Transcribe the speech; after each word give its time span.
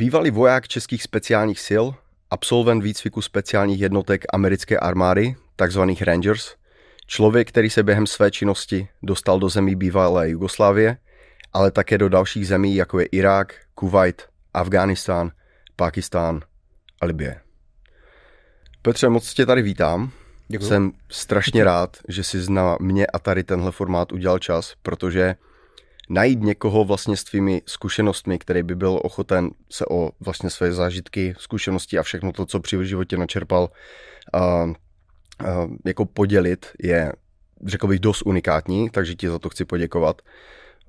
Bývalý 0.00 0.30
voják 0.30 0.68
českých 0.68 1.02
speciálních 1.02 1.60
sil, 1.68 1.84
absolvent 2.30 2.82
výcviku 2.82 3.22
speciálních 3.22 3.80
jednotek 3.80 4.24
americké 4.32 4.78
armády, 4.78 5.36
takzvaných 5.56 6.02
Rangers, 6.02 6.54
člověk, 7.06 7.48
který 7.48 7.70
se 7.70 7.82
během 7.82 8.06
své 8.06 8.30
činnosti 8.30 8.88
dostal 9.02 9.38
do 9.38 9.48
zemí 9.48 9.76
bývalé 9.76 10.30
Jugoslávie, 10.30 10.96
ale 11.52 11.70
také 11.70 11.98
do 11.98 12.08
dalších 12.08 12.46
zemí, 12.46 12.76
jako 12.76 13.00
je 13.00 13.06
Irák, 13.06 13.54
Kuwait, 13.74 14.22
Afghánistán, 14.54 15.30
Pakistán 15.76 16.40
a 17.00 17.06
Libie. 17.06 17.40
Petře, 18.82 19.08
moc 19.08 19.34
tě 19.34 19.46
tady 19.46 19.62
vítám. 19.62 20.10
Děkuji. 20.48 20.68
Jsem 20.68 20.92
strašně 21.10 21.64
rád, 21.64 21.96
že 22.08 22.24
jsi 22.24 22.52
na 22.52 22.76
mě 22.80 23.06
a 23.06 23.18
tady 23.18 23.44
tenhle 23.44 23.72
formát 23.72 24.12
udělal 24.12 24.38
čas, 24.38 24.74
protože 24.82 25.34
najít 26.10 26.40
někoho 26.40 26.84
vlastně 26.84 27.16
s 27.16 27.24
tvými 27.24 27.62
zkušenostmi, 27.66 28.38
který 28.38 28.62
by 28.62 28.74
byl 28.74 29.00
ochoten 29.02 29.50
se 29.70 29.84
o 29.90 30.10
vlastně 30.20 30.50
své 30.50 30.72
zážitky, 30.72 31.34
zkušenosti 31.38 31.98
a 31.98 32.02
všechno 32.02 32.32
to, 32.32 32.46
co 32.46 32.60
při 32.60 32.86
životě 32.86 33.16
načerpal, 33.16 33.70
uh, 34.34 34.70
uh, 34.70 35.76
jako 35.86 36.06
podělit, 36.06 36.66
je, 36.82 37.12
řekl 37.66 37.86
bych, 37.86 38.00
dost 38.00 38.22
unikátní, 38.22 38.90
takže 38.90 39.14
ti 39.14 39.28
za 39.28 39.38
to 39.38 39.48
chci 39.48 39.64
poděkovat. 39.64 40.22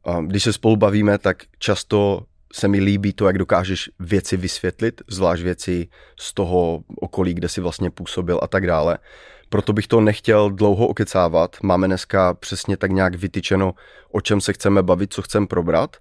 Uh, 0.07 0.23
když 0.23 0.43
se 0.43 0.53
spolu 0.53 0.75
bavíme, 0.75 1.17
tak 1.17 1.43
často 1.59 2.25
se 2.53 2.67
mi 2.67 2.79
líbí 2.79 3.13
to, 3.13 3.27
jak 3.27 3.37
dokážeš 3.37 3.89
věci 3.99 4.37
vysvětlit, 4.37 5.01
zvlášť 5.07 5.43
věci 5.43 5.87
z 6.19 6.33
toho 6.33 6.83
okolí, 7.01 7.33
kde 7.33 7.49
si 7.49 7.61
vlastně 7.61 7.89
působil 7.89 8.39
a 8.43 8.47
tak 8.47 8.67
dále. 8.67 8.97
Proto 9.51 9.73
bych 9.73 9.87
to 9.87 10.01
nechtěl 10.01 10.49
dlouho 10.49 10.87
okecávat. 10.87 11.57
Máme 11.63 11.87
dneska 11.87 12.33
přesně 12.33 12.77
tak 12.77 12.91
nějak 12.91 13.15
vytyčeno, 13.15 13.73
o 14.11 14.21
čem 14.21 14.41
se 14.41 14.53
chceme 14.53 14.83
bavit, 14.83 15.13
co 15.13 15.21
chceme 15.21 15.47
probrat 15.47 15.97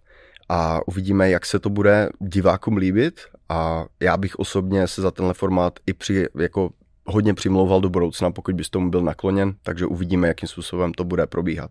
a 0.48 0.80
uvidíme, 0.88 1.30
jak 1.30 1.46
se 1.46 1.58
to 1.58 1.70
bude 1.70 2.08
divákům 2.20 2.76
líbit 2.76 3.20
a 3.48 3.84
já 4.00 4.16
bych 4.16 4.36
osobně 4.36 4.88
se 4.88 5.02
za 5.02 5.10
tenhle 5.10 5.34
formát 5.34 5.72
i 5.86 5.92
při, 5.92 6.26
jako 6.38 6.70
hodně 7.06 7.34
přimlouval 7.34 7.80
do 7.80 7.88
budoucna, 7.88 8.30
pokud 8.30 8.54
bys 8.54 8.70
tomu 8.70 8.90
byl 8.90 9.00
nakloněn, 9.00 9.54
takže 9.62 9.86
uvidíme, 9.86 10.28
jakým 10.28 10.48
způsobem 10.48 10.92
to 10.92 11.04
bude 11.04 11.26
probíhat. 11.26 11.70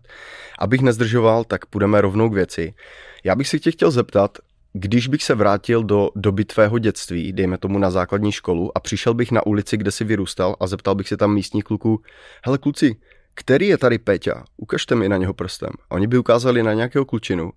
Abych 0.58 0.80
nezdržoval, 0.80 1.44
tak 1.44 1.66
půjdeme 1.66 2.00
rovnou 2.00 2.30
k 2.30 2.34
věci. 2.34 2.74
Já 3.24 3.34
bych 3.34 3.48
si 3.48 3.60
tě 3.60 3.70
chtěl 3.70 3.90
zeptat, 3.90 4.38
když 4.72 5.08
bych 5.08 5.22
se 5.22 5.34
vrátil 5.34 5.82
do 5.82 6.10
doby 6.16 6.44
tvého 6.44 6.78
dětství, 6.78 7.32
dejme 7.32 7.58
tomu 7.58 7.78
na 7.78 7.90
základní 7.90 8.32
školu, 8.32 8.76
a 8.76 8.80
přišel 8.80 9.14
bych 9.14 9.32
na 9.32 9.46
ulici, 9.46 9.76
kde 9.76 9.90
jsi 9.90 10.04
vyrůstal 10.04 10.56
a 10.60 10.66
zeptal 10.66 10.94
bych 10.94 11.08
se 11.08 11.16
tam 11.16 11.34
místních 11.34 11.64
kluků, 11.64 12.02
hele 12.44 12.58
kluci, 12.58 12.96
který 13.34 13.66
je 13.66 13.78
tady 13.78 13.98
Peťa? 13.98 14.44
Ukažte 14.56 14.94
mi 14.94 15.08
na 15.08 15.16
něho 15.16 15.34
prstem. 15.34 15.70
A 15.90 15.94
oni 15.94 16.06
by 16.06 16.18
ukázali 16.18 16.62
na 16.62 16.72
nějakého 16.72 17.04
klučinu. 17.04 17.52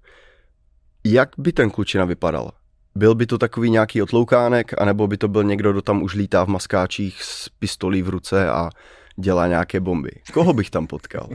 Jak 1.04 1.30
by 1.38 1.52
ten 1.52 1.70
klučina 1.70 2.06
vypadal? 2.06 2.52
Byl 2.96 3.16
by 3.16 3.26
to 3.26 3.38
takový 3.38 3.70
nějaký 3.70 4.02
otloukánek, 4.02 4.82
anebo 4.82 5.08
by 5.08 5.18
to 5.18 5.28
byl 5.28 5.44
někdo, 5.44 5.72
kdo 5.72 5.82
tam 5.82 6.04
už 6.04 6.14
lítá 6.14 6.44
v 6.44 6.48
maskáčích 6.48 7.24
s 7.24 7.50
pistolí 7.50 8.02
v 8.02 8.10
ruce 8.10 8.50
a 8.50 8.70
dělá 9.16 9.48
nějaké 9.48 9.80
bomby? 9.80 10.12
Koho 10.34 10.54
bych 10.54 10.70
tam 10.70 10.88
potkal? 10.88 11.30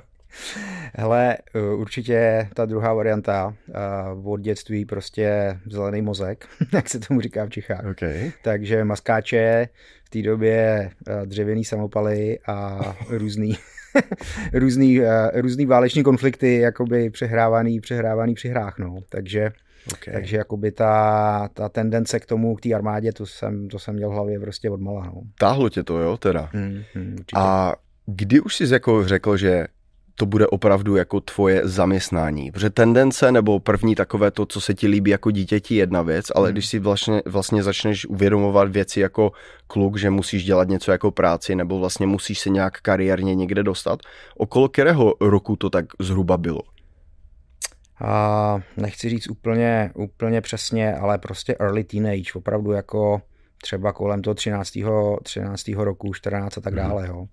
Hele, 0.94 1.36
eh, 1.54 1.60
určitě 1.60 2.48
ta 2.54 2.66
druhá 2.66 2.94
varianta 2.94 3.54
uh, 4.16 4.32
od 4.32 4.40
dětství 4.40 4.84
prostě 4.84 5.58
zelený 5.66 6.02
mozek, 6.02 6.46
jak 6.72 6.88
se 6.88 7.00
tomu 7.00 7.20
říká 7.20 7.46
v 7.46 7.50
Čechách. 7.50 7.84
Okay. 7.90 8.32
Takže 8.42 8.84
maskáče, 8.84 9.68
v 10.04 10.10
té 10.10 10.22
době 10.22 10.90
uh, 11.08 11.26
dřevěný 11.26 11.64
samopaly 11.64 12.38
a 12.46 12.80
různý 13.08 13.56
různý, 14.52 15.00
různý 15.34 15.66
váleční 15.66 16.02
konflikty, 16.02 16.58
jakoby 16.58 17.10
přehrávaný, 17.10 17.80
přehrávaný 17.80 18.34
při 18.34 18.48
hrách, 18.48 18.78
no. 18.78 18.98
Takže 19.08 19.52
Okay. 19.92 20.14
Takže 20.14 20.36
jakoby 20.36 20.72
ta, 20.72 21.48
ta 21.54 21.68
tendence 21.68 22.20
k 22.20 22.26
tomu, 22.26 22.54
k 22.54 22.60
té 22.60 22.74
armádě, 22.74 23.12
to 23.12 23.26
jsem, 23.26 23.68
to 23.68 23.78
jsem 23.78 23.94
měl 23.94 24.10
v 24.10 24.12
hlavě 24.12 24.40
prostě 24.40 24.70
od 24.70 24.80
mala. 24.80 25.06
No. 25.06 25.22
Táhlo 25.38 25.68
tě 25.68 25.82
to, 25.82 25.98
jo, 25.98 26.16
teda. 26.16 26.48
Hmm, 26.52 26.82
hmm, 26.94 27.16
a 27.34 27.74
kdy 28.06 28.40
už 28.40 28.56
jsi 28.56 28.72
jako 28.72 29.08
řekl, 29.08 29.36
že 29.36 29.66
to 30.18 30.26
bude 30.26 30.46
opravdu 30.46 30.96
jako 30.96 31.20
tvoje 31.20 31.60
zaměstnání. 31.64 32.50
Protože 32.50 32.70
tendence 32.70 33.32
nebo 33.32 33.60
první 33.60 33.94
takové 33.94 34.30
to, 34.30 34.46
co 34.46 34.60
se 34.60 34.74
ti 34.74 34.86
líbí 34.86 35.10
jako 35.10 35.30
dítěti, 35.30 35.74
jedna 35.74 36.02
věc, 36.02 36.26
ale 36.34 36.48
hmm. 36.48 36.52
když 36.52 36.66
si 36.66 36.78
vlastně, 36.78 37.22
vlastně 37.26 37.62
začneš 37.62 38.06
uvědomovat 38.06 38.68
věci 38.68 39.00
jako 39.00 39.32
kluk, 39.66 39.98
že 39.98 40.10
musíš 40.10 40.44
dělat 40.44 40.68
něco 40.68 40.92
jako 40.92 41.10
práci 41.10 41.54
nebo 41.54 41.78
vlastně 41.78 42.06
musíš 42.06 42.38
se 42.38 42.50
nějak 42.50 42.80
kariérně 42.80 43.34
někde 43.34 43.62
dostat, 43.62 44.00
okolo 44.36 44.68
kterého 44.68 45.14
roku 45.20 45.56
to 45.56 45.70
tak 45.70 45.86
zhruba 46.00 46.36
bylo? 46.36 46.60
A 48.00 48.60
nechci 48.76 49.08
říct 49.08 49.30
úplně, 49.30 49.90
úplně 49.94 50.40
přesně, 50.40 50.94
ale 50.94 51.18
prostě 51.18 51.56
early 51.60 51.84
teenage, 51.84 52.32
opravdu 52.34 52.72
jako 52.72 53.22
třeba 53.62 53.92
kolem 53.92 54.22
toho 54.22 54.34
13. 54.34 54.78
13. 55.22 55.68
roku, 55.68 56.14
14 56.14 56.58
a 56.58 56.60
tak 56.60 56.74
hmm. 56.74 56.82
dále. 56.82 57.06
Jo. 57.06 57.26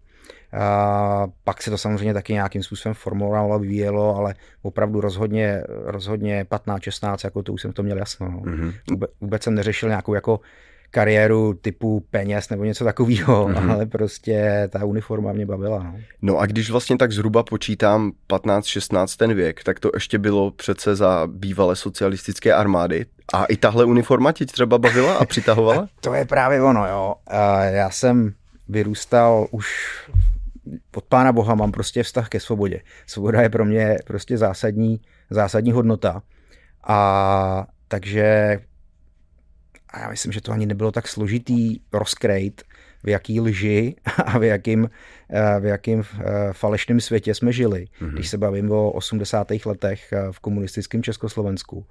A 0.59 1.27
pak 1.43 1.63
se 1.63 1.71
to 1.71 1.77
samozřejmě 1.77 2.13
taky 2.13 2.33
nějakým 2.33 2.63
způsobem 2.63 2.93
formovalo, 2.93 3.59
vyvíjelo, 3.59 4.15
ale 4.15 4.35
opravdu 4.61 5.01
rozhodně, 5.01 5.63
rozhodně 5.67 6.45
15, 6.45 6.83
16, 6.83 7.23
jako 7.23 7.43
to 7.43 7.53
už 7.53 7.61
jsem 7.61 7.73
to 7.73 7.83
měl 7.83 7.97
jasno. 7.97 8.31
No. 8.31 8.39
Mm-hmm. 8.39 8.73
Vůbec, 8.89 9.11
vůbec 9.21 9.43
jsem 9.43 9.55
neřešil 9.55 9.89
nějakou 9.89 10.13
jako 10.13 10.39
kariéru 10.91 11.53
typu 11.53 12.05
peněz 12.11 12.49
nebo 12.49 12.63
něco 12.63 12.83
takového, 12.83 13.47
mm-hmm. 13.47 13.71
ale 13.73 13.85
prostě 13.85 14.67
ta 14.71 14.85
uniforma 14.85 15.33
mě 15.33 15.45
bavila. 15.45 15.83
No. 15.83 15.95
no 16.21 16.39
a 16.39 16.45
když 16.45 16.69
vlastně 16.69 16.97
tak 16.97 17.11
zhruba 17.11 17.43
počítám 17.43 18.11
15-16 18.29 19.17
ten 19.17 19.33
věk, 19.33 19.63
tak 19.63 19.79
to 19.79 19.89
ještě 19.93 20.19
bylo 20.19 20.51
přece 20.51 20.95
za 20.95 21.27
bývalé 21.27 21.75
socialistické 21.75 22.53
armády. 22.53 23.05
A 23.33 23.45
i 23.45 23.57
tahle 23.57 23.85
uniforma 23.85 24.31
tě 24.31 24.45
třeba 24.45 24.77
bavila 24.77 25.17
a 25.17 25.25
přitahovala? 25.25 25.87
to 26.01 26.13
je 26.13 26.25
právě 26.25 26.61
ono, 26.61 26.87
jo. 26.87 27.15
Já 27.69 27.89
jsem 27.89 28.33
vyrůstal 28.69 29.47
už 29.51 29.67
pod 30.91 31.05
pána 31.05 31.31
Boha 31.31 31.55
mám 31.55 31.71
prostě 31.71 32.03
vztah 32.03 32.29
ke 32.29 32.39
svobodě. 32.39 32.81
Svoboda 33.07 33.41
je 33.41 33.49
pro 33.49 33.65
mě 33.65 33.97
prostě 34.05 34.37
zásadní, 34.37 35.01
zásadní 35.29 35.71
hodnota. 35.71 36.21
A 36.87 37.67
takže 37.87 38.59
a 39.89 39.99
já 39.99 40.09
myslím, 40.09 40.31
že 40.31 40.41
to 40.41 40.51
ani 40.51 40.65
nebylo 40.65 40.91
tak 40.91 41.07
složitý 41.07 41.79
rozkrejt, 41.93 42.63
v 43.05 43.09
jaký 43.09 43.41
lži 43.41 43.95
a 44.25 44.39
v 44.39 44.43
jakým, 44.43 44.89
eh, 45.29 45.59
v 45.59 45.65
jakým 45.65 46.03
eh, 46.03 46.23
falešném 46.51 46.99
světě 46.99 47.33
jsme 47.33 47.51
žili, 47.51 47.85
mm-hmm. 47.85 48.13
když 48.13 48.29
se 48.29 48.37
bavím 48.37 48.71
o 48.71 48.91
80. 48.91 49.47
letech 49.65 50.13
eh, 50.13 50.31
v 50.31 50.39
komunistickém 50.39 51.03
Československu. 51.03 51.85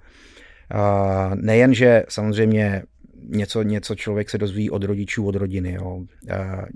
Nejen, 1.35 1.73
že 1.73 2.03
samozřejmě 2.09 2.83
něco, 3.29 3.61
něco 3.61 3.95
člověk 3.95 4.29
se 4.29 4.37
dozví 4.37 4.69
od 4.69 4.83
rodičů, 4.83 5.27
od 5.27 5.35
rodiny. 5.35 5.73
Jo. 5.73 6.01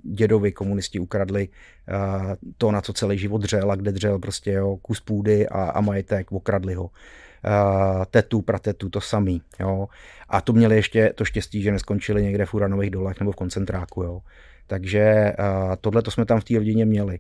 Dědovi 0.04 0.52
komunisti 0.52 1.00
ukradli 1.00 1.50
to, 2.58 2.72
na 2.72 2.82
co 2.82 2.94
celý 2.94 3.18
život 3.18 3.42
dřel 3.42 3.72
a 3.72 3.76
kde 3.76 3.92
dřel 3.92 4.20
prostě 4.20 4.52
jo, 4.52 4.78
kus 4.78 5.00
půdy 5.00 5.48
a, 5.48 5.64
a 5.64 5.82
majetek, 5.82 6.32
okradli 6.32 6.74
ho. 6.74 6.90
Tetu, 8.12 8.42
pratetu, 8.42 8.90
to 8.90 9.02
samý. 9.02 9.42
Jo. 9.60 9.88
A 10.30 10.42
to 10.42 10.54
měli 10.54 10.76
ještě 10.76 11.14
to 11.16 11.26
štěstí, 11.26 11.62
že 11.62 11.72
neskončili 11.72 12.24
někde 12.24 12.46
v 12.46 12.54
uranových 12.54 12.90
dolech 12.90 13.20
nebo 13.20 13.32
v 13.32 13.36
koncentráku. 13.36 14.04
Jo. 14.04 14.22
Takže 14.68 15.34
tohle 15.82 16.02
to 16.02 16.12
jsme 16.12 16.26
tam 16.26 16.40
v 16.40 16.44
té 16.44 16.54
rodině 16.54 16.86
měli. 16.86 17.20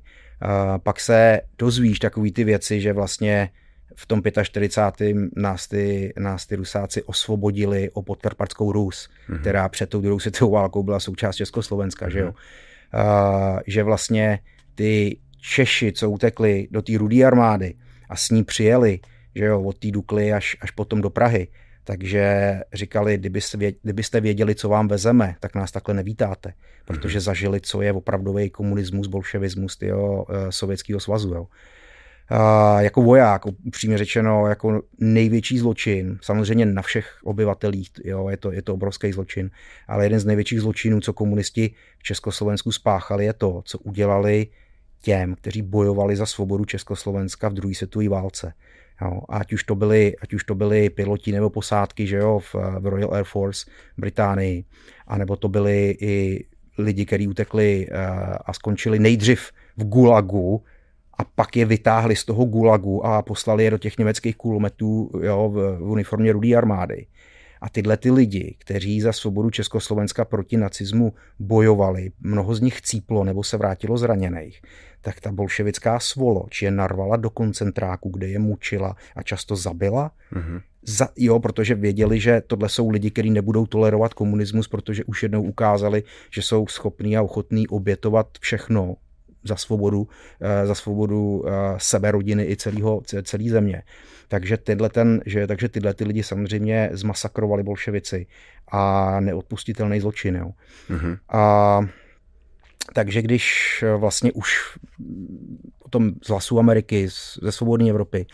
Pak 0.83 0.99
se 0.99 1.41
dozvíš 1.57 1.99
takový 1.99 2.31
ty 2.31 2.43
věci, 2.43 2.81
že 2.81 2.93
vlastně 2.93 3.49
v 3.95 4.05
tom 4.05 4.21
45. 4.43 5.17
nás 5.35 5.67
ty, 5.67 6.13
nás 6.19 6.45
ty 6.45 6.55
Rusáci 6.55 7.03
osvobodili 7.03 7.89
o 7.93 8.01
podkarpatskou 8.01 8.71
Rus, 8.71 9.09
mm-hmm. 9.09 9.39
která 9.39 9.69
před 9.69 9.89
tou 9.89 10.01
druhou 10.01 10.19
světovou 10.19 10.51
válkou 10.51 10.83
byla 10.83 10.99
součást 10.99 11.35
Československa, 11.35 12.07
mm-hmm. 12.07 12.11
že 12.11 12.19
jo. 12.19 12.33
Uh, 12.93 13.59
že 13.67 13.83
vlastně 13.83 14.39
ty 14.75 15.19
Češi, 15.41 15.91
co 15.91 16.09
utekli 16.09 16.67
do 16.71 16.81
té 16.81 16.97
rudé 16.97 17.23
armády 17.23 17.73
a 18.09 18.15
s 18.15 18.29
ní 18.29 18.43
přijeli, 18.43 18.99
že 19.35 19.45
jo, 19.45 19.61
od 19.61 19.77
té 19.77 19.91
Dukly 19.91 20.33
až, 20.33 20.57
až 20.61 20.71
potom 20.71 21.01
do 21.01 21.09
Prahy, 21.09 21.47
takže 21.83 22.55
říkali, 22.73 23.17
kdybyste, 23.17 23.57
kdybyste 23.83 24.21
věděli, 24.21 24.55
co 24.55 24.69
vám 24.69 24.87
vezeme, 24.87 25.35
tak 25.39 25.55
nás 25.55 25.71
takhle 25.71 25.93
nevítáte, 25.93 26.53
protože 26.85 27.17
mm-hmm. 27.17 27.21
zažili, 27.21 27.61
co 27.61 27.81
je 27.81 27.93
opravdový 27.93 28.49
komunismus, 28.49 29.07
bolševismus 29.07 29.77
tyjo, 29.77 30.25
eh, 30.29 30.51
Sovětského 30.51 30.99
svazu. 30.99 31.33
Jo 31.33 31.47
jako 32.79 33.01
voják, 33.01 33.45
upřímně 33.45 33.97
řečeno, 33.97 34.47
jako 34.47 34.81
největší 34.99 35.59
zločin, 35.59 36.17
samozřejmě 36.21 36.65
na 36.65 36.81
všech 36.81 37.17
obyvatelích, 37.23 37.89
jo, 38.03 38.29
je 38.29 38.37
to, 38.37 38.51
je 38.51 38.61
to 38.61 38.73
obrovský 38.73 39.11
zločin, 39.11 39.51
ale 39.87 40.05
jeden 40.05 40.19
z 40.19 40.25
největších 40.25 40.61
zločinů, 40.61 40.99
co 40.99 41.13
komunisti 41.13 41.71
v 41.97 42.03
Československu 42.03 42.71
spáchali, 42.71 43.25
je 43.25 43.33
to, 43.33 43.61
co 43.65 43.77
udělali 43.77 44.47
těm, 45.01 45.35
kteří 45.35 45.61
bojovali 45.61 46.15
za 46.15 46.25
svobodu 46.25 46.65
Československa 46.65 47.49
v 47.49 47.53
druhé 47.53 47.75
světové 47.75 48.09
válce. 48.09 48.53
Jo, 49.01 49.21
ať, 49.29 49.53
už 49.53 49.63
to 49.63 49.75
byly, 49.75 50.15
ať 50.21 50.33
už 50.33 50.43
to 50.43 50.55
byly 50.55 50.89
piloti 50.89 51.31
nebo 51.31 51.49
posádky 51.49 52.07
že 52.07 52.17
jo, 52.17 52.39
v, 52.39 52.55
v 52.79 52.85
Royal 52.85 53.13
Air 53.13 53.23
Force 53.23 53.65
Británii, 53.97 54.63
anebo 55.07 55.35
to 55.35 55.49
byli 55.49 55.97
i 55.99 56.45
lidi, 56.77 57.05
kteří 57.05 57.27
utekli 57.27 57.87
uh, 57.91 57.97
a 58.45 58.53
skončili 58.53 58.99
nejdřív 58.99 59.51
v 59.77 59.83
Gulagu, 59.83 60.63
a 61.19 61.23
pak 61.23 61.55
je 61.55 61.65
vytáhli 61.65 62.15
z 62.15 62.25
toho 62.25 62.45
gulagu 62.45 63.05
a 63.05 63.21
poslali 63.21 63.63
je 63.63 63.71
do 63.71 63.77
těch 63.77 63.97
německých 63.97 64.35
kulometů 64.35 65.11
jo, 65.23 65.49
v, 65.49 65.77
v 65.77 65.91
uniformě 65.91 66.31
rudé 66.31 66.55
armády. 66.55 67.05
A 67.61 67.69
tyhle 67.69 67.97
ty 67.97 68.11
lidi, 68.11 68.55
kteří 68.59 69.01
za 69.01 69.13
svobodu 69.13 69.49
Československa 69.49 70.25
proti 70.25 70.57
nacismu 70.57 71.13
bojovali, 71.39 72.11
mnoho 72.19 72.55
z 72.55 72.61
nich 72.61 72.81
cíplo 72.81 73.23
nebo 73.23 73.43
se 73.43 73.57
vrátilo 73.57 73.97
zraněných, 73.97 74.61
tak 75.01 75.19
ta 75.19 75.31
bolševická 75.31 75.99
svoloč 75.99 76.61
je 76.61 76.71
narvala 76.71 77.17
do 77.17 77.29
koncentráku, 77.29 78.09
kde 78.09 78.27
je 78.27 78.39
mučila 78.39 78.95
a 79.15 79.23
často 79.23 79.55
zabila. 79.55 80.11
Mm-hmm. 80.33 80.61
Za, 80.83 81.07
jo, 81.17 81.39
protože 81.39 81.75
věděli, 81.75 82.19
že 82.19 82.41
tohle 82.47 82.69
jsou 82.69 82.89
lidi, 82.89 83.11
kteří 83.11 83.29
nebudou 83.29 83.65
tolerovat 83.65 84.13
komunismus, 84.13 84.67
protože 84.67 85.03
už 85.03 85.23
jednou 85.23 85.43
ukázali, 85.43 86.03
že 86.31 86.41
jsou 86.41 86.67
schopní 86.67 87.17
a 87.17 87.21
ochotní 87.21 87.67
obětovat 87.67 88.27
všechno 88.39 88.95
za 89.43 89.55
svobodu, 89.55 90.07
eh, 90.41 90.65
za 90.67 90.75
svobodu 90.75 91.43
eh, 91.45 91.51
sebe, 91.77 92.11
rodiny 92.11 92.45
i 92.45 92.55
celého, 92.55 93.01
celé 93.23 93.49
země. 93.49 93.83
Takže 94.27 94.57
tyhle, 94.57 94.89
ten, 94.89 95.21
že, 95.25 95.47
takže 95.47 95.69
tyhle 95.69 95.93
ty 95.93 96.03
lidi 96.03 96.23
samozřejmě 96.23 96.89
zmasakrovali 96.93 97.63
bolševici 97.63 98.27
a 98.71 99.19
neodpustitelný 99.19 99.99
zločin. 99.99 100.35
Jo. 100.35 100.51
Mm-hmm. 100.89 101.17
A 101.29 101.81
takže 102.93 103.21
když 103.21 103.45
eh, 103.87 103.95
vlastně 103.95 104.31
už 104.31 104.77
potom 105.83 106.11
z 106.23 106.29
hlasu 106.29 106.59
Ameriky, 106.59 107.07
ze 107.41 107.51
svobodné 107.51 107.89
Evropy, 107.89 108.25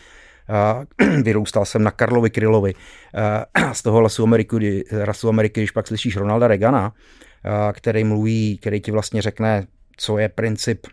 vyrůstal 1.22 1.64
jsem 1.64 1.82
na 1.82 1.90
Karlovi 1.90 2.30
Krylovi. 2.30 2.74
Z 3.72 3.82
toho 3.82 3.98
hlasu 3.98 4.22
Ameriky, 4.22 4.84
hlasu 5.04 5.28
Ameriky, 5.28 5.60
když 5.60 5.70
pak 5.70 5.86
slyšíš 5.86 6.16
Ronalda 6.16 6.48
Reagana, 6.48 6.92
který 7.72 8.04
mluví, 8.04 8.58
který 8.58 8.80
ti 8.80 8.90
vlastně 8.90 9.22
řekne, 9.22 9.66
co 9.96 10.18
je 10.18 10.28
princip 10.28 10.86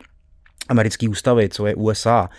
americké 0.70 1.10
ústavy, 1.10 1.50
co 1.50 1.68
je 1.68 1.76
USA, 1.76 2.30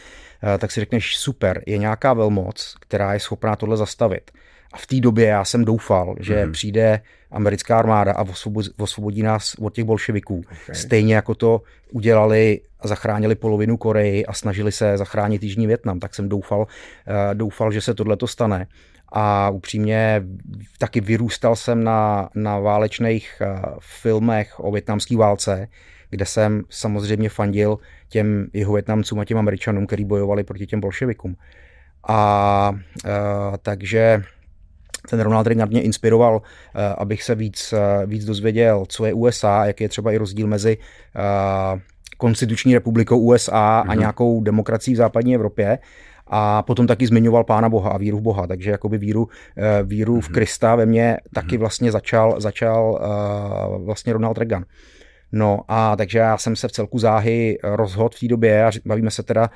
tak 0.59 0.71
si 0.71 0.81
řekneš, 0.81 1.17
super, 1.17 1.63
je 1.67 1.79
nějaká 1.79 2.13
velmoc, 2.13 2.75
která 2.81 3.15
je 3.15 3.21
schopná 3.21 3.57
tohle 3.57 3.77
zastavit. 3.77 4.31
A 4.73 4.77
v 4.79 4.87
té 4.87 5.01
době 5.01 5.27
já 5.27 5.45
jsem 5.45 5.65
doufal, 5.65 6.15
že 6.21 6.35
mm-hmm. 6.35 6.53
přijde 6.53 7.01
americká 7.31 7.79
armáda 7.79 8.13
a 8.13 8.25
osvobodí 8.79 9.23
nás 9.23 9.55
od 9.55 9.75
těch 9.75 9.85
bolševiků. 9.85 10.43
Okay. 10.63 10.75
Stejně 10.75 11.15
jako 11.15 11.35
to 11.35 11.63
udělali 11.93 12.61
a 12.81 12.89
zachránili 12.89 13.35
polovinu 13.35 13.77
Koreji 13.77 14.27
a 14.27 14.33
snažili 14.33 14.73
se 14.73 14.99
zachránit 14.99 15.43
Jižní 15.43 15.67
Větnam, 15.67 16.01
tak 16.01 16.15
jsem 16.15 16.29
doufal, 16.29 16.61
uh, 16.61 16.67
doufal 17.35 17.73
že 17.73 17.81
se 17.81 17.95
tohle 17.95 18.17
to 18.17 18.27
stane. 18.27 18.67
A 19.13 19.51
upřímně 19.51 20.23
taky 20.79 21.01
vyrůstal 21.01 21.57
jsem 21.57 21.85
na, 21.85 22.29
na 22.35 22.59
válečných 22.59 23.43
uh, 23.43 23.63
filmech 23.81 24.61
o 24.61 24.73
větnamské 24.73 25.17
válce, 25.17 25.69
kde 26.15 26.27
jsem 26.27 26.63
samozřejmě 26.71 27.29
fandil 27.29 27.79
těm 28.09 28.47
jeho 28.53 28.73
Větnamcům 28.73 29.21
a 29.21 29.25
těm 29.25 29.39
Američanům, 29.39 29.87
kteří 29.87 30.05
bojovali 30.05 30.45
proti 30.45 30.67
těm 30.67 30.81
bolševikům. 30.81 31.37
A 32.09 32.71
uh, 33.05 33.11
takže 33.63 34.23
ten 35.11 35.21
Ronald 35.21 35.47
Reagan 35.47 35.69
mě 35.69 35.83
inspiroval, 35.83 36.43
eh, 36.75 36.95
abych 36.99 37.23
se 37.23 37.35
víc, 37.35 37.73
eh, 37.73 38.07
víc 38.07 38.25
dozvěděl, 38.25 38.85
co 38.89 39.07
je 39.07 39.13
USA, 39.13 39.67
jaký 39.67 39.85
je 39.85 39.89
třeba 39.89 40.13
i 40.13 40.17
rozdíl 40.17 40.47
mezi 40.47 40.79
konstituční 42.19 42.75
republikou 42.75 43.19
USA 43.19 43.51
mm-hmm. 43.53 43.91
a 43.91 43.93
mhm. 43.93 43.99
nějakou 43.99 44.41
demokracií 44.41 44.95
v 44.95 44.97
západní 44.97 45.35
Evropě. 45.35 45.79
A 46.27 46.63
potom 46.63 46.87
taky 46.87 47.07
zmiňoval 47.07 47.45
Pána 47.45 47.69
Boha 47.69 47.91
a 47.91 47.99
víru 47.99 48.19
v 48.19 48.23
Boha, 48.23 48.47
takže 48.47 48.71
jakoby 48.71 48.99
víru, 48.99 49.29
víru 49.83 50.17
mm-hmm. 50.17 50.21
v 50.21 50.29
mhm. 50.29 50.35
Krista 50.35 50.75
ve 50.75 50.87
mně 50.87 51.17
taky 51.35 51.57
mhm. 51.57 51.61
vlastně 51.61 51.93
začal, 51.93 52.41
začal 52.41 53.01
vlastně 53.85 54.13
Ronald 54.13 54.39
Reagan. 54.39 54.65
No 55.35 55.61
a 55.69 55.97
takže 55.97 56.19
já 56.19 56.39
jsem 56.39 56.57
se 56.57 56.69
v 56.69 56.73
celku 56.73 56.99
záhy 56.99 57.59
rozhodl 57.63 58.17
v 58.17 58.21
té 58.21 58.29
době 58.29 58.65
a 58.65 58.71
bavíme 58.85 59.11
se 59.11 59.23
teda 59.23 59.51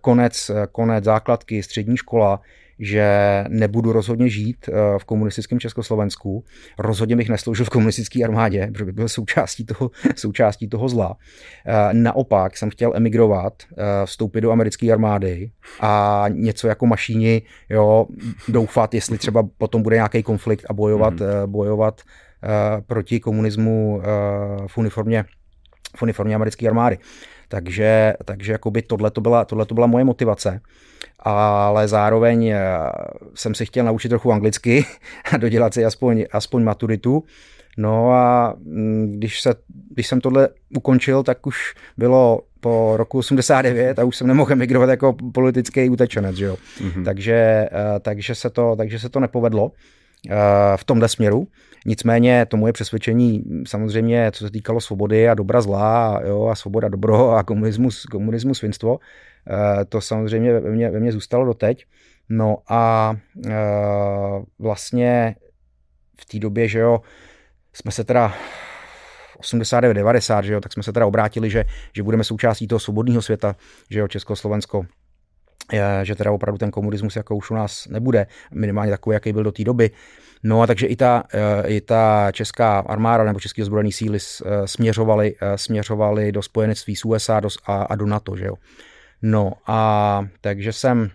konec, 0.00 0.50
konec 0.72 1.04
základky, 1.04 1.62
střední 1.62 1.96
škola, 1.96 2.40
že 2.78 3.44
nebudu 3.48 3.92
rozhodně 3.92 4.28
žít 4.28 4.68
eh, 4.68 4.98
v 4.98 5.04
komunistickém 5.04 5.60
Československu. 5.60 6.44
Rozhodně 6.78 7.16
bych 7.16 7.28
nesloužil 7.28 7.66
v 7.66 7.68
komunistické 7.68 8.24
armádě, 8.24 8.68
protože 8.72 8.84
bych 8.84 8.94
byl 8.94 9.08
součástí 9.08 9.64
toho, 9.64 9.90
součástí 10.16 10.68
toho 10.68 10.88
zla. 10.88 11.16
Eh, 11.66 11.94
naopak 11.94 12.56
jsem 12.56 12.70
chtěl 12.70 12.92
emigrovat, 12.94 13.62
eh, 13.72 14.06
vstoupit 14.06 14.40
do 14.40 14.50
americké 14.50 14.92
armády 14.92 15.50
a 15.80 16.24
něco 16.28 16.68
jako 16.68 16.86
mašíni, 16.86 17.42
jo, 17.68 18.06
doufat, 18.48 18.94
jestli 18.94 19.18
třeba 19.18 19.48
potom 19.58 19.82
bude 19.82 19.96
nějaký 19.96 20.22
konflikt 20.22 20.66
a 20.70 20.72
bojovat, 20.72 21.14
mm-hmm. 21.14 21.46
bojovat 21.46 22.00
proti 22.86 23.20
komunismu 23.20 24.02
v 24.66 24.78
uniformě, 24.78 25.24
v 25.96 26.02
uniformě 26.02 26.34
americké 26.34 26.68
armády. 26.68 26.98
Takže, 27.48 28.14
takže 28.24 28.52
jakoby 28.52 28.82
tohle 28.82 29.10
to 29.10 29.20
byla, 29.20 29.44
tohle 29.44 29.66
to 29.66 29.74
byla 29.74 29.86
moje 29.86 30.04
motivace 30.04 30.60
ale 31.24 31.88
zároveň 31.88 32.48
eh, 32.48 32.60
jsem 33.34 33.54
si 33.54 33.66
chtěl 33.66 33.84
naučit 33.84 34.08
trochu 34.08 34.32
anglicky 34.32 34.86
a 35.32 35.36
dodělat 35.36 35.74
si 35.74 35.84
aspoň, 35.84 36.24
aspoň 36.32 36.62
maturitu. 36.62 37.24
No 37.78 38.12
a 38.12 38.54
mm, 38.58 39.12
když, 39.16 39.40
se, 39.40 39.54
když 39.90 40.06
jsem 40.06 40.20
tohle 40.20 40.48
ukončil, 40.76 41.22
tak 41.22 41.46
už 41.46 41.74
bylo 41.96 42.40
po 42.60 42.96
roku 42.96 43.18
89 43.18 43.98
a 43.98 44.04
už 44.04 44.16
jsem 44.16 44.26
nemohl 44.26 44.52
emigrovat 44.52 44.88
jako 44.88 45.16
politický 45.34 45.90
utečenec, 45.90 46.36
že 46.36 46.44
jo. 46.44 46.56
Mm-hmm. 46.78 47.04
Takže, 47.04 47.34
eh, 47.72 48.00
takže, 48.00 48.34
se 48.34 48.50
to, 48.50 48.76
takže 48.76 48.98
se 48.98 49.08
to 49.08 49.20
nepovedlo 49.20 49.72
eh, 50.30 50.34
v 50.76 50.84
tomhle 50.84 51.08
směru. 51.08 51.46
Nicméně 51.84 52.46
to 52.46 52.56
moje 52.56 52.72
přesvědčení 52.72 53.44
samozřejmě, 53.66 54.30
co 54.32 54.44
se 54.44 54.50
týkalo 54.50 54.80
svobody 54.80 55.28
a 55.28 55.34
dobra 55.34 55.60
zla, 55.60 56.20
jo, 56.26 56.46
a 56.46 56.54
svoboda 56.54 56.88
dobro 56.88 57.30
a 57.30 57.42
komunismus, 57.42 58.04
komunismus 58.04 58.58
svinstvo, 58.58 58.98
Eh, 59.50 59.84
to 59.84 60.00
samozřejmě 60.00 60.60
ve 60.60 60.70
mně, 60.70 60.90
ve 60.90 61.00
mně 61.00 61.12
zůstalo 61.12 61.44
doteď. 61.44 61.86
No 62.28 62.58
a 62.68 63.14
eh, 63.46 63.52
vlastně 64.58 65.36
v 66.20 66.24
té 66.24 66.38
době, 66.38 66.68
že 66.68 66.78
jo, 66.78 67.00
jsme 67.72 67.90
se 67.90 68.04
teda 68.04 68.34
89, 69.38 69.94
90, 69.94 70.44
že 70.44 70.52
jo, 70.52 70.60
tak 70.60 70.72
jsme 70.72 70.82
se 70.82 70.92
teda 70.92 71.06
obrátili, 71.06 71.50
že, 71.50 71.64
že 71.92 72.02
budeme 72.02 72.24
součástí 72.24 72.66
toho 72.66 72.78
svobodného 72.78 73.22
světa, 73.22 73.56
že 73.90 74.00
jo, 74.00 74.08
Československo, 74.08 74.86
že 76.02 76.14
teda 76.14 76.32
opravdu 76.32 76.58
ten 76.58 76.70
komunismus 76.70 77.16
jako 77.16 77.36
už 77.36 77.50
u 77.50 77.54
nás 77.54 77.86
nebude, 77.86 78.26
minimálně 78.54 78.90
takový, 78.90 79.14
jaký 79.14 79.32
byl 79.32 79.42
do 79.42 79.52
té 79.52 79.64
doby. 79.64 79.90
No 80.44 80.62
a 80.62 80.66
takže 80.66 80.86
i 80.86 80.96
ta, 80.96 81.24
eh, 81.34 81.68
i 81.68 81.80
ta 81.80 82.32
česká 82.32 82.78
armáda 82.78 83.24
nebo 83.24 83.40
české 83.40 83.62
ozbrojené 83.62 83.92
síly 83.92 84.18
směřovaly, 84.64 85.34
směřovaly 85.56 86.32
do 86.32 86.42
spojenectví 86.42 86.96
s 86.96 87.04
USA 87.04 87.40
a, 87.66 87.82
a 87.82 87.94
do 87.96 88.06
NATO, 88.06 88.36
že 88.36 88.44
jo. 88.44 88.54
No 89.22 89.52
a 89.66 90.20
takže 90.40 90.72
jsem, 90.72 91.10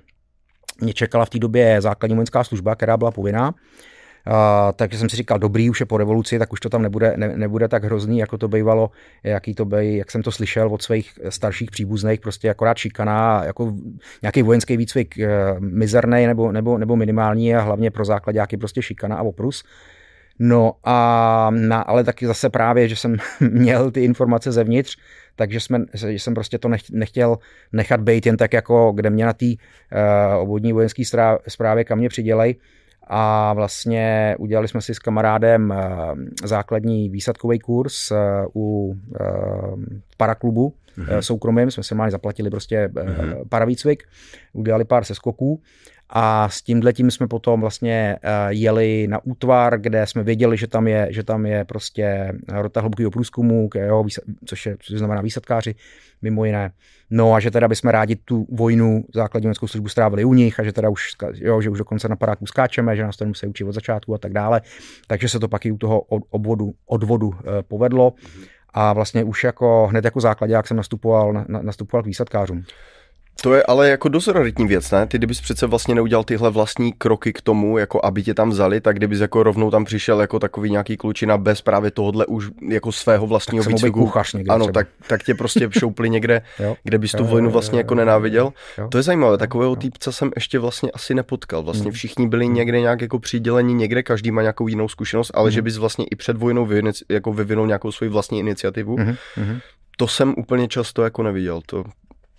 mě 0.82 0.94
čekala 0.94 1.26
v 1.26 1.30
té 1.30 1.40
době 1.40 1.82
základní 1.82 2.16
vojenská 2.16 2.44
služba, 2.44 2.76
která 2.76 2.98
byla 2.98 3.12
povinná, 3.12 3.54
Uh, 4.28 4.34
takže 4.76 4.98
jsem 4.98 5.10
si 5.10 5.16
říkal, 5.16 5.40
dobrý, 5.40 5.70
už 5.70 5.80
je 5.80 5.86
po 5.86 5.98
revoluci, 5.98 6.40
tak 6.40 6.54
už 6.54 6.60
to 6.60 6.70
tam 6.70 6.82
nebude, 6.82 7.14
ne, 7.18 7.38
nebude 7.38 7.68
tak 7.68 7.84
hrozný, 7.84 8.20
jako 8.20 8.38
to 8.38 8.48
bývalo, 8.48 8.92
jaký 9.24 9.56
to 9.56 9.66
bej, 9.66 9.98
jak 9.98 10.12
jsem 10.12 10.24
to 10.24 10.32
slyšel 10.32 10.68
od 10.68 10.82
svých 10.82 11.20
starších 11.30 11.72
příbuzných, 11.72 12.20
prostě 12.20 12.50
akorát 12.50 12.78
šikaná, 12.78 13.44
jako 13.46 13.74
nějaký 14.22 14.42
vojenský 14.42 14.78
výcvik 14.78 15.16
uh, 15.18 15.60
mizerný 15.60 16.28
nebo, 16.28 16.52
nebo, 16.52 16.78
nebo 16.78 16.96
minimální 16.96 17.56
a 17.56 17.62
hlavně 17.62 17.92
pro 17.92 18.06
základňáky 18.06 18.58
prostě 18.58 18.82
šikana 18.82 19.16
a 19.16 19.22
oprus. 19.22 19.64
No 20.40 20.74
a 20.84 21.50
na, 21.54 21.82
ale 21.82 22.04
taky 22.04 22.28
zase 22.28 22.50
právě, 22.50 22.88
že 22.88 22.96
jsem 22.96 23.18
měl 23.40 23.92
ty 23.92 24.04
informace 24.04 24.52
zevnitř, 24.52 24.98
takže 25.36 25.60
jsme, 25.60 25.80
že 25.94 26.10
jsem 26.10 26.34
prostě 26.34 26.58
to 26.58 26.70
nechtěl 26.92 27.38
nechat 27.74 28.00
být 28.00 28.26
jen 28.26 28.38
tak 28.38 28.54
jako, 28.54 28.92
kde 28.96 29.10
mě 29.10 29.26
na 29.26 29.34
té 29.34 29.46
uh, 29.46 30.42
obvodní 30.42 30.74
vojenské 30.74 31.04
zprávě 31.48 31.84
kam 31.84 31.98
mě 31.98 32.10
přidělej. 32.10 32.56
A 33.10 33.54
vlastně 33.54 34.36
udělali 34.40 34.68
jsme 34.68 34.82
si 34.82 34.96
s 34.96 35.00
kamarádem 35.00 35.70
uh, 35.70 35.78
základní 36.44 37.10
výsadkový 37.10 37.60
kurz 37.60 38.12
uh, 38.12 38.18
u 38.56 38.88
uh, 38.88 39.84
paraklubu 40.18 40.74
mm-hmm. 40.98 41.20
soukromým, 41.20 41.72
jsme 41.72 41.84
se 41.84 41.96
mali 41.96 42.12
zaplatili 42.12 42.50
prostě 42.50 42.88
mm-hmm. 42.88 43.48
paravýcvik, 43.50 44.04
udělali 44.54 44.86
pár 44.86 45.04
seskoků 45.04 45.62
a 46.10 46.50
s 46.50 46.62
tímhle 46.62 46.94
tím 46.94 47.12
jsme 47.12 47.28
potom 47.28 47.62
vlastně 47.62 48.18
jeli 48.50 49.08
na 49.08 49.26
útvar, 49.26 49.80
kde 49.80 50.08
jsme 50.08 50.24
věděli, 50.24 50.58
že 50.58 50.68
tam 50.68 50.88
je, 50.88 51.08
že 51.10 51.24
tam 51.24 51.46
je 51.46 51.66
prostě 51.66 52.34
rota 52.48 52.82
hlubokého 52.82 53.12
průzkumu, 53.12 53.70
jo, 53.76 54.06
což, 54.46 54.66
je, 54.66 54.78
což 54.80 54.98
znamená 54.98 55.22
výsadkáři, 55.22 55.76
mimo 56.22 56.46
jiné. 56.46 56.72
No 57.10 57.34
a 57.34 57.40
že 57.40 57.52
teda 57.52 57.68
bychom 57.68 57.90
rádi 57.90 58.16
tu 58.16 58.48
vojnu 58.52 59.04
základní 59.14 59.46
vojenskou 59.46 59.68
službu 59.68 59.90
strávili 59.90 60.26
u 60.26 60.34
nich 60.34 60.60
a 60.60 60.64
že 60.64 60.74
teda 60.74 60.90
už, 60.90 61.08
jo, 61.34 61.62
že 61.62 61.70
už 61.70 61.78
dokonce 61.78 62.10
na 62.10 62.16
paráku 62.16 62.46
skáčeme, 62.46 62.96
že 62.96 63.04
nás 63.04 63.18
to 63.18 63.26
nemusí 63.26 63.48
učit 63.48 63.64
od 63.64 63.72
začátku 63.72 64.16
a 64.16 64.18
tak 64.18 64.34
dále. 64.34 64.62
Takže 65.08 65.30
se 65.30 65.40
to 65.40 65.48
pak 65.48 65.66
i 65.66 65.72
u 65.72 65.78
toho 65.78 66.02
obvodu, 66.30 66.74
odvodu 66.86 67.34
eh, 67.40 67.64
povedlo. 67.64 68.14
A 68.74 68.94
vlastně 68.94 69.24
už 69.24 69.44
jako 69.44 69.88
hned 69.88 70.06
jako 70.06 70.20
základě, 70.20 70.54
jak 70.54 70.68
jsem 70.68 70.78
nastupoval, 70.78 71.34
na, 71.34 71.46
nastupoval 71.48 72.04
k 72.04 72.06
výsadkářům. 72.06 72.64
To 73.42 73.54
je 73.54 73.64
ale 73.64 73.90
jako 73.90 74.10
dost 74.10 74.28
raritní 74.28 74.68
věc, 74.68 74.92
ne? 74.92 75.08
Ty 75.08 75.18
kdybys 75.18 75.42
přece 75.42 75.68
vlastně 75.68 75.96
neudělal 75.96 76.24
tyhle 76.24 76.50
vlastní 76.52 76.94
kroky 76.94 77.34
k 77.34 77.42
tomu, 77.42 77.78
jako 77.78 78.06
aby 78.06 78.24
tě 78.24 78.34
tam 78.34 78.50
vzali, 78.50 78.82
tak 78.82 78.96
kdybys 78.96 79.20
jako 79.20 79.44
rovnou 79.44 79.72
tam 79.72 79.86
přišel 79.86 80.22
jako 80.22 80.40
takový 80.40 80.72
nějaký 80.72 80.98
klučina 80.98 81.38
bez 81.38 81.62
právě 81.62 81.92
tohohle 81.92 82.26
už 82.26 82.50
jako 82.70 82.92
svého 82.92 83.28
vlastního 83.28 83.64
tak 83.64 83.74
výcviku. 83.74 84.00
Kuchař 84.00 84.34
někde 84.34 84.54
ano, 84.54 84.66
třeba. 84.66 84.74
tak, 84.74 84.88
tak 85.08 85.24
tě 85.24 85.36
prostě 85.36 85.70
šoupli 85.80 86.10
někde, 86.10 86.42
Jo. 86.60 86.76
kde 86.84 86.98
bys 86.98 87.12
tu 87.12 87.26
vojnu 87.26 87.50
vlastně 87.50 87.76
jo, 87.76 87.80
jako 87.80 87.96
nenáviděl. 87.96 88.54
jo. 88.78 88.88
To 88.88 88.98
je 88.98 89.04
zajímavé, 89.04 89.38
takového 89.38 89.76
týpce 89.76 90.12
jsem 90.12 90.32
ještě 90.36 90.60
vlastně 90.60 90.92
asi 90.92 91.16
nepotkal. 91.16 91.64
Vlastně 91.64 91.92
všichni 91.92 92.28
byli 92.28 92.48
někde 92.48 92.82
nějak 92.82 93.02
jako 93.02 93.20
přiděleni 93.20 93.74
někde, 93.74 94.04
každý 94.04 94.32
má 94.32 94.42
nějakou 94.42 94.68
jinou 94.68 94.88
zkušenost, 94.88 95.32
ale 95.34 95.52
že 95.52 95.62
bys 95.62 95.78
vlastně 95.78 96.06
i 96.12 96.16
před 96.16 96.38
vojnou 96.38 96.66
vyvin, 96.66 96.92
jako 97.10 97.34
vyvinul 97.34 97.68
nějakou 97.68 97.92
svoji 97.92 98.10
vlastní 98.10 98.40
iniciativu, 98.40 98.98
to 99.98 100.08
jsem 100.08 100.34
úplně 100.38 100.68
často 100.68 101.04
jako 101.04 101.24
neviděl. 101.24 101.62
To 101.66 101.84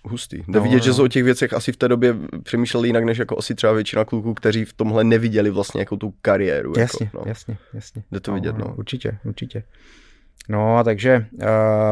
hustý. 0.03 0.37
Jde 0.37 0.43
No, 0.47 0.61
vidět, 0.61 0.77
no. 0.77 0.83
že 0.83 0.93
jsou 0.93 1.03
o 1.03 1.07
těch 1.07 1.23
věcech 1.23 1.53
asi 1.53 1.71
v 1.71 1.77
té 1.77 1.87
době 1.87 2.15
přemýšleli 2.43 2.89
jinak, 2.89 3.03
než 3.03 3.17
jako 3.17 3.37
asi 3.37 3.55
třeba 3.55 3.73
většina 3.73 4.05
kluků, 4.05 4.33
kteří 4.33 4.65
v 4.65 4.73
tomhle 4.73 5.03
neviděli 5.03 5.49
vlastně 5.49 5.81
jako 5.81 5.97
tu 5.97 6.13
kariéru. 6.21 6.73
Jasně, 6.79 7.05
jako, 7.05 7.17
no. 7.17 7.23
jasně, 7.25 7.57
jasně. 7.73 8.03
Jde 8.11 8.19
to 8.19 8.33
vidět, 8.33 8.57
no. 8.57 8.75
Určitě, 8.77 9.17
určitě. 9.23 9.63
No 10.49 10.77
a 10.77 10.83
takže 10.83 11.25
uh, 11.33 11.45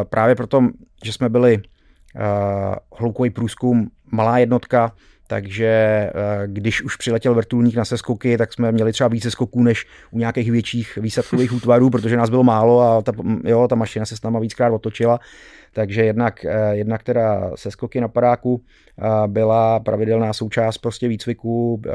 právě 0.09 0.35
proto, 0.35 0.67
že 1.03 1.13
jsme 1.13 1.29
byli 1.29 1.57
uh, 1.57 2.75
hloukový 2.99 3.29
průzkum, 3.29 3.91
malá 4.11 4.37
jednotka, 4.37 4.91
takže 5.29 6.09
uh, 6.13 6.53
když 6.53 6.81
už 6.81 6.95
přiletěl 6.95 7.33
vrtulník 7.33 7.75
na 7.75 7.85
seskoky, 7.85 8.37
tak 8.37 8.53
jsme 8.53 8.71
měli 8.71 8.91
třeba 8.91 9.07
více 9.07 9.31
skoků 9.31 9.63
než 9.63 9.85
u 10.11 10.19
nějakých 10.19 10.51
větších 10.51 10.97
výsadkových 11.01 11.53
útvarů, 11.57 11.89
protože 11.89 12.17
nás 12.17 12.29
bylo 12.29 12.43
málo 12.43 12.81
a 12.81 13.01
ta, 13.01 13.11
jo, 13.43 13.67
ta 13.67 13.75
mašina 13.75 14.05
se 14.05 14.17
s 14.17 14.21
náma 14.21 14.39
víckrát 14.39 14.73
otočila. 14.73 15.19
Takže 15.73 16.05
jednak, 16.05 16.45
eh, 16.45 16.75
jednak 16.75 17.03
teda 17.03 17.51
seskoky 17.55 18.01
na 18.01 18.07
padáku 18.07 18.61
eh, 18.99 19.27
byla 19.27 19.79
pravidelná 19.79 20.33
součást 20.33 20.77
prostě 20.77 21.07
výcviku, 21.07 21.81
eh, 21.87 21.91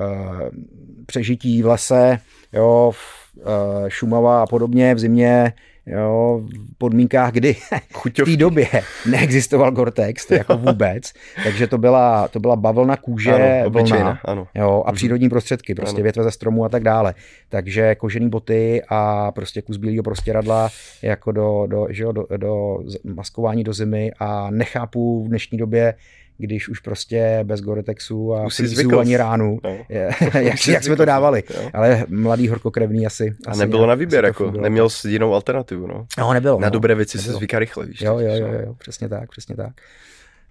přežití 1.06 1.62
v 1.62 1.66
lese, 1.66 2.18
jo, 2.52 2.92
eh, 3.38 3.42
Šumava 3.88 4.42
a 4.42 4.46
podobně 4.46 4.94
v 4.94 4.98
zimě, 4.98 5.52
jo, 5.86 6.40
v 6.44 6.78
podmínkách, 6.78 7.32
kdy 7.32 7.54
v 7.54 7.68
té 7.70 7.80
Chuťovky. 7.92 8.36
době 8.36 8.66
neexistoval 9.10 9.70
Gore-Tex, 9.72 10.26
to 10.28 10.34
jako 10.34 10.56
vůbec, 10.56 11.12
takže 11.44 11.66
to 11.66 11.78
byla, 11.78 12.28
to 12.28 12.40
byla 12.40 12.56
bavlna 12.56 12.96
kůže, 12.96 13.32
Ano, 13.34 13.66
obyčejná, 13.66 13.98
vlna, 14.04 14.20
ano. 14.24 14.46
jo, 14.54 14.82
a 14.86 14.92
přírodní 14.92 15.28
prostředky, 15.28 15.74
prostě 15.74 15.96
Ano. 15.96 16.02
větve 16.02 16.22
ze 16.24 16.30
stromů 16.30 16.64
a 16.64 16.68
tak 16.68 16.82
dále. 16.82 17.14
Takže 17.48 17.94
kožený 17.94 18.28
boty 18.28 18.82
a 18.88 19.32
prostě 19.32 19.62
kus 19.62 19.76
bílého 19.76 20.02
prostěradla 20.02 20.70
jako 21.02 21.32
do, 21.32 21.66
do, 21.66 21.86
že 21.90 22.02
jo, 22.02 22.12
do, 22.12 22.26
do 22.36 22.78
maskování 23.04 23.64
do 23.64 23.72
zimy 23.72 24.12
a 24.18 24.50
nechápu 24.50 25.24
v 25.24 25.28
dnešní 25.28 25.58
době, 25.58 25.94
když 26.38 26.68
už 26.68 26.80
prostě 26.80 27.40
bez 27.42 27.60
Gore-Texu 27.60 28.34
a 28.34 28.48
flízů 28.56 28.98
ani 28.98 29.16
ránu, 29.16 29.58
No. 29.64 29.76
je, 29.88 30.10
jak, 30.34 30.68
jak 30.68 30.84
jsme 30.84 30.96
to 30.96 31.04
dávali. 31.04 31.42
jo. 31.62 31.70
Ale 31.74 32.06
mladý 32.08 32.48
horkokrevný 32.48 33.06
asi. 33.06 33.34
A 33.46 33.50
asi 33.50 33.60
nebylo 33.60 33.78
nějak- 33.80 33.88
na 33.88 33.94
výběr, 33.94 34.24
jako 34.24 34.50
neměl 34.50 34.88
jsi 34.90 35.10
jinou 35.10 35.34
alternativu, 35.34 35.86
no. 35.86 36.06
No, 36.18 36.32
nebylo. 36.32 36.60
Na 36.60 36.66
no. 36.66 36.70
dobré 36.70 36.94
věci 36.94 37.18
se 37.18 37.22
Nebylo. 37.22 37.38
zvyká 37.38 37.58
rychle, 37.58 37.86
víš. 37.86 38.00
Jo, 38.00 38.18
jo, 38.18 38.34
jo, 38.34 38.46
jo, 38.66 38.74
přesně 38.78 39.08
tak, 39.08 39.30
přesně 39.30 39.56
tak. 39.56 39.72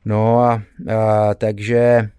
No 0.05 0.39
a, 0.39 0.61
a 0.95 1.33
takže 1.33 2.09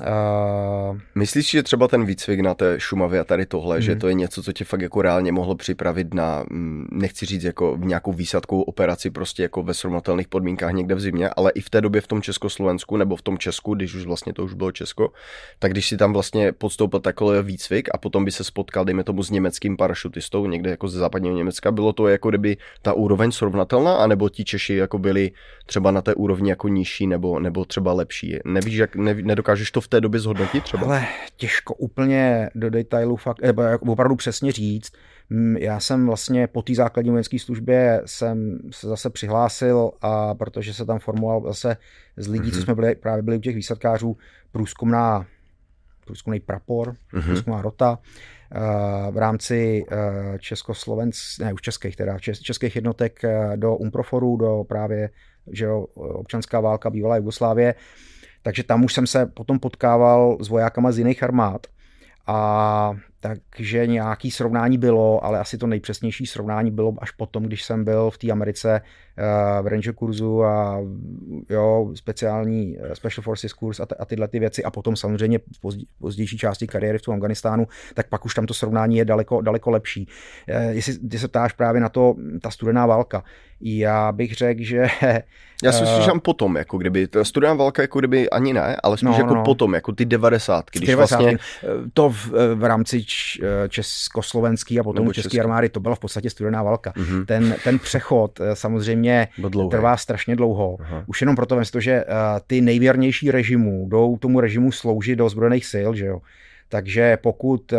a, 0.00 0.98
Myslíš, 1.14 1.50
že 1.50 1.62
třeba 1.62 1.88
ten 1.88 2.04
výcvik 2.04 2.40
na 2.40 2.54
té 2.54 2.80
Šumavě 2.80 3.20
a 3.20 3.24
tady 3.24 3.46
tohle, 3.46 3.76
Mhm. 3.76 3.82
že 3.82 3.96
to 3.96 4.08
je 4.08 4.14
něco, 4.14 4.42
co 4.42 4.52
tě 4.52 4.64
fakt 4.64 4.80
jako 4.80 5.02
reálně 5.02 5.32
mohlo 5.32 5.54
připravit 5.54 6.14
na, 6.14 6.44
mm, 6.50 6.86
nechci 6.92 7.26
říct 7.26 7.44
jako 7.44 7.76
v 7.76 7.84
nějakou 7.84 8.12
výsadkovou 8.12 8.62
operaci 8.62 9.10
prostě 9.10 9.42
jako 9.42 9.62
ve 9.62 9.74
srovnatelných 9.74 10.28
podmínkách 10.28 10.72
někde 10.72 10.94
v 10.94 11.00
zimě, 11.00 11.30
ale 11.36 11.50
i 11.54 11.60
v 11.60 11.70
té 11.70 11.80
době 11.80 12.00
v 12.00 12.06
tom 12.06 12.22
Československu 12.22 12.96
nebo 12.96 13.16
v 13.16 13.22
tom 13.22 13.38
Česku, 13.38 13.74
když 13.74 13.94
už 13.94 14.04
vlastně 14.06 14.32
to 14.32 14.44
už 14.44 14.54
bylo 14.54 14.72
Česko, 14.72 15.12
tak 15.58 15.72
když 15.72 15.88
si 15.88 15.96
tam 15.96 16.12
vlastně 16.12 16.52
podstoupil 16.52 17.00
takový 17.00 17.38
výcvik 17.42 17.88
a 17.94 17.98
potom 17.98 18.24
by 18.24 18.30
se 18.32 18.44
spotkal, 18.44 18.84
dejme 18.84 19.04
tomu, 19.04 19.22
s 19.22 19.30
německým 19.30 19.76
parašutistou 19.76 20.46
někde 20.46 20.70
jako 20.70 20.88
ze 20.88 20.98
západního 20.98 21.36
Německa, 21.36 21.70
bylo 21.72 21.92
to 21.92 22.08
jako 22.08 22.28
kdyby 22.28 22.56
ta 22.82 22.92
úroveň 22.92 23.32
srovnatelná, 23.32 23.96
anebo 23.96 24.28
ti 24.28 24.44
Češi 24.44 24.74
jako 24.74 24.98
byli 24.98 25.30
třeba 25.66 25.90
na 25.90 26.02
té 26.02 26.14
úrovni 26.14 26.50
jako 26.50 26.68
nižší 26.68 27.06
nebo, 27.06 27.40
nebo 27.40 27.64
třeba 27.64 27.92
lepší. 27.92 28.38
Nevíš, 28.44 28.74
jak, 28.74 28.96
neví, 28.96 29.22
nedokážeš 29.22 29.70
to 29.70 29.80
v 29.80 29.87
té 29.88 30.00
době 30.00 30.20
zhodnotit 30.20 30.64
třeba? 30.64 30.82
ale 30.86 31.06
těžko 31.36 31.74
úplně 31.74 32.50
do 32.54 32.70
detailu 32.70 33.16
fakt, 33.16 33.42
nebo 33.42 33.62
opravdu 33.86 34.16
přesně 34.16 34.52
říct. 34.52 34.92
Mm, 35.30 35.56
Já 35.56 35.80
jsem 35.80 36.06
vlastně 36.06 36.46
po 36.46 36.62
té 36.62 36.74
základní 36.74 37.10
vojenské 37.10 37.38
službě 37.38 38.02
jsem 38.06 38.58
se 38.70 38.88
zase 38.88 39.10
přihlásil 39.10 39.90
a 40.02 40.34
protože 40.34 40.74
se 40.74 40.84
tam 40.84 40.98
formoval 40.98 41.42
zase 41.46 41.76
z 42.16 42.28
lidí, 42.28 42.50
co 42.52 42.60
jsme 42.62 42.74
byli, 42.74 42.94
právě 42.94 43.22
byli 43.22 43.36
u 43.36 43.40
těch 43.40 43.54
výsadkářů, 43.56 44.16
průzkumná, 44.52 45.26
průzkumný 46.06 46.40
prapor, 46.40 46.94
průzkumná 47.24 47.62
rota 47.62 47.98
eh, 48.52 48.58
v 49.10 49.16
rámci 49.16 49.84
eh, 49.90 50.38
Československ, 50.38 51.18
ne 51.40 51.52
už 51.52 51.60
českých, 51.60 51.96
teda 51.96 52.16
čes- 52.16 52.42
českých 52.42 52.76
jednotek 52.76 53.24
eh, 53.24 53.52
do 53.56 53.76
Umproforu, 53.76 54.36
do 54.36 54.64
právě 54.68 55.10
že 55.52 55.68
občanská 55.94 56.60
válka, 56.60 56.90
bývalá 56.90 57.16
Jugoslávie. 57.16 57.74
Takže 58.42 58.62
tam 58.62 58.84
už 58.84 58.94
jsem 58.94 59.06
se 59.06 59.26
potom 59.26 59.58
potkával 59.58 60.38
s 60.40 60.48
vojákama 60.48 60.92
z 60.92 60.98
jiných 60.98 61.22
armád. 61.22 61.66
A 62.26 62.92
takže 63.20 63.86
nějaký 63.86 64.30
srovnání 64.30 64.78
bylo, 64.78 65.24
ale 65.24 65.38
asi 65.38 65.58
to 65.58 65.66
nejpřesnější 65.66 66.26
srovnání 66.26 66.70
bylo 66.70 66.94
až 66.98 67.10
potom, 67.10 67.42
když 67.42 67.64
jsem 67.64 67.84
byl 67.84 68.10
v 68.10 68.18
té 68.18 68.30
Americe 68.30 68.80
eh, 69.18 69.62
v 69.62 69.66
ranger 69.66 69.94
kurzu 69.94 70.44
a 70.44 70.80
jo, 71.50 71.90
speciální 71.94 72.76
eh, 72.80 72.94
Special 72.94 73.22
Forces 73.22 73.52
kurz 73.52 73.80
a, 73.80 73.86
t- 73.86 73.94
a 73.94 74.04
tyhle 74.04 74.28
ty 74.28 74.38
věci 74.38 74.64
a 74.64 74.70
potom 74.70 74.96
samozřejmě 74.96 75.38
v 75.38 75.60
pozdě- 75.62 75.86
pozdější 75.98 76.38
části 76.38 76.66
kariéry 76.66 76.98
v 76.98 77.02
tom 77.02 77.14
Afganistánu, 77.14 77.66
tak 77.94 78.08
pak 78.08 78.24
už 78.24 78.34
tam 78.34 78.46
to 78.46 78.54
srovnání 78.54 78.96
je 78.96 79.04
daleko, 79.04 79.40
daleko 79.40 79.70
lepší. 79.70 80.08
Eh, 80.48 80.72
Jestli 80.72 80.98
ty 80.98 81.18
se 81.18 81.28
ptáš 81.28 81.52
právě 81.52 81.80
na 81.80 81.88
to, 81.88 82.14
ta 82.42 82.50
studená 82.50 82.86
válka, 82.86 83.24
já 83.60 84.12
bych 84.12 84.34
řekl, 84.34 84.62
že 84.64 84.86
Já 85.64 85.72
si 85.72 85.80
myslím, 85.80 85.98
Eh, 85.98 86.02
že 86.02 86.06
tam 86.06 86.20
potom, 86.20 86.56
jako 86.56 86.78
kdyby, 86.78 87.06
ta 87.06 87.24
studená 87.24 87.54
válka 87.54 87.82
jako 87.82 87.98
kdyby 87.98 88.30
ani 88.30 88.52
ne, 88.52 88.76
ale 88.82 88.96
spíš 88.96 89.06
No, 89.06 89.14
jako 89.16 89.34
no. 89.34 89.44
potom, 89.44 89.74
jako 89.74 89.92
ty 89.92 90.04
devadesátky, 90.04 90.78
když 90.78 90.88
90. 90.88 91.16
vlastně, 91.20 91.38
to 91.94 92.10
v, 92.10 92.30
v 92.54 92.64
rámci 92.64 93.04
československý 93.68 94.80
a 94.80 94.82
potom 94.82 95.06
české 95.06 95.22
český. 95.22 95.40
armády, 95.40 95.68
to 95.68 95.80
byla 95.80 95.94
v 95.94 95.98
podstatě 95.98 96.30
studená 96.30 96.62
válka. 96.62 96.92
Mhm. 96.96 97.26
Ten, 97.26 97.56
ten 97.64 97.78
přechod 97.78 98.40
eh, 98.40 98.56
samozřejmě 98.56 99.28
trvá 99.70 99.96
strašně 99.96 100.36
dlouho. 100.36 100.76
Aha. 100.80 101.02
Už 101.06 101.20
jenom 101.20 101.36
proto, 101.36 101.60
to, 101.72 101.80
že 101.80 101.92
eh, 101.92 102.04
ty 102.46 102.60
nejvěrnější 102.60 103.30
režimů 103.30 103.86
jdou 103.88 104.16
tomu 104.16 104.40
režimu 104.40 104.72
sloužit 104.72 105.18
do 105.18 105.26
ozbrojených 105.26 105.66
sil, 105.72 105.90
že 105.94 106.06
jo. 106.06 106.20
Takže 106.68 107.16
pokud 107.16 107.72
eh, 107.72 107.78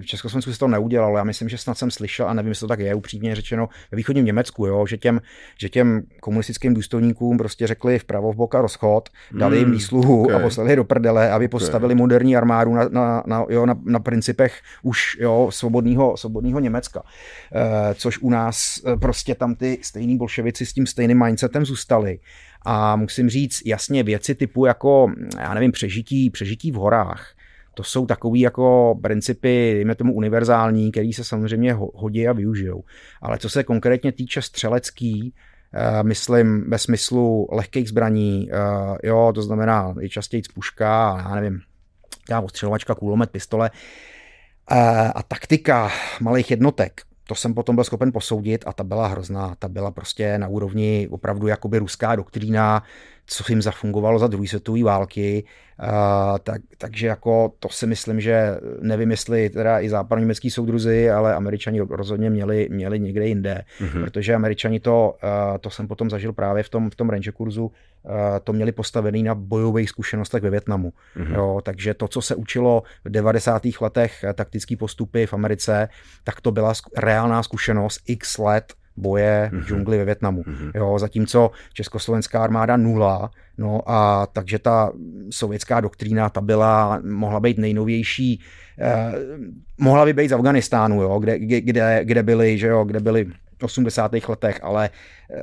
v 0.00 0.06
Československu 0.06 0.52
se 0.52 0.58
to 0.58 0.68
neudělalo, 0.68 1.16
já 1.16 1.24
myslím, 1.24 1.48
že 1.48 1.58
snad 1.58 1.78
jsem 1.78 1.90
slyšel, 1.90 2.28
a 2.28 2.34
nevím, 2.34 2.48
jestli 2.48 2.64
to 2.64 2.68
tak 2.68 2.80
je, 2.80 2.94
upřímně 2.94 3.34
řečeno, 3.34 3.68
ve 3.90 3.96
východním 3.96 4.24
Německu, 4.24 4.66
jo, 4.66 4.86
že, 4.86 4.96
těm, 4.96 5.20
že 5.58 5.68
těm 5.68 6.02
komunistickým 6.20 6.74
důstojníkům 6.74 7.38
prostě 7.38 7.66
řekli 7.66 7.98
vpravo 7.98 8.32
v 8.32 8.36
boka 8.36 8.60
rozchod, 8.60 9.08
dali 9.38 9.56
jim 9.56 9.64
Hmm, 9.64 9.74
výsluhu 9.74 10.24
ok. 10.24 10.32
a 10.32 10.38
poslali 10.38 10.70
je 10.70 10.76
do 10.76 10.84
prdele, 10.84 11.30
aby 11.30 11.48
postavili 11.48 11.94
moderní 11.94 12.36
armádu 12.36 12.74
na, 12.74 12.88
na, 12.88 13.22
na, 13.26 13.44
jo, 13.48 13.66
na, 13.66 13.74
na 13.84 13.98
principech 13.98 14.60
už 14.82 15.16
jo, 15.20 15.48
svobodného, 15.50 16.16
svobodného 16.16 16.60
Německa. 16.60 17.02
Eh, 17.54 17.94
což 17.94 18.18
u 18.18 18.30
nás 18.30 18.80
eh, 18.86 18.96
prostě 18.96 19.34
tam 19.34 19.54
ty 19.54 19.78
stejní 19.82 20.16
bolševici 20.16 20.66
s 20.66 20.72
tím 20.72 20.86
stejným 20.86 21.24
mindsetem 21.24 21.66
zůstali. 21.66 22.18
A 22.62 22.96
musím 22.96 23.28
říct 23.28 23.62
jasně 23.66 24.02
věci 24.02 24.34
typu 24.34 24.66
jako, 24.66 25.12
já 25.38 25.54
nevím, 25.54 25.72
přežití, 25.72 26.30
přežití 26.30 26.72
v 26.72 26.74
horách, 26.74 27.36
to 27.76 27.82
jsou 27.82 28.06
takový 28.06 28.40
jako 28.40 28.98
principy, 29.02 29.72
dejme 29.74 29.94
tomu 29.94 30.14
univerzální, 30.14 30.92
který 30.92 31.12
se 31.12 31.24
samozřejmě 31.24 31.72
ho- 31.72 31.90
hodí 31.94 32.28
a 32.28 32.32
využijou. 32.32 32.84
Ale 33.22 33.38
co 33.38 33.48
se 33.48 33.64
konkrétně 33.64 34.12
týče 34.12 34.42
střelecký, 34.42 35.34
eh, 35.74 36.02
myslím 36.02 36.70
ve 36.70 36.78
smyslu 36.78 37.48
lehkých 37.52 37.88
zbraní, 37.88 38.50
eh, 38.52 39.08
jo, 39.08 39.32
to 39.34 39.42
znamená 39.42 39.92
nejčastěji 39.92 40.42
puška, 40.54 41.16
já 41.28 41.34
nevím, 41.34 41.60
já 42.30 42.40
ostřelovačka, 42.40 42.94
kulomet, 42.94 43.30
pistole 43.30 43.70
eh, 44.70 45.12
a 45.14 45.22
taktika 45.22 45.90
malých 46.20 46.50
jednotek, 46.50 47.00
to 47.28 47.34
jsem 47.34 47.54
potom 47.54 47.74
byl 47.74 47.84
schopen 47.84 48.12
posoudit 48.12 48.64
a 48.66 48.72
ta 48.72 48.84
byla 48.84 49.06
hrozná. 49.06 49.54
Ta 49.58 49.68
byla 49.68 49.90
prostě 49.90 50.38
na 50.38 50.48
úrovni 50.48 51.08
opravdu 51.10 51.46
jakoby 51.46 51.78
ruská 51.78 52.16
doktrína, 52.16 52.82
co 53.26 53.44
jim 53.48 53.62
zafungovalo 53.62 54.18
za 54.18 54.26
druhé 54.26 54.48
světové 54.48 54.82
války. 54.82 55.44
Uh, 55.82 56.38
tak, 56.38 56.62
takže 56.78 57.06
jako 57.06 57.52
to 57.58 57.68
si 57.68 57.86
myslím, 57.86 58.20
že 58.20 58.56
nevím, 58.80 59.10
jestli 59.10 59.50
teda 59.50 59.80
i 59.80 59.88
západněmecký 59.88 60.50
soudruzi, 60.50 61.10
ale 61.10 61.34
američani 61.34 61.80
rozhodně 61.80 62.30
měli, 62.30 62.68
měli 62.70 63.00
někde 63.00 63.26
jinde, 63.26 63.64
mm-hmm. 63.80 64.04
protože 64.04 64.34
američani 64.34 64.80
to, 64.80 65.16
to 65.60 65.70
jsem 65.70 65.88
potom 65.88 66.10
zažil 66.10 66.32
právě 66.32 66.62
v 66.62 66.68
tom, 66.68 66.90
v 66.90 66.94
tom 66.94 67.10
ranger 67.10 67.32
kurzu, 67.32 67.72
to 68.44 68.52
měli 68.52 68.72
postavený 68.72 69.22
na 69.22 69.34
bojových 69.34 69.88
zkušenostech 69.88 70.42
ve 70.42 70.50
Větnamu. 70.50 70.92
Mm-hmm. 71.16 71.34
Jo, 71.34 71.60
takže 71.62 71.94
to, 71.94 72.08
co 72.08 72.22
se 72.22 72.34
učilo 72.34 72.82
v 73.04 73.10
90. 73.10 73.62
letech, 73.80 74.24
taktické 74.34 74.76
postupy 74.76 75.26
v 75.26 75.34
Americe, 75.34 75.88
tak 76.24 76.40
to 76.40 76.52
byla 76.52 76.72
reálná 76.96 77.42
zkušenost 77.42 78.00
x 78.06 78.38
let 78.38 78.74
boje 78.96 79.50
v 79.52 79.66
džungli 79.66 79.98
ve 79.98 80.04
Větnamu. 80.04 80.42
Jo, 80.74 80.98
zatímco 80.98 81.50
československá 81.72 82.42
armáda 82.44 82.76
nula, 82.76 83.30
no 83.58 83.80
a 83.86 84.26
takže 84.26 84.58
ta 84.58 84.92
sovětská 85.30 85.80
doktrína, 85.80 86.28
ta 86.28 86.40
byla, 86.40 87.00
mohla 87.04 87.40
být 87.40 87.58
nejnovější, 87.58 88.40
eh, 88.78 89.12
mohla 89.78 90.04
by 90.04 90.12
být 90.12 90.28
z 90.28 90.32
Afganistánu, 90.32 91.02
jo, 91.02 91.18
kde, 91.18 91.38
kde, 91.38 92.00
kde 92.04 92.22
byly, 92.22 92.58
že 92.58 92.66
jo, 92.66 92.84
kde 92.84 93.00
byly 93.00 93.26
80. 93.62 94.12
letech, 94.28 94.58
ale 94.62 94.90
eh, 95.30 95.38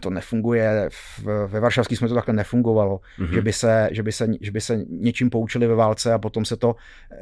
to 0.00 0.10
nefunguje. 0.10 0.88
Ve 1.46 1.60
Varšavský 1.60 1.96
jsme 1.96 2.08
to 2.08 2.14
takhle 2.14 2.34
nefungovalo, 2.34 3.00
mm-hmm. 3.18 3.34
že, 3.34 3.42
by 3.42 3.52
se, 3.52 3.88
že, 3.92 4.02
by 4.02 4.12
se, 4.12 4.26
že 4.40 4.50
by 4.50 4.60
se 4.60 4.84
něčím 4.88 5.30
poučili 5.30 5.66
ve 5.66 5.74
válce 5.74 6.12
a 6.12 6.18
potom 6.18 6.44
se 6.44 6.56
to 6.56 6.76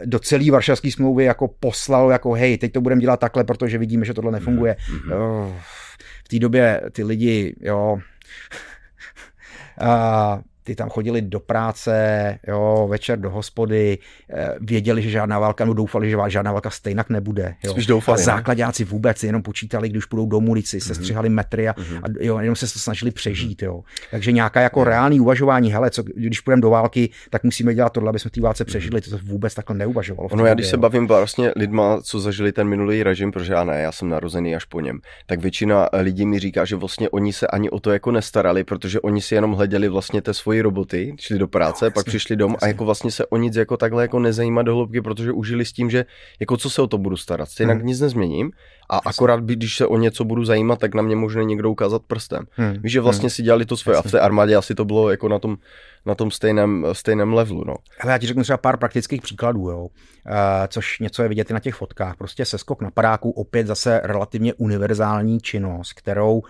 do 0.04 0.18
celé 0.18 0.50
Varšavské 0.50 0.92
smlouvy 0.92 1.24
jako 1.24 1.48
poslalo, 1.48 2.10
jako 2.10 2.32
hej, 2.32 2.58
teď 2.58 2.72
to 2.72 2.80
budeme 2.80 3.00
dělat 3.00 3.20
takhle, 3.20 3.44
protože 3.44 3.78
vidíme, 3.78 4.04
že 4.04 4.14
tohle 4.14 4.32
nefunguje. 4.32 4.76
Mm-hmm. 4.90 5.52
V 6.24 6.28
té 6.28 6.38
době 6.38 6.80
ty 6.92 7.04
lidi, 7.04 7.56
jo, 7.60 7.98
a 9.80 10.40
ty 10.66 10.74
tam 10.74 10.88
chodili 10.88 11.22
do 11.22 11.40
práce, 11.40 12.38
jo, 12.48 12.86
večer 12.90 13.18
do 13.18 13.30
hospody, 13.30 13.98
eh, 14.30 14.54
věděli, 14.60 15.02
že 15.02 15.10
žádná 15.10 15.38
válka, 15.38 15.64
no 15.64 15.74
doufali, 15.74 16.10
že 16.10 16.16
žádná 16.28 16.52
válka 16.52 16.70
stejnak 16.70 17.10
nebude. 17.10 17.54
Jo. 17.64 17.70
Spíš 17.70 17.86
doufali, 17.86 18.20
a 18.20 18.24
základáci 18.24 18.84
vůbec 18.84 19.22
jenom 19.22 19.42
počítali, 19.42 19.88
když 19.88 20.04
půjdou 20.04 20.26
do 20.26 20.38
ulici, 20.38 20.80
se 20.80 20.92
mhm. 20.92 21.02
střihali 21.02 21.28
metry 21.28 21.68
a, 21.68 21.72
mm-hmm. 21.72 22.00
a 22.02 22.24
jo, 22.24 22.38
jenom 22.38 22.56
se 22.56 22.72
to 22.72 22.78
snažili 22.78 23.10
přežít. 23.10 23.62
Jo. 23.62 23.82
Takže 24.10 24.32
nějaká 24.32 24.60
jako 24.60 24.80
mm 24.80 24.86
reální 24.86 25.20
uvažování, 25.20 25.72
hele, 25.72 25.90
co, 25.90 26.02
když 26.02 26.40
půjdeme 26.40 26.62
do 26.62 26.70
války, 26.70 27.10
tak 27.30 27.44
musíme 27.44 27.74
dělat 27.74 27.92
tohle, 27.92 28.08
aby 28.08 28.18
jsme 28.18 28.30
té 28.30 28.40
válce 28.40 28.64
mhm. 28.64 28.66
přežili. 28.66 29.00
To, 29.00 29.10
to 29.10 29.18
vůbec 29.24 29.54
takhle 29.54 29.76
neuvažovalo. 29.76 30.28
No 30.34 30.46
já 30.46 30.54
když 30.54 30.66
se 30.66 30.76
bavím 30.76 31.06
vlastně 31.06 31.52
lidma, 31.56 32.00
co 32.02 32.20
zažili 32.20 32.52
ten 32.52 32.68
minulý 32.68 33.02
režim, 33.02 33.32
protože 33.32 33.52
já 33.52 33.64
ne, 33.64 33.80
já 33.82 33.92
jsem 33.92 34.08
narozený 34.08 34.56
až 34.56 34.64
po 34.64 34.80
něm, 34.80 35.00
tak 35.26 35.40
většina 35.40 35.88
lidí 35.92 36.26
mi 36.26 36.38
říká, 36.38 36.64
že 36.64 36.76
vlastně 36.76 37.08
oni 37.08 37.32
se 37.32 37.46
ani 37.46 37.70
o 37.70 37.80
to 37.80 37.90
jako 37.90 38.10
nestarali, 38.10 38.64
protože 38.64 39.00
oni 39.00 39.20
si 39.22 39.34
jenom 39.34 39.52
hleděli 39.52 39.88
vlastně 39.88 40.22
té 40.22 40.34
svoji 40.56 40.62
roboty, 40.62 41.16
šli 41.20 41.38
do 41.38 41.48
práce, 41.48 41.84
no, 41.84 41.90
pak 41.90 42.06
jasně, 42.06 42.10
přišli 42.10 42.36
dom 42.36 42.52
jasně. 42.52 42.64
a 42.64 42.68
jako 42.68 42.84
vlastně 42.84 43.10
se 43.10 43.26
o 43.26 43.36
nic 43.36 43.56
jako 43.56 43.76
takhle 43.76 44.02
jako 44.02 44.18
nezajímá 44.18 44.62
do 44.62 44.74
hloubky, 44.74 45.00
protože 45.00 45.32
užili 45.32 45.64
s 45.64 45.72
tím, 45.72 45.90
že 45.90 46.04
jako 46.40 46.56
co 46.56 46.70
se 46.70 46.82
o 46.82 46.86
to 46.86 46.98
budu 46.98 47.16
starat, 47.16 47.48
stejně 47.48 47.74
hmm. 47.74 47.86
nic 47.86 48.00
nezměním 48.00 48.50
a 48.90 48.94
jasně. 48.94 49.08
akorát 49.10 49.40
by, 49.40 49.56
když 49.56 49.76
se 49.76 49.86
o 49.86 49.98
něco 49.98 50.24
budu 50.24 50.44
zajímat, 50.44 50.78
tak 50.78 50.94
na 50.94 51.02
mě 51.02 51.16
může 51.16 51.44
někdo 51.44 51.70
ukázat 51.70 52.02
prstem. 52.06 52.46
Hmm. 52.50 52.72
Víš, 52.82 52.92
že 52.92 53.00
vlastně 53.00 53.26
hmm. 53.26 53.30
si 53.30 53.42
dělali 53.42 53.64
to 53.64 53.76
svoje 53.76 53.96
jasně. 53.96 54.06
a 54.06 54.08
v 54.08 54.12
té 54.12 54.20
armádě 54.20 54.56
asi 54.56 54.74
to 54.74 54.84
bylo 54.84 55.10
jako 55.10 55.28
na 55.28 55.38
tom, 55.38 55.56
na 56.06 56.14
tom 56.14 56.30
stejném, 56.30 56.86
stejném 56.92 57.34
levelu. 57.34 57.64
No. 57.64 57.74
Ale 58.00 58.12
já 58.12 58.18
ti 58.18 58.26
řeknu 58.26 58.42
třeba 58.42 58.56
pár 58.56 58.76
praktických 58.76 59.22
příkladů, 59.22 59.70
jo. 59.70 59.80
Uh, 59.80 59.90
což 60.68 60.98
něco 60.98 61.22
je 61.22 61.28
vidět 61.28 61.50
i 61.50 61.52
na 61.52 61.60
těch 61.60 61.74
fotkách. 61.74 62.16
Prostě 62.16 62.44
seskok 62.44 62.82
na 62.82 62.90
padáku, 62.90 63.30
opět 63.30 63.66
zase 63.66 64.00
relativně 64.04 64.54
univerzální 64.54 65.40
činnost, 65.40 65.92
kterou 65.92 66.38
uh, 66.38 66.42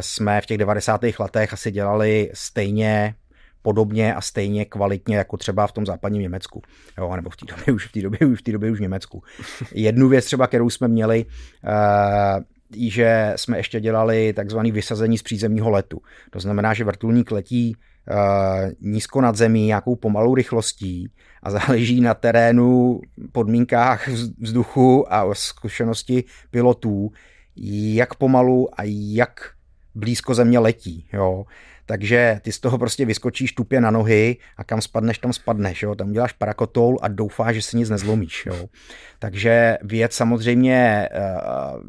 jsme 0.00 0.40
v 0.40 0.46
těch 0.46 0.58
90. 0.58 1.00
letech 1.18 1.52
asi 1.52 1.70
dělali 1.70 2.30
stejně 2.34 3.14
podobně 3.62 4.14
a 4.14 4.20
stejně 4.20 4.64
kvalitně 4.64 5.16
jako 5.16 5.36
třeba 5.36 5.66
v 5.66 5.72
tom 5.72 5.86
západním 5.86 6.22
Německu. 6.22 6.62
Jo, 6.98 7.16
nebo 7.16 7.30
v 7.30 7.36
té 7.36 7.46
době 7.46 7.74
už 7.74 7.86
v 7.86 7.92
té 7.92 8.02
době, 8.02 8.18
už 8.26 8.40
v 8.40 8.42
té 8.42 8.52
době 8.52 8.70
už 8.70 8.78
v 8.78 8.82
Německu. 8.82 9.22
Jednu 9.72 10.08
věc 10.08 10.24
třeba, 10.24 10.46
kterou 10.46 10.70
jsme 10.70 10.88
měli, 10.88 11.24
uh, 11.24 12.42
že 12.76 13.32
jsme 13.36 13.58
ještě 13.58 13.80
dělali 13.80 14.32
takzvaný 14.32 14.72
vysazení 14.72 15.18
z 15.18 15.22
přízemního 15.22 15.70
letu. 15.70 16.00
To 16.30 16.40
znamená, 16.40 16.74
že 16.74 16.84
vrtulník 16.84 17.30
letí 17.30 17.76
uh, 17.76 18.70
nízko 18.80 19.20
nad 19.20 19.36
zemí 19.36 19.66
nějakou 19.66 19.96
pomalou 19.96 20.34
rychlostí 20.34 21.10
a 21.42 21.50
záleží 21.50 22.00
na 22.00 22.14
terénu, 22.14 23.00
podmínkách 23.32 24.08
vzduchu 24.38 25.12
a 25.12 25.34
zkušenosti 25.34 26.24
pilotů, 26.50 27.10
jak 27.94 28.14
pomalu 28.14 28.68
a 28.80 28.82
jak 28.86 29.50
blízko 29.94 30.34
země 30.34 30.58
letí. 30.58 31.06
Jo 31.12 31.44
takže 31.88 32.40
ty 32.42 32.52
z 32.52 32.60
toho 32.60 32.78
prostě 32.78 33.04
vyskočíš 33.04 33.52
tupě 33.52 33.80
na 33.80 33.90
nohy 33.90 34.36
a 34.56 34.64
kam 34.64 34.80
spadneš, 34.80 35.18
tam 35.18 35.32
spadneš, 35.32 35.82
jo? 35.82 35.94
tam 35.94 36.12
děláš 36.12 36.32
parakotol 36.32 36.96
a 37.02 37.08
doufáš, 37.08 37.54
že 37.54 37.62
si 37.62 37.76
nic 37.76 37.90
nezlomíš. 37.90 38.46
Jo? 38.46 38.68
Takže 39.18 39.78
věc 39.82 40.12
samozřejmě 40.12 41.08
uh, 41.12 41.80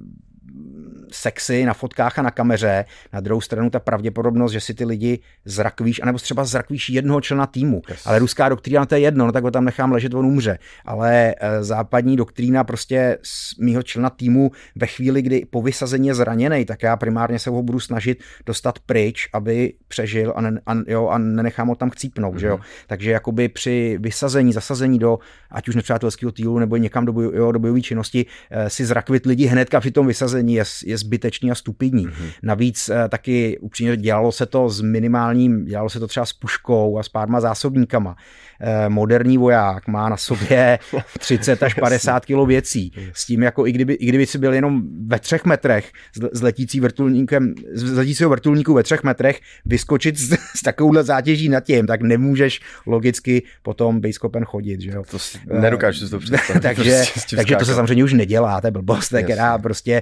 sexy 1.11 1.65
na 1.65 1.73
fotkách 1.73 2.19
a 2.19 2.21
na 2.21 2.31
kameře. 2.31 2.85
Na 3.13 3.19
druhou 3.19 3.41
stranu 3.41 3.69
ta 3.69 3.79
pravděpodobnost, 3.79 4.51
že 4.51 4.61
si 4.61 4.73
ty 4.73 4.85
lidi 4.85 5.19
zrakvíš, 5.45 6.01
anebo 6.01 6.17
třeba 6.17 6.45
zrakvíš 6.45 6.89
jednoho 6.89 7.21
člena 7.21 7.47
týmu. 7.47 7.81
Yes. 7.89 8.07
Ale 8.07 8.19
ruská 8.19 8.49
doktrína 8.49 8.85
to 8.85 8.95
je 8.95 9.01
jedno, 9.01 9.25
no 9.25 9.31
tak 9.31 9.43
ho 9.43 9.51
tam 9.51 9.65
nechám 9.65 9.91
ležet, 9.91 10.13
on 10.13 10.25
umře. 10.25 10.59
Ale 10.85 11.35
eh, 11.39 11.63
západní 11.63 12.15
doktrína 12.15 12.63
prostě 12.63 13.17
z 13.23 13.57
mýho 13.57 13.83
člena 13.83 14.09
týmu 14.09 14.51
ve 14.75 14.87
chvíli, 14.87 15.21
kdy 15.21 15.45
po 15.49 15.61
vysazení 15.61 16.07
je 16.07 16.15
zraněný, 16.15 16.65
tak 16.65 16.83
já 16.83 16.97
primárně 16.97 17.39
se 17.39 17.49
ho 17.49 17.63
budu 17.63 17.79
snažit 17.79 18.23
dostat 18.45 18.79
pryč, 18.79 19.29
aby 19.33 19.73
přežil 19.88 20.34
a, 20.36 20.41
ne, 20.41 20.62
a, 20.65 20.75
jo, 20.88 21.07
a 21.07 21.17
nenechám 21.17 21.67
ho 21.67 21.75
tam 21.75 21.89
chcípnout. 21.89 22.36
Mm-hmm. 22.36 22.39
Že 22.39 22.47
jo? 22.47 22.57
Mhm. 22.57 22.65
Takže 22.88 23.12
jakoby 23.12 23.49
při 23.49 23.97
vysazení, 24.01 24.53
zasazení 24.53 24.99
do 24.99 25.19
ať 25.51 25.67
už 25.67 25.75
nepřátelského 25.75 26.31
týlu 26.31 26.60
nebo 26.60 26.77
někam 26.77 27.05
do, 27.05 27.13
boj, 27.13 27.31
jo, 27.34 27.51
do 27.51 27.60
bojové 27.60 27.81
činnosti 27.81 28.25
eh, 28.51 28.69
si 28.69 28.86
zrakvit 28.86 29.25
lidi 29.25 29.45
hnedka 29.45 29.79
při 29.79 29.91
tom 29.91 30.07
vysazení 30.07 30.48
je, 30.53 30.63
je 30.85 30.97
zbytečný 30.97 31.51
a 31.51 31.55
stupidní. 31.55 32.07
Mm-hmm. 32.07 32.31
Navíc 32.43 32.89
eh, 32.89 33.09
taky 33.09 33.57
upřímně 33.59 33.97
dělalo 33.97 34.31
se 34.31 34.45
to 34.45 34.69
s 34.69 34.81
minimálním, 34.81 35.65
dělalo 35.65 35.89
se 35.89 35.99
to 35.99 36.07
třeba 36.07 36.25
s 36.25 36.33
puškou 36.33 36.97
a 36.97 37.03
s 37.03 37.09
párma 37.09 37.41
zásobníkama. 37.41 38.15
Eh, 38.62 38.89
moderní 38.89 39.38
voják 39.38 39.88
má 39.88 40.09
na 40.09 40.17
sobě 40.17 40.79
30 41.19 41.63
až 41.63 41.73
50 41.73 42.25
kg 42.25 42.47
věcí. 42.47 42.91
S 43.13 43.25
tím, 43.25 43.43
jako 43.43 43.67
i 43.67 43.71
kdyby, 43.71 43.93
i 43.93 44.05
kdyby 44.05 44.25
si 44.25 44.38
byl 44.38 44.53
jenom 44.53 44.81
ve 45.07 45.19
třech 45.19 45.45
metrech 45.45 45.91
s 46.31 46.41
letící 46.41 46.79
vrtulníkem, 46.79 47.53
z 47.73 47.93
letícího 47.97 48.29
vrtulníku 48.29 48.73
ve 48.73 48.83
třech 48.83 49.03
metrech, 49.03 49.39
vyskočit 49.65 50.17
s, 50.17 50.38
s 50.55 50.62
takovouhle 50.63 51.03
zátěží 51.03 51.49
nad 51.49 51.63
tím, 51.63 51.88
tak 51.88 52.01
nemůžeš 52.01 52.59
logicky 52.85 53.43
potom 53.63 53.99
být 53.99 54.13
schopen 54.13 54.45
chodit. 54.45 54.81
Že 54.81 54.91
jo? 54.91 55.03
To 55.12 55.19
si 55.19 55.38
nedokážu 55.62 56.05
si 56.05 56.12
to 56.12 56.19
představit. 56.19 56.62
takže, 56.62 57.03
prostě 57.13 57.35
takže 57.35 57.55
to 57.55 57.65
se 57.65 57.73
samozřejmě 57.73 58.03
už 58.03 58.13
nedělá, 58.13 58.62
to 58.62 58.67
je 58.67 58.71
blbost, 58.71 59.12
yes. 59.12 59.23
která 59.23 59.57
prostě, 59.57 60.01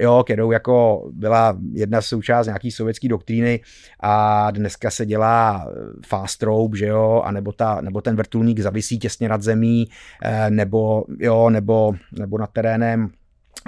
jo, 0.00 0.22
kterou 0.24 0.50
jako 0.50 1.08
byla 1.12 1.58
jedna 1.72 2.02
součást 2.02 2.46
nějaký 2.46 2.70
sovětské 2.70 3.08
doktríny 3.08 3.60
a 4.00 4.50
dneska 4.50 4.90
se 4.90 5.06
dělá 5.06 5.68
fast 6.06 6.42
rope, 6.42 6.76
že 6.76 6.86
jo, 6.86 7.22
anebo 7.24 7.52
ta 7.52 7.80
nebo 7.80 8.00
ten 8.00 8.16
vrtulník 8.16 8.60
zavisí 8.60 8.98
těsně 8.98 9.28
nad 9.28 9.42
zemí, 9.42 9.88
eh, 10.22 10.50
nebo, 10.50 11.04
jo, 11.18 11.50
nebo, 11.50 11.94
nebo 12.18 12.38
nad 12.38 12.50
terénem 12.50 13.10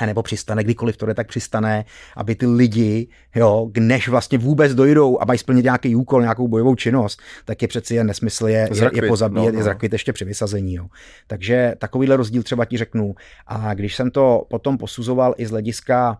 nebo 0.06 0.22
přistane, 0.22 0.64
kdykoliv 0.64 0.96
to 0.96 1.06
jde, 1.06 1.14
tak 1.14 1.28
přistane, 1.28 1.84
aby 2.16 2.34
ty 2.34 2.46
lidi, 2.46 3.08
jo, 3.34 3.70
než 3.78 4.08
vlastně 4.08 4.38
vůbec 4.38 4.74
dojdou 4.74 5.18
a 5.20 5.24
mají 5.24 5.38
splnit 5.38 5.64
nějaký 5.64 5.96
úkol, 5.96 6.20
nějakou 6.20 6.48
bojovou 6.48 6.74
činnost, 6.74 7.20
tak 7.44 7.62
je 7.62 7.68
přeci 7.68 7.94
jen 7.94 8.06
nesmysl 8.06 8.48
je, 8.48 8.68
zrakvit, 8.70 9.02
je 9.02 9.08
pozabíjet, 9.08 9.46
no, 9.46 9.52
no. 9.52 9.58
je 9.58 9.64
zrakvit 9.64 9.92
ještě 9.92 10.12
při 10.12 10.24
vysazení. 10.24 10.74
Jo. 10.74 10.86
Takže 11.26 11.74
takovýhle 11.78 12.16
rozdíl 12.16 12.42
třeba 12.42 12.64
ti 12.64 12.78
řeknu. 12.78 13.14
A 13.46 13.74
když 13.74 13.96
jsem 13.96 14.10
to 14.10 14.46
potom 14.50 14.78
posuzoval 14.78 15.34
i 15.38 15.46
z 15.46 15.50
hlediska 15.50 16.18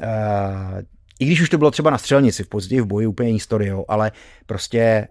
uh, 0.00 0.80
i 1.20 1.24
když 1.24 1.40
už 1.40 1.48
to 1.48 1.58
bylo 1.58 1.70
třeba 1.70 1.90
na 1.90 1.98
střelnici, 1.98 2.44
v 2.44 2.48
později 2.48 2.80
v 2.80 2.86
boji 2.86 3.06
úplně 3.06 3.32
historie, 3.32 3.70
jo, 3.70 3.84
ale 3.88 4.12
prostě 4.46 5.08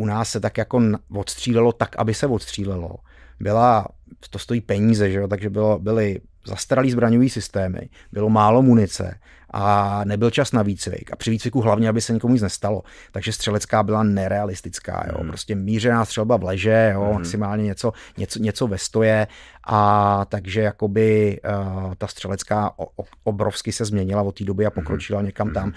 u 0.00 0.06
nás 0.06 0.30
se 0.30 0.40
tak 0.40 0.58
jako 0.58 0.82
odstřílelo 1.14 1.72
tak, 1.72 1.96
aby 1.98 2.14
se 2.14 2.26
odstřílelo. 2.26 2.96
Byla, 3.40 3.88
to 4.30 4.38
stojí 4.38 4.60
peníze, 4.60 5.10
že 5.10 5.18
jo? 5.18 5.28
takže 5.28 5.50
bylo, 5.50 5.78
byly 5.78 6.20
zastaralý 6.46 6.90
zbraňový 6.90 7.30
systémy, 7.30 7.88
bylo 8.12 8.28
málo 8.28 8.62
munice 8.62 9.18
a 9.50 10.04
nebyl 10.04 10.30
čas 10.30 10.52
na 10.52 10.62
výcvik. 10.62 11.12
A 11.12 11.16
při 11.16 11.30
výcviku 11.30 11.60
hlavně, 11.60 11.88
aby 11.88 12.00
se 12.00 12.12
nikomu 12.12 12.34
nic 12.34 12.42
nestalo. 12.42 12.82
Takže 13.12 13.32
střelecká 13.32 13.82
byla 13.82 14.02
nerealistická. 14.02 15.04
Jo? 15.08 15.18
Hmm. 15.18 15.28
Prostě 15.28 15.54
mířená 15.54 16.04
střelba 16.04 16.36
v 16.36 16.44
leže, 16.44 16.90
jo? 16.94 17.04
Hmm. 17.04 17.14
maximálně 17.14 17.64
něco, 17.64 17.92
něco, 18.18 18.38
něco 18.38 18.66
ve 18.66 18.78
stoje. 18.78 19.26
A 19.66 20.24
takže 20.28 20.60
jakoby 20.60 21.40
uh, 21.84 21.94
ta 21.94 22.06
střelecká 22.06 22.72
o, 22.76 22.84
o, 22.84 23.04
obrovsky 23.24 23.72
se 23.72 23.84
změnila 23.84 24.22
od 24.22 24.38
té 24.38 24.44
doby 24.44 24.66
a 24.66 24.70
pokročila 24.70 25.18
hmm. 25.18 25.26
někam 25.26 25.52
tam. 25.52 25.68
Uh, 25.68 25.74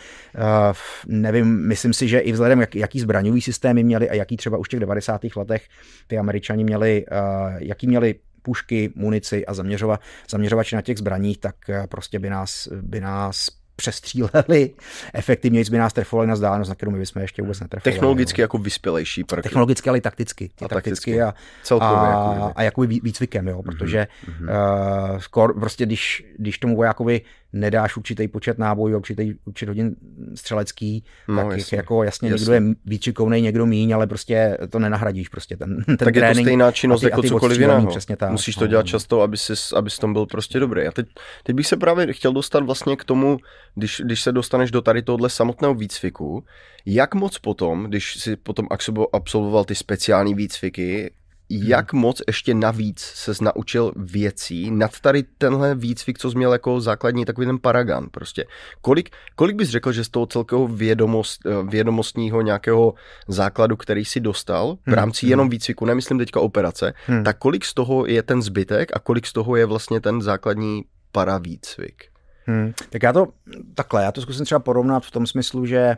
nevím, 1.07 1.67
myslím 1.67 1.93
si, 1.93 2.07
že 2.07 2.19
i 2.19 2.31
vzhledem, 2.31 2.61
jak, 2.61 2.75
jaký 2.75 2.99
zbraňový 2.99 3.41
systémy 3.41 3.83
měli 3.83 4.09
a 4.09 4.13
jaký 4.13 4.37
třeba 4.37 4.57
už 4.57 4.67
v 4.67 4.69
těch 4.69 4.79
90. 4.79 5.21
letech 5.35 5.67
ty 6.07 6.17
američani 6.17 6.63
měli, 6.63 7.05
uh, 7.11 7.17
jaký 7.57 7.87
měli 7.87 8.15
pušky, 8.49 8.91
munici 8.95 9.45
a 9.45 9.53
zaměřova, 9.53 9.99
zaměřovači 10.29 10.75
na 10.75 10.81
těch 10.81 10.97
zbraních, 10.97 11.37
tak 11.37 11.55
prostě 11.89 12.19
by 12.19 12.29
nás, 12.29 12.67
by 12.81 13.01
nás 13.01 13.49
přestříleli, 13.75 14.73
efektivně 15.13 15.63
by 15.71 15.77
nás 15.77 15.93
trefovali 15.93 16.27
na 16.27 16.33
vzdálenost, 16.33 16.69
na 16.69 16.75
kterou 16.75 16.91
my 16.91 16.99
bychom 16.99 17.21
ještě 17.21 17.41
vůbec 17.41 17.59
netrefovali. 17.59 17.93
Technologicky 17.93 18.41
no. 18.41 18.43
jako 18.43 18.57
vyspělejší 18.57 19.23
prvky. 19.23 19.43
Technologicky, 19.43 19.89
ale 19.89 19.97
i 19.97 20.01
takticky. 20.01 20.51
A 20.65 20.67
takticky 20.67 21.21
a, 21.21 21.33
Celkově, 21.63 21.97
a, 21.97 22.33
jako 22.33 22.51
a 22.55 22.63
jakoby 22.63 22.87
výcvikem, 22.87 23.47
jo, 23.47 23.63
protože 23.63 24.07
mm-hmm. 24.07 25.13
uh, 25.13 25.17
skor, 25.19 25.59
prostě 25.59 25.85
když, 25.85 26.25
když 26.37 26.57
tomu 26.57 26.75
vojákovi 26.75 27.21
nedáš 27.53 27.97
určitý 27.97 28.27
počet 28.27 28.57
nábojů, 28.57 28.97
určitý 28.97 29.33
počet 29.33 29.67
hodin 29.69 29.95
střelecký, 30.35 31.03
No, 31.27 31.35
tak 31.49 31.57
jasně. 31.57 31.75
jako 31.77 32.03
jasně, 32.03 32.29
Jasně. 32.29 32.41
někdo 32.41 32.53
je 32.69 32.75
víc 32.85 33.03
šikovnej, 33.03 33.41
někdo 33.41 33.65
míň, 33.65 33.93
ale 33.95 34.07
prostě 34.07 34.57
to 34.69 34.79
nenahradíš 34.79 35.29
prostě 35.29 35.57
ten, 35.57 35.83
ten 35.85 35.97
tak 35.97 36.07
je 36.15 36.21
to 36.21 36.25
trénink 36.25 36.45
stejná 36.47 36.71
činnost 36.71 36.99
ty- 37.01 37.05
jako 37.05 37.23
cokoliv 37.23 37.59
jiného. 37.59 37.87
Přesně 37.87 38.17
tak. 38.17 38.31
Musíš 38.31 38.55
to 38.55 38.61
no. 38.63 38.67
dělat 38.67 38.85
často, 38.85 39.21
aby 39.21 39.37
jsi, 39.37 39.53
aby 39.75 39.89
jsi 39.89 39.99
tom 39.99 40.13
byl 40.13 40.25
prostě 40.25 40.59
dobrý. 40.59 40.87
A 40.87 40.91
teď, 40.91 41.05
teď 41.43 41.55
bych 41.55 41.67
se 41.67 41.77
právě 41.77 42.13
chtěl 42.13 42.33
dostat 42.33 42.63
vlastně 42.63 42.95
k 42.95 43.03
tomu, 43.03 43.37
když, 43.75 44.01
když 44.05 44.21
se 44.21 44.31
dostaneš 44.31 44.71
do 44.71 44.81
tady 44.81 45.01
tohle 45.01 45.29
samotného 45.29 45.73
výcviku, 45.73 46.43
jak 46.85 47.15
moc 47.15 47.37
potom, 47.39 47.83
když 47.83 48.19
si 48.19 48.35
potom 48.35 48.65
absolvo- 48.65 49.07
absolvoval 49.13 49.65
ty 49.65 49.75
speciální 49.75 50.33
výcviky, 50.33 51.11
jak 51.49 51.93
moc 51.93 52.21
ještě 52.27 52.53
navíc 52.53 52.99
se 52.99 53.31
naučil 53.41 53.91
věcí 53.95 54.71
nad 54.71 54.99
tady 54.99 55.23
tenhle 55.37 55.75
výcvik, 55.75 56.19
co 56.19 56.31
jsi 56.31 56.37
měl 56.37 56.53
jako 56.53 56.81
základní 56.81 57.25
takový 57.25 57.47
ten 57.47 57.59
paragan 57.59 58.07
prostě. 58.11 58.45
Kolik, 58.81 59.09
kolik 59.35 59.55
bys 59.55 59.69
řekl, 59.69 59.91
že 59.91 60.03
z 60.03 60.09
toho 60.09 60.25
celkového 60.25 60.67
vědomost, 60.67 61.45
eh, 61.45 61.49
vědomostního 61.69 62.41
nějakého 62.41 62.93
základu, 63.27 63.77
který 63.77 64.05
si 64.05 64.19
dostal 64.19 64.75
v 64.75 64.87
Hmm, 64.87 64.95
rámci 64.95 65.25
hmm. 65.25 65.31
jenom 65.31 65.49
výcviku, 65.49 65.85
nemyslím 65.85 66.17
teďka 66.17 66.39
operace, 66.39 66.93
Hmm. 67.05 67.23
tak 67.23 67.37
kolik 67.37 67.65
z 67.65 67.73
toho 67.73 68.05
je 68.05 68.23
ten 68.23 68.41
zbytek 68.41 68.91
a 68.93 68.99
kolik 68.99 69.27
z 69.27 69.33
toho 69.33 69.55
je 69.55 69.65
vlastně 69.65 70.01
ten 70.01 70.21
základní 70.21 70.83
paravýcvik? 71.11 72.03
Hmm. 72.45 72.73
Tak 72.89 73.03
já 73.03 73.13
to 73.13 73.27
takhle, 73.75 74.03
já 74.03 74.11
to 74.11 74.21
zkusím 74.21 74.45
třeba 74.45 74.59
porovnat 74.59 75.05
v 75.05 75.11
tom 75.11 75.27
smyslu, 75.27 75.65
že 75.65 75.97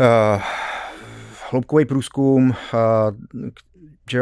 uh, 0.00 0.42
hloubkový 1.50 1.84
průzkum, 1.84 2.54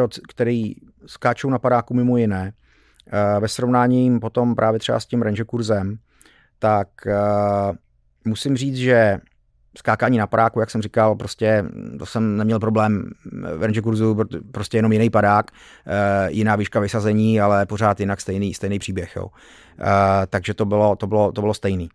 c- 0.09 0.21
který 0.29 0.75
skáčou 1.07 1.51
na 1.51 1.59
padáku 1.59 1.95
mimo 1.95 2.17
jiné, 2.17 2.53
uh, 2.53 3.43
ve 3.43 3.49
srovnání 3.49 4.21
potom 4.21 4.55
právě 4.55 4.81
třeba 4.81 5.01
s 5.01 5.07
tím 5.07 5.23
ranger 5.23 5.47
kurzem, 5.47 5.99
tak 6.59 6.89
uh, 7.07 7.77
musím 8.25 8.57
říct, 8.57 8.77
že 8.77 9.19
skákání 9.79 10.19
na 10.19 10.27
padáku, 10.27 10.61
jak 10.61 10.71
jsem 10.71 10.83
říkal, 10.83 11.15
prostě 11.15 11.65
to 11.99 12.07
jsem 12.07 12.37
neměl 12.37 12.59
problém 12.61 13.11
v 13.57 13.63
ranger 13.63 13.83
kurzu, 13.83 14.17
prostě 14.53 14.79
jenom 14.79 14.93
jiný 14.93 15.11
padák, 15.11 15.51
eh, 15.87 16.31
jiná 16.31 16.57
výška 16.57 16.81
vysazení, 16.81 17.41
ale 17.41 17.67
pořád 17.67 18.01
jinak 18.01 18.21
stejný, 18.21 18.55
stejný 18.55 18.79
příběh. 18.79 19.17
Jo. 19.17 19.27
Eh, 19.81 20.27
takže 20.27 20.55
to 20.55 20.65
bylo, 20.65 20.97
to 20.97 21.07
bylo, 21.07 21.33
to 21.33 21.41
bylo 21.41 21.55
stejný. 21.55 21.89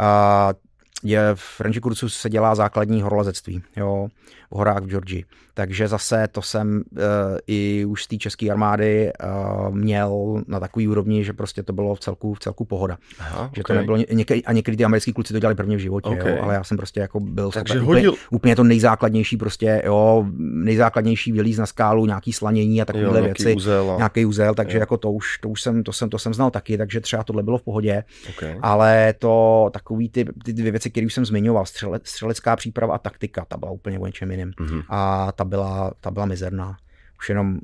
Eh, 0.00 0.54
je 1.02 1.20
v 1.34 1.60
ranger 1.60 1.80
kurzu 1.82 2.08
se 2.08 2.30
dělá 2.30 2.54
základní 2.54 3.02
horolezectví, 3.02 3.62
jo, 3.76 4.08
v 4.50 4.54
horách 4.56 4.82
v 4.82 4.86
Georgii. 4.86 5.24
Takže 5.54 5.88
zase 5.88 6.28
to 6.32 6.42
jsem 6.42 6.82
uh, 6.92 6.98
i 7.46 7.84
už 7.84 8.04
z 8.04 8.06
té 8.06 8.16
české 8.16 8.50
armády 8.50 9.12
uh, 9.24 9.74
měl 9.74 10.42
na 10.46 10.60
takový 10.60 10.88
úrovni, 10.88 11.24
že 11.24 11.32
prostě 11.32 11.62
to 11.62 11.72
bylo 11.72 11.94
v 11.94 12.00
celku, 12.00 12.34
v 12.34 12.38
celku 12.40 12.64
pohoda. 12.64 12.98
Aha, 13.18 13.50
Že 13.56 13.62
to 13.66 13.74
nebylo 13.74 13.96
někdy, 13.96 14.44
a 14.44 14.52
někdy 14.52 14.76
ty 14.76 14.84
americký 14.84 15.12
kluci 15.12 15.32
to 15.32 15.38
dělali 15.38 15.54
prvně 15.54 15.76
v 15.76 15.80
životě, 15.80 16.08
Okay. 16.10 16.32
jo, 16.36 16.42
ale 16.42 16.54
já 16.54 16.64
jsem 16.64 16.76
prostě 16.76 17.00
jako 17.00 17.20
byl 17.20 17.50
Takže 17.50 17.74
schopen 17.74 17.88
hodil- 17.88 18.08
úplně, 18.08 18.18
úplně, 18.30 18.56
to 18.56 18.64
nejzákladnější 18.64 19.36
prostě, 19.36 19.82
jo, 19.86 20.26
nejzákladnější 20.38 21.32
vylíz 21.32 21.58
na 21.58 21.66
skálu, 21.66 22.06
nějaký 22.06 22.32
slanění 22.32 22.82
a 22.82 22.84
takovéhle 22.84 23.22
věci. 23.22 23.54
uzel 23.54 23.90
a... 23.90 23.96
Nějaký 23.96 24.24
úzel, 24.26 24.54
takže 24.54 24.76
Jo. 24.78 24.80
jako 24.80 24.96
to 24.96 25.12
už, 25.12 25.38
to 25.38 25.48
už 25.48 25.62
jsem, 25.62 25.82
to 25.82 25.92
jsem, 25.92 26.10
to 26.10 26.18
jsem 26.18 26.34
znal 26.34 26.50
taky, 26.50 26.78
takže 26.78 27.00
třeba 27.00 27.24
tohle 27.24 27.42
bylo 27.42 27.58
v 27.58 27.62
pohodě, 27.62 28.04
Okay. 28.30 28.58
ale 28.62 29.14
to 29.18 29.70
takový 29.72 30.08
ty, 30.08 30.24
ty 30.44 30.52
dvě 30.52 30.70
věci, 30.70 30.90
které 30.90 31.06
už 31.06 31.14
jsem 31.14 31.24
zmiňoval, 31.24 31.66
střele, 31.66 32.00
střelecká 32.04 32.56
příprava 32.56 32.94
a 32.94 32.98
taktika, 32.98 33.44
ta 33.48 33.56
byla 33.56 33.70
úplně 33.72 33.98
o 33.98 34.06
něčem 34.06 34.30
jiným 34.30 34.39
Mhm. 34.60 34.82
a 34.88 35.32
ta 35.32 35.44
byla, 35.44 35.92
ta 36.00 36.10
byla 36.10 36.26
mizerná. 36.26 36.76
Už 37.18 37.28
jenom, 37.28 37.58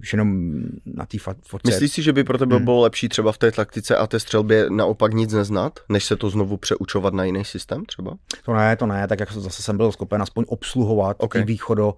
už 0.00 0.12
jenom 0.12 0.52
na 0.86 1.06
té 1.06 1.18
fotce. 1.18 1.66
Myslíš 1.66 1.92
si, 1.92 2.02
že 2.02 2.12
by 2.12 2.24
pro 2.24 2.38
tebe 2.38 2.56
Hmm. 2.56 2.64
bylo 2.64 2.80
lepší 2.80 3.08
třeba 3.08 3.32
v 3.32 3.38
té 3.38 3.52
taktice 3.52 3.96
a 3.96 4.06
té 4.06 4.20
střelbě 4.20 4.66
naopak 4.70 5.12
nic 5.14 5.32
neznat, 5.32 5.80
než 5.88 6.04
se 6.04 6.16
to 6.16 6.30
znovu 6.30 6.56
přeučovat 6.56 7.14
na 7.14 7.24
jiný 7.24 7.44
systém 7.44 7.84
třeba? 7.84 8.14
To 8.44 8.54
ne, 8.54 8.76
to 8.76 8.86
ne, 8.86 9.08
tak 9.08 9.20
jak 9.20 9.32
zase 9.32 9.62
jsem 9.62 9.76
byl 9.76 9.92
schopen 9.92 10.22
aspoň 10.22 10.44
obsluhovat 10.48 11.16
Ok. 11.20 11.32
ty, 11.32 11.42
východo, 11.44 11.94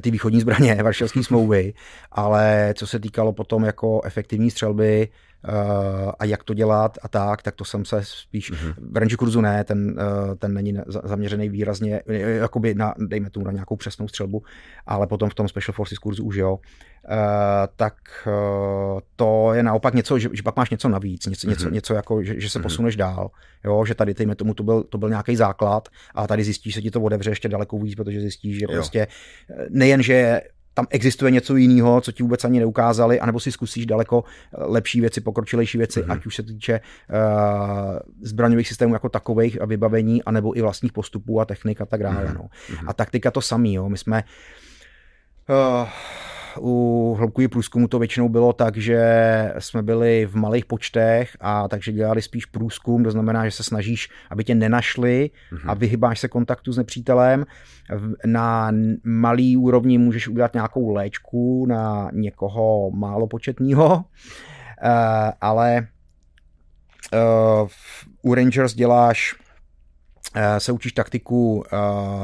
ty 0.00 0.10
východní 0.10 0.40
zbraně 0.40 0.74
Varšavské 0.82 1.22
smlouvy, 1.24 1.74
ale 2.12 2.74
co 2.76 2.86
se 2.86 2.98
týkalo 3.00 3.32
potom 3.32 3.64
jako 3.64 4.00
efektivní 4.04 4.50
střelby 4.50 5.08
a 6.18 6.24
jak 6.24 6.44
to 6.44 6.54
dělat 6.54 6.98
a 7.02 7.08
tak, 7.08 7.42
tak 7.42 7.54
to 7.54 7.64
jsem 7.64 7.84
se 7.84 8.00
spíš, 8.02 8.50
Mhm. 8.50 8.72
v 8.92 8.96
range 8.96 9.16
kurzu 9.16 9.40
ne, 9.40 9.64
ten, 9.64 9.96
uh, 10.28 10.34
ten 10.34 10.54
není 10.54 10.74
zaměřený 11.04 11.48
výrazně, 11.48 12.02
eh, 12.08 12.14
jakoby 12.18 12.74
na, 12.74 12.94
dejme 12.98 13.30
tomu 13.30 13.46
na 13.46 13.52
nějakou 13.52 13.76
přesnou 13.76 14.08
střelbu, 14.08 14.42
ale 14.86 15.06
potom 15.06 15.30
v 15.30 15.34
tom 15.34 15.48
Special 15.48 15.72
Forces 15.72 15.98
kurzu 15.98 16.24
už 16.24 16.36
jo. 16.36 16.58
Tak 17.76 17.94
to 19.16 19.50
je 19.54 19.62
naopak 19.62 19.94
něco, 19.94 20.18
že, 20.18 20.28
že 20.32 20.42
pak 20.42 20.56
máš 20.56 20.70
něco 20.70 20.88
navíc, 20.88 21.26
něco, 21.26 21.48
něco, 21.48 21.64
Mhm. 21.64 21.74
něco 21.74 21.94
jako, 21.94 22.22
že, 22.22 22.40
že 22.40 22.50
se 22.50 22.58
Mhm. 22.58 22.62
posuneš 22.62 22.96
dál, 22.96 23.30
jo, 23.64 23.84
že 23.84 23.94
tady, 23.94 24.14
dejme 24.14 24.34
tomu, 24.34 24.54
to 24.54 24.62
byl, 24.62 24.82
to 24.82 24.98
byl 24.98 25.08
nějaký 25.08 25.36
základ 25.36 25.88
a 26.14 26.26
tady 26.26 26.44
zjistíš, 26.44 26.74
že 26.74 26.82
ti 26.82 26.90
to 26.90 27.00
otevře 27.02 27.30
ještě 27.30 27.48
daleko 27.48 27.78
víc, 27.78 27.94
protože 27.94 28.20
zjistíš, 28.20 28.58
že 28.58 28.64
Jo. 28.64 28.72
prostě 28.72 29.00
eh, 29.50 29.66
nejen, 29.70 30.02
že 30.02 30.40
tam 30.78 30.86
existuje 30.90 31.30
něco 31.30 31.56
jiného, 31.56 32.00
co 32.00 32.12
ti 32.12 32.22
vůbec 32.22 32.44
ani 32.44 32.58
neukázali, 32.60 33.20
anebo 33.20 33.40
si 33.40 33.52
zkusíš 33.52 33.86
daleko 33.86 34.24
eh, 34.24 34.56
lepší 34.58 35.00
věci, 35.00 35.20
pokročilejší 35.20 35.78
věci, 35.78 36.00
Mhm. 36.00 36.10
ať 36.10 36.26
už 36.26 36.34
se 36.36 36.42
týče 36.42 36.80
uh, 36.80 37.98
zbraňových 38.22 38.68
systémů 38.68 38.94
jako 38.94 39.08
takových 39.08 39.62
a 39.62 39.64
vybavení, 39.66 40.22
anebo 40.24 40.56
i 40.56 40.62
vlastních 40.62 40.92
postupů 40.92 41.40
a 41.40 41.44
technik 41.44 41.80
a 41.80 41.86
tak 41.86 42.02
dále. 42.02 42.24
Mhm. 42.24 42.34
No. 42.34 42.48
Mhm. 42.70 42.88
A 42.88 42.92
taktika 42.92 43.30
to 43.30 43.40
samý, 43.40 43.74
jo. 43.74 43.88
My 43.88 43.98
jsme 43.98 44.22
uh, 45.48 45.88
u 46.60 47.14
hloubkových 47.18 47.48
průzkumu 47.48 47.88
to 47.88 47.98
většinou 47.98 48.28
bylo 48.28 48.52
tak, 48.52 48.76
že 48.76 49.02
jsme 49.58 49.82
byli 49.82 50.26
v 50.26 50.34
malých 50.34 50.64
počtech 50.66 51.36
a 51.40 51.68
takže 51.68 51.92
dělali 51.92 52.22
spíš 52.22 52.46
průzkum, 52.46 53.04
to 53.04 53.10
znamená, 53.10 53.44
že 53.44 53.50
se 53.50 53.62
snažíš, 53.62 54.08
aby 54.30 54.44
tě 54.44 54.54
nenašli 54.54 55.30
Mhm. 55.52 55.70
a 55.70 55.74
vyhybáš 55.74 56.20
se 56.20 56.28
kontaktu 56.28 56.72
s 56.72 56.78
nepřítelem. 56.78 57.44
Na 58.26 58.70
malý 59.04 59.56
úrovni 59.56 59.98
můžeš 59.98 60.28
udělat 60.28 60.54
nějakou 60.54 60.90
léčku 60.94 61.66
na 61.66 62.10
někoho 62.12 62.90
málo 62.90 63.26
početního, 63.26 64.04
eh, 64.82 65.32
ale 65.40 65.86
eh, 67.12 67.18
u 68.22 68.34
Rangers 68.34 68.74
děláš 68.74 69.34
se 70.58 70.72
učíš 70.72 70.92
taktiku 70.92 71.64
eh, 71.66 71.76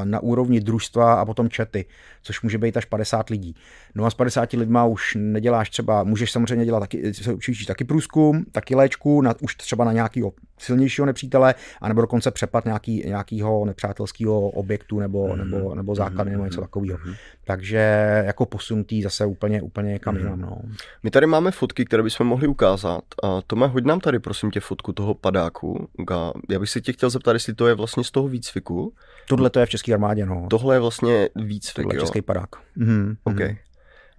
na 0.05 0.19
úrovni 0.19 0.59
družstva 0.59 1.13
a 1.13 1.25
potom 1.25 1.49
čety, 1.49 1.85
což 2.21 2.41
může 2.41 2.57
být 2.57 2.77
až 2.77 2.85
50 2.85 3.29
lidí. 3.29 3.55
No 3.95 4.05
a 4.05 4.09
s 4.09 4.13
50 4.13 4.53
lidma 4.53 4.85
už 4.85 5.17
neděláš 5.19 5.69
třeba, 5.69 6.03
můžeš 6.03 6.31
samozřejmě 6.31 6.65
dělat 6.65 6.79
taky, 6.79 7.13
se 7.13 7.33
učíš 7.33 7.65
taky 7.65 7.83
průzkum, 7.83 8.45
taky 8.51 8.75
léčku, 8.75 9.21
na, 9.21 9.33
už 9.41 9.55
třeba 9.55 9.85
na 9.85 9.91
nějakého 9.91 10.33
silnějšího 10.57 11.05
nepřítele, 11.05 11.55
anebo 11.81 12.01
dokonce 12.01 12.31
přepad 12.31 12.65
nějaký, 12.65 13.03
nějakého 13.05 13.65
nepřátelského 13.65 14.49
objektu 14.49 14.99
nebo, 14.99 15.27
Mhm. 15.27 15.37
nebo, 15.37 15.75
nebo 15.75 15.95
základny 15.95 16.31
nebo 16.31 16.45
něco 16.45 16.61
Mhm. 16.61 16.67
takového. 16.67 16.99
Mhm. 17.05 17.13
Takže 17.45 17.77
jako 18.25 18.45
posunutý 18.45 19.01
zase 19.03 19.25
úplně, 19.25 19.61
úplně 19.61 19.99
Mhm. 20.05 20.17
jinam. 20.17 20.41
No. 20.41 20.57
My 21.03 21.11
tady 21.11 21.25
máme 21.27 21.51
fotky, 21.51 21.85
které 21.85 22.03
bychom 22.03 22.27
mohli 22.27 22.47
ukázat. 22.47 23.03
A 23.23 23.41
Tome, 23.47 23.67
hoď 23.67 23.83
nám 23.85 23.99
tady 23.99 24.19
prosím 24.19 24.51
tě 24.51 24.59
fotku 24.59 24.93
toho 24.93 25.13
padáku. 25.13 25.87
Já 26.49 26.59
bych 26.59 26.69
se 26.69 26.81
tě 26.81 26.93
chtěl 26.93 27.09
zeptat, 27.09 27.33
jestli 27.33 27.53
to 27.53 27.67
je 27.67 27.73
vlastně 27.75 27.94
z 28.03 28.11
toho 28.11 28.27
výcviku. 28.27 28.93
Tohle 29.27 29.49
to 29.49 29.59
je 29.59 29.65
v 29.65 29.69
české 29.69 29.93
armádě, 29.93 30.25
no. 30.25 30.47
Tohle 30.49 30.75
je 30.75 30.79
vlastně 30.79 31.29
výcvik, 31.35 31.83
Tohle 31.85 31.95
je 31.95 31.99
český 31.99 32.21
padák. 32.21 32.49
Mhm. 32.75 33.15
OK. 33.23 33.39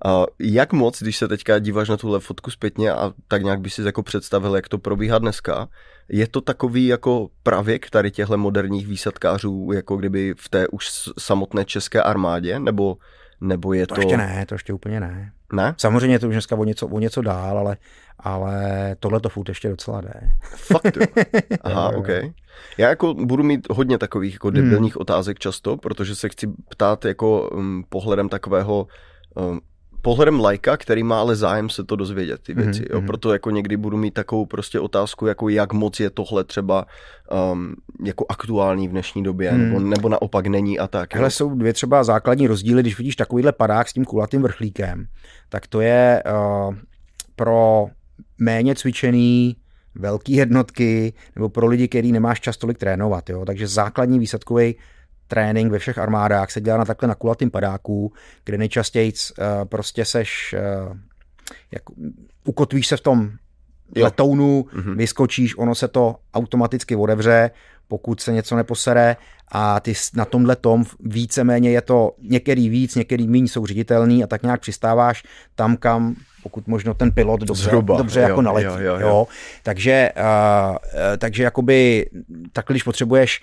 A 0.04 0.24
jak 0.38 0.72
moc, 0.72 1.02
když 1.02 1.16
se 1.16 1.28
teďka 1.28 1.58
díváš 1.58 1.88
na 1.88 1.96
tuhle 1.96 2.20
fotku 2.20 2.50
zpětně 2.50 2.92
a 2.92 3.12
tak 3.28 3.42
nějak 3.42 3.60
by 3.60 3.70
si 3.70 3.82
jako 3.82 4.02
představil, 4.02 4.56
jak 4.56 4.68
to 4.68 4.78
probíhá 4.78 5.18
dneska, 5.18 5.68
je 6.08 6.26
to 6.26 6.40
takový 6.40 6.86
jako 6.86 7.28
pravěk 7.42 7.90
tady 7.90 8.10
těchto 8.10 8.38
moderních 8.38 8.86
výsadkářů, 8.86 9.72
jako 9.74 9.96
kdyby 9.96 10.34
v 10.38 10.48
té 10.48 10.68
už 10.68 10.88
samotné 11.18 11.64
české 11.64 12.02
armádě, 12.02 12.60
nebo, 12.60 12.96
nebo 13.40 13.72
je 13.72 13.86
To, 13.86 13.94
to... 13.94 14.00
ještě 14.00 14.16
ne, 14.16 14.46
to 14.48 14.54
ještě 14.54 14.72
úplně 14.72 15.00
ne. 15.00 15.32
Ne? 15.52 15.74
Samozřejmě 15.78 16.14
je 16.14 16.18
to 16.18 16.28
už 16.28 16.34
dneska 16.34 16.56
o 16.56 16.64
něco, 16.64 16.86
o 16.86 16.98
něco 16.98 17.22
dál, 17.22 17.58
ale, 17.58 17.76
ale 18.18 18.96
tohle 19.00 19.20
to 19.20 19.28
furt 19.28 19.48
ještě 19.48 19.68
docela 19.68 20.00
jde. 20.00 20.12
Fakt 20.56 20.96
jo. 20.96 21.06
Aha, 21.60 21.90
Jo, 21.92 21.92
jo. 21.92 21.98
OK. 22.00 22.34
Já 22.78 22.88
jako 22.88 23.14
budu 23.14 23.42
mít 23.42 23.66
hodně 23.70 23.98
takových 23.98 24.32
jako 24.32 24.48
Hmm. 24.48 24.54
debilních 24.56 24.96
otázek 25.00 25.38
často, 25.38 25.76
protože 25.76 26.14
se 26.14 26.28
chci 26.28 26.46
ptát 26.68 27.04
jako 27.04 27.48
um, 27.50 27.84
pohledem 27.88 28.28
takového 28.28 28.86
um, 29.34 29.60
pohledem 30.02 30.40
lajka, 30.40 30.76
který 30.76 31.02
má 31.02 31.20
ale 31.20 31.36
zájem 31.36 31.68
se 31.70 31.84
to 31.84 31.96
dozvědět, 31.96 32.40
ty 32.42 32.54
věci. 32.54 32.80
Mhm, 32.80 32.88
Jo? 32.90 33.02
Proto 33.06 33.32
jako 33.32 33.50
někdy 33.50 33.76
budu 33.76 33.96
mít 33.96 34.14
takovou 34.14 34.46
prostě 34.46 34.80
otázku, 34.80 35.26
jako 35.26 35.48
jak 35.48 35.72
moc 35.72 36.00
je 36.00 36.10
tohle 36.10 36.44
třeba 36.44 36.86
um, 37.52 37.74
jako 38.04 38.26
aktuální 38.28 38.88
v 38.88 38.90
dnešní 38.90 39.22
době, 39.22 39.52
Mhm. 39.52 39.62
nebo, 39.68 39.80
nebo 39.80 40.08
naopak 40.08 40.46
není 40.46 40.78
a 40.78 40.86
tak. 40.86 41.14
Hele, 41.14 41.30
jsou 41.30 41.54
dvě 41.54 41.72
třeba 41.72 42.04
základní 42.04 42.46
rozdíly, 42.46 42.82
když 42.82 42.98
vidíš 42.98 43.16
takovýhle 43.16 43.52
padák 43.52 43.88
s 43.88 43.92
tím 43.92 44.04
kulatým 44.04 44.42
vrchlíkem, 44.42 45.06
tak 45.48 45.66
to 45.66 45.80
je 45.80 46.22
uh, 46.68 46.74
pro 47.36 47.86
méně 48.38 48.74
cvičený 48.74 49.56
velký 49.94 50.32
jednotky 50.32 51.12
nebo 51.36 51.48
pro 51.48 51.66
lidi, 51.66 51.88
který 51.88 52.12
nemáš 52.12 52.40
čas 52.40 52.56
tolik 52.56 52.78
trénovat. 52.78 53.30
Jo? 53.30 53.44
Takže 53.44 53.68
základní 53.68 54.18
výsadkový 54.18 54.74
trénink 55.28 55.72
ve 55.72 55.78
všech 55.78 55.98
armádách 55.98 56.50
se 56.50 56.60
dělá 56.60 56.78
na 56.78 56.84
takhle 56.84 57.08
na 57.08 57.14
kulatým 57.14 57.50
padáku, 57.50 58.12
kde 58.44 58.58
nejčastěji 58.58 59.12
uh, 59.12 59.44
prostě 59.64 60.04
seš 60.04 60.54
uh, 60.58 60.96
jak, 61.70 61.82
ukotvíš 62.44 62.86
se 62.86 62.96
v 62.96 63.00
tom 63.00 63.30
jo. 63.94 64.04
letounu, 64.04 64.62
mm-hmm. 64.62 64.96
vyskočíš, 64.96 65.58
ono 65.58 65.74
se 65.74 65.88
to 65.88 66.16
automaticky 66.34 66.96
otevře, 66.96 67.50
pokud 67.88 68.20
se 68.20 68.32
něco 68.32 68.56
neposere 68.56 69.16
a 69.48 69.80
ty 69.80 69.94
na 70.14 70.24
tomhle 70.24 70.56
tom 70.56 70.84
víceméně 71.00 71.70
je 71.70 71.80
to 71.80 72.12
některý 72.22 72.68
víc, 72.68 72.94
některý 72.94 73.28
méně 73.28 73.48
jsou 73.48 73.66
ředitelný 73.66 74.24
a 74.24 74.26
tak 74.26 74.42
nějak 74.42 74.60
přistáváš 74.60 75.22
tam, 75.54 75.76
kam 75.76 76.14
pokud 76.42 76.66
možno 76.66 76.94
ten 76.94 77.12
pilot 77.12 77.40
dobře, 77.40 77.64
Zhruba, 77.64 77.96
dobře 77.96 78.20
jo, 78.20 78.28
jako 78.28 78.42
naletí. 78.42 78.66
Jo, 78.66 78.78
jo, 78.78 78.98
jo. 79.00 79.08
Jo. 79.08 79.26
Takže, 79.62 80.10
uh, 80.16 80.76
takže 81.18 81.42
jakoby 81.42 82.06
tak, 82.52 82.66
když 82.68 82.82
potřebuješ 82.82 83.42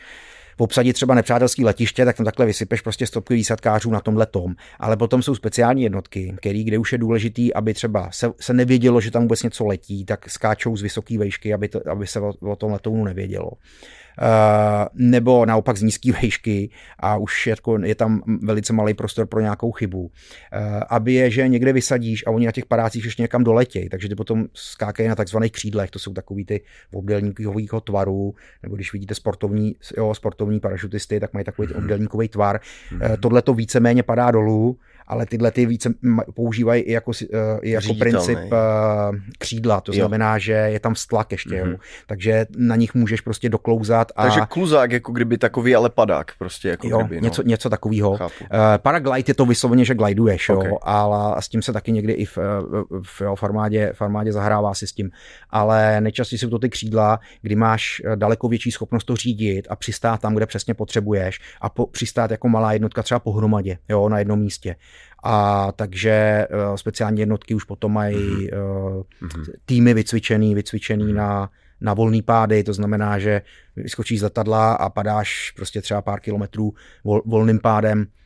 obsadit 0.57 0.93
třeba 0.93 1.15
nepřátelský 1.15 1.65
letiště, 1.65 2.05
tak 2.05 2.17
tam 2.17 2.25
takhle 2.25 2.45
vysypeš 2.45 2.81
prostě 2.81 3.07
stopky 3.07 3.33
výsadkářů 3.33 3.91
na 3.91 3.99
tomhle 3.99 4.25
tom. 4.25 4.55
Ale 4.79 4.97
potom 4.97 5.23
jsou 5.23 5.35
speciální 5.35 5.83
jednotky, 5.83 6.33
který, 6.37 6.63
kde 6.63 6.77
už 6.77 6.91
je 6.91 6.97
důležitý, 6.97 7.53
aby 7.53 7.73
třeba 7.73 8.11
se, 8.11 8.31
se 8.39 8.53
nevědělo, 8.53 9.01
že 9.01 9.11
tam 9.11 9.21
vůbec 9.21 9.43
něco 9.43 9.65
letí, 9.65 10.05
tak 10.05 10.29
skáčou 10.29 10.77
z 10.77 10.81
vysoké 10.81 11.17
vejšky, 11.17 11.53
aby, 11.53 11.67
to, 11.67 11.81
aby 11.91 12.07
se 12.07 12.19
o, 12.19 12.33
o 12.41 12.55
tom 12.55 12.71
letounu 12.71 13.03
nevědělo. 13.03 13.51
Eh, 14.21 14.87
nebo 14.93 15.45
naopak 15.45 15.77
z 15.77 15.81
nízké 15.81 16.11
výšky 16.21 16.69
a 16.99 17.17
už 17.17 17.47
jako 17.47 17.79
je 17.83 17.95
tam 17.95 18.21
velice 18.43 18.73
malý 18.73 18.93
prostor 18.93 19.25
pro 19.25 19.39
nějakou 19.39 19.71
chybu. 19.71 20.11
Eh, 20.53 20.79
aby 20.89 21.13
je, 21.13 21.29
že 21.29 21.47
někde 21.47 21.73
vysadíš 21.73 22.23
a 22.27 22.31
oni 22.31 22.45
na 22.45 22.51
těch 22.51 22.65
padácích 22.65 23.05
ještě 23.05 23.21
někam 23.21 23.43
doletějí, 23.43 23.89
takže 23.89 24.09
ty 24.09 24.15
potom 24.15 24.45
skákají 24.53 25.09
na 25.09 25.15
takzvaných 25.15 25.51
křídlech, 25.51 25.91
to 25.91 25.99
jsou 25.99 26.13
takový 26.13 26.45
ty 26.45 26.61
obdelníkového 26.93 27.81
tvaru, 27.81 28.35
nebo 28.63 28.75
když 28.75 28.93
vidíte 28.93 29.15
sportovní, 29.15 29.75
jo, 29.97 30.13
sportovní 30.13 30.59
parašutisty, 30.59 31.19
tak 31.19 31.33
mají 31.33 31.45
takový 31.45 31.67
obdelníkový 31.73 32.29
tvar. 32.29 32.59
Mm-hmm. 32.59 33.17
Tohle 33.19 33.41
to 33.41 33.53
víceméně 33.53 34.03
padá 34.03 34.31
dolů, 34.31 34.77
ale 35.07 35.25
tyhle 35.25 35.51
ty 35.51 35.65
více 35.65 35.93
používají 36.33 36.81
i 36.81 36.91
jako, 36.91 37.11
eh, 37.33 37.59
i 37.61 37.69
jako 37.69 37.93
princip 37.93 38.39
uh, 38.39 39.15
křídla, 39.39 39.81
to 39.81 39.91
jo. 39.91 39.95
znamená, 39.95 40.37
že 40.37 40.51
je 40.51 40.79
tam 40.79 40.95
stlak 40.95 41.31
ještě, 41.31 41.49
mm-hmm. 41.49 41.71
jo. 41.71 41.77
Takže 42.07 42.45
na 42.57 42.75
nich 42.75 42.93
můžeš 42.93 43.21
prostě 43.21 43.49
doklouzat. 43.49 44.11
A... 44.15 44.23
Takže 44.23 44.39
kluzák 44.49 44.91
jako 44.91 45.11
kdyby 45.11 45.37
takový, 45.37 45.75
ale 45.75 45.89
padák 45.89 46.31
prostě 46.37 46.69
jako 46.69 46.87
jo, 46.87 46.97
kdyby. 46.97 47.15
No. 47.15 47.21
Něco, 47.21 47.41
něco 47.41 47.69
takového. 47.69 48.11
Uh, 48.11 48.17
paraglide 48.77 49.23
je 49.27 49.33
to 49.33 49.45
vysloveně, 49.45 49.85
že 49.85 49.95
gliduješ, 49.95 50.49
okay. 50.49 50.69
jo, 50.69 50.77
ale 50.81 51.41
s 51.41 51.49
tím 51.49 51.61
se 51.61 51.73
taky 51.73 51.91
někdy 51.91 52.13
i 52.13 52.25
v, 52.25 52.37
v, 53.03 53.21
jo, 53.21 53.35
v, 53.35 53.43
armádě, 53.43 53.91
v 53.93 54.01
armádě 54.01 54.31
zahrává 54.31 54.73
si 54.73 54.87
s 54.87 54.91
tím, 54.91 55.11
ale 55.49 56.01
nejčastěji 56.01 56.39
jsou 56.39 56.49
to 56.49 56.59
ty 56.59 56.69
křídla, 56.69 57.19
kdy 57.41 57.55
máš 57.55 58.01
daleko 58.15 58.47
větší 58.47 58.71
schopnost 58.71 59.03
to 59.03 59.15
řídit 59.15 59.67
a 59.69 59.75
přistát 59.75 60.21
tam, 60.21 60.35
kde 60.35 60.45
přesně 60.45 60.73
potřebuješ 60.73 61.39
a 61.61 61.69
po, 61.69 61.87
přistát 61.87 62.31
jako 62.31 62.49
malá 62.49 62.73
jednotka 62.73 63.03
třeba 63.03 63.19
pohromadě, 63.19 63.77
jo, 63.89 64.09
na 64.09 64.19
jednom 64.19 64.39
místě. 64.39 64.75
A 65.23 65.71
takže 65.71 66.47
uh, 66.49 66.75
speciální 66.75 67.19
jednotky 67.19 67.55
už 67.55 67.63
potom 67.63 67.93
mají 67.93 68.51
uh, 68.51 69.03
týmy 69.65 69.93
vycvičený, 69.93 70.55
vycvičený 70.55 71.05
mm-hmm. 71.05 71.15
na, 71.15 71.49
na 71.81 71.93
volný 71.93 72.21
pády, 72.21 72.63
to 72.63 72.73
znamená, 72.73 73.19
že 73.19 73.41
vyskočíš 73.75 74.19
z 74.19 74.23
letadla 74.23 74.73
a 74.73 74.89
padáš 74.89 75.51
prostě 75.51 75.81
třeba 75.81 76.01
pár 76.01 76.19
kilometrů 76.19 76.73
vol, 77.03 77.21
volným 77.25 77.59
pádem. 77.59 78.05
Eh, 78.07 78.22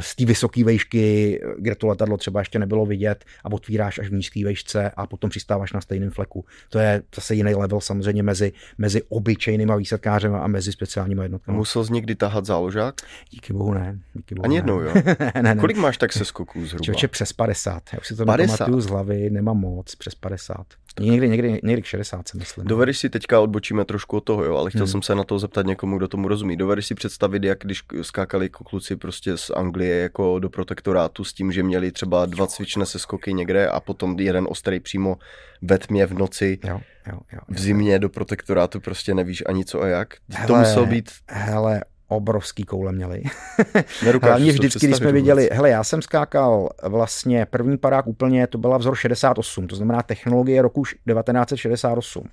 z 0.00 0.16
té 0.16 0.24
vysoké 0.24 0.64
vejšky, 0.64 1.40
kde 1.58 1.74
to 1.74 1.86
letadlo 1.86 2.16
třeba 2.16 2.40
ještě 2.40 2.58
nebylo 2.58 2.86
vidět 2.86 3.24
a 3.44 3.52
otvíráš 3.52 3.98
až 3.98 4.08
v 4.08 4.12
nízké 4.12 4.44
vejšce 4.44 4.90
a 4.96 5.06
potom 5.06 5.30
přistáváš 5.30 5.72
na 5.72 5.80
stejném 5.80 6.10
fleku. 6.10 6.44
To 6.68 6.78
je 6.78 7.02
zase 7.14 7.34
jiný 7.34 7.54
level 7.54 7.80
samozřejmě 7.80 8.22
mezi, 8.22 8.52
mezi 8.78 9.02
obyčejnýma 9.08 9.76
výsadkářem 9.76 10.34
a 10.34 10.46
mezi 10.46 10.72
speciálními 10.72 11.22
jednotkami. 11.22 11.58
Musel 11.58 11.84
jsi 11.84 11.92
někdy 11.92 12.14
tahat 12.14 12.46
záložák? 12.46 12.94
Díky 13.30 13.52
bohu 13.52 13.74
ne. 13.74 13.98
Díky 14.14 14.34
bohu 14.34 14.44
Ani 14.44 14.56
jednou, 14.56 14.80
jo? 14.80 14.92
ne, 15.34 15.42
ne. 15.42 15.56
Kolik 15.56 15.76
máš 15.76 15.96
tak 15.96 16.12
se 16.12 16.24
skoků 16.24 16.66
zhruba? 16.66 16.84
Čoče, 16.84 17.08
přes 17.08 17.32
50. 17.32 17.82
Já 17.92 17.98
už 17.98 18.06
si 18.06 18.16
to 18.16 18.24
50. 18.24 18.52
nepamatuju 18.52 18.80
z 18.80 18.86
hlavy, 18.86 19.30
nemám 19.30 19.56
moc, 19.56 19.94
přes 19.94 20.14
50. 20.14 20.66
Někdy, 21.00 21.28
někdy, 21.28 21.60
někdy 21.62 21.82
k 21.82 21.84
60, 21.84 22.28
se 22.28 22.38
myslím. 22.38 22.66
Dovedeš 22.66 22.98
si 22.98 23.10
teďka 23.10 23.40
odbočíme 23.40 23.84
trošku 23.84 24.16
od 24.16 24.20
toho, 24.20 24.44
jo, 24.44 24.56
ale 24.56 24.70
chtěl 24.70 24.80
hmm. 24.80 24.92
jsem 24.92 25.02
se 25.02 25.14
na 25.14 25.24
to 25.24 25.38
zeptat 25.38 25.66
někomu, 25.66 25.98
kdo 25.98 26.08
tomu 26.08 26.28
rozumí. 26.28 26.56
Dovedeš 26.56 26.86
si 26.86 26.94
představit, 26.94 27.44
jak 27.44 27.58
když 27.62 27.82
skákali 28.02 28.48
kluci 28.48 28.96
prostě 28.96 29.36
z 29.36 29.50
Anglie 29.50 29.96
jako 29.96 30.38
do 30.38 30.50
protektorátu 30.50 31.24
s 31.24 31.32
tím, 31.32 31.52
že 31.52 31.62
měli 31.62 31.92
třeba 31.92 32.26
dva 32.26 32.46
cvičné 32.46 32.86
se 32.86 32.98
skoky 32.98 33.32
někde 33.32 33.68
a 33.68 33.80
potom 33.80 34.18
jeden 34.18 34.46
ostrý 34.50 34.80
přímo 34.80 35.16
ve 35.62 35.78
tmě 35.78 36.06
v 36.06 36.14
noci. 36.14 36.58
Jo, 36.64 36.80
jo, 37.06 37.18
jo, 37.32 37.40
v 37.48 37.60
zimě 37.60 37.98
do 37.98 38.08
protektorátu 38.08 38.80
prostě 38.80 39.14
nevíš 39.14 39.42
ani 39.46 39.64
co 39.64 39.82
a 39.82 39.86
jak. 39.86 40.14
Hele, 40.30 40.46
to 40.46 40.54
musel 40.54 40.86
být... 40.86 41.10
Hele, 41.28 41.80
obrovský 42.10 42.64
koule 42.64 42.92
měli. 42.92 43.22
Hlavně 44.22 44.52
vždycky, 44.52 44.86
když 44.86 44.96
jsme 44.96 45.12
viděli, 45.12 45.48
hele, 45.52 45.70
já 45.70 45.84
jsem 45.84 46.02
skákal 46.02 46.68
vlastně 46.82 47.46
první 47.46 47.78
parák 47.78 48.06
úplně, 48.06 48.46
to 48.46 48.58
byla 48.58 48.78
vzor 48.78 48.94
68, 48.94 49.66
to 49.66 49.76
znamená 49.76 50.02
technologie 50.02 50.62
roku 50.62 50.82
1968. 50.84 52.24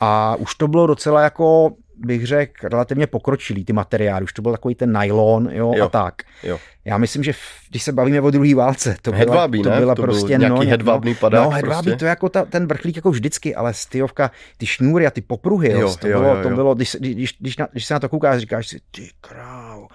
A 0.00 0.36
už 0.36 0.54
to 0.54 0.68
bylo 0.68 0.86
docela 0.86 1.22
jako 1.22 1.72
bych 1.98 2.26
řekl, 2.26 2.68
relativně 2.68 3.06
pokročilý 3.06 3.64
ty 3.64 3.72
materiály. 3.72 4.24
Už 4.24 4.32
to 4.32 4.42
byl 4.42 4.52
takový 4.52 4.74
ten 4.74 4.98
nylon 4.98 5.48
jo, 5.52 5.72
jo. 5.76 5.84
a 5.84 5.88
tak. 5.88 6.14
Jo. 6.42 6.58
Já 6.84 6.98
myslím, 6.98 7.24
že 7.24 7.32
když 7.70 7.82
se 7.82 7.92
bavíme 7.92 8.20
o 8.20 8.30
druhé 8.30 8.54
válce, 8.54 8.96
to 9.02 9.10
byla, 9.10 9.20
hedvábí, 9.20 9.62
to 9.62 9.70
byla 9.70 9.94
to 9.94 10.02
prostě... 10.02 10.38
Byl 10.38 10.48
no, 10.48 10.60
hedvábný 10.60 11.14
padák 11.14 11.44
no, 11.44 11.50
hedvábí 11.50 11.84
prostě. 11.84 11.98
to 11.98 12.04
jako 12.04 12.28
ta, 12.28 12.44
ten 12.44 12.66
vrchlík 12.66 12.96
jako 12.96 13.10
vždycky, 13.10 13.54
ale 13.54 13.74
styjovka, 13.74 14.30
ty 14.56 14.66
šňůry 14.66 15.06
a 15.06 15.10
ty 15.10 15.20
popruhy, 15.20 15.72
jo, 15.72 15.80
jo, 15.80 15.96
to, 16.00 16.08
jo, 16.08 16.18
bylo, 16.18 16.30
jo, 16.30 16.36
jo. 16.36 16.48
to 16.48 16.54
bylo, 16.54 16.74
když, 16.74 16.96
když, 17.00 17.36
když, 17.40 17.56
na, 17.56 17.68
když 17.72 17.84
se 17.84 17.94
na 17.94 18.00
to 18.00 18.08
koukáš, 18.08 18.40
říkáš 18.40 18.68
si, 18.68 18.80
ty 18.90 19.08
král. 19.20 19.88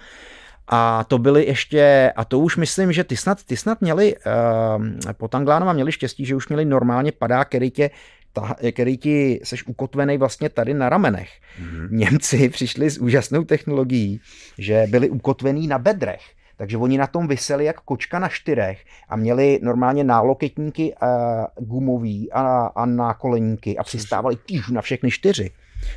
A 0.68 1.04
to 1.04 1.18
byly 1.18 1.46
ještě, 1.46 2.12
a 2.16 2.24
to 2.24 2.38
už 2.38 2.56
myslím, 2.56 2.92
že 2.92 3.04
ty 3.04 3.16
snad, 3.16 3.44
ty 3.44 3.56
snad 3.56 3.80
měli, 3.80 4.14
uh, 4.16 5.12
po 5.12 5.28
Tanglánova 5.28 5.72
měli 5.72 5.92
štěstí, 5.92 6.24
že 6.24 6.36
už 6.36 6.48
měli 6.48 6.64
normálně 6.64 7.12
padák, 7.12 7.48
který 7.48 7.70
tě 7.70 7.90
ta, 8.34 8.56
který 8.72 8.96
ti 8.96 9.40
seš 9.44 9.66
ukotvený 9.66 10.18
vlastně 10.18 10.48
tady 10.48 10.74
na 10.74 10.88
ramenech. 10.88 11.28
Mm-hmm. 11.62 11.88
Němci 11.90 12.48
přišli 12.48 12.90
s 12.90 12.98
úžasnou 12.98 13.44
technologií, 13.44 14.20
že 14.58 14.86
byli 14.90 15.10
ukotvený 15.10 15.66
na 15.66 15.78
bedrech. 15.78 16.20
Takže 16.56 16.76
oni 16.76 16.98
na 16.98 17.06
tom 17.06 17.28
vyseli 17.28 17.64
jak 17.64 17.80
kočka 17.80 18.18
na 18.18 18.28
štyrech 18.28 18.78
a 19.08 19.16
měli 19.16 19.58
normálně 19.62 20.04
náloketníky 20.04 20.94
uh, 21.02 21.66
gumový 21.66 22.32
a, 22.32 22.66
a 22.66 22.86
nákoleníky 22.86 23.78
a 23.78 23.82
přistávali 23.82 24.36
týž 24.36 24.68
na 24.68 24.82
všechny 24.82 25.10
čtyři. 25.10 25.50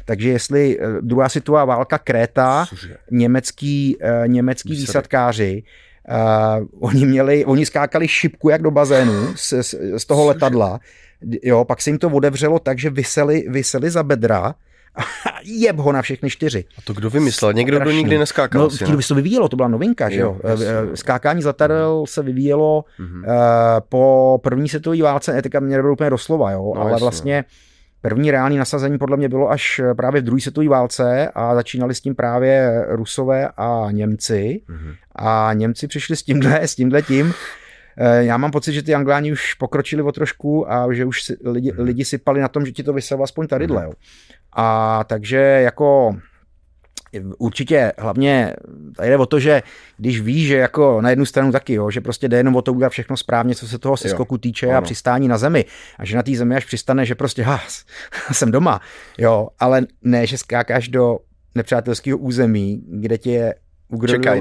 Takže 0.06 0.30
jestli 0.30 0.80
uh, 0.80 0.86
druhá 1.02 1.30
světová 1.30 1.66
válka 1.66 1.98
Kréta, 1.98 2.66
Cože? 2.70 2.98
německý, 3.12 3.98
uh, 3.98 4.28
německý 4.28 4.72
výsadkáři, 4.72 5.64
uh, 6.10 6.68
oni 6.80 7.06
měli, 7.06 7.46
oni 7.46 7.66
skákali 7.66 8.08
šipku 8.08 8.50
jak 8.50 8.62
do 8.62 8.72
bazénu 8.72 9.34
z, 9.36 9.54
z, 9.64 9.76
z 9.98 10.06
toho 10.06 10.26
letadla 10.26 10.80
Jo, 11.44 11.66
pak 11.66 11.82
se 11.82 11.90
jim 11.90 12.00
to 12.00 12.10
odevřelo 12.10 12.60
tak, 12.60 12.80
že 12.80 12.90
vyseli, 12.90 13.46
vyseli 13.50 13.90
za 13.90 14.04
bedra 14.04 14.56
a 14.98 15.04
jeb 15.44 15.76
ho 15.78 15.92
na 15.92 16.02
všechny 16.02 16.30
čtyři. 16.30 16.66
A 16.78 16.82
to 16.82 16.94
kdo 16.94 17.10
vymyslel? 17.10 17.54
Někdo, 17.54 17.80
kdo 17.80 17.92
nikdy 17.92 18.18
neskákal? 18.18 18.62
No, 18.62 18.70
v 18.70 18.78
té 18.78 19.02
se 19.02 19.08
to 19.08 19.16
vyvíjelo, 19.16 19.50
to 19.50 19.56
byla 19.56 19.68
novinka, 19.68 20.10
že 20.10 20.20
jo. 20.20 20.38
Jasně. 20.44 20.68
Eh, 20.68 20.98
skákání 20.98 21.42
z 21.42 21.46
letadel 21.46 22.06
se 22.08 22.24
vyvíjelo 22.24 22.86
mm-hmm. 23.00 23.20
uh, 23.20 23.80
po 23.90 24.40
první 24.44 24.70
světové 24.70 25.02
válce, 25.02 25.42
teďka 25.42 25.60
mě 25.60 25.76
nebylo 25.76 25.94
úplně 25.94 26.10
doslova, 26.10 26.52
jo, 26.52 26.74
no, 26.76 26.82
ale 26.82 26.92
jasně. 26.92 27.04
vlastně 27.04 27.46
První 28.02 28.32
reální 28.32 28.58
nasazení 28.58 28.98
podle 28.98 29.18
mě 29.18 29.30
bylo 29.30 29.52
až 29.52 29.82
právě 29.98 30.22
v 30.22 30.24
druhé 30.24 30.42
světové 30.42 30.70
válce 30.70 31.32
a 31.36 31.56
začínali 31.56 31.96
s 31.96 32.02
tím 32.02 32.16
právě 32.16 32.86
Rusové 32.88 33.50
a 33.58 33.88
Němci. 33.92 34.62
Mm-hmm. 34.70 34.96
A 35.16 35.54
Němci 35.54 35.88
přišli 35.88 36.16
s 36.16 36.24
tímhle, 36.24 36.62
s 36.62 36.76
tímhle 36.76 37.02
tím, 37.02 37.34
Eh, 37.34 37.67
já 38.20 38.38
mám 38.38 38.52
pocit, 38.52 38.74
že 38.74 38.84
ty 38.84 38.96
Angláni 38.96 39.32
už 39.32 39.54
pokročili 39.54 40.02
o 40.02 40.12
trošku 40.12 40.72
a 40.72 40.94
že 40.94 41.06
už 41.06 41.32
lidi, 41.46 41.72
mhm. 41.72 41.84
lidi 41.84 42.06
sypali 42.06 42.42
na 42.42 42.48
tom, 42.48 42.66
že 42.66 42.72
ti 42.72 42.84
to 42.84 42.94
vysel 42.94 43.24
aspoň 43.24 43.48
tadyhle. 43.48 43.82
Mhm. 43.82 43.88
Jo. 43.88 43.94
A 44.54 45.04
takže 45.04 45.38
jako 45.38 46.16
Určitě, 47.38 47.94
hlavně 47.98 48.54
tady 48.96 49.10
jde 49.10 49.18
o 49.18 49.26
to, 49.26 49.40
že 49.40 49.64
když 49.98 50.22
víš, 50.22 50.48
že 50.48 50.58
jako 50.58 51.02
na 51.02 51.10
jednu 51.10 51.26
stranu 51.26 51.52
taky, 51.52 51.74
jo, 51.74 51.92
že 51.92 52.02
prostě 52.02 52.30
jde 52.30 52.38
jenom 52.38 52.56
o 52.56 52.62
to 52.62 52.74
udělat 52.74 52.90
všechno 52.90 53.18
správně, 53.18 53.56
co 53.56 53.68
se 53.68 53.80
toho 53.80 53.98
seskoku 53.98 54.38
týče 54.38 54.66
jo, 54.66 54.74
a 54.74 54.82
přistání 54.82 55.28
na 55.28 55.38
zemi. 55.38 55.66
A 56.00 56.06
že 56.06 56.16
na 56.16 56.24
té 56.24 56.36
zemi 56.36 56.56
až 56.56 56.66
přistane, 56.66 57.06
že 57.06 57.16
prostě 57.16 57.44
ha, 57.44 57.62
jsem 58.32 58.52
doma. 58.52 58.82
Jo, 59.18 59.48
ale 59.60 59.82
ne, 60.02 60.28
že 60.28 60.38
skákáš 60.38 60.88
do 60.88 61.20
nepřátelského 61.56 62.18
území, 62.18 62.84
kde 62.88 63.18
tě 63.18 63.54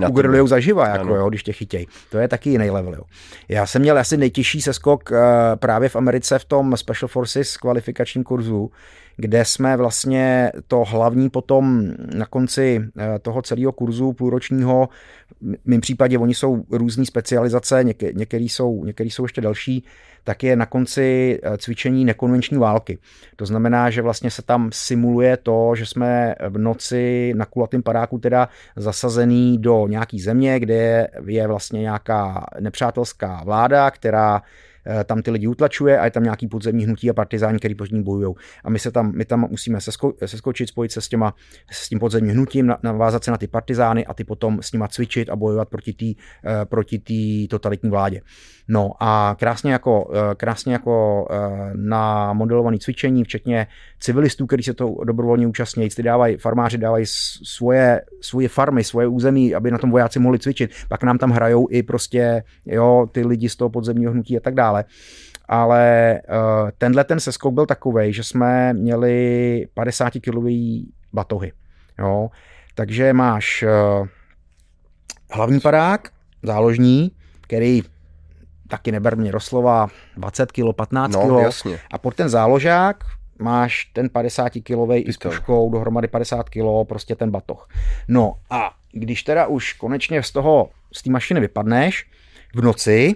ugrilujou 0.09 0.47
zaživa, 0.47 0.89
jako, 0.89 1.15
jo, 1.15 1.29
když 1.29 1.43
tě 1.43 1.53
chytěj. 1.53 1.87
To 2.11 2.19
je 2.19 2.29
taky 2.29 2.51
jiný 2.51 2.71
level. 2.71 2.95
Jo. 2.95 3.03
Já 3.49 3.67
jsem 3.67 3.83
měl 3.83 3.99
asi 3.99 4.17
nejtěžší 4.17 4.63
seskok 4.63 5.11
uh, 5.11 5.19
právě 5.57 5.89
v 5.89 5.97
Americe 5.97 6.39
v 6.39 6.45
tom 6.45 6.77
Special 6.77 7.09
Forces 7.09 7.57
kvalifikačním 7.57 8.25
kurzu, 8.25 8.71
kde 9.17 9.45
jsme 9.45 9.77
vlastně 9.77 10.53
to 10.69 10.85
hlavní 10.85 11.31
potom 11.31 11.83
na 12.15 12.27
konci 12.27 12.81
uh, 12.81 13.03
toho 13.23 13.43
celého 13.43 13.73
kurzu 13.73 14.13
půlročního, 14.13 14.89
v 15.41 15.57
mém 15.65 15.81
případě 15.81 16.19
oni 16.19 16.35
jsou 16.35 16.65
různé 16.71 17.07
specializace, 17.07 17.85
některý 18.15 18.49
jsou, 18.49 18.85
některý 18.85 19.11
jsou 19.11 19.25
ještě 19.25 19.41
další, 19.41 19.85
tak 20.27 20.43
je 20.43 20.57
na 20.57 20.67
konci 20.67 21.39
eh, 21.43 21.59
cvičení 21.59 22.05
nekonvenční 22.05 22.59
války. 22.59 22.99
To 23.37 23.47
znamená, 23.47 23.91
že 23.91 24.03
vlastně 24.03 24.31
se 24.31 24.43
tam 24.43 24.71
simuluje 24.73 25.37
to, 25.37 25.75
že 25.77 25.87
jsme 25.87 26.35
v 26.49 26.59
noci 26.59 27.33
na 27.37 27.45
kulatém 27.45 27.83
padáku 27.83 28.19
teda 28.19 28.49
zasazený 28.77 29.59
do 29.59 29.87
nějaký 29.87 30.21
země, 30.21 30.61
kde 30.61 31.09
je 31.27 31.47
vlastně 31.47 31.81
nějaká 31.81 32.47
nepřátelská 32.61 33.43
vláda, 33.45 33.91
která 33.91 34.43
eh, 34.87 35.05
tam 35.05 35.23
ty 35.23 35.31
lidi 35.31 35.47
utlačuje 35.47 35.99
a 35.99 36.05
je 36.05 36.11
tam 36.11 36.23
nějaký 36.23 36.49
podzemní 36.49 36.85
hnutí 36.85 37.11
a 37.11 37.15
partizáni, 37.15 37.59
který 37.59 37.75
proti 37.75 37.95
ní 37.95 38.03
bojují. 38.03 38.35
A 38.65 38.71
my 38.71 38.79
se 38.79 38.91
tam, 38.91 39.13
my 39.15 39.25
tam 39.25 39.47
musíme 39.51 39.81
sesko, 39.81 40.13
seskočit, 40.27 40.69
spojit 40.69 40.93
se 40.93 41.01
s, 41.01 41.09
těma, 41.09 41.35
s 41.71 41.89
tím 41.89 41.99
podzemním 41.99 42.33
hnutím, 42.33 42.75
navázat 42.83 43.25
se 43.25 43.31
na 43.31 43.37
ty 43.37 43.47
partizány 43.47 44.07
a 44.07 44.15
ty 44.15 44.25
potom 44.25 44.63
s 44.63 44.73
nima 44.73 44.89
cvičit 44.89 45.31
a 45.31 45.37
bojovat 45.37 45.69
proti 45.69 45.93
té 45.93 46.07
proti 46.65 46.99
tý 46.99 47.49
totalitní 47.49 47.91
vládě. 47.91 48.21
No 48.69 48.93
a 49.01 49.37
krásně 49.39 49.73
jako, 49.73 50.11
krásně 50.37 50.73
jako 50.73 51.27
na 51.75 52.33
modelované 52.33 52.79
cvičení, 52.79 53.25
včetně 53.25 53.67
civilistů, 54.01 54.47
kteří 54.47 54.63
se 54.63 54.75
to 54.75 54.95
dobrovolně 55.05 55.47
účastní, 55.47 55.89
ty 55.89 56.03
dávají, 56.03 56.37
farmáři 56.37 56.79
dávají 56.79 57.05
svoje, 57.45 58.03
svoje 58.21 58.49
farmy, 58.49 58.85
svoje 58.85 59.07
území, 59.07 59.55
aby 59.55 59.71
na 59.71 59.79
tom 59.79 59.91
vojáci 59.91 60.19
mohli 60.19 60.39
cvičit. 60.39 60.71
Pak 60.89 61.03
nám 61.03 61.19
tam 61.19 61.31
hrajou 61.31 61.67
i 61.71 61.83
prostě 61.83 62.43
jo, 62.67 63.07
ty 63.13 63.27
lidi 63.27 63.49
z 63.49 63.57
toho 63.57 63.71
podzemního 63.71 64.13
hnutí 64.13 64.37
a 64.37 64.41
tak 64.41 64.55
dále. 64.55 64.85
Ale 65.49 66.21
uh, 66.29 66.71
tenhle 66.79 67.05
ten 67.05 67.21
seskok 67.21 67.55
byl 67.55 67.67
takový, 67.67 68.13
že 68.13 68.25
jsme 68.25 68.73
měli 68.73 69.67
50 69.75 70.11
kilový 70.11 70.93
batohy. 71.13 71.53
Jo. 71.99 72.29
Takže 72.75 73.13
máš 73.13 73.65
hlavní 75.31 75.61
parák, 75.61 76.09
záložní, 76.43 77.11
který 77.41 77.83
taky 78.69 78.93
neber 78.93 79.17
mě 79.17 79.33
doslova 79.33 79.89
20 80.17 80.53
kg, 80.53 80.77
15 80.77 81.13
no, 81.13 81.21
kg. 81.21 81.43
Jasně. 81.43 81.79
A 81.91 81.99
pod 81.99 82.15
ten 82.15 82.29
záložák 82.29 82.97
máš 83.39 83.85
ten 83.85 84.09
50 84.09 84.53
kilový 84.63 84.97
i 84.97 85.13
s 85.13 85.17
puškou, 85.17 85.71
dohromady 85.71 86.09
50 86.09 86.49
kg, 86.49 86.89
prostě 86.89 87.15
ten 87.15 87.31
batoh. 87.31 87.69
No 88.09 88.35
a 88.51 88.75
když 88.93 89.23
teda 89.23 89.47
už 89.47 89.73
konečně 89.73 90.23
z 90.23 90.31
toho, 90.31 90.71
z 90.93 91.03
té 91.03 91.11
mašiny 91.11 91.41
vypadneš 91.41 92.07
v 92.55 92.63
noci, 92.63 93.15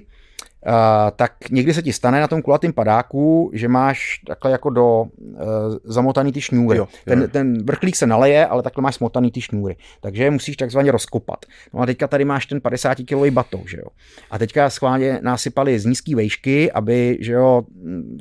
tak 1.16 1.50
někdy 1.50 1.74
se 1.74 1.82
ti 1.82 1.92
stane 1.92 2.20
na 2.20 2.28
tom 2.28 2.42
kulatém 2.42 2.72
padáku, 2.72 3.50
že 3.54 3.68
máš 3.68 4.20
takhle 4.26 4.50
jako 4.50 4.70
do 4.70 5.02
uh, 5.02 5.38
zamotaný 5.84 6.32
ty 6.32 6.40
šňůry. 6.40 6.78
Jo, 6.78 6.88
ten, 7.04 7.20
jo. 7.20 7.28
ten 7.28 7.64
vrchlík 7.64 7.96
se 7.96 8.06
naleje, 8.06 8.46
ale 8.46 8.62
takhle 8.62 8.82
máš 8.82 8.94
smotaný 8.94 9.30
ty 9.30 9.40
šňůry. 9.40 9.76
Takže 10.00 10.24
je 10.24 10.30
musíš 10.30 10.56
takzvaně 10.56 10.92
rozkopat. 10.92 11.46
No 11.74 11.80
a 11.80 11.86
teďka 11.86 12.08
tady 12.08 12.24
máš 12.24 12.46
ten 12.46 12.60
50 12.60 12.94
kg 12.94 13.30
batou, 13.30 13.62
že 13.66 13.76
jo. 13.76 13.86
A 14.30 14.38
teďka 14.38 14.70
schválně 14.70 15.18
nasypali 15.22 15.78
z 15.78 15.84
nízké 15.84 16.16
vejšky, 16.16 16.72
aby, 16.72 17.18
že 17.20 17.32
jo, 17.32 17.62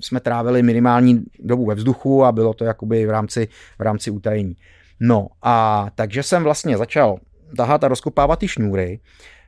jsme 0.02 0.20
trávili 0.20 0.64
minimální 0.64 1.24
dobu 1.40 1.66
ve 1.66 1.76
vzduchu 1.76 2.26
a 2.26 2.32
bylo 2.32 2.54
to 2.54 2.64
jakoby 2.64 3.06
v 3.06 3.10
rámci, 3.10 3.48
v 3.80 3.82
rámci 3.82 4.12
utajení. 4.12 4.56
No 5.00 5.28
a 5.42 5.88
takže 5.96 6.24
jsem 6.24 6.44
vlastně 6.44 6.78
začal 6.78 7.18
tahat 7.58 7.84
a 7.84 7.88
rozkopávat 7.88 8.40
ty 8.40 8.48
šňůry 8.48 9.00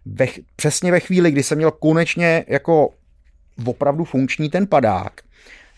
ve, 0.06 0.28
přesně 0.56 0.92
ve 0.92 1.00
chvíli, 1.00 1.32
kdy 1.32 1.44
jsem 1.44 1.58
měl 1.58 1.72
konečně 1.72 2.46
jako 2.48 2.90
opravdu 3.66 4.04
funkční 4.04 4.50
ten 4.50 4.68
padák, 4.68 5.22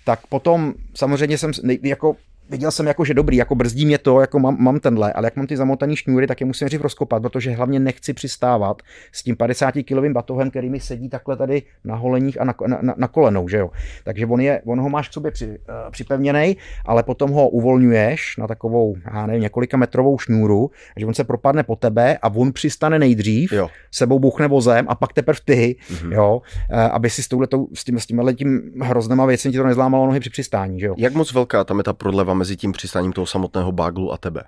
tak 0.06 0.28
potom 0.28 0.74
samozřejmě 0.96 1.38
jsem 1.38 1.52
jako 1.84 2.16
viděl 2.50 2.72
jsem 2.72 2.88
jako, 2.88 3.06
že 3.06 3.14
dobrý, 3.14 3.38
jako 3.38 3.56
brzdí 3.56 3.86
mě 3.86 3.98
to, 3.98 4.22
jako 4.22 4.40
mám, 4.40 4.58
mám 4.60 4.80
tenhle, 4.80 5.14
ale 5.14 5.28
jak 5.28 5.36
mám 5.36 5.48
ty 5.48 5.58
zamotaný 5.58 5.96
šňůry, 5.96 6.28
tak 6.28 6.42
je 6.42 6.46
musím 6.46 6.68
říct 6.68 6.82
rozkopat, 6.82 7.22
protože 7.22 7.52
hlavně 7.52 7.80
nechci 7.80 8.14
přistávat 8.14 8.82
s 9.12 9.24
tím 9.24 9.36
50 9.36 9.72
kilovým 9.72 10.14
batohem, 10.14 10.50
který 10.50 10.70
mi 10.70 10.80
sedí 10.80 11.10
takhle 11.10 11.38
tady 11.38 11.62
na 11.84 11.96
holeních 11.96 12.42
a 12.42 12.44
na, 12.44 12.56
na, 12.82 12.94
na 12.98 13.08
kolenou, 13.08 13.48
že 13.48 13.58
jo. 13.58 13.70
Takže 14.04 14.26
on, 14.26 14.42
je, 14.42 14.62
on 14.66 14.80
ho 14.80 14.90
máš 14.90 15.10
k 15.10 15.14
sobě 15.14 15.32
při, 15.32 15.48
uh, 15.48 15.56
připevněný, 15.92 16.58
ale 16.86 17.04
potom 17.04 17.32
ho 17.32 17.50
uvolňuješ 17.50 18.38
na 18.38 18.48
takovou, 18.48 18.96
já 19.14 19.26
nevím, 19.26 19.42
několika 19.42 19.78
metrovou 19.78 20.18
šňůru, 20.20 20.72
že 20.98 21.06
on 21.06 21.14
se 21.14 21.24
propadne 21.24 21.64
po 21.64 21.76
tebe 21.76 22.18
a 22.22 22.34
on 22.34 22.54
přistane 22.54 23.00
nejdřív, 23.00 23.52
jo. 23.52 23.70
sebou 23.92 24.20
bouchne 24.20 24.48
vozem 24.48 24.86
a 24.90 24.96
pak 24.96 25.14
teprve 25.14 25.40
ty, 25.46 25.76
mm-hmm. 25.90 26.12
jo, 26.12 26.42
uh, 26.72 26.80
aby 26.80 27.10
si 27.10 27.24
s, 27.24 27.28
touhletou, 27.28 27.68
s 27.74 27.84
tím, 27.84 28.00
s 28.00 28.06
tímhle 28.06 28.34
tím 28.34 28.72
hroznama 28.82 29.26
věcem 29.26 29.52
ti 29.52 29.58
to 29.58 29.64
nezlámalo 29.64 30.06
nohy 30.06 30.20
při 30.20 30.30
přistání, 30.30 30.80
že 30.80 30.86
jo. 30.86 30.96
Jak 30.98 31.14
moc 31.14 31.34
velká 31.34 31.64
tam 31.64 31.78
je 31.78 31.84
ta 31.84 31.94
prodleva 31.94 32.33
mezi 32.34 32.58
tím 32.58 32.72
přistáním 32.72 33.14
toho 33.14 33.26
samotného 33.26 33.72
baglu 33.72 34.14
a 34.14 34.18
tebe? 34.18 34.44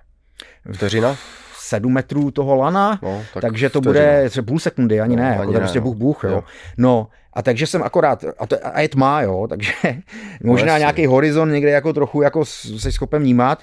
Vteřina? 0.74 1.18
7 1.58 1.94
metrů 1.94 2.32
toho 2.32 2.56
lana, 2.56 3.00
no, 3.04 3.22
tak 3.34 3.42
takže 3.42 3.70
to 3.70 3.82
vteřina. 3.82 4.06
bude 4.06 4.30
třeba 4.30 4.46
půl 4.46 4.60
sekundy, 4.60 5.02
ani 5.02 5.16
no, 5.16 5.22
ne, 5.24 5.30
ani 5.30 5.40
jako 5.40 5.52
ne, 5.52 5.60
prostě 5.60 5.80
no. 5.80 5.84
buch, 5.84 5.96
buch, 5.96 6.24
jo. 6.24 6.30
jo. 6.30 6.44
No, 6.78 7.08
a 7.36 7.42
takže 7.42 7.68
jsem 7.68 7.84
akorát, 7.84 8.26
a, 8.38 8.48
to, 8.48 8.56
a 8.64 8.82
je 8.82 8.90
tma, 8.90 9.22
jo, 9.22 9.48
takže 9.50 9.72
možná 10.44 10.74
no, 10.74 10.80
nějaký 10.80 11.06
horizont 11.06 11.52
někde 11.52 11.70
jako 11.70 11.94
trochu 11.94 12.22
jako 12.22 12.46
se 12.46 12.92
schopen 12.92 13.22
vnímat. 13.22 13.60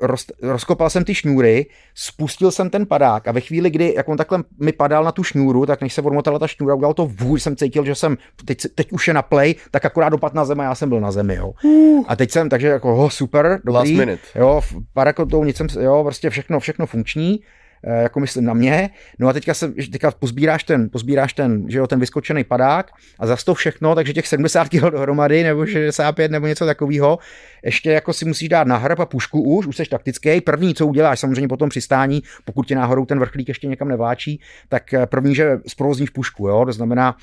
Roz, 0.00 0.26
rozkopal 0.42 0.90
jsem 0.90 1.04
ty 1.04 1.14
šňůry, 1.14 1.66
spustil 1.94 2.50
jsem 2.50 2.70
ten 2.70 2.86
padák 2.86 3.28
a 3.28 3.32
ve 3.32 3.40
chvíli, 3.40 3.70
kdy 3.70 3.94
jak 3.96 4.08
on 4.08 4.16
takhle 4.16 4.44
mi 4.60 4.72
padal 4.72 5.04
na 5.04 5.12
tu 5.12 5.22
šňůru, 5.22 5.66
tak 5.66 5.80
než 5.80 5.94
se 5.94 6.02
odmotala 6.02 6.38
ta 6.38 6.46
šňůra, 6.46 6.74
udělal 6.74 6.94
to 6.94 7.06
vůj, 7.06 7.40
jsem 7.40 7.56
cítil, 7.56 7.84
že 7.84 7.94
jsem, 7.94 8.16
teď, 8.44 8.58
teď 8.74 8.92
už 8.92 9.08
je 9.08 9.14
na 9.14 9.22
play, 9.22 9.54
tak 9.70 9.84
akorát 9.84 10.08
dopad 10.08 10.34
na 10.34 10.44
zemi, 10.44 10.62
já 10.62 10.74
jsem 10.74 10.88
byl 10.88 11.00
na 11.00 11.10
zemi, 11.10 11.34
jo. 11.34 11.52
Uh. 11.64 12.04
A 12.08 12.16
teď 12.16 12.30
jsem, 12.30 12.48
takže 12.48 12.68
jako, 12.68 12.94
ho, 12.94 13.10
super, 13.10 13.60
dobrý, 13.64 13.74
Last 13.74 13.92
minute. 13.92 14.22
jo, 14.34 14.60
parakotou, 14.92 15.44
nic 15.44 15.56
jsem, 15.56 15.66
jo, 15.80 16.04
prostě 16.04 16.30
všechno, 16.30 16.60
všechno 16.60 16.86
funkční. 16.86 17.40
Eh, 17.86 18.02
jako 18.02 18.20
myslím 18.20 18.44
na 18.44 18.54
mě. 18.54 18.90
No 19.18 19.28
a 19.28 19.32
teďka, 19.32 19.54
se, 19.54 19.68
teďka 19.68 20.10
pozbíráš 20.10 20.64
ten, 20.64 20.90
pozbíráš 20.90 21.32
ten, 21.32 21.70
že 21.70 21.78
jo, 21.78 21.86
ten 21.86 22.00
vyskočený 22.00 22.44
padák 22.44 22.90
a 23.18 23.26
za 23.26 23.36
to 23.36 23.54
všechno, 23.54 23.94
takže 23.94 24.12
těch 24.12 24.26
70 24.26 24.68
kg 24.68 24.80
dohromady 24.80 25.42
nebo 25.42 25.66
65 25.66 26.30
nebo 26.30 26.46
něco 26.46 26.66
takového, 26.66 27.18
ještě 27.64 27.90
jako 27.90 28.12
si 28.12 28.24
musíš 28.24 28.48
dát 28.48 28.66
na 28.66 28.76
hrb 28.76 29.00
a 29.00 29.06
pušku 29.06 29.42
už, 29.42 29.66
už 29.66 29.76
jsi 29.76 29.84
taktický. 29.84 30.40
První, 30.40 30.74
co 30.74 30.86
uděláš, 30.86 31.20
samozřejmě 31.20 31.48
potom 31.48 31.68
přistání, 31.68 32.22
pokud 32.44 32.66
tě 32.66 32.74
náhodou 32.74 33.04
ten 33.04 33.18
vrchlík 33.18 33.48
ještě 33.48 33.66
někam 33.66 33.88
nevláčí, 33.88 34.40
tak 34.68 34.94
eh, 34.94 35.06
první, 35.06 35.34
že 35.34 35.58
zprovozníš 35.66 36.10
pušku, 36.10 36.48
jo, 36.48 36.64
to 36.66 36.72
znamená, 36.72 37.16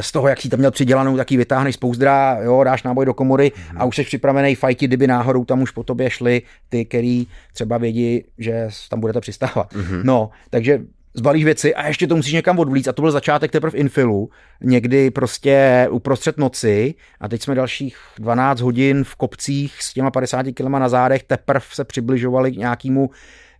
z 0.00 0.12
toho, 0.12 0.28
jak 0.28 0.40
si 0.40 0.48
tam 0.48 0.58
měl 0.58 0.70
přidělanou, 0.70 1.16
taky 1.16 1.36
vytáhneš 1.36 1.74
z 1.74 1.78
pouzdra, 1.78 2.38
jo, 2.42 2.64
dáš 2.64 2.82
náboj 2.82 3.06
do 3.06 3.14
komory 3.14 3.52
mm. 3.72 3.80
a 3.80 3.84
už 3.84 3.96
jsi 3.96 4.04
připravený 4.04 4.54
fajti, 4.54 4.86
kdyby 4.86 5.06
náhodou 5.06 5.44
tam 5.44 5.62
už 5.62 5.70
po 5.70 5.82
tobě 5.82 6.10
šli 6.10 6.42
ty, 6.68 6.84
který 6.84 7.26
třeba 7.52 7.78
vědí, 7.78 8.24
že 8.38 8.68
tam 8.90 9.00
budete 9.00 9.20
přistávat. 9.20 9.74
Mm. 9.74 10.00
No, 10.04 10.30
takže 10.50 10.80
zbalíš 11.14 11.44
věci 11.44 11.74
a 11.74 11.86
ještě 11.86 12.06
to 12.06 12.16
musíš 12.16 12.32
někam 12.32 12.58
odvlít 12.58 12.88
a 12.88 12.92
to 12.92 13.02
byl 13.02 13.10
začátek 13.10 13.50
teprve 13.50 13.78
infilu, 13.78 14.30
někdy 14.60 15.10
prostě 15.10 15.86
uprostřed 15.90 16.38
noci 16.38 16.94
a 17.20 17.28
teď 17.28 17.42
jsme 17.42 17.54
dalších 17.54 17.96
12 18.18 18.60
hodin 18.60 19.04
v 19.04 19.14
kopcích 19.14 19.82
s 19.82 19.94
těma 19.94 20.10
50 20.10 20.46
km 20.54 20.72
na 20.72 20.88
zádech 20.88 21.22
teprve 21.22 21.66
se 21.72 21.84
přibližovali 21.84 22.52
k 22.52 22.56
nějakému 22.56 23.10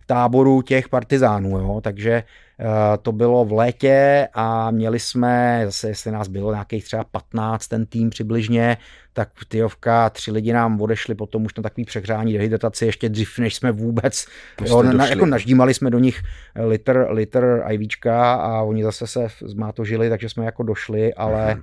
táboru 0.05 0.61
těch 0.61 0.89
partizánů, 0.89 1.59
jo? 1.59 1.81
takže 1.83 2.23
Eh, 2.61 2.97
to 3.01 3.11
bylo 3.11 3.45
v 3.45 3.51
létě 3.51 4.27
a 4.33 4.71
měli 4.71 4.99
jsme, 4.99 5.61
zase 5.65 5.87
jestli 5.87 6.11
nás 6.11 6.27
bylo 6.27 6.51
nějakých 6.51 6.83
třeba 6.83 7.03
15 7.03 7.67
ten 7.67 7.85
tým 7.85 8.09
přibližně, 8.09 8.77
tak 9.13 9.29
tyjovka, 9.47 10.09
tři 10.09 10.31
lidi 10.31 10.53
nám 10.53 10.81
odešli 10.81 11.15
potom 11.15 11.45
už 11.45 11.55
na 11.55 11.63
takový 11.63 11.85
přehřání 11.85 12.33
dehydrataci 12.33 12.85
ještě 12.85 13.09
dřív, 13.09 13.39
než 13.39 13.55
jsme 13.55 13.71
vůbec, 13.71 14.27
jo, 14.65 14.83
na, 14.83 15.07
jako 15.07 15.25
naždímali 15.25 15.73
jsme 15.73 15.89
do 15.89 15.99
nich 15.99 16.21
litr, 16.55 17.07
litr 17.09 17.63
IVčka 17.69 18.33
a 18.33 18.61
oni 18.61 18.83
zase 18.83 19.07
se 19.07 19.27
zmátožili, 19.41 20.09
takže 20.09 20.29
jsme 20.29 20.45
jako 20.45 20.63
došli, 20.63 21.13
ale 21.13 21.51
Aha. 21.51 21.61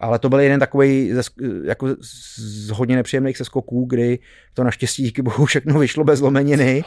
Ale 0.00 0.18
to 0.18 0.28
byl 0.28 0.40
jeden 0.40 0.60
takový 0.60 1.12
jako 1.64 1.88
z 2.00 2.70
hodně 2.70 2.96
nepříjemných 2.96 3.36
seskoků, 3.36 3.84
kdy 3.84 4.18
to 4.54 4.64
naštěstí 4.64 5.02
díky 5.02 5.22
bohu 5.22 5.44
všechno 5.44 5.78
vyšlo 5.78 6.04
bez 6.04 6.20
lomeniny 6.20 6.84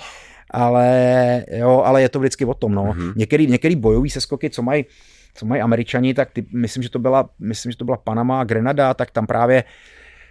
ale, 0.51 1.45
jo, 1.51 1.81
ale 1.85 2.01
je 2.01 2.09
to 2.09 2.19
vždycky 2.19 2.45
o 2.45 2.53
tom. 2.53 2.71
No. 2.71 2.83
Mm-hmm. 2.83 3.13
Některý, 3.15 3.47
některý 3.47 3.75
bojový 3.75 4.09
seskoky, 4.09 4.49
co 4.49 4.61
mají 4.61 4.85
co 5.33 5.45
mají 5.45 5.61
američani, 5.61 6.13
tak 6.13 6.31
ty, 6.31 6.45
myslím, 6.53 6.83
že 6.83 6.89
to 6.89 6.99
byla, 6.99 7.29
myslím, 7.39 7.71
že 7.71 7.77
to 7.77 7.85
byla 7.85 7.97
Panama 7.97 8.41
a 8.41 8.43
Grenada, 8.43 8.93
tak 8.93 9.11
tam 9.11 9.27
právě 9.27 9.63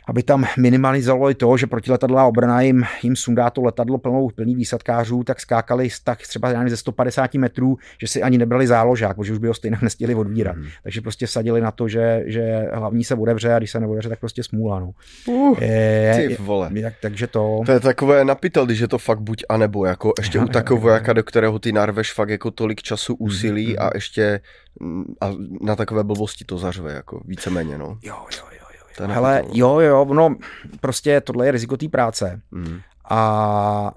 aby 0.08 0.22
tam 0.22 0.44
minimalizovali 0.58 1.34
to, 1.34 1.56
že 1.56 1.66
protiletadlová 1.66 2.24
obrana 2.24 2.60
jim, 2.60 2.84
jim 3.02 3.16
sundá 3.16 3.50
to 3.50 3.62
letadlo 3.62 3.98
plnou, 3.98 4.30
plný 4.34 4.54
výsadkářů, 4.54 5.24
tak 5.24 5.40
skákali 5.40 5.88
tak 6.04 6.22
třeba 6.22 6.50
já 6.50 6.68
ze 6.68 6.76
150 6.76 7.34
metrů, 7.34 7.76
že 8.00 8.06
si 8.06 8.22
ani 8.22 8.38
nebrali 8.38 8.66
záložák, 8.66 9.16
protože 9.16 9.32
už 9.32 9.38
by 9.38 9.48
ho 9.48 9.54
stejně 9.54 9.78
nestihli 9.82 10.14
odvírat. 10.14 10.56
Mm. 10.56 10.66
Takže 10.82 11.00
prostě 11.00 11.26
sadili 11.26 11.60
na 11.60 11.70
to, 11.70 11.88
že, 11.88 12.22
že 12.26 12.66
hlavní 12.72 13.04
se 13.04 13.14
odevře 13.14 13.54
a 13.54 13.58
když 13.58 13.70
se 13.70 13.80
neodevře, 13.80 14.08
tak 14.08 14.20
prostě 14.20 14.42
smůla. 14.42 14.80
No. 14.80 14.90
Uh, 15.26 15.62
je, 15.62 16.28
ty 16.28 16.36
vole. 16.42 16.70
Jak, 16.72 16.94
takže 17.02 17.26
to... 17.26 17.60
To 17.66 17.72
je 17.72 17.80
takové 17.80 18.24
napitel, 18.24 18.66
když 18.66 18.78
je 18.78 18.88
to 18.88 18.98
fakt 18.98 19.20
buď 19.20 19.44
a 19.48 19.56
nebo, 19.56 19.84
jako 19.84 20.12
ještě 20.18 20.38
u 20.38 20.48
takového 20.48 20.82
vojáka, 20.82 21.12
do 21.12 21.22
kterého 21.22 21.58
ty 21.58 21.72
narveš 21.72 22.12
fakt 22.12 22.28
jako 22.28 22.50
tolik 22.50 22.82
času 22.82 23.12
mhm, 23.12 23.26
úsilí 23.26 23.66
mm. 23.70 23.76
a 23.78 23.90
ještě 23.94 24.40
mm, 24.80 25.04
a 25.20 25.30
na 25.62 25.76
takové 25.76 26.04
blbosti 26.04 26.44
to 26.44 26.58
zařve, 26.58 26.92
jako 26.92 27.22
víceméně, 27.24 27.78
no. 27.78 27.98
Jo, 28.02 28.16
jo, 28.36 28.44
jo. 28.52 28.59
Hele, 29.06 29.44
jo, 29.52 29.80
jo, 29.80 30.04
no, 30.04 30.36
prostě 30.80 31.20
tohle 31.20 31.46
je 31.46 31.52
riziko 31.52 31.76
té 31.76 31.88
práce. 31.88 32.40
Mm. 32.50 32.80
A 33.10 33.92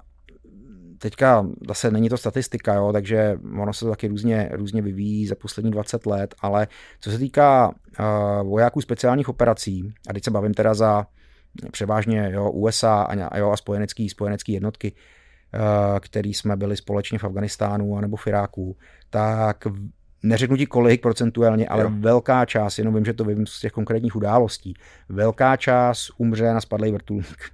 teďka 0.98 1.46
zase 1.68 1.90
není 1.90 2.08
to 2.08 2.16
statistika, 2.16 2.74
jo, 2.74 2.92
takže 2.92 3.38
ono 3.60 3.72
se 3.72 3.84
to 3.84 3.90
taky 3.90 4.08
různě, 4.08 4.48
různě 4.52 4.82
vyvíjí 4.82 5.26
za 5.26 5.34
poslední 5.34 5.70
20 5.70 6.06
let, 6.06 6.34
ale 6.40 6.66
co 7.00 7.10
se 7.10 7.18
týká 7.18 7.68
uh, 7.68 8.48
vojáků 8.48 8.80
speciálních 8.80 9.28
operací, 9.28 9.94
a 10.08 10.12
teď 10.12 10.24
se 10.24 10.30
bavím 10.30 10.54
teda 10.54 10.74
za 10.74 11.06
převážně 11.70 12.30
jo, 12.32 12.50
USA 12.50 13.02
a, 13.02 13.38
jo, 13.38 13.50
a 13.50 13.56
spojenecký, 13.56 14.08
spojenecký 14.08 14.52
jednotky, 14.52 14.92
uh, 14.92 15.98
který 16.00 16.34
jsme 16.34 16.56
byli 16.56 16.76
společně 16.76 17.18
v 17.18 17.24
Afganistánu 17.24 18.00
nebo 18.00 18.16
v 18.16 18.26
Iráku, 18.26 18.76
tak 19.10 19.66
neřeknu 20.24 20.56
ti 20.56 20.66
kolik 20.66 21.02
procentuálně, 21.02 21.68
ale 21.68 21.82
jo. 21.82 21.90
velká 21.92 22.44
část, 22.44 22.78
jenom 22.78 22.94
vím, 22.94 23.04
že 23.04 23.12
to 23.12 23.24
vím 23.24 23.46
z 23.46 23.60
těch 23.60 23.72
konkrétních 23.72 24.16
událostí, 24.16 24.74
velká 25.08 25.56
část 25.56 26.10
umře 26.18 26.54
na 26.54 26.60
spadlý 26.60 26.92
vrtulník. 26.92 27.50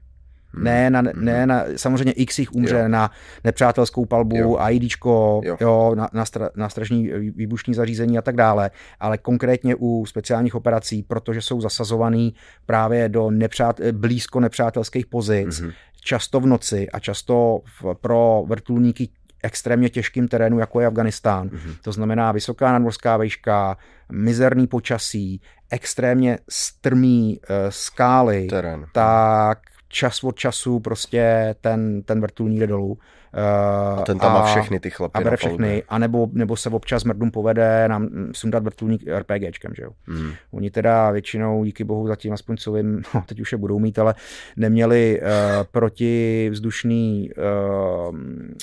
Hmm. 0.52 0.64
Ne, 0.64 0.90
na, 0.90 1.02
ne 1.14 1.46
na, 1.46 1.64
samozřejmě 1.76 2.12
x 2.12 2.38
jich 2.38 2.52
umře 2.52 2.78
jo. 2.78 2.88
na 2.88 3.10
nepřátelskou 3.44 4.04
palbu, 4.04 4.36
jo. 4.36 4.58
IDčko, 4.70 5.40
jo. 5.44 5.56
Jo, 5.60 5.94
na, 5.94 6.08
na, 6.12 6.24
stra, 6.24 6.50
na 6.56 6.68
stražní 6.68 7.08
výbušní 7.36 7.74
zařízení 7.74 8.18
a 8.18 8.22
tak 8.22 8.36
dále, 8.36 8.70
ale 9.00 9.18
konkrétně 9.18 9.74
u 9.78 10.06
speciálních 10.06 10.54
operací, 10.54 11.02
protože 11.02 11.42
jsou 11.42 11.60
zasazovaný 11.60 12.34
právě 12.66 13.08
do 13.08 13.30
nepřát, 13.30 13.80
blízko 13.92 14.40
nepřátelských 14.40 15.06
pozic, 15.06 15.48
mm-hmm. 15.48 15.72
často 16.00 16.40
v 16.40 16.46
noci 16.46 16.90
a 16.90 16.98
často 16.98 17.60
v, 17.80 17.94
pro 18.00 18.44
vrtulníky 18.46 19.08
extrémně 19.42 19.88
těžkým 19.88 20.28
terénu, 20.28 20.58
jako 20.58 20.80
je 20.80 20.86
Afganistán. 20.86 21.48
Mm-hmm. 21.48 21.76
To 21.82 21.92
znamená 21.92 22.32
vysoká 22.32 22.72
nadmorská 22.72 23.16
vejška, 23.16 23.76
mizerný 24.12 24.66
počasí, 24.66 25.40
extrémně 25.70 26.38
strmý 26.48 27.40
uh, 27.40 27.56
skály, 27.68 28.46
Terén. 28.46 28.86
tak 28.92 29.58
čas 29.88 30.24
od 30.24 30.36
času 30.36 30.80
prostě 30.80 31.54
ten, 31.60 32.02
ten 32.02 32.20
vrtulník 32.20 32.60
jde 32.60 32.66
dolů. 32.66 32.98
Uh, 33.34 34.00
a 34.00 34.02
ten 34.02 34.18
tam 34.18 34.36
a, 34.36 34.38
má 34.38 34.46
všechny 34.46 34.80
ty 34.80 34.90
chlapy 34.90 35.18
A 35.18 35.20
bere 35.20 35.36
všechny, 35.36 35.82
a 35.88 35.98
nebo, 35.98 36.28
nebo 36.32 36.56
se 36.56 36.68
občas 36.68 37.04
mrdům 37.04 37.30
povede 37.30 37.88
nám 37.88 38.08
sundat 38.32 38.64
vrtulník 38.64 39.02
RPGčkem, 39.18 39.72
že 39.74 39.82
jo. 39.82 39.90
Hmm. 40.06 40.32
Oni 40.50 40.70
teda 40.70 41.10
většinou, 41.10 41.64
díky 41.64 41.84
bohu 41.84 42.06
zatím 42.06 42.32
aspoň 42.32 42.56
co 42.56 42.72
vím, 42.72 43.02
no 43.14 43.22
teď 43.26 43.40
už 43.40 43.52
je 43.52 43.58
budou 43.58 43.78
mít, 43.78 43.98
ale 43.98 44.14
neměli 44.56 45.20
uh, 45.20 45.28
protivzdušný 45.70 47.30
uh, 47.30 48.16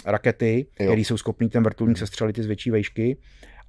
rakety, 0.06 0.66
které 0.74 1.02
jsou 1.02 1.18
schopný 1.18 1.50
ten 1.50 1.64
vrtulník 1.64 1.98
sestřelit 1.98 2.40
z 2.40 2.46
větší 2.46 2.72
vejšky 2.72 3.18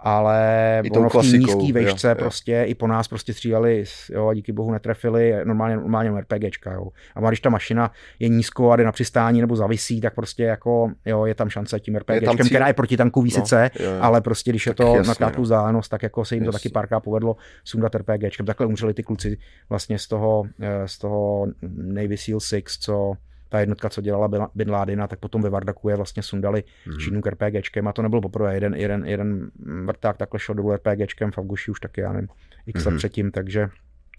ale 0.01 0.80
I 0.84 0.90
ono 0.90 1.09
v 1.09 1.12
té 1.12 1.38
nízký 1.38 1.72
vejšce 1.72 2.09
jo, 2.09 2.14
prostě 2.14 2.53
jo. 2.53 2.64
i 2.66 2.74
po 2.74 2.86
nás 2.86 3.09
prostě 3.09 3.32
stříleli, 3.32 3.84
jo, 4.11 4.28
a 4.28 4.34
díky 4.34 4.53
bohu 4.53 4.72
netrefili, 4.72 5.34
normálně, 5.44 5.76
normálně 5.76 6.20
RPGčka, 6.20 6.72
jo. 6.72 6.88
A 7.14 7.28
když 7.28 7.40
ta 7.40 7.51
mašina 7.51 7.90
je 8.18 8.28
nízko 8.28 8.70
a 8.70 8.76
jde 8.76 8.84
na 8.84 8.92
přistání 8.92 9.40
nebo 9.40 9.57
zavisí, 9.57 10.01
tak 10.01 10.14
prostě 10.14 10.42
jako, 10.42 10.92
jo, 11.07 11.26
je 11.26 11.34
tam 11.34 11.49
šance 11.49 11.80
tím 11.80 11.96
RPGčkem, 11.96 12.36
cíl... 12.36 12.46
která 12.46 12.66
je 12.68 12.74
protitankový 12.74 13.30
no, 13.36 13.40
sice, 13.40 13.70
jo, 13.80 13.90
jo. 13.90 13.99
ale 14.01 14.20
prostě 14.20 14.51
když 14.51 14.64
tak 14.64 14.70
je 14.70 14.74
to 14.74 14.94
jasně, 14.96 15.09
na 15.09 15.14
krátkou 15.14 15.40
no. 15.40 15.42
vzdálenost, 15.42 15.88
tak 15.88 16.03
jako 16.03 16.24
se 16.24 16.34
jim 16.34 16.44
jasně. 16.44 16.53
to 16.53 16.59
taky 16.59 16.68
párkrát 16.68 17.01
povedlo 17.01 17.36
sundat 17.64 17.94
RPGčkem. 17.94 18.46
Takhle 18.46 18.66
umřeli 18.66 18.94
ty 18.94 19.03
kluci 19.03 19.38
vlastně 19.68 19.99
z 19.99 20.07
toho, 20.07 20.44
eh, 20.61 20.88
z 20.88 20.99
toho 20.99 21.46
Navy 21.76 22.16
SEAL 22.16 22.40
6, 22.40 22.82
co 22.82 23.12
ta 23.49 23.61
jednotka, 23.61 23.88
co 23.88 24.01
dělala 24.01 24.49
Bin 24.55 24.70
Ládina, 24.70 25.07
tak 25.07 25.18
potom 25.18 25.42
ve 25.42 25.51
Vardaku 25.51 25.88
je 25.88 25.96
vlastně 25.96 26.22
sundali 26.22 26.61
mm-hmm. 26.61 26.94
s 26.94 26.99
čínům 27.05 27.22
RPGčkem 27.26 27.88
a 27.88 27.92
to 27.92 28.03
nebylo 28.03 28.22
poprvé. 28.22 28.55
Jeden, 28.55 28.74
jeden, 28.74 29.07
jeden 29.07 29.51
vrták 29.84 30.16
takhle 30.16 30.40
šel 30.40 30.55
dolů 30.55 30.72
RPGčkem 30.72 31.30
v 31.30 31.38
Afguši 31.38 31.70
už 31.70 31.80
taky, 31.80 32.01
já 32.01 32.12
nevím, 32.12 32.28
x 32.66 32.86
mm-hmm. 32.86 32.96
předtím, 32.96 33.30
takže 33.30 33.68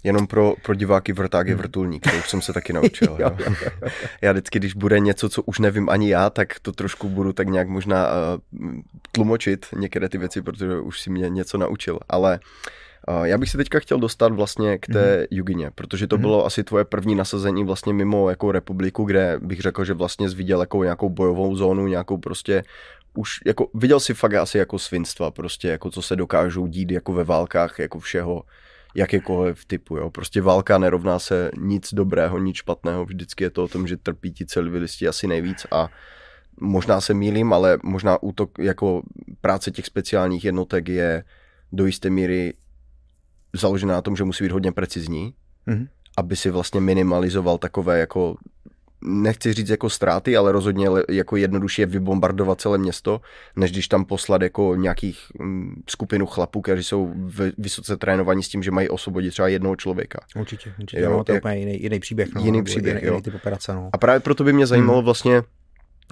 Jenom 0.03 0.27
pro, 0.27 0.53
pro 0.63 0.75
diváky 0.75 1.13
vrták 1.13 1.47
je 1.47 1.53
mhm. 1.53 1.61
vrtulník, 1.61 2.11
to 2.11 2.17
už 2.17 2.29
jsem 2.29 2.41
se 2.41 2.53
taky 2.53 2.73
naučil. 2.79 3.17
jo. 3.19 3.37
Já 4.21 4.31
vždycky, 4.31 4.59
když 4.59 4.73
bude 4.73 4.99
něco, 4.99 5.29
co 5.29 5.41
už 5.41 5.59
nevím 5.59 5.89
ani 5.89 6.09
já, 6.09 6.29
tak 6.29 6.59
to 6.59 6.71
trošku 6.71 7.09
budu 7.09 7.33
tak 7.33 7.47
nějak 7.47 7.67
možná 7.67 8.07
uh, 8.07 8.71
tlumočit 9.11 9.65
některé 9.77 10.09
ty 10.09 10.17
věci, 10.17 10.41
protože 10.41 10.79
už 10.79 11.01
si 11.01 11.09
mě 11.09 11.29
něco 11.29 11.57
naučil. 11.57 11.99
Ale 12.09 12.39
já 13.23 13.37
bych 13.37 13.49
se 13.49 13.57
teďka 13.57 13.79
chtěl 13.79 13.99
dostat 13.99 14.33
vlastně 14.33 14.77
k 14.77 14.87
té 14.87 15.21
mm-hmm. 15.21 15.27
Jugině, 15.31 15.71
protože 15.75 16.07
to 16.07 16.17
mm-hmm. 16.17 16.21
bylo 16.21 16.45
asi 16.45 16.63
tvoje 16.63 16.85
první 16.85 17.15
nasazení 17.15 17.63
vlastně 17.63 17.93
mimo 17.93 18.29
jako 18.29 18.51
republiku, 18.51 19.03
kde 19.03 19.39
bych 19.41 19.59
řekl, 19.59 19.85
že 19.85 19.93
vlastně 19.93 20.27
viděl 20.27 20.59
jako 20.59 20.83
nějakou 20.83 21.09
bojovou 21.09 21.55
zónu, 21.55 21.87
nějakou 21.87 22.17
prostě 22.17 22.63
už 23.13 23.39
jako 23.45 23.67
viděl 23.73 23.99
si 23.99 24.13
fakt 24.13 24.33
asi 24.33 24.57
jako 24.57 24.79
svinstva, 24.79 25.31
prostě 25.31 25.67
jako 25.67 25.91
co 25.91 26.01
se 26.01 26.15
dokážou 26.15 26.67
dít 26.67 26.91
jako 26.91 27.13
ve 27.13 27.23
válkách, 27.23 27.79
jako 27.79 27.99
všeho, 27.99 28.43
jakékoliv 28.95 29.65
typu, 29.65 29.97
jo. 29.97 30.09
Prostě 30.09 30.41
válka 30.41 30.77
nerovná 30.77 31.19
se 31.19 31.51
nic 31.57 31.93
dobrého, 31.93 32.39
nic 32.39 32.55
špatného, 32.55 33.05
vždycky 33.05 33.43
je 33.43 33.49
to 33.49 33.63
o 33.63 33.67
tom, 33.67 33.87
že 33.87 33.97
trpí 33.97 34.33
ti 34.33 34.45
civilisti 34.45 35.07
asi 35.07 35.27
nejvíc 35.27 35.67
a 35.71 35.89
možná 36.61 37.01
se 37.01 37.13
mýlím, 37.13 37.53
ale 37.53 37.79
možná 37.83 38.23
útok 38.23 38.59
jako 38.59 39.01
práce 39.41 39.71
těch 39.71 39.85
speciálních 39.85 40.45
jednotek 40.45 40.89
je 40.89 41.23
do 41.71 41.85
jisté 41.85 42.09
míry 42.09 42.53
založená 43.53 43.93
na 43.93 44.01
tom, 44.01 44.15
že 44.15 44.23
musí 44.23 44.43
být 44.43 44.51
hodně 44.51 44.71
precizní, 44.71 45.33
mm-hmm. 45.67 45.87
aby 46.17 46.35
si 46.35 46.49
vlastně 46.49 46.81
minimalizoval 46.81 47.57
takové 47.57 47.99
jako 47.99 48.35
nechci 49.01 49.53
říct 49.53 49.69
jako 49.69 49.89
ztráty, 49.89 50.37
ale 50.37 50.51
rozhodně 50.51 50.87
jako 51.09 51.37
jednoduše 51.37 51.85
vybombardovat 51.85 52.61
celé 52.61 52.77
město, 52.77 53.21
než 53.55 53.71
když 53.71 53.87
tam 53.87 54.05
poslat 54.05 54.41
jako 54.41 54.75
nějakých 54.75 55.19
mm, 55.39 55.83
skupinu 55.89 56.25
chlapů, 56.25 56.61
kteří 56.61 56.83
jsou 56.83 57.13
vysoce 57.57 57.97
trénovaní 57.97 58.43
s 58.43 58.49
tím, 58.49 58.63
že 58.63 58.71
mají 58.71 58.89
osvobodit 58.89 59.31
třeba 59.31 59.47
jednoho 59.47 59.75
člověka. 59.75 60.19
Určitě, 60.35 60.73
určitě. 60.79 61.01
Jo, 61.01 61.11
no, 61.11 61.23
to 61.23 61.31
je 61.31 61.39
úplně 61.39 61.57
jiný, 61.57 61.83
jiný 61.83 61.99
příběh. 61.99 62.29
No, 62.35 62.41
jiný 62.41 62.63
příběh, 62.63 62.95
jiný, 62.95 63.07
jo. 63.07 63.13
jiný 63.13 63.23
typ 63.23 63.35
operace. 63.35 63.73
No. 63.73 63.89
A 63.93 63.97
právě 63.97 64.19
proto 64.19 64.43
by 64.43 64.53
mě 64.53 64.67
zajímalo 64.67 64.97
hmm. 64.99 65.05
vlastně, 65.05 65.43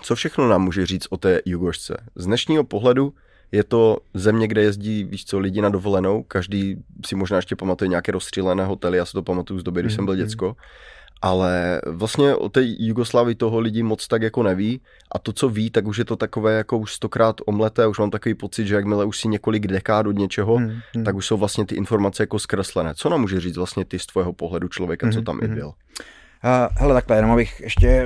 co 0.02 0.16
všechno 0.16 0.50
nám 0.50 0.64
může 0.64 0.86
říct 0.86 1.08
o 1.10 1.18
té 1.18 1.42
Jugošce. 1.46 2.04
Z 2.16 2.26
dnešního 2.26 2.64
pohledu 2.64 3.14
je 3.52 3.64
to 3.64 3.98
země, 4.14 4.48
kde 4.48 4.62
jezdí, 4.62 5.04
víš 5.04 5.26
co, 5.26 5.40
lidi 5.40 5.62
na 5.62 5.70
dovolenou, 5.70 6.24
každý 6.24 6.84
si 7.06 7.16
možná 7.16 7.38
ještě 7.38 7.56
pamatuje 7.56 7.88
nějaké 7.88 8.12
rozstřílené 8.12 8.66
hotely, 8.66 8.98
já 8.98 9.06
si 9.06 9.12
to 9.12 9.24
pamatuju 9.24 9.60
z 9.60 9.64
doby, 9.64 9.82
když 9.82 9.94
mm-hmm. 9.94 9.96
jsem 9.96 10.06
byl 10.06 10.14
mhm. 10.14 10.24
děcko, 10.24 10.56
ale 11.22 11.82
vlastně 11.86 12.36
o 12.36 12.50
té 12.50 12.62
Jugoslávii 12.64 13.36
toho 13.36 13.60
lidi 13.60 13.84
moc 13.84 14.08
tak 14.08 14.22
jako 14.22 14.44
neví 14.44 14.82
a 15.12 15.20
to, 15.20 15.34
co 15.34 15.50
ví, 15.50 15.70
tak 15.70 15.88
už 15.88 15.98
je 15.98 16.06
to 16.06 16.16
takové 16.16 16.58
jako 16.58 16.78
už 16.78 16.94
stokrát 16.94 17.36
omleté, 17.46 17.88
už 17.88 18.00
mám 18.00 18.10
takový 18.10 18.36
pocit, 18.36 18.68
že 18.68 18.76
jakmile 18.76 19.06
už 19.06 19.20
si 19.20 19.28
několik 19.28 19.68
dekád 19.68 20.08
od 20.08 20.18
něčeho, 20.18 20.60
mm, 20.60 20.72
hmm. 20.96 21.04
tak 21.04 21.16
už 21.16 21.26
jsou 21.26 21.38
vlastně 21.38 21.66
ty 21.66 21.76
informace 21.76 22.24
jako 22.24 22.40
zkreslené. 22.40 22.94
Co 22.96 23.10
nám 23.10 23.22
může 23.22 23.40
říct 23.40 23.58
vlastně 23.58 23.86
ty 23.86 24.00
z 24.00 24.06
tvého 24.06 24.34
pohledu 24.34 24.68
člověka, 24.68 25.06
mm, 25.06 25.12
co 25.12 25.18
mhm, 25.18 25.26
tam 25.26 25.36
mm. 25.36 25.44
i 25.44 25.48
mhm. 25.48 25.56
byl? 25.56 25.68
Uh, 25.68 26.78
hele, 26.78 26.94
takhle, 26.94 27.16
jenom 27.16 27.32
abych 27.32 27.62
ještě 27.62 28.06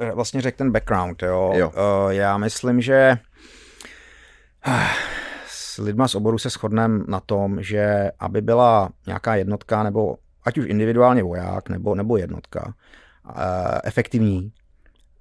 eh, 0.00 0.12
vlastně 0.14 0.40
řekl 0.40 0.58
ten 0.58 0.72
background, 0.72 1.22
jo. 1.22 1.52
jo. 1.54 1.68
Uh, 1.68 2.10
já 2.10 2.38
myslím, 2.38 2.80
že 2.80 3.18
s 5.46 5.78
lidma 5.78 6.08
z 6.08 6.14
oboru 6.14 6.38
se 6.38 6.50
shodneme 6.50 7.04
na 7.08 7.20
tom, 7.20 7.62
že 7.62 8.10
aby 8.18 8.40
byla 8.40 8.90
nějaká 9.06 9.34
jednotka, 9.34 9.82
nebo 9.82 10.16
ať 10.44 10.58
už 10.58 10.66
individuálně 10.68 11.22
voják, 11.22 11.68
nebo, 11.68 11.94
nebo 11.94 12.16
jednotka, 12.16 12.74
efektivní 13.84 14.52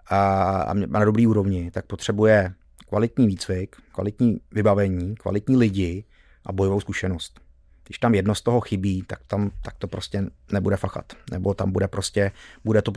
a, 0.07 0.41
a 0.61 0.73
na 0.73 1.05
dobrý 1.05 1.27
úrovni, 1.27 1.71
tak 1.71 1.85
potřebuje 1.85 2.53
kvalitní 2.87 3.27
výcvik, 3.27 3.75
kvalitní 3.91 4.41
vybavení, 4.51 5.15
kvalitní 5.15 5.57
lidi 5.57 6.03
a 6.45 6.51
bojovou 6.51 6.79
zkušenost. 6.79 7.39
Když 7.85 7.99
tam 7.99 8.15
jedno 8.15 8.35
z 8.35 8.41
toho 8.41 8.61
chybí, 8.61 9.03
tak, 9.07 9.19
tam, 9.27 9.51
tak 9.61 9.77
to 9.77 9.87
prostě 9.87 10.23
nebude 10.51 10.77
fachat. 10.77 11.13
Nebo 11.31 11.53
tam 11.53 11.71
bude 11.71 11.87
prostě, 11.87 12.31
bude 12.63 12.81
to, 12.81 12.91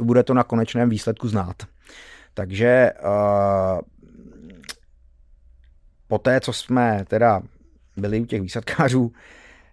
bude 0.00 0.22
to 0.22 0.34
na 0.34 0.44
konečném 0.44 0.88
výsledku 0.88 1.28
znát. 1.28 1.62
Takže 2.34 2.92
uh, 3.04 3.80
poté, 6.14 6.40
co 6.40 6.52
jsme 6.52 7.04
teda 7.08 7.42
byli 7.96 8.20
u 8.20 8.24
těch 8.24 8.42
výsadkářů, 8.42 9.12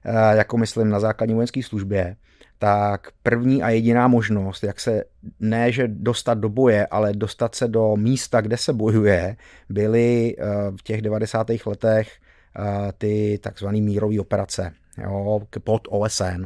eh, 0.05 0.37
jako 0.37 0.57
myslím 0.57 0.89
na 0.89 0.99
základní 0.99 1.35
vojenské 1.35 1.63
službě, 1.63 2.15
tak 2.57 3.07
první 3.23 3.63
a 3.63 3.69
jediná 3.69 4.07
možnost, 4.07 4.63
jak 4.63 4.79
se 4.79 5.03
ne, 5.39 5.71
že 5.71 5.87
dostat 5.87 6.37
do 6.37 6.49
boje, 6.49 6.87
ale 6.87 7.13
dostat 7.13 7.55
se 7.55 7.67
do 7.67 7.95
místa, 7.95 8.41
kde 8.41 8.57
se 8.57 8.73
bojuje, 8.73 9.35
byly 9.69 10.35
eh, 10.37 10.45
v 10.79 10.83
těch 10.83 11.01
90. 11.01 11.47
letech 11.65 12.09
eh, 12.09 12.91
ty 12.97 13.39
takzvané 13.43 13.81
mírové 13.81 14.19
operace 14.19 14.73
jo, 15.03 15.41
pod 15.63 15.87
OSN. 15.89 16.45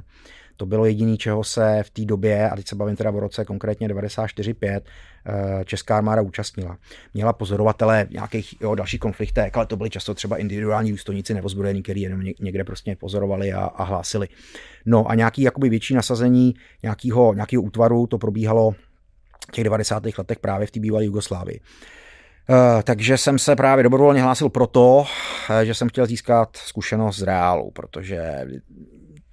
To 0.58 0.66
bylo 0.66 0.86
jediné, 0.86 1.18
čeho 1.18 1.44
se 1.44 1.84
v 1.84 1.90
té 1.90 2.06
době, 2.06 2.50
a 2.50 2.56
teď 2.56 2.68
se 2.68 2.76
bavím 2.76 2.96
teda 2.96 3.12
o 3.12 3.20
roce 3.20 3.46
konkrétně 3.46 3.88
94-5, 3.88 4.82
eh, 5.26 5.66
česká 5.66 5.98
armáda 5.98 6.22
účastnila. 6.22 6.78
Měla 7.14 7.34
pozorovatele 7.34 8.06
v 8.06 8.12
nějakých 8.12 8.62
jo, 8.62 8.76
dalších 8.76 9.00
konfliktech, 9.00 9.56
ale 9.56 9.66
to 9.66 9.78
byly 9.78 9.90
často 9.90 10.14
třeba 10.14 10.38
individuální 10.38 10.92
důstojníci 10.92 11.34
nevozbrojení, 11.34 11.84
kteří 11.84 12.02
jenom 12.02 12.22
někde 12.40 12.64
prostě 12.64 12.96
pozorovali 12.96 13.54
a, 13.54 13.64
a 13.66 13.84
hlásili. 13.84 14.28
No 14.86 15.10
a 15.10 15.16
nějaký 15.16 15.42
jakoby 15.42 15.70
větší 15.70 15.94
nasazení 15.94 16.54
nějakého, 16.84 17.34
nějakého 17.34 17.64
útvaru, 17.64 18.08
to 18.08 18.18
probíhalo 18.18 18.72
v 19.50 19.52
těch 19.52 19.64
90. 19.64 20.04
letech 20.18 20.40
právě 20.40 20.68
v 20.68 20.72
té 20.72 20.80
bývalé 20.80 21.06
Jugoslávii. 21.06 21.60
Uh, 22.50 22.82
takže 22.84 23.18
jsem 23.18 23.40
se 23.40 23.56
právě 23.56 23.84
dobrovolně 23.84 24.22
hlásil 24.22 24.50
proto, 24.50 25.06
že 25.64 25.74
jsem 25.74 25.90
chtěl 25.90 26.06
získat 26.06 26.58
zkušenost 26.58 27.18
z 27.18 27.24
reálu, 27.24 27.72
protože 27.72 28.46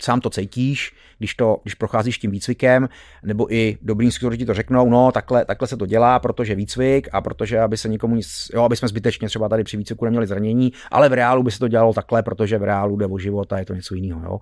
sám 0.02 0.20
to 0.20 0.30
cítíš, 0.30 0.92
když, 1.18 1.34
to, 1.34 1.58
když 1.62 1.74
procházíš 1.74 2.18
tím 2.18 2.30
výcvikem, 2.30 2.88
nebo 3.24 3.54
i 3.54 3.78
dobrý 3.82 4.06
instruktoři 4.06 4.38
ti 4.38 4.46
to 4.46 4.54
řeknou, 4.54 4.90
no 4.90 5.12
takhle, 5.12 5.44
takhle 5.44 5.68
se 5.68 5.76
to 5.76 5.86
dělá, 5.86 6.18
protože 6.18 6.54
výcvik 6.54 7.08
a 7.12 7.20
protože 7.20 7.60
aby 7.60 7.76
se 7.76 7.88
nikomu 7.88 8.16
nic, 8.16 8.50
jo, 8.54 8.62
aby 8.62 8.76
jsme 8.76 8.88
zbytečně 8.88 9.28
třeba 9.28 9.48
tady 9.48 9.64
při 9.64 9.76
výcviku 9.76 10.04
neměli 10.04 10.26
zranění, 10.26 10.72
ale 10.90 11.08
v 11.08 11.12
reálu 11.12 11.42
by 11.42 11.50
se 11.50 11.58
to 11.58 11.68
dělalo 11.68 11.92
takhle, 11.92 12.22
protože 12.22 12.58
v 12.58 12.62
reálu 12.62 12.96
jde 12.96 13.06
o 13.06 13.18
život 13.18 13.52
a 13.52 13.58
je 13.58 13.64
to 13.64 13.74
něco 13.74 13.94
jiného. 13.94 14.20
Jo. 14.24 14.38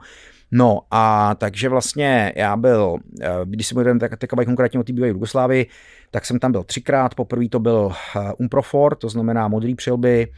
No 0.52 0.80
a 0.90 1.34
takže 1.34 1.68
vlastně 1.68 2.32
já 2.36 2.56
byl, 2.56 2.96
eh, 3.20 3.28
když 3.44 3.66
si 3.66 3.74
budeme 3.74 4.00
tak, 4.00 4.18
tak 4.18 4.30
konkrétně 4.30 4.80
o 4.80 4.82
té 4.82 4.92
bývalé 4.92 5.08
Jugoslávii, 5.08 5.66
tak 6.10 6.26
jsem 6.26 6.38
tam 6.38 6.52
byl 6.52 6.62
třikrát. 6.62 7.14
Poprvé 7.14 7.48
to 7.48 7.58
byl 7.58 7.92
eh, 8.16 8.32
Umprofor, 8.38 8.94
to 8.94 9.08
znamená 9.08 9.48
modrý 9.48 9.74
přilby, 9.74 10.28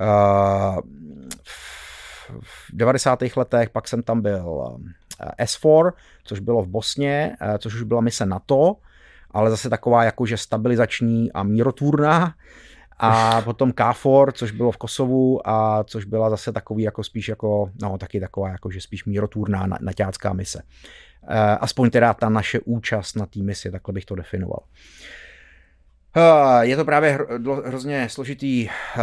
uh, 0.00 0.78
v 2.40 2.70
90. 2.72 3.18
letech, 3.36 3.70
pak 3.70 3.88
jsem 3.88 4.02
tam 4.02 4.20
byl 4.22 4.78
S4, 5.40 5.92
což 6.24 6.40
bylo 6.40 6.62
v 6.62 6.68
Bosně, 6.68 7.36
což 7.58 7.74
už 7.74 7.82
byla 7.82 8.00
mise 8.00 8.26
NATO, 8.26 8.76
ale 9.30 9.50
zase 9.50 9.70
taková 9.70 10.04
jakože 10.04 10.36
stabilizační 10.36 11.32
a 11.32 11.42
mírotvůrná. 11.42 12.34
A 12.98 13.42
potom 13.42 13.72
KFOR, 13.72 14.32
což 14.32 14.50
bylo 14.50 14.72
v 14.72 14.76
Kosovu 14.76 15.48
a 15.48 15.84
což 15.84 16.04
byla 16.04 16.30
zase 16.30 16.52
takový 16.52 16.82
jako 16.82 17.04
spíš 17.04 17.28
jako, 17.28 17.70
no 17.82 17.98
taky 17.98 18.20
taková 18.20 18.48
jako, 18.48 18.70
že 18.70 18.80
spíš 18.80 19.04
mírotvůrná 19.04 19.66
naťácká 19.80 20.32
mise. 20.32 20.62
Eh, 21.28 21.58
aspoň 21.60 21.90
teda 21.90 22.14
ta 22.14 22.28
naše 22.28 22.60
účast 22.60 23.16
na 23.16 23.26
té 23.26 23.40
misi, 23.40 23.70
takhle 23.70 23.92
bych 23.92 24.04
to 24.04 24.14
definoval. 24.14 24.60
Eh, 26.16 26.66
je 26.66 26.76
to 26.76 26.84
právě 26.84 27.18
hrozně 27.64 28.08
složitý 28.08 28.68
eh, 28.68 29.02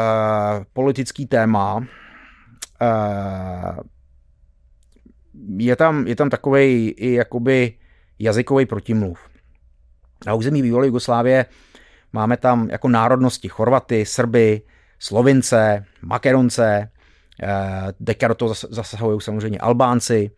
politický 0.74 1.26
téma. 1.26 1.88
Je 5.58 5.76
tam, 5.76 6.08
je 6.08 6.16
tam 6.16 6.30
takový 6.30 6.90
i 6.90 7.14
jakoby 7.14 7.74
jazykový 8.20 8.66
protimluv. 8.66 9.20
Na 10.26 10.34
území 10.34 10.62
bývalé 10.62 10.86
Jugoslávie 10.86 11.46
Máme 12.14 12.38
tam 12.38 12.70
jako 12.70 12.88
národnosti 12.88 13.50
Chorvaty, 13.50 14.06
Srby, 14.06 14.62
Slovince, 15.00 15.86
Makedonce, 16.02 16.90
eh, 17.44 17.94
teďka 18.06 18.28
do 18.28 18.36
toho 18.36 18.54
zasahují 18.70 19.22
samozřejmě 19.22 19.60
Albánci, 19.60 20.32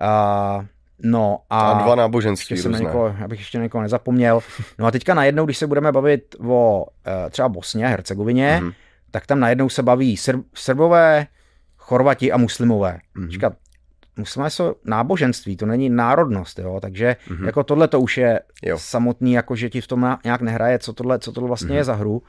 eh, 0.00 0.66
No 1.02 1.38
a, 1.50 1.70
a 1.70 1.82
dva 1.82 1.94
náboženství 1.94 2.56
jsem 2.56 2.72
někoho, 2.72 3.14
abych 3.24 3.38
ještě 3.38 3.58
někoho 3.58 3.82
nezapomněl. 3.82 4.40
No 4.78 4.86
a 4.86 4.90
teďka 4.90 5.14
najednou, 5.14 5.44
když 5.44 5.58
se 5.58 5.66
budeme 5.66 5.92
bavit 5.92 6.36
o 6.48 6.86
eh, 7.06 7.30
třeba 7.30 7.48
Bosně, 7.48 7.86
Hercegovině, 7.86 8.60
mm-hmm. 8.62 8.74
tak 9.10 9.26
tam 9.26 9.40
najednou 9.40 9.68
se 9.68 9.82
baví 9.82 10.16
Srb, 10.16 10.44
Srbové, 10.54 11.26
Chorvati 11.90 12.32
a 12.32 12.36
muslimové. 12.36 12.98
Mm-hmm. 13.16 13.28
Říkat, 13.28 13.52
muslimové 14.16 14.50
jsou 14.50 14.74
náboženství, 14.84 15.56
to 15.56 15.66
není 15.66 15.90
národnost, 15.90 16.58
jo, 16.58 16.78
takže 16.82 17.16
mm-hmm. 17.28 17.46
jako 17.46 17.64
tohle 17.64 17.88
to 17.88 18.00
už 18.00 18.18
je 18.18 18.40
jo. 18.62 18.78
samotný, 18.78 19.32
jako 19.32 19.56
že 19.56 19.70
ti 19.70 19.80
v 19.80 19.86
tom 19.86 20.18
nějak 20.24 20.40
nehraje, 20.40 20.78
co 20.78 20.92
tohle, 20.92 21.18
co 21.18 21.32
tohle 21.32 21.48
vlastně 21.48 21.68
mm-hmm. 21.68 21.74
je 21.74 21.84
za 21.84 21.94
hru. 21.94 22.22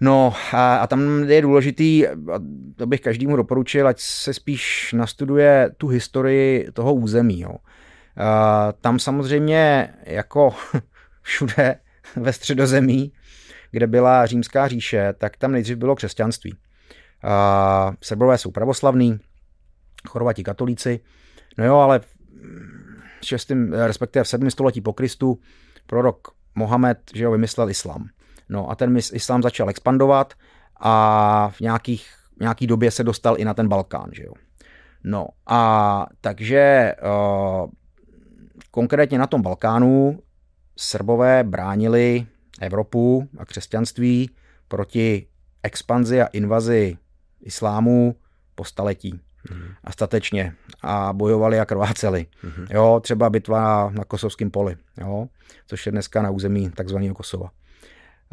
No 0.00 0.34
a, 0.52 0.76
a 0.76 0.86
tam 0.86 1.24
je 1.28 1.42
důležitý, 1.42 2.06
a 2.08 2.14
to 2.76 2.86
bych 2.86 3.00
každému 3.00 3.36
doporučil, 3.36 3.88
ať 3.88 4.00
se 4.00 4.34
spíš 4.34 4.92
nastuduje 4.92 5.70
tu 5.76 5.88
historii 5.88 6.70
toho 6.72 6.94
území. 6.94 7.40
Jo. 7.40 7.54
A 8.16 8.72
tam 8.80 8.98
samozřejmě 8.98 9.88
jako 10.06 10.54
všude 11.22 11.76
ve 12.16 12.32
středozemí, 12.32 13.12
kde 13.70 13.86
byla 13.86 14.26
římská 14.26 14.68
říše, 14.68 15.14
tak 15.18 15.36
tam 15.36 15.52
nejdřív 15.52 15.76
bylo 15.76 15.96
křesťanství. 15.96 16.56
A 17.22 17.92
Srbové 18.00 18.38
jsou 18.38 18.50
pravoslavní, 18.50 19.20
Chorvati 20.08 20.42
katolíci. 20.42 21.00
No 21.58 21.64
jo, 21.64 21.76
ale 21.76 21.98
v 21.98 22.16
6. 23.24 23.52
respektive 23.86 24.24
v 24.24 24.28
7. 24.28 24.50
století 24.50 24.80
po 24.80 24.92
Kristu 24.92 25.38
prorok 25.86 26.28
Mohamed 26.54 26.98
že 27.14 27.24
jo, 27.24 27.30
vymyslel 27.30 27.70
islám. 27.70 28.08
No 28.48 28.70
a 28.70 28.74
ten 28.74 28.96
islám 28.96 29.42
začal 29.42 29.70
expandovat 29.70 30.34
a 30.80 31.48
v 31.48 31.60
nějakých, 31.60 32.06
nějaký 32.40 32.66
době 32.66 32.90
se 32.90 33.04
dostal 33.04 33.34
i 33.38 33.44
na 33.44 33.54
ten 33.54 33.68
Balkán. 33.68 34.10
Že 34.12 34.24
jo. 34.24 34.32
No 35.04 35.28
a 35.46 36.06
takže 36.20 36.94
uh, 37.02 37.70
konkrétně 38.70 39.18
na 39.18 39.26
tom 39.26 39.42
Balkánu 39.42 40.18
Srbové 40.76 41.44
bránili 41.44 42.26
Evropu 42.60 43.28
a 43.38 43.44
křesťanství 43.44 44.30
proti 44.68 45.26
expanzi 45.62 46.22
a 46.22 46.26
invazi 46.26 46.96
islámu 47.42 48.16
po 48.54 48.64
staletí 48.64 49.20
a 49.84 49.92
statečně 49.92 50.54
a 50.82 51.12
bojovali 51.12 51.60
a 51.60 51.64
krváceli. 51.64 52.26
Mm-hmm. 52.44 52.66
Jo, 52.70 53.00
třeba 53.02 53.30
bitva 53.30 53.90
na 53.90 54.04
kosovském 54.04 54.50
poli, 54.50 54.76
jo, 55.00 55.28
což 55.66 55.86
je 55.86 55.92
dneska 55.92 56.22
na 56.22 56.30
území 56.30 56.70
takzvaného 56.70 57.14
Kosova. 57.14 57.50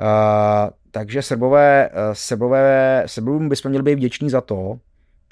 Uh, 0.02 0.70
takže 0.92 1.22
Srbové, 1.22 1.90
Srbové, 2.14 3.04
Srbům 3.06 3.50
bychom 3.50 3.70
měli 3.70 3.84
být 3.84 3.96
vděční 3.96 4.30
za 4.30 4.42
to, 4.42 4.80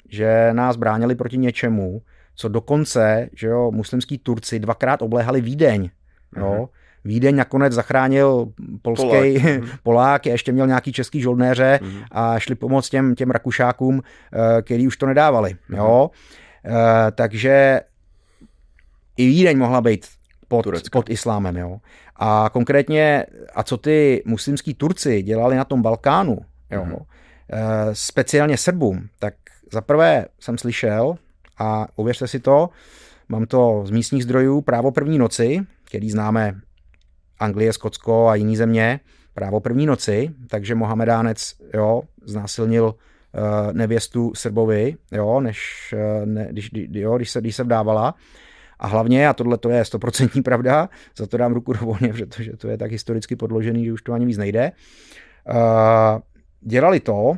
že 0.08 0.48
nás 0.52 0.76
bránili 0.76 1.14
proti 1.14 1.38
něčemu, 1.38 2.02
co 2.34 2.48
dokonce, 2.48 3.30
že 3.32 3.46
jo, 3.46 3.70
muslimský 3.70 4.18
Turci 4.18 4.58
dvakrát 4.58 5.02
obléhali 5.02 5.40
Vídeň, 5.40 5.90
jo, 6.36 6.52
mm-hmm. 6.52 6.68
Vídeň 7.04 7.36
nakonec 7.36 7.72
zachránil 7.72 8.52
polský 8.82 9.06
Polák. 9.08 9.78
Polák 9.82 10.26
ještě 10.26 10.52
měl 10.52 10.66
nějaký 10.66 10.92
český 10.92 11.20
žoldnéře 11.20 11.80
mm. 11.82 12.00
a 12.10 12.38
šli 12.38 12.54
pomoct 12.54 12.88
těm, 12.88 13.14
těm 13.14 13.30
Rakušákům, 13.30 14.02
eh, 14.02 14.62
který 14.62 14.86
už 14.86 14.96
to 14.96 15.06
nedávali. 15.06 15.56
Mm. 15.68 15.76
Jo? 15.76 16.10
Eh, 16.64 17.10
takže 17.10 17.80
i 19.16 19.26
Vídeň 19.26 19.58
mohla 19.58 19.80
být 19.80 20.06
pod, 20.48 20.66
pod 20.92 21.10
islámem. 21.10 21.56
Jo? 21.56 21.80
A 22.16 22.50
konkrétně, 22.52 23.26
a 23.54 23.62
co 23.62 23.76
ty 23.76 24.22
muslimský 24.26 24.74
Turci 24.74 25.22
dělali 25.22 25.56
na 25.56 25.64
tom 25.64 25.82
Balkánu, 25.82 26.38
jo? 26.70 26.84
Mm. 26.84 26.94
speciálně 27.92 28.56
Srbům, 28.56 29.08
tak 29.18 29.34
za 29.72 29.80
prvé 29.80 30.26
jsem 30.40 30.58
slyšel, 30.58 31.16
a 31.58 31.86
uvěřte 31.96 32.28
si 32.28 32.40
to, 32.40 32.70
mám 33.28 33.46
to 33.46 33.82
z 33.84 33.90
místních 33.90 34.24
zdrojů, 34.24 34.60
právo 34.60 34.92
první 34.92 35.18
noci, 35.18 35.60
který 35.84 36.10
známe 36.10 36.60
Anglie, 37.40 37.72
Skotsko 37.72 38.28
a 38.28 38.34
jiné 38.34 38.56
země 38.56 39.00
právo 39.34 39.60
první 39.60 39.86
noci, 39.86 40.30
takže 40.48 40.74
Mohamedánec 40.74 41.54
jo, 41.74 42.02
znásilnil 42.24 42.84
uh, 42.84 43.72
nevěstu 43.72 44.32
Srbovi, 44.34 44.96
jo, 45.12 45.40
než, 45.40 45.94
uh, 45.96 46.26
ne, 46.26 46.48
když, 46.50 46.70
jo, 46.90 47.16
když, 47.16 47.30
se, 47.30 47.40
když 47.40 47.56
se 47.56 47.64
vdávala. 47.64 48.14
A 48.78 48.86
hlavně, 48.86 49.28
a 49.28 49.32
tohle 49.32 49.58
to 49.58 49.70
je 49.70 49.84
stoprocentní 49.84 50.42
pravda, 50.42 50.88
za 51.16 51.26
to 51.26 51.36
dám 51.36 51.52
ruku 51.52 51.72
dovolně, 51.72 52.12
protože 52.12 52.56
to 52.56 52.68
je 52.68 52.78
tak 52.78 52.90
historicky 52.90 53.36
podložený, 53.36 53.84
že 53.84 53.92
už 53.92 54.02
to 54.02 54.12
ani 54.12 54.26
víc 54.26 54.38
nejde. 54.38 54.72
Uh, 55.50 56.20
dělali 56.60 57.00
to, 57.00 57.36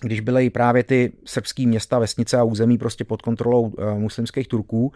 když 0.00 0.20
byly 0.20 0.50
právě 0.50 0.84
ty 0.84 1.12
srbský 1.24 1.66
města, 1.66 1.98
vesnice 1.98 2.38
a 2.38 2.44
území 2.44 2.78
prostě 2.78 3.04
pod 3.04 3.22
kontrolou 3.22 3.62
uh, 3.62 3.98
muslimských 3.98 4.48
Turků, 4.48 4.92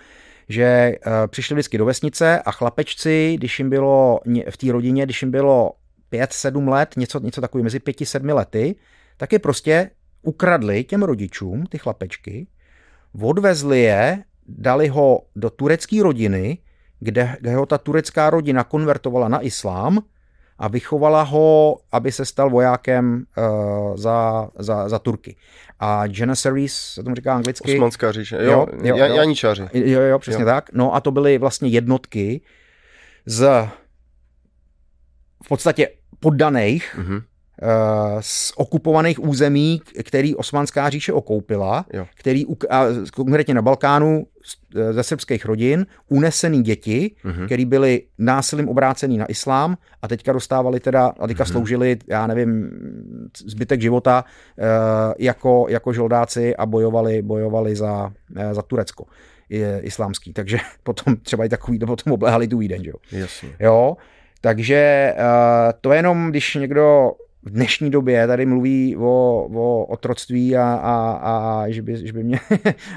že 0.50 0.92
uh, 1.06 1.12
přišli 1.26 1.54
vždycky 1.54 1.78
do 1.78 1.84
vesnice 1.84 2.42
a 2.42 2.52
chlapečci, 2.52 3.34
když 3.38 3.58
jim 3.58 3.70
bylo 3.70 4.20
v 4.50 4.56
té 4.56 4.72
rodině, 4.72 5.04
když 5.04 5.22
jim 5.22 5.30
bylo 5.30 5.72
5-7 6.12 6.68
let, 6.68 6.94
něco, 6.96 7.20
něco 7.20 7.40
takový 7.40 7.64
mezi 7.64 7.78
5-7 7.78 8.34
lety, 8.34 8.76
tak 9.16 9.32
je 9.32 9.38
prostě 9.38 9.90
ukradli 10.22 10.84
těm 10.84 11.02
rodičům, 11.02 11.66
ty 11.66 11.78
chlapečky, 11.78 12.46
odvezli 13.20 13.80
je, 13.80 14.24
dali 14.46 14.88
ho 14.88 15.22
do 15.36 15.50
turecké 15.50 16.02
rodiny, 16.02 16.58
kde, 17.00 17.36
kde 17.40 17.54
ho 17.54 17.66
ta 17.66 17.78
turecká 17.78 18.30
rodina 18.30 18.64
konvertovala 18.64 19.28
na 19.28 19.40
islám 19.40 19.98
a 20.60 20.68
vychovala 20.68 21.22
ho, 21.22 21.78
aby 21.92 22.12
se 22.12 22.24
stal 22.24 22.50
vojákem 22.50 23.24
uh, 23.38 23.96
za, 23.96 24.48
za, 24.58 24.88
za 24.88 24.98
Turky. 24.98 25.36
A 25.80 26.02
Janissaries, 26.18 26.74
se 26.74 27.02
tomu 27.02 27.16
říká 27.16 27.34
anglicky. 27.34 27.74
Osmanská 27.74 28.12
říše, 28.12 28.36
jo, 28.36 28.42
jo, 28.42 28.66
jo, 28.82 28.96
jo. 28.96 29.14
Janičáři. 29.14 29.68
Jo, 29.72 30.00
jo, 30.00 30.18
přesně 30.18 30.42
jo. 30.42 30.46
tak. 30.46 30.72
No 30.72 30.94
a 30.94 31.00
to 31.00 31.10
byly 31.10 31.38
vlastně 31.38 31.68
jednotky 31.68 32.40
z 33.26 33.68
v 35.44 35.48
podstatě 35.48 35.88
poddaných 36.20 36.98
mm-hmm. 36.98 37.22
Eh, 37.62 38.16
z 38.20 38.52
okupovaných 38.56 39.24
území, 39.24 39.82
který 40.04 40.34
Osmanská 40.34 40.90
říše 40.90 41.12
okoupila, 41.12 41.84
jo. 41.92 42.06
který 42.14 42.44
a 42.70 42.84
konkrétně 43.14 43.54
na 43.54 43.62
Balkánu 43.62 44.26
eh, 44.76 44.92
ze 44.92 45.02
srbských 45.02 45.44
rodin, 45.44 45.86
unesený 46.08 46.62
děti, 46.62 47.14
uh-huh. 47.24 47.46
který 47.46 47.64
byli 47.64 48.02
násilím 48.18 48.68
obrácený 48.68 49.18
na 49.18 49.26
islám 49.26 49.76
a 50.02 50.08
teďka 50.08 50.32
dostávali 50.32 50.80
teda, 50.80 51.12
a 51.20 51.26
teďka 51.26 51.44
uh-huh. 51.44 51.50
sloužili, 51.50 51.98
já 52.08 52.26
nevím, 52.26 52.70
zbytek 53.46 53.80
života 53.80 54.24
uh, 54.24 54.64
jako, 55.18 55.66
jako 55.68 55.92
žoldáci 55.92 56.56
a 56.56 56.66
bojovali, 56.66 57.22
bojovali 57.22 57.76
za, 57.76 58.06
uh, 58.06 58.52
za 58.52 58.62
Turecko 58.62 59.04
je 59.48 59.80
islámský, 59.84 60.32
takže 60.32 60.58
potom 60.82 61.16
třeba 61.16 61.44
i 61.44 61.48
takový, 61.48 61.78
potom 61.78 62.12
obléhali 62.12 62.48
tu 62.48 62.58
Vídeň, 62.58 62.84
jo. 62.84 62.94
Jasně. 63.12 63.48
Jo, 63.60 63.96
takže 64.40 65.12
uh, 65.18 65.72
to 65.80 65.92
jenom, 65.92 66.30
když 66.30 66.54
někdo 66.54 67.12
v 67.42 67.50
dnešní 67.50 67.90
době 67.90 68.26
tady 68.26 68.46
mluví 68.46 68.96
o, 68.96 69.48
o 69.54 69.84
otroctví 69.84 70.56
a, 70.56 70.74
a, 70.74 71.12
a 71.12 71.68
že, 71.70 71.82
by, 71.82 72.06
že 72.06 72.12
by 72.12 72.24
mě 72.24 72.40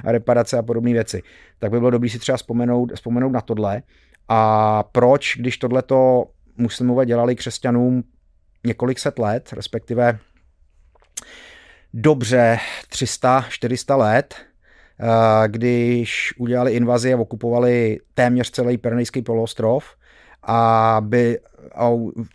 a 0.03 0.11
reparace 0.11 0.57
a 0.57 0.61
podobné 0.61 0.93
věci, 0.93 1.21
tak 1.59 1.71
by 1.71 1.79
bylo 1.79 1.91
dobré 1.91 2.09
si 2.09 2.19
třeba 2.19 2.37
vzpomenout, 2.37 2.91
vzpomenout 2.95 3.29
na 3.29 3.41
tohle. 3.41 3.83
A 4.27 4.83
proč, 4.83 5.37
když 5.37 5.57
tohleto 5.57 6.25
muslimové 6.57 7.05
dělali 7.05 7.35
křesťanům 7.35 8.03
několik 8.65 8.99
set 8.99 9.19
let, 9.19 9.53
respektive 9.53 10.19
dobře 11.93 12.59
300-400 12.91 13.97
let, 13.97 14.35
eh, 14.99 15.47
když 15.47 16.33
udělali 16.37 16.73
invazi 16.73 17.13
a 17.13 17.17
okupovali 17.17 17.99
téměř 18.13 18.51
celý 18.51 18.77
Pernejský 18.77 19.21
poloostrov, 19.21 19.95
a, 20.43 20.97
by, 21.01 21.39
a 21.75 21.89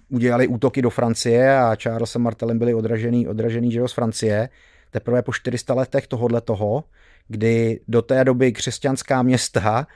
udělali 0.08 0.46
útoky 0.46 0.82
do 0.82 0.90
Francie 0.90 1.58
a 1.58 1.76
Charles 1.76 2.16
a 2.16 2.18
Martelem 2.18 2.58
byli 2.58 2.74
odražený, 2.74 3.28
odražený 3.28 3.72
že 3.72 3.88
z 3.88 3.92
Francie, 3.92 4.48
teprve 4.90 5.22
po 5.22 5.32
400 5.32 5.74
letech 5.74 6.06
tohohle 6.06 6.40
toho, 6.40 6.84
kdy 7.28 7.80
do 7.88 8.02
té 8.02 8.24
doby 8.24 8.52
křesťanská 8.52 9.22
města 9.22 9.86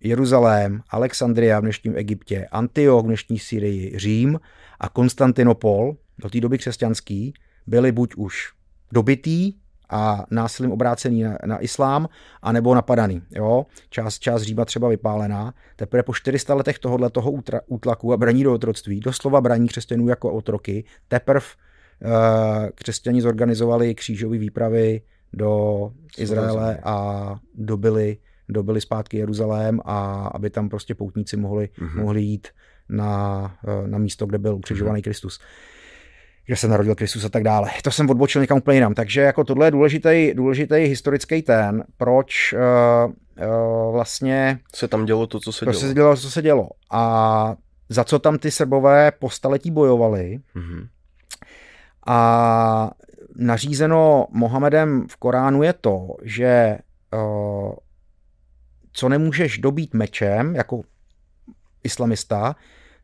Jeruzalém, 0.00 0.82
Alexandria 0.90 1.60
v 1.60 1.62
dnešním 1.62 1.96
Egyptě, 1.96 2.48
Antioch 2.52 3.02
v 3.02 3.06
dnešní 3.06 3.38
Syrii, 3.38 3.98
Řím 3.98 4.40
a 4.80 4.88
Konstantinopol, 4.88 5.96
do 6.18 6.30
té 6.30 6.40
doby 6.40 6.58
křesťanský, 6.58 7.34
byly 7.66 7.92
buď 7.92 8.14
už 8.14 8.52
dobitý 8.92 9.52
a 9.90 10.24
násilím 10.30 10.72
obrácený 10.72 11.22
na, 11.22 11.38
na 11.46 11.62
islám, 11.62 12.08
anebo 12.42 12.74
napadaný. 12.74 13.22
Jo? 13.30 13.66
Část, 13.90 14.18
část 14.18 14.42
Říma 14.42 14.64
třeba 14.64 14.88
vypálená. 14.88 15.54
Teprve 15.76 16.02
po 16.02 16.14
400 16.14 16.54
letech 16.54 16.78
tohohle 16.78 17.10
toho 17.10 17.32
útlaku 17.66 18.12
a 18.12 18.16
braní 18.16 18.44
do 18.44 18.54
otroctví, 18.54 19.00
doslova 19.00 19.40
braní 19.40 19.68
křesťanů 19.68 20.08
jako 20.08 20.32
otroky, 20.32 20.84
teprve 21.08 21.46
uh, 21.46 22.10
křesťani 22.74 23.22
zorganizovali 23.22 23.94
křížové 23.94 24.38
výpravy 24.38 25.00
do 25.32 25.92
Izraele 26.18 26.78
a 26.84 27.36
dobili, 27.54 28.16
dobili 28.48 28.80
zpátky 28.80 29.16
Jeruzalém 29.16 29.80
a 29.84 30.26
aby 30.34 30.50
tam 30.50 30.68
prostě 30.68 30.94
poutníci 30.94 31.36
mohli, 31.36 31.68
mm-hmm. 31.78 32.02
mohli 32.02 32.22
jít 32.22 32.48
na, 32.88 33.54
eh, 33.68 33.88
na 33.88 33.98
místo, 33.98 34.26
kde 34.26 34.38
byl 34.38 34.54
ukřižovaný 34.54 35.00
mm-hmm. 35.00 35.04
Kristus 35.04 35.40
kde 36.46 36.56
se 36.56 36.68
narodil 36.68 36.94
Kristus 36.94 37.24
a 37.24 37.28
tak 37.28 37.42
dále. 37.42 37.70
To 37.82 37.90
jsem 37.90 38.10
odbočil 38.10 38.40
někam 38.40 38.58
úplně 38.58 38.76
jinam. 38.76 38.94
Takže 38.94 39.20
jako 39.20 39.44
tohle 39.44 39.66
je 39.66 39.70
důležitý, 39.70 40.34
důležitý 40.34 40.74
historický 40.74 41.42
ten, 41.42 41.84
proč 41.96 42.52
uh, 42.52 42.60
uh, 43.10 43.92
vlastně... 43.92 44.58
Se 44.74 44.88
tam 44.88 45.06
dělo 45.06 45.26
to, 45.26 45.40
co 45.40 45.52
se 45.52 45.64
dělo. 45.64 45.74
se 45.74 45.94
dělo, 45.94 46.16
co 46.16 46.30
se 46.30 46.42
dělo. 46.42 46.68
A 46.90 47.54
za 47.88 48.04
co 48.04 48.18
tam 48.18 48.38
ty 48.38 48.50
srbové 48.50 49.12
po 49.18 49.30
staletí 49.30 49.70
bojovali. 49.70 50.40
Mm-hmm. 50.56 50.88
A 52.06 52.90
nařízeno 53.36 54.26
Mohamedem 54.30 55.06
v 55.10 55.16
Koránu 55.16 55.62
je 55.62 55.72
to, 55.72 56.08
že 56.22 56.78
uh, 57.14 57.72
co 58.92 59.08
nemůžeš 59.08 59.58
dobít 59.58 59.94
mečem, 59.94 60.54
jako 60.56 60.82
islamista, 61.84 62.56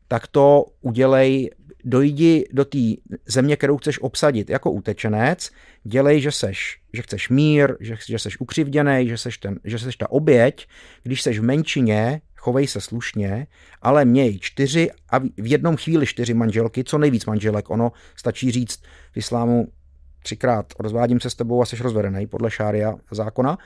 tak 0.07 0.27
to 0.27 0.65
udělej 0.81 1.51
dojdi 1.87 2.45
do 2.51 2.65
té 2.65 2.79
země, 3.25 3.55
kterou 3.55 3.77
chceš 3.77 4.01
obsadit 4.01 4.49
jako 4.49 4.71
utečenec, 4.71 5.51
dělej, 5.83 6.21
že 6.21 6.31
seš, 6.31 6.79
že 6.93 7.01
chceš 7.01 7.29
mír, 7.29 7.75
že, 7.79 7.95
že 8.07 8.19
seš 8.19 8.39
ukřivděný, 8.39 9.07
že 9.07 9.17
seš, 9.17 9.37
ten, 9.37 9.59
že 9.63 9.79
seš 9.79 9.95
ta 9.95 10.11
oběť, 10.11 10.67
když 11.03 11.21
seš 11.21 11.39
v 11.39 11.43
menšině, 11.43 12.21
chovej 12.35 12.67
se 12.67 12.81
slušně, 12.81 13.47
ale 13.81 14.05
měj 14.05 14.39
čtyři 14.39 14.91
a 15.09 15.19
v 15.19 15.51
jednom 15.51 15.77
chvíli 15.77 16.05
čtyři 16.05 16.33
manželky, 16.33 16.83
co 16.83 16.97
nejvíc 16.97 17.25
manželek, 17.25 17.69
ono 17.69 17.91
stačí 18.15 18.51
říct 18.51 18.79
v 19.11 19.17
islámu 19.17 19.67
třikrát 20.23 20.73
rozvádím 20.79 21.19
se 21.19 21.29
s 21.29 21.35
tebou 21.35 21.61
a 21.61 21.65
seš 21.65 21.81
rozvedený 21.81 22.27
podle 22.27 22.51
šária 22.51 22.95
zákona, 23.11 23.57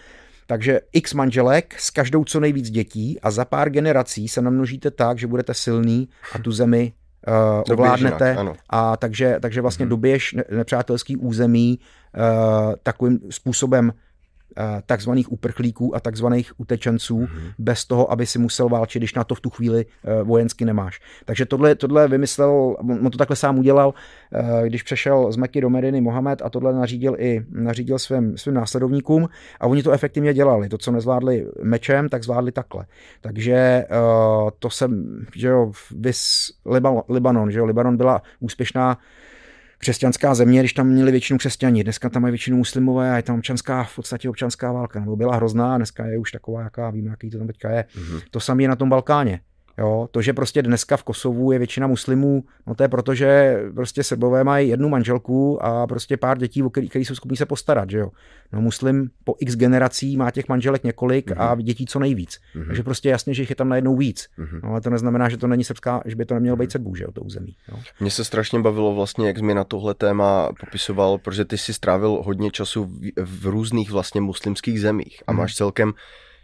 takže 0.47 0.79
x 0.91 1.13
manželek 1.13 1.79
s 1.79 1.89
každou 1.89 2.23
co 2.23 2.39
nejvíc 2.39 2.69
dětí 2.69 3.19
a 3.21 3.31
za 3.31 3.45
pár 3.45 3.69
generací 3.69 4.27
se 4.27 4.41
namnožíte 4.41 4.91
tak, 4.91 5.17
že 5.17 5.27
budete 5.27 5.53
silný 5.53 6.09
a 6.33 6.39
tu 6.39 6.51
zemi 6.51 6.93
uh, 7.27 7.73
ovládnete 7.73 8.35
jinak, 8.39 8.57
a 8.69 8.97
takže, 8.97 9.37
takže 9.41 9.61
vlastně 9.61 9.85
mm-hmm. 9.85 9.89
doběž 9.89 10.35
nepřátelský 10.51 11.17
území 11.17 11.79
uh, 11.79 12.73
takovým 12.83 13.19
způsobem 13.29 13.93
takzvaných 14.85 15.31
uprchlíků 15.31 15.95
a 15.95 15.99
takzvaných 15.99 16.59
utečenců 16.59 17.19
mm-hmm. 17.19 17.53
bez 17.59 17.85
toho, 17.85 18.11
aby 18.11 18.25
si 18.25 18.39
musel 18.39 18.69
válčit, 18.69 18.99
když 18.99 19.13
na 19.13 19.23
to 19.23 19.35
v 19.35 19.39
tu 19.39 19.49
chvíli 19.49 19.85
eh, 19.85 20.23
vojensky 20.23 20.65
nemáš. 20.65 20.99
Takže 21.25 21.45
tohle, 21.45 21.75
tohle 21.75 22.07
vymyslel, 22.07 22.75
on 22.79 23.11
to 23.11 23.17
takhle 23.17 23.35
sám 23.35 23.59
udělal, 23.59 23.93
eh, 24.33 24.67
když 24.67 24.83
přešel 24.83 25.31
z 25.31 25.37
Meky 25.37 25.61
do 25.61 25.69
Mediny 25.69 26.01
Mohamed 26.01 26.41
a 26.41 26.49
tohle 26.49 26.73
nařídil 26.73 27.15
i 27.19 27.45
nařídil 27.51 27.99
svým, 27.99 28.37
svým 28.37 28.55
následovníkům 28.55 29.29
a 29.59 29.67
oni 29.67 29.83
to 29.83 29.91
efektivně 29.91 30.33
dělali. 30.33 30.69
To, 30.69 30.77
co 30.77 30.91
nezvládli 30.91 31.47
mečem, 31.63 32.09
tak 32.09 32.23
zvládli 32.23 32.51
takhle. 32.51 32.85
Takže 33.21 33.85
to 34.59 34.69
jsem, 34.69 35.21
že 35.35 35.47
jo, 35.47 35.71
vys 35.91 36.51
Libanon, 37.09 37.51
že 37.51 37.59
jo, 37.59 37.65
Libanon 37.65 37.97
byla 37.97 38.21
úspěšná 38.39 38.97
křesťanská 39.81 40.35
země, 40.35 40.59
když 40.59 40.73
tam 40.73 40.87
měli 40.87 41.11
většinu 41.11 41.37
křesťaní. 41.39 41.83
Dneska 41.83 42.09
tam 42.09 42.21
mají 42.21 42.31
většinu 42.31 42.57
muslimové 42.57 43.11
a 43.11 43.15
je 43.15 43.23
tam 43.23 43.35
občanská, 43.35 43.83
v 43.83 43.95
podstatě 43.95 44.29
občanská 44.29 44.71
válka. 44.71 44.99
Nebo 44.99 45.15
byla 45.15 45.35
hrozná, 45.35 45.77
dneska 45.77 46.05
je 46.05 46.17
už 46.17 46.31
taková, 46.31 46.61
jaká 46.61 46.89
víme, 46.89 47.09
jaký 47.09 47.29
to 47.29 47.37
tam 47.37 47.47
teďka 47.47 47.69
je. 47.69 47.85
Mm-hmm. 47.95 48.21
To 48.31 48.39
samé 48.39 48.63
je 48.63 48.69
na 48.69 48.75
tom 48.75 48.89
Balkáně. 48.89 49.39
Jo, 49.77 50.07
to, 50.11 50.21
že 50.21 50.33
prostě 50.33 50.61
dneska 50.61 50.97
v 50.97 51.03
Kosovu 51.03 51.51
je 51.51 51.57
většina 51.57 51.87
muslimů, 51.87 52.43
no 52.67 52.75
to 52.75 52.83
je 52.83 52.89
proto, 52.89 53.15
že 53.15 53.59
prostě 53.75 54.03
Srbové 54.03 54.43
mají 54.43 54.69
jednu 54.69 54.89
manželku 54.89 55.65
a 55.65 55.87
prostě 55.87 56.17
pár 56.17 56.37
dětí, 56.37 56.63
o 56.63 56.69
který, 56.69 56.89
který 56.89 57.05
jsou 57.05 57.15
schopni 57.15 57.37
se 57.37 57.45
postarat, 57.45 57.89
že 57.89 57.97
jo. 57.97 58.11
No 58.53 58.61
muslim 58.61 59.09
po 59.23 59.35
x 59.39 59.55
generací 59.55 60.17
má 60.17 60.31
těch 60.31 60.49
manželek 60.49 60.83
několik 60.83 61.31
mm-hmm. 61.31 61.51
a 61.51 61.61
dětí 61.61 61.85
co 61.85 61.99
nejvíc. 61.99 62.39
Mm-hmm. 62.55 62.65
Takže 62.67 62.83
prostě 62.83 63.09
jasně, 63.09 63.33
že 63.33 63.41
jich 63.41 63.49
je 63.49 63.55
tam 63.55 63.69
najednou 63.69 63.97
víc. 63.97 64.27
Mm-hmm. 64.39 64.59
No 64.63 64.69
ale 64.69 64.81
to 64.81 64.89
neznamená, 64.89 65.29
že 65.29 65.37
to 65.37 65.47
není 65.47 65.63
srbská, 65.63 66.01
že 66.05 66.15
by 66.15 66.25
to 66.25 66.33
nemělo 66.33 66.57
být 66.57 66.63
mhm. 66.63 66.71
Srbů, 66.71 66.95
že 66.95 67.03
jo, 67.03 67.11
to 67.11 67.21
území. 67.21 67.55
Jo. 67.71 67.79
Mně 67.99 68.11
se 68.11 68.23
strašně 68.23 68.59
bavilo 68.59 68.95
vlastně, 68.95 69.27
jak 69.27 69.37
jsi 69.37 69.43
mi 69.43 69.53
na 69.53 69.63
tohle 69.63 69.93
téma 69.93 70.49
popisoval, 70.59 71.17
protože 71.17 71.45
ty 71.45 71.57
si 71.57 71.73
strávil 71.73 72.09
hodně 72.09 72.51
času 72.51 72.83
v, 72.83 73.11
v 73.23 73.45
různých 73.45 73.91
vlastně 73.91 74.21
muslimských 74.21 74.81
zemích 74.81 75.23
a 75.27 75.31
mm-hmm. 75.31 75.37
máš 75.37 75.55
celkem 75.55 75.93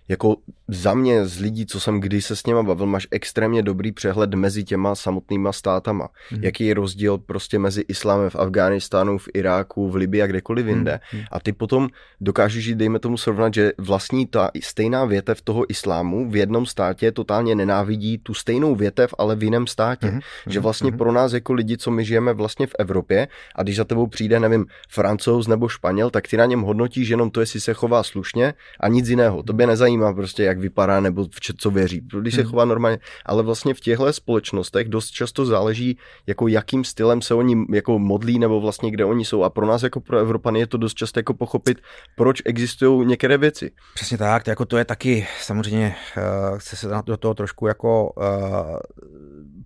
jako 0.08 0.36
za 0.68 0.94
mě 0.94 1.26
z 1.26 1.40
lidí, 1.40 1.66
co 1.66 1.80
jsem 1.80 2.00
kdy 2.00 2.22
se 2.22 2.36
s 2.36 2.46
něma 2.46 2.64
bavil, 2.64 2.86
máš 2.86 3.08
extrémně 3.12 3.64
dobrý 3.64 3.92
přehled 3.92 4.34
mezi 4.34 4.64
těma 4.64 4.96
samotnýma 4.96 5.52
státama. 5.52 6.10
Mm. 6.32 6.44
Jaký 6.44 6.66
je 6.66 6.74
rozdíl 6.74 7.18
prostě 7.18 7.60
mezi 7.60 7.82
islámem 7.88 8.30
v 8.30 8.36
Afghánistánu, 8.36 9.18
v 9.18 9.28
Iráku, 9.34 9.90
v 9.90 9.96
Libii 9.96 10.22
a 10.22 10.28
kdekoliv 10.28 10.68
jinde. 10.68 11.00
Mm. 11.14 11.22
A 11.32 11.40
ty 11.40 11.54
potom 11.54 11.90
dokážeš, 12.22 12.76
dejme 12.76 13.00
tomu 13.00 13.18
srovnat, 13.18 13.54
že 13.54 13.72
vlastní 13.78 14.26
ta 14.26 14.52
stejná 14.64 15.06
větev 15.06 15.42
toho 15.42 15.72
islámu 15.72 16.30
v 16.30 16.36
jednom 16.36 16.66
státě 16.66 17.12
totálně 17.12 17.56
nenávidí 17.56 18.18
tu 18.18 18.34
stejnou 18.34 18.76
větev, 18.76 19.14
ale 19.18 19.36
v 19.36 19.44
jiném 19.44 19.68
státě. 19.68 20.12
Mm. 20.12 20.20
Že 20.48 20.60
vlastně 20.60 20.92
mm. 20.92 20.98
pro 20.98 21.12
nás 21.12 21.34
jako 21.34 21.54
lidi, 21.54 21.78
co 21.78 21.92
my 21.92 22.06
žijeme 22.06 22.34
vlastně 22.34 22.68
v 22.68 22.76
Evropě 22.80 23.28
a 23.56 23.64
když 23.64 23.76
za 23.76 23.84
tebou 23.84 24.08
přijde, 24.08 24.40
nevím, 24.40 24.66
francouz 24.90 25.48
nebo 25.48 25.68
španěl, 25.68 26.10
tak 26.10 26.28
ty 26.28 26.38
na 26.38 26.46
něm 26.46 26.62
hodnotíš 26.62 27.10
jenom 27.10 27.32
to, 27.32 27.40
jestli 27.40 27.60
se 27.60 27.74
chová 27.74 28.04
slušně 28.04 28.54
a 28.80 28.88
nic 28.88 29.10
jiného. 29.10 29.44
To 29.44 29.54
by 29.54 29.66
nezajímá 29.66 29.88
nezajímá 29.88 30.14
prostě, 30.14 30.44
jak 30.44 30.57
vypadá 30.58 31.00
nebo 31.00 31.26
v 31.26 31.58
co 31.58 31.72
věří, 31.72 32.02
když 32.22 32.36
se 32.36 32.42
hmm. 32.42 32.50
chová 32.50 32.66
normálně. 32.66 33.00
Ale 33.26 33.44
vlastně 33.44 33.74
v 33.74 33.80
těchto 33.80 34.14
společnostech 34.14 34.90
dost 34.90 35.12
často 35.12 35.46
záleží, 35.46 35.98
jako 36.28 36.48
jakým 36.48 36.84
stylem 36.84 37.22
se 37.22 37.34
oni 37.34 37.56
jako 37.74 38.00
modlí 38.00 38.40
nebo 38.40 38.62
vlastně 38.62 38.92
kde 38.92 39.06
oni 39.06 39.26
jsou. 39.26 39.44
A 39.44 39.50
pro 39.50 39.66
nás 39.66 39.84
jako 39.84 40.02
pro 40.02 40.18
Evropany 40.18 40.60
je 40.60 40.68
to 40.68 40.78
dost 40.78 40.94
často 40.94 41.20
jako 41.20 41.34
pochopit, 41.34 41.78
proč 42.16 42.42
existují 42.46 43.08
některé 43.08 43.38
věci. 43.38 43.72
Přesně 43.96 44.18
tak, 44.18 44.44
to 44.44 44.50
jako 44.50 44.66
to 44.66 44.78
je 44.78 44.86
taky 44.86 45.28
samozřejmě, 45.42 45.96
uh, 46.18 46.58
chce 46.58 46.76
se 46.76 46.88
do 47.06 47.18
toho 47.18 47.34
trošku 47.34 47.68
jako 47.68 48.12
uh, 48.12 48.24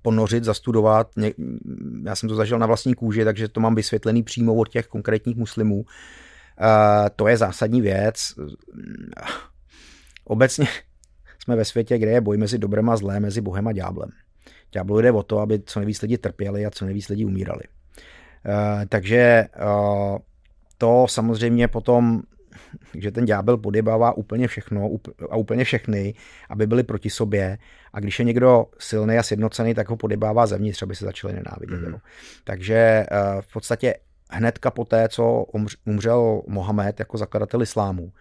ponořit, 0.01 0.43
zastudovat. 0.43 1.07
Já 2.05 2.15
jsem 2.15 2.29
to 2.29 2.35
zažil 2.35 2.59
na 2.59 2.67
vlastní 2.67 2.93
kůži, 2.93 3.25
takže 3.25 3.47
to 3.47 3.59
mám 3.59 3.75
vysvětlený 3.75 4.23
přímo 4.23 4.55
od 4.55 4.69
těch 4.69 4.87
konkrétních 4.87 5.37
muslimů. 5.37 5.75
Uh, 5.79 5.85
to 7.15 7.27
je 7.27 7.37
zásadní 7.37 7.81
věc. 7.81 8.33
Obecně 10.23 10.67
jsme 11.39 11.55
ve 11.55 11.65
světě, 11.65 11.97
kde 11.97 12.11
je 12.11 12.21
boj 12.21 12.37
mezi 12.37 12.57
dobrem 12.57 12.89
a 12.89 12.97
zlé, 12.97 13.19
mezi 13.19 13.41
Bohem 13.41 13.67
a 13.67 13.71
ďáblem. 13.71 14.09
Ďáblu 14.71 15.01
jde 15.01 15.11
o 15.11 15.23
to, 15.23 15.39
aby 15.39 15.59
co 15.65 15.79
nejvíc 15.79 16.01
lidí 16.01 16.17
trpěli 16.17 16.65
a 16.65 16.71
co 16.71 16.85
nejvíc 16.85 17.09
lidí 17.09 17.25
umírali. 17.25 17.61
Uh, 18.45 18.85
takže 18.89 19.45
uh, 19.61 20.17
to 20.77 21.05
samozřejmě 21.09 21.67
potom, 21.67 22.21
že 22.97 23.11
ten 23.11 23.25
ďábel 23.25 23.57
podjebává 23.57 24.17
úplně 24.17 24.47
všechno 24.47 24.89
a 25.29 25.35
úplně 25.35 25.63
všechny, 25.63 26.13
aby 26.49 26.67
byli 26.67 26.83
proti 26.83 27.09
sobě. 27.09 27.57
A 27.93 27.99
když 27.99 28.19
je 28.19 28.25
někdo 28.25 28.65
silný 28.79 29.17
a 29.17 29.23
sjednocený, 29.23 29.73
tak 29.73 29.89
ho 29.89 29.97
podjebává 29.97 30.45
zevnitř, 30.45 30.83
aby 30.83 30.95
se 30.95 31.05
začali 31.05 31.33
nenávidět. 31.33 31.89
Mm. 31.89 31.95
Takže 32.43 33.05
uh, 33.11 33.41
v 33.41 33.53
podstatě 33.53 33.95
hnedka 34.31 34.71
po 34.71 34.85
té, 34.85 35.09
co 35.09 35.45
umřel 35.85 36.41
Mohamed 36.47 36.99
jako 36.99 37.17
zakladatel 37.17 37.61
islámu, 37.61 38.11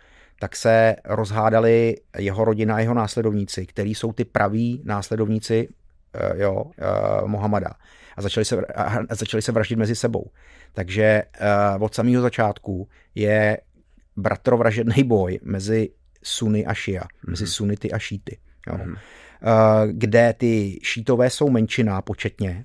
tak 0.40 0.56
se 0.56 0.96
rozhádali 1.04 1.96
jeho 2.18 2.44
rodina 2.44 2.76
a 2.76 2.78
jeho 2.78 2.94
následovníci, 2.94 3.66
který 3.66 3.94
jsou 3.94 4.12
ty 4.12 4.24
praví 4.24 4.82
následovníci 4.84 5.68
uh, 5.68 6.40
jo, 6.40 6.64
uh, 6.64 7.28
Mohameda. 7.28 7.70
A 8.16 8.22
začali 8.22 8.44
se, 8.44 8.56
a 8.66 9.14
začali 9.14 9.42
se 9.42 9.52
vraždit 9.52 9.78
mezi 9.78 9.96
sebou. 9.96 10.30
Takže 10.72 11.22
uh, 11.76 11.82
od 11.82 11.94
samého 11.94 12.22
začátku 12.22 12.88
je 13.14 13.58
bratrovražedný 14.16 15.04
boj 15.04 15.38
mezi 15.42 15.88
Sunny 16.22 16.66
a 16.66 16.74
Šia, 16.74 17.02
mm-hmm. 17.02 17.30
mezi 17.30 17.46
Sunity 17.46 17.92
a 17.92 17.98
Šíty. 17.98 18.38
Jo. 18.68 18.74
Mm-hmm. 18.74 18.92
Uh, 18.92 19.92
kde 19.92 20.34
ty 20.38 20.78
šítové 20.82 21.30
jsou 21.30 21.50
menšina 21.50 22.02
početně 22.02 22.64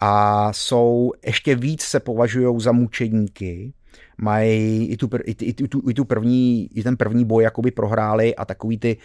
a 0.00 0.52
jsou 0.52 1.12
ještě 1.26 1.54
víc 1.54 1.82
se 1.82 2.00
považují 2.00 2.60
za 2.60 2.72
mučedníky 2.72 3.72
mají 4.18 4.86
i 4.86 4.96
tu, 4.96 5.10
i, 5.24 5.30
i, 5.30 5.52
tu, 5.52 5.90
i, 5.90 5.94
tu 5.94 6.04
první, 6.04 6.78
i 6.78 6.82
ten 6.82 6.96
první 6.96 7.24
boj 7.24 7.44
jakoby 7.44 7.70
prohráli 7.70 8.36
a 8.36 8.44
takový 8.44 8.78
ty, 8.78 8.96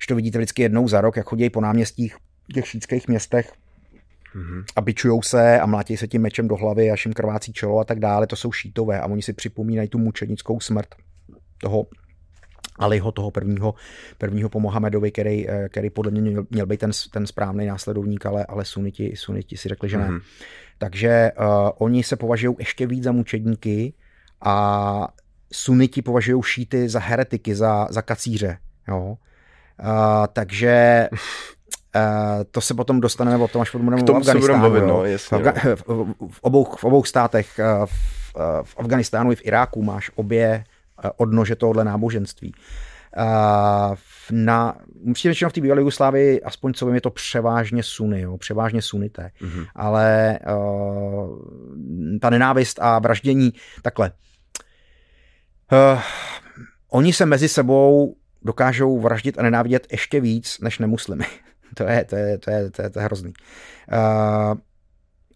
že 0.00 0.06
to 0.08 0.14
vidíte 0.14 0.38
vždycky 0.38 0.62
jednou 0.62 0.88
za 0.88 1.00
rok, 1.00 1.16
jak 1.16 1.26
chodí 1.26 1.50
po 1.50 1.60
náměstích 1.60 2.16
v 2.50 2.52
těch 2.52 2.66
šítských 2.66 3.08
městech, 3.08 3.52
mm-hmm. 4.34 4.64
a 4.76 4.80
bičujou 4.80 5.22
se 5.22 5.60
a 5.60 5.66
mlátí 5.66 5.96
se 5.96 6.08
tím 6.08 6.22
mečem 6.22 6.48
do 6.48 6.56
hlavy, 6.56 6.90
až 6.90 7.06
jim 7.06 7.12
krvácí 7.12 7.52
čelo 7.52 7.78
a 7.78 7.84
tak 7.84 8.00
dále, 8.00 8.26
to 8.26 8.36
jsou 8.36 8.52
šítové 8.52 9.00
a 9.00 9.06
oni 9.06 9.22
si 9.22 9.32
připomínají 9.32 9.88
tu 9.88 9.98
mučenickou 9.98 10.60
smrt 10.60 10.88
toho 11.62 11.86
Aliho, 12.78 13.12
toho 13.12 13.30
prvního, 13.30 13.74
prvního 14.18 14.48
po 14.48 14.60
Mohamedovi, 14.60 15.10
který, 15.10 15.48
eh, 15.50 15.68
který 15.68 15.90
podle 15.90 16.10
mě 16.10 16.20
měl, 16.20 16.46
měl 16.50 16.66
být 16.66 16.80
ten, 16.80 16.90
ten 17.12 17.26
správný 17.26 17.66
následovník, 17.66 18.26
ale, 18.26 18.46
ale 18.46 18.64
suniti, 18.64 19.12
suniti 19.16 19.56
si 19.56 19.68
řekli, 19.68 19.88
že 19.88 19.98
ne. 19.98 20.08
Mm-hmm. 20.08 20.20
Takže 20.78 21.32
uh, 21.38 21.70
oni 21.78 22.02
se 22.02 22.16
považují 22.16 22.56
ještě 22.58 22.86
víc 22.86 23.04
za 23.04 23.12
mučedníky 23.12 23.92
a 24.40 25.08
suniti 25.52 26.02
považují 26.02 26.42
šíty 26.42 26.88
za 26.88 27.00
heretiky, 27.00 27.54
za, 27.54 27.86
za 27.90 28.02
kacíře. 28.02 28.58
Jo? 28.88 29.00
Uh, 29.80 30.26
takže 30.32 31.08
Uh, 31.96 32.44
to 32.50 32.60
se 32.60 32.74
potom 32.74 33.00
dostaneme 33.00 33.44
o 33.44 33.48
tom, 33.48 33.62
až 33.62 33.72
budeme 33.72 33.96
v 33.96 34.10
Afganistánu. 34.10 34.62
Bavit, 34.62 34.84
no, 34.84 35.04
jasně, 35.04 35.38
v, 35.38 35.40
Afga- 35.40 35.76
v, 35.76 35.82
v, 36.32 36.40
obou, 36.40 36.64
v 36.64 36.84
obou 36.84 37.04
státech, 37.04 37.60
v, 37.84 38.34
v 38.62 38.78
Afganistánu 38.78 39.32
i 39.32 39.36
v 39.36 39.46
Iráku 39.46 39.82
máš 39.82 40.10
obě 40.14 40.64
odnože 41.16 41.56
tohohle 41.56 41.84
náboženství. 41.84 42.54
Uh, 43.18 43.96
na, 44.30 44.76
musím 45.04 45.28
většinou 45.28 45.50
v 45.50 45.52
té 45.52 45.60
bývalé 45.60 45.80
Jugoslávii, 45.80 46.42
aspoň 46.42 46.72
co 46.72 46.86
vím, 46.86 46.94
je 46.94 47.00
to 47.00 47.10
převážně 47.10 47.82
suny, 47.82 48.20
jo, 48.20 48.38
převážně 48.38 48.82
sunité. 48.82 49.30
Mm-hmm. 49.40 49.66
Ale 49.74 50.38
uh, 50.56 51.38
ta 52.20 52.30
nenávist 52.30 52.78
a 52.82 52.98
vraždění, 52.98 53.52
takhle. 53.82 54.12
Uh, 55.72 56.00
oni 56.90 57.12
se 57.12 57.26
mezi 57.26 57.48
sebou 57.48 58.16
dokážou 58.42 59.00
vraždit 59.00 59.38
a 59.38 59.42
nenávidět 59.42 59.86
ještě 59.90 60.20
víc 60.20 60.58
než 60.60 60.78
nemuslimy. 60.78 61.24
to, 61.74 61.84
je, 61.84 62.04
to, 62.04 62.16
je, 62.16 62.38
to, 62.38 62.50
je, 62.50 62.70
to, 62.70 62.82
je, 62.82 62.90
to 62.90 62.98
je 62.98 63.04
hrozný. 63.04 63.32
Uh, 63.92 64.58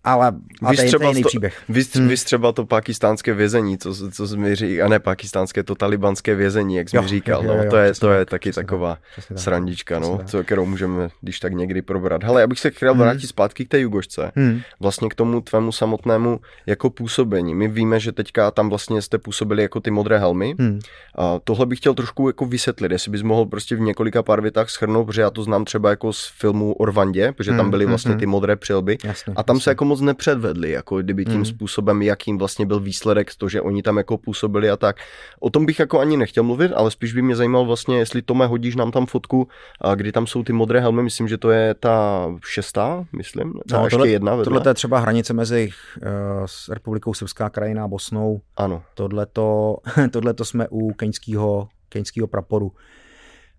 ale 0.05 0.33
a 0.63 0.75
to 0.75 0.83
je 0.83 1.09
jiný 1.09 1.23
příběh. 1.23 1.63
Vy, 1.69 1.83
hmm. 1.95 2.17
třeba 2.17 2.53
to 2.53 2.67
pakistánské 2.67 3.35
vězení, 3.35 3.79
co, 3.79 4.11
co 4.11 4.29
jsi 4.29 4.37
mi 4.37 4.55
říkal, 4.55 4.87
a 4.87 4.89
ne 4.89 4.99
pakistánské, 4.99 5.63
to 5.63 5.75
talibanské 5.75 6.35
vězení, 6.35 6.77
jak 6.77 6.89
jsi 6.89 6.97
jo, 6.97 7.03
mi 7.03 7.09
říkal, 7.09 7.45
jo, 7.45 7.53
jo, 7.53 7.65
no, 7.65 7.71
to, 7.71 7.77
je, 7.77 7.95
to 7.95 8.13
je 8.13 8.27
taky 8.27 8.51
přesně 8.51 8.63
taková 8.63 8.99
přesně 9.13 9.37
srandička, 9.37 9.99
no, 9.99 10.21
co, 10.27 10.45
kterou 10.45 10.65
můžeme 10.65 11.09
když 11.21 11.41
tak 11.41 11.53
někdy 11.53 11.83
probrat. 11.83 12.25
Hele, 12.25 12.41
já 12.41 12.47
bych 12.47 12.61
se 12.61 12.71
chtěl 12.71 12.93
hmm. 12.93 13.01
vrátit 13.01 13.27
zpátky 13.27 13.65
k 13.65 13.69
té 13.69 13.81
Jugošce, 13.81 14.33
hmm. 14.37 14.61
vlastně 14.81 15.09
k 15.09 15.15
tomu 15.15 15.41
tvému 15.41 15.73
samotnému 15.73 16.41
jako 16.67 16.91
působení. 16.91 17.55
My 17.55 17.69
víme, 17.69 18.01
že 18.01 18.13
teďka 18.13 18.51
tam 18.51 18.69
vlastně 18.69 19.03
jste 19.03 19.19
působili 19.19 19.63
jako 19.63 19.81
ty 19.81 19.91
modré 19.91 20.19
helmy. 20.19 20.55
Hmm. 20.59 20.81
A 21.15 21.39
tohle 21.45 21.67
bych 21.67 21.79
chtěl 21.79 21.95
trošku 21.95 22.27
jako 22.27 22.47
vysvětlit, 22.47 22.93
jestli 22.93 23.11
bys 23.11 23.23
mohl 23.23 23.47
prostě 23.47 23.77
v 23.77 23.81
několika 23.81 24.23
pár 24.23 24.41
větách 24.41 24.71
schrnout, 24.71 25.07
protože 25.07 25.21
já 25.21 25.31
to 25.31 25.43
znám 25.43 25.65
třeba 25.65 25.91
jako 25.91 26.13
z 26.13 26.33
filmu 26.39 26.73
Orvandě, 26.73 27.33
protože 27.33 27.51
tam 27.51 27.61
hmm, 27.61 27.71
byly 27.71 27.85
hmm, 27.85 27.91
vlastně 27.91 28.11
hmm. 28.11 28.21
ty 28.21 28.27
modré 28.27 28.57
přilby 28.57 28.99
jasně, 29.05 29.33
a 29.37 29.43
tam 29.43 29.57
jasně. 29.57 29.65
se 29.65 29.71
jako 29.71 29.85
moc 29.93 30.01
nepředvedli, 30.01 30.71
jako 30.71 31.03
kdyby 31.03 31.25
tím 31.25 31.39
mm. 31.39 31.45
způsobem, 31.45 32.03
jakým 32.03 32.39
vlastně 32.39 32.67
byl 32.67 32.81
výsledek 32.81 33.31
to, 33.39 33.49
že 33.49 33.61
oni 33.61 33.83
tam 33.83 33.97
jako 33.97 34.19
působili 34.19 34.71
a 34.71 34.77
tak. 34.77 34.97
O 35.41 35.51
tom 35.51 35.67
bych 35.67 35.79
jako 35.79 36.01
ani 36.01 36.17
nechtěl 36.17 36.45
mluvit, 36.45 36.73
ale 36.73 36.91
spíš 36.91 37.13
by 37.13 37.23
mě 37.23 37.37
zajímal 37.37 37.65
vlastně, 37.65 37.99
jestli 37.99 38.23
Tome 38.23 38.47
hodíš 38.47 38.77
nám 38.77 38.91
tam 38.91 39.07
fotku, 39.07 39.49
a 39.81 39.95
kdy 39.95 40.13
tam 40.13 40.27
jsou 40.27 40.43
ty 40.43 40.53
modré 40.53 40.81
helmy, 40.81 41.03
myslím, 41.03 41.29
že 41.29 41.39
to 41.39 41.51
je 41.51 41.75
ta 41.75 42.27
šestá, 42.45 43.05
myslím, 43.17 43.53
ta 43.69 43.77
no, 43.77 43.85
ještě 43.85 43.97
tohle, 43.97 44.09
jedna 44.09 44.33
vedle. 44.33 44.45
Tohle 44.45 44.71
je 44.71 44.75
třeba 44.75 44.99
hranice 44.99 45.33
mezi 45.33 45.69
uh, 45.69 46.09
s 46.47 46.69
Republikou 46.69 47.15
Srbská 47.15 47.51
krajina 47.51 47.85
a 47.85 47.89
Bosnou. 47.89 48.41
Ano. 48.57 48.83
Tohle 48.95 49.27
to 50.35 50.45
jsme 50.45 50.69
u 50.71 50.93
keňského, 50.93 51.69
keňského 51.89 52.27
praporu. 52.27 52.73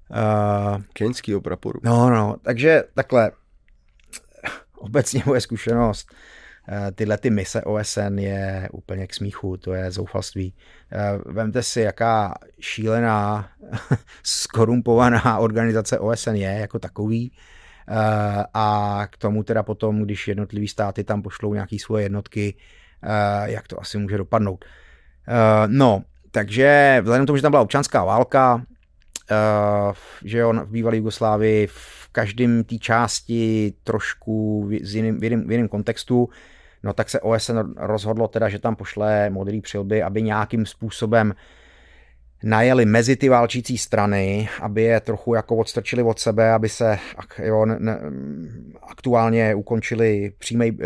Uh, 0.09 0.81
keňského 0.93 1.41
praporu. 1.41 1.79
No, 1.83 2.09
no, 2.09 2.35
takže 2.41 2.83
takhle, 2.93 3.31
obecně 4.83 5.23
moje 5.25 5.41
zkušenost, 5.41 6.15
eh, 6.69 6.91
tyhle 6.91 7.17
ty 7.17 7.29
mise 7.29 7.61
OSN 7.61 8.19
je 8.19 8.69
úplně 8.71 9.07
k 9.07 9.13
smíchu, 9.13 9.57
to 9.57 9.73
je 9.73 9.91
zoufalství. 9.91 10.53
Eh, 10.91 11.19
vemte 11.25 11.63
si, 11.63 11.81
jaká 11.81 12.33
šílená, 12.59 13.49
skorumpovaná 14.23 15.37
organizace 15.37 15.99
OSN 15.99 16.35
je 16.35 16.59
jako 16.59 16.79
takový 16.79 17.31
eh, 17.89 18.43
a 18.53 19.07
k 19.09 19.17
tomu 19.17 19.43
teda 19.43 19.63
potom, 19.63 20.03
když 20.03 20.27
jednotlivý 20.27 20.67
státy 20.67 21.03
tam 21.03 21.21
pošlou 21.21 21.53
nějaké 21.53 21.79
svoje 21.79 22.05
jednotky, 22.05 22.55
jak 23.43 23.67
to 23.67 23.81
asi 23.81 23.97
může 23.97 24.17
dopadnout. 24.17 24.65
No, 25.67 26.03
takže 26.31 26.97
vzhledem 27.01 27.25
k 27.25 27.27
tomu, 27.27 27.37
že 27.37 27.41
tam 27.41 27.51
byla 27.51 27.61
občanská 27.61 28.03
válka, 28.03 28.63
že 30.23 30.37
jo, 30.37 30.53
v 30.53 30.71
bývalé 30.71 30.97
Jugoslávii 30.97 31.67
v 31.67 32.02
každém 32.13 32.63
té 32.63 32.77
části 32.77 33.73
trošku 33.83 34.65
v 34.67 34.95
jiném, 34.95 35.19
v, 35.19 35.23
jiném, 35.23 35.47
v 35.47 35.51
jiném 35.51 35.67
kontextu, 35.67 36.29
no 36.83 36.93
tak 36.93 37.09
se 37.09 37.19
OSN 37.19 37.57
rozhodlo 37.77 38.27
teda, 38.27 38.49
že 38.49 38.59
tam 38.59 38.75
pošle 38.75 39.29
modrý 39.29 39.61
přilby, 39.61 40.03
aby 40.03 40.21
nějakým 40.21 40.65
způsobem 40.65 41.33
najeli 42.43 42.85
mezi 42.85 43.15
ty 43.15 43.29
válčící 43.29 43.77
strany, 43.77 44.49
aby 44.61 44.81
je 44.81 44.99
trochu 44.99 45.33
jako 45.33 45.55
odstrčili 45.55 46.03
od 46.03 46.19
sebe, 46.19 46.51
aby 46.51 46.69
se 46.69 46.99
jo, 47.43 47.65
ne, 47.65 47.99
aktuálně 48.89 49.55
ukončili 49.55 50.33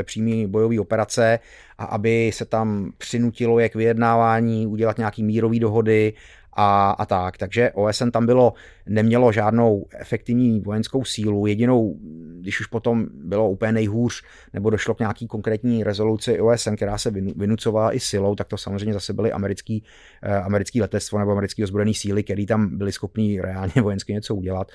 přímý 0.03 0.47
bojové 0.47 0.79
operace 0.79 1.39
a 1.77 1.85
aby 1.85 2.31
se 2.33 2.45
tam 2.45 2.91
přinutilo 2.97 3.59
je 3.59 3.69
k 3.69 3.75
vyjednávání, 3.75 4.67
udělat 4.67 4.97
nějaký 4.97 5.23
mírový 5.23 5.59
dohody 5.59 6.13
a, 6.57 6.89
a 6.91 7.05
tak. 7.05 7.37
Takže 7.37 7.71
OSN 7.71 8.09
tam 8.09 8.25
bylo, 8.25 8.53
nemělo 8.85 9.31
žádnou 9.31 9.85
efektivní 9.99 10.59
vojenskou 10.59 11.03
sílu. 11.03 11.45
Jedinou, 11.45 11.95
když 12.39 12.59
už 12.59 12.67
potom 12.67 13.07
bylo 13.13 13.49
úplně 13.49 13.71
nejhůř, 13.71 14.23
nebo 14.53 14.69
došlo 14.69 14.95
k 14.95 14.99
nějaký 14.99 15.27
konkrétní 15.27 15.83
rezoluci 15.83 16.39
OSN, 16.39 16.75
která 16.75 16.97
se 16.97 17.11
vynucovala 17.11 17.95
i 17.95 17.99
silou, 17.99 18.35
tak 18.35 18.47
to 18.47 18.57
samozřejmě 18.57 18.93
zase 18.93 19.13
byly 19.13 19.31
americký, 19.31 19.83
eh, 20.23 20.35
americký 20.35 20.81
letectvo 20.81 21.19
nebo 21.19 21.31
americký 21.31 21.63
ozbrojený 21.63 21.93
síly, 21.93 22.23
které 22.23 22.45
tam 22.45 22.77
byly 22.77 22.91
schopní 22.91 23.41
reálně 23.41 23.73
vojensky 23.81 24.13
něco 24.13 24.35
udělat. 24.35 24.71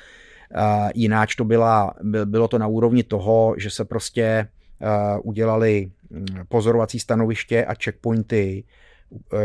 Uh, 0.57 0.91
jináč 0.95 1.35
to 1.35 1.45
byla, 1.45 1.95
bylo 2.24 2.49
to 2.49 2.59
na 2.59 2.66
úrovni 2.66 3.03
toho, 3.03 3.55
že 3.59 3.70
se 3.70 3.85
prostě 3.85 4.49
uh, 4.80 5.20
udělali 5.22 5.91
hm, 6.11 6.26
pozorovací 6.49 6.99
stanoviště 6.99 7.64
a 7.64 7.74
checkpointy, 7.74 8.64
Eh, 8.64 8.82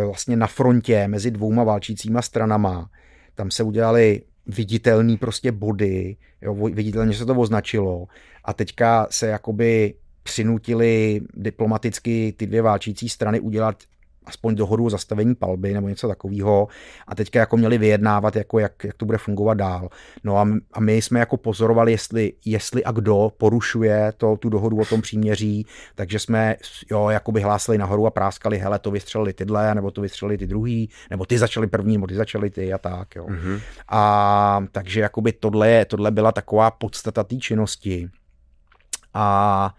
vlastně 0.05 0.35
na 0.37 0.47
frontě 0.47 1.07
mezi 1.07 1.31
dvouma 1.31 1.63
válčícíma 1.63 2.21
stranama. 2.21 2.89
Tam 3.35 3.51
se 3.51 3.63
udělali 3.63 4.21
viditelný 4.47 5.17
prostě 5.17 5.51
body, 5.51 6.17
jo, 6.41 6.53
viditelně 6.53 7.13
se 7.13 7.25
to 7.25 7.35
označilo 7.35 8.07
a 8.43 8.53
teďka 8.53 9.07
se 9.09 9.27
jakoby 9.27 9.93
přinutili 10.23 11.21
diplomaticky 11.33 12.33
ty 12.37 12.47
dvě 12.47 12.61
válčící 12.61 13.09
strany 13.09 13.39
udělat 13.39 13.83
aspoň 14.27 14.55
dohodu 14.55 14.85
o 14.85 14.89
zastavení 14.89 15.35
palby 15.35 15.73
nebo 15.73 15.87
něco 15.87 16.07
takového 16.07 16.67
a 17.07 17.15
teďka 17.15 17.39
jako 17.39 17.57
měli 17.57 17.77
vyjednávat, 17.77 18.35
jako 18.35 18.59
jak, 18.59 18.83
jak 18.83 18.97
to 18.97 19.05
bude 19.05 19.17
fungovat 19.17 19.53
dál. 19.53 19.89
No 20.23 20.37
a, 20.37 20.47
a 20.73 20.79
my 20.79 21.01
jsme 21.01 21.19
jako 21.19 21.37
pozorovali, 21.37 21.91
jestli, 21.91 22.33
jestli 22.45 22.83
a 22.83 22.91
kdo 22.91 23.31
porušuje 23.37 24.13
to, 24.17 24.37
tu 24.37 24.49
dohodu 24.49 24.77
o 24.77 24.85
tom 24.85 25.01
příměří, 25.01 25.65
takže 25.95 26.19
jsme 26.19 26.55
jo, 26.91 27.09
jako 27.09 27.31
by 27.31 27.41
hlásili 27.41 27.77
nahoru 27.77 28.05
a 28.05 28.11
práskali, 28.11 28.57
hele, 28.57 28.79
to 28.79 28.91
vystřelili 28.91 29.33
tyhle, 29.33 29.75
nebo 29.75 29.91
to 29.91 30.01
vystřelili 30.01 30.37
ty 30.37 30.47
druhý, 30.47 30.89
nebo 31.09 31.25
ty 31.25 31.37
začali 31.37 31.67
první, 31.67 31.93
nebo 31.93 32.07
ty 32.07 32.15
začali 32.15 32.49
ty 32.49 32.73
a 32.73 32.77
tak. 32.77 33.15
Jo. 33.15 33.25
Mm-hmm. 33.25 33.61
A 33.89 34.65
takže 34.71 35.01
jakoby 35.01 35.31
tohle, 35.31 35.85
tohle 35.85 36.11
byla 36.11 36.31
taková 36.31 36.71
podstata 36.71 37.23
té 37.23 37.35
činnosti. 37.35 38.09
A 39.13 39.75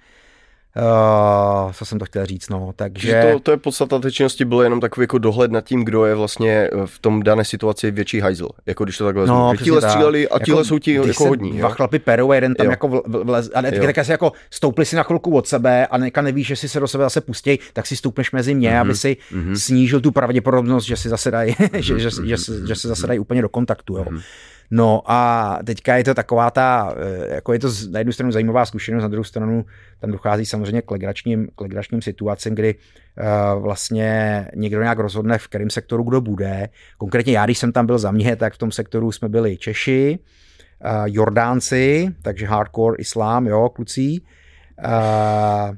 Uh, 0.76 1.72
co 1.72 1.84
jsem 1.84 1.98
to 1.98 2.04
chtěl 2.04 2.26
říct, 2.26 2.48
no, 2.48 2.72
takže... 2.76 3.22
To, 3.32 3.40
to 3.40 3.50
je 3.50 3.56
podstata 3.56 3.98
té 3.98 4.12
činnosti, 4.12 4.44
bylo 4.44 4.62
jenom 4.62 4.80
takový 4.80 5.02
jako 5.02 5.18
dohled 5.18 5.50
nad 5.50 5.60
tím, 5.60 5.84
kdo 5.84 6.04
je 6.04 6.14
vlastně 6.14 6.50
eh, 6.52 6.86
v 6.86 6.98
tom 6.98 7.22
dané 7.22 7.44
situaci 7.44 7.90
větší 7.90 8.20
hajzl, 8.20 8.48
jako 8.66 8.84
když 8.84 8.98
to 8.98 9.04
takhle 9.04 9.26
no, 9.26 9.52
Tíhle 9.62 9.82
stříleli 9.82 10.28
a 10.28 10.34
jako, 10.34 10.44
tíhle 10.44 10.64
jsou 10.64 10.78
ti 10.78 10.94
jako 10.94 11.24
hodní. 11.24 11.58
Dva 11.58 11.68
jo? 11.68 11.74
chlapy 11.74 11.98
perou, 11.98 12.32
jeden 12.32 12.54
tam 12.54 12.66
jo. 12.66 12.70
jako 12.70 13.02
vlez, 13.06 13.50
a 13.54 13.60
ne, 13.60 13.72
tak 13.72 14.08
jako 14.08 14.32
stoupli 14.50 14.84
si 14.84 14.96
na 14.96 15.02
chvilku 15.02 15.36
od 15.36 15.46
sebe 15.46 15.86
a 15.86 15.98
neka 15.98 16.22
nevíš, 16.22 16.46
že 16.46 16.56
si 16.56 16.68
se 16.68 16.80
do 16.80 16.88
sebe 16.88 17.04
zase 17.04 17.20
pustí, 17.20 17.58
tak 17.72 17.86
si 17.86 17.96
stoupneš 17.96 18.32
mezi 18.32 18.54
ně, 18.54 18.70
mm-hmm. 18.70 18.80
aby 18.80 18.94
si 18.94 19.16
mm-hmm. 19.32 19.54
snížil 19.54 20.00
tu 20.00 20.12
pravděpodobnost, 20.12 20.84
že 20.84 20.96
si 20.96 21.08
zase 21.08 21.30
dají, 21.30 21.52
mm-hmm. 21.52 21.78
že, 21.78 21.98
že, 21.98 22.10
že, 22.10 22.36
že, 22.36 22.66
že 22.66 22.74
se 22.74 22.88
zase 22.88 23.06
dají 23.06 23.18
úplně 23.18 23.42
do 23.42 23.48
kontaktu, 23.48 23.96
jo. 23.96 24.04
Mm-hmm. 24.04 24.22
No 24.70 25.02
a 25.06 25.58
teďka 25.64 25.96
je 25.96 26.04
to 26.04 26.14
taková 26.14 26.50
ta, 26.50 26.94
eh, 26.96 27.34
jako 27.34 27.52
je 27.52 27.58
to 27.58 27.68
na 27.90 27.98
jednu 27.98 28.12
stranu 28.12 28.32
zajímavá 28.32 28.66
zkušenost, 28.66 29.02
na 29.02 29.08
druhou 29.08 29.24
stranu 29.24 29.64
tam 30.00 30.10
dochází 30.10 30.46
samozřejmě 30.46 30.82
k 30.82 30.90
legračním, 30.90 31.48
k 31.56 31.60
legračním 31.60 32.02
situacím, 32.02 32.54
kdy 32.54 32.74
uh, 32.74 33.62
vlastně 33.62 34.44
někdo 34.54 34.82
nějak 34.82 34.98
rozhodne, 34.98 35.38
v 35.38 35.48
kterém 35.48 35.70
sektoru 35.70 36.02
kdo 36.02 36.20
bude. 36.20 36.68
Konkrétně 36.98 37.32
já, 37.32 37.44
když 37.44 37.58
jsem 37.58 37.72
tam 37.72 37.86
byl 37.86 37.98
za 37.98 38.10
mě, 38.10 38.36
tak 38.36 38.54
v 38.54 38.58
tom 38.58 38.72
sektoru 38.72 39.12
jsme 39.12 39.28
byli 39.28 39.56
Češi, 39.56 40.18
uh, 40.84 41.04
Jordánci, 41.06 42.14
takže 42.22 42.46
hardcore 42.46 42.96
islám, 42.98 43.46
jo, 43.46 43.68
kluci, 43.68 44.20
uh, 44.84 45.76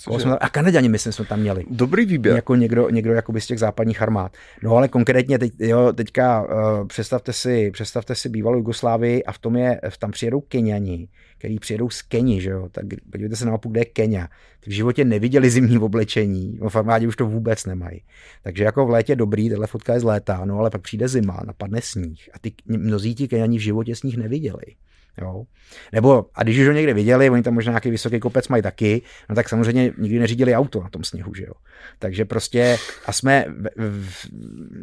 Jsme, 0.00 0.38
a 0.38 0.48
Kanaděni, 0.48 0.88
myslím, 0.88 1.12
jsme 1.12 1.24
tam 1.24 1.40
měli. 1.40 1.64
Dobrý 1.70 2.06
výběr. 2.06 2.36
Jako 2.36 2.54
někdo, 2.54 2.90
někdo 2.90 3.12
jakoby 3.12 3.40
z 3.40 3.46
těch 3.46 3.58
západních 3.58 4.02
armád. 4.02 4.32
No 4.62 4.76
ale 4.76 4.88
konkrétně 4.88 5.38
teď, 5.38 5.52
jo, 5.58 5.92
teďka 5.92 6.42
uh, 6.42 6.86
představte, 6.86 7.32
si, 7.32 7.70
představte 7.70 8.14
si 8.14 8.28
bývalou 8.28 8.56
Jugoslávii 8.56 9.24
a 9.24 9.32
v 9.32 9.38
tom 9.38 9.56
je, 9.56 9.80
tam 9.98 10.10
přijedou 10.10 10.40
Keniani, 10.40 11.08
který 11.38 11.58
přijedou 11.58 11.90
z 11.90 12.02
Keni, 12.02 12.40
že 12.40 12.50
jo, 12.50 12.68
tak 12.72 12.84
podívejte 13.10 13.36
se 13.36 13.44
na 13.44 13.50
mapu, 13.50 13.68
kde 13.68 13.80
je 13.80 13.84
Kenia. 13.84 14.28
Ty 14.60 14.70
v 14.70 14.74
životě 14.74 15.04
neviděli 15.04 15.50
zimní 15.50 15.78
oblečení, 15.78 16.58
v 16.68 16.76
armádě 16.76 17.08
už 17.08 17.16
to 17.16 17.26
vůbec 17.26 17.66
nemají. 17.66 18.02
Takže 18.42 18.64
jako 18.64 18.86
v 18.86 18.90
létě 18.90 19.16
dobrý, 19.16 19.50
tahle 19.50 19.66
fotka 19.66 19.94
je 19.94 20.00
z 20.00 20.04
léta, 20.04 20.44
no 20.44 20.58
ale 20.58 20.70
pak 20.70 20.82
přijde 20.82 21.08
zima, 21.08 21.40
napadne 21.46 21.80
sníh 21.82 22.28
a 22.34 22.38
ty 22.38 22.52
mnozí 22.66 23.14
ti 23.14 23.28
Keniani 23.28 23.58
v 23.58 23.62
životě 23.62 23.96
sníh 23.96 24.16
neviděli. 24.16 24.62
Jo. 25.22 25.44
Nebo, 25.92 26.26
a 26.34 26.42
když 26.42 26.58
už 26.58 26.66
ho 26.66 26.72
někde 26.72 26.94
viděli, 26.94 27.30
oni 27.30 27.42
tam 27.42 27.54
možná 27.54 27.70
nějaký 27.70 27.90
vysoký 27.90 28.20
kopec 28.20 28.48
mají 28.48 28.62
taky, 28.62 29.02
no 29.28 29.34
tak 29.34 29.48
samozřejmě 29.48 29.92
nikdy 29.98 30.18
neřídili 30.18 30.54
auto 30.54 30.82
na 30.82 30.88
tom 30.88 31.04
sněhu, 31.04 31.34
že 31.34 31.44
jo. 31.44 31.52
Takže 31.98 32.24
prostě, 32.24 32.76
a 33.06 33.12
jsme 33.12 33.44
v, 33.48 34.00
v, 34.00 34.26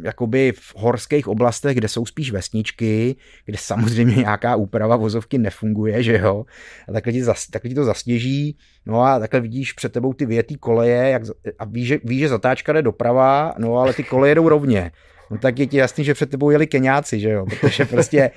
jakoby 0.04 0.54
v 0.56 0.76
horských 0.76 1.28
oblastech, 1.28 1.78
kde 1.78 1.88
jsou 1.88 2.06
spíš 2.06 2.32
vesničky, 2.32 3.16
kde 3.46 3.58
samozřejmě 3.58 4.16
nějaká 4.16 4.56
úprava 4.56 4.96
vozovky 4.96 5.38
nefunguje, 5.38 6.04
že 6.04 6.18
jo. 6.18 6.46
A 6.88 6.92
takhle 6.92 7.14
ti, 7.14 7.24
zas, 7.24 7.48
takhle 7.48 7.70
ti 7.70 7.76
to 7.76 7.84
zasněží, 7.84 8.58
no 8.86 9.02
a 9.02 9.20
takhle 9.20 9.40
vidíš 9.40 9.74
před 9.74 9.94
tebou 9.94 10.14
ty 10.14 10.26
větý 10.26 10.56
koleje 10.56 11.10
jak, 11.10 11.22
a 11.60 11.66
víš, 11.66 11.88
že, 11.88 12.00
víš, 12.04 12.20
že 12.20 12.30
zatáčka 12.30 12.74
jde 12.74 12.82
doprava, 12.82 13.54
no 13.58 13.78
ale 13.78 13.94
ty 13.94 14.04
koleje 14.04 14.36
jdou 14.36 14.50
rovně 14.50 14.92
no 15.34 15.38
tak 15.38 15.60
je 15.60 15.68
ti 15.68 15.78
jasný, 15.78 16.04
že 16.04 16.14
před 16.14 16.30
tebou 16.30 16.50
jeli 16.50 16.68
Keňáci, 16.68 17.20
že 17.20 17.30
jo, 17.30 17.46
protože 17.46 17.86
prostě, 17.86 18.32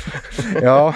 jo, 0.62 0.92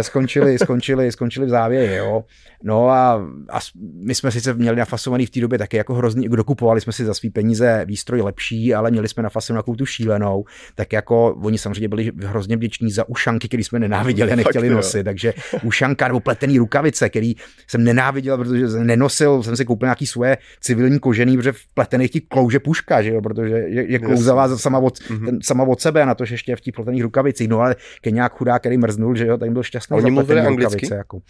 skončili, 0.00 0.58
skončili, 0.58 1.12
skončili 1.12 1.46
v 1.46 1.48
závěji, 1.48 1.96
jo. 1.96 2.24
No 2.64 2.88
a, 2.88 3.14
a 3.50 3.58
my 4.04 4.14
jsme 4.14 4.30
sice 4.30 4.54
měli 4.54 4.76
nafasovaný 4.76 5.26
v 5.26 5.30
té 5.30 5.40
době 5.40 5.58
taky 5.58 5.76
jako 5.76 5.94
hrozný, 5.94 6.28
dokupovali 6.28 6.80
jsme 6.80 6.92
si 6.92 7.04
za 7.04 7.14
svý 7.14 7.30
peníze 7.30 7.84
výstroj 7.88 8.20
lepší, 8.22 8.74
ale 8.74 8.90
měli 8.90 9.08
jsme 9.08 9.22
nafasovanou 9.22 9.74
tu 9.76 9.86
šílenou, 9.86 10.44
tak 10.74 10.92
jako 10.92 11.34
oni 11.42 11.58
samozřejmě 11.58 11.88
byli 11.88 12.12
hrozně 12.24 12.56
vděční 12.56 12.90
za 12.90 13.08
ušanky, 13.08 13.48
které 13.48 13.64
jsme 13.64 13.78
nenáviděli 13.78 14.32
a 14.32 14.36
nechtěli 14.36 14.68
Fakt, 14.68 14.76
nosit, 14.76 15.04
takže 15.04 15.34
ušanka 15.62 16.08
nebo 16.08 16.20
pletený 16.20 16.58
rukavice, 16.58 17.08
který 17.08 17.34
jsem 17.66 17.84
nenáviděl, 17.84 18.38
protože 18.38 18.66
nenosil, 18.66 19.42
jsem 19.42 19.56
si 19.56 19.64
koupil 19.64 19.86
nějaký 19.86 20.06
svoje 20.06 20.38
civilní 20.60 20.98
kožený, 20.98 21.36
protože 21.36 21.52
v 21.52 21.66
pletených 21.74 22.10
ti 22.10 22.20
klouže 22.20 22.58
puška, 22.58 23.02
že 23.02 23.10
jo, 23.10 23.22
protože 23.22 23.54
je, 23.54 23.92
je 23.92 23.98
klouzavá 23.98 24.56
sama 24.56 24.78
od, 24.78 24.98
mm-hmm. 24.98 25.24
ten, 25.24 25.38
sama 25.42 25.64
od 25.64 25.80
sebe, 25.80 26.06
na 26.06 26.14
to, 26.14 26.24
že 26.24 26.34
ještě 26.34 26.56
v 26.56 26.60
těch 26.60 26.74
pletených 26.74 27.02
rukavicích, 27.02 27.48
no 27.48 27.60
ale 27.60 27.76
nějak 28.10 28.32
chudák, 28.32 28.62
který 28.62 28.78
mrznul, 28.78 29.14
že 29.16 29.26
jo, 29.26 29.38
tak 29.38 29.50
byl 29.50 29.62
šťastný. 29.62 29.96
Oni 29.96 30.10
mluvili 30.10 30.40
anglicky? 30.40 30.74
Rukavice, 30.74 30.94
jako. 30.94 31.20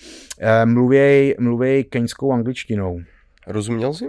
E, 0.41 0.67
mluvěj 1.39 1.85
keňskou 1.85 2.33
angličtinou. 2.33 3.01
Rozuměl 3.47 3.95
jsi? 3.95 4.05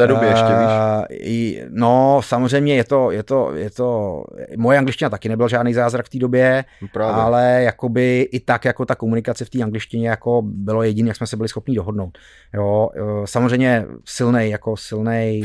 V 0.00 0.02
té 0.02 0.06
době 0.06 0.28
ještě, 0.28 0.48
víš? 0.48 1.62
Uh, 1.62 1.68
no, 1.70 2.20
samozřejmě 2.24 2.76
je 2.76 2.84
to, 2.84 3.10
je 3.10 3.22
to, 3.22 3.54
je 3.54 3.70
to, 3.70 4.22
moje 4.56 4.78
angličtina 4.78 5.10
taky 5.10 5.28
nebyl 5.28 5.48
žádný 5.48 5.74
zázrak 5.74 6.06
v 6.06 6.08
té 6.08 6.18
době, 6.18 6.64
no 6.82 6.88
Právě. 6.92 7.22
ale 7.22 7.62
jakoby 7.62 8.28
i 8.32 8.40
tak, 8.40 8.64
jako 8.64 8.86
ta 8.86 8.94
komunikace 8.94 9.44
v 9.44 9.50
té 9.50 9.62
angličtině 9.62 10.08
jako 10.08 10.42
bylo 10.44 10.82
jediné, 10.82 11.08
jak 11.08 11.16
jsme 11.16 11.26
se 11.26 11.36
byli 11.36 11.48
schopni 11.48 11.74
dohodnout. 11.74 12.18
Jo, 12.54 12.88
eh, 12.96 13.26
samozřejmě 13.26 13.86
silný, 14.04 14.50
jako 14.50 14.76
silný 14.76 15.42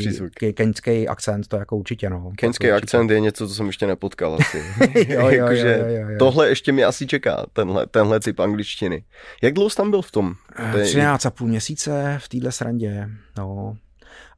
keňský 0.54 1.08
akcent, 1.08 1.48
to 1.48 1.56
jako 1.56 1.76
určitě, 1.76 2.10
no. 2.10 2.32
Keňský 2.36 2.70
akcent 2.70 3.10
je 3.10 3.20
něco, 3.20 3.48
co 3.48 3.54
jsem 3.54 3.66
ještě 3.66 3.86
nepotkal 3.86 4.38
asi. 4.40 4.58
jo, 5.08 5.20
jo, 5.20 5.30
jo, 5.30 5.46
jo, 5.50 5.86
jo, 5.86 6.08
jo. 6.08 6.18
Tohle 6.18 6.48
ještě 6.48 6.72
mě 6.72 6.84
asi 6.84 7.06
čeká, 7.06 7.46
tenhle, 7.52 7.86
tenhle 7.86 8.20
typ 8.20 8.40
angličtiny. 8.40 9.04
Jak 9.42 9.54
dlouho 9.54 9.70
jsi 9.70 9.76
tam 9.76 9.90
byl 9.90 10.02
v 10.02 10.10
tom? 10.10 10.34
13 10.82 11.26
a 11.26 11.30
půl 11.30 11.48
měsíce 11.48 12.18
v 12.22 12.28
téhle 12.28 12.52
srandě, 12.52 13.08
no 13.38 13.76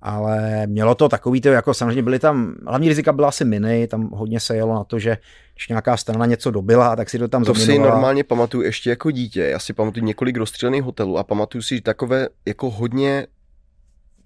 ale 0.03 0.67
mělo 0.67 0.95
to 0.95 1.09
takový, 1.09 1.41
to 1.41 1.49
jako 1.49 1.75
samozřejmě 1.75 2.03
byly 2.03 2.19
tam, 2.19 2.55
hlavní 2.67 2.89
rizika 2.89 3.13
byla 3.13 3.29
asi 3.29 3.45
miny, 3.45 3.87
tam 3.89 4.11
hodně 4.13 4.41
se 4.41 4.57
jelo 4.57 4.75
na 4.75 4.85
to, 4.85 4.99
že 4.99 5.17
když 5.55 5.69
nějaká 5.69 5.97
strana 5.97 6.27
něco 6.27 6.51
dobila, 6.51 6.97
tak 6.97 7.11
si 7.11 7.19
to 7.19 7.29
tam 7.29 7.45
To 7.45 7.55
zaminovala. 7.55 7.87
si 7.87 7.91
normálně 7.91 8.25
pamatuju 8.25 8.63
ještě 8.63 8.91
jako 8.91 9.11
dítě, 9.11 9.41
já 9.41 9.59
si 9.59 9.73
pamatuju 9.73 10.07
několik 10.07 10.37
rozstřelených 10.37 10.83
hotelů 10.83 11.19
a 11.19 11.25
pamatuju 11.25 11.63
si 11.63 11.81
takové 11.81 12.29
jako 12.47 12.71
hodně 12.71 13.27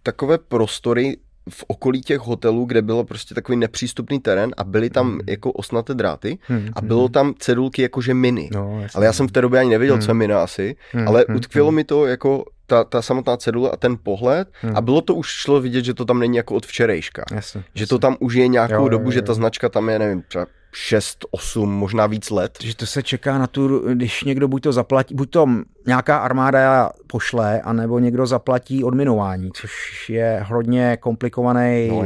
takové 0.03 0.39
prostory 0.39 1.17
v 1.51 1.65
okolí 1.67 2.01
těch 2.01 2.19
hotelů, 2.19 2.65
kde 2.65 2.83
bylo 2.83 3.05
prostě 3.05 3.35
takový 3.35 3.59
nepřístupný 3.59 4.21
terén 4.21 4.51
a 4.57 4.65
byly 4.65 4.91
tam 4.91 5.11
hmm. 5.11 5.21
jako 5.29 5.53
osnaté 5.53 5.95
dráty 5.95 6.39
hmm. 6.43 6.69
a 6.73 6.81
bylo 6.81 7.03
hmm. 7.03 7.13
tam 7.13 7.35
cedulky 7.39 7.83
jakože 7.83 8.15
miny. 8.15 8.51
No, 8.53 8.85
ale 8.95 9.07
já 9.07 9.13
jsem 9.13 9.29
v 9.29 9.33
té 9.33 9.41
době 9.41 9.61
ani 9.61 9.71
nevěděl, 9.71 9.95
hmm. 9.95 10.03
co 10.03 10.11
je 10.11 10.15
mina 10.15 10.43
asi, 10.43 10.77
hmm. 10.93 11.09
ale 11.09 11.25
hmm. 11.29 11.37
utkvělo 11.37 11.69
hmm. 11.69 11.77
mi 11.77 11.85
to 11.85 12.07
jako 12.07 12.45
ta, 12.73 12.85
ta 12.85 13.03
samotná 13.03 13.37
cedule 13.37 13.71
a 13.71 13.77
ten 13.77 13.97
pohled 14.03 14.49
hmm. 14.63 14.77
a 14.77 14.81
bylo 14.81 15.01
to 15.01 15.15
už 15.15 15.29
šlo 15.29 15.61
vidět, 15.61 15.85
že 15.85 15.95
to 15.95 16.05
tam 16.05 16.19
není 16.19 16.37
jako 16.37 16.55
od 16.55 16.67
včerejška. 16.67 17.25
Jasně, 17.35 17.61
že 17.75 17.83
jasně. 17.83 17.87
to 17.87 17.99
tam 17.99 18.17
už 18.21 18.35
je 18.35 18.49
nějakou 18.49 18.83
jo, 18.83 18.89
dobu, 18.89 19.05
jo, 19.05 19.09
jo. 19.09 19.13
že 19.13 19.23
ta 19.23 19.35
značka 19.35 19.69
tam 19.69 19.89
je, 19.89 19.99
nevím, 19.99 20.23
třeba 20.29 20.47
6, 20.75 21.25
8, 21.31 21.71
možná 21.71 22.07
víc 22.07 22.31
let. 22.31 22.59
Že 22.63 22.77
to 22.77 22.87
se 22.87 23.03
čeká 23.03 23.39
na 23.39 23.47
tu, 23.47 23.95
když 23.95 24.25
někdo 24.25 24.49
buď 24.49 24.63
to 24.63 24.73
zaplatí, 24.73 25.15
buď 25.15 25.31
to 25.31 25.47
nějaká 25.87 26.19
armáda 26.19 26.91
pošle, 27.07 27.61
anebo 27.61 27.99
někdo 27.99 28.27
zaplatí 28.27 28.85
odminování, 28.85 29.51
což 29.55 29.73
je 30.11 30.45
hodně 30.49 30.97
komplikovaný, 30.97 31.89
no, 31.89 31.97
uh, 31.97 32.05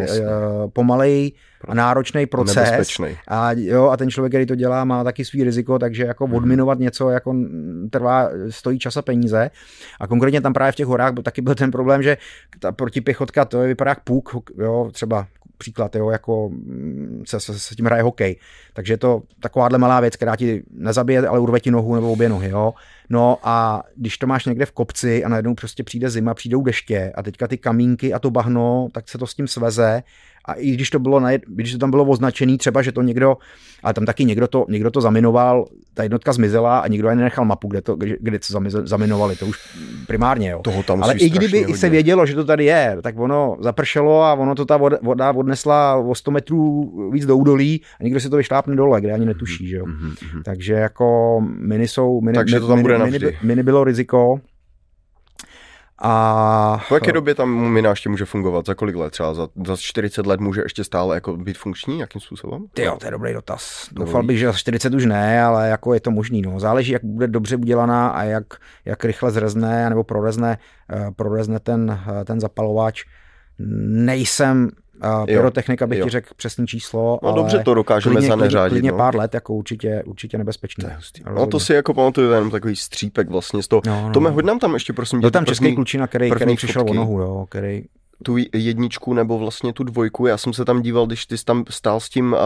pomalej 0.73 1.33
a 1.69 1.75
náročný 1.75 2.27
proces. 2.27 2.57
Nebezpečný. 2.57 3.17
A, 3.29 3.53
jo, 3.53 3.89
a 3.89 3.97
ten 3.97 4.11
člověk, 4.11 4.31
který 4.31 4.47
to 4.47 4.55
dělá, 4.55 4.85
má 4.85 5.05
taky 5.05 5.25
svý 5.25 5.45
riziko, 5.45 5.79
takže 5.79 6.05
jako 6.05 6.27
mhm. 6.27 6.37
odminovat 6.37 6.79
něco 6.79 7.11
jako 7.11 7.35
trvá, 7.91 8.29
stojí 8.51 8.79
čas 8.79 8.97
a 8.97 9.03
peníze. 9.03 9.51
A 10.01 10.07
konkrétně 10.07 10.41
tam 10.41 10.53
právě 10.53 10.73
v 10.73 10.77
těch 10.77 10.87
horách 10.87 11.13
taky 11.23 11.43
byl 11.43 11.55
ten 11.55 11.71
problém, 11.71 12.03
že 12.03 12.17
ta 12.59 12.73
protipěchotka 12.73 13.45
to 13.45 13.63
je 13.63 13.69
vypadá 13.69 13.89
jak 13.89 14.01
půk, 14.01 14.51
jo, 14.59 14.91
třeba 14.93 15.27
příklad, 15.59 15.97
jo, 15.97 16.11
jako 16.11 16.49
mm, 16.49 17.23
se, 17.27 17.41
se, 17.41 17.59
se 17.59 17.75
tím 17.75 17.87
hraje 17.87 18.03
hokej. 18.03 18.37
Takže 18.73 18.93
je 18.93 18.99
to 18.99 19.23
takováhle 19.41 19.79
malá 19.79 20.01
věc, 20.01 20.17
která 20.17 20.37
ti 20.37 20.63
nezabije, 20.71 21.29
ale 21.29 21.39
urve 21.39 21.61
ti 21.61 21.71
nohu 21.71 21.95
nebo 21.95 22.13
obě 22.13 22.29
nohy. 22.29 22.49
Jo. 22.49 22.75
No 23.09 23.39
a 23.43 23.83
když 23.97 24.19
to 24.19 24.27
máš 24.27 24.47
někde 24.47 24.67
v 24.67 24.73
kopci 24.73 25.25
a 25.25 25.29
najednou 25.29 25.55
prostě 25.55 25.83
přijde 25.83 26.11
zima, 26.11 26.35
přijdou 26.35 26.63
deště 26.63 27.13
a 27.15 27.23
teďka 27.23 27.49
ty 27.49 27.59
kamínky 27.59 28.13
a 28.13 28.19
to 28.19 28.31
bahno, 28.31 28.89
tak 28.93 29.09
se 29.09 29.19
to 29.19 29.27
s 29.27 29.35
tím 29.35 29.49
sveze 29.49 30.03
a 30.47 30.53
i 30.53 30.71
když 30.71 30.91
to 30.91 30.99
bylo, 30.99 31.21
na, 31.21 31.31
když 31.47 31.73
to 31.73 31.79
tam 31.79 31.91
bylo 31.91 32.05
označený, 32.05 32.59
třeba, 32.59 32.83
že 32.83 32.93
to 32.93 33.03
někdo, 33.03 33.37
ale 33.83 33.95
tam 33.95 34.05
taky 34.05 34.25
někdo 34.25 34.49
to, 34.49 34.67
někdo 34.69 34.91
to 34.91 35.01
zaminoval, 35.01 35.67
ta 35.95 36.03
jednotka 36.03 36.33
zmizela 36.33 36.79
a 36.79 36.89
nikdo 36.89 37.09
ani 37.09 37.17
nenechal 37.17 37.45
mapu, 37.45 37.69
kde 37.69 37.83
to, 37.83 37.97
kde, 37.97 38.17
kde 38.21 38.39
to 38.39 38.61
zaminovali, 38.85 39.37
to 39.37 39.47
už 39.47 39.59
primárně, 40.07 40.51
jo. 40.51 40.61
Toho 40.63 40.83
tam 40.83 41.03
ale 41.03 41.15
i 41.15 41.31
kdyby 41.31 41.59
hodně. 41.59 41.77
se 41.77 41.89
vědělo, 41.89 42.27
že 42.27 42.35
to 42.35 42.45
tady 42.45 42.65
je, 42.65 42.97
tak 43.03 43.19
ono 43.19 43.57
zapršelo 43.61 44.23
a 44.23 44.35
ono 44.35 44.55
to 44.55 44.65
ta 44.65 44.77
voda 45.03 45.33
odnesla 45.33 45.97
o 45.97 46.15
100 46.15 46.31
metrů 46.31 46.93
víc 47.13 47.27
do 47.27 47.37
údolí 47.37 47.81
a 48.01 48.05
nikdo 48.05 48.21
si 48.21 48.31
to 48.31 48.37
vyšlápne 48.37 48.77
dole, 48.77 49.01
kde 49.01 49.13
ani 49.13 49.27
netuší, 49.27 49.67
že 49.67 49.77
jo. 49.77 49.85
Mm-hmm. 49.87 50.43
Takže 50.45 50.73
jako 50.73 51.41
miny 51.41 51.89
jsou, 51.89 52.21
miny, 52.21 52.35
Takže 52.35 52.61
to 52.61 52.69
tam 52.69 52.83
bude 52.83 52.99
miny, 52.99 53.19
miny, 53.19 53.39
miny 53.43 53.63
bylo 53.63 53.85
riziko, 53.85 54.41
a... 55.99 56.85
Po 56.89 56.95
jaké 56.95 57.13
době 57.13 57.35
tam 57.35 57.51
mina 57.51 57.91
ještě 57.91 58.09
může 58.09 58.25
fungovat? 58.25 58.67
Za 58.67 58.75
kolik 58.75 58.97
let? 58.97 59.11
Třeba 59.11 59.35
za, 59.35 59.49
za 59.67 59.77
40 59.77 60.27
let 60.27 60.41
může 60.41 60.63
ještě 60.63 60.85
stále 60.85 61.15
jako 61.15 61.37
být 61.37 61.59
funkční 61.59 61.97
nějakým 61.97 62.21
způsobem? 62.21 62.65
Ty 62.75 62.83
jo, 62.83 62.97
to 63.01 63.07
je 63.07 63.11
dobrý 63.11 63.33
dotaz. 63.33 63.89
Doufal 63.93 64.23
bych, 64.23 64.39
že 64.39 64.47
za 64.47 64.53
40 64.53 64.95
už 64.95 65.05
ne, 65.05 65.43
ale 65.43 65.69
jako 65.69 65.95
je 65.95 66.01
to 66.01 66.11
možný. 66.11 66.43
No. 66.43 66.61
Záleží, 66.61 66.93
jak 66.93 67.05
bude 67.05 67.27
dobře 67.27 67.57
udělaná 67.57 68.09
a 68.09 68.23
jak, 68.23 68.45
jak 68.85 69.05
rychle 69.05 69.31
zrezne 69.31 69.91
nebo 69.91 70.05
prorezne, 70.05 70.59
uh, 70.95 71.11
prorezne 71.11 71.61
ten, 71.61 72.01
uh, 72.09 72.25
ten 72.25 72.41
zapalovač. 72.41 73.05
Nejsem 73.89 74.71
a 75.01 75.27
pyrotechnika 75.27 75.87
bych 75.87 75.99
jo. 75.99 76.05
ti 76.05 76.11
řekl 76.11 76.29
přesný 76.37 76.67
číslo. 76.67 77.19
No 77.23 77.29
ale 77.29 77.37
dobře, 77.37 77.59
to 77.59 77.75
dokážeme 77.75 78.15
klidně, 78.15 78.29
zaneřádit. 78.29 78.73
Klidně 78.73 78.91
no. 78.91 78.97
pár 78.97 79.17
let, 79.17 79.35
jako 79.35 79.55
určitě, 79.55 80.03
určitě 80.07 80.39
nebezpečný. 80.39 80.85
To 80.85 80.91
je 80.91 81.35
no 81.35 81.47
to 81.47 81.61
si 81.61 81.73
jako 81.73 81.95
pamatuju 81.95 82.31
jenom 82.31 82.51
takový 82.51 82.77
střípek 82.77 83.31
vlastně 83.31 83.63
z 83.63 83.69
toho. 83.69 83.83
No, 83.87 84.03
no. 84.03 84.13
Tome, 84.13 84.31
hoď 84.31 84.45
nám 84.45 84.59
tam 84.59 84.75
ještě 84.75 84.93
prosím. 84.93 85.21
Byl 85.21 85.31
tam 85.31 85.45
první, 85.45 85.55
český 85.55 85.75
klučina, 85.75 86.07
který, 86.07 86.31
který 86.31 86.57
přišel 86.57 86.85
o 86.91 86.95
nohu, 86.95 87.21
jo, 87.21 87.47
který... 87.49 87.83
Tu 88.23 88.37
jedničku 88.55 89.15
nebo 89.15 89.39
vlastně 89.39 89.73
tu 89.73 89.85
dvojku, 89.85 90.27
já 90.27 90.37
jsem 90.37 90.53
se 90.53 90.65
tam 90.65 90.83
díval, 90.83 91.07
když 91.07 91.27
ty 91.27 91.39
jsi 91.39 91.45
tam 91.45 91.65
stál 91.71 92.01
s 92.01 92.09
tím, 92.09 92.33
uh, 92.33 92.39